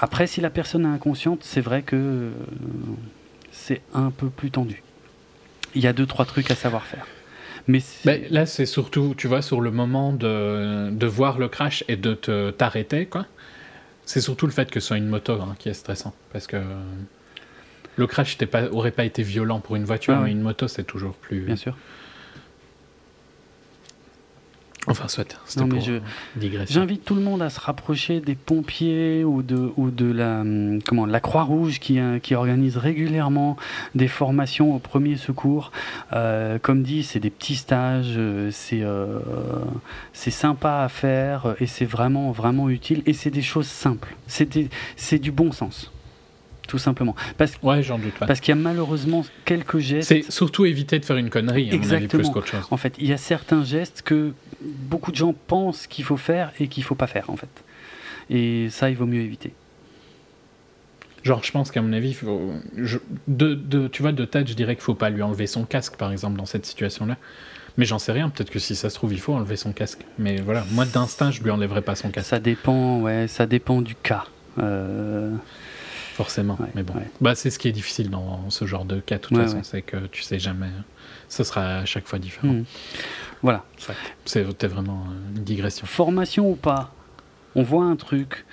Après, 0.00 0.26
si 0.26 0.40
la 0.40 0.50
personne 0.50 0.84
est 0.84 0.88
inconsciente, 0.88 1.40
c'est 1.44 1.60
vrai 1.60 1.82
que 1.82 1.94
euh, 1.96 2.30
c'est 3.52 3.80
un 3.94 4.10
peu 4.10 4.28
plus 4.28 4.50
tendu. 4.50 4.82
Il 5.74 5.82
y 5.82 5.86
a 5.86 5.92
deux, 5.92 6.06
trois 6.06 6.24
trucs 6.24 6.50
à 6.50 6.54
savoir 6.56 6.84
faire. 6.84 7.06
Mais 7.68 7.80
Ben, 8.04 8.20
là, 8.30 8.44
c'est 8.44 8.66
surtout, 8.66 9.14
tu 9.16 9.28
vois, 9.28 9.40
sur 9.40 9.60
le 9.60 9.70
moment 9.70 10.12
de, 10.12 10.90
de 10.90 11.06
voir 11.06 11.38
le 11.38 11.46
crash 11.48 11.84
et 11.86 11.96
de 11.96 12.14
te 12.14 12.50
t'arrêter, 12.50 13.06
quoi. 13.06 13.26
C'est 14.04 14.20
surtout 14.20 14.46
le 14.46 14.52
fait 14.52 14.70
que 14.70 14.80
ce 14.80 14.88
soit 14.88 14.96
une 14.98 15.08
moto 15.08 15.32
hein, 15.34 15.54
qui 15.58 15.68
est 15.68 15.74
stressant. 15.74 16.14
Parce 16.32 16.46
que 16.46 16.60
le 17.96 18.06
crash 18.06 18.36
n'aurait 18.40 18.46
pas, 18.46 18.68
aurait 18.70 18.90
pas 18.90 19.04
été 19.04 19.22
violent 19.22 19.60
pour 19.60 19.76
une 19.76 19.84
voiture, 19.84 20.14
Ah 20.14 20.20
mais 20.20 20.26
oui. 20.26 20.30
une 20.32 20.42
moto, 20.42 20.68
c'est 20.68 20.84
toujours 20.84 21.14
plus. 21.14 21.40
bien 21.40 21.56
sûr. 21.56 21.76
Enfin, 24.88 25.06
soit. 25.06 25.38
Non, 25.56 25.66
mais 25.66 25.80
je- 25.80 26.00
digression. 26.34 26.80
J'invite 26.80 27.04
tout 27.04 27.14
le 27.14 27.20
monde 27.20 27.40
à 27.40 27.50
se 27.50 27.60
rapprocher 27.60 28.20
des 28.20 28.34
pompiers 28.34 29.22
ou 29.22 29.42
de, 29.42 29.70
ou 29.76 29.90
de 29.90 30.10
la, 30.10 30.40
hum, 30.40 30.80
comment, 30.84 31.06
la 31.06 31.20
Croix-Rouge 31.20 31.78
qui, 31.78 32.00
euh, 32.00 32.18
qui 32.18 32.34
organise 32.34 32.76
régulièrement 32.78 33.56
des 33.94 34.08
formations 34.08 34.74
au 34.74 34.80
premier 34.80 35.16
secours. 35.16 35.70
Euh, 36.12 36.58
comme 36.60 36.82
dit, 36.82 37.04
c'est 37.04 37.20
des 37.20 37.30
petits 37.30 37.54
stages, 37.54 38.14
euh, 38.16 38.50
c'est 38.50 38.82
euh, 38.82 39.20
c'est 40.12 40.32
sympa 40.32 40.80
à 40.82 40.88
faire 40.88 41.54
et 41.60 41.66
c'est 41.66 41.84
vraiment, 41.84 42.32
vraiment 42.32 42.68
utile. 42.68 43.02
Et 43.06 43.12
c'est 43.12 43.30
des 43.30 43.42
choses 43.42 43.66
simples. 43.68 44.16
C'est 44.26 44.48
des- 44.52 44.68
c'est 44.96 45.18
du 45.20 45.30
bon 45.30 45.52
sens, 45.52 45.92
tout 46.66 46.78
simplement. 46.78 47.14
Parce, 47.38 47.52
Ouais, 47.62 47.82
j'en 47.84 47.98
doute 47.98 48.14
pas. 48.14 48.26
parce 48.26 48.40
qu'il 48.40 48.52
y 48.54 48.58
a 48.58 48.60
malheureusement 48.60 49.24
quelques 49.44 49.78
gestes. 49.78 50.08
C'est 50.08 50.30
surtout 50.30 50.64
éviter 50.64 50.98
de 50.98 51.04
faire 51.04 51.16
une 51.18 51.30
connerie, 51.30 51.68
avis, 51.68 51.78
plus 51.78 51.92
Exactement. 51.94 52.30
qu'autre 52.32 52.48
chose. 52.48 52.66
En 52.72 52.76
fait, 52.76 52.94
il 52.98 53.06
y 53.06 53.12
a 53.12 53.16
certains 53.16 53.62
gestes 53.64 54.02
que 54.02 54.32
beaucoup 54.64 55.10
de 55.10 55.16
gens 55.16 55.34
pensent 55.46 55.86
qu'il 55.86 56.04
faut 56.04 56.16
faire 56.16 56.52
et 56.60 56.68
qu'il 56.68 56.84
faut 56.84 56.94
pas 56.94 57.06
faire, 57.06 57.30
en 57.30 57.36
fait. 57.36 57.48
Et 58.30 58.68
ça, 58.70 58.90
il 58.90 58.96
vaut 58.96 59.06
mieux 59.06 59.20
éviter. 59.22 59.52
Genre, 61.22 61.42
je 61.44 61.52
pense 61.52 61.70
qu'à 61.70 61.82
mon 61.82 61.92
avis, 61.92 62.14
faut- 62.14 62.52
je- 62.76 62.98
de, 63.28 63.54
de- 63.54 63.86
tu 63.88 64.02
vois, 64.02 64.12
de 64.12 64.24
tête, 64.24 64.48
je 64.48 64.54
dirais 64.54 64.74
qu'il 64.74 64.82
faut 64.82 64.94
pas 64.94 65.08
lui 65.10 65.22
enlever 65.22 65.46
son 65.46 65.64
casque, 65.64 65.96
par 65.96 66.10
exemple, 66.10 66.36
dans 66.36 66.46
cette 66.46 66.66
situation-là. 66.66 67.16
Mais 67.78 67.84
j'en 67.84 67.98
sais 67.98 68.12
rien, 68.12 68.28
peut-être 68.28 68.50
que 68.50 68.58
si 68.58 68.74
ça 68.74 68.90
se 68.90 68.96
trouve, 68.96 69.12
il 69.12 69.20
faut 69.20 69.32
enlever 69.32 69.56
son 69.56 69.72
casque. 69.72 70.00
Mais 70.18 70.40
voilà, 70.40 70.64
moi 70.72 70.84
d'instinct, 70.84 71.30
je 71.30 71.42
lui 71.42 71.50
enlèverai 71.50 71.80
pas 71.80 71.94
son 71.94 72.10
casque, 72.10 72.28
Ça 72.28 72.40
dépend, 72.40 73.00
ouais, 73.00 73.28
ça 73.28 73.46
dépend 73.46 73.80
du 73.80 73.94
cas. 73.94 74.24
Euh, 74.58 75.34
forcément. 76.14 76.58
Ouais, 76.60 76.66
Mais 76.74 76.82
bon, 76.82 76.94
ouais. 76.94 77.08
bah, 77.20 77.34
c'est 77.34 77.48
ce 77.50 77.58
qui 77.58 77.68
est 77.68 77.72
difficile 77.72 78.10
dans 78.10 78.50
ce 78.50 78.66
genre 78.66 78.84
de 78.84 79.00
cas, 79.00 79.16
de 79.16 79.20
toute 79.22 79.36
Ouais, 79.36 79.44
façon, 79.44 79.62
c'est 79.62 79.80
que 79.82 79.96
tu 80.08 80.22
sais 80.22 80.38
jamais. 80.38 80.68
Ce 81.30 81.44
sera 81.44 81.78
à 81.78 81.84
chaque 81.86 82.06
fois 82.06 82.18
différent. 82.18 82.52
hmm. 82.52 82.64
Voilà. 83.42 83.64
C'était 84.24 84.66
vraiment 84.68 85.04
euh, 85.08 85.36
une 85.36 85.42
digression. 85.44 85.86
Formation 85.86 86.50
ou 86.50 86.54
pas, 86.56 86.92
on 87.54 87.62
voit 87.62 87.84
un 87.84 87.96
truc, 87.96 88.44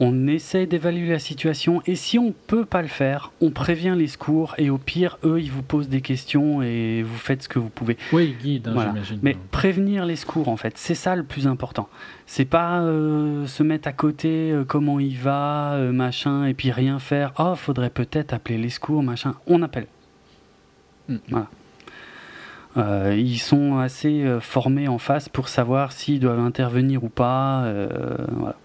on 0.00 0.28
essaie 0.28 0.66
d'évaluer 0.66 1.08
la 1.08 1.18
situation 1.18 1.82
et 1.86 1.96
si 1.96 2.18
on 2.18 2.32
peut 2.46 2.64
pas 2.64 2.82
le 2.82 2.88
faire, 2.88 3.32
on 3.40 3.50
prévient 3.50 3.94
les 3.96 4.06
secours 4.06 4.54
et 4.58 4.70
au 4.70 4.78
pire, 4.78 5.18
eux, 5.24 5.40
ils 5.40 5.50
vous 5.50 5.62
posent 5.62 5.88
des 5.88 6.02
questions 6.02 6.62
et 6.62 7.02
vous 7.02 7.16
faites 7.16 7.42
ce 7.42 7.48
que 7.48 7.58
vous 7.58 7.68
pouvez. 7.70 7.96
Oui, 8.12 8.36
guide, 8.40 8.68
hein, 8.68 8.72
Voilà. 8.74 8.90
j'imagine. 8.90 9.18
Mais 9.22 9.36
prévenir 9.50 10.06
les 10.06 10.14
secours, 10.14 10.48
en 10.48 10.56
fait, 10.56 10.78
c'est 10.78 10.94
ça 10.94 11.16
le 11.16 11.24
plus 11.24 11.48
important. 11.48 11.88
C'est 12.26 12.44
pas 12.44 12.80
euh, 12.82 13.46
se 13.48 13.62
mettre 13.64 13.88
à 13.88 13.92
côté, 13.92 14.52
euh, 14.52 14.64
comment 14.64 15.00
il 15.00 15.16
va, 15.18 15.72
euh, 15.72 15.90
machin, 15.90 16.44
et 16.44 16.54
puis 16.54 16.70
rien 16.70 17.00
faire. 17.00 17.32
Oh, 17.38 17.56
faudrait 17.56 17.90
peut-être 17.90 18.32
appeler 18.32 18.58
les 18.58 18.70
secours, 18.70 19.02
machin. 19.02 19.34
On 19.48 19.62
appelle. 19.62 19.86
Mm. 21.08 21.16
Voilà. 21.30 21.48
Euh, 22.78 23.14
ils 23.16 23.38
sont 23.38 23.78
assez 23.78 24.22
euh, 24.22 24.40
formés 24.40 24.88
en 24.88 24.98
face 24.98 25.28
pour 25.28 25.48
savoir 25.48 25.92
s'ils 25.92 26.20
doivent 26.20 26.38
intervenir 26.40 27.02
ou 27.04 27.08
pas. 27.08 27.64
euh, 27.64 28.16
voilà. 28.32 28.56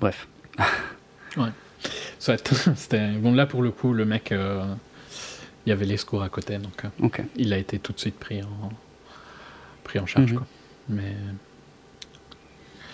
Bref. 0.00 0.28
Soit, 2.18 2.46
c'était 2.76 3.08
bon 3.12 3.32
là 3.32 3.46
pour 3.46 3.62
le 3.62 3.70
coup, 3.70 3.94
le 3.94 4.04
mec, 4.04 4.30
euh, 4.32 4.62
il 5.64 5.70
y 5.70 5.72
avait 5.72 5.86
les 5.86 5.96
secours 5.96 6.22
à 6.22 6.28
côté, 6.28 6.58
donc 6.58 6.82
il 7.36 7.52
a 7.54 7.58
été 7.58 7.78
tout 7.78 7.92
de 7.92 7.98
suite 8.00 8.18
pris 8.18 8.42
en 8.42 8.68
pris 9.84 9.98
en 9.98 10.06
charge. 10.06 10.32
Mhm. 10.32 10.38
quoi. 10.38 10.46
Mais 10.90 11.14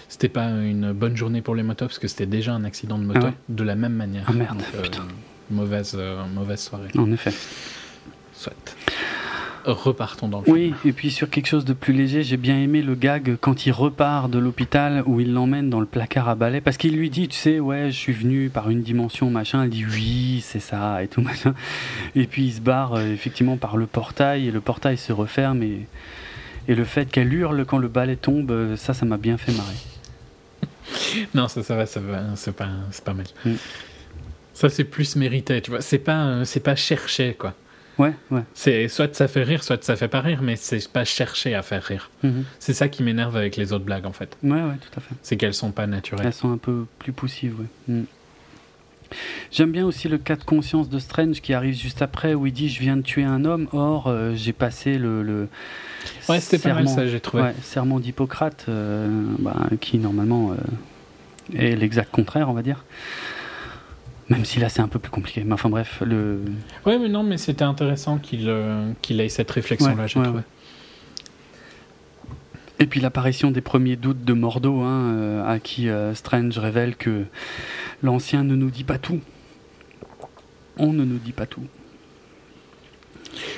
c'était 0.09 0.29
pas 0.29 0.49
une 0.51 0.93
bonne 0.93 1.17
journée 1.17 1.43
pour 1.43 1.57
les 1.57 1.65
motos 1.65 1.87
parce 1.87 1.99
que 1.99 2.07
c'était 2.07 2.27
déjà 2.27 2.53
un 2.55 2.63
accident 2.65 2.99
de 2.99 3.05
moto 3.05 3.21
Ah 3.23 3.27
ouais 3.27 3.35
de 3.49 3.65
la 3.65 3.75
même 3.75 3.95
manière. 3.95 4.25
Ah 4.29 4.33
merde, 4.33 4.59
Donc, 4.59 4.83
putain. 4.83 5.07
mauvaise 5.51 5.99
mauvaise 6.33 6.61
soirée. 6.61 6.91
En 6.97 7.11
effet. 7.11 7.33
Soit. 8.37 8.53
Repartons 9.65 10.29
dans 10.29 10.43
le 10.47 10.51
Oui, 10.51 10.75
et 10.85 10.93
puis 10.93 11.11
sur 11.11 11.29
quelque 11.29 11.49
chose 11.49 11.65
de 11.65 11.73
plus 11.73 11.93
léger, 11.93 12.23
j'ai 12.23 12.37
bien 12.37 12.57
aimé 12.57 12.83
le 12.83 12.95
gag 12.95 13.37
quand 13.41 13.67
il 13.67 13.73
repart 13.73 14.31
de 14.31 14.39
l'hôpital 14.39 15.03
où 15.07 15.19
il 15.19 15.33
l'emmène 15.33 15.71
dans 15.71 15.81
le 15.81 15.87
placard 15.87 16.29
à 16.29 16.37
balai 16.37 16.61
parce 16.61 16.77
qu'il 16.77 16.97
lui 16.97 17.11
dit, 17.11 17.27
tu 17.27 17.37
sais, 17.37 17.59
ouais, 17.59 17.91
je 17.91 17.97
suis 17.97 18.13
venu 18.13 18.49
par 18.49 18.71
une 18.71 18.83
dimension, 18.83 19.29
machin. 19.29 19.65
Elle 19.65 19.71
dit 19.71 19.85
oui, 19.85 20.41
c'est 20.47 20.61
ça 20.61 21.03
et 21.03 21.09
tout 21.09 21.21
machin. 21.23 21.53
Et 22.15 22.29
puis 22.29 22.45
il 22.45 22.53
se 22.53 22.61
barre 22.61 22.95
euh, 22.95 23.13
effectivement 23.13 23.57
par 23.57 23.77
le 23.77 23.87
portail 23.87 24.47
et 24.47 24.51
le 24.53 24.61
portail 24.61 24.97
se 24.97 25.13
referme 25.13 25.65
et, 25.65 25.89
et 26.69 26.77
le 26.77 26.85
fait 26.85 27.11
qu'elle 27.11 27.35
hurle 27.35 27.65
quand 27.65 27.79
le 27.79 27.89
balai 27.89 28.17
tombe, 28.17 28.53
euh, 28.53 28.77
ça, 28.77 28.95
ça 28.95 29.05
m'a 29.05 29.17
bien 29.17 29.37
fait 29.37 29.53
marrer. 29.53 29.77
Non, 31.35 31.49
ça, 31.49 31.65
ça 31.65 31.75
va, 31.75 31.87
ça 31.87 31.99
va, 31.99 32.23
c'est 32.37 32.55
pas, 32.55 32.69
c'est 32.93 33.05
pas 33.05 33.15
mal. 33.15 33.27
Mm. 33.45 33.55
Ça, 34.55 34.69
c'est 34.69 34.85
plus 34.85 35.17
mérité, 35.17 35.61
tu 35.61 35.73
vois. 35.73 35.81
C'est 35.81 35.99
pas, 35.99 36.25
euh, 36.27 36.45
c'est 36.45 36.61
pas 36.61 36.77
cherché, 36.77 37.35
quoi. 37.39 37.55
Ouais, 37.99 38.13
ouais. 38.31 38.43
C'est 38.55 38.89
soit 38.89 39.15
ça 39.15 39.27
fait 39.27 39.43
rire, 39.43 39.65
soit 39.65 39.83
ça 39.83 39.97
fait 39.97 40.09
pas 40.09 40.21
rire, 40.21 40.41
mais 40.43 40.57
c'est 40.57 40.87
pas 40.89 41.05
cherché 41.05 41.55
à 41.55 41.63
faire 41.63 41.83
rire. 41.83 42.11
Mhm. 42.23 42.45
C'est 42.59 42.75
ça 42.75 42.89
qui 42.89 43.03
m'énerve 43.03 43.37
avec 43.37 43.57
les 43.57 43.73
autres 43.73 43.85
blagues, 43.87 44.05
en 44.07 44.13
fait. 44.13 44.37
Ouais, 44.43 44.51
ouais, 44.63 44.77
tout 44.81 44.91
à 44.99 45.01
fait. 45.01 45.15
C'est 45.23 45.37
qu'elles 45.37 45.55
sont 45.55 45.73
pas 45.73 45.87
naturelles. 45.87 46.27
Elles 46.27 46.35
sont 46.35 46.53
un 46.53 46.59
peu 46.59 46.85
plus 46.99 47.13
poussives, 47.13 47.55
ouais. 47.59 47.95
Mm. 47.95 48.03
J'aime 49.53 49.71
bien 49.71 49.87
aussi 49.87 50.09
le 50.09 50.19
cas 50.19 50.35
de 50.35 50.43
conscience 50.43 50.89
de 50.89 50.99
Strange 50.99 51.41
qui 51.41 51.55
arrive 51.55 51.75
juste 51.75 52.03
après 52.03 52.35
où 52.35 52.45
il 52.47 52.53
dit 52.53 52.69
je 52.69 52.81
viens 52.81 52.97
de 52.97 53.03
tuer 53.03 53.23
un 53.23 53.45
homme, 53.45 53.69
or 53.73 54.09
euh, 54.09 54.35
j'ai 54.35 54.53
passé 54.53 54.99
le, 54.99 55.23
le 55.23 55.49
Ouais, 56.29 56.41
c'était 56.41 56.59
pas 56.69 56.75
mal 56.75 56.87
serment- 56.89 56.97
ça, 57.03 57.07
j'ai 57.07 57.21
trouvé. 57.21 57.45
ouais, 57.45 57.55
serment 57.63 58.01
d'Hippocrate, 58.01 58.67
euh, 58.69 59.09
bah, 59.39 59.55
qui 59.81 59.99
normalement 59.99 60.53
euh, 60.53 61.57
est 61.57 61.77
l'exact 61.77 62.11
contraire, 62.11 62.49
on 62.51 62.53
va 62.53 62.63
dire. 62.63 62.85
Même 64.29 64.45
si 64.45 64.59
là 64.59 64.69
c'est 64.69 64.81
un 64.81 64.89
peu 64.89 64.99
plus 64.99 65.11
compliqué. 65.11 65.45
Mais 65.45 65.53
enfin 65.53 65.69
bref, 65.69 66.03
le. 66.05 66.41
Ouais, 66.85 66.99
mais 66.99 67.09
non, 67.09 67.23
mais 67.23 67.37
c'était 67.39 67.65
intéressant 67.65 68.19
qu'il 68.19 68.49
euh, 68.49 68.91
qu'il 69.03 69.21
ait 69.21 69.29
cette 69.29 69.51
réflexion-là, 69.51 70.03
Ouais, 70.03 70.09
j'ai 70.09 70.19
ouais, 70.19 70.25
trouvé. 70.27 70.43
Et 72.79 72.87
puis 72.87 73.01
l'apparition 73.01 73.51
des 73.51 73.61
premiers 73.63 73.97
doutes 73.97 74.25
de 74.25 74.33
Mordo, 74.35 74.81
hein, 74.81 75.13
euh, 75.15 75.47
à 75.49 75.59
qui 75.61 75.89
euh, 75.89 76.15
Strange 76.15 76.59
révèle 76.59 76.97
que 76.97 77.25
l'ancien 78.03 78.43
ne 78.45 78.55
nous 78.55 78.71
dit 78.71 78.85
pas 78.85 78.99
tout. 78.99 79.21
On 80.77 80.93
ne 80.93 81.05
nous 81.05 81.19
dit 81.19 81.33
pas 81.33 81.47
tout. 81.47 81.65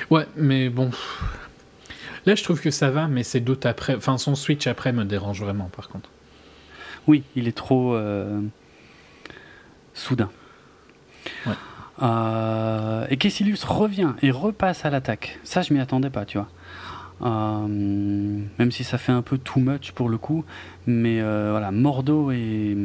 Ouais, 0.09 0.25
mais 0.37 0.69
bon. 0.69 0.91
Là, 2.25 2.35
je 2.35 2.43
trouve 2.43 2.61
que 2.61 2.71
ça 2.71 2.91
va, 2.91 3.07
mais 3.07 3.23
ses 3.23 3.39
doutes 3.39 3.65
après. 3.65 3.95
Enfin, 3.95 4.17
son 4.17 4.35
switch 4.35 4.67
après 4.67 4.93
me 4.93 5.03
dérange 5.03 5.41
vraiment, 5.41 5.69
par 5.75 5.89
contre. 5.89 6.09
Oui, 7.07 7.23
il 7.35 7.47
est 7.47 7.57
trop. 7.57 7.95
euh, 7.95 8.39
Euh, 12.01 13.05
et 13.09 13.17
Caecilius 13.17 13.63
revient 13.63 14.13
et 14.21 14.31
repasse 14.31 14.85
à 14.85 14.89
l'attaque. 14.89 15.39
Ça, 15.43 15.61
je 15.61 15.73
m'y 15.73 15.79
attendais 15.79 16.09
pas, 16.09 16.25
tu 16.25 16.37
vois. 16.37 16.47
Euh, 17.21 17.67
même 17.67 18.71
si 18.71 18.85
ça 18.85 18.97
fait 18.97 19.11
un 19.11 19.21
peu 19.21 19.37
too 19.37 19.59
much 19.59 19.91
pour 19.91 20.09
le 20.09 20.17
coup. 20.17 20.45
Mais 20.87 21.19
euh, 21.21 21.49
voilà, 21.51 21.71
Mordo 21.71 22.31
et. 22.31 22.77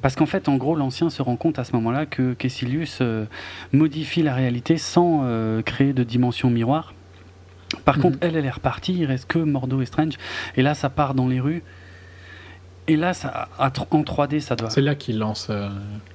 Parce 0.00 0.16
qu'en 0.16 0.26
fait, 0.26 0.48
en 0.48 0.56
gros, 0.56 0.74
l'ancien 0.74 1.10
se 1.10 1.20
rend 1.20 1.36
compte 1.36 1.58
à 1.58 1.64
ce 1.64 1.72
moment-là 1.72 2.06
que 2.06 2.32
Caecilius 2.32 3.02
modifie 3.74 4.22
la 4.22 4.34
réalité 4.34 4.78
sans 4.78 5.26
créer 5.66 5.92
de 5.92 6.02
dimension 6.04 6.48
miroir. 6.48 6.94
Par 7.84 7.98
mhm. 7.98 8.02
contre, 8.02 8.18
elle, 8.22 8.34
elle 8.34 8.46
est 8.46 8.50
repartie, 8.50 8.94
il 8.94 9.04
reste 9.04 9.26
que 9.26 9.38
Mordo 9.38 9.82
et 9.82 9.84
Strange. 9.86 10.14
Et 10.56 10.62
là, 10.62 10.72
ça 10.72 10.88
part 10.88 11.12
dans 11.12 11.28
les 11.28 11.38
rues. 11.38 11.62
Et 12.86 12.96
là, 12.96 13.14
ça, 13.14 13.48
en 13.58 13.68
3D, 13.68 14.40
ça 14.40 14.56
doit. 14.56 14.70
C'est 14.70 14.80
là 14.80 14.94
qu'il 14.94 15.18
lance 15.18 15.46
euh, 15.48 15.68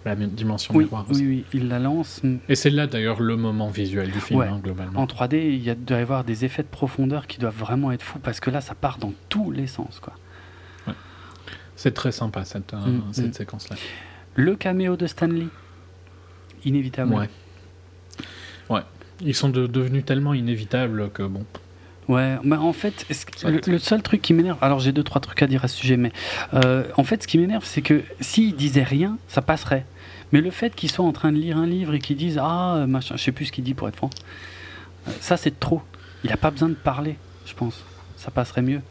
la 0.04 0.16
dimension 0.16 0.76
oui, 0.76 0.86
miroir. 0.86 1.06
Oui, 1.10 1.26
oui, 1.26 1.46
il 1.54 1.70
la 1.70 1.80
lance. 1.80 2.22
Et 2.50 2.56
c'est 2.56 2.70
là 2.70 2.86
d'ailleurs 2.88 3.22
le 3.22 3.38
moment 3.38 3.70
visuel 3.70 4.12
du 4.12 4.20
film, 4.20 4.42
hein, 4.42 4.60
globalement. 4.62 5.00
En 5.00 5.06
3D, 5.06 5.36
il 5.36 5.64
y 5.64 5.70
a, 5.70 5.76
doit 5.76 6.00
y 6.00 6.02
avoir 6.02 6.24
des 6.24 6.44
effets 6.44 6.64
de 6.64 6.68
profondeur 6.68 7.28
qui 7.28 7.38
doivent 7.38 7.58
vraiment 7.58 7.92
être 7.92 8.02
fous 8.02 8.20
parce 8.20 8.40
que 8.40 8.50
là, 8.50 8.60
ça 8.62 8.76
part 8.76 8.98
dans 8.98 9.14
tous 9.30 9.52
les 9.52 9.68
sens. 9.68 10.00
quoi. 10.02 10.14
C'est 11.76 11.94
très 11.94 12.12
sympa 12.12 12.46
cette, 12.46 12.74
euh, 12.74 12.78
mm, 12.78 13.04
cette 13.12 13.28
mm. 13.28 13.34
séquence-là. 13.34 13.76
Le 14.36 14.56
caméo 14.56 14.96
de 14.96 15.08
Stanley, 15.08 15.48
inévitable. 16.64 17.14
Ouais. 17.14 17.30
Ouais. 18.70 18.82
Ils 19.22 19.36
sont 19.36 19.50
devenus 19.50 20.06
tellement 20.06 20.34
inévitables 20.34 21.10
que 21.12 21.24
bon. 21.24 21.46
Ouais, 22.08 22.36
mais 22.44 22.56
en 22.56 22.74
fait, 22.74 23.06
le, 23.44 23.80
seul 23.80 24.02
truc 24.04 24.22
qui 24.22 24.34
m'énerve, 24.34 24.58
alors 24.62 24.80
j'ai 24.80 24.92
deux 24.92 25.04
trois 25.04 25.22
trucs 25.22 25.42
à 25.42 25.48
dire 25.48 25.66
à 25.66 25.68
ce 25.68 25.78
sujet, 25.78 25.98
mais 25.98 26.12
euh, 26.54 26.84
en 26.98 27.04
fait, 27.04 27.24
ce 27.24 27.28
qui 27.28 27.38
m'énerve, 27.38 27.66
c'est 27.66 27.82
que 27.82 28.04
s'ils 28.20 28.56
disaient 28.56 28.84
rien, 28.84 29.18
ça 29.28 29.42
passerait. 29.42 29.86
Mais 30.32 30.42
le 30.42 30.52
fait 30.52 30.76
qu'ils 30.76 30.92
soient 30.92 31.06
en 31.06 31.14
train 31.14 31.32
de 31.32 31.38
lire 31.38 31.58
un 31.58 31.66
livre 31.66 31.94
et 31.94 32.00
qu'ils 32.00 32.18
disent 32.18 32.40
ah 32.42 32.86
machin, 32.88 33.16
je 33.18 33.24
sais 33.24 33.32
plus 33.32 33.46
ce 33.46 33.52
qu'il 33.52 33.64
dit 33.64 33.74
pour 33.74 33.88
être 33.88 33.96
franc, 33.96 34.12
euh, 35.08 35.12
ça 35.20 35.38
c'est 35.38 35.60
trop. 35.60 35.82
Il 36.24 36.32
a 36.32 36.38
pas 36.38 36.52
besoin 36.52 36.70
de 36.70 36.76
parler, 36.76 37.18
je 37.46 37.54
pense. 37.54 37.84
Ça 38.18 38.32
passerait 38.32 38.62
mieux. 38.62 38.82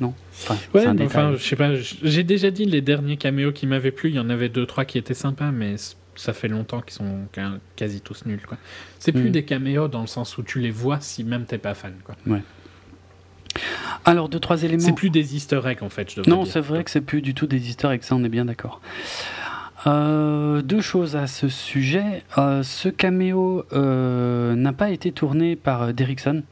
Non? 0.00 0.14
Enfin, 0.32 0.56
ouais, 0.74 0.86
enfin, 1.02 1.34
je 1.36 1.42
sais 1.42 1.56
pas. 1.56 1.74
J'ai 1.74 2.24
déjà 2.24 2.50
dit 2.50 2.64
les 2.64 2.80
derniers 2.80 3.16
caméos 3.16 3.52
qui 3.52 3.66
m'avaient 3.66 3.92
plu. 3.92 4.10
Il 4.10 4.16
y 4.16 4.20
en 4.20 4.30
avait 4.30 4.48
deux 4.48 4.66
trois 4.66 4.84
qui 4.84 4.98
étaient 4.98 5.14
sympas, 5.14 5.50
mais 5.52 5.76
ça 6.14 6.32
fait 6.32 6.48
longtemps 6.48 6.80
qu'ils 6.80 6.94
sont 6.94 7.26
quasi 7.76 8.00
tous 8.00 8.26
nuls. 8.26 8.44
Quoi. 8.46 8.58
C'est 8.98 9.12
plus 9.12 9.28
mm. 9.28 9.32
des 9.32 9.44
caméos 9.44 9.88
dans 9.88 10.00
le 10.00 10.06
sens 10.06 10.38
où 10.38 10.42
tu 10.42 10.60
les 10.60 10.70
vois 10.70 11.00
si 11.00 11.24
même 11.24 11.44
t'es 11.44 11.58
pas 11.58 11.74
fan. 11.74 11.94
Quoi. 12.04 12.16
Ouais. 12.26 12.42
Alors, 14.04 14.28
deux, 14.28 14.40
trois 14.40 14.62
éléments. 14.62 14.82
C'est 14.82 14.92
plus 14.92 15.10
des 15.10 15.36
easter 15.36 15.60
eggs 15.64 15.82
en 15.82 15.88
fait. 15.88 16.12
Je 16.12 16.28
non, 16.28 16.44
c'est 16.44 16.60
vrai 16.60 16.84
que 16.84 16.90
c'est 16.90 17.00
plus 17.00 17.22
du 17.22 17.34
tout 17.34 17.46
des 17.46 17.68
easter 17.68 17.88
eggs, 17.88 18.02
ça 18.02 18.14
on 18.16 18.24
est 18.24 18.28
bien 18.28 18.44
d'accord. 18.44 18.80
Euh, 19.86 20.62
deux 20.62 20.80
choses 20.80 21.16
à 21.16 21.26
ce 21.26 21.48
sujet. 21.48 22.22
Euh, 22.38 22.62
ce 22.62 22.88
caméo 22.88 23.64
euh, 23.72 24.54
n'a 24.54 24.72
pas 24.72 24.90
été 24.90 25.12
tourné 25.12 25.56
par 25.56 25.92
Derrickson. 25.92 26.42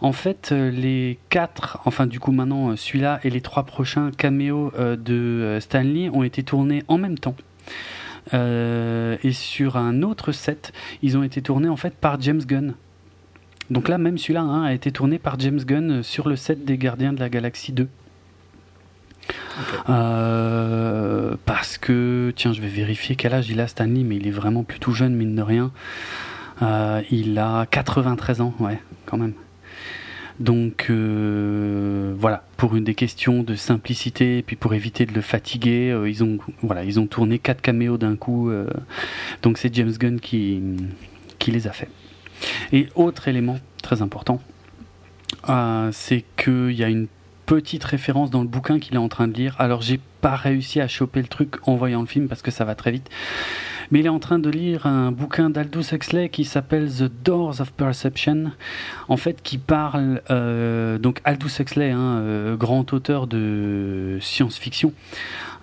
En 0.00 0.12
fait, 0.12 0.50
les 0.50 1.18
quatre, 1.28 1.78
enfin 1.84 2.06
du 2.06 2.18
coup 2.18 2.32
maintenant 2.32 2.76
celui-là 2.76 3.20
et 3.22 3.30
les 3.30 3.40
trois 3.40 3.62
prochains 3.64 4.10
caméos 4.10 4.72
de 4.78 5.58
Stanley 5.60 6.10
ont 6.10 6.24
été 6.24 6.42
tournés 6.42 6.82
en 6.88 6.98
même 6.98 7.18
temps. 7.18 7.36
Euh, 8.34 9.16
et 9.22 9.32
sur 9.32 9.76
un 9.76 10.02
autre 10.02 10.32
set, 10.32 10.72
ils 11.02 11.16
ont 11.16 11.22
été 11.22 11.42
tournés 11.42 11.68
en 11.68 11.76
fait 11.76 11.94
par 11.94 12.20
James 12.20 12.42
Gunn. 12.44 12.74
Donc 13.70 13.88
là, 13.88 13.98
même 13.98 14.18
celui-là 14.18 14.42
hein, 14.42 14.64
a 14.64 14.72
été 14.72 14.92
tourné 14.92 15.18
par 15.18 15.38
James 15.40 15.60
Gunn 15.60 16.02
sur 16.02 16.28
le 16.28 16.36
set 16.36 16.64
des 16.64 16.78
Gardiens 16.78 17.12
de 17.12 17.20
la 17.20 17.28
Galaxie 17.28 17.72
2. 17.72 17.88
Euh, 19.88 21.36
parce 21.44 21.78
que, 21.78 22.32
tiens, 22.36 22.52
je 22.52 22.60
vais 22.60 22.68
vérifier 22.68 23.16
quel 23.16 23.34
âge 23.34 23.48
il 23.50 23.60
a 23.60 23.66
Stanley, 23.66 24.02
mais 24.04 24.16
il 24.16 24.26
est 24.26 24.32
vraiment 24.32 24.64
plutôt 24.64 24.92
jeune, 24.92 25.14
mine 25.14 25.34
de 25.34 25.42
rien. 25.42 25.70
Euh, 26.62 27.02
il 27.10 27.38
a 27.38 27.66
93 27.66 28.40
ans, 28.40 28.54
ouais, 28.60 28.80
quand 29.06 29.16
même. 29.16 29.34
Donc 30.40 30.86
euh, 30.90 32.14
voilà, 32.18 32.44
pour 32.56 32.76
une 32.76 32.84
des 32.84 32.94
questions 32.94 33.42
de 33.42 33.54
simplicité 33.54 34.38
et 34.38 34.42
puis 34.42 34.56
pour 34.56 34.74
éviter 34.74 35.06
de 35.06 35.12
le 35.12 35.20
fatiguer, 35.20 35.90
euh, 35.90 36.08
ils 36.08 36.24
ont 36.24 36.38
voilà, 36.62 36.84
ils 36.84 36.98
ont 36.98 37.06
tourné 37.06 37.38
quatre 37.38 37.60
caméos 37.60 37.98
d'un 37.98 38.16
coup. 38.16 38.50
Euh, 38.50 38.68
donc 39.42 39.58
c'est 39.58 39.74
James 39.74 39.92
Gunn 39.92 40.20
qui 40.20 40.62
qui 41.38 41.50
les 41.50 41.66
a 41.66 41.72
fait. 41.72 41.88
Et 42.72 42.88
autre 42.94 43.28
élément 43.28 43.58
très 43.82 44.02
important, 44.02 44.40
c'est 45.92 46.24
qu'il 46.36 46.72
y 46.72 46.82
a 46.82 46.88
une 46.88 47.06
petite 47.46 47.84
référence 47.84 48.30
dans 48.30 48.42
le 48.42 48.48
bouquin 48.48 48.78
qu'il 48.78 48.94
est 48.94 48.98
en 48.98 49.08
train 49.08 49.28
de 49.28 49.34
lire. 49.34 49.54
Alors 49.58 49.82
j'ai 49.82 50.00
pas 50.22 50.36
réussi 50.36 50.80
à 50.80 50.88
choper 50.88 51.20
le 51.20 51.28
truc 51.28 51.56
en 51.68 51.76
voyant 51.76 52.00
le 52.00 52.06
film 52.06 52.28
parce 52.28 52.40
que 52.40 52.50
ça 52.50 52.64
va 52.64 52.74
très 52.74 52.92
vite 52.92 53.10
mais 53.92 54.00
il 54.00 54.06
est 54.06 54.10
en 54.10 54.18
train 54.18 54.38
de 54.38 54.48
lire 54.48 54.86
un 54.86 55.12
bouquin 55.12 55.50
d'Aldous 55.50 55.92
Huxley 55.92 56.30
qui 56.30 56.46
s'appelle 56.46 56.90
The 56.90 57.10
Doors 57.24 57.60
of 57.60 57.72
Perception, 57.72 58.52
en 59.08 59.16
fait 59.18 59.42
qui 59.42 59.58
parle 59.58 60.22
euh, 60.30 60.96
donc 60.96 61.20
Aldous 61.24 61.60
Huxley, 61.60 61.90
hein, 61.90 62.20
euh, 62.22 62.56
grand 62.56 62.90
auteur 62.94 63.26
de 63.26 64.18
science-fiction. 64.20 64.92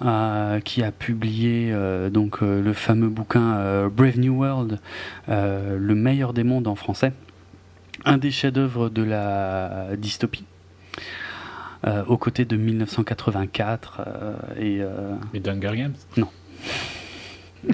Euh, 0.02 0.62
qui 0.62 0.82
a 0.82 0.94
publié 0.94 1.76
donc 2.10 2.40
le 2.40 2.72
fameux 2.72 3.10
bouquin 3.10 3.90
Brave 3.90 4.18
New 4.18 4.34
World, 4.40 4.80
le 5.28 5.94
meilleur 5.94 6.32
des 6.32 6.44
mondes 6.44 6.68
en 6.68 6.76
français, 6.76 7.12
un 8.06 8.18
des 8.18 8.32
chefs-d'œuvre 8.32 8.88
de 8.88 9.04
la 9.04 9.88
dystopie. 9.98 10.46
Aux 12.08 12.18
côtés 12.18 12.46
de 12.46 12.58
1984 12.58 14.02
et. 14.60 14.82
Et 15.34 15.50
Hunger 15.50 15.76
Games? 15.76 15.96
Non. 16.18 16.28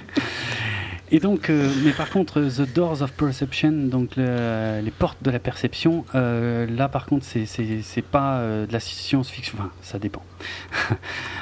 Et 1.11 1.19
donc, 1.19 1.49
euh, 1.49 1.71
mais 1.83 1.91
par 1.91 2.09
contre, 2.09 2.41
The 2.41 2.73
Doors 2.73 3.03
of 3.03 3.11
Perception, 3.13 3.71
donc 3.71 4.15
les 4.15 4.91
portes 4.97 5.21
de 5.21 5.29
la 5.29 5.39
perception, 5.39 6.03
euh, 6.15 6.65
là 6.65 6.89
par 6.89 7.05
contre, 7.05 7.25
c'est 7.25 8.01
pas 8.01 8.37
euh, 8.37 8.65
de 8.65 8.73
la 8.73 8.79
science-fiction, 8.79 9.57
enfin, 9.59 9.71
ça 9.81 9.99
dépend. 9.99 10.23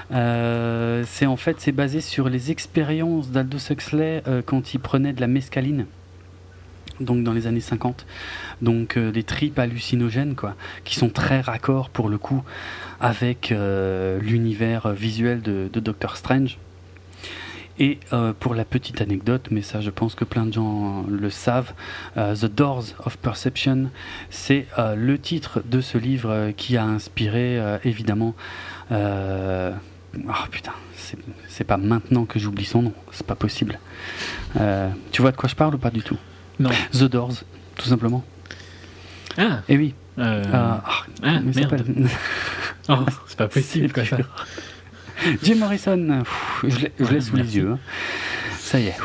c'est 0.11 1.25
en 1.25 1.37
fait, 1.37 1.61
c'est 1.61 1.71
basé 1.71 2.01
sur 2.01 2.27
les 2.27 2.51
expériences 2.51 3.29
d'Aldous 3.29 3.71
Huxley 3.71 4.21
quand 4.45 4.73
il 4.73 4.79
prenait 4.79 5.13
de 5.13 5.21
la 5.21 5.27
mescaline. 5.27 5.85
Donc 6.99 7.23
dans 7.23 7.33
les 7.33 7.47
années 7.47 7.59
50, 7.59 8.05
donc 8.61 8.97
des 8.97 9.23
tripes 9.23 9.57
hallucinogènes 9.59 10.35
quoi, 10.35 10.55
qui 10.83 10.95
sont 10.95 11.09
très 11.09 11.41
raccords 11.41 11.89
pour 11.89 12.09
le 12.09 12.17
coup 12.17 12.43
avec 13.01 13.53
l'univers 14.21 14.89
visuel 14.93 15.41
de, 15.41 15.69
Doctor 15.79 16.17
Strange. 16.17 16.57
Et 17.79 17.99
euh, 18.11 18.33
pour 18.39 18.53
la 18.53 18.65
petite 18.65 19.01
anecdote, 19.01 19.47
mais 19.49 19.61
ça 19.61 19.81
je 19.81 19.89
pense 19.89 20.13
que 20.13 20.25
plein 20.25 20.45
de 20.45 20.53
gens 20.53 21.05
le 21.09 21.29
savent, 21.29 21.73
euh, 22.17 22.35
The 22.35 22.45
Doors 22.45 22.85
of 23.03 23.17
Perception, 23.17 23.89
c'est 24.29 24.67
euh, 24.77 24.95
le 24.95 25.17
titre 25.17 25.61
de 25.65 25.81
ce 25.81 25.97
livre 25.97 26.51
qui 26.55 26.77
a 26.77 26.83
inspiré 26.85 27.59
évidemment... 27.83 28.35
Oh 28.91 30.45
putain, 30.51 30.73
c'est 31.47 31.63
pas 31.63 31.77
maintenant 31.77 32.25
que 32.25 32.37
j'oublie 32.37 32.65
son 32.65 32.83
nom, 32.83 32.93
c'est 33.11 33.25
pas 33.25 33.35
possible. 33.35 33.79
tu 35.11 35.21
vois 35.21 35.31
de 35.31 35.37
quoi 35.37 35.49
je 35.49 35.55
parle 35.55 35.73
ou 35.73 35.79
pas 35.79 35.89
du 35.89 36.03
tout? 36.03 36.17
Non. 36.59 36.69
The 36.91 37.03
Doors, 37.03 37.43
tout 37.75 37.87
simplement. 37.87 38.23
Ah 39.37 39.61
Et 39.67 39.73
eh 39.73 39.77
oui. 39.77 39.95
Ah, 40.17 40.83
ah, 41.23 41.39
merde. 41.39 41.83
oh, 42.89 43.05
c'est 43.27 43.37
pas 43.37 43.47
possible 43.47 43.91
quoi 43.91 44.05
ça. 44.05 44.17
Jim 45.43 45.55
Morrison, 45.55 46.23
je 46.63 47.11
l'ai 47.11 47.21
sous 47.21 47.35
les 47.35 47.55
yeux. 47.55 47.71
Hein. 47.71 47.79
Ça 48.59 48.79
y 48.79 48.87
est. 48.87 48.95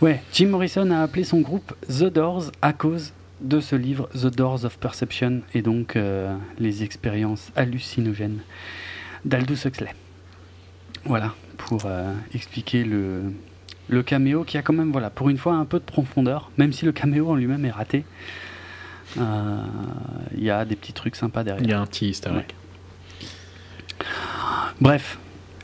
Ouais, 0.00 0.22
Jim 0.32 0.48
Morrison 0.48 0.90
a 0.90 1.00
appelé 1.00 1.24
son 1.24 1.40
groupe 1.40 1.74
The 1.88 2.04
Doors 2.04 2.50
à 2.62 2.72
cause 2.72 3.12
de 3.40 3.60
ce 3.60 3.76
livre 3.76 4.08
The 4.14 4.26
Doors 4.26 4.64
of 4.64 4.78
Perception 4.78 5.42
et 5.54 5.62
donc 5.62 5.96
euh, 5.96 6.34
les 6.58 6.82
expériences 6.82 7.50
hallucinogènes 7.56 8.40
d'Aldous 9.24 9.66
Huxley. 9.66 9.94
Voilà, 11.04 11.34
pour 11.58 11.82
euh, 11.84 12.12
expliquer 12.34 12.84
le, 12.84 13.22
le 13.88 14.02
caméo 14.02 14.44
qui 14.44 14.56
a 14.58 14.62
quand 14.62 14.72
même, 14.72 14.92
voilà, 14.92 15.10
pour 15.10 15.28
une 15.28 15.38
fois 15.38 15.54
un 15.54 15.64
peu 15.64 15.78
de 15.78 15.84
profondeur, 15.84 16.50
même 16.56 16.72
si 16.72 16.84
le 16.84 16.92
caméo 16.92 17.30
en 17.30 17.34
lui-même 17.34 17.64
est 17.64 17.70
raté. 17.70 18.04
Euh, 19.18 19.62
il 20.36 20.42
y 20.42 20.50
a 20.50 20.64
des 20.64 20.76
petits 20.76 20.92
trucs 20.92 21.16
sympas 21.16 21.44
derrière. 21.44 21.62
Il 21.62 21.70
y 21.70 21.72
a 21.72 21.80
un 21.80 21.86
petit 21.86 22.08
historique. 22.08 22.54
Bref, 24.80 25.18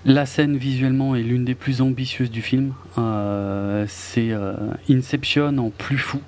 la 0.04 0.26
scène 0.26 0.56
visuellement 0.56 1.16
est 1.16 1.22
l'une 1.22 1.44
des 1.44 1.54
plus 1.54 1.80
ambitieuses 1.80 2.30
du 2.30 2.42
film. 2.42 2.74
Euh, 2.98 3.84
c'est 3.88 4.30
euh, 4.30 4.54
Inception 4.88 5.58
en 5.58 5.70
plus 5.70 5.98
fou 5.98 6.20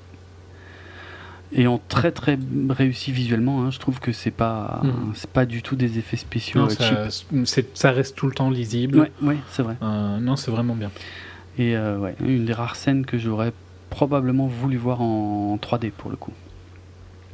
et 1.55 1.67
en 1.67 1.79
très 1.79 2.13
très 2.13 2.39
réussi 2.71 3.13
visuellement. 3.13 3.63
Hein. 3.63 3.71
Je 3.71 3.79
trouve 3.79 4.01
que 4.01 4.11
c'est 4.11 4.31
pas 4.31 4.81
hmm. 4.83 5.13
c'est 5.15 5.31
pas 5.31 5.45
du 5.45 5.63
tout 5.63 5.77
des 5.77 5.99
effets 5.99 6.17
spéciaux. 6.17 6.69
Ça, 6.71 7.09
ça, 7.75 7.93
reste 7.93 8.17
tout 8.17 8.27
le 8.27 8.33
temps 8.33 8.51
lisible. 8.51 9.11
Oui, 9.21 9.37
c'est 9.51 9.63
vrai. 9.63 9.77
non, 9.81 10.37
c'est 10.37 10.51
vraiment 10.51 10.75
bien. 10.75 10.91
Et 11.59 11.77
ouais, 11.77 12.15
une 12.25 12.45
des 12.45 12.53
rares 12.53 12.77
scènes 12.77 13.05
que 13.05 13.19
j'aurais 13.19 13.53
probablement 13.91 14.47
voulu 14.47 14.77
voir 14.77 15.03
en, 15.03 15.57
3D 15.57 15.91
pour 15.91 16.11
le 16.11 16.17
coup. 16.17 16.33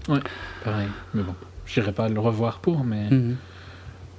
Ouais, 0.09 0.21
pareil. 0.65 0.89
Mais 1.15 1.23
bon, 1.23 1.35
j'irai 1.67 1.93
pas 1.93 2.09
le 2.09 2.19
revoir 2.21 2.59
pour, 2.59 2.85
mais. 2.85 3.09
Mhm 3.11 3.37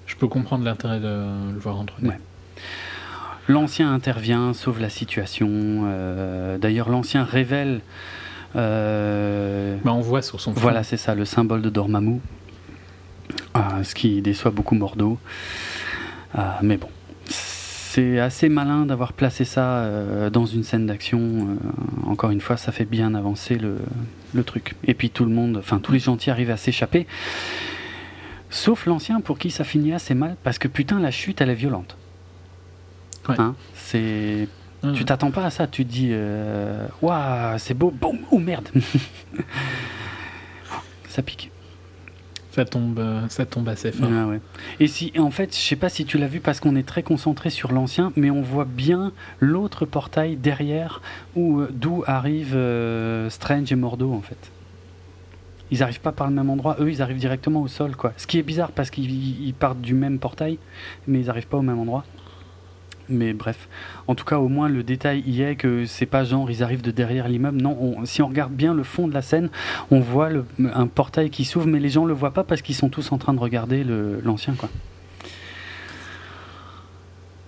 je 0.10 0.16
peux 0.16 0.28
comprendre 0.28 0.66
l'intérêt 0.66 1.00
de 1.00 1.52
le 1.54 1.60
voir 1.60 1.78
entre 1.80 1.94
nous. 2.02 2.12
L'ancien 3.48 3.94
intervient, 3.94 4.54
sauve 4.54 4.82
la 4.82 4.90
situation. 4.90 5.48
euh, 5.52 6.58
D'ailleurs, 6.58 6.90
l'ancien 6.90 7.24
révèle. 7.24 7.82
euh, 8.56 9.78
Bah, 9.84 9.94
on 9.94 10.02
voit 10.02 10.24
sur 10.24 10.42
son 10.42 10.52
voilà, 10.54 10.84
c'est 10.84 10.98
ça, 10.98 11.14
le 11.14 11.26
symbole 11.26 11.62
de 11.62 11.70
Dormammu. 11.70 12.20
Ce 13.84 13.94
qui 13.94 14.22
déçoit 14.22 14.52
beaucoup 14.52 14.74
Mordo. 14.76 15.20
Mais 16.64 16.78
bon, 16.78 16.90
c'est 17.92 18.20
assez 18.20 18.50
malin 18.50 18.86
d'avoir 18.86 19.14
placé 19.14 19.46
ça 19.46 19.80
euh, 19.80 20.30
dans 20.30 20.46
une 20.46 20.62
scène 20.64 20.86
d'action. 20.86 21.20
euh, 21.20 21.56
encore 22.08 22.30
une 22.30 22.40
fois, 22.40 22.56
ça 22.56 22.72
fait 22.72 22.86
bien 22.86 23.16
avancer 23.16 23.58
le, 23.58 23.78
le 24.34 24.44
truc. 24.44 24.76
Et 24.84 24.94
puis 24.94 25.10
tout 25.10 25.26
le 25.26 25.32
monde, 25.32 25.58
enfin 25.58 25.80
tous 25.80 25.92
les 25.92 25.98
gentils 26.00 26.30
arrivent 26.30 26.52
à 26.52 26.58
s'échapper. 26.58 27.08
Sauf 28.52 28.86
l'ancien 28.86 29.22
pour 29.22 29.40
qui 29.40 29.50
ça 29.50 29.64
finit 29.64 29.92
assez 29.94 30.14
mal, 30.14 30.36
parce 30.44 30.60
que 30.60 30.68
putain, 30.68 31.00
la 31.00 31.10
chute, 31.10 31.42
elle 31.42 31.50
est 31.50 31.56
violente. 31.56 31.98
Ouais. 33.28 33.36
Hein, 33.40 33.56
c'est 33.74 34.48
Hum. 34.82 34.94
tu 34.94 35.04
t'attends 35.04 35.32
pas 35.32 35.44
à 35.44 35.50
ça, 35.50 35.68
tu 35.68 35.86
te 35.86 35.92
dis 35.92 36.14
Waouh, 37.02 37.58
c'est 37.58 37.74
beau, 37.74 37.92
boum, 37.92 38.20
oh 38.32 38.40
merde 38.40 38.70
Ça 41.10 41.22
pique. 41.22 41.52
Ça 42.52 42.66
tombe, 42.66 42.98
euh, 42.98 43.28
ça 43.30 43.46
tombe 43.46 43.70
assez 43.70 43.92
fort. 43.92 44.10
Ah. 44.12 44.34
Et 44.80 44.88
si, 44.88 45.14
en 45.20 45.30
fait, 45.30 45.56
je 45.56 45.62
sais 45.62 45.76
pas 45.76 45.90
si 45.90 46.06
tu 46.06 46.18
l'as 46.18 46.28
vu 46.28 46.40
parce 46.40 46.60
qu'on 46.60 46.76
est 46.76 46.88
très 46.88 47.04
concentré 47.04 47.50
sur 47.50 47.72
l'ancien, 47.72 48.12
mais 48.16 48.32
on 48.32 48.42
voit 48.42 48.66
bien 48.66 49.12
l'autre 49.40 49.86
portail 49.86 50.36
derrière 50.36 51.02
où 51.36 51.60
euh, 51.60 51.70
d'où 51.72 52.04
arrivent 52.08 52.56
euh, 52.56 53.30
Strange 53.30 53.72
et 53.72 53.76
Mordo 53.76 54.12
en 54.12 54.22
fait. 54.22 54.52
Ils 55.72 55.84
arrivent 55.84 56.02
pas 56.02 56.12
par 56.12 56.28
le 56.28 56.34
même 56.34 56.50
endroit, 56.50 56.78
eux 56.80 56.90
ils 56.90 57.04
arrivent 57.04 57.20
directement 57.20 57.62
au 57.62 57.68
sol 57.68 57.96
quoi. 57.96 58.12
Ce 58.18 58.26
qui 58.26 58.40
est 58.40 58.44
bizarre 58.44 58.72
parce 58.72 58.90
qu'ils 58.90 59.46
ils 59.46 59.54
partent 59.54 59.82
du 59.82 59.94
même 59.94 60.18
portail, 60.18 60.58
mais 61.08 61.20
ils 61.20 61.30
arrivent 61.30 61.48
pas 61.48 61.58
au 61.58 61.62
même 61.62 61.78
endroit. 61.78 62.04
Mais 63.10 63.34
bref, 63.34 63.68
en 64.08 64.14
tout 64.16 64.24
cas 64.26 64.38
au 64.38 64.48
moins 64.50 64.70
le 64.70 64.84
détail 64.84 65.22
y 65.26 65.42
est 65.42 65.56
que 65.56 65.86
c'est 65.86 66.06
pas 66.06 66.24
genre 66.24 66.50
ils 66.52 66.62
arrivent 66.64 66.82
de 66.84 66.92
derrière 66.92 67.28
l'immeuble. 67.28 67.60
Non, 67.62 67.76
on- 67.82 68.06
si 68.06 68.22
on 68.22 68.28
regarde 68.28 68.54
bien 68.54 68.74
le 68.74 68.84
fond 68.84 69.08
de 69.08 69.14
la 69.14 69.22
scène, 69.24 69.50
on 69.90 70.00
voit 70.00 70.30
le- 70.30 70.46
un 70.74 70.88
portail 70.88 71.30
qui 71.32 71.44
s'ouvre, 71.46 71.66
mais 71.68 71.80
les 71.80 71.90
gens 71.90 72.06
le 72.06 72.14
voient 72.14 72.34
pas 72.34 72.44
parce 72.44 72.62
qu'ils 72.62 72.76
sont 72.76 72.90
tous 72.90 73.12
en 73.12 73.18
train 73.18 73.34
de 73.34 73.40
regarder 73.40 73.84
l'ancien 74.24 74.54
quoi. 74.54 74.70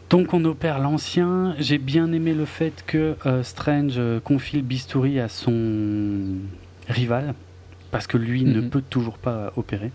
Donc 0.09 0.33
on 0.33 0.43
opère 0.45 0.80
l'ancien. 0.80 1.56
J'ai 1.59 1.77
bien 1.77 2.11
aimé 2.11 2.33
le 2.33 2.45
fait 2.45 2.83
que 2.85 3.15
euh, 3.25 3.43
Strange 3.43 3.93
euh, 3.98 4.19
confie 4.19 4.57
le 4.57 4.61
bistouri 4.64 5.19
à 5.19 5.30
son 5.30 6.35
rival 6.90 7.33
parce 7.91 8.07
que 8.07 8.17
lui 8.17 8.43
ne 8.43 8.59
Mhm. 8.61 8.69
peut 8.69 8.81
toujours 8.90 9.17
pas 9.17 9.53
opérer. 9.56 9.91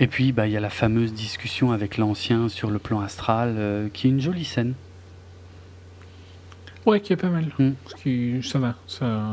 Et 0.00 0.06
puis 0.06 0.32
bah, 0.32 0.46
il 0.46 0.52
y 0.52 0.56
a 0.56 0.60
la 0.60 0.70
fameuse 0.70 1.12
discussion 1.12 1.72
avec 1.72 1.96
l'ancien 1.98 2.48
sur 2.48 2.70
le 2.70 2.78
plan 2.78 3.00
astral 3.00 3.54
euh, 3.58 3.88
qui 3.92 4.06
est 4.06 4.10
une 4.10 4.20
jolie 4.20 4.44
scène. 4.44 4.74
Ouais, 6.86 7.00
qui 7.00 7.12
est 7.12 7.16
pas 7.16 7.28
mal. 7.28 7.46
Mm. 7.58 7.70
Que 8.04 8.42
ça 8.42 8.58
va, 8.58 8.76
ça, 8.86 9.26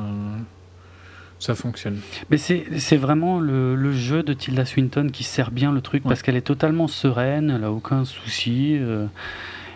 ça 1.39 1.55
fonctionne. 1.55 1.99
Mais 2.29 2.37
c'est 2.37 2.97
vraiment 2.97 3.39
le, 3.39 3.75
le 3.75 3.91
jeu 3.93 4.23
de 4.23 4.33
Tilda 4.33 4.65
Swinton 4.65 5.09
qui 5.13 5.23
sert 5.23 5.51
bien 5.51 5.71
le 5.71 5.81
truc 5.81 6.03
Ouais. 6.03 6.09
parce 6.09 6.21
qu'elle 6.21 6.35
est 6.35 6.41
totalement 6.41 6.87
sereine, 6.87 7.51
elle 7.55 7.63
a 7.63 7.71
aucun 7.71 8.03
souci. 8.03 8.77
euh, 8.79 9.05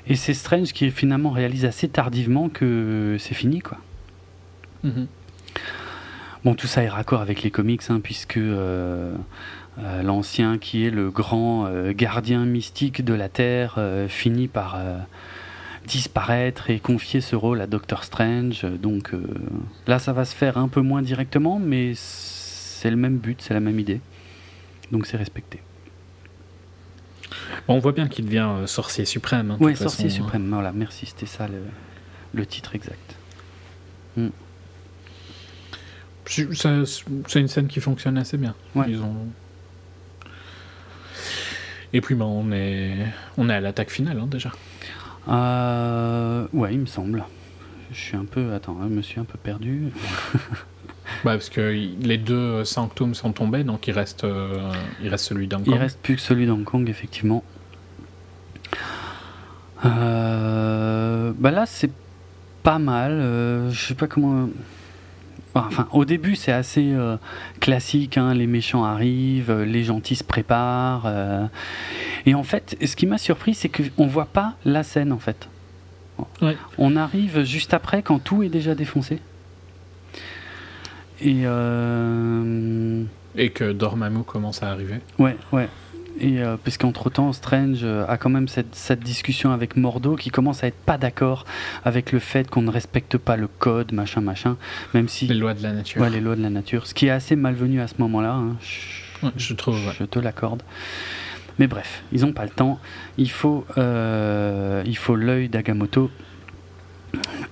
et 0.07 0.15
c'est 0.15 0.33
Strange 0.33 0.73
qui 0.73 0.89
finalement 0.89 1.29
réalise 1.29 1.65
assez 1.65 1.87
tardivement 1.87 2.49
que 2.49 3.15
c'est 3.19 3.35
fini 3.35 3.59
quoi. 3.59 3.77
Mhm. 4.83 5.07
Bon, 6.45 6.55
tout 6.55 6.67
ça 6.67 6.81
est 6.83 6.89
raccord 6.89 7.19
avec 7.21 7.43
les 7.43 7.51
comics, 7.51 7.81
hein, 7.89 7.99
puisque 8.01 8.37
euh, 8.37 9.13
euh, 9.81 10.03
l'ancien, 10.03 10.57
qui 10.57 10.85
est 10.85 10.89
le 10.91 11.09
grand 11.11 11.65
euh, 11.65 11.93
gardien 11.93 12.45
mystique 12.45 13.03
de 13.03 13.13
la 13.13 13.29
Terre, 13.29 13.75
euh, 13.77 14.07
finit 14.07 14.47
par 14.47 14.77
disparaître 15.87 16.69
et 16.69 16.79
confier 16.79 17.19
ce 17.21 17.35
rôle 17.35 17.61
à 17.61 17.67
Doctor 17.67 18.03
Strange. 18.03 18.63
Donc 18.63 19.11
là, 19.87 19.97
ça 19.99 20.13
va 20.13 20.23
se 20.25 20.35
faire 20.35 20.57
un 20.57 20.67
peu 20.67 20.81
moins 20.81 21.01
directement, 21.01 21.57
mais 21.59 21.93
c'est 21.95 22.89
le 22.91 22.95
même 22.97 23.17
but, 23.17 23.41
c'est 23.41 23.53
la 23.55 23.59
même 23.59 23.79
idée. 23.79 23.99
Donc 24.91 25.05
c'est 25.07 25.17
respecté. 25.17 25.61
Bon, 27.67 27.75
on 27.75 27.79
voit 27.79 27.91
bien 27.91 28.07
qu'il 28.07 28.25
devient 28.25 28.47
euh, 28.49 28.67
sorcier 28.67 29.05
suprême. 29.05 29.51
hein, 29.51 29.57
Oui, 29.59 29.75
sorcier 29.75 30.05
façon, 30.05 30.21
hein. 30.21 30.23
suprême, 30.23 30.49
voilà, 30.51 30.71
merci, 30.71 31.05
c'était 31.05 31.25
ça 31.27 31.47
le, 31.47 31.59
le 32.33 32.45
titre 32.45 32.75
exact. 32.75 33.15
Ça- 36.53 36.83
C'est 37.27 37.39
une 37.39 37.47
scène 37.47 37.67
qui 37.67 37.79
fonctionne 37.79 38.17
assez 38.17 38.37
bien. 38.37 38.53
Ouais. 38.75 38.85
Ils 38.89 39.01
ont... 39.01 39.15
Et 41.93 42.01
puis, 42.01 42.15
ben, 42.15 42.25
on, 42.25 42.51
est... 42.51 42.95
on 43.37 43.49
est 43.49 43.53
à 43.53 43.59
l'attaque 43.61 43.89
finale, 43.89 44.19
hein, 44.19 44.27
déjà. 44.29 44.51
Euh, 45.27 46.45
ouais, 46.53 46.73
il 46.73 46.79
me 46.79 46.85
semble. 46.85 47.23
Je 47.91 47.97
suis 47.99 48.15
un 48.17 48.25
peu. 48.25 48.53
Attends, 48.53 48.77
hein, 48.81 48.85
je 48.89 48.93
me 48.95 49.01
suis 49.01 49.19
un 49.19 49.25
peu 49.25 49.37
perdu. 49.37 49.91
Bah, 51.25 51.31
parce 51.31 51.49
que 51.49 51.59
les 52.01 52.19
deux 52.19 52.35
euh, 52.35 52.63
sanctums 52.63 53.15
sont 53.15 53.31
tombés, 53.31 53.63
donc 53.63 53.87
il 53.87 53.91
reste, 53.93 54.25
euh, 54.25 54.71
il 55.01 55.09
reste 55.09 55.25
celui 55.25 55.47
d'Hong 55.47 55.63
Il 55.65 55.71
Kong. 55.71 55.79
reste 55.79 55.99
plus 56.03 56.15
que 56.15 56.21
celui 56.21 56.45
d'Hong 56.45 56.63
Kong, 56.63 56.87
effectivement. 56.87 57.43
Euh, 59.85 61.31
bah 61.37 61.49
là, 61.49 61.65
c'est 61.65 61.89
pas 62.61 62.77
mal. 62.77 63.19
je 63.71 63.87
sais 63.87 63.95
pas 63.95 64.05
comment. 64.05 64.49
Enfin, 65.67 65.87
au 65.91 66.05
début, 66.05 66.35
c'est 66.35 66.51
assez 66.51 66.91
euh, 66.93 67.17
classique. 67.59 68.17
hein, 68.17 68.33
les 68.33 68.47
méchants 68.47 68.83
arrivent, 68.83 69.51
euh, 69.51 69.65
les 69.65 69.83
gentils 69.83 70.15
se 70.15 70.23
préparent. 70.23 71.03
euh, 71.05 71.45
et 72.25 72.35
en 72.35 72.43
fait, 72.43 72.77
ce 72.85 72.95
qui 72.95 73.05
m'a 73.05 73.17
surpris, 73.17 73.53
c'est 73.53 73.69
qu'on 73.69 74.07
voit 74.07 74.25
pas 74.25 74.55
la 74.65 74.83
scène, 74.83 75.11
en 75.11 75.19
fait. 75.19 75.47
Ouais. 76.41 76.57
On 76.77 76.95
arrive 76.97 77.43
juste 77.43 77.73
après, 77.73 78.01
quand 78.03 78.19
tout 78.19 78.43
est 78.43 78.49
déjà 78.49 78.75
défoncé. 78.75 79.19
Et. 81.21 81.41
euh, 81.45 83.03
Et 83.35 83.49
que 83.51 83.71
Dormammu 83.71 84.23
commence 84.23 84.63
à 84.63 84.69
arriver. 84.71 84.99
Ouais, 85.17 85.35
ouais. 85.51 85.67
Et 86.21 86.41
euh, 86.41 86.57
parce 86.63 86.77
qu'entre 86.77 87.09
temps, 87.09 87.31
Strange 87.33 87.79
euh, 87.83 88.05
a 88.07 88.17
quand 88.17 88.29
même 88.29 88.47
cette, 88.47 88.75
cette 88.75 88.99
discussion 88.99 89.51
avec 89.51 89.77
Mordo 89.77 90.15
qui 90.15 90.29
commence 90.31 90.63
à 90.63 90.67
être 90.67 90.77
pas 90.77 90.97
d'accord 90.97 91.45
avec 91.85 92.11
le 92.11 92.19
fait 92.19 92.49
qu'on 92.49 92.61
ne 92.61 92.69
respecte 92.71 93.17
pas 93.17 93.37
le 93.37 93.47
code, 93.47 93.93
machin, 93.93 94.19
machin, 94.21 94.57
même 94.93 95.07
si 95.07 95.27
Les 95.27 95.35
lois 95.35 95.53
de 95.53 95.63
la 95.63 95.71
nature. 95.71 96.01
ouais, 96.01 96.09
les 96.09 96.19
lois 96.19 96.35
de 96.35 96.41
la 96.41 96.49
nature, 96.49 96.87
ce 96.87 96.93
qui 96.93 97.07
est 97.07 97.09
assez 97.11 97.35
malvenu 97.37 97.79
à 97.81 97.87
ce 97.87 97.95
moment-là. 97.99 98.33
hein. 98.33 98.55
Je, 98.61 99.25
Ouais, 99.25 99.31
je 99.35 99.53
trouve, 99.53 99.75
ouais. 99.75 99.93
je 99.99 100.05
te 100.05 100.17
l'accorde. 100.17 100.63
Mais 101.57 101.67
bref, 101.67 102.03
ils 102.13 102.21
n'ont 102.21 102.31
pas 102.31 102.43
le 102.45 102.49
temps. 102.51 102.79
Il 103.17 103.29
faut, 103.29 103.65
euh, 103.77 104.81
il 104.85 104.95
faut 104.95 105.17
l'œil 105.17 105.49
d'Agamotto. 105.49 106.09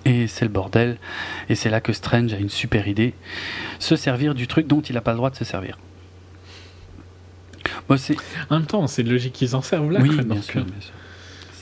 Et 0.06 0.28
c'est 0.28 0.46
le 0.46 0.52
bordel. 0.52 0.98
Et 1.50 1.56
c'est 1.56 1.70
là 1.70 1.82
que 1.82 1.92
Strange 1.92 2.32
a 2.34 2.38
une 2.38 2.48
super 2.50 2.88
idée. 2.88 3.14
Se 3.80 3.98
servir 3.98 4.34
du 4.34 4.48
truc 4.48 4.66
dont 4.68 4.80
il 4.80 4.96
n'a 4.96 5.02
pas 5.02 5.12
le 5.12 5.18
droit 5.18 5.30
de 5.30 5.36
se 5.36 5.44
servir. 5.44 5.78
C'est 7.98 8.16
En 8.50 8.58
même 8.60 8.66
temps, 8.68 8.88
c'est 8.88 9.04
logique 9.04 9.34
qu'ils 9.34 9.56
en 9.56 9.62
servent 9.62 9.92
là. 9.92 10.00
oui, 10.02 10.10
quoi, 10.16 10.24
bien 10.24 10.36
donc, 10.36 10.44
sûr, 10.44 10.62
euh, 10.62 10.64
bien 10.64 10.82
sûr. 10.82 10.94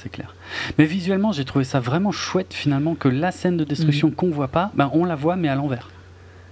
C'est 0.02 0.10
clair. 0.10 0.34
Mais 0.78 0.86
visuellement, 0.86 1.32
j'ai 1.32 1.46
trouvé 1.46 1.66
ça 1.66 1.80
vraiment 1.80 2.12
chouette 2.12 2.54
finalement 2.54 2.94
que 2.96 3.08
la 3.08 3.32
scène 3.32 3.58
de 3.58 3.64
destruction 3.64 4.10
Mhm. 4.10 4.16
qu'on 4.16 4.30
voit 4.30 4.48
pas, 4.50 4.72
ben, 4.76 4.90
on 4.94 5.04
la 5.06 5.16
voit 5.16 5.36
mais 5.36 5.48
à 5.50 5.56
l'envers. 5.56 5.90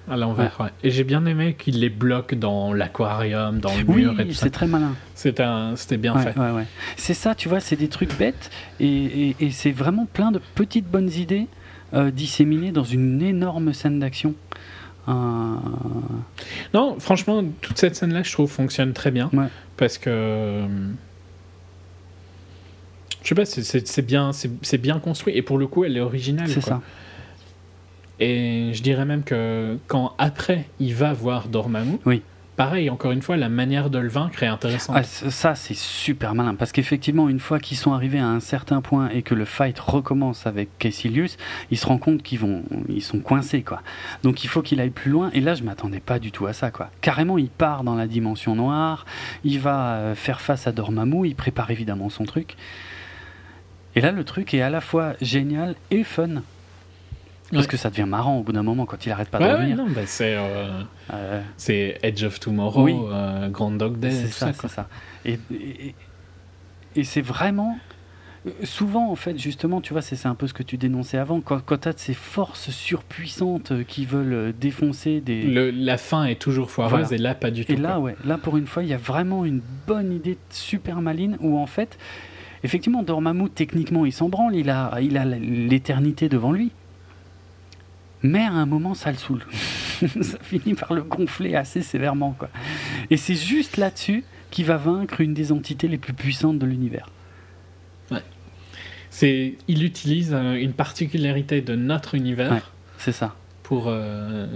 À 0.10 0.18
l'envers, 0.18 0.58
ouais. 0.60 0.70
Et 0.84 0.90
j'ai 0.92 1.06
bien 1.06 1.26
aimé 1.26 1.56
qu'ils 1.58 1.80
les 1.80 1.90
bloquent 1.90 2.36
dans 2.36 2.74
l'aquarium, 2.74 3.60
dans 3.60 3.70
le 3.78 3.84
Oui, 3.88 4.02
mur 4.02 4.20
et 4.20 4.28
tout 4.28 4.34
ça. 4.34 4.42
c'est 4.46 4.50
très 4.50 4.68
malin. 4.68 4.96
C'était 5.16 5.44
un- 5.44 5.76
C'était 5.78 5.96
bien 5.98 6.14
Ouais, 6.16 6.24
fait. 6.34 6.38
ouais, 6.38 6.52
ouais. 6.52 6.66
C'est 6.98 7.14
ça, 7.14 7.36
tu 7.36 7.48
vois, 7.48 7.62
c'est 7.62 7.78
des 7.78 7.88
trucs 7.88 8.18
bêtes 8.18 8.50
et, 8.82 8.88
et- 9.30 9.36
et 9.40 9.52
c'est 9.52 9.72
vraiment 9.72 10.06
plein 10.12 10.32
de 10.32 10.42
petites 10.56 10.88
bonnes 10.90 11.12
idées 11.12 11.48
euh, 11.94 12.10
disséminées 12.12 12.72
dans 12.72 12.84
une 12.84 13.22
énorme 13.22 13.72
scène 13.72 14.00
d'action. 14.00 14.34
Euh, 15.08 15.12
Non, 16.74 16.98
franchement, 17.00 17.44
toute 17.62 17.78
cette 17.78 17.96
scène-là, 17.96 18.24
je 18.24 18.32
trouve, 18.32 18.50
fonctionne 18.50 18.94
très 18.94 19.12
bien. 19.12 19.30
Ouais. 19.34 19.48
Parce 19.78 19.98
que. 19.98 20.64
Je 23.22 23.30
sais 23.30 23.36
pas, 23.36 23.46
c'est- 23.46 24.02
bien, 24.02 24.32
c'est 24.34 24.78
bien 24.78 25.00
construit. 25.00 25.36
Et 25.38 25.42
pour 25.42 25.58
le 25.58 25.68
coup, 25.68 25.86
elle 25.86 25.96
est 25.98 26.02
originale. 26.02 26.48
c'est 26.50 26.62
ça. 26.62 26.82
Et 28.20 28.72
je 28.74 28.82
dirais 28.84 29.06
même 29.06 29.24
que 29.24 29.78
quand 29.88 30.14
après, 30.18 30.66
il 30.80 30.94
va 30.94 31.14
voir 31.14 31.48
Dormammu, 31.48 31.98
Oui. 32.06 32.22
Pareil, 32.56 32.90
encore 32.90 33.12
une 33.12 33.22
fois, 33.22 33.38
la 33.38 33.50
manière 33.50 33.90
de 33.90 34.00
le 34.00 34.10
vaincre 34.10 34.44
est 34.44 34.48
intéressante. 34.48 34.96
Ah, 34.98 35.04
ça, 35.04 35.56
c'est 35.56 35.76
super 35.76 36.36
malin. 36.36 36.56
Parce 36.56 36.72
qu'effectivement, 36.72 37.30
une 37.30 37.40
fois 37.40 37.60
qu'ils 37.60 37.78
sont 37.78 37.94
arrivés 37.94 38.20
à 38.20 38.28
un 38.28 38.40
certain 38.40 38.82
point 38.82 39.10
et 39.10 39.22
que 39.22 39.36
le 39.36 39.46
fight 39.46 39.78
recommence 39.80 40.48
avec 40.48 40.78
Caecilius, 40.78 41.38
ils 41.72 41.78
se 41.78 41.86
rendent 41.86 42.00
compte 42.00 42.24
qu'ils 42.24 42.40
vont, 42.40 42.64
ils 42.90 43.02
sont 43.02 43.20
coincés, 43.20 43.64
quoi. 43.64 43.82
Donc 44.24 44.44
il 44.44 44.48
faut 44.48 44.62
qu'il 44.62 44.80
aille 44.80 44.90
plus 44.90 45.12
loin. 45.12 45.30
Et 45.34 45.42
là, 45.42 45.56
je 45.56 45.64
m'attendais 45.64 46.00
pas 46.00 46.20
du 46.20 46.32
tout 46.32 46.46
à 46.46 46.54
ça, 46.54 46.72
quoi. 46.72 46.90
Carrément, 47.02 47.38
il 47.38 47.50
part 47.50 47.84
dans 47.84 47.96
la 47.96 48.08
dimension 48.08 48.56
noire. 48.56 49.06
Il 49.44 49.60
va 49.60 49.96
euh, 49.96 50.16
faire 50.16 50.42
face 50.42 50.68
à 50.68 50.72
Dormammu. 50.72 51.28
Il 51.28 51.36
prépare 51.36 51.72
évidemment 51.72 52.10
son 52.10 52.26
truc. 52.26 52.56
Et 53.96 54.02
là, 54.02 54.12
le 54.12 54.24
truc 54.24 54.54
est 54.54 54.62
à 54.62 54.70
la 54.70 54.82
fois 54.82 55.14
génial 55.22 55.76
et 55.92 56.04
fun. 56.04 56.42
Parce 57.54 57.66
Ouais. 57.66 57.72
que 57.72 57.78
ça 57.78 57.90
devient 57.90 58.06
marrant 58.08 58.38
au 58.40 58.44
bout 58.44 58.52
d'un 58.52 58.64
moment 58.64 58.86
quand 58.86 59.06
il 59.06 59.12
arrête 59.12 59.30
pas 59.30 59.40
Ouais, 59.40 59.48
de 59.48 59.54
revenir. 59.54 59.78
bah, 59.96 60.02
c'est 60.06 60.36
euh, 60.36 60.82
Euh, 61.14 61.42
c'est 61.58 62.00
Edge 62.04 62.24
of 62.24 62.40
Tomorrow, 62.40 62.84
Oui. 62.84 62.96
euh, 63.12 63.50
Grand 63.50 63.72
Dog 63.72 64.00
Day, 64.00 64.12
C'est 64.12 64.28
ça, 64.28 64.48
ça, 64.48 64.54
c'est 64.54 64.60
quoi. 64.60 64.70
ça. 64.70 64.88
Et, 65.26 65.38
et, 65.54 65.96
et 66.96 67.04
c'est 67.04 67.22
vraiment 67.22 67.78
Souvent, 68.66 69.10
en 69.10 69.16
fait, 69.16 69.38
justement, 69.40 69.80
tu 69.80 69.94
vois, 69.94 70.02
c'est 70.02 70.26
un 70.26 70.36
peu 70.36 70.48
ce 70.48 70.54
que 70.54 70.64
tu 70.64 70.76
dénonçais 70.76 71.18
avant, 71.18 71.40
quand, 71.40 71.62
quand 71.66 71.78
tu 71.78 71.88
as 71.88 71.94
ces 71.96 72.14
forces 72.14 72.72
surpuissantes 72.72 73.86
qui 73.86 74.06
veulent 74.06 74.54
défoncer 74.60 75.22
des... 75.22 75.44
Le- 75.44 75.70
la 75.72 75.96
fin 75.98 76.26
est 76.26 76.36
toujours 76.42 76.70
foireuse 76.70 77.04
Voilà. 77.08 77.16
et 77.16 77.18
là, 77.20 77.36
pas 77.36 77.52
du 77.52 77.64
tout. 77.64 77.72
Et 77.72 77.78
là, 77.78 77.92
quoi. 77.92 78.00
ouais, 78.00 78.16
là 78.26 78.38
pour 78.38 78.58
une 78.58 78.68
fois, 78.68 78.84
il 78.84 78.90
y 78.90 78.94
a 78.94 78.98
vraiment 78.98 79.46
une 79.46 79.62
bonne 79.88 80.12
idée 80.12 80.38
super 80.50 81.00
maline 81.00 81.38
où 81.40 81.58
en 81.58 81.68
fait, 81.68 81.98
effectivement, 82.66 83.02
Dormammu, 83.02 83.50
techniquement, 83.50 84.06
il 84.06 84.12
s'en 84.12 84.28
branle, 84.28 84.56
il 84.58 84.70
a, 84.70 84.92
il 85.02 85.18
a 85.18 85.24
l'éternité 85.24 86.28
devant 86.28 86.52
lui. 86.52 86.72
Mais 88.24 88.42
à 88.44 88.52
un 88.52 88.66
moment, 88.66 88.94
ça 88.94 89.12
le 89.12 89.18
saoule. 89.18 89.44
ça 90.22 90.38
finit 90.42 90.74
par 90.74 90.94
le 90.94 91.04
gonfler 91.04 91.56
assez 91.56 91.82
sévèrement, 91.82 92.32
quoi. 92.38 92.50
Et 93.10 93.18
c'est 93.18 93.36
juste 93.36 93.78
là-dessus 93.78 94.24
qu'il 94.50 94.66
va 94.66 94.78
vaincre 94.78 95.22
une 95.22 95.34
des 95.34 95.52
entités 95.52 95.88
les 95.88 95.98
plus 95.98 96.14
puissantes 96.14 96.58
de 96.60 96.66
l'univers. 96.66 97.10
C'est, 99.10 99.54
il 99.68 99.84
utilise 99.84 100.34
euh, 100.34 100.56
une 100.56 100.74
particularité 100.74 101.62
de 101.62 101.76
notre 101.76 102.16
univers 102.16 102.52
Ouais. 102.52 102.64
C'est 102.98 103.12
ça. 103.12 103.36
pour, 103.62 103.84
euh, 103.88 104.48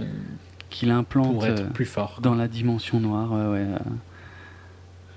Qu'il 0.68 0.90
implante 0.90 1.34
pour 1.34 1.46
être 1.46 1.62
euh, 1.62 1.70
plus 1.70 1.84
fort. 1.84 2.18
dans 2.20 2.34
la 2.34 2.48
dimension 2.48 2.98
noire. 2.98 3.30
ouais, 3.30 3.46
ouais. 3.46 3.66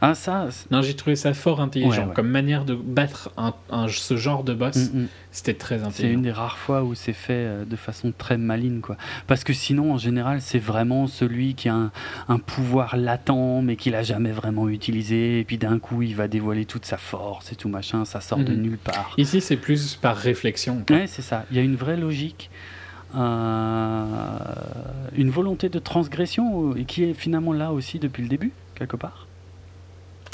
Ah, 0.04 0.16
ça. 0.16 0.48
c'est- 0.50 0.72
Non, 0.72 0.82
j'ai 0.82 0.96
trouvé 0.96 1.16
ça 1.16 1.34
fort 1.36 1.62
intelligent. 1.62 1.92
Ouais, 1.92 2.08
ouais. 2.08 2.14
Comme 2.16 2.28
manière 2.30 2.66
de 2.66 2.74
battre 2.74 3.30
un, 3.38 3.54
un- 3.70 3.88
ce 3.88 4.18
genre 4.18 4.44
de 4.44 4.54
boss, 4.56 4.76
Mm, 4.92 5.02
mm. 5.04 5.08
c'était 5.32 5.54
très 5.54 5.78
C'est 5.78 5.86
intelligent. 5.86 6.14
une 6.16 6.22
des 6.24 6.32
rares 6.32 6.58
fois 6.58 6.84
où 6.84 6.96
c'est 6.96 7.14
fait 7.14 7.34
euh, 7.34 7.66
de 7.66 7.76
façon 7.76 8.12
très 8.18 8.38
maligne, 8.38 8.80
quoi. 8.82 8.98
Parce 9.28 9.44
que 9.44 9.54
sinon, 9.54 9.94
en 9.94 9.98
général, 10.00 10.42
c'est 10.42 10.58
vraiment 10.58 11.06
celui 11.06 11.54
qui 11.54 11.70
a 11.70 11.76
un, 11.76 11.92
un 12.30 12.40
pouvoir 12.40 12.98
latent, 12.98 13.62
mais 13.64 13.76
qu'il 13.76 13.94
a 13.94 14.02
jamais 14.02 14.32
vraiment 14.32 14.68
utilisé, 14.70 15.40
et 15.40 15.44
puis 15.44 15.60
d'un 15.60 15.78
coup, 15.78 16.02
il 16.02 16.16
va 16.16 16.28
dévoiler 16.28 16.66
toute 16.66 16.86
sa 16.86 16.98
force 16.98 17.52
et 17.52 17.56
tout 17.56 17.70
machin, 17.70 18.04
ça 18.04 18.22
sort 18.22 18.40
de 18.40 18.54
Mhm. 18.54 18.62
nulle 18.62 18.78
part. 18.80 19.14
Ici, 19.20 19.40
c'est 19.40 19.56
plus 19.58 19.96
par 19.96 20.18
réflexion. 20.18 20.84
quoi. 20.88 20.96
Ouais, 20.96 21.06
c'est 21.08 21.22
ça. 21.22 21.46
Il 21.52 21.58
y 21.58 21.60
a 21.60 21.64
une 21.64 21.76
vraie 21.76 21.98
logique, 21.98 22.50
euh, 23.16 24.06
une 25.16 25.30
volonté 25.30 25.70
de 25.70 25.80
transgression, 25.80 26.72
euh, 26.74 26.84
qui 26.88 27.04
est 27.04 27.14
finalement 27.14 27.54
là 27.54 27.72
aussi 27.72 28.00
depuis 28.00 28.24
le 28.24 28.30
début, 28.30 28.52
quelque 28.76 28.96
part. 28.96 29.28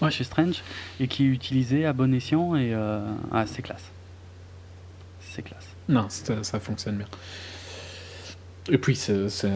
Ouais. 0.01 0.11
Chez 0.11 0.23
Strange, 0.23 0.61
et 0.99 1.07
qui 1.07 1.23
est 1.23 1.27
utilisée 1.27 1.85
à 1.85 1.93
bon 1.93 2.13
escient, 2.13 2.55
et 2.55 2.73
euh, 2.73 2.99
ah, 3.31 3.45
c'est 3.47 3.61
classe. 3.61 3.91
C'est 5.19 5.41
classe. 5.41 5.67
Non, 5.89 6.07
ça, 6.09 6.59
fonctionne 6.59 6.97
bien. 6.97 7.07
Et 8.69 8.77
puis, 8.77 8.95
ce, 8.95 9.27
ce, 9.29 9.47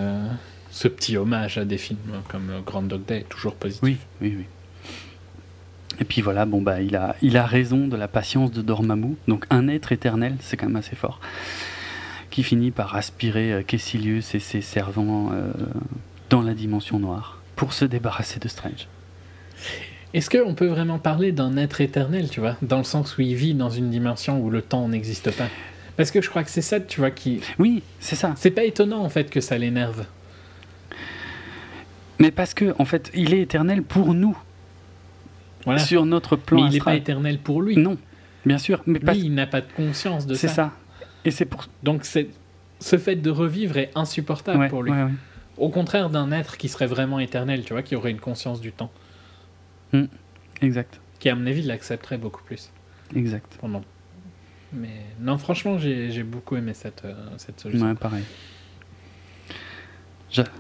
ce 0.72 0.88
petit 0.88 1.18
hommage 1.18 1.58
à 1.58 1.66
des 1.66 1.78
films 1.78 2.22
comme 2.28 2.62
Grand 2.66 2.82
Dog 2.82 3.06
Day 3.06 3.20
est 3.20 3.30
toujours 3.30 3.56
positif. 3.56 3.84
Oui, 3.84 3.98
oui, 4.22 4.36
oui. 4.40 4.46
Et 6.00 6.04
puis 6.04 6.22
voilà, 6.22 6.46
bon 6.46 6.62
bah 6.62 6.82
il 6.82 6.96
a, 6.96 7.16
il 7.22 7.38
a 7.38 7.46
raison 7.46 7.88
de 7.88 7.96
la 7.96 8.08
patience 8.08 8.52
de 8.52 8.64
Dormammu, 8.64 9.18
donc 9.28 9.46
un 9.52 9.68
être 9.68 9.92
éternel, 9.92 10.36
c'est 10.40 10.58
quand 10.58 10.66
même 10.66 10.78
assez 10.78 10.96
fort, 10.96 11.20
qui 12.32 12.42
finit 12.42 12.72
par 12.72 12.96
aspirer 12.96 13.54
euh, 13.54 13.62
Caecilius 13.62 14.34
et 14.34 14.40
ses 14.40 14.62
servants 14.62 15.30
euh, 15.32 15.52
dans 16.32 16.42
la 16.42 16.56
dimension 16.56 16.98
noire 16.98 17.40
pour 17.56 17.74
se 17.74 17.86
débarrasser 17.86 18.40
de 18.40 18.48
Strange. 18.48 18.88
Est-ce 20.14 20.30
qu'on 20.30 20.54
peut 20.56 20.68
vraiment 20.68 21.00
parler 21.00 21.32
d'un 21.32 21.56
être 21.58 21.80
éternel, 21.82 22.30
tu 22.30 22.40
vois 22.42 22.58
Dans 22.62 22.78
le 22.80 22.84
sens 22.84 23.18
où 23.18 23.22
il 23.22 23.34
vit 23.36 23.54
dans 23.54 23.70
une 23.70 23.90
dimension 23.90 24.40
où 24.42 24.50
le 24.50 24.62
temps 24.62 24.88
n'existe 24.90 25.32
pas? 25.32 25.48
Parce 25.98 26.12
que 26.12 26.22
je 26.22 26.30
crois 26.30 26.44
que 26.44 26.50
c'est 26.50 26.62
ça, 26.62 26.80
tu 26.80 27.00
vois, 27.00 27.12
qui. 27.12 27.42
Oui, 27.60 27.82
c'est 28.00 28.16
ça. 28.16 28.34
C'est 28.36 28.52
pas 28.52 28.64
étonnant 28.64 29.04
en 29.04 29.10
fait 29.10 29.30
que 29.30 29.40
ça 29.40 29.58
l'énerve. 29.58 30.06
Mais 32.20 32.32
parce 32.32 32.54
que 32.54 32.74
en 32.78 32.86
fait, 32.86 33.10
il 33.16 33.34
est 33.34 33.42
éternel 33.42 33.84
pour 33.84 34.14
nous 34.14 34.38
Voilà. 35.66 35.80
sur 35.80 36.06
notre 36.06 36.36
plan 36.36 36.62
Mais 36.62 36.68
il 36.70 36.74
n'est 36.74 36.80
pas 36.80 36.96
éternel 36.96 37.40
pour 37.40 37.62
lui. 37.62 37.78
Non, 37.78 37.98
bien 38.46 38.58
sûr, 38.58 38.82
mais 38.86 39.00
Lui, 39.00 39.06
parce- 39.06 39.18
il 39.18 39.34
n'a 39.34 39.48
pas 39.48 39.62
de 39.62 39.72
conscience 39.76 40.28
de 40.28 40.34
c'est 40.36 40.48
ça. 40.48 40.54
ça. 40.54 40.72
Et 41.26 41.32
c'est 41.32 41.46
pour 41.46 41.66
Donc 41.84 42.04
c'est 42.06 42.28
ce 42.80 42.98
fait 42.98 43.16
de 43.16 43.30
revivre 43.30 43.78
est 43.78 43.92
insupportable 43.96 44.60
ouais, 44.60 44.70
pour 44.70 44.84
lui. 44.84 44.92
ouais, 44.92 45.04
ouais. 45.04 45.12
Au 45.58 45.70
contraire 45.70 46.10
d'un 46.10 46.32
être 46.32 46.58
qui 46.58 46.68
serait 46.70 46.88
vraiment 46.88 47.20
éternel, 47.20 47.64
tu 47.64 47.74
vois, 47.74 47.84
qui 47.84 47.96
aurait 47.96 48.10
une 48.12 48.20
conscience 48.20 48.62
du 48.62 48.72
temps, 48.72 48.92
exact, 50.62 51.00
qui 51.20 51.30
à 51.30 51.36
mon 51.36 51.46
avis 51.48 51.62
l'accepterait 51.64 52.18
beaucoup 52.18 52.44
plus. 52.44 52.70
exact. 53.16 53.58
Pendant. 53.60 53.84
Mais 54.74 54.90
non, 55.20 55.38
franchement, 55.38 55.78
j'ai 55.78 56.12
j'ai 56.12 56.24
beaucoup 56.24 56.56
aimé 56.56 56.74
cette, 56.74 57.04
euh, 57.04 57.14
cette 57.38 57.60
solution. 57.60 57.88
Ouais, 57.88 57.96
pareil. 57.96 58.24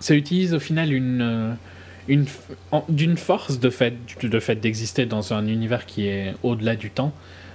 Ça 0.01 0.15
utilise 0.15 0.53
au 0.53 0.59
final 0.59 0.91
une, 0.91 1.21
euh, 1.21 1.53
une 2.09 2.25
d'une 2.89 3.15
force 3.15 3.59
de 3.59 3.69
fait 3.69 3.93
de 4.21 4.39
fait 4.41 4.55
d'exister 4.57 5.05
dans 5.05 5.33
un 5.33 5.47
univers 5.47 5.85
qui 5.85 6.07
est 6.07 6.33
au-delà 6.43 6.75
du 6.75 6.89
temps 6.89 7.13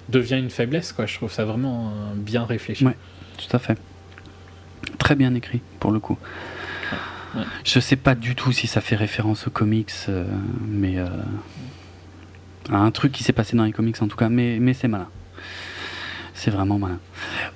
devient 0.09 0.39
une 0.39 0.49
faiblesse 0.49 0.93
quoi. 0.93 1.05
Je 1.05 1.15
trouve 1.17 1.31
ça 1.31 1.45
vraiment 1.45 1.89
euh, 1.91 2.15
bien 2.17 2.45
réfléchi. 2.47 2.87
Ouais. 2.87 2.97
Tout 3.37 3.55
à 3.55 3.59
fait. 3.59 3.79
Très 4.99 5.15
bien 5.15 5.35
écrit, 5.35 5.61
pour 5.79 5.91
le 5.91 6.01
coup. 6.01 6.17
Ouais. 7.35 7.43
Je 7.65 7.81
sais 7.81 7.97
pas 7.97 8.15
du 8.15 8.35
tout 8.35 8.51
si 8.53 8.67
ça 8.67 8.81
fait 8.81 8.97
référence 8.97 9.47
aux 9.47 9.51
comics, 9.51 9.93
euh, 10.09 10.25
mais. 10.67 10.99
euh, 10.99 11.07
à 12.71 12.77
un 12.79 12.91
truc 12.91 13.13
qui 13.13 13.23
s'est 13.25 13.33
passé 13.33 13.57
dans 13.57 13.65
les 13.65 13.73
comics 13.73 14.01
en 14.03 14.09
tout 14.09 14.17
cas, 14.17 14.29
mais, 14.29 14.59
mais 14.61 14.75
c'est 14.75 14.89
malin. 14.89 15.09
C'est 16.35 16.51
vraiment 16.51 16.79
malin. 16.79 16.99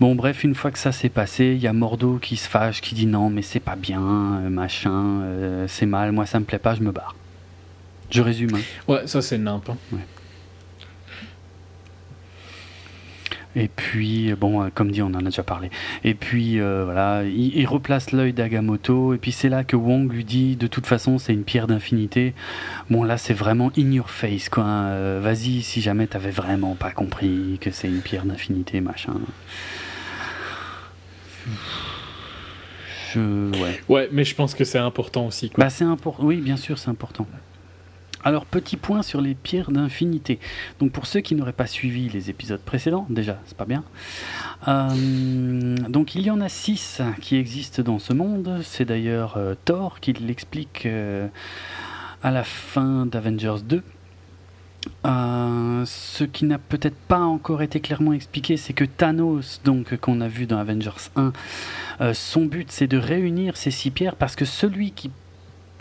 Bon, 0.01 0.15
bref, 0.15 0.43
une 0.43 0.55
fois 0.55 0.71
que 0.71 0.79
ça 0.79 0.91
s'est 0.93 1.11
passé, 1.11 1.53
il 1.55 1.61
y 1.61 1.67
a 1.67 1.73
Mordo 1.73 2.19
qui 2.19 2.37
se 2.37 2.49
fâche, 2.49 2.81
qui 2.81 2.95
dit 2.95 3.07
non, 3.07 3.29
mais 3.29 3.43
c'est 3.43 3.61
pas 3.61 3.77
bien, 3.77 4.01
euh, 4.01 4.49
machin, 4.49 5.21
euh, 5.23 5.67
c'est 5.69 5.87
mal, 5.87 6.13
moi 6.13 6.25
ça 6.27 6.41
me 6.41 6.45
plaît 6.47 6.59
pas, 6.59 6.75
je 6.75 6.81
me 6.83 6.91
barre. 6.91 7.15
Je 8.11 8.23
résume. 8.23 8.55
hein. 8.55 8.61
Ouais, 8.89 9.07
ça 9.07 9.21
c'est 9.23 9.39
nimp. 9.39 9.69
hein. 9.69 9.77
Et 13.57 13.67
puis, 13.69 14.33
bon, 14.35 14.63
euh, 14.63 14.69
comme 14.73 14.93
dit, 14.93 15.03
on 15.03 15.07
en 15.07 15.15
a 15.15 15.23
déjà 15.23 15.43
parlé. 15.43 15.71
Et 16.05 16.15
puis, 16.15 16.61
euh, 16.61 16.85
voilà, 16.85 17.25
il, 17.25 17.57
il 17.57 17.67
replace 17.67 18.13
l'œil 18.13 18.33
d'Agamotto. 18.33 19.13
Et 19.15 19.19
puis, 19.19 19.33
c'est 19.33 19.49
là 19.49 19.65
que 19.65 19.75
Wong 19.75 20.11
lui 20.13 20.25
dit 20.25 20.55
de 20.55 20.69
toute 20.69 20.87
façon, 20.87 21.19
c'est 21.19 21.33
une 21.33 21.43
pierre 21.43 21.67
d'infinité. 21.67 22.35
Bon, 22.91 23.03
là, 23.03 23.19
c'est 23.19 23.35
vraiment 23.35 23.73
in 23.77 23.91
your 23.91 24.09
face, 24.11 24.49
quoi. 24.49 24.63
hein. 24.65 24.87
Euh, 24.91 25.21
Vas-y, 25.23 25.63
si 25.63 25.81
jamais 25.81 26.07
t'avais 26.07 26.31
vraiment 26.31 26.75
pas 26.77 26.93
compris 26.93 27.59
que 27.61 27.71
c'est 27.73 27.89
une 27.89 28.03
pierre 28.03 28.25
d'infinité, 28.25 28.81
machin. 28.81 29.15
Je. 33.13 33.51
Ouais. 33.61 33.81
Ouais, 33.89 34.09
mais 34.13 34.25
je 34.25 34.35
pense 34.37 34.55
que 34.55 34.63
c'est 34.65 34.79
important 34.79 35.27
aussi. 35.27 35.51
Quoi. 35.51 35.65
Bah, 35.65 35.71
c'est 35.71 35.85
important. 35.85 36.23
Oui, 36.25 36.37
bien 36.37 36.57
sûr, 36.57 36.79
c'est 36.79 36.91
important. 36.91 37.27
Alors, 38.23 38.45
petit 38.45 38.77
point 38.77 39.03
sur 39.03 39.21
les 39.21 39.35
pierres 39.35 39.71
d'infinité. 39.71 40.39
Donc, 40.79 40.93
pour 40.93 41.07
ceux 41.07 41.21
qui 41.21 41.35
n'auraient 41.35 41.53
pas 41.53 41.67
suivi 41.67 42.09
les 42.09 42.29
épisodes 42.29 42.61
précédents, 42.61 43.07
déjà, 43.09 43.41
c'est 43.47 43.57
pas 43.57 43.65
bien. 43.65 43.83
Euh, 44.69 45.77
donc, 45.89 46.15
il 46.15 46.23
y 46.23 46.31
en 46.31 46.41
a 46.41 46.49
six 46.49 47.01
qui 47.21 47.37
existent 47.37 47.83
dans 47.83 47.99
ce 47.99 48.13
monde. 48.13 48.61
C'est 48.63 48.85
d'ailleurs 48.85 49.35
euh, 49.37 49.55
Thor 49.65 50.01
qui 50.01 50.13
l'explique 50.13 50.85
euh, 50.85 51.29
à 52.23 52.31
la 52.31 52.45
fin 52.45 53.07
d'Avengers 53.07 53.63
2. 53.65 53.83
Euh, 55.07 55.85
ce 55.87 56.25
qui 56.25 56.45
n'a 56.45 56.59
peut-être 56.59 56.97
pas 56.97 57.21
encore 57.21 57.63
été 57.63 57.81
clairement 57.81 58.13
expliqué, 58.13 58.57
c'est 58.57 58.73
que 58.73 58.85
Thanos, 58.85 59.61
donc 59.65 59.97
qu'on 59.97 60.21
a 60.21 60.29
vu 60.29 60.47
dans 60.47 60.59
Avengers 60.59 60.91
1, 61.17 61.33
euh, 62.01 62.15
son 62.15 62.47
but 62.47 62.71
c'est 62.71 62.87
de 62.87 62.97
réunir 62.97 63.57
ces 63.57 63.71
six 63.71 63.91
pierres 63.91 64.17
parce 64.17 64.37
que 64.37 64.45
celui 64.45 64.93
qui 64.93 65.11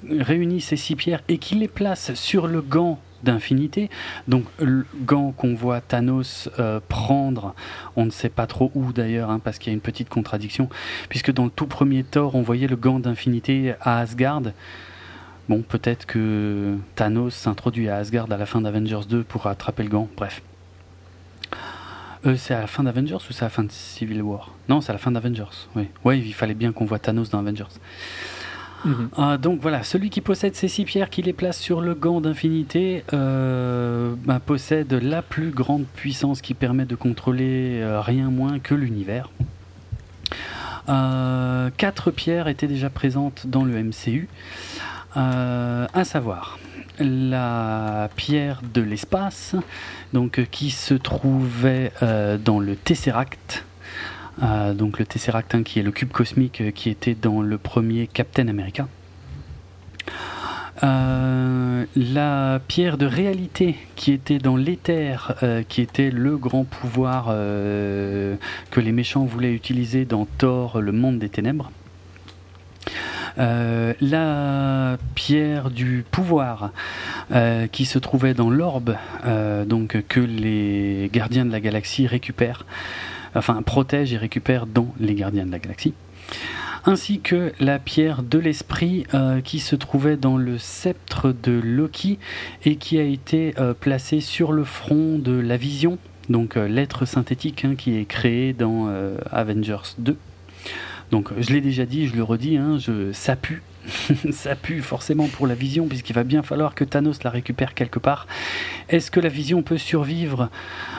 réunit 0.09 0.61
ces 0.61 0.77
six 0.77 0.95
pierres 0.95 1.21
et 1.27 1.37
qui 1.37 1.55
les 1.55 1.67
place 1.67 2.13
sur 2.13 2.47
le 2.47 2.61
gant 2.61 2.99
d'infinité, 3.23 3.89
donc 4.27 4.45
le 4.59 4.85
gant 5.01 5.31
qu'on 5.31 5.53
voit 5.53 5.81
Thanos 5.81 6.49
euh, 6.59 6.79
prendre, 6.87 7.53
on 7.95 8.05
ne 8.05 8.11
sait 8.11 8.29
pas 8.29 8.47
trop 8.47 8.71
où 8.75 8.93
d'ailleurs, 8.93 9.29
hein, 9.29 9.39
parce 9.43 9.59
qu'il 9.59 9.71
y 9.71 9.73
a 9.73 9.73
une 9.73 9.81
petite 9.81 10.09
contradiction, 10.09 10.69
puisque 11.09 11.31
dans 11.31 11.45
le 11.45 11.51
tout 11.51 11.67
premier 11.67 12.03
Thor, 12.03 12.35
on 12.35 12.41
voyait 12.41 12.67
le 12.67 12.75
gant 12.75 12.99
d'infinité 12.99 13.73
à 13.81 13.99
Asgard. 13.99 14.43
Bon, 15.49 15.61
peut-être 15.63 16.05
que 16.05 16.77
Thanos 16.95 17.33
s'introduit 17.33 17.89
à 17.89 17.97
Asgard 17.97 18.31
à 18.31 18.37
la 18.37 18.45
fin 18.45 18.61
d'Avengers 18.61 19.07
2 19.09 19.23
pour 19.23 19.47
attraper 19.47 19.83
le 19.83 19.89
gant, 19.89 20.07
bref. 20.15 20.41
Euh, 22.25 22.35
c'est 22.35 22.53
à 22.53 22.61
la 22.61 22.67
fin 22.67 22.83
d'Avengers 22.83 23.15
ou 23.15 23.33
c'est 23.33 23.43
à 23.43 23.45
la 23.45 23.49
fin 23.49 23.63
de 23.63 23.71
Civil 23.71 24.21
War? 24.21 24.53
Non, 24.67 24.81
c'est 24.81 24.91
à 24.91 24.93
la 24.93 24.99
fin 24.99 25.11
d'Avengers, 25.11 25.67
oui. 25.75 25.87
Ouais, 26.03 26.19
il 26.19 26.33
fallait 26.33 26.53
bien 26.53 26.71
qu'on 26.71 26.85
voit 26.85 26.99
Thanos 26.99 27.29
dans 27.29 27.39
Avengers. 27.39 27.63
Ah, 29.17 29.37
donc 29.37 29.59
voilà, 29.61 29.83
celui 29.83 30.09
qui 30.09 30.21
possède 30.21 30.55
ces 30.55 30.67
six 30.67 30.85
pierres, 30.85 31.09
qui 31.09 31.21
les 31.21 31.33
place 31.33 31.59
sur 31.59 31.81
le 31.81 31.95
gant 31.95 32.21
d'infinité, 32.21 33.03
euh, 33.13 34.13
bah, 34.23 34.39
possède 34.43 34.93
la 34.93 35.21
plus 35.21 35.49
grande 35.51 35.85
puissance 35.85 36.41
qui 36.41 36.53
permet 36.53 36.85
de 36.85 36.95
contrôler 36.95 37.81
euh, 37.81 38.01
rien 38.01 38.29
moins 38.29 38.59
que 38.59 38.75
l'univers. 38.75 39.29
Euh, 40.87 41.69
quatre 41.77 42.11
pierres 42.11 42.47
étaient 42.47 42.67
déjà 42.67 42.89
présentes 42.89 43.45
dans 43.47 43.63
le 43.63 43.83
MCU, 43.83 44.27
euh, 45.17 45.87
à 45.93 46.03
savoir 46.03 46.57
la 46.99 48.09
pierre 48.15 48.61
de 48.73 48.81
l'espace, 48.81 49.55
donc 50.13 50.39
euh, 50.39 50.45
qui 50.49 50.71
se 50.71 50.93
trouvait 50.93 51.91
euh, 52.01 52.37
dans 52.37 52.59
le 52.59 52.75
Tesseract. 52.75 53.65
Euh, 54.41 54.73
donc 54.73 54.99
le 54.99 55.05
Tesseract 55.05 55.63
qui 55.63 55.79
est 55.79 55.83
le 55.83 55.91
cube 55.91 56.11
cosmique 56.11 56.61
euh, 56.61 56.71
qui 56.71 56.89
était 56.89 57.15
dans 57.15 57.41
le 57.41 57.57
premier 57.57 58.07
Captain 58.07 58.47
America. 58.47 58.87
Euh, 60.83 61.85
la 61.95 62.61
pierre 62.67 62.97
de 62.97 63.05
réalité 63.05 63.75
qui 63.95 64.13
était 64.13 64.37
dans 64.37 64.55
l'éther, 64.55 65.35
qui 65.67 65.81
était 65.81 66.09
le 66.09 66.37
grand 66.37 66.63
pouvoir 66.63 67.25
que 67.25 68.79
les 68.79 68.91
méchants 68.93 69.25
voulaient 69.25 69.53
utiliser 69.53 70.05
dans 70.05 70.25
Thor, 70.25 70.79
le 70.79 70.93
monde 70.93 71.19
des 71.19 71.27
ténèbres. 71.27 71.69
la 73.37 74.97
pierre 75.15 75.69
du 75.69 76.05
pouvoir 76.09 76.71
qui 77.73 77.83
se 77.83 77.99
trouvait 77.99 78.33
dans 78.33 78.49
l'orbe, 78.49 78.95
donc 79.65 80.01
que 80.07 80.21
les 80.21 81.09
gardiens 81.11 81.45
de 81.45 81.51
la 81.51 81.59
galaxie 81.59 82.07
récupèrent, 82.07 82.65
enfin 83.35 83.61
protègent 83.61 84.13
et 84.13 84.17
récupèrent 84.17 84.65
dans 84.65 84.93
les 84.99 85.15
gardiens 85.15 85.45
de 85.45 85.51
la 85.51 85.59
galaxie 85.59 85.93
ainsi 86.85 87.19
que 87.19 87.51
la 87.59 87.79
pierre 87.79 88.23
de 88.23 88.39
l'esprit 88.39 89.05
euh, 89.13 89.41
qui 89.41 89.59
se 89.59 89.75
trouvait 89.75 90.17
dans 90.17 90.37
le 90.37 90.57
sceptre 90.57 91.33
de 91.43 91.51
Loki 91.51 92.19
et 92.65 92.75
qui 92.75 92.99
a 92.99 93.03
été 93.03 93.53
euh, 93.59 93.73
placée 93.73 94.21
sur 94.21 94.51
le 94.51 94.63
front 94.63 95.17
de 95.17 95.33
la 95.33 95.57
vision, 95.57 95.97
donc 96.29 96.57
euh, 96.57 96.67
l'être 96.67 97.05
synthétique 97.05 97.65
hein, 97.65 97.75
qui 97.75 97.97
est 97.97 98.05
créé 98.05 98.53
dans 98.53 98.89
Avengers 99.31 99.95
2. 99.97 100.15
Donc 101.11 101.31
je 101.37 101.53
l'ai 101.53 101.61
déjà 101.61 101.85
dit, 101.85 102.07
je 102.07 102.15
le 102.15 102.23
redis, 102.23 102.57
hein, 102.57 102.77
ça 103.13 103.35
pue 103.35 103.61
ça 104.31 104.55
pue 104.55 104.81
forcément 104.81 105.27
pour 105.27 105.47
la 105.47 105.55
vision, 105.55 105.87
puisqu'il 105.87 106.13
va 106.13 106.23
bien 106.23 106.43
falloir 106.43 106.75
que 106.75 106.83
Thanos 106.83 107.23
la 107.23 107.29
récupère 107.29 107.73
quelque 107.73 107.99
part. 107.99 108.27
Est-ce 108.89 109.11
que 109.11 109.19
la 109.19 109.29
vision 109.29 109.61
peut 109.61 109.77
survivre? 109.77 110.49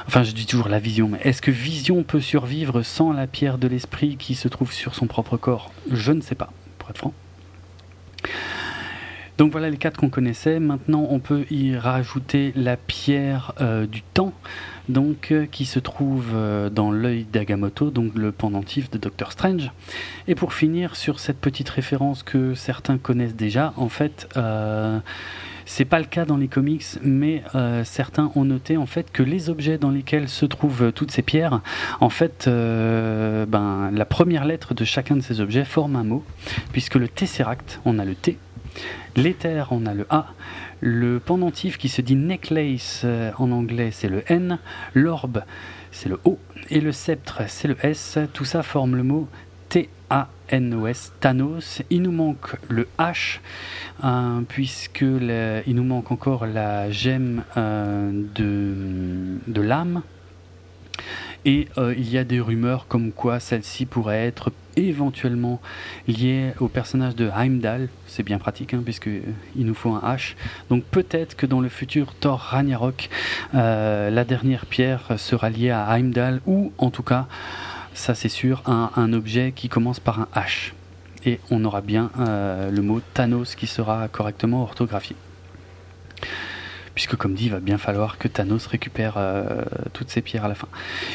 Enfin, 0.07 0.23
je 0.23 0.33
dis 0.33 0.47
toujours 0.47 0.69
la 0.69 0.79
vision, 0.79 1.09
mais 1.09 1.21
est-ce 1.23 1.43
que 1.43 1.51
Vision 1.51 2.03
peut 2.03 2.21
survivre 2.21 2.83
sans 2.83 3.13
la 3.13 3.27
pierre 3.27 3.59
de 3.59 3.69
l'esprit 3.69 4.17
qui 4.17 4.35
se 4.35 4.49
trouve 4.49 4.73
sur 4.73 4.95
son 4.95 5.07
propre 5.07 5.37
corps? 5.37 5.73
Je 5.91 6.13
ne 6.13 6.21
sais 6.21 6.35
pas, 6.35 6.53
pour 6.79 6.91
être 6.91 6.99
franc. 6.99 7.15
Donc 9.41 9.53
voilà 9.53 9.71
les 9.71 9.79
quatre 9.79 9.97
qu'on 9.97 10.11
connaissait. 10.11 10.61
Maintenant, 10.61 11.07
on 11.09 11.19
peut 11.19 11.47
y 11.51 11.75
rajouter 11.75 12.53
la 12.57 12.77
pierre 12.77 13.55
euh, 13.63 13.87
du 13.87 14.03
temps, 14.03 14.35
donc 14.91 15.33
euh, 15.33 15.47
qui 15.51 15.65
se 15.65 15.79
trouve 15.79 16.33
euh, 16.35 16.69
dans 16.69 16.91
l'œil 16.91 17.25
d'Agamotto, 17.25 17.91
donc 17.91 18.15
le 18.17 18.33
pendentif 18.33 18.91
de 18.91 18.99
Doctor 18.99 19.33
Strange. 19.33 19.73
Et 20.29 20.35
pour 20.35 20.53
finir 20.53 20.95
sur 20.95 21.21
cette 21.21 21.39
petite 21.39 21.71
référence 21.71 22.23
que 22.23 22.53
certains 22.53 22.99
connaissent 22.99 23.35
déjà, 23.35 23.73
en 23.79 23.89
fait. 23.89 24.29
C'est 25.65 25.85
pas 25.85 26.01
le 26.01 26.05
cas 26.05 26.25
dans 26.25 26.37
les 26.37 26.49
comics, 26.49 26.85
mais 27.03 27.43
certains 27.85 28.33
ont 28.35 28.45
noté 28.45 28.77
en 28.77 28.87
fait 28.87 29.13
que 29.13 29.23
les 29.23 29.51
objets 29.51 29.79
dans 29.79 29.91
lesquels 29.91 30.29
se 30.29 30.45
trouvent 30.45 30.91
toutes 30.93 31.13
ces 31.13 31.23
pierres, 31.23 31.61
en 32.01 32.11
fait, 32.11 32.47
ben, 32.47 33.91
la 33.93 34.05
première 34.05 34.45
lettre 34.45 34.75
de 34.75 34.85
chacun 34.85 35.15
de 35.15 35.21
ces 35.21 35.41
objets 35.41 35.65
forme 35.65 35.95
un 35.95 36.03
mot, 36.03 36.25
puisque 36.73 36.97
le 36.97 37.09
Tesseract, 37.09 37.81
on 37.85 38.01
a 38.01 38.05
le 38.05 38.17
T 38.17 38.37
L'éther, 39.17 39.69
on 39.71 39.87
a 39.87 39.95
le 39.95 40.07
A. 40.11 40.27
Le 40.81 41.19
pendentif 41.19 41.79
qui 41.79 41.89
se 41.89 42.01
dit 42.01 42.15
necklace 42.15 43.03
euh, 43.05 43.33
en 43.39 43.51
anglais, 43.51 43.91
c'est 43.93 44.09
le 44.09 44.23
N. 44.29 44.59
L'orbe, 44.95 45.43
c'est 45.91 46.09
le 46.09 46.21
O. 46.25 46.39
Et 46.71 46.81
le 46.81 46.93
sceptre, 46.93 47.43
c'est 47.49 47.69
le 47.69 47.77
S. 47.83 48.19
Tout 48.33 48.45
ça 48.45 48.63
forme 48.63 48.97
le 48.97 49.03
mot 49.03 49.29
T-A-N-O-S, 49.69 51.13
Thanos. 51.21 51.83
Il 51.91 52.03
nous 52.03 52.13
manque 52.13 52.57
le 52.69 52.89
H, 52.99 53.41
euh, 54.05 54.41
puisque 54.49 55.03
il 55.03 55.75
nous 55.75 55.85
manque 55.85 56.13
encore 56.13 56.47
la 56.47 56.91
gemme 56.91 57.43
euh, 57.57 58.11
de 58.37 59.61
l'âme. 59.61 60.03
Et 61.45 61.69
il 61.97 62.11
y 62.11 62.19
a 62.19 62.25
des 62.25 62.41
rumeurs 62.41 62.87
comme 62.87 63.13
quoi 63.13 63.41
celle-ci 63.41 63.87
pourrait 63.87 64.27
être 64.27 64.53
éventuellement 64.77 65.61
lié 66.09 66.53
au 66.61 66.69
personnage 66.69 67.15
de 67.15 67.31
Heimdall. 67.35 67.89
C'est 68.07 68.23
bien 68.23 68.39
pratique, 68.39 68.75
hein, 68.75 68.83
puisqu'il 68.85 69.11
euh, 69.11 69.65
nous 69.65 69.75
faut 69.75 69.91
un 69.91 70.01
H. 70.01 70.35
Donc 70.69 70.85
peut-être 70.85 71.37
que 71.37 71.47
dans 71.47 71.61
le 71.61 71.69
futur 71.69 72.15
Thor 72.15 72.39
Ragnarok, 72.39 73.09
euh, 73.55 74.11
la 74.11 74.25
dernière 74.25 74.67
pierre 74.67 75.19
sera 75.19 75.51
liée 75.51 75.71
à 75.71 75.87
Heimdall, 75.97 76.41
ou 76.47 76.73
en 76.79 76.91
tout 76.91 77.03
cas, 77.03 77.27
ça 77.95 78.15
c'est 78.15 78.29
sûr, 78.29 78.63
un, 78.67 79.13
objet 79.13 79.53
qui 79.55 79.69
commence 79.69 80.01
par 80.01 80.21
un 80.21 80.29
H. 80.35 80.73
Et 81.27 81.41
on 81.51 81.65
aura 81.65 81.81
bien 81.81 82.11
euh, 82.19 82.71
le 82.71 82.83
mot 82.83 83.01
Thanos 83.15 83.55
qui 83.55 83.67
sera 83.67 84.09
correctement 84.09 84.63
orthographié 84.63 85.17
puisque 87.01 87.17
comme 87.17 87.33
dit, 87.33 87.47
il 87.47 87.51
va 87.51 87.61
bien 87.61 87.79
falloir 87.79 88.19
que 88.19 88.29
Thanos 88.29 88.67
récupère 88.67 89.15
euh, 89.17 89.63
toutes 89.95 90.11
ces 90.11 90.21
pierres 90.21 90.45
à 90.45 90.49
la 90.49 90.55
fin. 90.55 90.69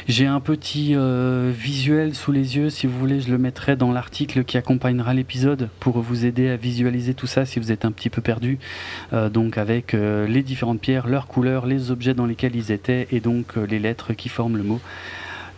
J'ai 0.07 0.25
un 0.25 0.39
petit 0.39 0.95
euh, 0.95 1.51
visuel 1.55 2.15
sous 2.15 2.31
les 2.31 2.57
yeux, 2.57 2.71
si 2.71 2.87
vous 2.87 2.97
voulez, 2.97 3.21
je 3.21 3.29
le 3.29 3.37
mettrai 3.37 3.75
dans 3.75 3.91
l'article 3.91 4.45
qui 4.45 4.57
accompagnera 4.57 5.13
l'épisode 5.13 5.69
pour 5.79 6.01
vous 6.01 6.25
aider 6.25 6.49
à 6.49 6.55
visualiser 6.55 7.13
tout 7.13 7.27
ça 7.27 7.45
si 7.45 7.59
vous 7.59 7.71
êtes 7.71 7.85
un 7.85 7.91
petit 7.91 8.09
peu 8.09 8.23
perdu. 8.23 8.57
Euh, 9.13 9.29
donc 9.29 9.59
avec 9.59 9.93
les 9.93 10.41
différentes 10.41 10.81
pierres, 10.81 11.05
leurs 11.05 11.27
couleurs, 11.27 11.67
les 11.67 11.91
objets 11.91 12.15
dans 12.15 12.25
lesquels 12.25 12.55
ils 12.55 12.71
étaient 12.71 13.07
et 13.11 13.19
donc 13.19 13.55
les 13.55 13.77
lettres 13.77 14.13
qui 14.13 14.27
forment 14.27 14.57
le 14.57 14.63
mot 14.63 14.81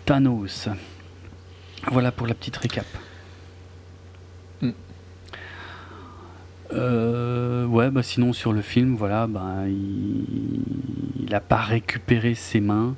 Thanos. 0.04 0.68
Voilà 1.90 2.12
pour 2.12 2.28
la 2.28 2.34
petite 2.34 2.58
récap. 2.58 2.86
Euh, 6.74 7.66
ouais, 7.66 7.90
bah 7.90 8.04
sinon 8.04 8.34
sur 8.34 8.54
le 8.54 8.62
film, 8.62 8.96
voilà, 8.96 9.28
bah, 9.28 9.68
il 9.68 11.30
n'a 11.30 11.40
pas 11.40 11.58
récupéré 11.58 12.36
ses 12.36 12.60
mains, 12.60 12.96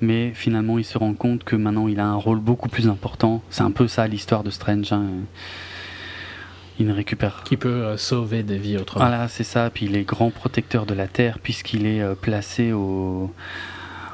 mais 0.00 0.32
finalement 0.34 0.78
il 0.78 0.84
se 0.84 0.98
rend 0.98 1.14
compte 1.14 1.44
que 1.44 1.56
maintenant 1.56 1.88
il 1.88 2.00
a 2.00 2.06
un 2.06 2.14
rôle 2.14 2.40
beaucoup 2.40 2.68
plus 2.68 2.88
important. 2.88 3.42
C'est 3.50 3.62
un 3.62 3.70
peu 3.70 3.88
ça 3.88 4.06
l'histoire 4.06 4.44
de 4.44 4.50
Strange. 4.50 4.92
Hein. 4.92 5.06
Il 6.78 6.86
ne 6.86 6.92
récupère. 6.92 7.42
Qui 7.44 7.56
peut 7.56 7.68
euh, 7.68 7.96
sauver 7.96 8.44
des 8.44 8.58
vies 8.58 8.76
autrement. 8.76 9.04
Voilà, 9.04 9.26
c'est 9.26 9.44
ça. 9.44 9.68
Puis 9.68 9.86
il 9.86 9.96
est 9.96 10.04
grand 10.04 10.30
protecteur 10.30 10.86
de 10.86 10.94
la 10.94 11.08
Terre 11.08 11.40
puisqu'il 11.40 11.86
est 11.86 12.00
euh, 12.00 12.14
placé 12.14 12.72
au 12.72 13.32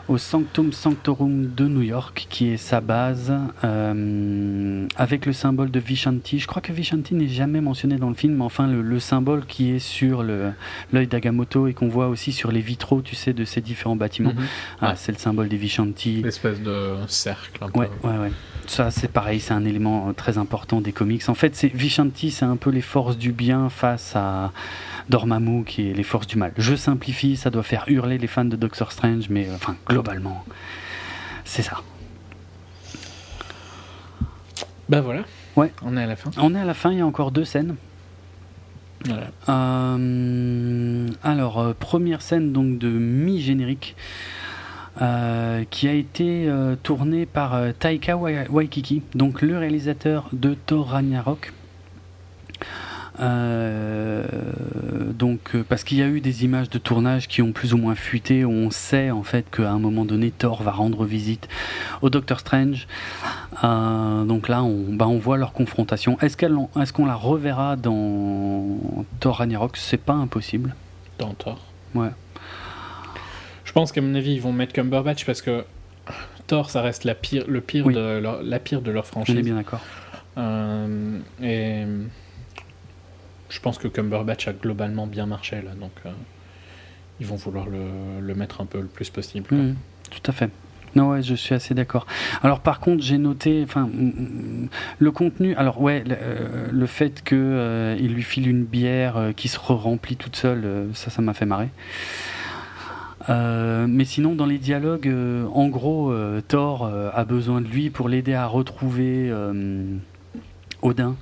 au 0.09 0.19
Sanctum 0.19 0.73
Sanctorum 0.73 1.55
de 1.55 1.67
New 1.67 1.83
York, 1.83 2.27
qui 2.29 2.49
est 2.49 2.57
sa 2.57 2.81
base, 2.81 3.33
euh, 3.65 4.87
avec 4.97 5.27
le 5.27 5.33
symbole 5.33 5.71
de 5.71 5.81
Vishanti. 5.81 6.39
Je 6.39 6.47
crois 6.47 6.61
que 6.61 6.73
Vishanti 6.73 7.15
n'est 7.15 7.29
jamais 7.29 7.61
mentionné 7.61 7.97
dans 7.97 8.09
le 8.09 8.15
film, 8.15 8.35
mais 8.37 8.45
enfin 8.45 8.67
le, 8.67 9.01
symbole 9.01 9.45
qui 9.47 9.71
est 9.71 9.79
sur 9.79 10.23
l'œil 10.23 11.07
d'Agamotto 11.07 11.67
et 11.67 11.75
qu'on 11.75 11.89
voit 11.89 12.09
aussi 12.09 12.33
sur 12.33 12.53
les 12.53 12.61
vitraux, 12.61 13.03
tu 13.03 13.15
sais, 13.15 13.33
de 13.33 13.45
ces 13.45 13.61
différents 13.61 13.97
bâtiments. 13.97 14.35
Mhm. 14.35 14.47
ah, 14.81 14.95
C'est 14.97 15.13
le 15.13 15.19
symbole 15.19 15.49
des 15.49 15.57
Vishanti. 15.57 16.23
L'espèce 16.23 16.61
de 16.61 16.95
cercle. 17.07 17.63
Un 17.63 17.71
peu. 17.71 17.81
Ouais, 17.81 17.91
ouais, 18.03 18.19
ouais. 18.19 18.33
Ça, 18.67 18.91
c'est 18.91 19.09
pareil, 19.09 19.41
c'est 19.41 19.55
un 19.55 19.65
élément 19.65 20.13
très 20.15 20.39
important 20.39 20.81
des 20.81 20.93
comics. 20.93 21.29
En 21.29 21.35
fait, 21.35 21.65
Vishanti, 21.75 22.31
c'est 22.31 22.45
un 22.45 22.57
peu 22.57 22.71
les 22.71 22.81
forces 22.81 23.19
du 23.19 23.33
bien 23.33 23.69
face 23.69 24.17
à 24.17 24.53
Dormammu 25.09 25.65
qui 25.65 25.91
est 25.91 25.93
les 25.93 26.03
forces 26.03 26.27
du 26.27 26.37
mal. 26.37 26.53
Je 26.57 26.75
simplifie, 26.75 27.37
ça 27.37 27.51
doit 27.51 27.63
faire 27.63 27.85
hurler 27.89 28.19
les 28.19 28.27
fans 28.27 28.45
de 28.45 28.57
Doctor 28.57 28.93
Strange, 28.93 29.29
mais 29.29 29.49
euh, 29.49 29.55
enfin 29.55 29.77
globalement, 29.89 30.45
c'est 31.45 31.63
ça. 31.63 31.83
Ben 34.89 35.01
voilà. 35.01 35.25
Ouais. 35.57 35.73
On 35.83 35.97
est 35.97 36.03
à 36.03 36.07
la 36.07 36.17
fin. 36.17 36.31
On 36.37 36.55
est 36.55 36.61
à 36.61 36.65
la 36.65 36.75
fin, 36.75 36.91
il 36.93 36.99
y 36.99 37.01
a 37.01 37.07
encore 37.07 37.31
deux 37.31 37.45
scènes. 37.45 37.77
Voilà. 39.05 39.29
Euh, 39.49 41.09
alors, 41.23 41.61
euh, 41.61 41.75
première 41.79 42.23
scène 42.23 42.53
donc 42.53 42.79
de 42.79 42.89
mi-générique. 42.89 43.95
Qui 44.99 45.89
a 45.89 45.93
été 45.93 46.49
tournée 46.83 47.27
par 47.27 47.59
Taika 47.79 48.17
Waikiki, 48.17 49.03
donc 49.15 49.43
le 49.43 49.59
réalisateur 49.59 50.29
de 50.33 50.55
Thor 50.55 50.89
Ragnarok. 50.91 51.53
Euh, 53.21 54.25
donc, 55.13 55.55
euh, 55.55 55.65
parce 55.69 55.85
qu'il 55.85 55.99
y 55.99 56.03
a 56.03 56.09
eu 56.09 56.21
des 56.21 56.45
images 56.45 56.69
de 56.69 56.79
tournage 56.79 57.29
qui 57.29 57.43
ont 57.43 57.53
plus 57.53 57.73
ou 57.73 57.79
moins 57.79 57.95
fuité, 57.95 58.45
où 58.45 58.51
on 58.51 58.71
sait 58.71 59.11
en 59.11 59.23
fait 59.23 59.47
qu'à 59.51 59.71
un 59.71 59.79
moment 59.79 60.05
donné, 60.05 60.31
Thor 60.31 60.63
va 60.63 60.73
rendre 60.73 61.05
visite 61.05 61.49
au 62.03 62.11
Docteur 62.11 62.41
Strange. 62.41 62.87
Euh, 63.63 64.25
donc 64.25 64.49
là, 64.49 64.63
on, 64.63 64.93
bah, 64.95 65.07
on 65.07 65.19
voit 65.19 65.37
leur 65.37 65.53
confrontation. 65.53 66.19
Est-ce 66.21 66.37
qu'on 66.37 66.69
est 66.81 66.93
qu'on 66.93 67.07
la 67.07 67.15
reverra 67.15 67.77
dans 67.77 68.79
Thor 69.21 69.37
Ragnarok? 69.37 69.77
C'est 69.77 69.97
pas 69.99 70.15
impossible. 70.15 70.75
Dans 71.19 71.35
Thor? 71.35 71.61
Ouais. 71.95 72.11
Je 73.75 73.81
pense 73.81 73.91
qu'à 73.91 74.01
mon 74.01 74.15
avis, 74.15 74.35
ils 74.35 74.41
vont 74.41 74.53
mettre 74.53 74.73
Cumberbatch 74.73 75.25
parce 75.27 75.43
que 75.43 75.65
Thor, 76.47 76.71
ça 76.71 76.81
reste 76.81 77.03
la 77.03 77.17
pire, 77.17 77.43
le 77.49 77.61
pire 77.61 77.89
de 77.89 78.21
leur, 78.21 78.41
la 78.41 78.61
pire 78.61 78.81
de 78.81 78.93
leur 78.93 79.05
franchise. 79.05 79.35
On 79.35 79.39
est 79.39 79.43
bien 79.43 79.57
d'accord. 79.57 79.81
et 81.43 81.85
je 83.49 83.59
pense 83.59 83.79
que 83.79 83.89
Cumberbatch 83.89 84.47
a 84.47 84.53
globalement 84.53 85.09
bien 85.09 85.27
marché 85.27 85.57
là, 85.57 85.73
donc 85.81 85.91
euh, 86.07 86.11
ils 87.19 87.27
vont 87.27 87.35
vouloir 87.35 87.67
le, 87.67 88.35
mettre 88.37 88.61
un 88.61 88.67
peu 88.67 88.81
le 88.81 88.87
plus 88.87 89.11
possible. 89.11 89.53
Mmh, 89.53 89.75
tout 90.09 90.31
à 90.31 90.33
fait. 90.33 90.51
Non, 90.95 91.09
ouais, 91.11 91.25
je 91.25 91.35
suis 91.35 91.57
assez 91.57 91.75
d'accord. 91.75 92.07
Alors, 92.45 92.61
par 92.61 92.79
contre, 92.79 93.03
j'ai 93.03 93.19
noté, 93.19 93.65
enfin, 93.65 93.89
mm, 93.93 94.07
mm, 94.07 94.69
le 95.01 95.11
contenu. 95.11 95.57
Alors, 95.57 95.81
ouais, 95.81 96.05
le, 96.07 96.15
euh, 96.15 96.87
fait 96.87 97.25
qu'il 97.25 97.39
euh, 97.41 97.97
il 97.99 98.15
lui 98.15 98.23
file 98.23 98.47
une 98.47 98.65
bière 98.65 99.33
qui 99.35 99.49
se 99.49 99.59
remplit 99.59 100.15
toute 100.15 100.37
seule, 100.37 100.91
ça, 100.95 101.11
ça 101.11 101.23
m'a 101.23 101.35
fait 101.35 101.47
marrer. 101.47 101.71
Mais 103.29 104.05
sinon, 104.05 104.35
dans 104.35 104.47
les 104.47 104.59
dialogues, 104.59 105.13
en 105.53 105.69
gros, 105.69 106.15
Thor 106.49 106.91
a 107.13 107.25
besoin 107.25 107.61
de 107.61 107.69
lui 107.69 107.91
pour 107.91 108.09
l'aider 108.09 108.35
à 108.35 108.47
retrouver 108.47 109.33
Odin 110.85 111.17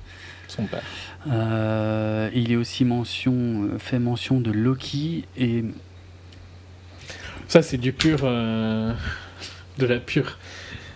Son 0.47 0.65
père. 0.65 0.83
Euh, 1.31 2.29
il 2.33 2.51
est 2.51 2.55
aussi 2.55 2.85
mention, 2.85 3.33
euh, 3.33 3.79
fait 3.79 3.97
mention 3.97 4.39
de 4.41 4.51
Loki 4.51 5.25
et 5.37 5.63
Ça, 7.47 7.61
c'est 7.61 7.77
du 7.77 7.93
pur. 7.93 8.19
euh, 8.23 8.93
de 9.77 9.85
la 9.85 9.99
pure. 9.99 10.37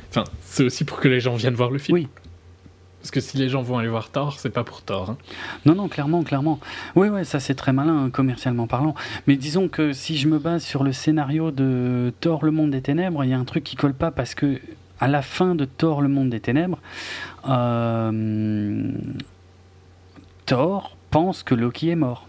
Enfin, 0.10 0.26
c'est 0.44 0.64
aussi 0.64 0.84
pour 0.84 1.00
que 1.00 1.08
les 1.08 1.20
gens 1.20 1.36
viennent 1.36 1.56
voir 1.56 1.72
le 1.72 1.80
film. 1.80 1.96
Oui. 1.96 2.08
Parce 3.02 3.12
que 3.12 3.20
si 3.20 3.38
les 3.38 3.48
gens 3.48 3.62
vont 3.62 3.78
aller 3.78 3.88
voir 3.88 4.10
Thor, 4.10 4.38
c'est 4.40 4.50
pas 4.50 4.64
pour 4.64 4.82
Thor. 4.82 5.12
hein. 5.12 5.18
Non, 5.66 5.76
non, 5.76 5.88
clairement, 5.88 6.24
clairement. 6.24 6.60
Oui, 6.96 7.08
ouais, 7.10 7.24
ça 7.24 7.40
c'est 7.40 7.56
très 7.56 7.72
malin, 7.72 8.10
commercialement 8.10 8.68
parlant. 8.68 8.96
Mais 9.28 9.38
disons 9.38 9.68
que 9.70 9.94
si 9.94 10.18
je 10.18 10.28
me 10.28 10.40
base 10.40 10.64
sur 10.64 10.84
le 10.84 10.92
scénario 10.92 11.52
de 11.52 12.12
Thor, 12.20 12.44
le 12.44 12.52
monde 12.52 12.72
des 12.72 12.82
ténèbres, 12.82 13.24
il 13.24 13.30
y 13.30 13.34
a 13.34 13.40
un 13.40 13.46
truc 13.46 13.64
qui 13.64 13.76
colle 13.76 13.94
pas 13.94 14.12
parce 14.12 14.36
que 14.36 14.60
à 15.00 15.08
la 15.08 15.22
fin 15.22 15.54
de 15.56 15.66
Thor, 15.66 16.02
le 16.02 16.10
monde 16.10 16.30
des 16.30 16.40
ténèbres, 16.40 16.80
euh, 17.48 18.92
Thor 20.46 20.98
pense 21.12 21.44
que 21.44 21.56
Loki 21.56 21.90
est 21.90 21.96
mort 21.96 22.28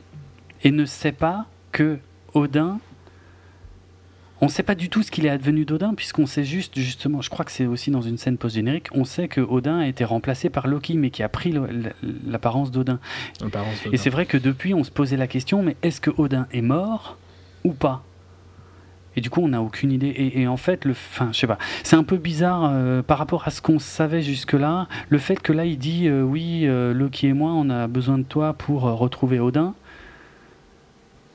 et 0.63 0.71
ne 0.71 0.85
sait 0.85 1.13
pas 1.13 1.47
que 1.73 1.99
Odin. 2.35 2.79
On 4.41 4.47
ne 4.47 4.51
sait 4.51 4.63
pas 4.63 4.77
du 4.77 4.89
tout 4.89 5.03
ce 5.03 5.11
qu'il 5.11 5.27
est 5.27 5.31
advenu 5.31 5.65
d'Odin, 5.65 5.95
puisqu'on 5.95 6.27
sait 6.27 6.45
juste, 6.45 6.79
justement, 6.79 7.23
je 7.23 7.31
crois 7.31 7.45
que 7.45 7.51
c'est 7.51 7.67
aussi 7.67 7.91
dans 7.91 8.03
une 8.03 8.19
scène 8.19 8.39
post-générique, 8.39 8.89
on 8.93 9.05
sait 9.05 9.27
que 9.27 9.41
Odin 9.41 9.81
a 9.81 9.87
été 9.87 10.05
remplacé 10.05 10.49
par 10.49 10.69
Loki, 10.69 10.97
mais 10.97 11.11
qui 11.11 11.23
a 11.23 11.29
pris 11.29 11.55
l'apparence 12.27 12.71
d'Odin. 12.71 13.01
Et 13.93 13.97
c'est 13.97 14.11
vrai 14.11 14.27
que 14.27 14.37
depuis, 14.37 14.75
on 14.75 14.85
se 14.85 14.91
posait 14.91 15.17
la 15.17 15.27
question, 15.27 15.63
mais 15.63 15.77
est-ce 15.83 16.01
que 16.01 16.11
Odin 16.17 16.47
est 16.53 16.63
mort 16.63 17.17
ou 17.65 17.73
pas? 17.73 18.05
Et 19.17 19.21
du 19.21 19.31
coup, 19.31 19.41
on 19.41 19.49
n'a 19.49 19.61
aucune 19.61 19.91
idée. 19.91 20.07
Et, 20.07 20.43
et 20.43 20.47
en 20.47 20.57
fait, 20.57 20.85
le, 20.85 20.93
enfin, 20.93 21.31
je 21.33 21.39
sais 21.41 21.49
pas, 21.49 21.59
c'est 21.83 21.97
un 21.97 22.05
peu 22.05 22.19
bizarre 22.19 22.71
euh, 22.73 23.03
par 23.03 23.19
rapport 23.19 23.49
à 23.49 23.51
ce 23.51 23.61
qu'on 23.61 23.81
savait 23.81 24.23
jusque-là. 24.23 24.87
Le 25.09 25.19
fait 25.19 25.41
que 25.41 25.53
là, 25.53 25.65
il 25.65 25.79
dit 25.79 26.07
euh, 26.07 26.23
oui, 26.23 26.63
euh, 26.67 26.95
Loki 26.95 27.27
et 27.27 27.33
moi, 27.33 27.51
on 27.51 27.69
a 27.71 27.89
besoin 27.89 28.19
de 28.19 28.23
toi 28.23 28.53
pour 28.53 28.83
retrouver 28.83 29.41
Odin. 29.41 29.75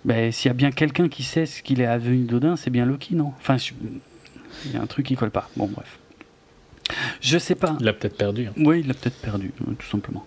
Ben, 0.05 0.31
s'il 0.31 0.49
y 0.49 0.51
a 0.51 0.53
bien 0.53 0.71
quelqu'un 0.71 1.07
qui 1.07 1.23
sait 1.23 1.45
ce 1.45 1.63
qu'il 1.63 1.79
est 1.81 1.85
advenu 1.85 2.25
d'Odin, 2.25 2.55
c'est 2.55 2.69
bien 2.69 2.85
Loki, 2.85 3.15
non? 3.15 3.31
Enfin, 3.39 3.57
je- 3.57 3.71
il 4.65 4.71
y 4.73 4.77
a 4.77 4.81
un 4.81 4.85
truc 4.85 5.05
qui 5.05 5.15
colle 5.15 5.31
pas. 5.31 5.49
Bon, 5.55 5.67
bref. 5.67 5.97
Je 7.21 7.37
sais 7.37 7.55
pas. 7.55 7.77
Il 7.79 7.85
l'a 7.85 7.93
peut-être 7.93 8.17
perdu. 8.17 8.47
hein. 8.47 8.53
Oui, 8.57 8.81
il 8.81 8.87
l'a 8.87 8.93
peut-être 8.93 9.19
perdu, 9.21 9.51
euh, 9.67 9.71
tout 9.79 9.87
simplement. 9.87 10.25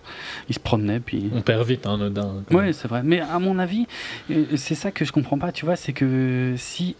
Il 0.49 0.55
se 0.55 0.59
promenait, 0.59 0.99
puis. 0.99 1.29
On 1.33 1.41
perd 1.41 1.65
vite 1.67 1.85
un 1.85 2.01
Odin. 2.01 2.43
Oui, 2.51 2.73
c'est 2.73 2.87
vrai. 2.87 3.01
Mais 3.03 3.19
à 3.21 3.37
mon 3.37 3.59
avis, 3.59 3.85
euh, 4.31 4.45
c'est 4.55 4.73
ça 4.75 4.91
que 4.91 5.05
je 5.05 5.11
comprends 5.11 5.37
pas, 5.37 5.51
tu 5.51 5.65
vois, 5.65 5.75
c'est 5.75 5.93
que 5.93 6.55
si 6.57 6.95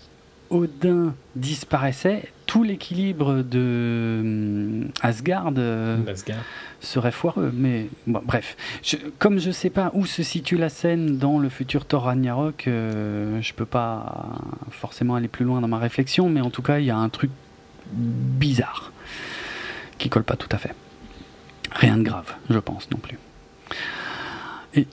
Odin 0.50 1.14
disparaissait, 1.35 2.30
tout 2.45 2.64
l'équilibre 2.64 3.42
de 3.43 4.19
hum, 4.22 4.90
Asgard 5.01 5.51
euh, 5.58 5.98
Asgard. 6.08 6.38
serait 6.80 7.11
foireux. 7.11 7.51
Mais 7.53 7.88
bon, 8.08 8.22
bref, 8.24 8.56
Je- 8.84 8.98
comme 9.19 9.40
je 9.40 9.51
sais 9.51 9.69
pas 9.69 9.92
où 9.93 10.06
se 10.06 10.24
situe 10.24 10.58
la 10.58 10.69
scène 10.69 11.17
dans 11.17 11.40
le 11.40 11.50
futur 11.50 11.85
Thor 11.85 12.03
Ragnarok, 12.03 12.67
euh, 12.67 13.42
je 13.42 13.53
peux 13.53 13.66
pas 13.66 14.26
forcément 14.72 15.16
aller 15.16 15.27
plus 15.27 15.45
loin 15.45 15.59
dans 15.61 15.67
ma 15.67 15.80
réflexion, 15.80 16.30
mais 16.30 16.42
en 16.42 16.50
tout 16.50 16.61
cas, 16.61 16.80
il 16.80 16.85
y 16.85 16.92
a 16.92 16.98
un 16.98 17.09
truc 17.09 17.32
bizarre 17.93 18.92
qui 19.98 20.09
colle 20.09 20.24
pas 20.24 20.35
tout 20.35 20.50
à 20.51 20.58
fait. 20.58 20.74
Rien 21.72 21.98
de 21.98 22.03
grave, 22.03 22.34
je 22.50 22.59
pense 22.59 22.90
non 22.92 22.98
plus. 22.98 23.17
Et 24.74 24.88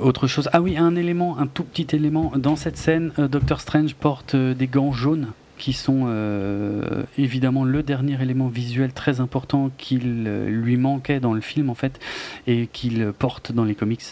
autre 0.00 0.26
chose, 0.26 0.48
ah 0.52 0.60
oui, 0.60 0.76
un 0.76 0.96
élément, 0.96 1.38
un 1.38 1.46
tout 1.46 1.64
petit 1.64 1.94
élément 1.94 2.32
dans 2.36 2.56
cette 2.56 2.76
scène, 2.76 3.12
euh, 3.18 3.28
Doctor 3.28 3.60
Strange 3.60 3.94
porte 3.94 4.34
euh, 4.34 4.54
des 4.54 4.66
gants 4.66 4.92
jaunes 4.92 5.28
qui 5.58 5.72
sont 5.72 6.04
euh, 6.06 7.04
évidemment 7.18 7.64
le 7.64 7.82
dernier 7.82 8.20
élément 8.20 8.48
visuel 8.48 8.92
très 8.92 9.20
important 9.20 9.70
qu'il 9.78 10.24
euh, 10.26 10.48
lui 10.48 10.76
manquait 10.76 11.20
dans 11.20 11.32
le 11.32 11.40
film 11.40 11.70
en 11.70 11.74
fait 11.74 11.98
et 12.46 12.68
qu'il 12.72 13.12
porte 13.18 13.52
dans 13.52 13.64
les 13.64 13.74
comics. 13.74 14.02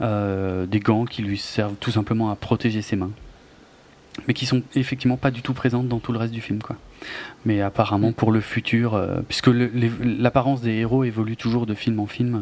Euh, 0.00 0.66
des 0.66 0.80
gants 0.80 1.04
qui 1.04 1.22
lui 1.22 1.38
servent 1.38 1.76
tout 1.80 1.90
simplement 1.90 2.30
à 2.30 2.36
protéger 2.36 2.82
ses 2.82 2.96
mains. 2.96 3.10
Mais 4.26 4.34
qui 4.34 4.46
sont 4.46 4.62
effectivement 4.74 5.16
pas 5.16 5.30
du 5.30 5.42
tout 5.42 5.54
présentes 5.54 5.86
dans 5.86 6.00
tout 6.00 6.12
le 6.12 6.18
reste 6.18 6.32
du 6.32 6.40
film 6.40 6.60
quoi. 6.60 6.76
Mais 7.44 7.60
apparemment 7.60 8.12
pour 8.12 8.32
le 8.32 8.40
futur, 8.40 8.94
euh, 8.94 9.20
puisque 9.28 9.48
l'apparence 9.48 10.60
des 10.60 10.72
héros 10.72 11.04
évolue 11.04 11.36
toujours 11.36 11.66
de 11.66 11.74
film 11.74 12.00
en 12.00 12.06
film, 12.06 12.34
euh, 12.34 12.38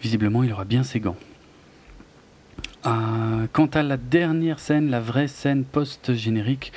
visiblement 0.00 0.42
il 0.42 0.52
aura 0.52 0.64
bien 0.64 0.82
ses 0.82 1.00
gants. 1.00 1.16
Euh, 2.86 3.46
quant 3.52 3.66
à 3.66 3.82
la 3.82 3.96
dernière 3.96 4.58
scène, 4.58 4.90
la 4.90 5.00
vraie 5.00 5.28
scène 5.28 5.64
post-générique, 5.64 6.72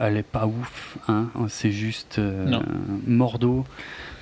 elle 0.00 0.16
est 0.16 0.22
pas 0.24 0.46
ouf. 0.46 0.98
Hein 1.08 1.28
C'est 1.48 1.70
juste 1.70 2.18
euh. 2.18 2.58
Mordo 3.06 3.64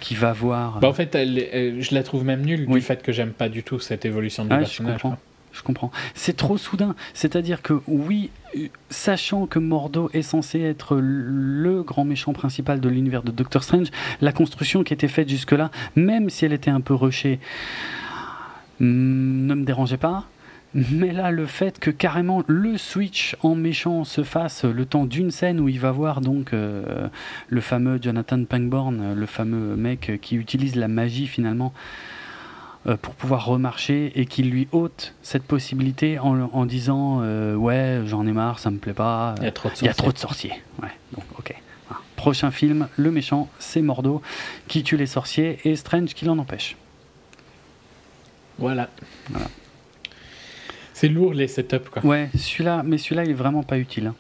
qui 0.01 0.15
va 0.15 0.33
voir. 0.33 0.81
Bah, 0.81 0.89
en 0.89 0.93
fait, 0.93 1.15
elle, 1.15 1.39
est- 1.39 1.49
elle- 1.53 1.83
je 1.83 1.95
la 1.95 2.03
trouve 2.03 2.25
même 2.25 2.43
nulle 2.45 2.67
Oui. 2.69 2.81
du 2.81 2.87
fait 2.87 3.03
que 3.03 3.13
j'aime 3.13 3.31
pas 3.33 3.49
du 3.49 3.63
tout 3.63 3.79
cette 3.79 4.05
évolution 4.05 4.45
du 4.45 4.51
Ah, 4.53 4.57
je 4.57 4.61
personnage. 4.65 4.95
comprends. 4.95 5.09
quoi. 5.11 5.19
Je 5.53 5.63
comprends. 5.63 5.91
C'est 6.15 6.37
trop 6.37 6.57
soudain. 6.57 6.95
C'est-à-dire 7.15 7.61
que 7.63 7.75
oui, 7.87 8.31
euh, 8.57 8.69
sachant 8.91 9.47
que 9.47 9.59
Mordo 9.59 10.09
est 10.15 10.23
censé 10.23 10.61
être 10.61 10.97
le 10.99 11.83
grand 11.83 12.05
méchant 12.05 12.33
principal 12.33 12.81
de 12.81 12.89
l'univers 12.89 13.23
de 13.23 13.31
Doctor 13.31 13.63
Strange, 13.63 13.89
la 14.23 14.33
construction 14.33 14.83
qui 14.83 14.95
était 14.95 15.09
faite 15.09 15.29
jusque-là, 15.29 15.71
même 15.95 16.31
si 16.31 16.47
elle 16.47 16.55
était 16.55 16.71
un 16.71 16.81
peu 16.81 16.95
rushée, 16.95 17.39
mm, 18.81 19.47
ne 19.47 19.55
me 19.55 19.65
dérangeait 19.65 19.99
pas. 19.99 20.25
Mais 20.75 21.13
là, 21.13 21.31
le 21.31 21.45
fait 21.47 21.79
que 21.79 21.91
carrément 21.91 22.43
le 22.47 22.79
switch 22.79 23.37
en 23.43 23.55
méchant 23.55 24.05
se 24.05 24.23
fasse 24.25 24.65
le 24.65 24.87
temps 24.87 25.05
d'une 25.05 25.31
scène 25.31 25.61
où 25.61 25.69
il 25.69 25.79
va 25.79 25.91
voir 25.93 26.23
donc 26.23 26.55
euh, 26.55 27.09
le 27.49 27.61
fameux 27.61 27.99
Jonathan 28.01 28.43
Pangborn, 28.45 28.99
euh, 29.01 29.15
le 29.15 29.27
fameux 29.27 29.77
mec 29.77 30.19
qui 30.23 30.37
utilise 30.37 30.75
la 30.77 30.89
magie 30.89 31.27
finalement 31.27 31.75
euh, 32.87 32.97
pour 32.97 33.15
pouvoir 33.15 33.45
remarcher 33.45 34.13
et 34.19 34.25
qui 34.25 34.43
lui 34.45 34.67
ôte 34.73 35.15
cette 35.23 35.43
possibilité 35.45 36.19
en, 36.19 36.41
en 36.53 36.65
disant 36.65 37.19
euh, 37.23 37.55
ouais 37.55 38.01
j'en 38.07 38.27
ai 38.27 38.33
marre 38.33 38.59
ça 38.59 38.71
me 38.71 38.79
plaît 38.79 38.95
pas 38.95 39.35
Il 39.41 39.45
y 39.45 39.49
a 39.49 39.53
trop 39.53 39.69
de 39.69 39.75
sorciers. 39.75 39.95
trop 39.95 40.13
de 40.13 40.19
sorciers 40.19 40.53
ouais 40.83 40.89
donc 41.15 41.25
ok 41.39 41.55
Ah. 41.91 41.97
prochain 42.17 42.51
film 42.51 42.89
le 42.97 43.11
méchant 43.11 43.49
c'est 43.59 43.83
Mordo 43.83 44.23
qui 44.69 44.83
tue 44.83 44.97
les 44.97 45.07
sorciers 45.07 45.59
et 45.65 45.77
Strange 45.77 46.15
qui 46.15 46.25
l'en 46.25 46.39
empêche 46.39 46.77
Voilà. 48.59 48.89
Voilà. 49.31 49.47
C'est 51.03 51.09
lourd 51.09 51.35
les 51.35 51.49
setups 51.49 51.91
quoi. 51.91 52.05
ouais 52.05 52.31
celui-là 52.33 52.85
mais 52.85 52.97
celui-là 52.97 53.25
il 53.25 53.31
est 53.31 53.35
vraiment 53.35 53.65
pas 53.65 53.77
utile 53.77 54.07
hein. 54.07 54.15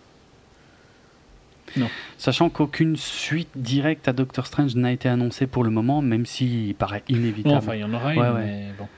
Non. 1.77 1.87
Sachant 2.19 2.51
qu'aucune 2.51 2.97
suite 2.97 3.51
directe 3.55 4.09
à 4.09 4.13
Doctor 4.13 4.49
Strange 4.49 4.75
n'a 4.75 4.91
été 4.91 5.09
annoncée 5.09 5.47
pour 5.47 5.63
le 5.63 5.71
moment, 5.71 6.03
même 6.03 6.27
s'il 6.27 6.75
paraît 6.75 7.05
inévitable. 7.09 7.55
Bon, 7.55 7.57
enfin, 7.57 7.75
il 7.77 7.81
y 7.81 7.85
en 7.85 7.95
aura 7.95 8.13
une, 8.13 8.21
ouais. 8.21 8.33
mais 8.35 8.73
bon. 8.77 8.89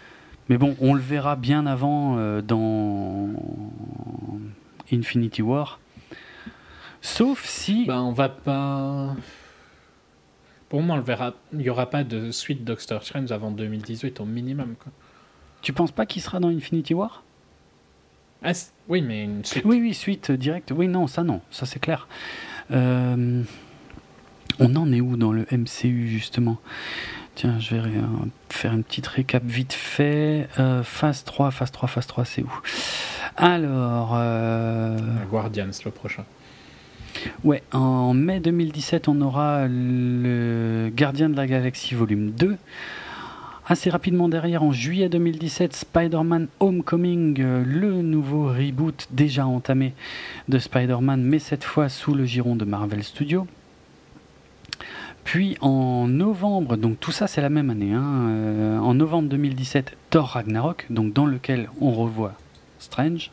Mais 0.48 0.58
bon, 0.58 0.76
on 0.80 0.94
le 0.94 1.00
verra 1.00 1.36
bien 1.36 1.66
avant 1.66 2.16
euh, 2.18 2.40
dans 2.40 3.28
Infinity 4.90 5.42
War. 5.42 5.78
Sauf 7.00 7.44
si. 7.44 7.84
Bah, 7.84 8.02
on 8.02 8.12
va 8.12 8.30
pas. 8.30 9.14
Pour 10.68 10.82
moi, 10.82 10.96
on 10.96 10.98
le 10.98 11.04
verra. 11.04 11.34
Il 11.52 11.58
n'y 11.58 11.70
aura 11.70 11.90
pas 11.90 12.02
de 12.02 12.32
suite 12.32 12.64
Doctor 12.64 13.04
Strange 13.04 13.30
avant 13.30 13.52
2018 13.52 14.18
au 14.20 14.24
minimum. 14.24 14.74
Quoi. 14.82 14.90
Tu 15.62 15.72
penses 15.72 15.92
pas 15.92 16.06
qu'il 16.06 16.22
sera 16.22 16.40
dans 16.40 16.48
Infinity 16.48 16.94
War? 16.94 17.22
Ah, 18.44 18.52
oui, 18.88 19.00
mais 19.02 19.24
une 19.24 19.44
suite. 19.44 19.64
Oui, 19.64 19.78
oui, 19.80 19.94
suite 19.94 20.30
directe. 20.30 20.72
Oui, 20.76 20.86
non, 20.86 21.06
ça 21.06 21.22
non, 21.24 21.40
ça 21.50 21.66
c'est 21.66 21.78
clair. 21.80 22.06
Euh, 22.70 23.42
on 24.60 24.76
en 24.76 24.92
est 24.92 25.00
où 25.00 25.16
dans 25.16 25.32
le 25.32 25.46
MCU 25.50 26.06
justement? 26.08 26.58
Tiens, 27.34 27.58
je 27.58 27.74
vais 27.74 27.80
euh, 27.80 28.02
faire 28.48 28.72
une 28.72 28.84
petite 28.84 29.06
récap 29.08 29.42
vite 29.44 29.72
fait. 29.72 30.46
Euh, 30.60 30.82
phase 30.84 31.24
3, 31.24 31.50
phase 31.50 31.72
3, 31.72 31.88
phase 31.88 32.06
3, 32.06 32.24
c'est 32.24 32.42
où? 32.42 32.52
Alors. 33.36 34.12
euh, 34.14 34.96
Guardians 35.30 35.70
le 35.84 35.90
prochain. 35.90 36.24
Ouais, 37.42 37.62
en 37.72 38.12
mai 38.14 38.40
2017, 38.40 39.08
on 39.08 39.20
aura 39.20 39.66
le 39.68 40.90
Gardien 40.94 41.28
de 41.28 41.36
la 41.36 41.46
Galaxie 41.46 41.94
volume 41.94 42.30
2. 42.30 42.56
Assez 43.66 43.88
rapidement 43.88 44.28
derrière, 44.28 44.62
en 44.62 44.72
juillet 44.72 45.08
2017, 45.08 45.74
Spider-Man 45.74 46.48
Homecoming, 46.60 47.40
euh, 47.40 47.64
le 47.64 48.02
nouveau 48.02 48.48
reboot 48.48 49.08
déjà 49.10 49.46
entamé 49.46 49.94
de 50.50 50.58
Spider-Man, 50.58 51.22
mais 51.22 51.38
cette 51.38 51.64
fois 51.64 51.88
sous 51.88 52.14
le 52.14 52.26
giron 52.26 52.56
de 52.56 52.66
Marvel 52.66 53.02
Studios. 53.02 53.46
Puis 55.24 55.56
en 55.62 56.06
novembre, 56.06 56.76
donc 56.76 57.00
tout 57.00 57.10
ça 57.10 57.26
c'est 57.26 57.40
la 57.40 57.48
même 57.48 57.70
année, 57.70 57.94
hein, 57.94 58.28
euh, 58.28 58.78
en 58.80 58.92
novembre 58.92 59.30
2017, 59.30 59.96
Thor 60.10 60.28
Ragnarok, 60.28 60.84
donc 60.90 61.14
dans 61.14 61.24
lequel 61.24 61.70
on 61.80 61.92
revoit 61.92 62.34
Strange. 62.78 63.30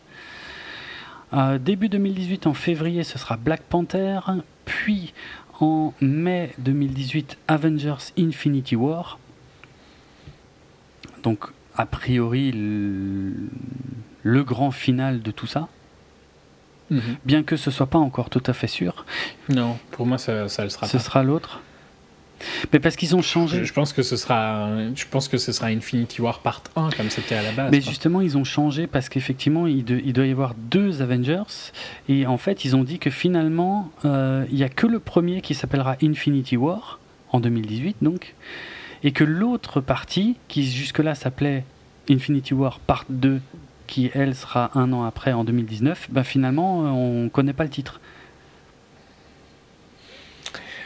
Euh, 1.34 1.58
début 1.58 1.90
2018, 1.90 2.48
en 2.48 2.54
février, 2.54 3.04
ce 3.04 3.18
sera 3.18 3.36
Black 3.36 3.64
Panther. 3.64 4.20
Puis 4.64 5.14
en 5.60 5.94
mai 6.02 6.54
2018, 6.58 7.38
Avengers 7.48 8.14
Infinity 8.18 8.76
War. 8.76 9.20
Donc, 11.24 11.46
a 11.76 11.86
priori, 11.86 12.52
le, 12.52 13.34
le 14.24 14.44
grand 14.44 14.72
final 14.72 15.22
de 15.22 15.32
tout 15.32 15.48
ça. 15.48 15.68
Bien 17.24 17.44
que 17.44 17.56
ce 17.56 17.72
soit 17.72 17.88
pas 17.88 18.00
encore 18.00 18.30
tout 18.30 18.44
à 18.46 18.52
fait 18.52 18.68
sûr, 18.68 19.06
Non, 19.48 19.78
pour 19.92 20.06
moi, 20.06 20.18
ça, 20.18 20.50
ça 20.50 20.64
le 20.66 20.70
sera 20.70 20.88
ce 20.88 20.98
pas. 20.98 21.04
sera 21.04 21.24
l'autre. 21.24 21.62
Mais 22.74 22.80
parce 22.80 22.98
qu'ils 22.98 23.16
ont 23.16 23.22
changé. 23.22 23.60
Je, 23.60 23.64
je 23.64 23.74
pense 23.74 23.94
que 23.94 24.04
ce 24.04 24.18
sera, 24.18 24.68
je 24.94 25.06
pense 25.10 25.30
que 25.30 25.38
ce 25.38 25.54
sera 25.54 25.68
Infinity 25.68 26.22
War 26.22 26.40
Part 26.40 26.64
1 26.76 26.90
comme 26.98 27.10
c'était 27.10 27.36
à 27.36 27.44
la 27.44 27.52
base. 27.54 27.72
Mais 27.72 27.80
quoi. 27.80 27.90
justement, 27.90 28.20
ils 28.20 28.38
ont 28.38 28.44
changé 28.44 28.88
parce 28.88 29.08
qu'effectivement, 29.08 29.68
il, 29.68 29.86
doit 29.86 30.26
y 30.26 30.32
avoir 30.32 30.54
deux 30.56 31.02
Avengers. 31.02 31.72
Et 32.10 32.26
en 32.26 32.38
fait, 32.38 32.66
ils 32.66 32.76
ont 32.76 32.84
dit 32.84 33.00
que 33.00 33.10
finalement, 33.10 33.90
euh, 34.04 34.44
il 34.50 34.56
n'y 34.58 34.64
a 34.64 34.70
que 34.70 34.88
le 34.88 35.00
premier 35.00 35.40
qui 35.42 35.54
s'appellera 35.54 35.96
Infinity 36.04 36.58
War, 36.58 37.00
en 37.30 37.40
2018 37.40 37.98
donc. 38.02 38.36
Et 39.04 39.12
que 39.12 39.24
l'autre 39.24 39.82
partie, 39.82 40.38
qui 40.48 40.64
jusque-là 40.70 41.16
s'appelait 41.16 41.64
Infinity 42.10 42.54
War 42.54 42.80
Part 42.80 43.06
2, 43.10 43.42
qui 43.88 44.12
elle 44.14 44.36
sera 44.36 44.72
un 44.76 44.94
an 44.94 45.04
après, 45.04 45.34
en 45.34 45.44
2019, 45.44 46.10
bah 46.12 46.24
finalement, 46.24 46.86
euh, 46.86 46.90
on 46.90 47.24
ne 47.24 47.30
connaît 47.30 47.54
pas 47.54 47.64
le 47.64 47.70
titre. 47.70 48.00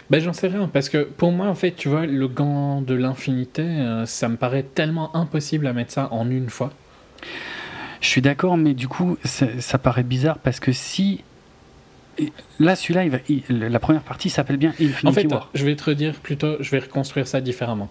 Ben 0.09 0.21
j'en 0.21 0.33
sais 0.33 0.47
rien 0.47 0.67
parce 0.67 0.89
que 0.89 1.03
pour 1.03 1.31
moi 1.31 1.47
en 1.47 1.55
fait 1.55 1.71
tu 1.71 1.89
vois 1.89 2.05
le 2.05 2.27
gant 2.27 2.79
de 2.81 2.93
l'infinité 2.93 3.63
euh, 3.63 4.05
ça 4.05 4.29
me 4.29 4.37
paraît 4.37 4.61
tellement 4.61 5.15
impossible 5.15 5.65
à 5.65 5.73
mettre 5.73 5.91
ça 5.91 6.09
en 6.11 6.29
une 6.29 6.49
fois. 6.51 6.71
Je 8.01 8.07
suis 8.07 8.21
d'accord, 8.21 8.55
mais 8.55 8.75
du 8.75 8.87
coup, 8.87 9.17
ça, 9.23 9.47
ça 9.59 9.79
paraît 9.79 10.03
bizarre 10.03 10.37
parce 10.37 10.59
que 10.59 10.71
si. 10.71 11.23
Là, 12.59 12.75
celui-là, 12.75 13.03
il 13.05 13.11
va- 13.11 13.17
il- 13.27 13.43
la 13.49 13.79
première 13.79 14.01
partie 14.03 14.29
s'appelle 14.29 14.57
bien 14.57 14.69
Infinity 14.71 15.07
En 15.07 15.11
fait 15.11 15.25
War. 15.31 15.49
je 15.53 15.65
vais 15.65 15.75
te 15.75 15.83
redire 15.83 16.13
plutôt 16.15 16.55
je 16.61 16.71
vais 16.71 16.79
reconstruire 16.79 17.27
ça 17.27 17.41
différemment. 17.41 17.89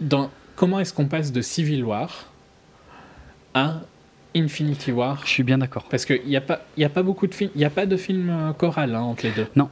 Dans 0.00 0.30
comment 0.56 0.78
est-ce 0.80 0.92
qu'on 0.94 1.06
passe 1.06 1.32
de 1.32 1.40
Civil 1.42 1.84
War 1.84 2.30
à 3.54 3.80
Infinity 4.34 4.92
War 4.92 5.20
Je 5.24 5.30
suis 5.30 5.42
bien 5.42 5.58
d'accord. 5.58 5.86
Parce 5.90 6.04
qu'il 6.04 6.22
n'y 6.26 6.36
a, 6.36 6.40
pas- 6.40 6.62
y 6.76 6.84
a 6.84 6.88
pas 6.88 7.02
beaucoup 7.02 7.26
de 7.26 7.34
films, 7.34 7.50
il 7.54 7.58
n'y 7.58 7.64
a 7.64 7.70
pas 7.70 7.86
de 7.86 7.96
film 7.96 8.30
euh, 8.30 8.52
choral 8.52 8.94
hein, 8.94 9.02
entre 9.02 9.24
les 9.26 9.32
deux. 9.32 9.46
Non. 9.56 9.68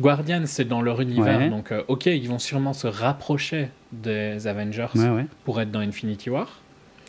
Guardians, 0.00 0.42
c'est 0.46 0.64
dans 0.64 0.80
leur 0.80 1.00
univers, 1.02 1.38
Ouais. 1.38 1.50
donc 1.50 1.70
euh, 1.72 1.82
ok, 1.88 2.06
ils 2.06 2.28
vont 2.28 2.38
sûrement 2.38 2.72
se 2.72 2.86
rapprocher 2.86 3.68
des 3.92 4.46
Avengers 4.46 4.86
Ouais, 4.94 5.08
ouais. 5.10 5.26
pour 5.44 5.60
être 5.60 5.70
dans 5.70 5.80
Infinity 5.80 6.30
War. 6.30 6.61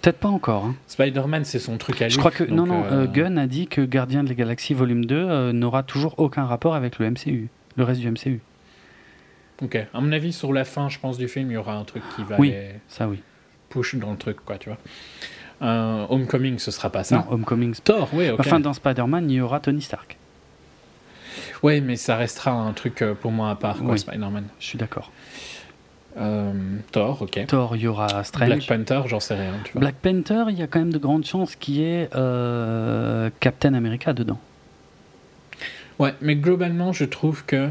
Peut-être 0.04 0.20
pas 0.20 0.28
encore. 0.30 0.66
hein. 0.66 0.76
Spider-Man, 0.88 1.46
c'est 1.46 1.60
son 1.60 1.78
truc 1.78 2.02
à 2.02 2.06
lui. 2.08 2.14
Je 2.14 2.20
crois 2.20 2.30
que. 2.30 2.44
non, 2.44 2.58
donc, 2.58 2.68
non, 2.68 2.84
euh, 2.84 3.04
euh, 3.04 3.08
Gunn 3.08 3.38
a 3.38 3.48
dit 3.48 3.68
que 3.68 3.80
Gardien 3.82 4.24
de 4.26 4.30
la 4.30 4.36
Galaxie 4.36 4.74
Volume 4.74 5.06
2 5.06 5.16
euh, 5.16 5.54
n'aura 5.54 5.82
toujours 5.82 6.16
aucun 6.20 6.44
rapport 6.46 6.76
avec 6.76 7.00
le 7.00 7.10
MCU, 7.10 7.48
le 7.78 7.84
reste 7.86 8.02
du 8.02 8.12
MCU. 8.12 8.42
Ok, 9.62 9.76
à 9.94 10.02
mon 10.02 10.12
avis, 10.12 10.34
sur 10.34 10.52
la 10.52 10.66
fin, 10.66 10.90
je 10.90 11.00
pense, 11.00 11.18
du 11.18 11.30
film, 11.30 11.50
il 11.52 11.54
y 11.54 11.58
aura 11.58 11.76
un 11.78 11.86
truc 11.86 12.04
qui 12.18 12.24
va 12.24 12.36
Oui. 12.38 12.50
les 12.50 12.72
Ça, 12.90 13.08
oui. 13.08 13.22
push 13.70 13.96
dans 13.96 14.12
le 14.12 14.18
truc, 14.18 14.38
quoi, 14.44 14.58
tu 14.58 14.68
vois. 14.68 14.78
Euh, 15.62 16.06
Homecoming, 16.10 16.60
ce 16.60 16.70
sera 16.72 16.90
pas 16.90 17.06
ça. 17.06 17.16
Non, 17.18 17.26
Homecoming. 17.32 17.74
Thor, 17.82 18.10
oui, 18.12 18.30
ok. 18.30 18.42
Enfin, 18.42 18.60
dans 18.60 18.74
Spider-Man, 18.74 19.32
il 19.32 19.36
y 19.36 19.42
aura 19.42 19.62
Tony 19.62 19.82
Stark. 19.82 20.18
Ouais, 21.62 21.80
mais 21.80 21.96
ça 21.96 22.18
restera 22.18 22.52
un 22.52 22.74
truc 22.74 23.02
pour 23.22 23.32
moi 23.32 23.52
à 23.52 23.56
part, 23.56 23.78
quoi, 23.78 23.92
Oui. 23.94 24.00
Spider-Man. 24.00 24.48
Je 24.60 24.66
suis 24.66 24.78
d'accord. 24.78 25.12
Euh, 26.18 26.52
Thor, 26.92 27.22
ok. 27.24 27.46
Thor, 27.48 27.76
il 27.76 27.82
y 27.82 27.88
aura 27.88 28.24
Strange. 28.24 28.48
Black 28.48 28.68
Panther, 28.68 29.02
j'en 29.08 29.20
sais 29.20 29.34
rien, 29.36 29.54
tu 29.64 29.72
vois. 29.74 29.80
Black 29.80 29.96
Panther, 29.96 30.46
il 30.50 30.60
y 30.60 30.62
a 30.62 30.68
quand 30.68 30.80
même 30.80 30.94
de 30.94 31.00
grandes 31.00 31.26
chances 31.26 31.56
qu'il 31.56 31.76
y 31.76 31.84
ait 31.84 32.10
euh, 32.16 33.30
Captain 33.40 33.74
America 33.74 34.14
dedans. 34.14 34.40
Ouais, 36.00 36.14
mais 36.22 36.36
globalement, 36.36 36.94
je 36.94 37.06
trouve 37.06 37.46
que 37.46 37.70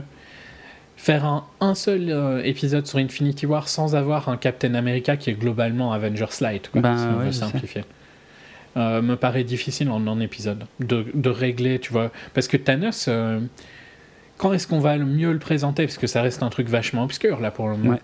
faire 0.97 1.25
un, 1.25 1.45
un 1.61 1.75
seul 1.75 2.11
euh, 2.11 2.43
épisode 2.45 2.87
sur 2.87 2.99
Infinity 2.99 3.47
War 3.47 3.69
sans 3.69 3.95
avoir 3.95 4.29
un 4.29 4.37
Captain 4.37 4.75
America 4.75 5.17
qui 5.17 5.31
est 5.31 5.35
globalement 5.35 5.93
Avengers 5.93 6.27
Light, 6.41 6.69
quoi, 6.71 6.81
Ben 6.81 6.97
si 6.97 7.05
on 7.05 7.19
ouais, 7.19 7.25
veut 7.27 7.33
simplifier, 7.33 7.85
me 8.77 9.15
paraît 9.15 9.45
difficile 9.45 9.91
en 9.91 10.07
un 10.07 10.21
épisode 10.21 10.65
de, 10.81 11.07
de 11.15 11.31
régler, 11.31 11.79
tu 11.79 11.93
vois. 11.93 12.11
Parce 12.35 12.49
que 12.49 12.57
Thanos, 12.57 13.09
quand 14.39 14.53
est-ce 14.53 14.67
qu'on 14.67 14.81
va 14.81 14.97
le 14.97 15.05
mieux 15.05 15.33
le 15.33 15.39
présenter? 15.39 15.85
Parce 15.87 15.99
que 15.99 16.07
ça 16.07 16.23
reste 16.23 16.43
un 16.43 16.49
truc 16.49 16.69
vachement 16.69 17.05
obscur, 17.05 17.41
là, 17.41 17.51
pour 17.51 17.69
le 17.69 17.77
moment. 17.77 17.91
Ouais. 17.91 18.01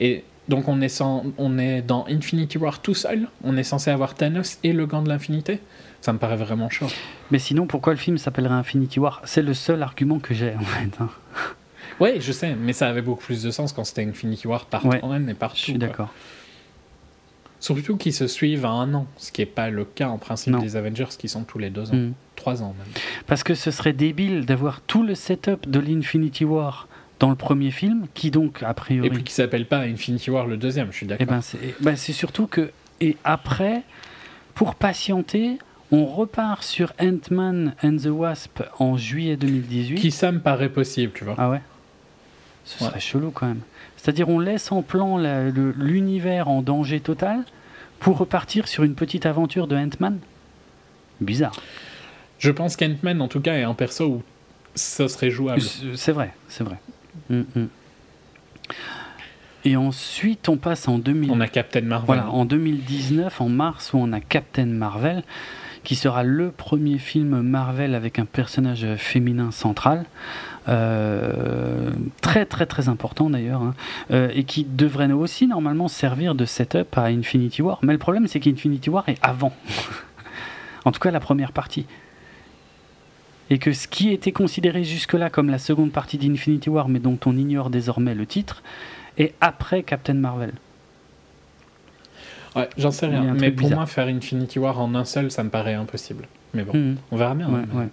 Et 0.00 0.24
donc, 0.48 0.66
on 0.66 0.80
est, 0.80 0.88
sans- 0.88 1.24
on 1.38 1.58
est 1.58 1.82
dans 1.82 2.06
Infinity 2.08 2.58
War 2.58 2.80
tout 2.80 2.94
seul 2.94 3.28
On 3.44 3.56
est 3.56 3.62
censé 3.62 3.90
avoir 3.90 4.14
Thanos 4.14 4.58
et 4.64 4.72
le 4.72 4.86
gant 4.86 5.02
de 5.02 5.08
l'infinité 5.08 5.60
Ça 6.00 6.12
me 6.12 6.18
paraît 6.18 6.36
vraiment 6.36 6.68
chaud. 6.70 6.86
Mais 7.30 7.38
sinon, 7.38 7.66
pourquoi 7.66 7.92
le 7.92 7.98
film 7.98 8.18
s'appellerait 8.18 8.54
Infinity 8.54 8.98
War? 8.98 9.20
C'est 9.24 9.42
le 9.42 9.54
seul 9.54 9.82
argument 9.82 10.18
que 10.18 10.34
j'ai, 10.34 10.54
en 10.56 10.60
fait. 10.60 10.90
hein. 11.00 11.08
Ouais, 12.00 12.18
je 12.18 12.32
sais, 12.32 12.54
mais 12.54 12.72
ça 12.72 12.88
avait 12.88 13.02
beaucoup 13.02 13.22
plus 13.24 13.42
de 13.42 13.50
sens 13.50 13.72
quand 13.74 13.84
c'était 13.84 14.04
Infinity 14.04 14.48
War 14.48 14.64
par 14.64 14.84
Ouais, 14.86 15.00
et 15.28 15.34
partout. 15.34 15.56
Je 15.58 15.62
suis 15.64 15.74
d'accord. 15.78 16.08
Surtout 17.60 17.98
qu'ils 17.98 18.14
se 18.14 18.26
suivent 18.26 18.64
à 18.64 18.70
un 18.70 18.94
an, 18.94 19.06
ce 19.18 19.30
qui 19.30 19.42
n'est 19.42 19.46
pas 19.46 19.68
le 19.68 19.84
cas 19.84 20.08
en 20.08 20.16
principe 20.16 20.54
Non. 20.54 20.60
des 20.60 20.76
Avengers 20.76 21.08
qui 21.18 21.28
sont 21.28 21.42
tous 21.44 21.58
les 21.58 21.68
deux 21.68 21.90
ans. 21.90 21.94
Mm. 21.96 22.12
Trois 22.36 22.62
ans 22.62 22.74
même. 22.78 22.86
Parce 23.26 23.44
que 23.44 23.54
ce 23.54 23.70
serait 23.70 23.92
débile 23.92 24.46
d'avoir 24.46 24.80
tout 24.80 25.02
le 25.02 25.14
setup 25.14 25.68
de 25.68 25.78
l'Infinity 25.78 26.46
War 26.46 26.88
dans 27.20 27.28
le 27.30 27.36
premier 27.36 27.70
film, 27.70 28.06
qui 28.14 28.30
donc, 28.32 28.62
a 28.64 28.74
priori. 28.74 29.06
Et 29.06 29.10
puis 29.10 29.22
qui 29.22 29.32
s'appelle 29.32 29.66
pas 29.66 29.78
Infinity 29.80 30.30
War 30.30 30.46
le 30.46 30.56
deuxième, 30.56 30.88
je 30.90 30.96
suis 30.96 31.06
Eh 31.06 31.08
d'accord. 31.10 31.26
ben, 31.28 31.40
c'est 31.40 31.58
ben, 31.80 31.94
c'est 31.96 32.12
surtout 32.12 32.46
que. 32.48 32.70
Et 33.00 33.16
après, 33.24 33.82
pour 34.54 34.74
patienter, 34.74 35.58
on 35.92 36.04
repart 36.06 36.62
sur 36.62 36.92
Ant-Man 37.00 37.74
and 37.84 37.96
the 37.98 38.06
Wasp 38.06 38.62
en 38.78 38.96
juillet 38.96 39.36
2018. 39.36 39.96
Qui 39.96 40.10
ça 40.10 40.32
me 40.32 40.40
paraît 40.40 40.68
possible, 40.70 41.12
tu 41.14 41.24
vois. 41.24 41.34
Ah 41.38 41.50
ouais? 41.50 41.60
Ce 42.64 42.82
Ouais. 42.84 42.90
serait 42.90 43.00
chelou 43.00 43.30
quand 43.30 43.46
même. 43.46 43.60
C'est-à-dire, 43.96 44.28
on 44.28 44.38
laisse 44.38 44.70
en 44.72 44.82
plan 44.82 45.18
l'univers 45.18 46.48
en 46.48 46.62
danger 46.62 47.00
total 47.00 47.44
pour 47.98 48.16
repartir 48.18 48.66
sur 48.68 48.82
une 48.84 48.94
petite 48.94 49.26
aventure 49.26 49.66
de 49.66 49.76
Ant-Man? 49.76 50.18
Bizarre. 51.20 51.52
Je 52.38 52.50
pense 52.50 52.76
qu'Ant-Man, 52.76 53.20
en 53.20 53.28
tout 53.28 53.40
cas, 53.40 53.54
est 53.56 53.62
un 53.64 53.74
perso 53.74 54.06
où 54.06 54.22
ça 54.74 55.08
serait 55.08 55.30
jouable. 55.30 55.60
C'est 55.96 56.12
vrai, 56.12 56.32
c'est 56.48 56.64
vrai. 56.64 56.76
Mm, 57.30 57.42
mm. 57.54 57.68
Et 59.64 59.76
ensuite, 59.76 60.48
on 60.48 60.56
passe 60.56 60.88
en 60.88 60.98
2000. 60.98 61.30
On 61.30 61.40
a 61.40 61.48
Captain 61.48 61.82
Marvel. 61.82 62.06
Voilà, 62.06 62.30
en 62.30 62.44
2019, 62.44 63.40
en 63.40 63.48
mars, 63.48 63.92
où 63.92 63.98
on 63.98 64.12
a 64.12 64.20
Captain 64.20 64.66
Marvel, 64.66 65.22
qui 65.84 65.96
sera 65.96 66.22
le 66.22 66.50
premier 66.50 66.98
film 66.98 67.40
Marvel 67.42 67.94
avec 67.94 68.18
un 68.18 68.24
personnage 68.24 68.86
féminin 68.96 69.50
central. 69.50 70.06
Euh, 70.68 71.90
très 72.20 72.44
très 72.44 72.66
très 72.66 72.90
important 72.90 73.30
d'ailleurs 73.30 73.62
hein, 73.62 73.74
euh, 74.10 74.28
et 74.34 74.44
qui 74.44 74.64
devrait 74.64 75.10
aussi 75.10 75.46
normalement 75.46 75.88
servir 75.88 76.34
de 76.34 76.44
setup 76.44 76.98
à 76.98 77.04
Infinity 77.04 77.62
War 77.62 77.78
mais 77.82 77.94
le 77.94 77.98
problème 77.98 78.26
c'est 78.26 78.40
qu'Infinity 78.40 78.90
War 78.90 79.08
est 79.08 79.16
avant 79.22 79.54
en 80.84 80.92
tout 80.92 81.00
cas 81.00 81.10
la 81.10 81.18
première 81.18 81.52
partie 81.52 81.86
et 83.50 83.58
que 83.58 83.72
ce 83.72 83.88
qui 83.88 84.10
était 84.12 84.32
considéré 84.32 84.84
jusque-là 84.84 85.28
comme 85.30 85.50
la 85.50 85.58
seconde 85.58 85.90
partie 85.92 86.18
d'Infinity 86.18 86.70
War 86.70 86.88
mais 86.88 87.00
dont 87.00 87.18
on 87.26 87.36
ignore 87.36 87.68
désormais 87.70 88.14
le 88.14 88.24
titre 88.26 88.62
est 89.18 89.34
après 89.40 89.82
Captain 89.82 90.14
Marvel 90.14 90.52
Ouais, 92.56 92.68
j'en 92.76 92.90
sais 92.90 93.06
rien. 93.06 93.32
Mais 93.38 93.50
pour 93.52 93.66
bizarre. 93.66 93.78
moi, 93.78 93.86
faire 93.86 94.08
Infinity 94.08 94.58
War 94.58 94.80
en 94.80 94.92
un 94.96 95.04
seul, 95.04 95.30
ça 95.30 95.44
me 95.44 95.50
paraît 95.50 95.74
impossible. 95.74 96.26
Mais 96.52 96.64
bon, 96.64 96.72
Mhm. 96.76 96.96
on 97.12 97.16
verra 97.16 97.34
bien. 97.36 97.48
Ouais, 97.48 97.60
hein, 97.60 97.78
ouais. 97.78 97.88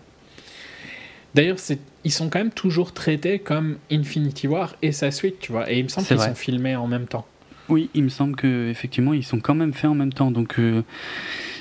D'ailleurs, 1.35 1.57
ils 2.03 2.11
sont 2.11 2.29
quand 2.29 2.39
même 2.39 2.49
toujours 2.51 2.91
traités 2.91 3.37
comme 3.37 3.77
Infinity 3.91 4.47
War 4.47 4.75
et 4.81 4.91
sa 4.91 5.11
suite, 5.11 5.39
tu 5.39 5.51
vois. 5.51 5.71
Et 5.71 5.77
il 5.77 5.83
me 5.83 5.89
semble 5.89 6.07
qu'ils 6.07 6.19
sont 6.19 6.33
filmés 6.33 6.75
en 6.75 6.87
même 6.87 7.05
temps. 7.05 7.27
Oui, 7.69 7.91
il 7.93 8.03
me 8.05 8.09
semble 8.09 8.35
que 8.35 8.69
effectivement 8.71 9.13
ils 9.13 9.25
sont 9.25 9.39
quand 9.41 9.53
même 9.53 9.73
faits 9.73 9.91
en 9.91 9.95
même 9.95 10.13
temps. 10.13 10.31
Donc 10.31 10.57
euh, 10.57 10.81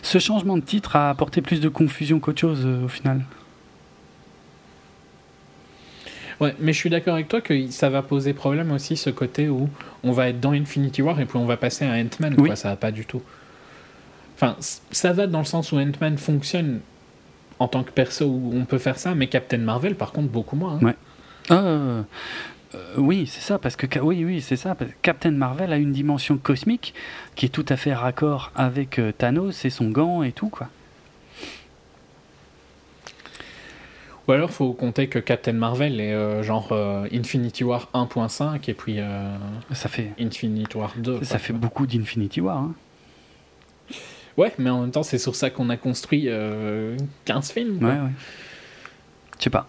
ce 0.02 0.18
changement 0.18 0.56
de 0.56 0.62
titre 0.62 0.96
a 0.96 1.10
apporté 1.10 1.42
plus 1.42 1.60
de 1.60 1.68
confusion 1.68 2.18
qu'autre 2.20 2.40
chose 2.40 2.62
euh, 2.64 2.84
au 2.84 2.88
final. 2.88 3.22
Ouais, 6.40 6.54
mais 6.60 6.72
je 6.72 6.78
suis 6.78 6.90
d'accord 6.90 7.14
avec 7.14 7.28
toi 7.28 7.40
que 7.40 7.70
ça 7.70 7.88
va 7.88 8.02
poser 8.02 8.34
problème 8.34 8.70
aussi 8.72 8.96
ce 8.96 9.08
côté 9.10 9.48
où 9.48 9.70
on 10.02 10.12
va 10.12 10.28
être 10.28 10.38
dans 10.40 10.52
Infinity 10.52 11.00
War 11.02 11.18
et 11.20 11.24
puis 11.24 11.38
on 11.38 11.46
va 11.46 11.56
passer 11.56 11.86
à 11.86 11.92
Ant-Man. 11.94 12.34
Oui. 12.38 12.48
quoi, 12.48 12.56
Ça 12.56 12.68
va 12.70 12.76
pas 12.76 12.90
du 12.90 13.06
tout. 13.06 13.22
Enfin, 14.34 14.56
ça 14.90 15.12
va 15.12 15.26
dans 15.26 15.38
le 15.38 15.44
sens 15.46 15.72
où 15.72 15.78
Ant-Man 15.78 16.18
fonctionne 16.18 16.80
en 17.58 17.68
tant 17.68 17.82
que 17.82 17.90
perso 17.90 18.26
où 18.26 18.52
on 18.54 18.66
peut 18.66 18.76
faire 18.76 18.98
ça, 18.98 19.14
mais 19.14 19.28
Captain 19.28 19.56
Marvel, 19.58 19.94
par 19.94 20.12
contre, 20.12 20.28
beaucoup 20.28 20.56
moins. 20.56 20.74
hein. 20.82 20.84
Ouais. 20.84 20.94
Euh, 21.52 22.02
euh, 22.74 22.78
oui, 22.98 23.26
c'est 23.26 23.40
ça, 23.40 23.58
parce 23.58 23.76
que 23.76 23.98
oui, 24.00 24.22
oui, 24.26 24.42
c'est 24.42 24.56
ça. 24.56 24.74
parce 24.74 24.90
que 24.90 24.96
Captain 25.00 25.30
Marvel 25.30 25.72
a 25.72 25.78
une 25.78 25.92
dimension 25.92 26.36
cosmique 26.36 26.92
qui 27.34 27.46
est 27.46 27.50
tout 27.50 27.64
à 27.70 27.76
fait 27.76 27.94
raccord 27.94 28.52
avec 28.54 28.98
euh, 28.98 29.10
Thanos 29.16 29.64
et 29.64 29.70
son 29.70 29.88
gant 29.88 30.22
et 30.22 30.32
tout 30.32 30.50
quoi. 30.50 30.68
Ou 34.28 34.32
alors, 34.32 34.50
faut 34.50 34.72
compter 34.72 35.06
que 35.08 35.18
Captain 35.20 35.52
Marvel 35.52 36.00
est 36.00 36.12
euh, 36.12 36.42
genre 36.42 36.68
euh, 36.72 37.06
Infinity 37.12 37.62
War 37.62 37.88
1.5 37.94 38.68
et 38.68 38.74
puis 38.74 38.96
euh, 38.98 39.36
Ça 39.72 39.88
fait, 39.88 40.12
Infinity 40.18 40.76
War 40.76 40.92
2. 40.96 41.22
ça 41.22 41.30
quoi. 41.30 41.38
fait 41.38 41.52
beaucoup 41.52 41.86
d'Infinity 41.86 42.40
War. 42.40 42.58
hein. 42.58 42.74
Ouais, 44.36 44.52
mais 44.58 44.68
en 44.68 44.80
même 44.82 44.90
temps, 44.90 45.02
c'est 45.04 45.18
sur 45.18 45.34
ça 45.36 45.48
qu'on 45.50 45.70
a 45.70 45.76
construit 45.76 46.24
euh, 46.26 46.96
15 47.24 47.52
films. 47.52 47.78
quoi. 47.78 47.88
Ouais, 47.88 47.94
ouais. 47.94 48.10
Je 49.38 49.44
sais 49.44 49.50
pas. 49.50 49.66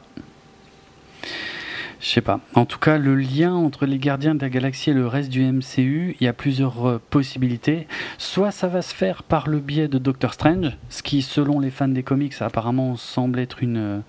Je 1.99 2.05
sais 2.07 2.21
pas. 2.21 2.39
En 2.53 2.65
tout 2.65 2.77
cas, 2.79 2.97
le 2.97 3.15
lien 3.15 3.53
entre 3.53 3.85
les 3.85 3.97
Gardiens 3.97 4.35
de 4.35 4.41
la 4.41 4.49
Galaxie 4.49 4.89
et 4.91 4.93
le 4.93 5.07
reste 5.07 5.29
du 5.29 5.41
MCU, 5.43 6.15
il 6.19 6.23
y 6.23 6.27
a 6.27 6.33
plusieurs 6.33 6.85
euh, 6.87 7.01
possibilités. 7.09 7.87
Soit 8.17 8.51
ça 8.51 8.67
va 8.67 8.81
se 8.81 8.93
faire 8.93 9.23
par 9.23 9.47
le 9.49 9.59
biais 9.59 9.87
de 9.87 9.97
Doctor 9.97 10.33
Strange, 10.33 10.77
ce 10.89 11.01
qui, 11.01 11.21
selon 11.21 11.59
les 11.59 11.71
fans 11.71 11.87
des 11.87 12.03
comics, 12.03 12.33
apparemment 12.41 12.95
semble 12.97 13.39
être 13.39 13.63
une, 13.63 14.03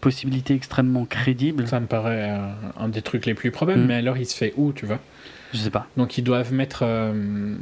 possibilité 0.00 0.54
extrêmement 0.54 1.04
crédible. 1.04 1.66
Ça 1.66 1.80
me 1.80 1.86
paraît 1.86 2.30
euh, 2.30 2.48
un 2.78 2.88
des 2.88 3.02
trucs 3.02 3.26
les 3.26 3.34
plus 3.34 3.50
probables, 3.50 3.80
Mm. 3.82 3.86
mais 3.86 3.94
alors 3.94 4.16
il 4.18 4.26
se 4.26 4.36
fait 4.36 4.52
où, 4.56 4.72
tu 4.72 4.86
vois? 4.86 4.98
Je 5.52 5.58
sais 5.58 5.70
pas. 5.70 5.86
Donc 5.96 6.18
ils 6.18 6.22
doivent 6.24 6.52
mettre. 6.52 6.80
euh, 6.82 7.56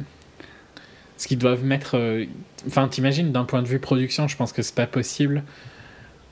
ce 1.16 1.28
qu'ils 1.28 1.38
doivent 1.38 1.64
mettre. 1.64 1.96
euh, 1.96 2.24
Enfin, 2.66 2.88
t'imagines, 2.88 3.30
d'un 3.30 3.44
point 3.44 3.62
de 3.62 3.68
vue 3.68 3.78
production, 3.78 4.26
je 4.26 4.36
pense 4.36 4.52
que 4.52 4.62
c'est 4.62 4.74
pas 4.74 4.86
possible 4.86 5.42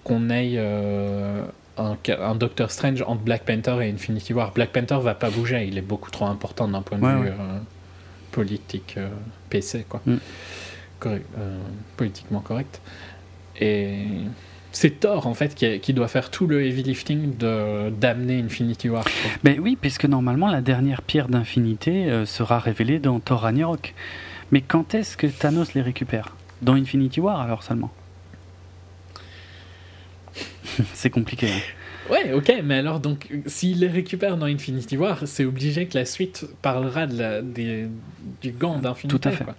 qu'on 0.02 0.30
ait 0.30 0.54
euh, 0.56 1.44
un, 1.76 1.96
un 2.20 2.34
Doctor 2.34 2.70
Strange 2.70 3.02
entre 3.02 3.20
Black 3.22 3.44
Panther 3.44 3.76
et 3.82 3.90
Infinity 3.90 4.32
War. 4.32 4.52
Black 4.52 4.70
Panther 4.72 4.98
va 5.00 5.14
pas 5.14 5.30
bouger, 5.30 5.64
il 5.66 5.76
est 5.78 5.82
beaucoup 5.82 6.10
trop 6.10 6.24
important 6.26 6.66
d'un 6.68 6.82
point 6.82 6.98
de 6.98 7.04
Ouais, 7.04 7.14
vue 7.14 7.20
ouais. 7.20 7.28
euh, 7.38 7.58
politique 8.32 8.94
euh, 8.96 9.08
PC, 9.50 9.84
quoi. 9.88 10.00
Mm. 10.06 10.16
Correct, 10.98 11.26
euh, 11.38 11.58
politiquement 11.96 12.40
correct. 12.40 12.80
Et. 13.60 14.06
C'est 14.74 15.00
Thor 15.00 15.26
en 15.26 15.34
fait 15.34 15.54
qui, 15.54 15.80
qui 15.80 15.92
doit 15.92 16.08
faire 16.08 16.30
tout 16.30 16.46
le 16.46 16.64
heavy 16.64 16.82
lifting 16.82 17.36
de 17.36 17.90
d'amener 17.90 18.40
Infinity 18.40 18.88
War. 18.88 19.04
Ben 19.44 19.60
oui, 19.60 19.76
puisque 19.80 20.06
normalement 20.06 20.50
la 20.50 20.62
dernière 20.62 21.02
pierre 21.02 21.28
d'infinité 21.28 22.10
euh, 22.10 22.24
sera 22.26 22.58
révélée 22.58 22.98
dans 22.98 23.20
Thor 23.20 23.40
Ragnarok. 23.42 23.94
Mais 24.50 24.60
quand 24.62 24.94
est-ce 24.94 25.16
que 25.16 25.26
Thanos 25.26 25.74
les 25.74 25.82
récupère? 25.82 26.34
Dans 26.62 26.74
Infinity 26.74 27.20
War 27.20 27.40
alors 27.40 27.62
seulement 27.62 27.90
C'est 30.94 31.10
compliqué. 31.10 31.48
hein. 31.48 32.10
Ouais, 32.10 32.32
ok, 32.32 32.52
mais 32.64 32.78
alors 32.78 32.98
donc, 32.98 33.28
s'il 33.46 33.78
les 33.80 33.86
récupère 33.88 34.36
dans 34.36 34.46
Infinity 34.46 34.96
War, 34.96 35.20
c'est 35.26 35.44
obligé 35.44 35.86
que 35.86 35.96
la 35.96 36.04
suite 36.04 36.46
parlera 36.60 37.06
de 37.06 37.16
la, 37.18 37.42
des- 37.42 37.86
du 38.40 38.50
gant 38.52 38.78
d'Infinity. 38.78 39.20
Tout 39.20 39.28
à 39.28 39.32
fait. 39.32 39.44
quoi. 39.44 39.54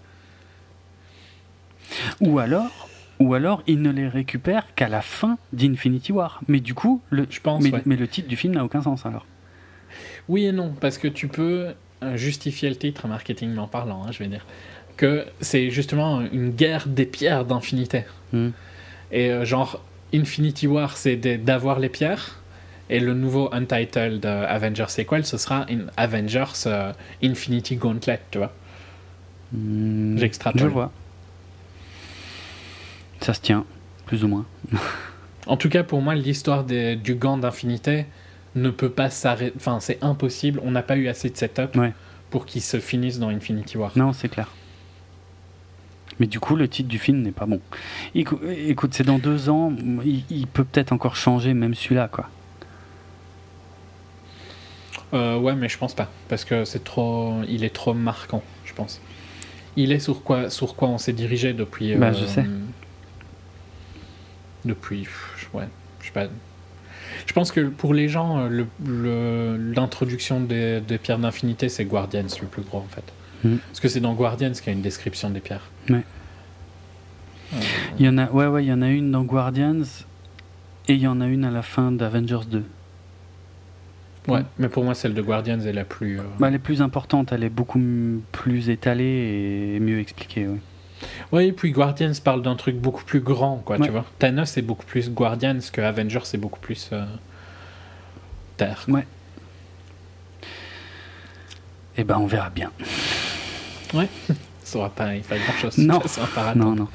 Ou 2.19 2.39
alors, 2.39 2.89
ou 3.23 3.33
alors 3.33 3.63
il 3.67 3.81
ne 3.81 3.91
les 3.91 4.07
récupère 4.07 4.73
qu'à 4.75 4.89
la 4.89 5.01
fin 5.01 5.37
d'Infinity 5.53 6.11
War. 6.11 6.41
Mais 6.47 6.59
du 6.59 6.73
coup, 6.73 7.01
le, 7.09 7.25
Je 7.29 7.39
pense, 7.39 7.63
mais, 7.63 7.71
ouais. 7.71 7.81
mais 7.85 7.95
le 7.95 8.07
titre 8.07 8.27
du 8.27 8.35
film 8.35 8.53
n'a 8.53 8.63
aucun 8.63 8.81
sens 8.81 9.05
alors. 9.05 9.25
Oui 10.27 10.45
et 10.45 10.51
non, 10.51 10.73
parce 10.79 10.97
que 10.97 11.07
tu 11.07 11.27
peux 11.27 11.67
euh, 12.03 12.17
justifier 12.17 12.69
le 12.69 12.75
titre 12.75 13.07
marketingment 13.07 13.67
parlant, 13.67 14.03
hein, 14.05 14.11
je 14.11 14.19
vais 14.19 14.27
dire, 14.27 14.45
que 14.97 15.25
c'est 15.41 15.69
justement 15.69 16.21
une 16.21 16.49
guerre 16.51 16.87
des 16.87 17.05
pierres 17.05 17.45
d'infinité. 17.45 18.03
Hmm. 18.31 18.49
Et 19.11 19.29
euh, 19.31 19.45
genre, 19.45 19.81
Infinity 20.13 20.67
War, 20.67 20.97
c'est 20.97 21.15
d'avoir 21.37 21.79
les 21.79 21.89
pierres. 21.89 22.39
Et 22.89 22.99
le 22.99 23.13
nouveau 23.13 23.49
Untitled 23.53 24.25
euh, 24.25 24.45
Avengers 24.47 24.89
Sequel, 24.89 25.25
ce 25.25 25.37
sera 25.37 25.65
in- 25.69 25.87
Avengers 25.97 26.65
euh, 26.67 26.91
Infinity 27.23 27.75
Gauntlet, 27.77 28.19
tu 28.29 28.39
vois. 28.39 28.51
Hmm, 29.53 30.17
J'extrapole. 30.17 30.61
Je 30.61 30.67
vois. 30.67 30.91
Ça 33.23 33.33
se 33.33 33.41
tient, 33.41 33.65
plus 34.05 34.23
ou 34.23 34.27
moins. 34.27 34.45
En 35.45 35.57
tout 35.57 35.67
cas, 35.67 35.83
pour 35.83 36.01
moi, 36.01 36.15
l'histoire 36.15 36.63
du 36.63 37.15
gant 37.15 37.37
d'infinité 37.37 38.05
ne 38.55 38.69
peut 38.69 38.89
pas 38.89 39.09
s'arrêter. 39.09 39.51
Enfin, 39.57 39.81
c'est 39.81 40.01
impossible. 40.01 40.61
On 40.63 40.71
n'a 40.71 40.83
pas 40.83 40.95
eu 40.95 41.09
assez 41.09 41.29
de 41.29 41.35
setup 41.35 41.75
Ouais. 41.75 41.91
pour 42.29 42.45
qu'il 42.45 42.61
se 42.61 42.79
finisse 42.79 43.19
dans 43.19 43.27
Infinity 43.27 43.77
War. 43.77 43.91
Non, 43.97 44.13
c'est 44.13 44.29
clair. 44.29 44.47
Mais 46.17 46.27
du 46.27 46.39
coup, 46.39 46.55
le 46.55 46.69
titre 46.69 46.87
du 46.87 46.97
film 46.97 47.21
n'est 47.23 47.33
pas 47.33 47.45
bon. 47.45 47.59
Écou- 48.15 48.39
Écoute, 48.49 48.93
c'est 48.93 49.03
dans 49.03 49.17
deux 49.19 49.49
ans, 49.49 49.73
il, 50.05 50.23
il 50.29 50.47
peut 50.47 50.63
peut-être 50.63 50.93
encore 50.93 51.17
changer, 51.17 51.53
même 51.53 51.75
celui-là, 51.75 52.07
quoi. 52.07 52.29
Euh, 55.13 55.37
ouais, 55.37 55.55
mais 55.55 55.67
je 55.67 55.77
pense 55.77 55.93
pas. 55.93 56.09
Parce 56.29 56.45
que 56.45 56.63
c'est 56.63 56.83
trop. 56.85 57.41
Il 57.49 57.63
est 57.63 57.73
trop 57.73 57.93
marquant, 57.93 58.43
je 58.65 58.73
pense. 58.73 59.01
Il 59.75 59.91
est 59.91 59.99
sur 59.99 60.23
quoi, 60.23 60.49
sur 60.49 60.75
quoi 60.75 60.87
on 60.87 60.97
s'est 60.97 61.11
dirigé 61.13 61.53
depuis. 61.53 61.95
Bah, 61.95 62.07
euh, 62.07 62.13
je 62.13 62.25
sais. 62.25 62.45
Depuis. 64.65 65.07
Ouais, 65.53 65.67
je 66.01 66.05
sais 66.07 66.11
pas. 66.11 66.25
Je 67.27 67.33
pense 67.33 67.51
que 67.51 67.61
pour 67.67 67.93
les 67.93 68.07
gens, 68.09 68.39
euh, 68.39 68.49
le- 68.49 68.67
le- 68.85 69.57
l'introduction 69.73 70.39
des, 70.41 70.81
des 70.81 70.97
pierres 70.97 71.19
d'infinité, 71.19 71.69
c'est 71.69 71.85
Guardians 71.85 72.25
le 72.41 72.47
plus 72.47 72.63
gros 72.63 72.79
en 72.79 72.87
fait. 72.89 73.03
Mhm. 73.47 73.57
Parce 73.67 73.79
que 73.79 73.87
c'est 73.87 73.99
dans 73.99 74.13
Guardians 74.13 74.51
qu'il 74.51 74.67
y 74.67 74.69
a 74.69 74.73
une 74.73 74.81
description 74.81 75.29
des 75.29 75.39
pierres. 75.41 75.69
Ouais. 75.89 76.03
Euh, 77.53 77.57
Il 77.99 78.05
y 78.05 78.09
en 78.09 78.17
a, 78.17 78.29
ouais, 78.31 78.47
ouais, 78.47 78.63
il 78.63 78.67
y 78.67 78.73
en 78.73 78.81
a 78.81 78.89
une 78.89 79.11
dans 79.11 79.23
Guardians 79.23 79.81
et 80.87 80.93
il 80.95 80.99
y 81.01 81.07
en 81.07 81.21
a 81.21 81.27
une 81.27 81.43
à 81.45 81.51
la 81.51 81.61
fin 81.61 81.91
d'Avengers 81.91 82.45
2. 82.49 82.63
Ouais, 84.29 84.41
mais 84.57 84.69
pour 84.69 84.85
moi, 84.85 84.95
celle 84.95 85.13
de 85.13 85.21
Guardians 85.21 85.59
est 85.59 85.73
la 85.73 85.83
plus. 85.83 86.19
euh, 86.19 86.23
Bah, 86.39 86.47
elle 86.47 86.55
est 86.55 86.59
plus 86.59 86.81
importante, 86.81 87.33
elle 87.33 87.43
est 87.43 87.49
beaucoup 87.49 87.81
plus 88.31 88.69
étalée 88.69 89.73
et 89.75 89.79
mieux 89.81 89.99
expliquée. 89.99 90.47
Ouais. 90.47 90.59
Ouais, 91.31 91.47
et 91.47 91.51
puis 91.51 91.71
Guardians 91.71 92.11
parle 92.23 92.41
d'un 92.41 92.55
truc 92.55 92.77
beaucoup 92.77 93.03
plus 93.03 93.19
grand, 93.19 93.57
quoi, 93.57 93.77
Ouais. 93.77 93.85
tu 93.85 93.91
vois. 93.91 94.05
Thanos 94.19 94.49
c'est 94.49 94.61
beaucoup 94.61 94.85
plus 94.85 95.09
Guardians 95.11 95.57
que 95.71 95.81
Avengers 95.81 96.19
c'est 96.23 96.37
beaucoup 96.37 96.59
plus 96.59 96.89
euh, 96.93 97.03
Terre. 98.57 98.85
Et 101.97 102.03
ben, 102.03 102.17
on 102.17 102.25
verra 102.27 102.49
bien. 102.49 102.71
Ça 104.63 104.79
aura 104.79 104.89
pas 104.89 105.13
il 105.15 105.21
grand 105.21 105.53
chose. 105.61 105.77
Non. 105.77 106.01
Ça 106.05 106.21
va 106.21 106.27
pas 106.27 106.55
Non, 106.55 106.73
non. 106.73 106.87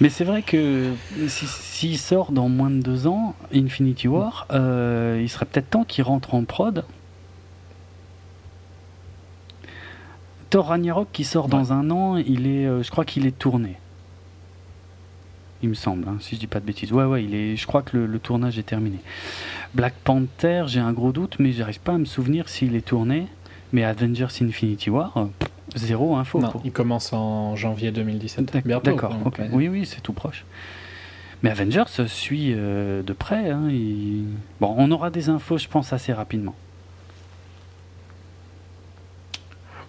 Mais 0.00 0.08
c'est 0.08 0.24
vrai 0.24 0.42
que 0.42 0.90
si- 1.28 1.46
s'il 1.46 1.98
sort 1.98 2.32
dans 2.32 2.48
moins 2.48 2.70
de 2.70 2.80
deux 2.80 3.06
ans, 3.06 3.34
Infinity 3.54 4.08
War, 4.08 4.46
euh, 4.50 5.20
il 5.22 5.28
serait 5.28 5.44
peut-être 5.44 5.70
temps 5.70 5.84
qu'il 5.84 6.02
rentre 6.04 6.34
en 6.34 6.44
prod. 6.44 6.84
Thor 10.50 10.66
Ragnarok 10.66 11.08
qui 11.12 11.24
sort 11.24 11.44
Ouais. 11.46 11.50
dans 11.52 11.72
un 11.72 11.90
an, 11.90 12.16
il 12.16 12.46
est, 12.46 12.66
euh, 12.66 12.82
je 12.82 12.90
crois 12.90 13.04
qu'il 13.04 13.26
est 13.26 13.38
tourné. 13.38 13.76
Il 15.62 15.68
me 15.68 15.74
semble, 15.74 16.08
hein, 16.08 16.16
si 16.20 16.34
je 16.36 16.40
dis 16.40 16.46
pas 16.46 16.58
de 16.60 16.64
bêtises. 16.64 16.92
Ouais, 16.92 17.04
ouais, 17.04 17.22
il 17.22 17.34
est, 17.34 17.54
je 17.56 17.66
crois 17.66 17.82
que 17.82 17.96
le, 17.96 18.06
le 18.06 18.18
tournage 18.18 18.58
est 18.58 18.62
terminé. 18.64 18.98
Black 19.74 19.94
Panther, 20.04 20.64
j'ai 20.66 20.80
un 20.80 20.92
gros 20.92 21.12
doute, 21.12 21.36
mais 21.38 21.52
j'arrive 21.52 21.80
pas 21.80 21.92
à 21.94 21.98
me 21.98 22.06
souvenir 22.06 22.48
s'il 22.48 22.74
est 22.74 22.84
tourné. 22.84 23.26
Mais 23.72 23.84
Avengers 23.84 24.26
Infinity 24.40 24.90
War, 24.90 25.12
euh, 25.16 25.24
zéro 25.76 26.16
info. 26.16 26.40
Non, 26.40 26.50
pour- 26.50 26.62
il 26.64 26.72
commence 26.72 27.12
en 27.12 27.54
janvier 27.56 27.92
2017. 27.92 28.52
D'ac- 28.52 28.66
Bientôt. 28.66 28.90
D'accord, 28.90 29.14
ok. 29.24 29.38
ouais. 29.38 29.50
Oui, 29.52 29.68
oui, 29.68 29.86
c'est 29.86 30.00
tout 30.00 30.12
proche. 30.14 30.44
Mais 31.42 31.50
Avengers 31.50 31.84
suit 32.08 32.52
euh, 32.56 33.02
de 33.02 33.12
près. 33.12 33.50
hein, 33.50 33.68
il- 33.70 34.24
Bon, 34.60 34.74
on 34.76 34.90
aura 34.90 35.10
des 35.10 35.28
infos, 35.28 35.58
je 35.58 35.68
pense, 35.68 35.92
assez 35.92 36.12
rapidement. 36.12 36.54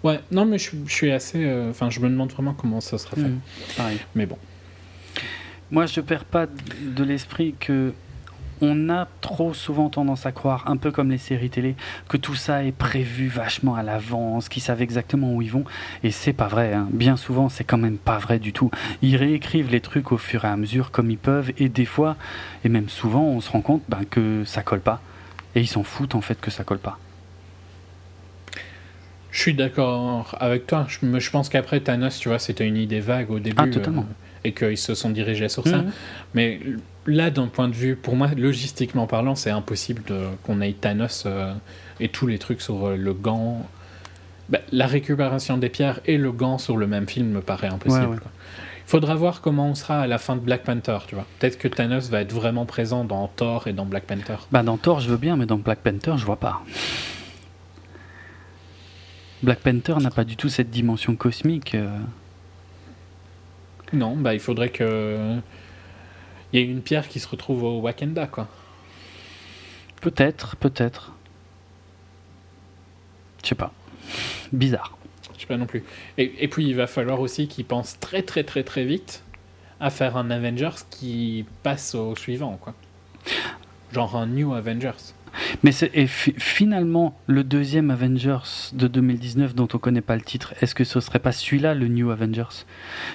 Ouais, 0.04 0.20
non, 0.32 0.46
mais 0.46 0.58
je, 0.58 0.72
je 0.88 0.94
suis 0.94 1.12
assez. 1.12 1.44
euh, 1.46 1.70
Enfin, 1.70 1.90
je 1.90 2.00
me 2.00 2.10
demande 2.10 2.32
vraiment 2.32 2.54
comment 2.54 2.82
ça 2.82 2.98
sera 2.98 3.16
fait. 3.16 3.22
Mm, 3.22 3.40
pareil. 3.78 4.00
Mais 4.16 4.26
bon. 4.26 4.38
Moi, 5.70 5.86
je 5.86 6.02
perds 6.02 6.26
pas 6.26 6.48
de 6.48 7.04
l'esprit 7.04 7.56
que 7.60 7.94
on 8.64 8.90
a 8.90 9.08
trop 9.22 9.56
souvent 9.56 9.90
tendance 9.90 10.28
à 10.28 10.32
croire, 10.32 10.66
un 10.68 10.78
peu 10.78 10.92
comme 10.92 11.10
les 11.10 11.18
séries 11.18 11.50
télé, 11.50 11.76
que 12.10 12.18
tout 12.18 12.36
ça 12.36 12.64
est 12.64 12.72
prévu 12.72 13.28
vachement 13.28 13.74
à 13.74 13.82
l'avance, 13.82 14.50
qu'ils 14.50 14.62
savent 14.62 14.84
exactement 14.84 15.34
où 15.34 15.42
ils 15.42 15.50
vont. 15.52 15.64
Et 16.04 16.12
c'est 16.12 16.34
pas 16.34 16.48
vrai. 16.48 16.74
hein. 16.74 16.88
Bien 16.92 17.18
souvent, 17.18 17.50
c'est 17.50 17.64
quand 17.64 17.80
même 17.80 17.98
pas 17.98 18.20
vrai 18.20 18.38
du 18.38 18.54
tout. 18.54 18.70
Ils 19.02 19.16
réécrivent 19.16 19.72
les 19.72 19.82
trucs 19.82 20.12
au 20.12 20.18
fur 20.18 20.46
et 20.46 20.48
à 20.48 20.56
mesure 20.58 20.92
comme 20.92 21.10
ils 21.10 21.18
peuvent, 21.18 21.52
et 21.58 21.70
des 21.70 21.86
fois, 21.86 22.18
et 22.64 22.70
même 22.70 22.88
souvent, 22.90 23.24
on 23.24 23.42
se 23.42 23.50
rend 23.50 23.62
compte 23.62 23.82
ben, 23.90 24.02
que 24.08 24.44
ça 24.46 24.62
colle 24.62 24.82
pas. 24.82 25.02
Et 25.56 25.62
ils 25.62 25.68
s'en 25.68 25.84
foutent 25.84 26.14
en 26.16 26.22
fait 26.22 26.40
que 26.40 26.52
ça 26.52 26.64
colle 26.64 26.78
pas. 26.80 27.00
Je 29.32 29.40
suis 29.40 29.54
d'accord 29.54 30.36
avec 30.40 30.68
toi. 30.68 30.86
Je, 30.90 31.20
je 31.20 31.30
pense 31.32 31.50
qu'après 31.50 31.80
Thanos, 31.80 32.20
tu 32.20 32.30
vois, 32.30 32.40
c'était 32.40 32.68
une 32.68 32.78
idée 32.78 33.00
vague 33.00 33.32
au 33.32 33.40
début. 33.40 33.56
Ah, 33.58 33.68
totalement. 33.68 34.02
euh, 34.02 34.14
et 34.44 34.54
qu'ils 34.54 34.78
se 34.78 34.96
sont 34.96 35.10
dirigés 35.12 35.50
sur 35.50 35.68
ça. 35.68 35.78
Mhm. 35.78 35.92
Mais 36.34 36.60
là, 37.06 37.30
d'un 37.30 37.48
point 37.48 37.68
de 37.68 37.76
vue, 37.76 37.96
pour 37.96 38.16
moi, 38.16 38.28
logistiquement 38.36 39.08
parlant, 39.08 39.36
c'est 39.36 39.52
impossible 39.52 40.02
qu'on 40.44 40.62
ait 40.62 40.74
Thanos 40.74 41.24
euh, 41.26 41.54
et 42.00 42.10
tous 42.10 42.28
les 42.28 42.40
trucs 42.40 42.62
sur 42.62 42.88
euh, 42.88 42.96
le 42.98 43.14
gant. 43.14 43.66
Bah, 44.50 44.60
la 44.72 44.88
récupération 44.88 45.58
des 45.58 45.70
pierres 45.70 46.02
et 46.06 46.18
le 46.18 46.32
gant 46.32 46.58
sur 46.58 46.76
le 46.76 46.88
même 46.88 47.08
film 47.08 47.28
me 47.30 47.42
paraît 47.42 47.68
impossible. 47.68 48.06
Ouais, 48.06 48.12
ouais. 48.14 48.18
quoi. 48.18 48.32
Il 48.86 48.90
faudra 48.92 49.16
voir 49.16 49.40
comment 49.40 49.70
on 49.70 49.76
sera 49.76 50.02
à 50.02 50.08
la 50.08 50.18
fin 50.18 50.36
de 50.36 50.42
Black 50.42 50.64
Panther, 50.64 50.98
tu 51.08 51.16
vois. 51.16 51.26
Peut-être 51.40 51.58
que 51.58 51.70
Thanos 51.70 52.10
va 52.10 52.20
être 52.22 52.34
vraiment 52.34 52.66
présent 52.66 53.06
dans 53.06 53.28
Thor 53.30 53.68
et 53.68 53.74
dans 53.74 53.86
Black 53.86 54.04
Panther. 54.04 54.36
Bah 54.52 54.64
dans 54.64 54.76
Thor 54.76 55.00
je 55.00 55.08
veux 55.10 55.16
bien, 55.18 55.38
mais 55.38 55.46
dans 55.46 55.56
Black 55.58 55.80
Panther 55.80 56.16
je 56.18 56.26
vois 56.26 56.36
pas. 56.36 56.62
Black 59.44 59.60
Panther 59.60 59.96
n'a 60.00 60.12
pas 60.12 60.24
du 60.24 60.38
tout 60.38 60.50
cette 60.50 60.70
dimension 60.70 61.16
cosmique. 61.16 61.76
euh. 61.76 61.98
Non, 63.94 64.16
bah 64.16 64.34
il 64.34 64.40
faudrait 64.40 64.70
que. 64.70 65.38
Il 66.54 66.60
y 66.60 66.64
ait 66.64 66.66
une 66.66 66.82
pierre 66.82 67.08
qui 67.08 67.20
se 67.20 67.28
retrouve 67.28 67.64
au 67.64 67.80
Wakanda, 67.80 68.28
quoi. 68.28 68.48
Peut-être, 70.02 70.56
peut-être. 70.58 71.14
Je 73.44 73.50
sais 73.50 73.56
pas. 73.56 73.74
Bizarre. 74.52 74.98
Je 75.36 75.42
sais 75.42 75.48
pas 75.48 75.58
non 75.58 75.66
plus. 75.66 75.84
Et, 76.18 76.44
et 76.44 76.48
puis 76.48 76.68
il 76.68 76.76
va 76.76 76.88
falloir 76.88 77.20
aussi 77.20 77.48
qu'ils 77.48 77.66
pensent 77.66 78.00
très 78.00 78.22
très 78.22 78.44
très 78.44 78.64
très 78.64 78.86
vite 78.86 79.24
à 79.80 79.90
faire 79.90 80.18
un 80.18 80.30
Avengers 80.30 80.84
qui 80.92 81.46
passe 81.64 81.96
au 81.96 82.16
suivant, 82.16 82.58
quoi. 82.58 82.76
Genre 83.92 84.16
un 84.16 84.28
New 84.28 84.54
Avengers. 84.54 84.92
Mais 85.64 85.72
c'est, 85.72 85.90
et 85.94 86.08
fi- 86.08 86.34
finalement, 86.38 87.18
le 87.28 87.44
deuxième 87.44 87.90
Avengers 87.92 88.72
de 88.74 88.88
2019 88.88 89.56
dont 89.56 89.68
on 89.74 89.78
connaît 89.78 90.02
pas 90.02 90.16
le 90.16 90.22
titre, 90.22 90.54
est-ce 90.62 90.76
que 90.76 90.84
ce 90.84 91.00
serait 91.00 91.20
pas 91.20 91.32
celui-là 91.32 91.74
le 91.74 91.88
New 91.88 92.12
Avengers? 92.12 92.66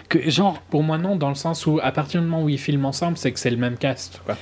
Que, 0.08 0.28
Genre, 0.30 0.60
Pour 0.70 0.82
moi, 0.82 0.98
non, 0.98 1.16
dans 1.16 1.28
le 1.28 1.34
sens 1.34 1.66
où, 1.66 1.78
à 1.82 1.92
partir 1.92 2.20
du 2.22 2.26
moment 2.26 2.42
où 2.44 2.48
ils 2.48 2.58
filment 2.58 2.86
ensemble, 2.86 3.16
c'est 3.18 3.32
que 3.32 3.38
c'est 3.38 3.50
le 3.50 3.56
même 3.56 3.76
cast. 3.76 4.20
Quoi. 4.24 4.36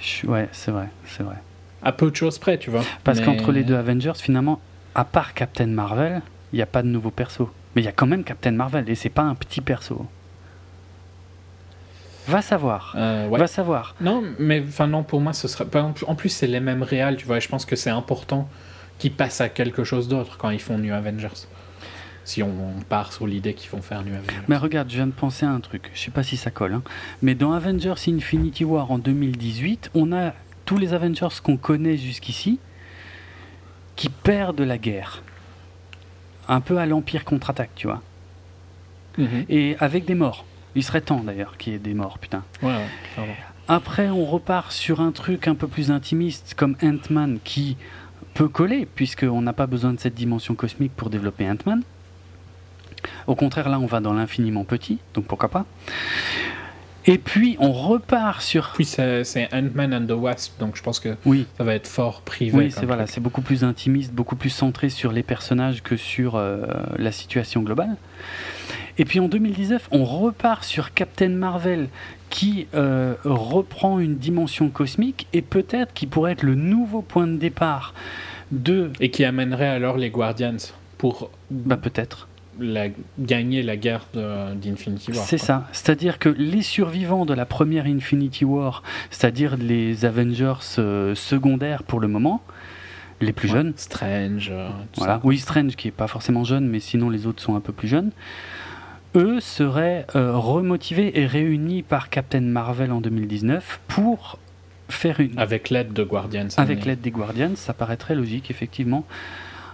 je- 0.00 0.26
ouais, 0.26 0.48
c'est 0.52 0.70
vrai, 0.70 0.88
c'est 1.06 1.22
vrai. 1.22 1.36
À 1.82 1.92
peu 1.92 2.10
de 2.10 2.16
choses 2.16 2.38
près, 2.38 2.58
tu 2.58 2.70
vois. 2.70 2.82
Parce 3.04 3.18
Mais- 3.20 3.24
qu'entre 3.26 3.52
les 3.52 3.62
deux 3.64 3.76
Avengers, 3.76 4.12
finalement, 4.16 4.60
à 4.94 5.04
part 5.04 5.34
Captain 5.34 5.66
Marvel, 5.66 6.22
il 6.52 6.56
n'y 6.56 6.62
a 6.62 6.66
pas 6.66 6.82
de 6.82 6.88
nouveau 6.88 7.10
perso. 7.10 7.50
Mais 7.76 7.82
il 7.82 7.84
y 7.84 7.88
a 7.88 7.92
quand 7.92 8.06
même 8.06 8.24
Captain 8.24 8.50
Marvel 8.52 8.88
et 8.88 8.94
c'est 8.94 9.10
pas 9.10 9.22
un 9.22 9.34
petit 9.34 9.60
perso. 9.60 10.06
Va 12.28 12.42
savoir. 12.42 12.94
Euh, 12.96 13.26
ouais. 13.28 13.38
Va 13.38 13.46
savoir. 13.46 13.94
Non, 14.00 14.22
mais 14.38 14.62
enfin 14.66 14.86
non, 14.86 15.02
pour 15.02 15.20
moi, 15.20 15.32
ce 15.32 15.48
serait. 15.48 15.64
En 16.06 16.14
plus, 16.14 16.28
c'est 16.28 16.46
les 16.46 16.60
mêmes 16.60 16.82
réals, 16.82 17.16
tu 17.16 17.26
vois. 17.26 17.38
et 17.38 17.40
Je 17.40 17.48
pense 17.48 17.64
que 17.64 17.74
c'est 17.76 17.90
important 17.90 18.48
qu'ils 18.98 19.12
passent 19.12 19.40
à 19.40 19.48
quelque 19.48 19.84
chose 19.84 20.08
d'autre 20.08 20.36
quand 20.38 20.50
ils 20.50 20.60
font 20.60 20.76
New 20.78 20.92
Avengers. 20.92 21.46
Si 22.24 22.42
on 22.42 22.74
part 22.90 23.12
sur 23.14 23.26
l'idée 23.26 23.54
qu'ils 23.54 23.70
vont 23.70 23.80
faire 23.80 24.02
New 24.02 24.12
Avengers. 24.14 24.42
Mais 24.48 24.56
regarde, 24.58 24.90
je 24.90 24.96
viens 24.96 25.06
de 25.06 25.12
penser 25.12 25.46
à 25.46 25.50
un 25.50 25.60
truc. 25.60 25.90
Je 25.94 26.00
sais 26.00 26.10
pas 26.10 26.22
si 26.22 26.36
ça 26.36 26.50
colle. 26.50 26.74
hein. 26.74 26.82
Mais 27.22 27.34
dans 27.34 27.52
Avengers 27.52 27.94
Infinity 28.08 28.64
War 28.64 28.90
en 28.90 28.98
2018, 28.98 29.90
on 29.94 30.12
a 30.12 30.34
tous 30.66 30.76
les 30.76 30.92
Avengers 30.92 31.28
qu'on 31.42 31.56
connaît 31.56 31.96
jusqu'ici 31.96 32.58
qui 33.96 34.10
perdent 34.10 34.60
la 34.60 34.76
guerre. 34.76 35.22
Un 36.48 36.60
peu 36.60 36.76
à 36.78 36.84
l'Empire 36.86 37.24
contre-attaque, 37.24 37.70
tu 37.74 37.86
vois. 37.86 38.02
Mhm. 39.16 39.44
Et 39.48 39.76
avec 39.80 40.04
des 40.04 40.14
morts. 40.14 40.44
Il 40.74 40.82
serait 40.84 41.00
temps 41.00 41.20
d'ailleurs 41.20 41.56
qu'il 41.56 41.72
y 41.72 41.76
ait 41.76 41.80
des 41.80 41.94
morts, 41.94 42.18
putain. 42.18 42.44
Ouais, 42.62 42.68
ouais, 42.68 42.86
clairement. 43.14 43.34
Après, 43.68 44.08
on 44.08 44.24
repart 44.24 44.72
sur 44.72 45.00
un 45.00 45.12
truc 45.12 45.46
un 45.48 45.54
peu 45.54 45.68
plus 45.68 45.90
intimiste 45.90 46.54
comme 46.56 46.76
Ant-Man 46.82 47.38
qui 47.44 47.76
peut 48.34 48.48
coller, 48.48 48.86
puisqu'on 48.86 49.42
n'a 49.42 49.52
pas 49.52 49.66
besoin 49.66 49.92
de 49.92 50.00
cette 50.00 50.14
dimension 50.14 50.54
cosmique 50.54 50.92
pour 50.96 51.10
développer 51.10 51.48
Ant-Man. 51.48 51.82
Au 53.26 53.34
contraire, 53.34 53.68
là, 53.68 53.78
on 53.78 53.86
va 53.86 54.00
dans 54.00 54.12
l'infiniment 54.14 54.64
petit, 54.64 54.98
donc 55.14 55.24
pourquoi 55.26 55.48
pas. 55.48 55.66
Et 57.06 57.16
puis, 57.16 57.56
on 57.58 57.72
repart 57.72 58.42
sur. 58.42 58.72
Puis 58.74 58.84
c'est 58.84 59.48
Ant-Man 59.52 59.94
and 59.94 60.06
the 60.06 60.18
Wasp, 60.18 60.58
donc 60.60 60.76
je 60.76 60.82
pense 60.82 61.00
que 61.00 61.16
Oui, 61.24 61.46
ça 61.56 61.64
va 61.64 61.74
être 61.74 61.86
fort 61.86 62.20
privé. 62.22 62.56
oui 62.56 62.70
c'est 62.70 62.84
voilà, 62.86 63.06
c'est 63.06 63.20
beaucoup 63.20 63.40
plus 63.40 63.64
intimiste, 63.64 64.12
beaucoup 64.12 64.36
plus 64.36 64.50
centré 64.50 64.88
sur 64.90 65.12
les 65.12 65.22
personnages 65.22 65.82
que 65.82 65.96
sur 65.96 66.36
euh, 66.36 66.66
la 66.98 67.12
situation 67.12 67.62
globale. 67.62 67.96
Et 68.98 69.04
puis 69.04 69.20
en 69.20 69.28
2019, 69.28 69.88
on 69.92 70.04
repart 70.04 70.64
sur 70.64 70.92
Captain 70.92 71.28
Marvel 71.28 71.88
qui 72.30 72.66
euh, 72.74 73.14
reprend 73.24 73.98
une 74.00 74.16
dimension 74.16 74.68
cosmique 74.70 75.26
et 75.32 75.40
peut-être 75.42 75.92
qui 75.94 76.06
pourrait 76.06 76.32
être 76.32 76.42
le 76.42 76.54
nouveau 76.56 77.00
point 77.02 77.26
de 77.26 77.36
départ 77.36 77.94
de... 78.50 78.90
Et 79.00 79.10
qui 79.10 79.24
amènerait 79.24 79.68
alors 79.68 79.96
les 79.96 80.10
Guardians 80.10 80.56
pour 80.98 81.30
Bah 81.50 81.76
peut-être. 81.76 82.26
la, 82.58 82.88
gagner 83.18 83.62
la 83.62 83.76
guerre 83.76 84.06
d'Infinity 84.14 85.12
War. 85.12 85.24
C'est 85.24 85.38
ça. 85.38 85.68
C'est-à-dire 85.72 86.18
que 86.18 86.28
les 86.28 86.62
survivants 86.62 87.24
de 87.24 87.34
la 87.34 87.46
première 87.46 87.86
Infinity 87.86 88.44
War, 88.44 88.82
c'est-à-dire 89.10 89.56
les 89.56 90.04
Avengers 90.04 90.54
euh, 90.78 91.14
secondaires 91.14 91.82
pour 91.84 92.00
le 92.00 92.08
moment, 92.08 92.42
les 93.20 93.32
plus 93.32 93.48
Ouais. 93.48 93.54
jeunes, 93.58 93.72
Strange. 93.76 94.48
euh, 94.52 94.68
Voilà. 94.96 95.14
ça. 95.14 95.20
Oui, 95.24 95.38
Strange 95.38 95.76
qui 95.76 95.88
est 95.88 95.92
pas 95.92 96.08
forcément 96.08 96.42
jeune, 96.44 96.66
mais 96.68 96.80
sinon 96.80 97.10
les 97.10 97.26
autres 97.26 97.42
sont 97.42 97.54
un 97.54 97.60
peu 97.60 97.72
plus 97.72 97.88
jeunes. 97.88 98.10
Eux 99.16 99.40
seraient 99.40 100.06
euh, 100.16 100.36
remotivés 100.36 101.18
et 101.20 101.26
réunis 101.26 101.82
par 101.82 102.10
Captain 102.10 102.40
Marvel 102.40 102.92
en 102.92 103.00
2019 103.00 103.80
pour 103.88 104.38
faire 104.88 105.20
une. 105.20 105.38
Avec 105.38 105.70
l'aide 105.70 105.92
de 105.92 106.04
Guardians. 106.04 106.48
Avec 106.56 106.84
l'aide 106.84 107.00
des 107.00 107.10
Guardians, 107.10 107.52
ça 107.56 107.72
paraît 107.72 107.96
très 107.96 108.14
logique, 108.14 108.50
effectivement. 108.50 109.04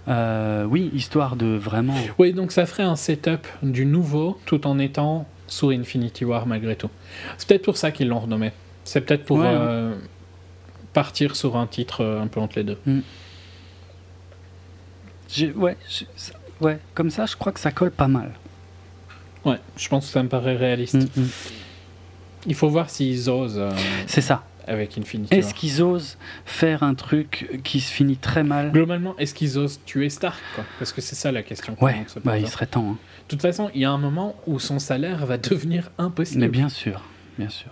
Euh, 0.07 0.63
oui, 0.65 0.89
histoire 0.93 1.35
de 1.35 1.47
vraiment. 1.47 1.95
Oui, 2.19 2.31
donc 2.33 2.51
ça 2.51 2.65
ferait 2.65 2.83
un 2.83 2.95
setup 2.95 3.47
du 3.63 3.85
nouveau 3.85 4.39
tout 4.45 4.67
en 4.67 4.77
étant 4.79 5.27
sous 5.47 5.69
Infinity 5.71 6.25
War 6.25 6.45
malgré 6.47 6.75
tout. 6.75 6.89
C'est 7.37 7.47
peut-être 7.47 7.63
pour 7.65 7.77
ça 7.77 7.91
qu'ils 7.91 8.07
l'ont 8.07 8.19
renommé. 8.19 8.51
C'est 8.83 9.01
peut-être 9.01 9.25
pour 9.25 9.37
Ouais, 9.39 9.47
euh, 9.47 9.95
partir 10.93 11.35
sur 11.35 11.57
un 11.57 11.65
titre 11.67 12.05
un 12.05 12.27
peu 12.27 12.39
entre 12.39 12.57
les 12.59 12.63
deux. 12.63 12.77
J'ai- 15.27 15.51
Ouais, 15.53 15.75
ouais, 16.61 16.79
comme 16.93 17.09
ça, 17.09 17.25
je 17.25 17.35
crois 17.35 17.51
que 17.51 17.59
ça 17.59 17.71
colle 17.71 17.91
pas 17.91 18.07
mal. 18.07 18.31
Ouais, 19.45 19.59
je 19.77 19.87
pense 19.89 20.07
que 20.07 20.11
ça 20.11 20.23
me 20.23 20.29
paraît 20.29 20.55
réaliste. 20.57 20.95
Mm, 20.95 21.21
mm. 21.21 21.27
Il 22.47 22.55
faut 22.55 22.69
voir 22.69 22.89
s'ils 22.89 23.29
osent 23.29 23.57
euh, 23.57 23.71
C'est 24.07 24.21
ça. 24.21 24.43
avec 24.67 24.97
Infinity 24.97 25.33
Est-ce 25.33 25.53
qu'ils 25.53 25.81
osent 25.81 26.17
faire 26.45 26.83
un 26.83 26.93
truc 26.93 27.59
qui 27.63 27.79
se 27.79 27.91
finit 27.91 28.17
très 28.17 28.43
mal 28.43 28.71
Globalement, 28.71 29.15
est-ce 29.17 29.33
qu'ils 29.33 29.57
osent 29.57 29.79
tuer 29.85 30.09
Stark 30.09 30.39
quoi? 30.55 30.63
Parce 30.79 30.91
que 30.93 31.01
c'est 31.01 31.15
ça 31.15 31.31
la 31.31 31.41
question. 31.43 31.75
Ouais, 31.81 32.05
bah, 32.23 32.37
il 32.37 32.47
serait 32.47 32.65
temps. 32.67 32.91
hein. 32.91 32.97
De 33.23 33.29
toute 33.29 33.41
façon, 33.41 33.69
il 33.73 33.81
y 33.81 33.85
a 33.85 33.91
un 33.91 33.97
moment 33.97 34.35
où 34.45 34.59
son 34.59 34.77
salaire 34.79 35.25
va 35.25 35.37
devenir 35.37 35.89
impossible. 35.97 36.41
Mais 36.41 36.47
bien 36.47 36.69
sûr, 36.69 37.01
bien 37.39 37.49
sûr. 37.49 37.71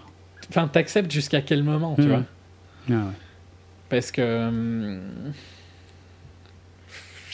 Enfin, 0.50 0.68
t'acceptes 0.68 1.12
jusqu'à 1.12 1.42
quel 1.42 1.64
moment, 1.64 1.96
tu 1.96 2.04
Mm. 2.04 2.08
vois? 2.10 2.24
Ah 2.90 2.94
ouais. 2.94 3.00
Parce 3.90 4.12
que. 4.12 5.00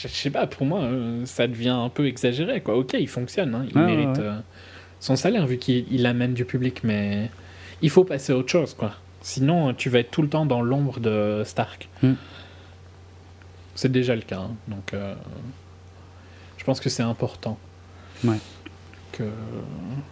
Je 0.02 0.08
sais 0.08 0.30
pas, 0.30 0.46
pour 0.46 0.66
moi, 0.66 0.80
euh, 0.80 1.26
ça 1.26 1.46
devient 1.46 1.68
un 1.68 1.88
peu 1.90 2.06
exagéré, 2.06 2.60
quoi. 2.62 2.76
Ok, 2.76 2.94
il 2.98 3.08
fonctionne, 3.08 3.54
hein, 3.54 3.66
il 3.68 3.76
ouais, 3.76 3.84
mérite 3.86 4.18
ouais. 4.18 4.24
euh, 4.24 4.38
son 4.98 5.14
salaire 5.16 5.46
vu 5.46 5.58
qu'il 5.58 5.84
il 5.90 6.06
amène 6.06 6.32
du 6.32 6.44
public, 6.44 6.80
mais 6.84 7.30
il 7.82 7.90
faut 7.90 8.04
passer 8.04 8.32
à 8.32 8.36
autre 8.36 8.50
chose, 8.50 8.74
quoi. 8.74 8.92
Sinon, 9.20 9.74
tu 9.74 9.90
vas 9.90 9.98
être 9.98 10.10
tout 10.10 10.22
le 10.22 10.28
temps 10.28 10.46
dans 10.46 10.62
l'ombre 10.62 11.00
de 11.00 11.42
Stark. 11.44 11.88
Mm. 12.02 12.12
C'est 13.74 13.92
déjà 13.92 14.14
le 14.14 14.22
cas, 14.22 14.38
hein, 14.40 14.50
donc 14.68 14.94
euh, 14.94 15.14
je 16.56 16.64
pense 16.64 16.80
que 16.80 16.88
c'est 16.88 17.02
important. 17.02 17.58
Ouais. 18.24 18.38
Que... 19.12 19.24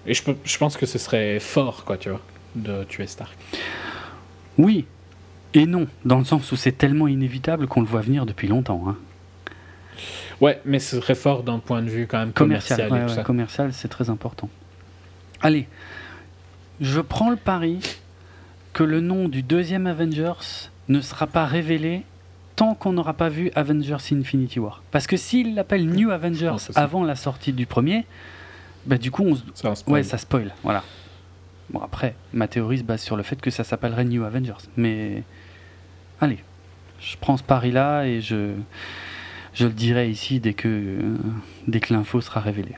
Et 0.06 0.12
je, 0.12 0.22
je 0.44 0.58
pense 0.58 0.76
que 0.76 0.84
ce 0.86 0.98
serait 0.98 1.40
fort, 1.40 1.84
quoi, 1.84 1.96
tu 1.96 2.10
vois, 2.10 2.20
de 2.54 2.84
tuer 2.84 3.06
Stark. 3.06 3.36
Oui 4.58 4.84
et 5.54 5.64
non, 5.64 5.86
dans 6.04 6.18
le 6.18 6.24
sens 6.24 6.52
où 6.52 6.56
c'est 6.56 6.72
tellement 6.72 7.08
inévitable 7.08 7.68
qu'on 7.68 7.80
le 7.80 7.86
voit 7.86 8.02
venir 8.02 8.26
depuis 8.26 8.48
longtemps. 8.48 8.84
hein. 8.86 8.96
Ouais, 10.40 10.60
mais 10.64 10.78
ce 10.78 11.00
serait 11.00 11.14
fort 11.14 11.42
d'un 11.42 11.58
point 11.58 11.82
de 11.82 11.88
vue 11.88 12.06
quand 12.06 12.18
même 12.18 12.32
Commercial, 12.32 12.76
commercial, 12.78 12.92
ouais, 12.92 12.98
et 12.98 13.06
tout 13.06 13.10
ouais, 13.10 13.16
ça. 13.16 13.24
commercial, 13.24 13.72
c'est 13.72 13.88
très 13.88 14.08
important. 14.10 14.48
Allez, 15.40 15.68
je 16.80 17.00
prends 17.00 17.30
le 17.30 17.36
pari 17.36 17.80
que 18.72 18.84
le 18.84 19.00
nom 19.00 19.28
du 19.28 19.42
deuxième 19.42 19.86
Avengers 19.86 20.68
ne 20.88 21.00
sera 21.00 21.26
pas 21.26 21.44
révélé 21.44 22.04
tant 22.56 22.74
qu'on 22.74 22.92
n'aura 22.92 23.14
pas 23.14 23.28
vu 23.28 23.50
Avengers 23.54 23.96
Infinity 24.12 24.58
War. 24.58 24.82
Parce 24.90 25.06
que 25.06 25.16
s'il 25.16 25.54
l'appelle 25.54 25.86
New 25.86 26.10
Avengers 26.10 26.56
avant 26.74 27.04
la 27.04 27.14
sortie 27.14 27.52
du 27.52 27.66
premier, 27.66 28.04
bah 28.86 28.98
du 28.98 29.10
coup, 29.10 29.24
on 29.24 29.36
se... 29.36 29.42
Spoil. 29.74 29.94
ouais, 29.94 30.02
ça 30.02 30.18
spoil. 30.18 30.54
Voilà. 30.62 30.82
Bon, 31.70 31.80
après, 31.80 32.14
ma 32.32 32.48
théorie 32.48 32.78
se 32.78 32.82
base 32.82 33.02
sur 33.02 33.16
le 33.16 33.22
fait 33.22 33.40
que 33.40 33.50
ça 33.50 33.62
s'appellerait 33.62 34.04
New 34.04 34.24
Avengers. 34.24 34.54
Mais 34.76 35.22
allez, 36.20 36.38
je 37.00 37.16
prends 37.20 37.36
ce 37.36 37.42
pari-là 37.42 38.04
et 38.04 38.20
je, 38.20 38.54
je 39.58 39.66
le 39.66 39.72
dirai 39.72 40.08
ici 40.08 40.38
dès 40.38 40.54
que, 40.54 40.68
euh, 40.68 41.16
dès 41.66 41.80
que 41.80 41.92
l'info 41.92 42.20
sera 42.20 42.40
révélée. 42.40 42.76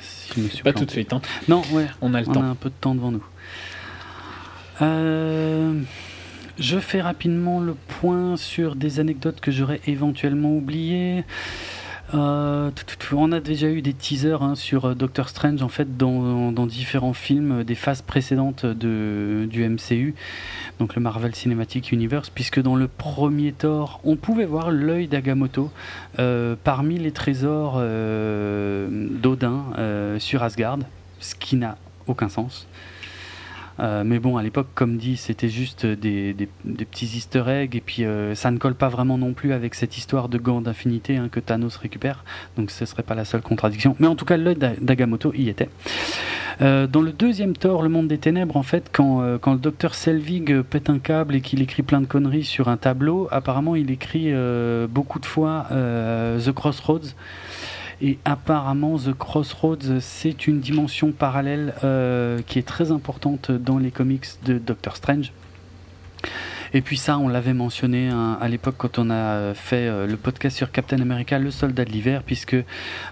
Si 0.00 0.32
je 0.36 0.40
me 0.40 0.48
suis 0.48 0.62
Pas 0.64 0.72
tout 0.72 0.84
de 0.84 0.90
suite, 0.90 1.12
hein. 1.12 1.22
Non, 1.46 1.62
ouais, 1.70 1.86
on 2.00 2.14
a 2.14 2.20
le 2.20 2.28
on 2.28 2.32
temps. 2.32 2.42
a 2.42 2.46
un 2.46 2.54
peu 2.56 2.68
de 2.68 2.74
temps 2.80 2.96
devant 2.96 3.12
nous. 3.12 3.24
Euh, 4.82 5.80
je 6.58 6.78
fais 6.80 7.00
rapidement 7.00 7.60
le 7.60 7.74
point 7.74 8.36
sur 8.36 8.74
des 8.74 8.98
anecdotes 8.98 9.40
que 9.40 9.52
j'aurais 9.52 9.80
éventuellement 9.86 10.56
oubliées. 10.56 11.24
Euh, 12.14 12.70
on 13.12 13.32
a 13.32 13.40
déjà 13.40 13.68
eu 13.68 13.82
des 13.82 13.92
teasers 13.92 14.42
hein, 14.42 14.54
sur 14.54 14.84
euh, 14.86 14.94
Doctor 14.94 15.28
Strange 15.28 15.62
en 15.62 15.68
fait 15.68 15.96
dans, 15.96 16.66
différents 16.66 17.12
films 17.12 17.60
euh, 17.60 17.64
des 17.64 17.74
phases 17.74 18.02
précédentes 18.02 18.64
de, 18.66 19.46
du 19.50 19.68
MCU, 19.68 20.14
donc 20.78 20.94
le 20.94 21.02
Marvel 21.02 21.34
Cinematic 21.34 21.92
Universe, 21.92 22.30
puisque 22.30 22.60
dans 22.60 22.76
le 22.76 22.88
premier 22.88 23.52
Thor, 23.52 24.00
on 24.04 24.16
pouvait 24.16 24.44
voir 24.44 24.70
l'œil 24.70 25.08
d'Agamotto 25.08 25.70
parmi 26.64 26.98
les 26.98 27.12
trésors 27.12 27.80
d'Odin 27.80 29.64
sur 30.18 30.42
Asgard, 30.42 30.78
ce 31.20 31.34
qui 31.34 31.56
n'a 31.56 31.76
aucun 32.06 32.28
sens. 32.28 32.66
Euh, 33.80 34.04
mais 34.04 34.18
bon, 34.20 34.36
à 34.36 34.42
l'époque, 34.42 34.68
comme 34.74 34.96
dit, 34.96 35.16
c'était 35.16 35.48
juste 35.48 35.84
des, 35.84 36.32
des- 36.32 36.48
petits 36.84 37.06
easter 37.16 37.42
eggs, 37.48 37.74
et 37.74 37.80
puis 37.80 38.04
euh, 38.04 38.34
ça 38.34 38.50
ne 38.50 38.58
colle 38.58 38.74
pas 38.74 38.88
vraiment 38.88 39.18
non 39.18 39.32
plus 39.32 39.52
avec 39.52 39.74
cette 39.74 39.98
histoire 39.98 40.28
de 40.28 40.38
gants 40.38 40.60
d'infinité 40.60 41.16
hein, 41.16 41.28
que 41.30 41.40
Thanos 41.40 41.76
récupère, 41.76 42.24
donc 42.56 42.70
ce 42.70 42.84
serait 42.86 43.02
pas 43.02 43.14
la 43.16 43.24
seule 43.24 43.42
contradiction. 43.42 43.96
Mais 43.98 44.06
en 44.06 44.14
tout 44.14 44.24
cas, 44.24 44.36
l'œil 44.36 44.54
d'A- 44.56 44.74
d'Agamotto 44.80 45.32
y 45.34 45.48
était. 45.48 45.68
Euh, 46.62 46.86
dans 46.86 47.00
le 47.00 47.10
deuxième 47.12 47.56
Thor, 47.56 47.82
le 47.82 47.88
monde 47.88 48.06
des 48.06 48.18
ténèbres, 48.18 48.56
en 48.56 48.62
fait, 48.62 48.90
quand, 48.92 49.38
quand 49.40 49.54
le 49.54 49.58
docteur 49.58 49.94
Selvig 49.96 50.62
pète 50.62 50.88
un 50.88 51.00
câble 51.00 51.34
et 51.34 51.40
qu'il 51.40 51.60
écrit 51.60 51.82
plein 51.82 52.00
de 52.00 52.06
conneries 52.06 52.44
sur 52.44 52.68
un 52.68 52.76
tableau, 52.76 53.26
apparemment 53.32 53.74
il 53.74 53.90
écrit 53.90 54.32
beaucoup 54.88 55.18
de 55.18 55.26
fois 55.26 55.66
The 55.70 56.52
Crossroads. 56.52 57.14
Et 58.00 58.18
apparemment, 58.24 58.98
The 58.98 59.12
Crossroads, 59.12 60.00
c'est 60.00 60.46
une 60.46 60.60
dimension 60.60 61.12
parallèle 61.12 61.74
euh, 61.84 62.40
qui 62.46 62.58
est 62.58 62.66
très 62.66 62.90
importante 62.90 63.50
dans 63.50 63.78
les 63.78 63.90
comics 63.90 64.26
de 64.44 64.58
Doctor 64.58 64.96
Strange. 64.96 65.32
Et 66.76 66.80
puis 66.80 66.96
ça, 66.96 67.18
on 67.18 67.28
l'avait 67.28 67.54
mentionné 67.54 68.08
hein, 68.08 68.36
à 68.40 68.48
l'époque 68.48 68.74
quand 68.76 68.98
on 68.98 69.08
a 69.08 69.54
fait 69.54 69.86
euh, 69.86 70.08
le 70.08 70.16
podcast 70.16 70.56
sur 70.56 70.72
Captain 70.72 71.00
America, 71.00 71.38
le 71.38 71.52
soldat 71.52 71.84
de 71.84 71.90
l'hiver, 71.90 72.24
puisque 72.26 72.56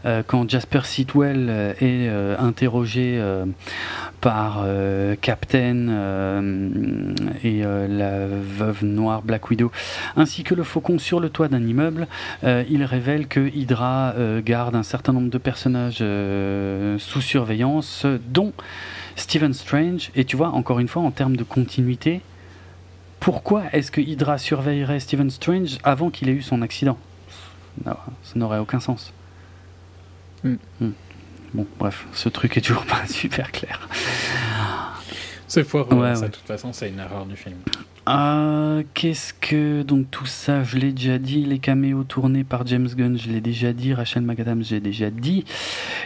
euh, 0.05 0.24
quand 0.26 0.50
Jasper 0.50 0.81
Sitwell 0.82 1.47
euh, 1.49 1.73
est 1.81 2.10
interrogé 2.41 3.23
par 4.20 4.65
Captain 5.20 6.42
et 7.44 7.62
la 7.62 8.26
veuve 8.26 8.84
noire 8.84 9.23
Black 9.23 9.49
Widow, 9.50 9.70
ainsi 10.16 10.42
que 10.42 10.57
le 10.57 10.65
faucon 10.65 10.99
sur 10.99 11.20
le 11.20 11.28
toit 11.28 11.47
d'un 11.49 11.65
immeuble, 11.65 12.08
il 12.42 12.84
révèle 12.84 13.28
que 13.28 13.55
Hydra 13.55 14.15
garde 14.44 14.74
un 14.74 14.82
certain 14.82 15.12
nombre 15.12 15.31
de 15.31 15.39
personnages 15.39 16.02
sous 16.99 17.20
surveillance, 17.20 18.07
dont 18.28 18.52
Stephen 19.16 19.52
Strange. 19.52 20.10
Et 20.16 20.24
tu 20.24 20.36
vois, 20.36 20.49
encore 20.49 20.81
une 20.81 20.89
fois, 20.89 21.02
en 21.02 21.10
termes 21.10 21.36
de 21.36 21.44
continuité, 21.44 22.23
pourquoi 23.23 23.62
est-ce 23.73 23.92
que 23.92 24.01
Hydra 24.01 24.36
surveillerait 24.36 24.99
Stephen 24.99 25.31
Strange 25.31 25.78
avant 25.84 26.10
qu'il 26.10 26.28
ait 26.28 26.33
eu 26.33 26.42
son 26.42 26.60
accident? 26.60 26.99
Ça 27.84 27.97
n'aurait 28.34 28.59
aucun 28.59 28.81
sens. 28.81 29.12
Hmm. 30.42 30.57
Hmm. 30.81 30.91
Bon, 31.55 31.67
bref, 31.78 32.07
ce 32.12 32.28
truc 32.28 32.57
est 32.57 32.62
toujours 32.62 32.84
pas 32.86 33.07
super 33.07 33.52
clair. 33.52 33.89
C'est 35.47 35.62
foireux, 35.62 35.97
ouais, 35.97 36.17
ça, 36.17 36.26
de 36.26 36.33
toute 36.33 36.47
façon, 36.47 36.73
c'est 36.73 36.89
une 36.89 36.99
erreur 36.99 37.25
du 37.25 37.36
film. 37.36 37.59
Euh, 38.08 38.82
Qu'est-ce 38.94 39.32
que. 39.34 39.82
Donc, 39.82 40.10
tout 40.10 40.26
ça, 40.26 40.64
je 40.64 40.76
l'ai 40.76 40.92
déjà 40.92 41.18
dit. 41.18 41.44
Les 41.44 41.58
caméos 41.58 42.05
tournés 42.05 42.44
par 42.44 42.66
James 42.66 42.89
Gunn, 42.89 43.16
je 43.16 43.31
l'ai 43.31 43.40
déjà 43.40 43.72
dit. 43.72 43.94
Rachel 43.94 44.22
McAdams, 44.22 44.62
j'ai 44.62 44.81
déjà 44.81 45.10
dit. 45.10 45.44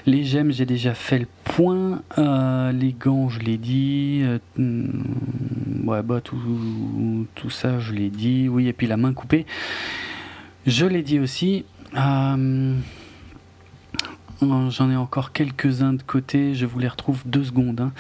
Les 0.05 0.25
gemmes, 0.25 0.53
j'ai 0.53 0.67
déjà 0.67 0.95
fait 0.95 1.19
le 1.19 1.27
point. 1.45 2.03
Euh, 2.19 2.73
les 2.73 2.93
gants, 2.93 3.29
je 3.29 3.41
l'ai 3.41 3.57
dit. 3.57 4.21
Euh, 4.23 4.39
hmm, 4.57 5.89
ouais, 5.89 6.03
bah, 6.03 6.21
tout, 6.21 7.27
tout 7.35 7.51
ça, 7.51 7.79
je 7.79 7.93
l'ai 7.93 8.11
dit. 8.11 8.49
Oui, 8.49 8.69
et 8.69 8.73
puis 8.73 8.87
la 8.87 8.97
main 8.97 9.13
coupée. 9.13 9.47
Je 10.67 10.85
l'ai 10.87 11.03
dit 11.03 11.19
aussi. 11.19 11.65
Euh, 11.97 12.75
j'en 14.43 14.91
ai 14.91 14.97
encore 14.97 15.33
quelques-uns 15.33 15.95
de 15.95 16.03
côté. 16.03 16.55
Je 16.55 16.67
vous 16.67 16.79
les 16.79 16.89
retrouve 16.89 17.23
deux 17.27 17.45
secondes. 17.45 17.81
Hein. 17.81 17.93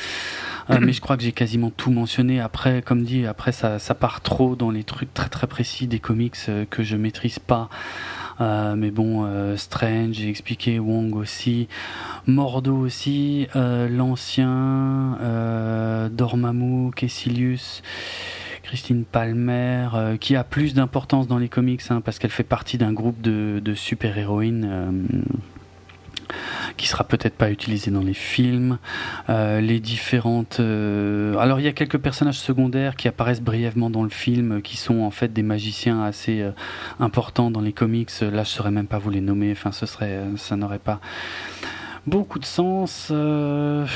Euh, 0.70 0.78
mais 0.80 0.92
je 0.92 1.00
crois 1.00 1.16
que 1.16 1.22
j'ai 1.22 1.32
quasiment 1.32 1.70
tout 1.70 1.90
mentionné. 1.90 2.40
Après, 2.40 2.82
comme 2.82 3.04
dit, 3.04 3.26
après 3.26 3.52
ça, 3.52 3.78
ça, 3.78 3.94
part 3.94 4.20
trop 4.20 4.56
dans 4.56 4.70
les 4.70 4.84
trucs 4.84 5.12
très 5.14 5.28
très 5.28 5.46
précis 5.46 5.86
des 5.86 6.00
comics 6.00 6.34
euh, 6.48 6.64
que 6.68 6.82
je 6.82 6.96
maîtrise 6.96 7.38
pas. 7.38 7.68
Euh, 8.40 8.74
mais 8.76 8.90
bon, 8.90 9.26
Strange, 9.56 10.14
j'ai 10.14 10.28
expliqué, 10.28 10.78
Wong 10.78 11.14
aussi, 11.14 11.68
Mordo 12.26 12.76
aussi, 12.76 13.48
l'ancien, 13.54 15.18
Dormammu, 16.10 16.90
Kessilius. 16.92 17.82
Christine 18.62 19.04
Palmer, 19.04 19.88
qui 20.18 20.34
a 20.34 20.42
plus 20.42 20.74
d'importance 20.74 21.28
dans 21.28 21.38
les 21.38 21.48
comics, 21.48 21.82
hein, 21.88 22.00
parce 22.00 22.18
qu'elle 22.18 22.32
fait 22.32 22.42
partie 22.42 22.78
d'un 22.78 22.92
groupe 22.92 23.22
de 23.22 23.74
super-héroïnes 23.74 24.68
qui 26.76 26.86
sera 26.86 27.04
peut-être 27.04 27.34
pas 27.34 27.50
utilisé 27.50 27.90
dans 27.90 28.02
les 28.02 28.14
films. 28.14 28.78
Euh, 29.28 29.60
les 29.60 29.80
différentes. 29.80 30.60
Euh, 30.60 31.36
alors 31.38 31.60
il 31.60 31.64
y 31.64 31.68
a 31.68 31.72
quelques 31.72 31.98
personnages 31.98 32.38
secondaires 32.38 32.96
qui 32.96 33.08
apparaissent 33.08 33.42
brièvement 33.42 33.90
dans 33.90 34.02
le 34.02 34.08
film, 34.08 34.62
qui 34.62 34.76
sont 34.76 35.00
en 35.00 35.10
fait 35.10 35.32
des 35.32 35.42
magiciens 35.42 36.02
assez 36.02 36.42
euh, 36.42 36.50
importants 37.00 37.50
dans 37.50 37.60
les 37.60 37.72
comics. 37.72 38.10
Là, 38.20 38.44
je 38.44 38.50
saurais 38.50 38.70
même 38.70 38.86
pas 38.86 38.98
vous 38.98 39.10
les 39.10 39.20
nommer. 39.20 39.52
Enfin, 39.52 39.72
ce 39.72 39.86
serait, 39.86 40.20
ça 40.36 40.56
n'aurait 40.56 40.78
pas 40.78 41.00
beaucoup 42.06 42.38
de 42.38 42.44
sens. 42.44 43.10
Bon, 43.10 43.86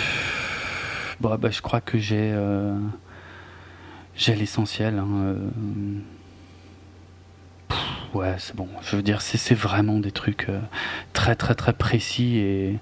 bah, 1.20 1.50
je 1.50 1.60
crois 1.60 1.80
que 1.80 1.98
j'ai 1.98 2.34
j'ai 4.16 4.34
l'essentiel. 4.34 4.98
Hein, 4.98 5.36
ouais, 8.14 8.34
c'est 8.38 8.54
bon. 8.54 8.68
Je 8.82 8.96
veux 8.96 9.02
dire, 9.02 9.20
c'est 9.20 9.54
vraiment 9.54 9.98
des 9.98 10.12
trucs 10.12 10.48
euh, 10.48 10.60
très 11.12 11.34
très 11.34 11.54
très 11.54 11.72
précis 11.72 12.38
et, 12.38 12.78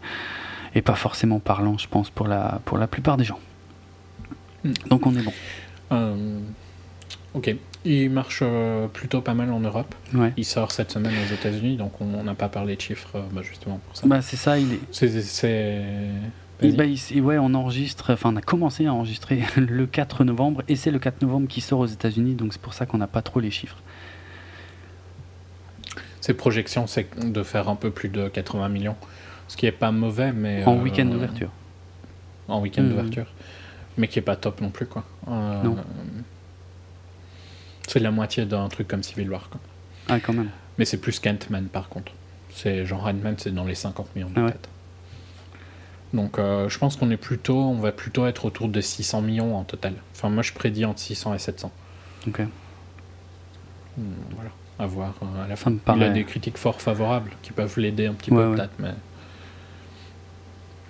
et 0.75 0.83
pas 0.83 0.95
forcément 0.95 1.41
parlants, 1.41 1.79
je 1.79 1.89
pense, 1.89 2.11
pour 2.11 2.29
la, 2.29 2.61
pour 2.65 2.79
la 2.79 2.87
plupart 2.87 3.17
des 3.17 3.25
gens. 3.25 3.41
Hmm. 4.65 4.73
Donc 4.89 5.07
on 5.07 5.15
est 5.15 5.23
bon. 5.23 5.33
Euh, 5.93 6.41
ok. 7.35 7.55
Il 7.85 8.11
marche 8.11 8.41
euh, 8.43 8.89
plutôt 8.89 9.21
pas 9.21 9.35
mal 9.35 9.51
en 9.53 9.61
Europe. 9.61 9.95
Ouais. 10.13 10.33
Il 10.37 10.45
sort 10.45 10.73
cette 10.73 10.91
semaine 10.91 11.13
aux 11.13 11.33
États-Unis, 11.33 11.77
donc 11.77 12.01
on 12.01 12.23
n'a 12.23 12.35
pas 12.35 12.49
parlé 12.49 12.77
de 12.77 12.81
chiffres 12.81 13.23
bah, 13.33 13.43
justement 13.43 13.81
pour 13.87 13.97
ça. 13.97 14.07
Bah, 14.07 14.21
c'est 14.21 14.37
ça, 14.37 14.59
il 14.59 14.75
est. 14.75 14.81
C'est. 14.93 16.11
Bah, 16.61 16.85
ouais, 17.21 17.39
on 17.39 17.55
enregistre, 17.55 18.13
enfin 18.13 18.33
on 18.33 18.37
a 18.37 18.43
commencé 18.43 18.87
à 18.87 18.93
enregistrer 18.93 19.45
le 19.57 19.87
4 19.87 20.25
novembre 20.25 20.63
et 20.67 20.75
c'est 20.75 20.91
le 20.91 20.99
4 20.99 21.23
novembre 21.23 21.47
qui 21.47 21.61
sort 21.61 21.79
aux 21.79 21.87
États-Unis, 21.87 22.35
donc 22.35 22.53
c'est 22.53 22.61
pour 22.61 22.75
ça 22.75 22.85
qu'on 22.85 22.99
n'a 22.99 23.07
pas 23.07 23.23
trop 23.23 23.39
les 23.39 23.53
chiffres. 23.53 23.81
Ses 26.29 26.35
projections, 26.35 26.87
c'est 26.87 27.09
de 27.19 27.43
faire 27.43 27.71
un 27.71 27.75
peu 27.75 27.91
plus 27.91 28.11
de 28.11 28.29
80 28.29 28.69
millions. 28.69 28.97
Ce 29.49 29.57
qui 29.57 29.65
est 29.65 29.73
pas 29.73 29.91
mauvais, 29.93 30.31
mais. 30.31 30.63
En 30.67 30.77
euh, 30.77 30.83
week-end 30.83 31.07
d'ouverture. 31.07 31.49
En 32.49 32.61
week-end 32.61 32.83
hmm. 32.83 32.91
d'ouverture. 32.91 33.27
Mais 33.97 34.09
qui 34.09 34.19
est 34.19 34.23
pas 34.23 34.37
top 34.37 34.61
non 34.61 34.69
plus, 34.69 34.85
quoi. 34.85 35.05
Euh, 35.27 35.63
non. 35.63 35.79
C'est 37.87 38.01
la 38.01 38.11
moitié 38.11 38.45
d'un 38.45 38.69
truc 38.69 38.89
comme 38.89 39.03
Civil 39.03 39.31
War, 39.31 39.49
quoi. 39.49 39.59
Ah, 40.11 40.21
quand 40.21 40.35
même. 40.35 40.51
Mais 40.77 40.85
c'est 40.85 40.99
plus 40.99 41.19
qu'Ant-Man, 41.19 41.69
par 41.69 41.89
contre. 41.89 42.13
C'est 42.51 42.85
genre 42.85 43.07
Ant-Man, 43.07 43.37
c'est 43.39 43.55
dans 43.55 43.65
les 43.65 43.75
50 43.75 44.15
millions 44.15 44.29
de 44.29 44.39
ah 44.39 44.51
tête. 44.51 44.69
Donc 46.13 46.39
euh, 46.39 46.69
je 46.69 46.79
pense 46.79 46.97
qu'on 46.97 47.11
est 47.11 47.17
plutôt, 47.17 47.57
on 47.57 47.79
va 47.79 47.93
plutôt 47.93 48.27
être 48.27 48.45
autour 48.45 48.69
de 48.69 48.83
600 48.83 49.23
millions 49.23 49.57
en 49.57 49.65
total. 49.65 49.95
Enfin 50.15 50.29
moi 50.29 50.43
je 50.43 50.53
prédis 50.53 50.85
entre 50.85 51.01
600 51.01 51.33
et 51.33 51.39
700. 51.39 51.73
Ok. 52.27 52.41
Hmm, 53.97 54.03
voilà 54.35 54.51
à 54.79 54.87
voir 54.87 55.15
euh, 55.23 55.45
à 55.45 55.49
la 55.49 55.57
fin. 55.57 55.73
Il 55.97 56.03
a 56.03 56.11
des 56.11 56.25
critiques 56.25 56.59
fort 56.59 56.81
favorables 56.81 57.31
qui 57.43 57.53
peuvent 57.53 57.79
l'aider 57.79 58.07
un 58.07 58.15
petit 58.15 58.31
peu 58.31 58.55
peut-être, 58.55 58.75
mais. 58.79 58.95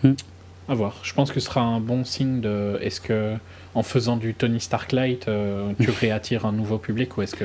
Hmm. 0.03 0.15
À 0.69 0.75
voir. 0.75 1.01
Je 1.03 1.15
pense 1.15 1.33
que 1.33 1.41
ce 1.41 1.47
sera 1.47 1.63
un 1.63 1.81
bon 1.81 2.05
signe 2.05 2.41
de. 2.41 2.79
Est-ce 2.83 3.01
que 3.01 3.37
en 3.75 3.83
faisant 3.83 4.17
du 4.17 4.35
Tony 4.35 4.61
Stark 4.61 4.93
Light, 4.93 5.29
euh, 5.29 5.73
tu 5.81 5.91
réattires 5.91 6.47
un 6.47 6.53
nouveau 6.53 6.79
public 6.79 7.17
ou 7.17 7.23
est-ce 7.23 7.37
que 7.37 7.45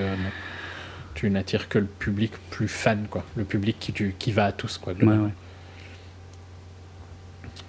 tu 1.13 1.29
n'attires 1.29 1.69
que 1.69 1.79
le 1.79 1.85
public 1.85 2.31
plus 2.49 2.67
fan, 2.67 3.05
quoi, 3.09 3.23
le 3.35 3.43
public 3.43 3.77
qui, 3.79 3.93
tu, 3.93 4.15
qui 4.17 4.31
va 4.31 4.45
à 4.45 4.51
tous, 4.51 4.77
quoi. 4.77 4.93
Ouais, 4.93 5.05
ouais. 5.05 5.29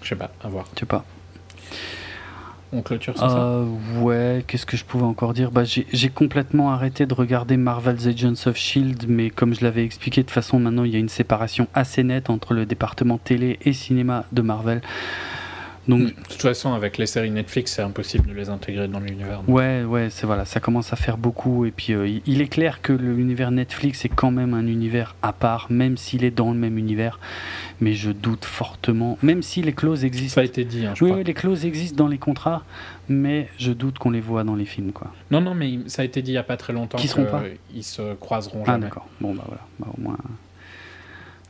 Je 0.03 0.09
sais 0.09 0.17
pas, 0.17 0.33
à 0.43 0.49
voir. 0.49 0.67
Je 0.75 0.81
sais 0.81 0.87
pas 0.87 1.05
on 2.75 2.83
euh, 3.23 3.67
Ouais, 4.01 4.45
qu'est-ce 4.47 4.67
que 4.67 4.77
je 4.77 4.85
pouvais 4.85 5.05
encore 5.05 5.33
dire 5.33 5.51
bah, 5.51 5.63
J'ai 5.65 6.09
complètement 6.09 6.73
arrêté 6.73 7.07
de 7.07 7.15
regarder 7.15 7.57
Marvel's 7.57 8.07
Agents 8.07 8.47
of 8.47 8.57
Shield, 8.57 9.07
mais 9.09 9.31
comme 9.31 9.55
je 9.55 9.63
l'avais 9.63 9.85
expliqué, 9.85 10.23
de 10.23 10.27
toute 10.27 10.35
façon, 10.35 10.59
maintenant 10.59 10.85
il 10.85 10.93
y 10.93 10.97
a 10.97 10.99
une 10.99 11.09
séparation 11.09 11.69
assez 11.75 12.03
nette 12.03 12.31
entre 12.31 12.55
le 12.55 12.67
département 12.67 13.19
télé 13.19 13.59
et 13.63 13.73
cinéma 13.73 14.25
de 14.33 14.43
Marvel. 14.43 14.83
Donc, 15.87 16.01
de 16.01 16.11
toute 16.29 16.41
façon, 16.41 16.73
avec 16.73 16.97
les 16.99 17.07
séries 17.07 17.31
Netflix, 17.31 17.73
c'est 17.75 17.83
impossible 17.83 18.29
de 18.29 18.35
les 18.35 18.49
intégrer 18.49 18.89
dans 18.89 19.01
l'univers. 19.01 19.43
Ouais, 19.49 19.85
ouais, 19.85 20.09
c'est 20.11 20.27
voilà, 20.27 20.45
ça 20.45 20.61
commence 20.61 20.93
à 20.93 20.97
faire 20.97 21.19
beaucoup. 21.19 21.67
Et 21.67 21.71
puis, 21.71 21.93
euh, 21.93 22.21
il 22.27 22.41
est 22.41 22.49
clair 22.49 22.81
que 22.81 22.93
l'univers 22.93 23.51
Netflix 23.51 24.05
est 24.05 24.09
quand 24.09 24.31
même 24.31 24.55
un 24.55 24.67
univers 24.67 25.15
à 25.23 25.33
part, 25.33 25.67
même 25.71 25.97
s'il 25.97 26.25
est 26.25 26.31
dans 26.31 26.53
le 26.53 26.59
même 26.59 26.79
univers. 26.79 27.19
Mais 27.81 27.93
je 27.93 28.11
doute 28.11 28.45
fortement, 28.45 29.19
même 29.23 29.43
si 29.43 29.63
les 29.63 29.73
clauses 29.73 30.05
existent. 30.05 30.37
Ça 30.37 30.41
a 30.41 30.45
été 30.45 30.65
dit, 30.65 30.87
hein, 30.87 30.95
je 30.95 31.05
oui, 31.05 31.11
crois. 31.11 31.19
Oui, 31.19 31.25
les 31.25 31.35
clauses 31.35 31.67
existent 31.67 31.97
dans 31.97 32.09
les 32.09 32.19
contrats, 32.19 32.63
mais 33.09 33.49
je 33.59 33.73
doute 33.73 33.99
qu'on 33.99 34.11
les 34.11 34.21
voit 34.21 34.45
dans 34.45 34.57
les 34.57 34.67
films, 34.67 34.93
quoi. 34.93 35.13
Non, 35.31 35.41
non, 35.41 35.55
mais 35.55 35.81
ça 35.87 36.03
a 36.03 36.05
été 36.05 36.23
dit 36.23 36.33
il 36.33 36.35
y 36.35 36.39
a 36.39 36.43
pas 36.43 36.57
très 36.57 36.73
longtemps. 36.73 36.97
Qu'ils 36.97 37.11
seront 37.11 37.27
pas. 37.27 37.43
Ils 37.75 37.85
se 37.85 38.15
croiseront 38.15 38.63
ah, 38.63 38.73
jamais. 38.73 38.87
Ah, 38.87 38.89
d'accord. 38.89 39.09
Bon, 39.21 39.35
bah 39.35 39.45
voilà, 39.47 39.63
bah, 39.79 39.89
au 39.97 40.01
moins. 40.01 40.17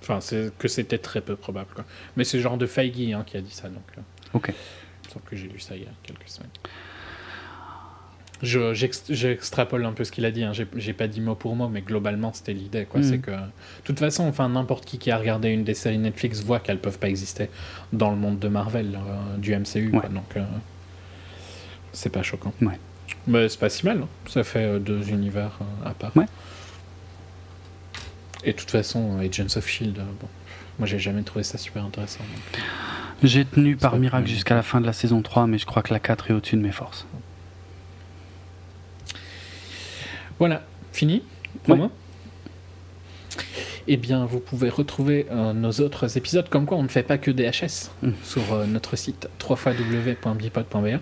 Enfin, 0.02 0.20
c'est 0.20 0.52
que 0.58 0.68
c'était 0.68 0.98
très 0.98 1.22
peu 1.22 1.34
probable, 1.34 1.70
quoi. 1.74 1.84
Mais 2.16 2.24
c'est 2.24 2.36
le 2.36 2.42
genre 2.42 2.58
de 2.58 2.66
Feige 2.66 3.14
hein, 3.14 3.22
qui 3.24 3.36
a 3.36 3.40
dit 3.40 3.54
ça, 3.54 3.68
donc. 3.68 3.82
Ok 4.34 4.52
que 5.20 5.36
j'ai 5.36 5.48
lu 5.48 5.60
ça 5.60 5.76
il 5.76 5.82
y 5.82 5.86
a 5.86 5.90
quelques 6.02 6.28
semaines. 6.28 6.50
J'extrapole 8.42 9.84
un 9.84 9.92
peu 9.92 10.04
ce 10.04 10.12
qu'il 10.12 10.24
a 10.26 10.30
dit, 10.30 10.42
hein. 10.42 10.52
j'ai 10.52 10.92
pas 10.92 11.06
dit 11.08 11.20
mot 11.20 11.34
pour 11.34 11.56
mot, 11.56 11.68
mais 11.68 11.80
globalement 11.80 12.32
c'était 12.32 12.52
l'idée. 12.52 12.84
quoi. 12.84 13.02
C'est 13.02 13.18
mm. 13.18 13.22
que, 13.22 13.30
de 13.30 13.84
toute 13.84 13.98
façon, 13.98 14.24
enfin, 14.24 14.48
n'importe 14.48 14.84
qui 14.84 14.98
qui 14.98 15.10
a 15.10 15.16
regardé 15.16 15.48
une 15.48 15.64
des 15.64 15.74
séries 15.74 15.98
Netflix 15.98 16.42
voit 16.42 16.60
qu'elles 16.60 16.80
peuvent 16.80 16.98
pas 16.98 17.08
exister 17.08 17.48
dans 17.92 18.10
le 18.10 18.16
monde 18.16 18.38
de 18.38 18.48
Marvel, 18.48 18.96
euh, 18.96 19.36
du 19.38 19.56
MCU. 19.56 19.92
donc, 19.92 20.36
euh, 20.36 20.44
c'est 21.92 22.10
pas 22.10 22.22
choquant. 22.22 22.52
Ouais. 22.60 22.78
Mais 23.26 23.48
c'est 23.48 23.60
pas 23.60 23.70
si 23.70 23.86
mal, 23.86 24.02
hein. 24.02 24.08
ça 24.26 24.44
fait 24.44 24.64
euh, 24.64 24.78
deux 24.78 25.08
univers 25.10 25.58
à 25.84 25.94
part. 25.94 26.12
Et 28.42 28.52
de 28.52 28.56
toute 28.58 28.70
façon, 28.70 29.18
Agents 29.20 29.56
of 29.56 29.66
Shield, 29.66 29.96
bon, 29.96 30.28
moi 30.78 30.86
j'ai 30.86 30.98
jamais 30.98 31.22
trouvé 31.22 31.44
ça 31.44 31.56
super 31.56 31.84
intéressant. 31.84 32.24
J'ai 33.22 33.44
tenu 33.44 33.76
par 33.76 33.96
miracle 33.96 34.26
jusqu'à 34.28 34.54
la 34.54 34.62
fin 34.62 34.80
de 34.80 34.86
la 34.86 34.92
saison 34.92 35.22
3, 35.22 35.46
mais 35.46 35.58
je 35.58 35.66
crois 35.66 35.82
que 35.82 35.92
la 35.92 36.00
4 36.00 36.30
est 36.30 36.34
au-dessus 36.34 36.56
de 36.56 36.60
mes 36.62 36.72
forces. 36.72 37.06
Voilà, 40.38 40.62
fini 40.92 41.22
pour 41.64 41.76
moi. 41.76 41.90
eh 43.86 43.96
bien, 43.96 44.24
vous 44.26 44.40
pouvez 44.40 44.68
retrouver 44.68 45.26
euh, 45.30 45.52
nos 45.52 45.70
autres 45.80 46.16
épisodes, 46.18 46.48
comme 46.48 46.66
quoi 46.66 46.76
on 46.76 46.82
ne 46.82 46.88
fait 46.88 47.02
pas 47.04 47.16
que 47.18 47.30
DHS, 47.30 47.90
Mm. 48.02 48.10
sur 48.24 48.52
euh, 48.52 48.66
notre 48.66 48.96
site 48.96 49.28
www.bipod.be 49.48 50.98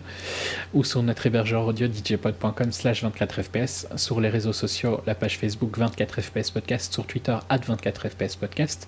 ou 0.75 0.85
sur 0.85 1.03
notre 1.03 1.27
hébergeur 1.27 1.65
audio 1.67 1.89
djpod.com 1.89 2.71
slash 2.73 3.03
24fps, 3.05 3.97
sur 3.97 4.21
les 4.21 4.29
réseaux 4.29 4.53
sociaux, 4.53 5.01
la 5.07 5.15
page 5.15 5.39
Facebook 5.39 5.79
24fps 5.79 6.53
podcast, 6.53 6.93
sur 6.93 7.07
Twitter 7.07 7.37
at 7.49 7.59
24fps 7.59 8.37
podcast, 8.39 8.87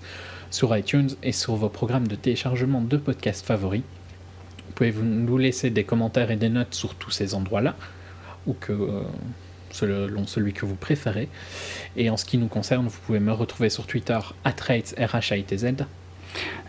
sur 0.55 0.77
iTunes 0.77 1.11
et 1.25 1.33
sur 1.33 1.57
vos 1.57 1.69
programmes 1.69 2.07
de 2.07 2.15
téléchargement 2.15 2.81
de 2.81 2.97
podcasts 2.97 3.45
favoris. 3.45 3.83
Vous 4.67 4.73
pouvez 4.75 4.93
nous 4.93 5.37
laisser 5.37 5.71
des 5.71 5.83
commentaires 5.83 6.31
et 6.31 6.37
des 6.37 6.49
notes 6.49 6.75
sur 6.75 6.95
tous 6.95 7.11
ces 7.11 7.35
endroits-là, 7.35 7.75
ou 8.47 8.55
que 8.55 8.71
euh, 8.73 9.03
selon 9.73 10.29
celui 10.29 10.53
que 10.53 10.65
vous 10.65 10.77
préférez. 10.77 11.29
Et 11.97 12.09
en 12.09 12.17
ce 12.17 12.25
qui 12.25 12.39
nous 12.39 12.47
concerne, 12.47 12.87
vous 12.87 13.01
pouvez 13.05 13.19
me 13.19 13.33
retrouver 13.33 13.69
sur 13.69 13.89
Twitter. 13.89 14.19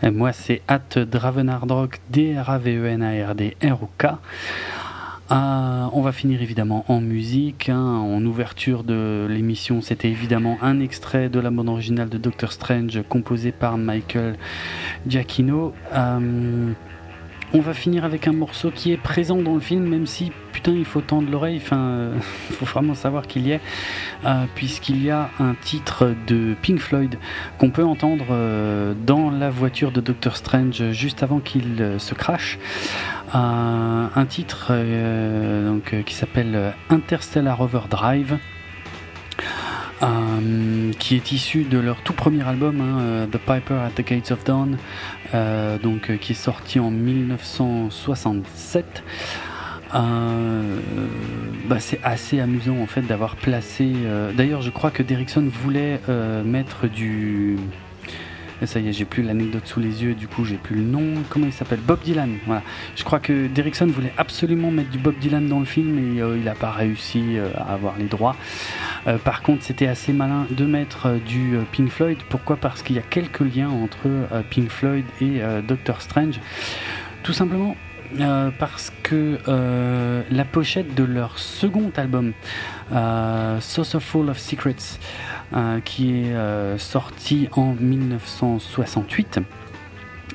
Et 0.02 0.10
moi, 0.10 0.32
c'est 0.32 0.62
Dravenardrock, 0.96 2.00
D-R-A-V-E-N-A-R-D-R-O-K. 2.10 4.06
Euh, 5.32 5.88
on 5.92 6.02
va 6.02 6.12
finir 6.12 6.40
évidemment 6.40 6.84
en 6.88 7.00
musique. 7.00 7.68
hein. 7.68 7.76
En 7.80 8.24
ouverture 8.24 8.84
de 8.84 9.26
l'émission, 9.28 9.80
c'était 9.80 10.08
évidemment 10.08 10.56
un 10.62 10.78
extrait 10.78 11.28
de 11.28 11.40
la 11.40 11.50
bande 11.50 11.68
originale 11.68 12.08
de 12.08 12.18
Doctor 12.18 12.52
Strange 12.52 13.02
composé 13.08 13.50
par 13.50 13.76
Michael 13.76 14.36
Giacchino. 15.08 15.74
Euh, 15.92 16.72
on 17.52 17.60
va 17.60 17.74
finir 17.74 18.04
avec 18.04 18.26
un 18.28 18.32
morceau 18.32 18.70
qui 18.70 18.92
est 18.92 18.96
présent 18.96 19.36
dans 19.36 19.54
le 19.54 19.60
film, 19.60 19.84
même 19.86 20.06
si 20.06 20.32
putain 20.52 20.72
il 20.72 20.84
faut 20.84 21.00
tendre 21.00 21.30
l'oreille. 21.30 21.60
Enfin, 21.62 22.10
il 22.14 22.22
faut 22.56 22.64
vraiment 22.66 22.94
savoir 22.94 23.26
qu'il 23.26 23.46
y 23.46 23.52
est, 23.52 23.60
euh, 24.24 24.44
puisqu'il 24.54 25.02
y 25.02 25.10
a 25.10 25.30
un 25.38 25.54
titre 25.54 26.14
de 26.26 26.54
Pink 26.60 26.78
Floyd 26.80 27.18
qu'on 27.58 27.70
peut 27.70 27.84
entendre 27.84 28.26
euh, 28.30 28.94
dans 29.06 29.30
la 29.30 29.50
voiture 29.50 29.92
de 29.92 30.00
Doctor 30.00 30.36
Strange 30.36 30.90
juste 30.92 31.22
avant 31.22 31.38
qu'il 31.40 31.80
euh, 31.80 31.98
se 31.98 32.14
crache. 32.14 32.58
Euh, 33.34 34.06
un 34.14 34.26
titre 34.26 34.68
euh, 34.70 35.78
euh, 35.92 36.02
qui 36.02 36.14
s'appelle 36.14 36.54
euh, 36.54 36.70
Interstellar 36.90 37.60
Overdrive. 37.60 38.38
euh, 40.02 40.92
qui 40.98 41.16
est 41.16 41.32
issu 41.32 41.64
de 41.64 41.78
leur 41.78 41.96
tout 42.02 42.12
premier 42.12 42.46
album, 42.46 42.80
hein, 42.80 43.00
euh, 43.00 43.26
The 43.26 43.38
Piper 43.38 43.74
at 43.74 43.90
the 43.96 44.06
Gates 44.06 44.30
of 44.30 44.44
Dawn, 44.44 44.76
euh, 45.34 45.78
donc, 45.78 46.10
euh, 46.10 46.16
qui 46.16 46.32
est 46.32 46.36
sorti 46.36 46.80
en 46.80 46.90
1967. 46.90 49.02
Euh, 49.94 50.78
bah, 51.68 51.78
c'est 51.78 52.00
assez 52.02 52.40
amusant 52.40 52.78
en 52.80 52.86
fait 52.86 53.02
d'avoir 53.02 53.36
placé. 53.36 53.92
euh, 53.94 54.32
D'ailleurs, 54.32 54.62
je 54.62 54.70
crois 54.70 54.90
que 54.90 55.02
Derrickson 55.02 55.48
voulait 55.62 56.00
mettre 56.44 56.88
du. 56.88 57.58
Et 58.62 58.66
ça 58.66 58.80
y 58.80 58.88
est, 58.88 58.92
j'ai 58.92 59.04
plus 59.04 59.22
l'anecdote 59.22 59.66
sous 59.66 59.80
les 59.80 60.02
yeux, 60.02 60.14
du 60.14 60.28
coup 60.28 60.44
j'ai 60.44 60.56
plus 60.56 60.76
le 60.76 60.82
nom. 60.82 61.22
Comment 61.28 61.46
il 61.46 61.52
s'appelle? 61.52 61.80
Bob 61.80 62.00
Dylan. 62.02 62.36
Voilà. 62.46 62.62
Je 62.94 63.04
crois 63.04 63.18
que 63.18 63.46
Derrickson 63.48 63.86
voulait 63.86 64.12
absolument 64.16 64.70
mettre 64.70 64.90
du 64.90 64.98
Bob 64.98 65.14
Dylan 65.20 65.48
dans 65.48 65.60
le 65.60 65.66
film 65.66 65.98
et 65.98 66.20
euh, 66.22 66.36
il 66.38 66.44
n'a 66.44 66.54
pas 66.54 66.70
réussi 66.70 67.36
euh, 67.36 67.48
à 67.56 67.74
avoir 67.74 67.98
les 67.98 68.06
droits. 68.06 68.36
Euh, 69.06 69.18
par 69.18 69.42
contre, 69.42 69.62
c'était 69.62 69.86
assez 69.86 70.12
malin 70.12 70.46
de 70.50 70.64
mettre 70.64 71.18
du 71.26 71.56
Pink 71.72 71.90
Floyd. 71.90 72.18
Pourquoi? 72.28 72.56
Parce 72.56 72.82
qu'il 72.82 72.96
y 72.96 72.98
a 72.98 73.02
quelques 73.02 73.40
liens 73.40 73.68
entre 73.68 74.08
Pink 74.50 74.70
Floyd 74.70 75.04
et 75.20 75.40
Doctor 75.66 76.00
Strange. 76.00 76.40
Tout 77.22 77.32
simplement 77.32 77.76
parce 78.58 78.92
que 79.02 79.38
la 80.30 80.44
pochette 80.44 80.94
de 80.94 81.04
leur 81.04 81.38
second 81.38 81.92
album, 81.96 82.32
euh, 82.92 83.60
Saucer 83.60 84.00
Full 84.00 84.30
of 84.30 84.38
Secrets, 84.38 84.98
euh, 85.54 85.80
qui 85.80 86.10
est 86.10 86.34
euh, 86.34 86.76
sorti 86.76 87.48
en 87.52 87.74
1968, 87.78 89.38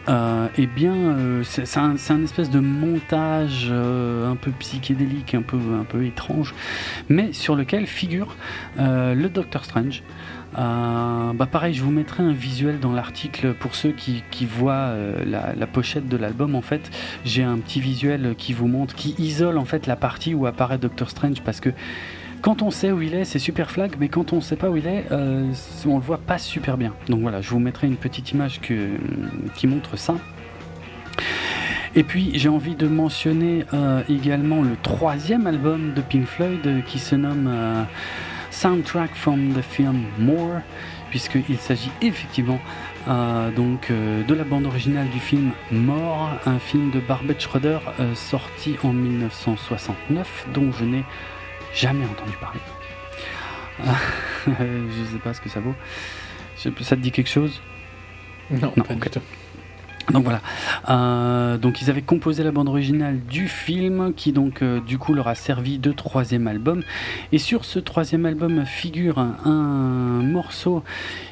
euh, 0.08 0.48
eh 0.58 0.68
bien, 0.68 0.94
euh, 0.94 1.44
c'est 1.44 1.78
un, 1.78 1.96
espèce 2.24 2.50
de 2.50 2.60
montage 2.60 3.70
un 3.72 4.36
peu 4.36 4.52
psychédélique, 4.52 5.36
un 5.36 5.42
peu, 5.42 5.58
un 5.58 5.84
peu 5.84 6.06
étrange, 6.06 6.56
mais 7.10 7.34
sur 7.34 7.56
lequel 7.56 7.88
figure 7.88 8.36
le 8.78 9.28
Doctor 9.28 9.66
Strange. 9.66 10.02
Bah 10.54 11.48
pareil, 11.52 11.74
je 11.74 11.84
vous 11.84 11.92
mettrai 11.92 12.24
un 12.24 12.34
visuel 12.34 12.80
dans 12.80 12.94
l'article 12.94 13.54
pour 13.54 13.76
ceux 13.76 13.92
qui, 13.92 14.46
voient 14.46 14.94
la, 15.26 15.54
la 15.56 15.68
pochette 15.68 16.08
de 16.08 16.18
l'album. 16.18 16.56
En 16.56 16.62
fait, 16.62 16.90
j'ai 17.26 17.44
un 17.44 17.58
petit 17.58 17.82
visuel 17.82 18.36
qui 18.38 18.54
vous 18.54 18.68
montre, 18.68 18.96
qui 18.96 19.14
isole 19.18 19.58
en 19.58 19.66
fait 19.66 19.88
la 19.88 19.98
partie 19.98 20.34
où 20.34 20.46
apparaît 20.46 20.78
Doctor 20.78 21.10
Strange 21.10 21.42
parce 21.42 21.60
que 21.60 21.70
quand 22.42 22.62
on 22.62 22.72
sait 22.72 22.92
où 22.92 23.02
il 23.02 23.14
est, 23.14 23.26
c'est 23.26 23.40
super 23.40 23.70
flag, 23.72 23.96
mais 24.00 24.10
quand 24.10 24.34
on 24.34 24.42
sait 24.42 24.56
pas 24.56 24.70
où 24.70 24.78
il 24.78 24.88
est, 24.88 25.06
euh, 25.12 25.52
on 25.86 25.96
le 25.96 26.04
voit 26.04 26.18
pas 26.18 26.38
super 26.38 26.78
bien. 26.78 26.94
Donc 27.08 27.22
voilà, 27.22 27.42
je 27.42 27.50
vous 27.50 27.60
mettrai 27.60 27.88
une 27.88 27.98
petite 27.98 28.32
image 28.32 28.60
qui 28.60 29.68
montre 29.68 29.98
ça. 29.98 30.16
Et 31.94 32.04
puis 32.04 32.32
j'ai 32.36 32.48
envie 32.48 32.76
de 32.76 32.88
mentionner 32.88 33.66
euh, 33.74 34.02
également 34.08 34.62
le 34.62 34.78
troisième 34.82 35.46
album 35.46 35.94
de 35.94 36.02
Pink 36.02 36.26
Floyd 36.26 36.66
euh, 36.66 36.82
qui 36.82 37.00
se 37.00 37.16
nomme 37.16 37.50
euh, 37.52 37.84
Soundtrack 38.50 39.14
from 39.14 39.54
the 39.54 39.62
Film 39.62 40.04
More, 40.18 40.62
puisqu'il 41.10 41.58
s'agit 41.58 41.92
effectivement 42.02 42.60
donc 43.56 43.92
de 43.92 44.34
la 44.34 44.44
bande 44.44 44.68
originale 44.68 45.10
du 45.10 45.20
film 45.20 45.52
More, 45.72 46.30
un 46.46 46.60
film 46.60 46.92
de 46.92 47.00
Barbet 47.00 47.40
Schroeder 47.40 47.80
sorti 48.14 48.76
en 48.84 48.94
1969, 48.94 50.48
dont 50.54 50.72
je 50.72 50.86
n'ai 50.86 51.04
jamais 51.74 52.06
entendu 52.06 52.34
parler. 52.40 52.60
Euh, 53.82 54.88
je 54.98 55.12
sais 55.12 55.20
pas 55.20 55.34
ce 55.34 55.42
que 55.42 55.50
ça 55.50 55.60
vaut. 55.60 55.76
Ça 56.56 56.70
te 56.72 57.02
dit 57.02 57.12
quelque 57.12 57.30
chose? 57.30 57.62
Non, 58.52 58.74
Non, 58.76 58.84
pas 58.84 58.94
du 58.94 59.00
tout. 59.10 59.20
Donc 60.12 60.24
voilà. 60.24 60.42
Euh, 60.90 61.58
donc 61.58 61.82
ils 61.82 61.90
avaient 61.90 62.02
composé 62.02 62.44
la 62.44 62.52
bande 62.52 62.68
originale 62.68 63.20
du 63.30 63.48
film 63.48 64.14
qui 64.14 64.32
donc 64.32 64.62
euh, 64.62 64.80
du 64.80 64.98
coup 64.98 65.14
leur 65.14 65.28
a 65.28 65.36
servi 65.36 65.80
de 65.80 65.92
troisième 65.92 66.48
album. 66.48 66.84
Et 67.32 67.38
sur 67.38 67.66
ce 67.66 67.80
troisième 67.80 68.26
album 68.26 68.66
figure 68.66 69.20
un, 69.20 70.22
morceau 70.22 70.84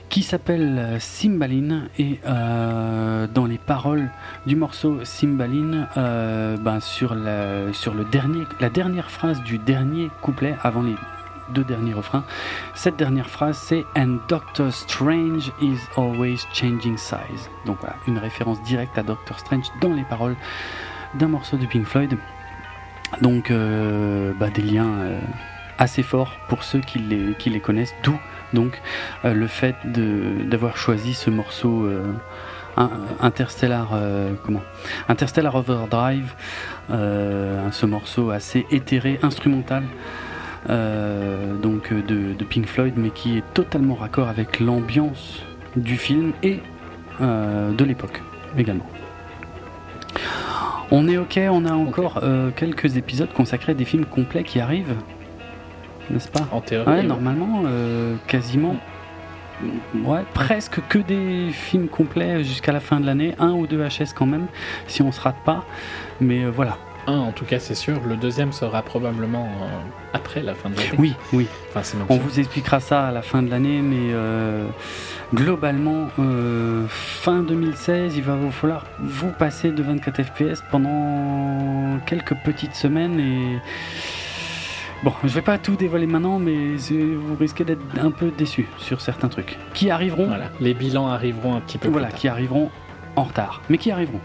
qui 0.09 0.24
s'appelle 0.24 0.98
Cymbaline 0.99 1.83
et 1.99 2.19
euh, 2.25 3.27
dans 3.27 3.45
les 3.45 3.59
paroles 3.59 4.09
du 4.48 4.56
morceau 4.56 4.98
Cymbaline, 5.03 5.88
ben, 5.95 6.80
sur, 6.80 7.14
la, 7.14 7.66
la 8.59 8.69
dernière 8.69 9.11
phrase 9.11 9.43
du 9.43 9.59
dernier 9.59 10.09
couplet 10.22 10.56
avant 10.64 10.82
les 10.82 10.95
deux 11.53 11.64
derniers 11.64 11.94
refrains, 11.94 12.24
cette 12.76 12.98
dernière 12.98 13.30
phrase 13.30 13.58
c'est 13.58 13.86
And 13.98 14.18
Doctor 14.28 14.72
Strange 14.72 15.52
is 15.61 15.80
always 15.98 16.40
changing 16.53 16.98
size. 16.98 17.50
Donc 17.66 17.78
voilà, 17.80 17.95
une 18.08 18.18
référence 18.18 18.61
directe 18.64 18.98
à 18.98 19.03
Doctor 19.03 19.40
Strange 19.40 19.66
dans 19.82 19.94
les 19.94 20.03
paroles 20.03 20.36
d'un 21.16 21.28
morceau 21.28 21.58
de 21.58 21.66
Pink 21.66 21.86
Floyd. 21.86 22.18
Donc 23.22 23.52
euh, 23.52 24.34
bah, 24.40 24.50
des 24.50 24.61
liens 24.61 24.92
euh, 25.00 25.19
assez 25.78 26.03
forts 26.03 26.34
pour 26.48 26.64
ceux 26.64 26.80
qui 26.80 27.00
les, 27.00 27.60
connaissent, 27.60 27.95
d'où 28.03 28.18
donc 28.53 28.82
euh, 29.26 29.34
le 29.34 29.48
fait 29.48 29.76
d'avoir 29.86 30.78
choisi 30.78 31.14
ce 31.14 31.30
morceau 31.30 31.90
Interstellar, 33.19 33.90
comment? 34.45 34.61
Interstellar 35.10 35.53
Overdrive, 35.56 36.34
euh, 36.92 37.69
ce 37.72 37.86
morceau 37.86 38.32
assez 38.32 38.66
éthéré, 38.72 39.19
instrumental. 39.22 39.84
Euh, 40.70 41.56
donc 41.56 41.92
euh, 41.92 42.02
de, 42.02 42.34
de 42.34 42.44
Pink 42.44 42.66
Floyd, 42.68 42.94
mais 42.98 43.12
qui 43.12 43.38
est 43.38 43.44
totalement 43.54 43.96
raccord 43.96 44.28
avec 44.28 44.60
l'ambiance 44.60 45.42
du 45.76 45.98
film 45.98 46.34
et 46.44 46.60
euh, 47.22 47.72
de 47.72 47.84
l'époque 47.86 48.22
également. 48.58 48.86
On 50.92 51.08
est 51.08 51.18
ok, 51.18 51.40
on 51.52 51.66
a 51.66 51.72
encore 51.74 52.20
euh, 52.24 52.50
quelques 52.56 52.98
épisodes 52.98 53.32
consacrés 53.32 53.74
à 53.74 53.76
des 53.76 53.86
films 53.86 54.06
complets 54.06 54.44
qui 54.44 54.60
arrivent, 54.60 54.96
n'est-ce 56.10 56.30
pas? 56.30 56.48
En 56.52 56.62
théorie, 56.62 56.90
Ouais, 56.92 57.04
normalement, 57.04 57.62
euh, 57.68 58.16
quasiment. 58.28 58.76
Ouais, 60.04 60.22
presque 60.34 60.80
que 60.88 60.98
des 61.00 61.50
films 61.52 61.90
complets 61.90 62.44
jusqu'à 62.44 62.72
la 62.72 62.80
fin 62.80 63.00
de 63.00 63.06
l'année, 63.06 63.36
un 63.40 63.52
ou 63.52 63.68
deux 63.68 63.78
HS 63.86 64.14
quand 64.16 64.26
même, 64.26 64.48
si 64.88 65.02
on 65.04 65.12
se 65.12 65.22
rate 65.22 65.36
pas. 65.46 65.64
Mais 66.22 66.44
euh, 66.46 66.50
voilà. 66.50 66.78
Un 67.10 67.20
en 67.20 67.32
tout 67.32 67.46
cas, 67.46 67.60
c'est 67.60 67.76
sûr. 67.76 68.00
Le 68.06 68.16
deuxième 68.16 68.52
sera 68.52 68.82
probablement 68.82 69.46
euh, 69.46 69.68
après 70.14 70.42
la 70.42 70.54
fin 70.56 70.70
de 70.70 70.76
l'année. 70.78 70.90
Oui, 70.98 71.16
oui. 71.34 71.48
Enfin, 71.74 71.82
On 72.10 72.16
sûr. 72.16 72.24
vous 72.24 72.40
expliquera 72.40 72.80
ça 72.80 73.08
à 73.08 73.12
la 73.12 73.22
fin 73.22 73.42
de 73.44 73.50
l'année, 73.50 73.82
mais 73.82 74.12
euh, 74.14 74.66
globalement, 75.34 76.08
euh, 76.20 76.86
fin 76.88 77.42
2016, 77.44 78.16
il 78.18 78.24
va 78.24 78.36
vous 78.36 78.52
falloir 78.52 78.86
vous 79.00 79.32
passer 79.32 79.72
de 79.72 79.82
24 79.84 80.24
FPS 80.24 80.64
pendant 80.72 82.00
quelques 82.06 82.36
petites 82.44 82.76
semaines 82.76 83.20
et 83.20 83.60
bon, 85.04 85.14
je 85.24 85.30
vais 85.30 85.42
pas 85.42 85.58
tout 85.58 85.76
dévoiler 85.76 86.08
maintenant, 86.08 86.40
mais 86.40 86.76
vous 86.76 87.36
risquez 87.40 87.64
d'être 87.64 87.82
un 88.02 88.12
peu 88.12 88.32
déçus 88.36 88.68
sur 88.78 89.02
certains 89.02 89.30
trucs 89.30 89.58
qui 89.74 89.90
arriveront, 89.90 90.28
voilà, 90.28 90.46
Voilà. 90.46 90.52
Les 90.62 90.74
bilans 90.74 91.08
arriveront 91.08 91.56
un 91.56 91.62
petit 91.62 91.78
peu 91.78 91.90
plus 91.92 92.02
tard. 92.02 92.14
qui 92.14 92.28
arriveront 92.28 92.70
en 93.16 93.24
retard, 93.24 93.62
mais 93.70 93.78
qui 93.78 93.92
arriveront. 93.92 94.22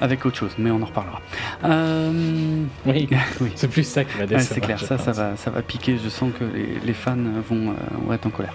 Avec 0.00 0.24
autre 0.26 0.36
chose, 0.36 0.52
mais 0.58 0.70
on 0.70 0.82
en 0.82 0.86
reparlera. 0.86 1.20
Euh, 1.64 2.64
Oui, 2.84 3.08
c'est 3.54 3.68
plus 3.70 3.86
ça 3.86 4.04
qui 4.04 4.12
va 4.14 4.20
ouais, 4.20 4.26
décevoir. 4.26 4.54
c'est 4.54 4.60
clair, 4.60 4.80
ça, 4.80 4.98
ça 4.98 5.12
va, 5.12 5.36
ça 5.36 5.50
va 5.50 5.62
piquer. 5.62 5.98
Je 6.02 6.08
sens 6.08 6.32
que 6.38 6.44
les, 6.44 6.78
les 6.84 6.92
fans 6.94 7.16
vont, 7.48 7.70
euh, 7.70 7.74
vont 8.06 8.12
être 8.12 8.26
en 8.26 8.30
colère. 8.30 8.54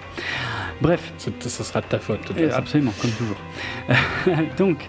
Bref, 0.80 1.12
Ça 1.16 1.62
sera 1.64 1.80
de 1.80 1.86
ta 1.86 2.00
faute. 2.00 2.22
de 2.22 2.26
toute 2.26 2.38
euh, 2.38 2.50
absolument, 2.52 2.92
comme 3.00 3.10
toujours. 3.12 3.36
Donc, 4.58 4.88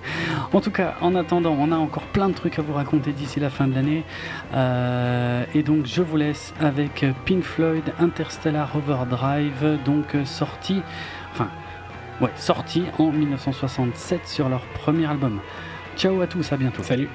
en 0.52 0.60
tout 0.60 0.72
cas, 0.72 0.96
en 1.02 1.14
attendant, 1.16 1.56
on 1.60 1.72
a 1.72 1.76
encore 1.76 2.04
plein 2.04 2.30
de 2.30 2.34
trucs 2.34 2.58
à 2.58 2.64
vous 2.64 2.74
raconter 2.74 3.12
d'ici 3.12 3.40
la 3.40 3.52
fin 3.52 3.68
de 3.68 3.76
l'année. 3.76 4.04
Euh, 4.56 5.44
et 5.54 5.62
donc, 5.62 5.86
je 5.86 6.02
vous 6.02 6.18
laisse 6.18 6.54
avec 6.60 7.06
Pink 7.26 7.44
Floyd 7.44 7.84
Interstellar 8.00 8.72
Overdrive, 8.76 9.78
donc 9.86 10.16
sorti, 10.26 10.82
enfin, 11.34 11.50
ouais, 12.22 12.32
sorti 12.38 12.86
en 12.98 13.12
1967 13.12 14.28
sur 14.28 14.50
leur 14.50 14.62
premier 14.62 15.06
album. 15.06 15.40
Ciao 15.96 16.22
à 16.22 16.28
tous, 16.28 16.52
à 16.52 16.58
bientôt. 16.58 16.84
Salut. 16.84 17.10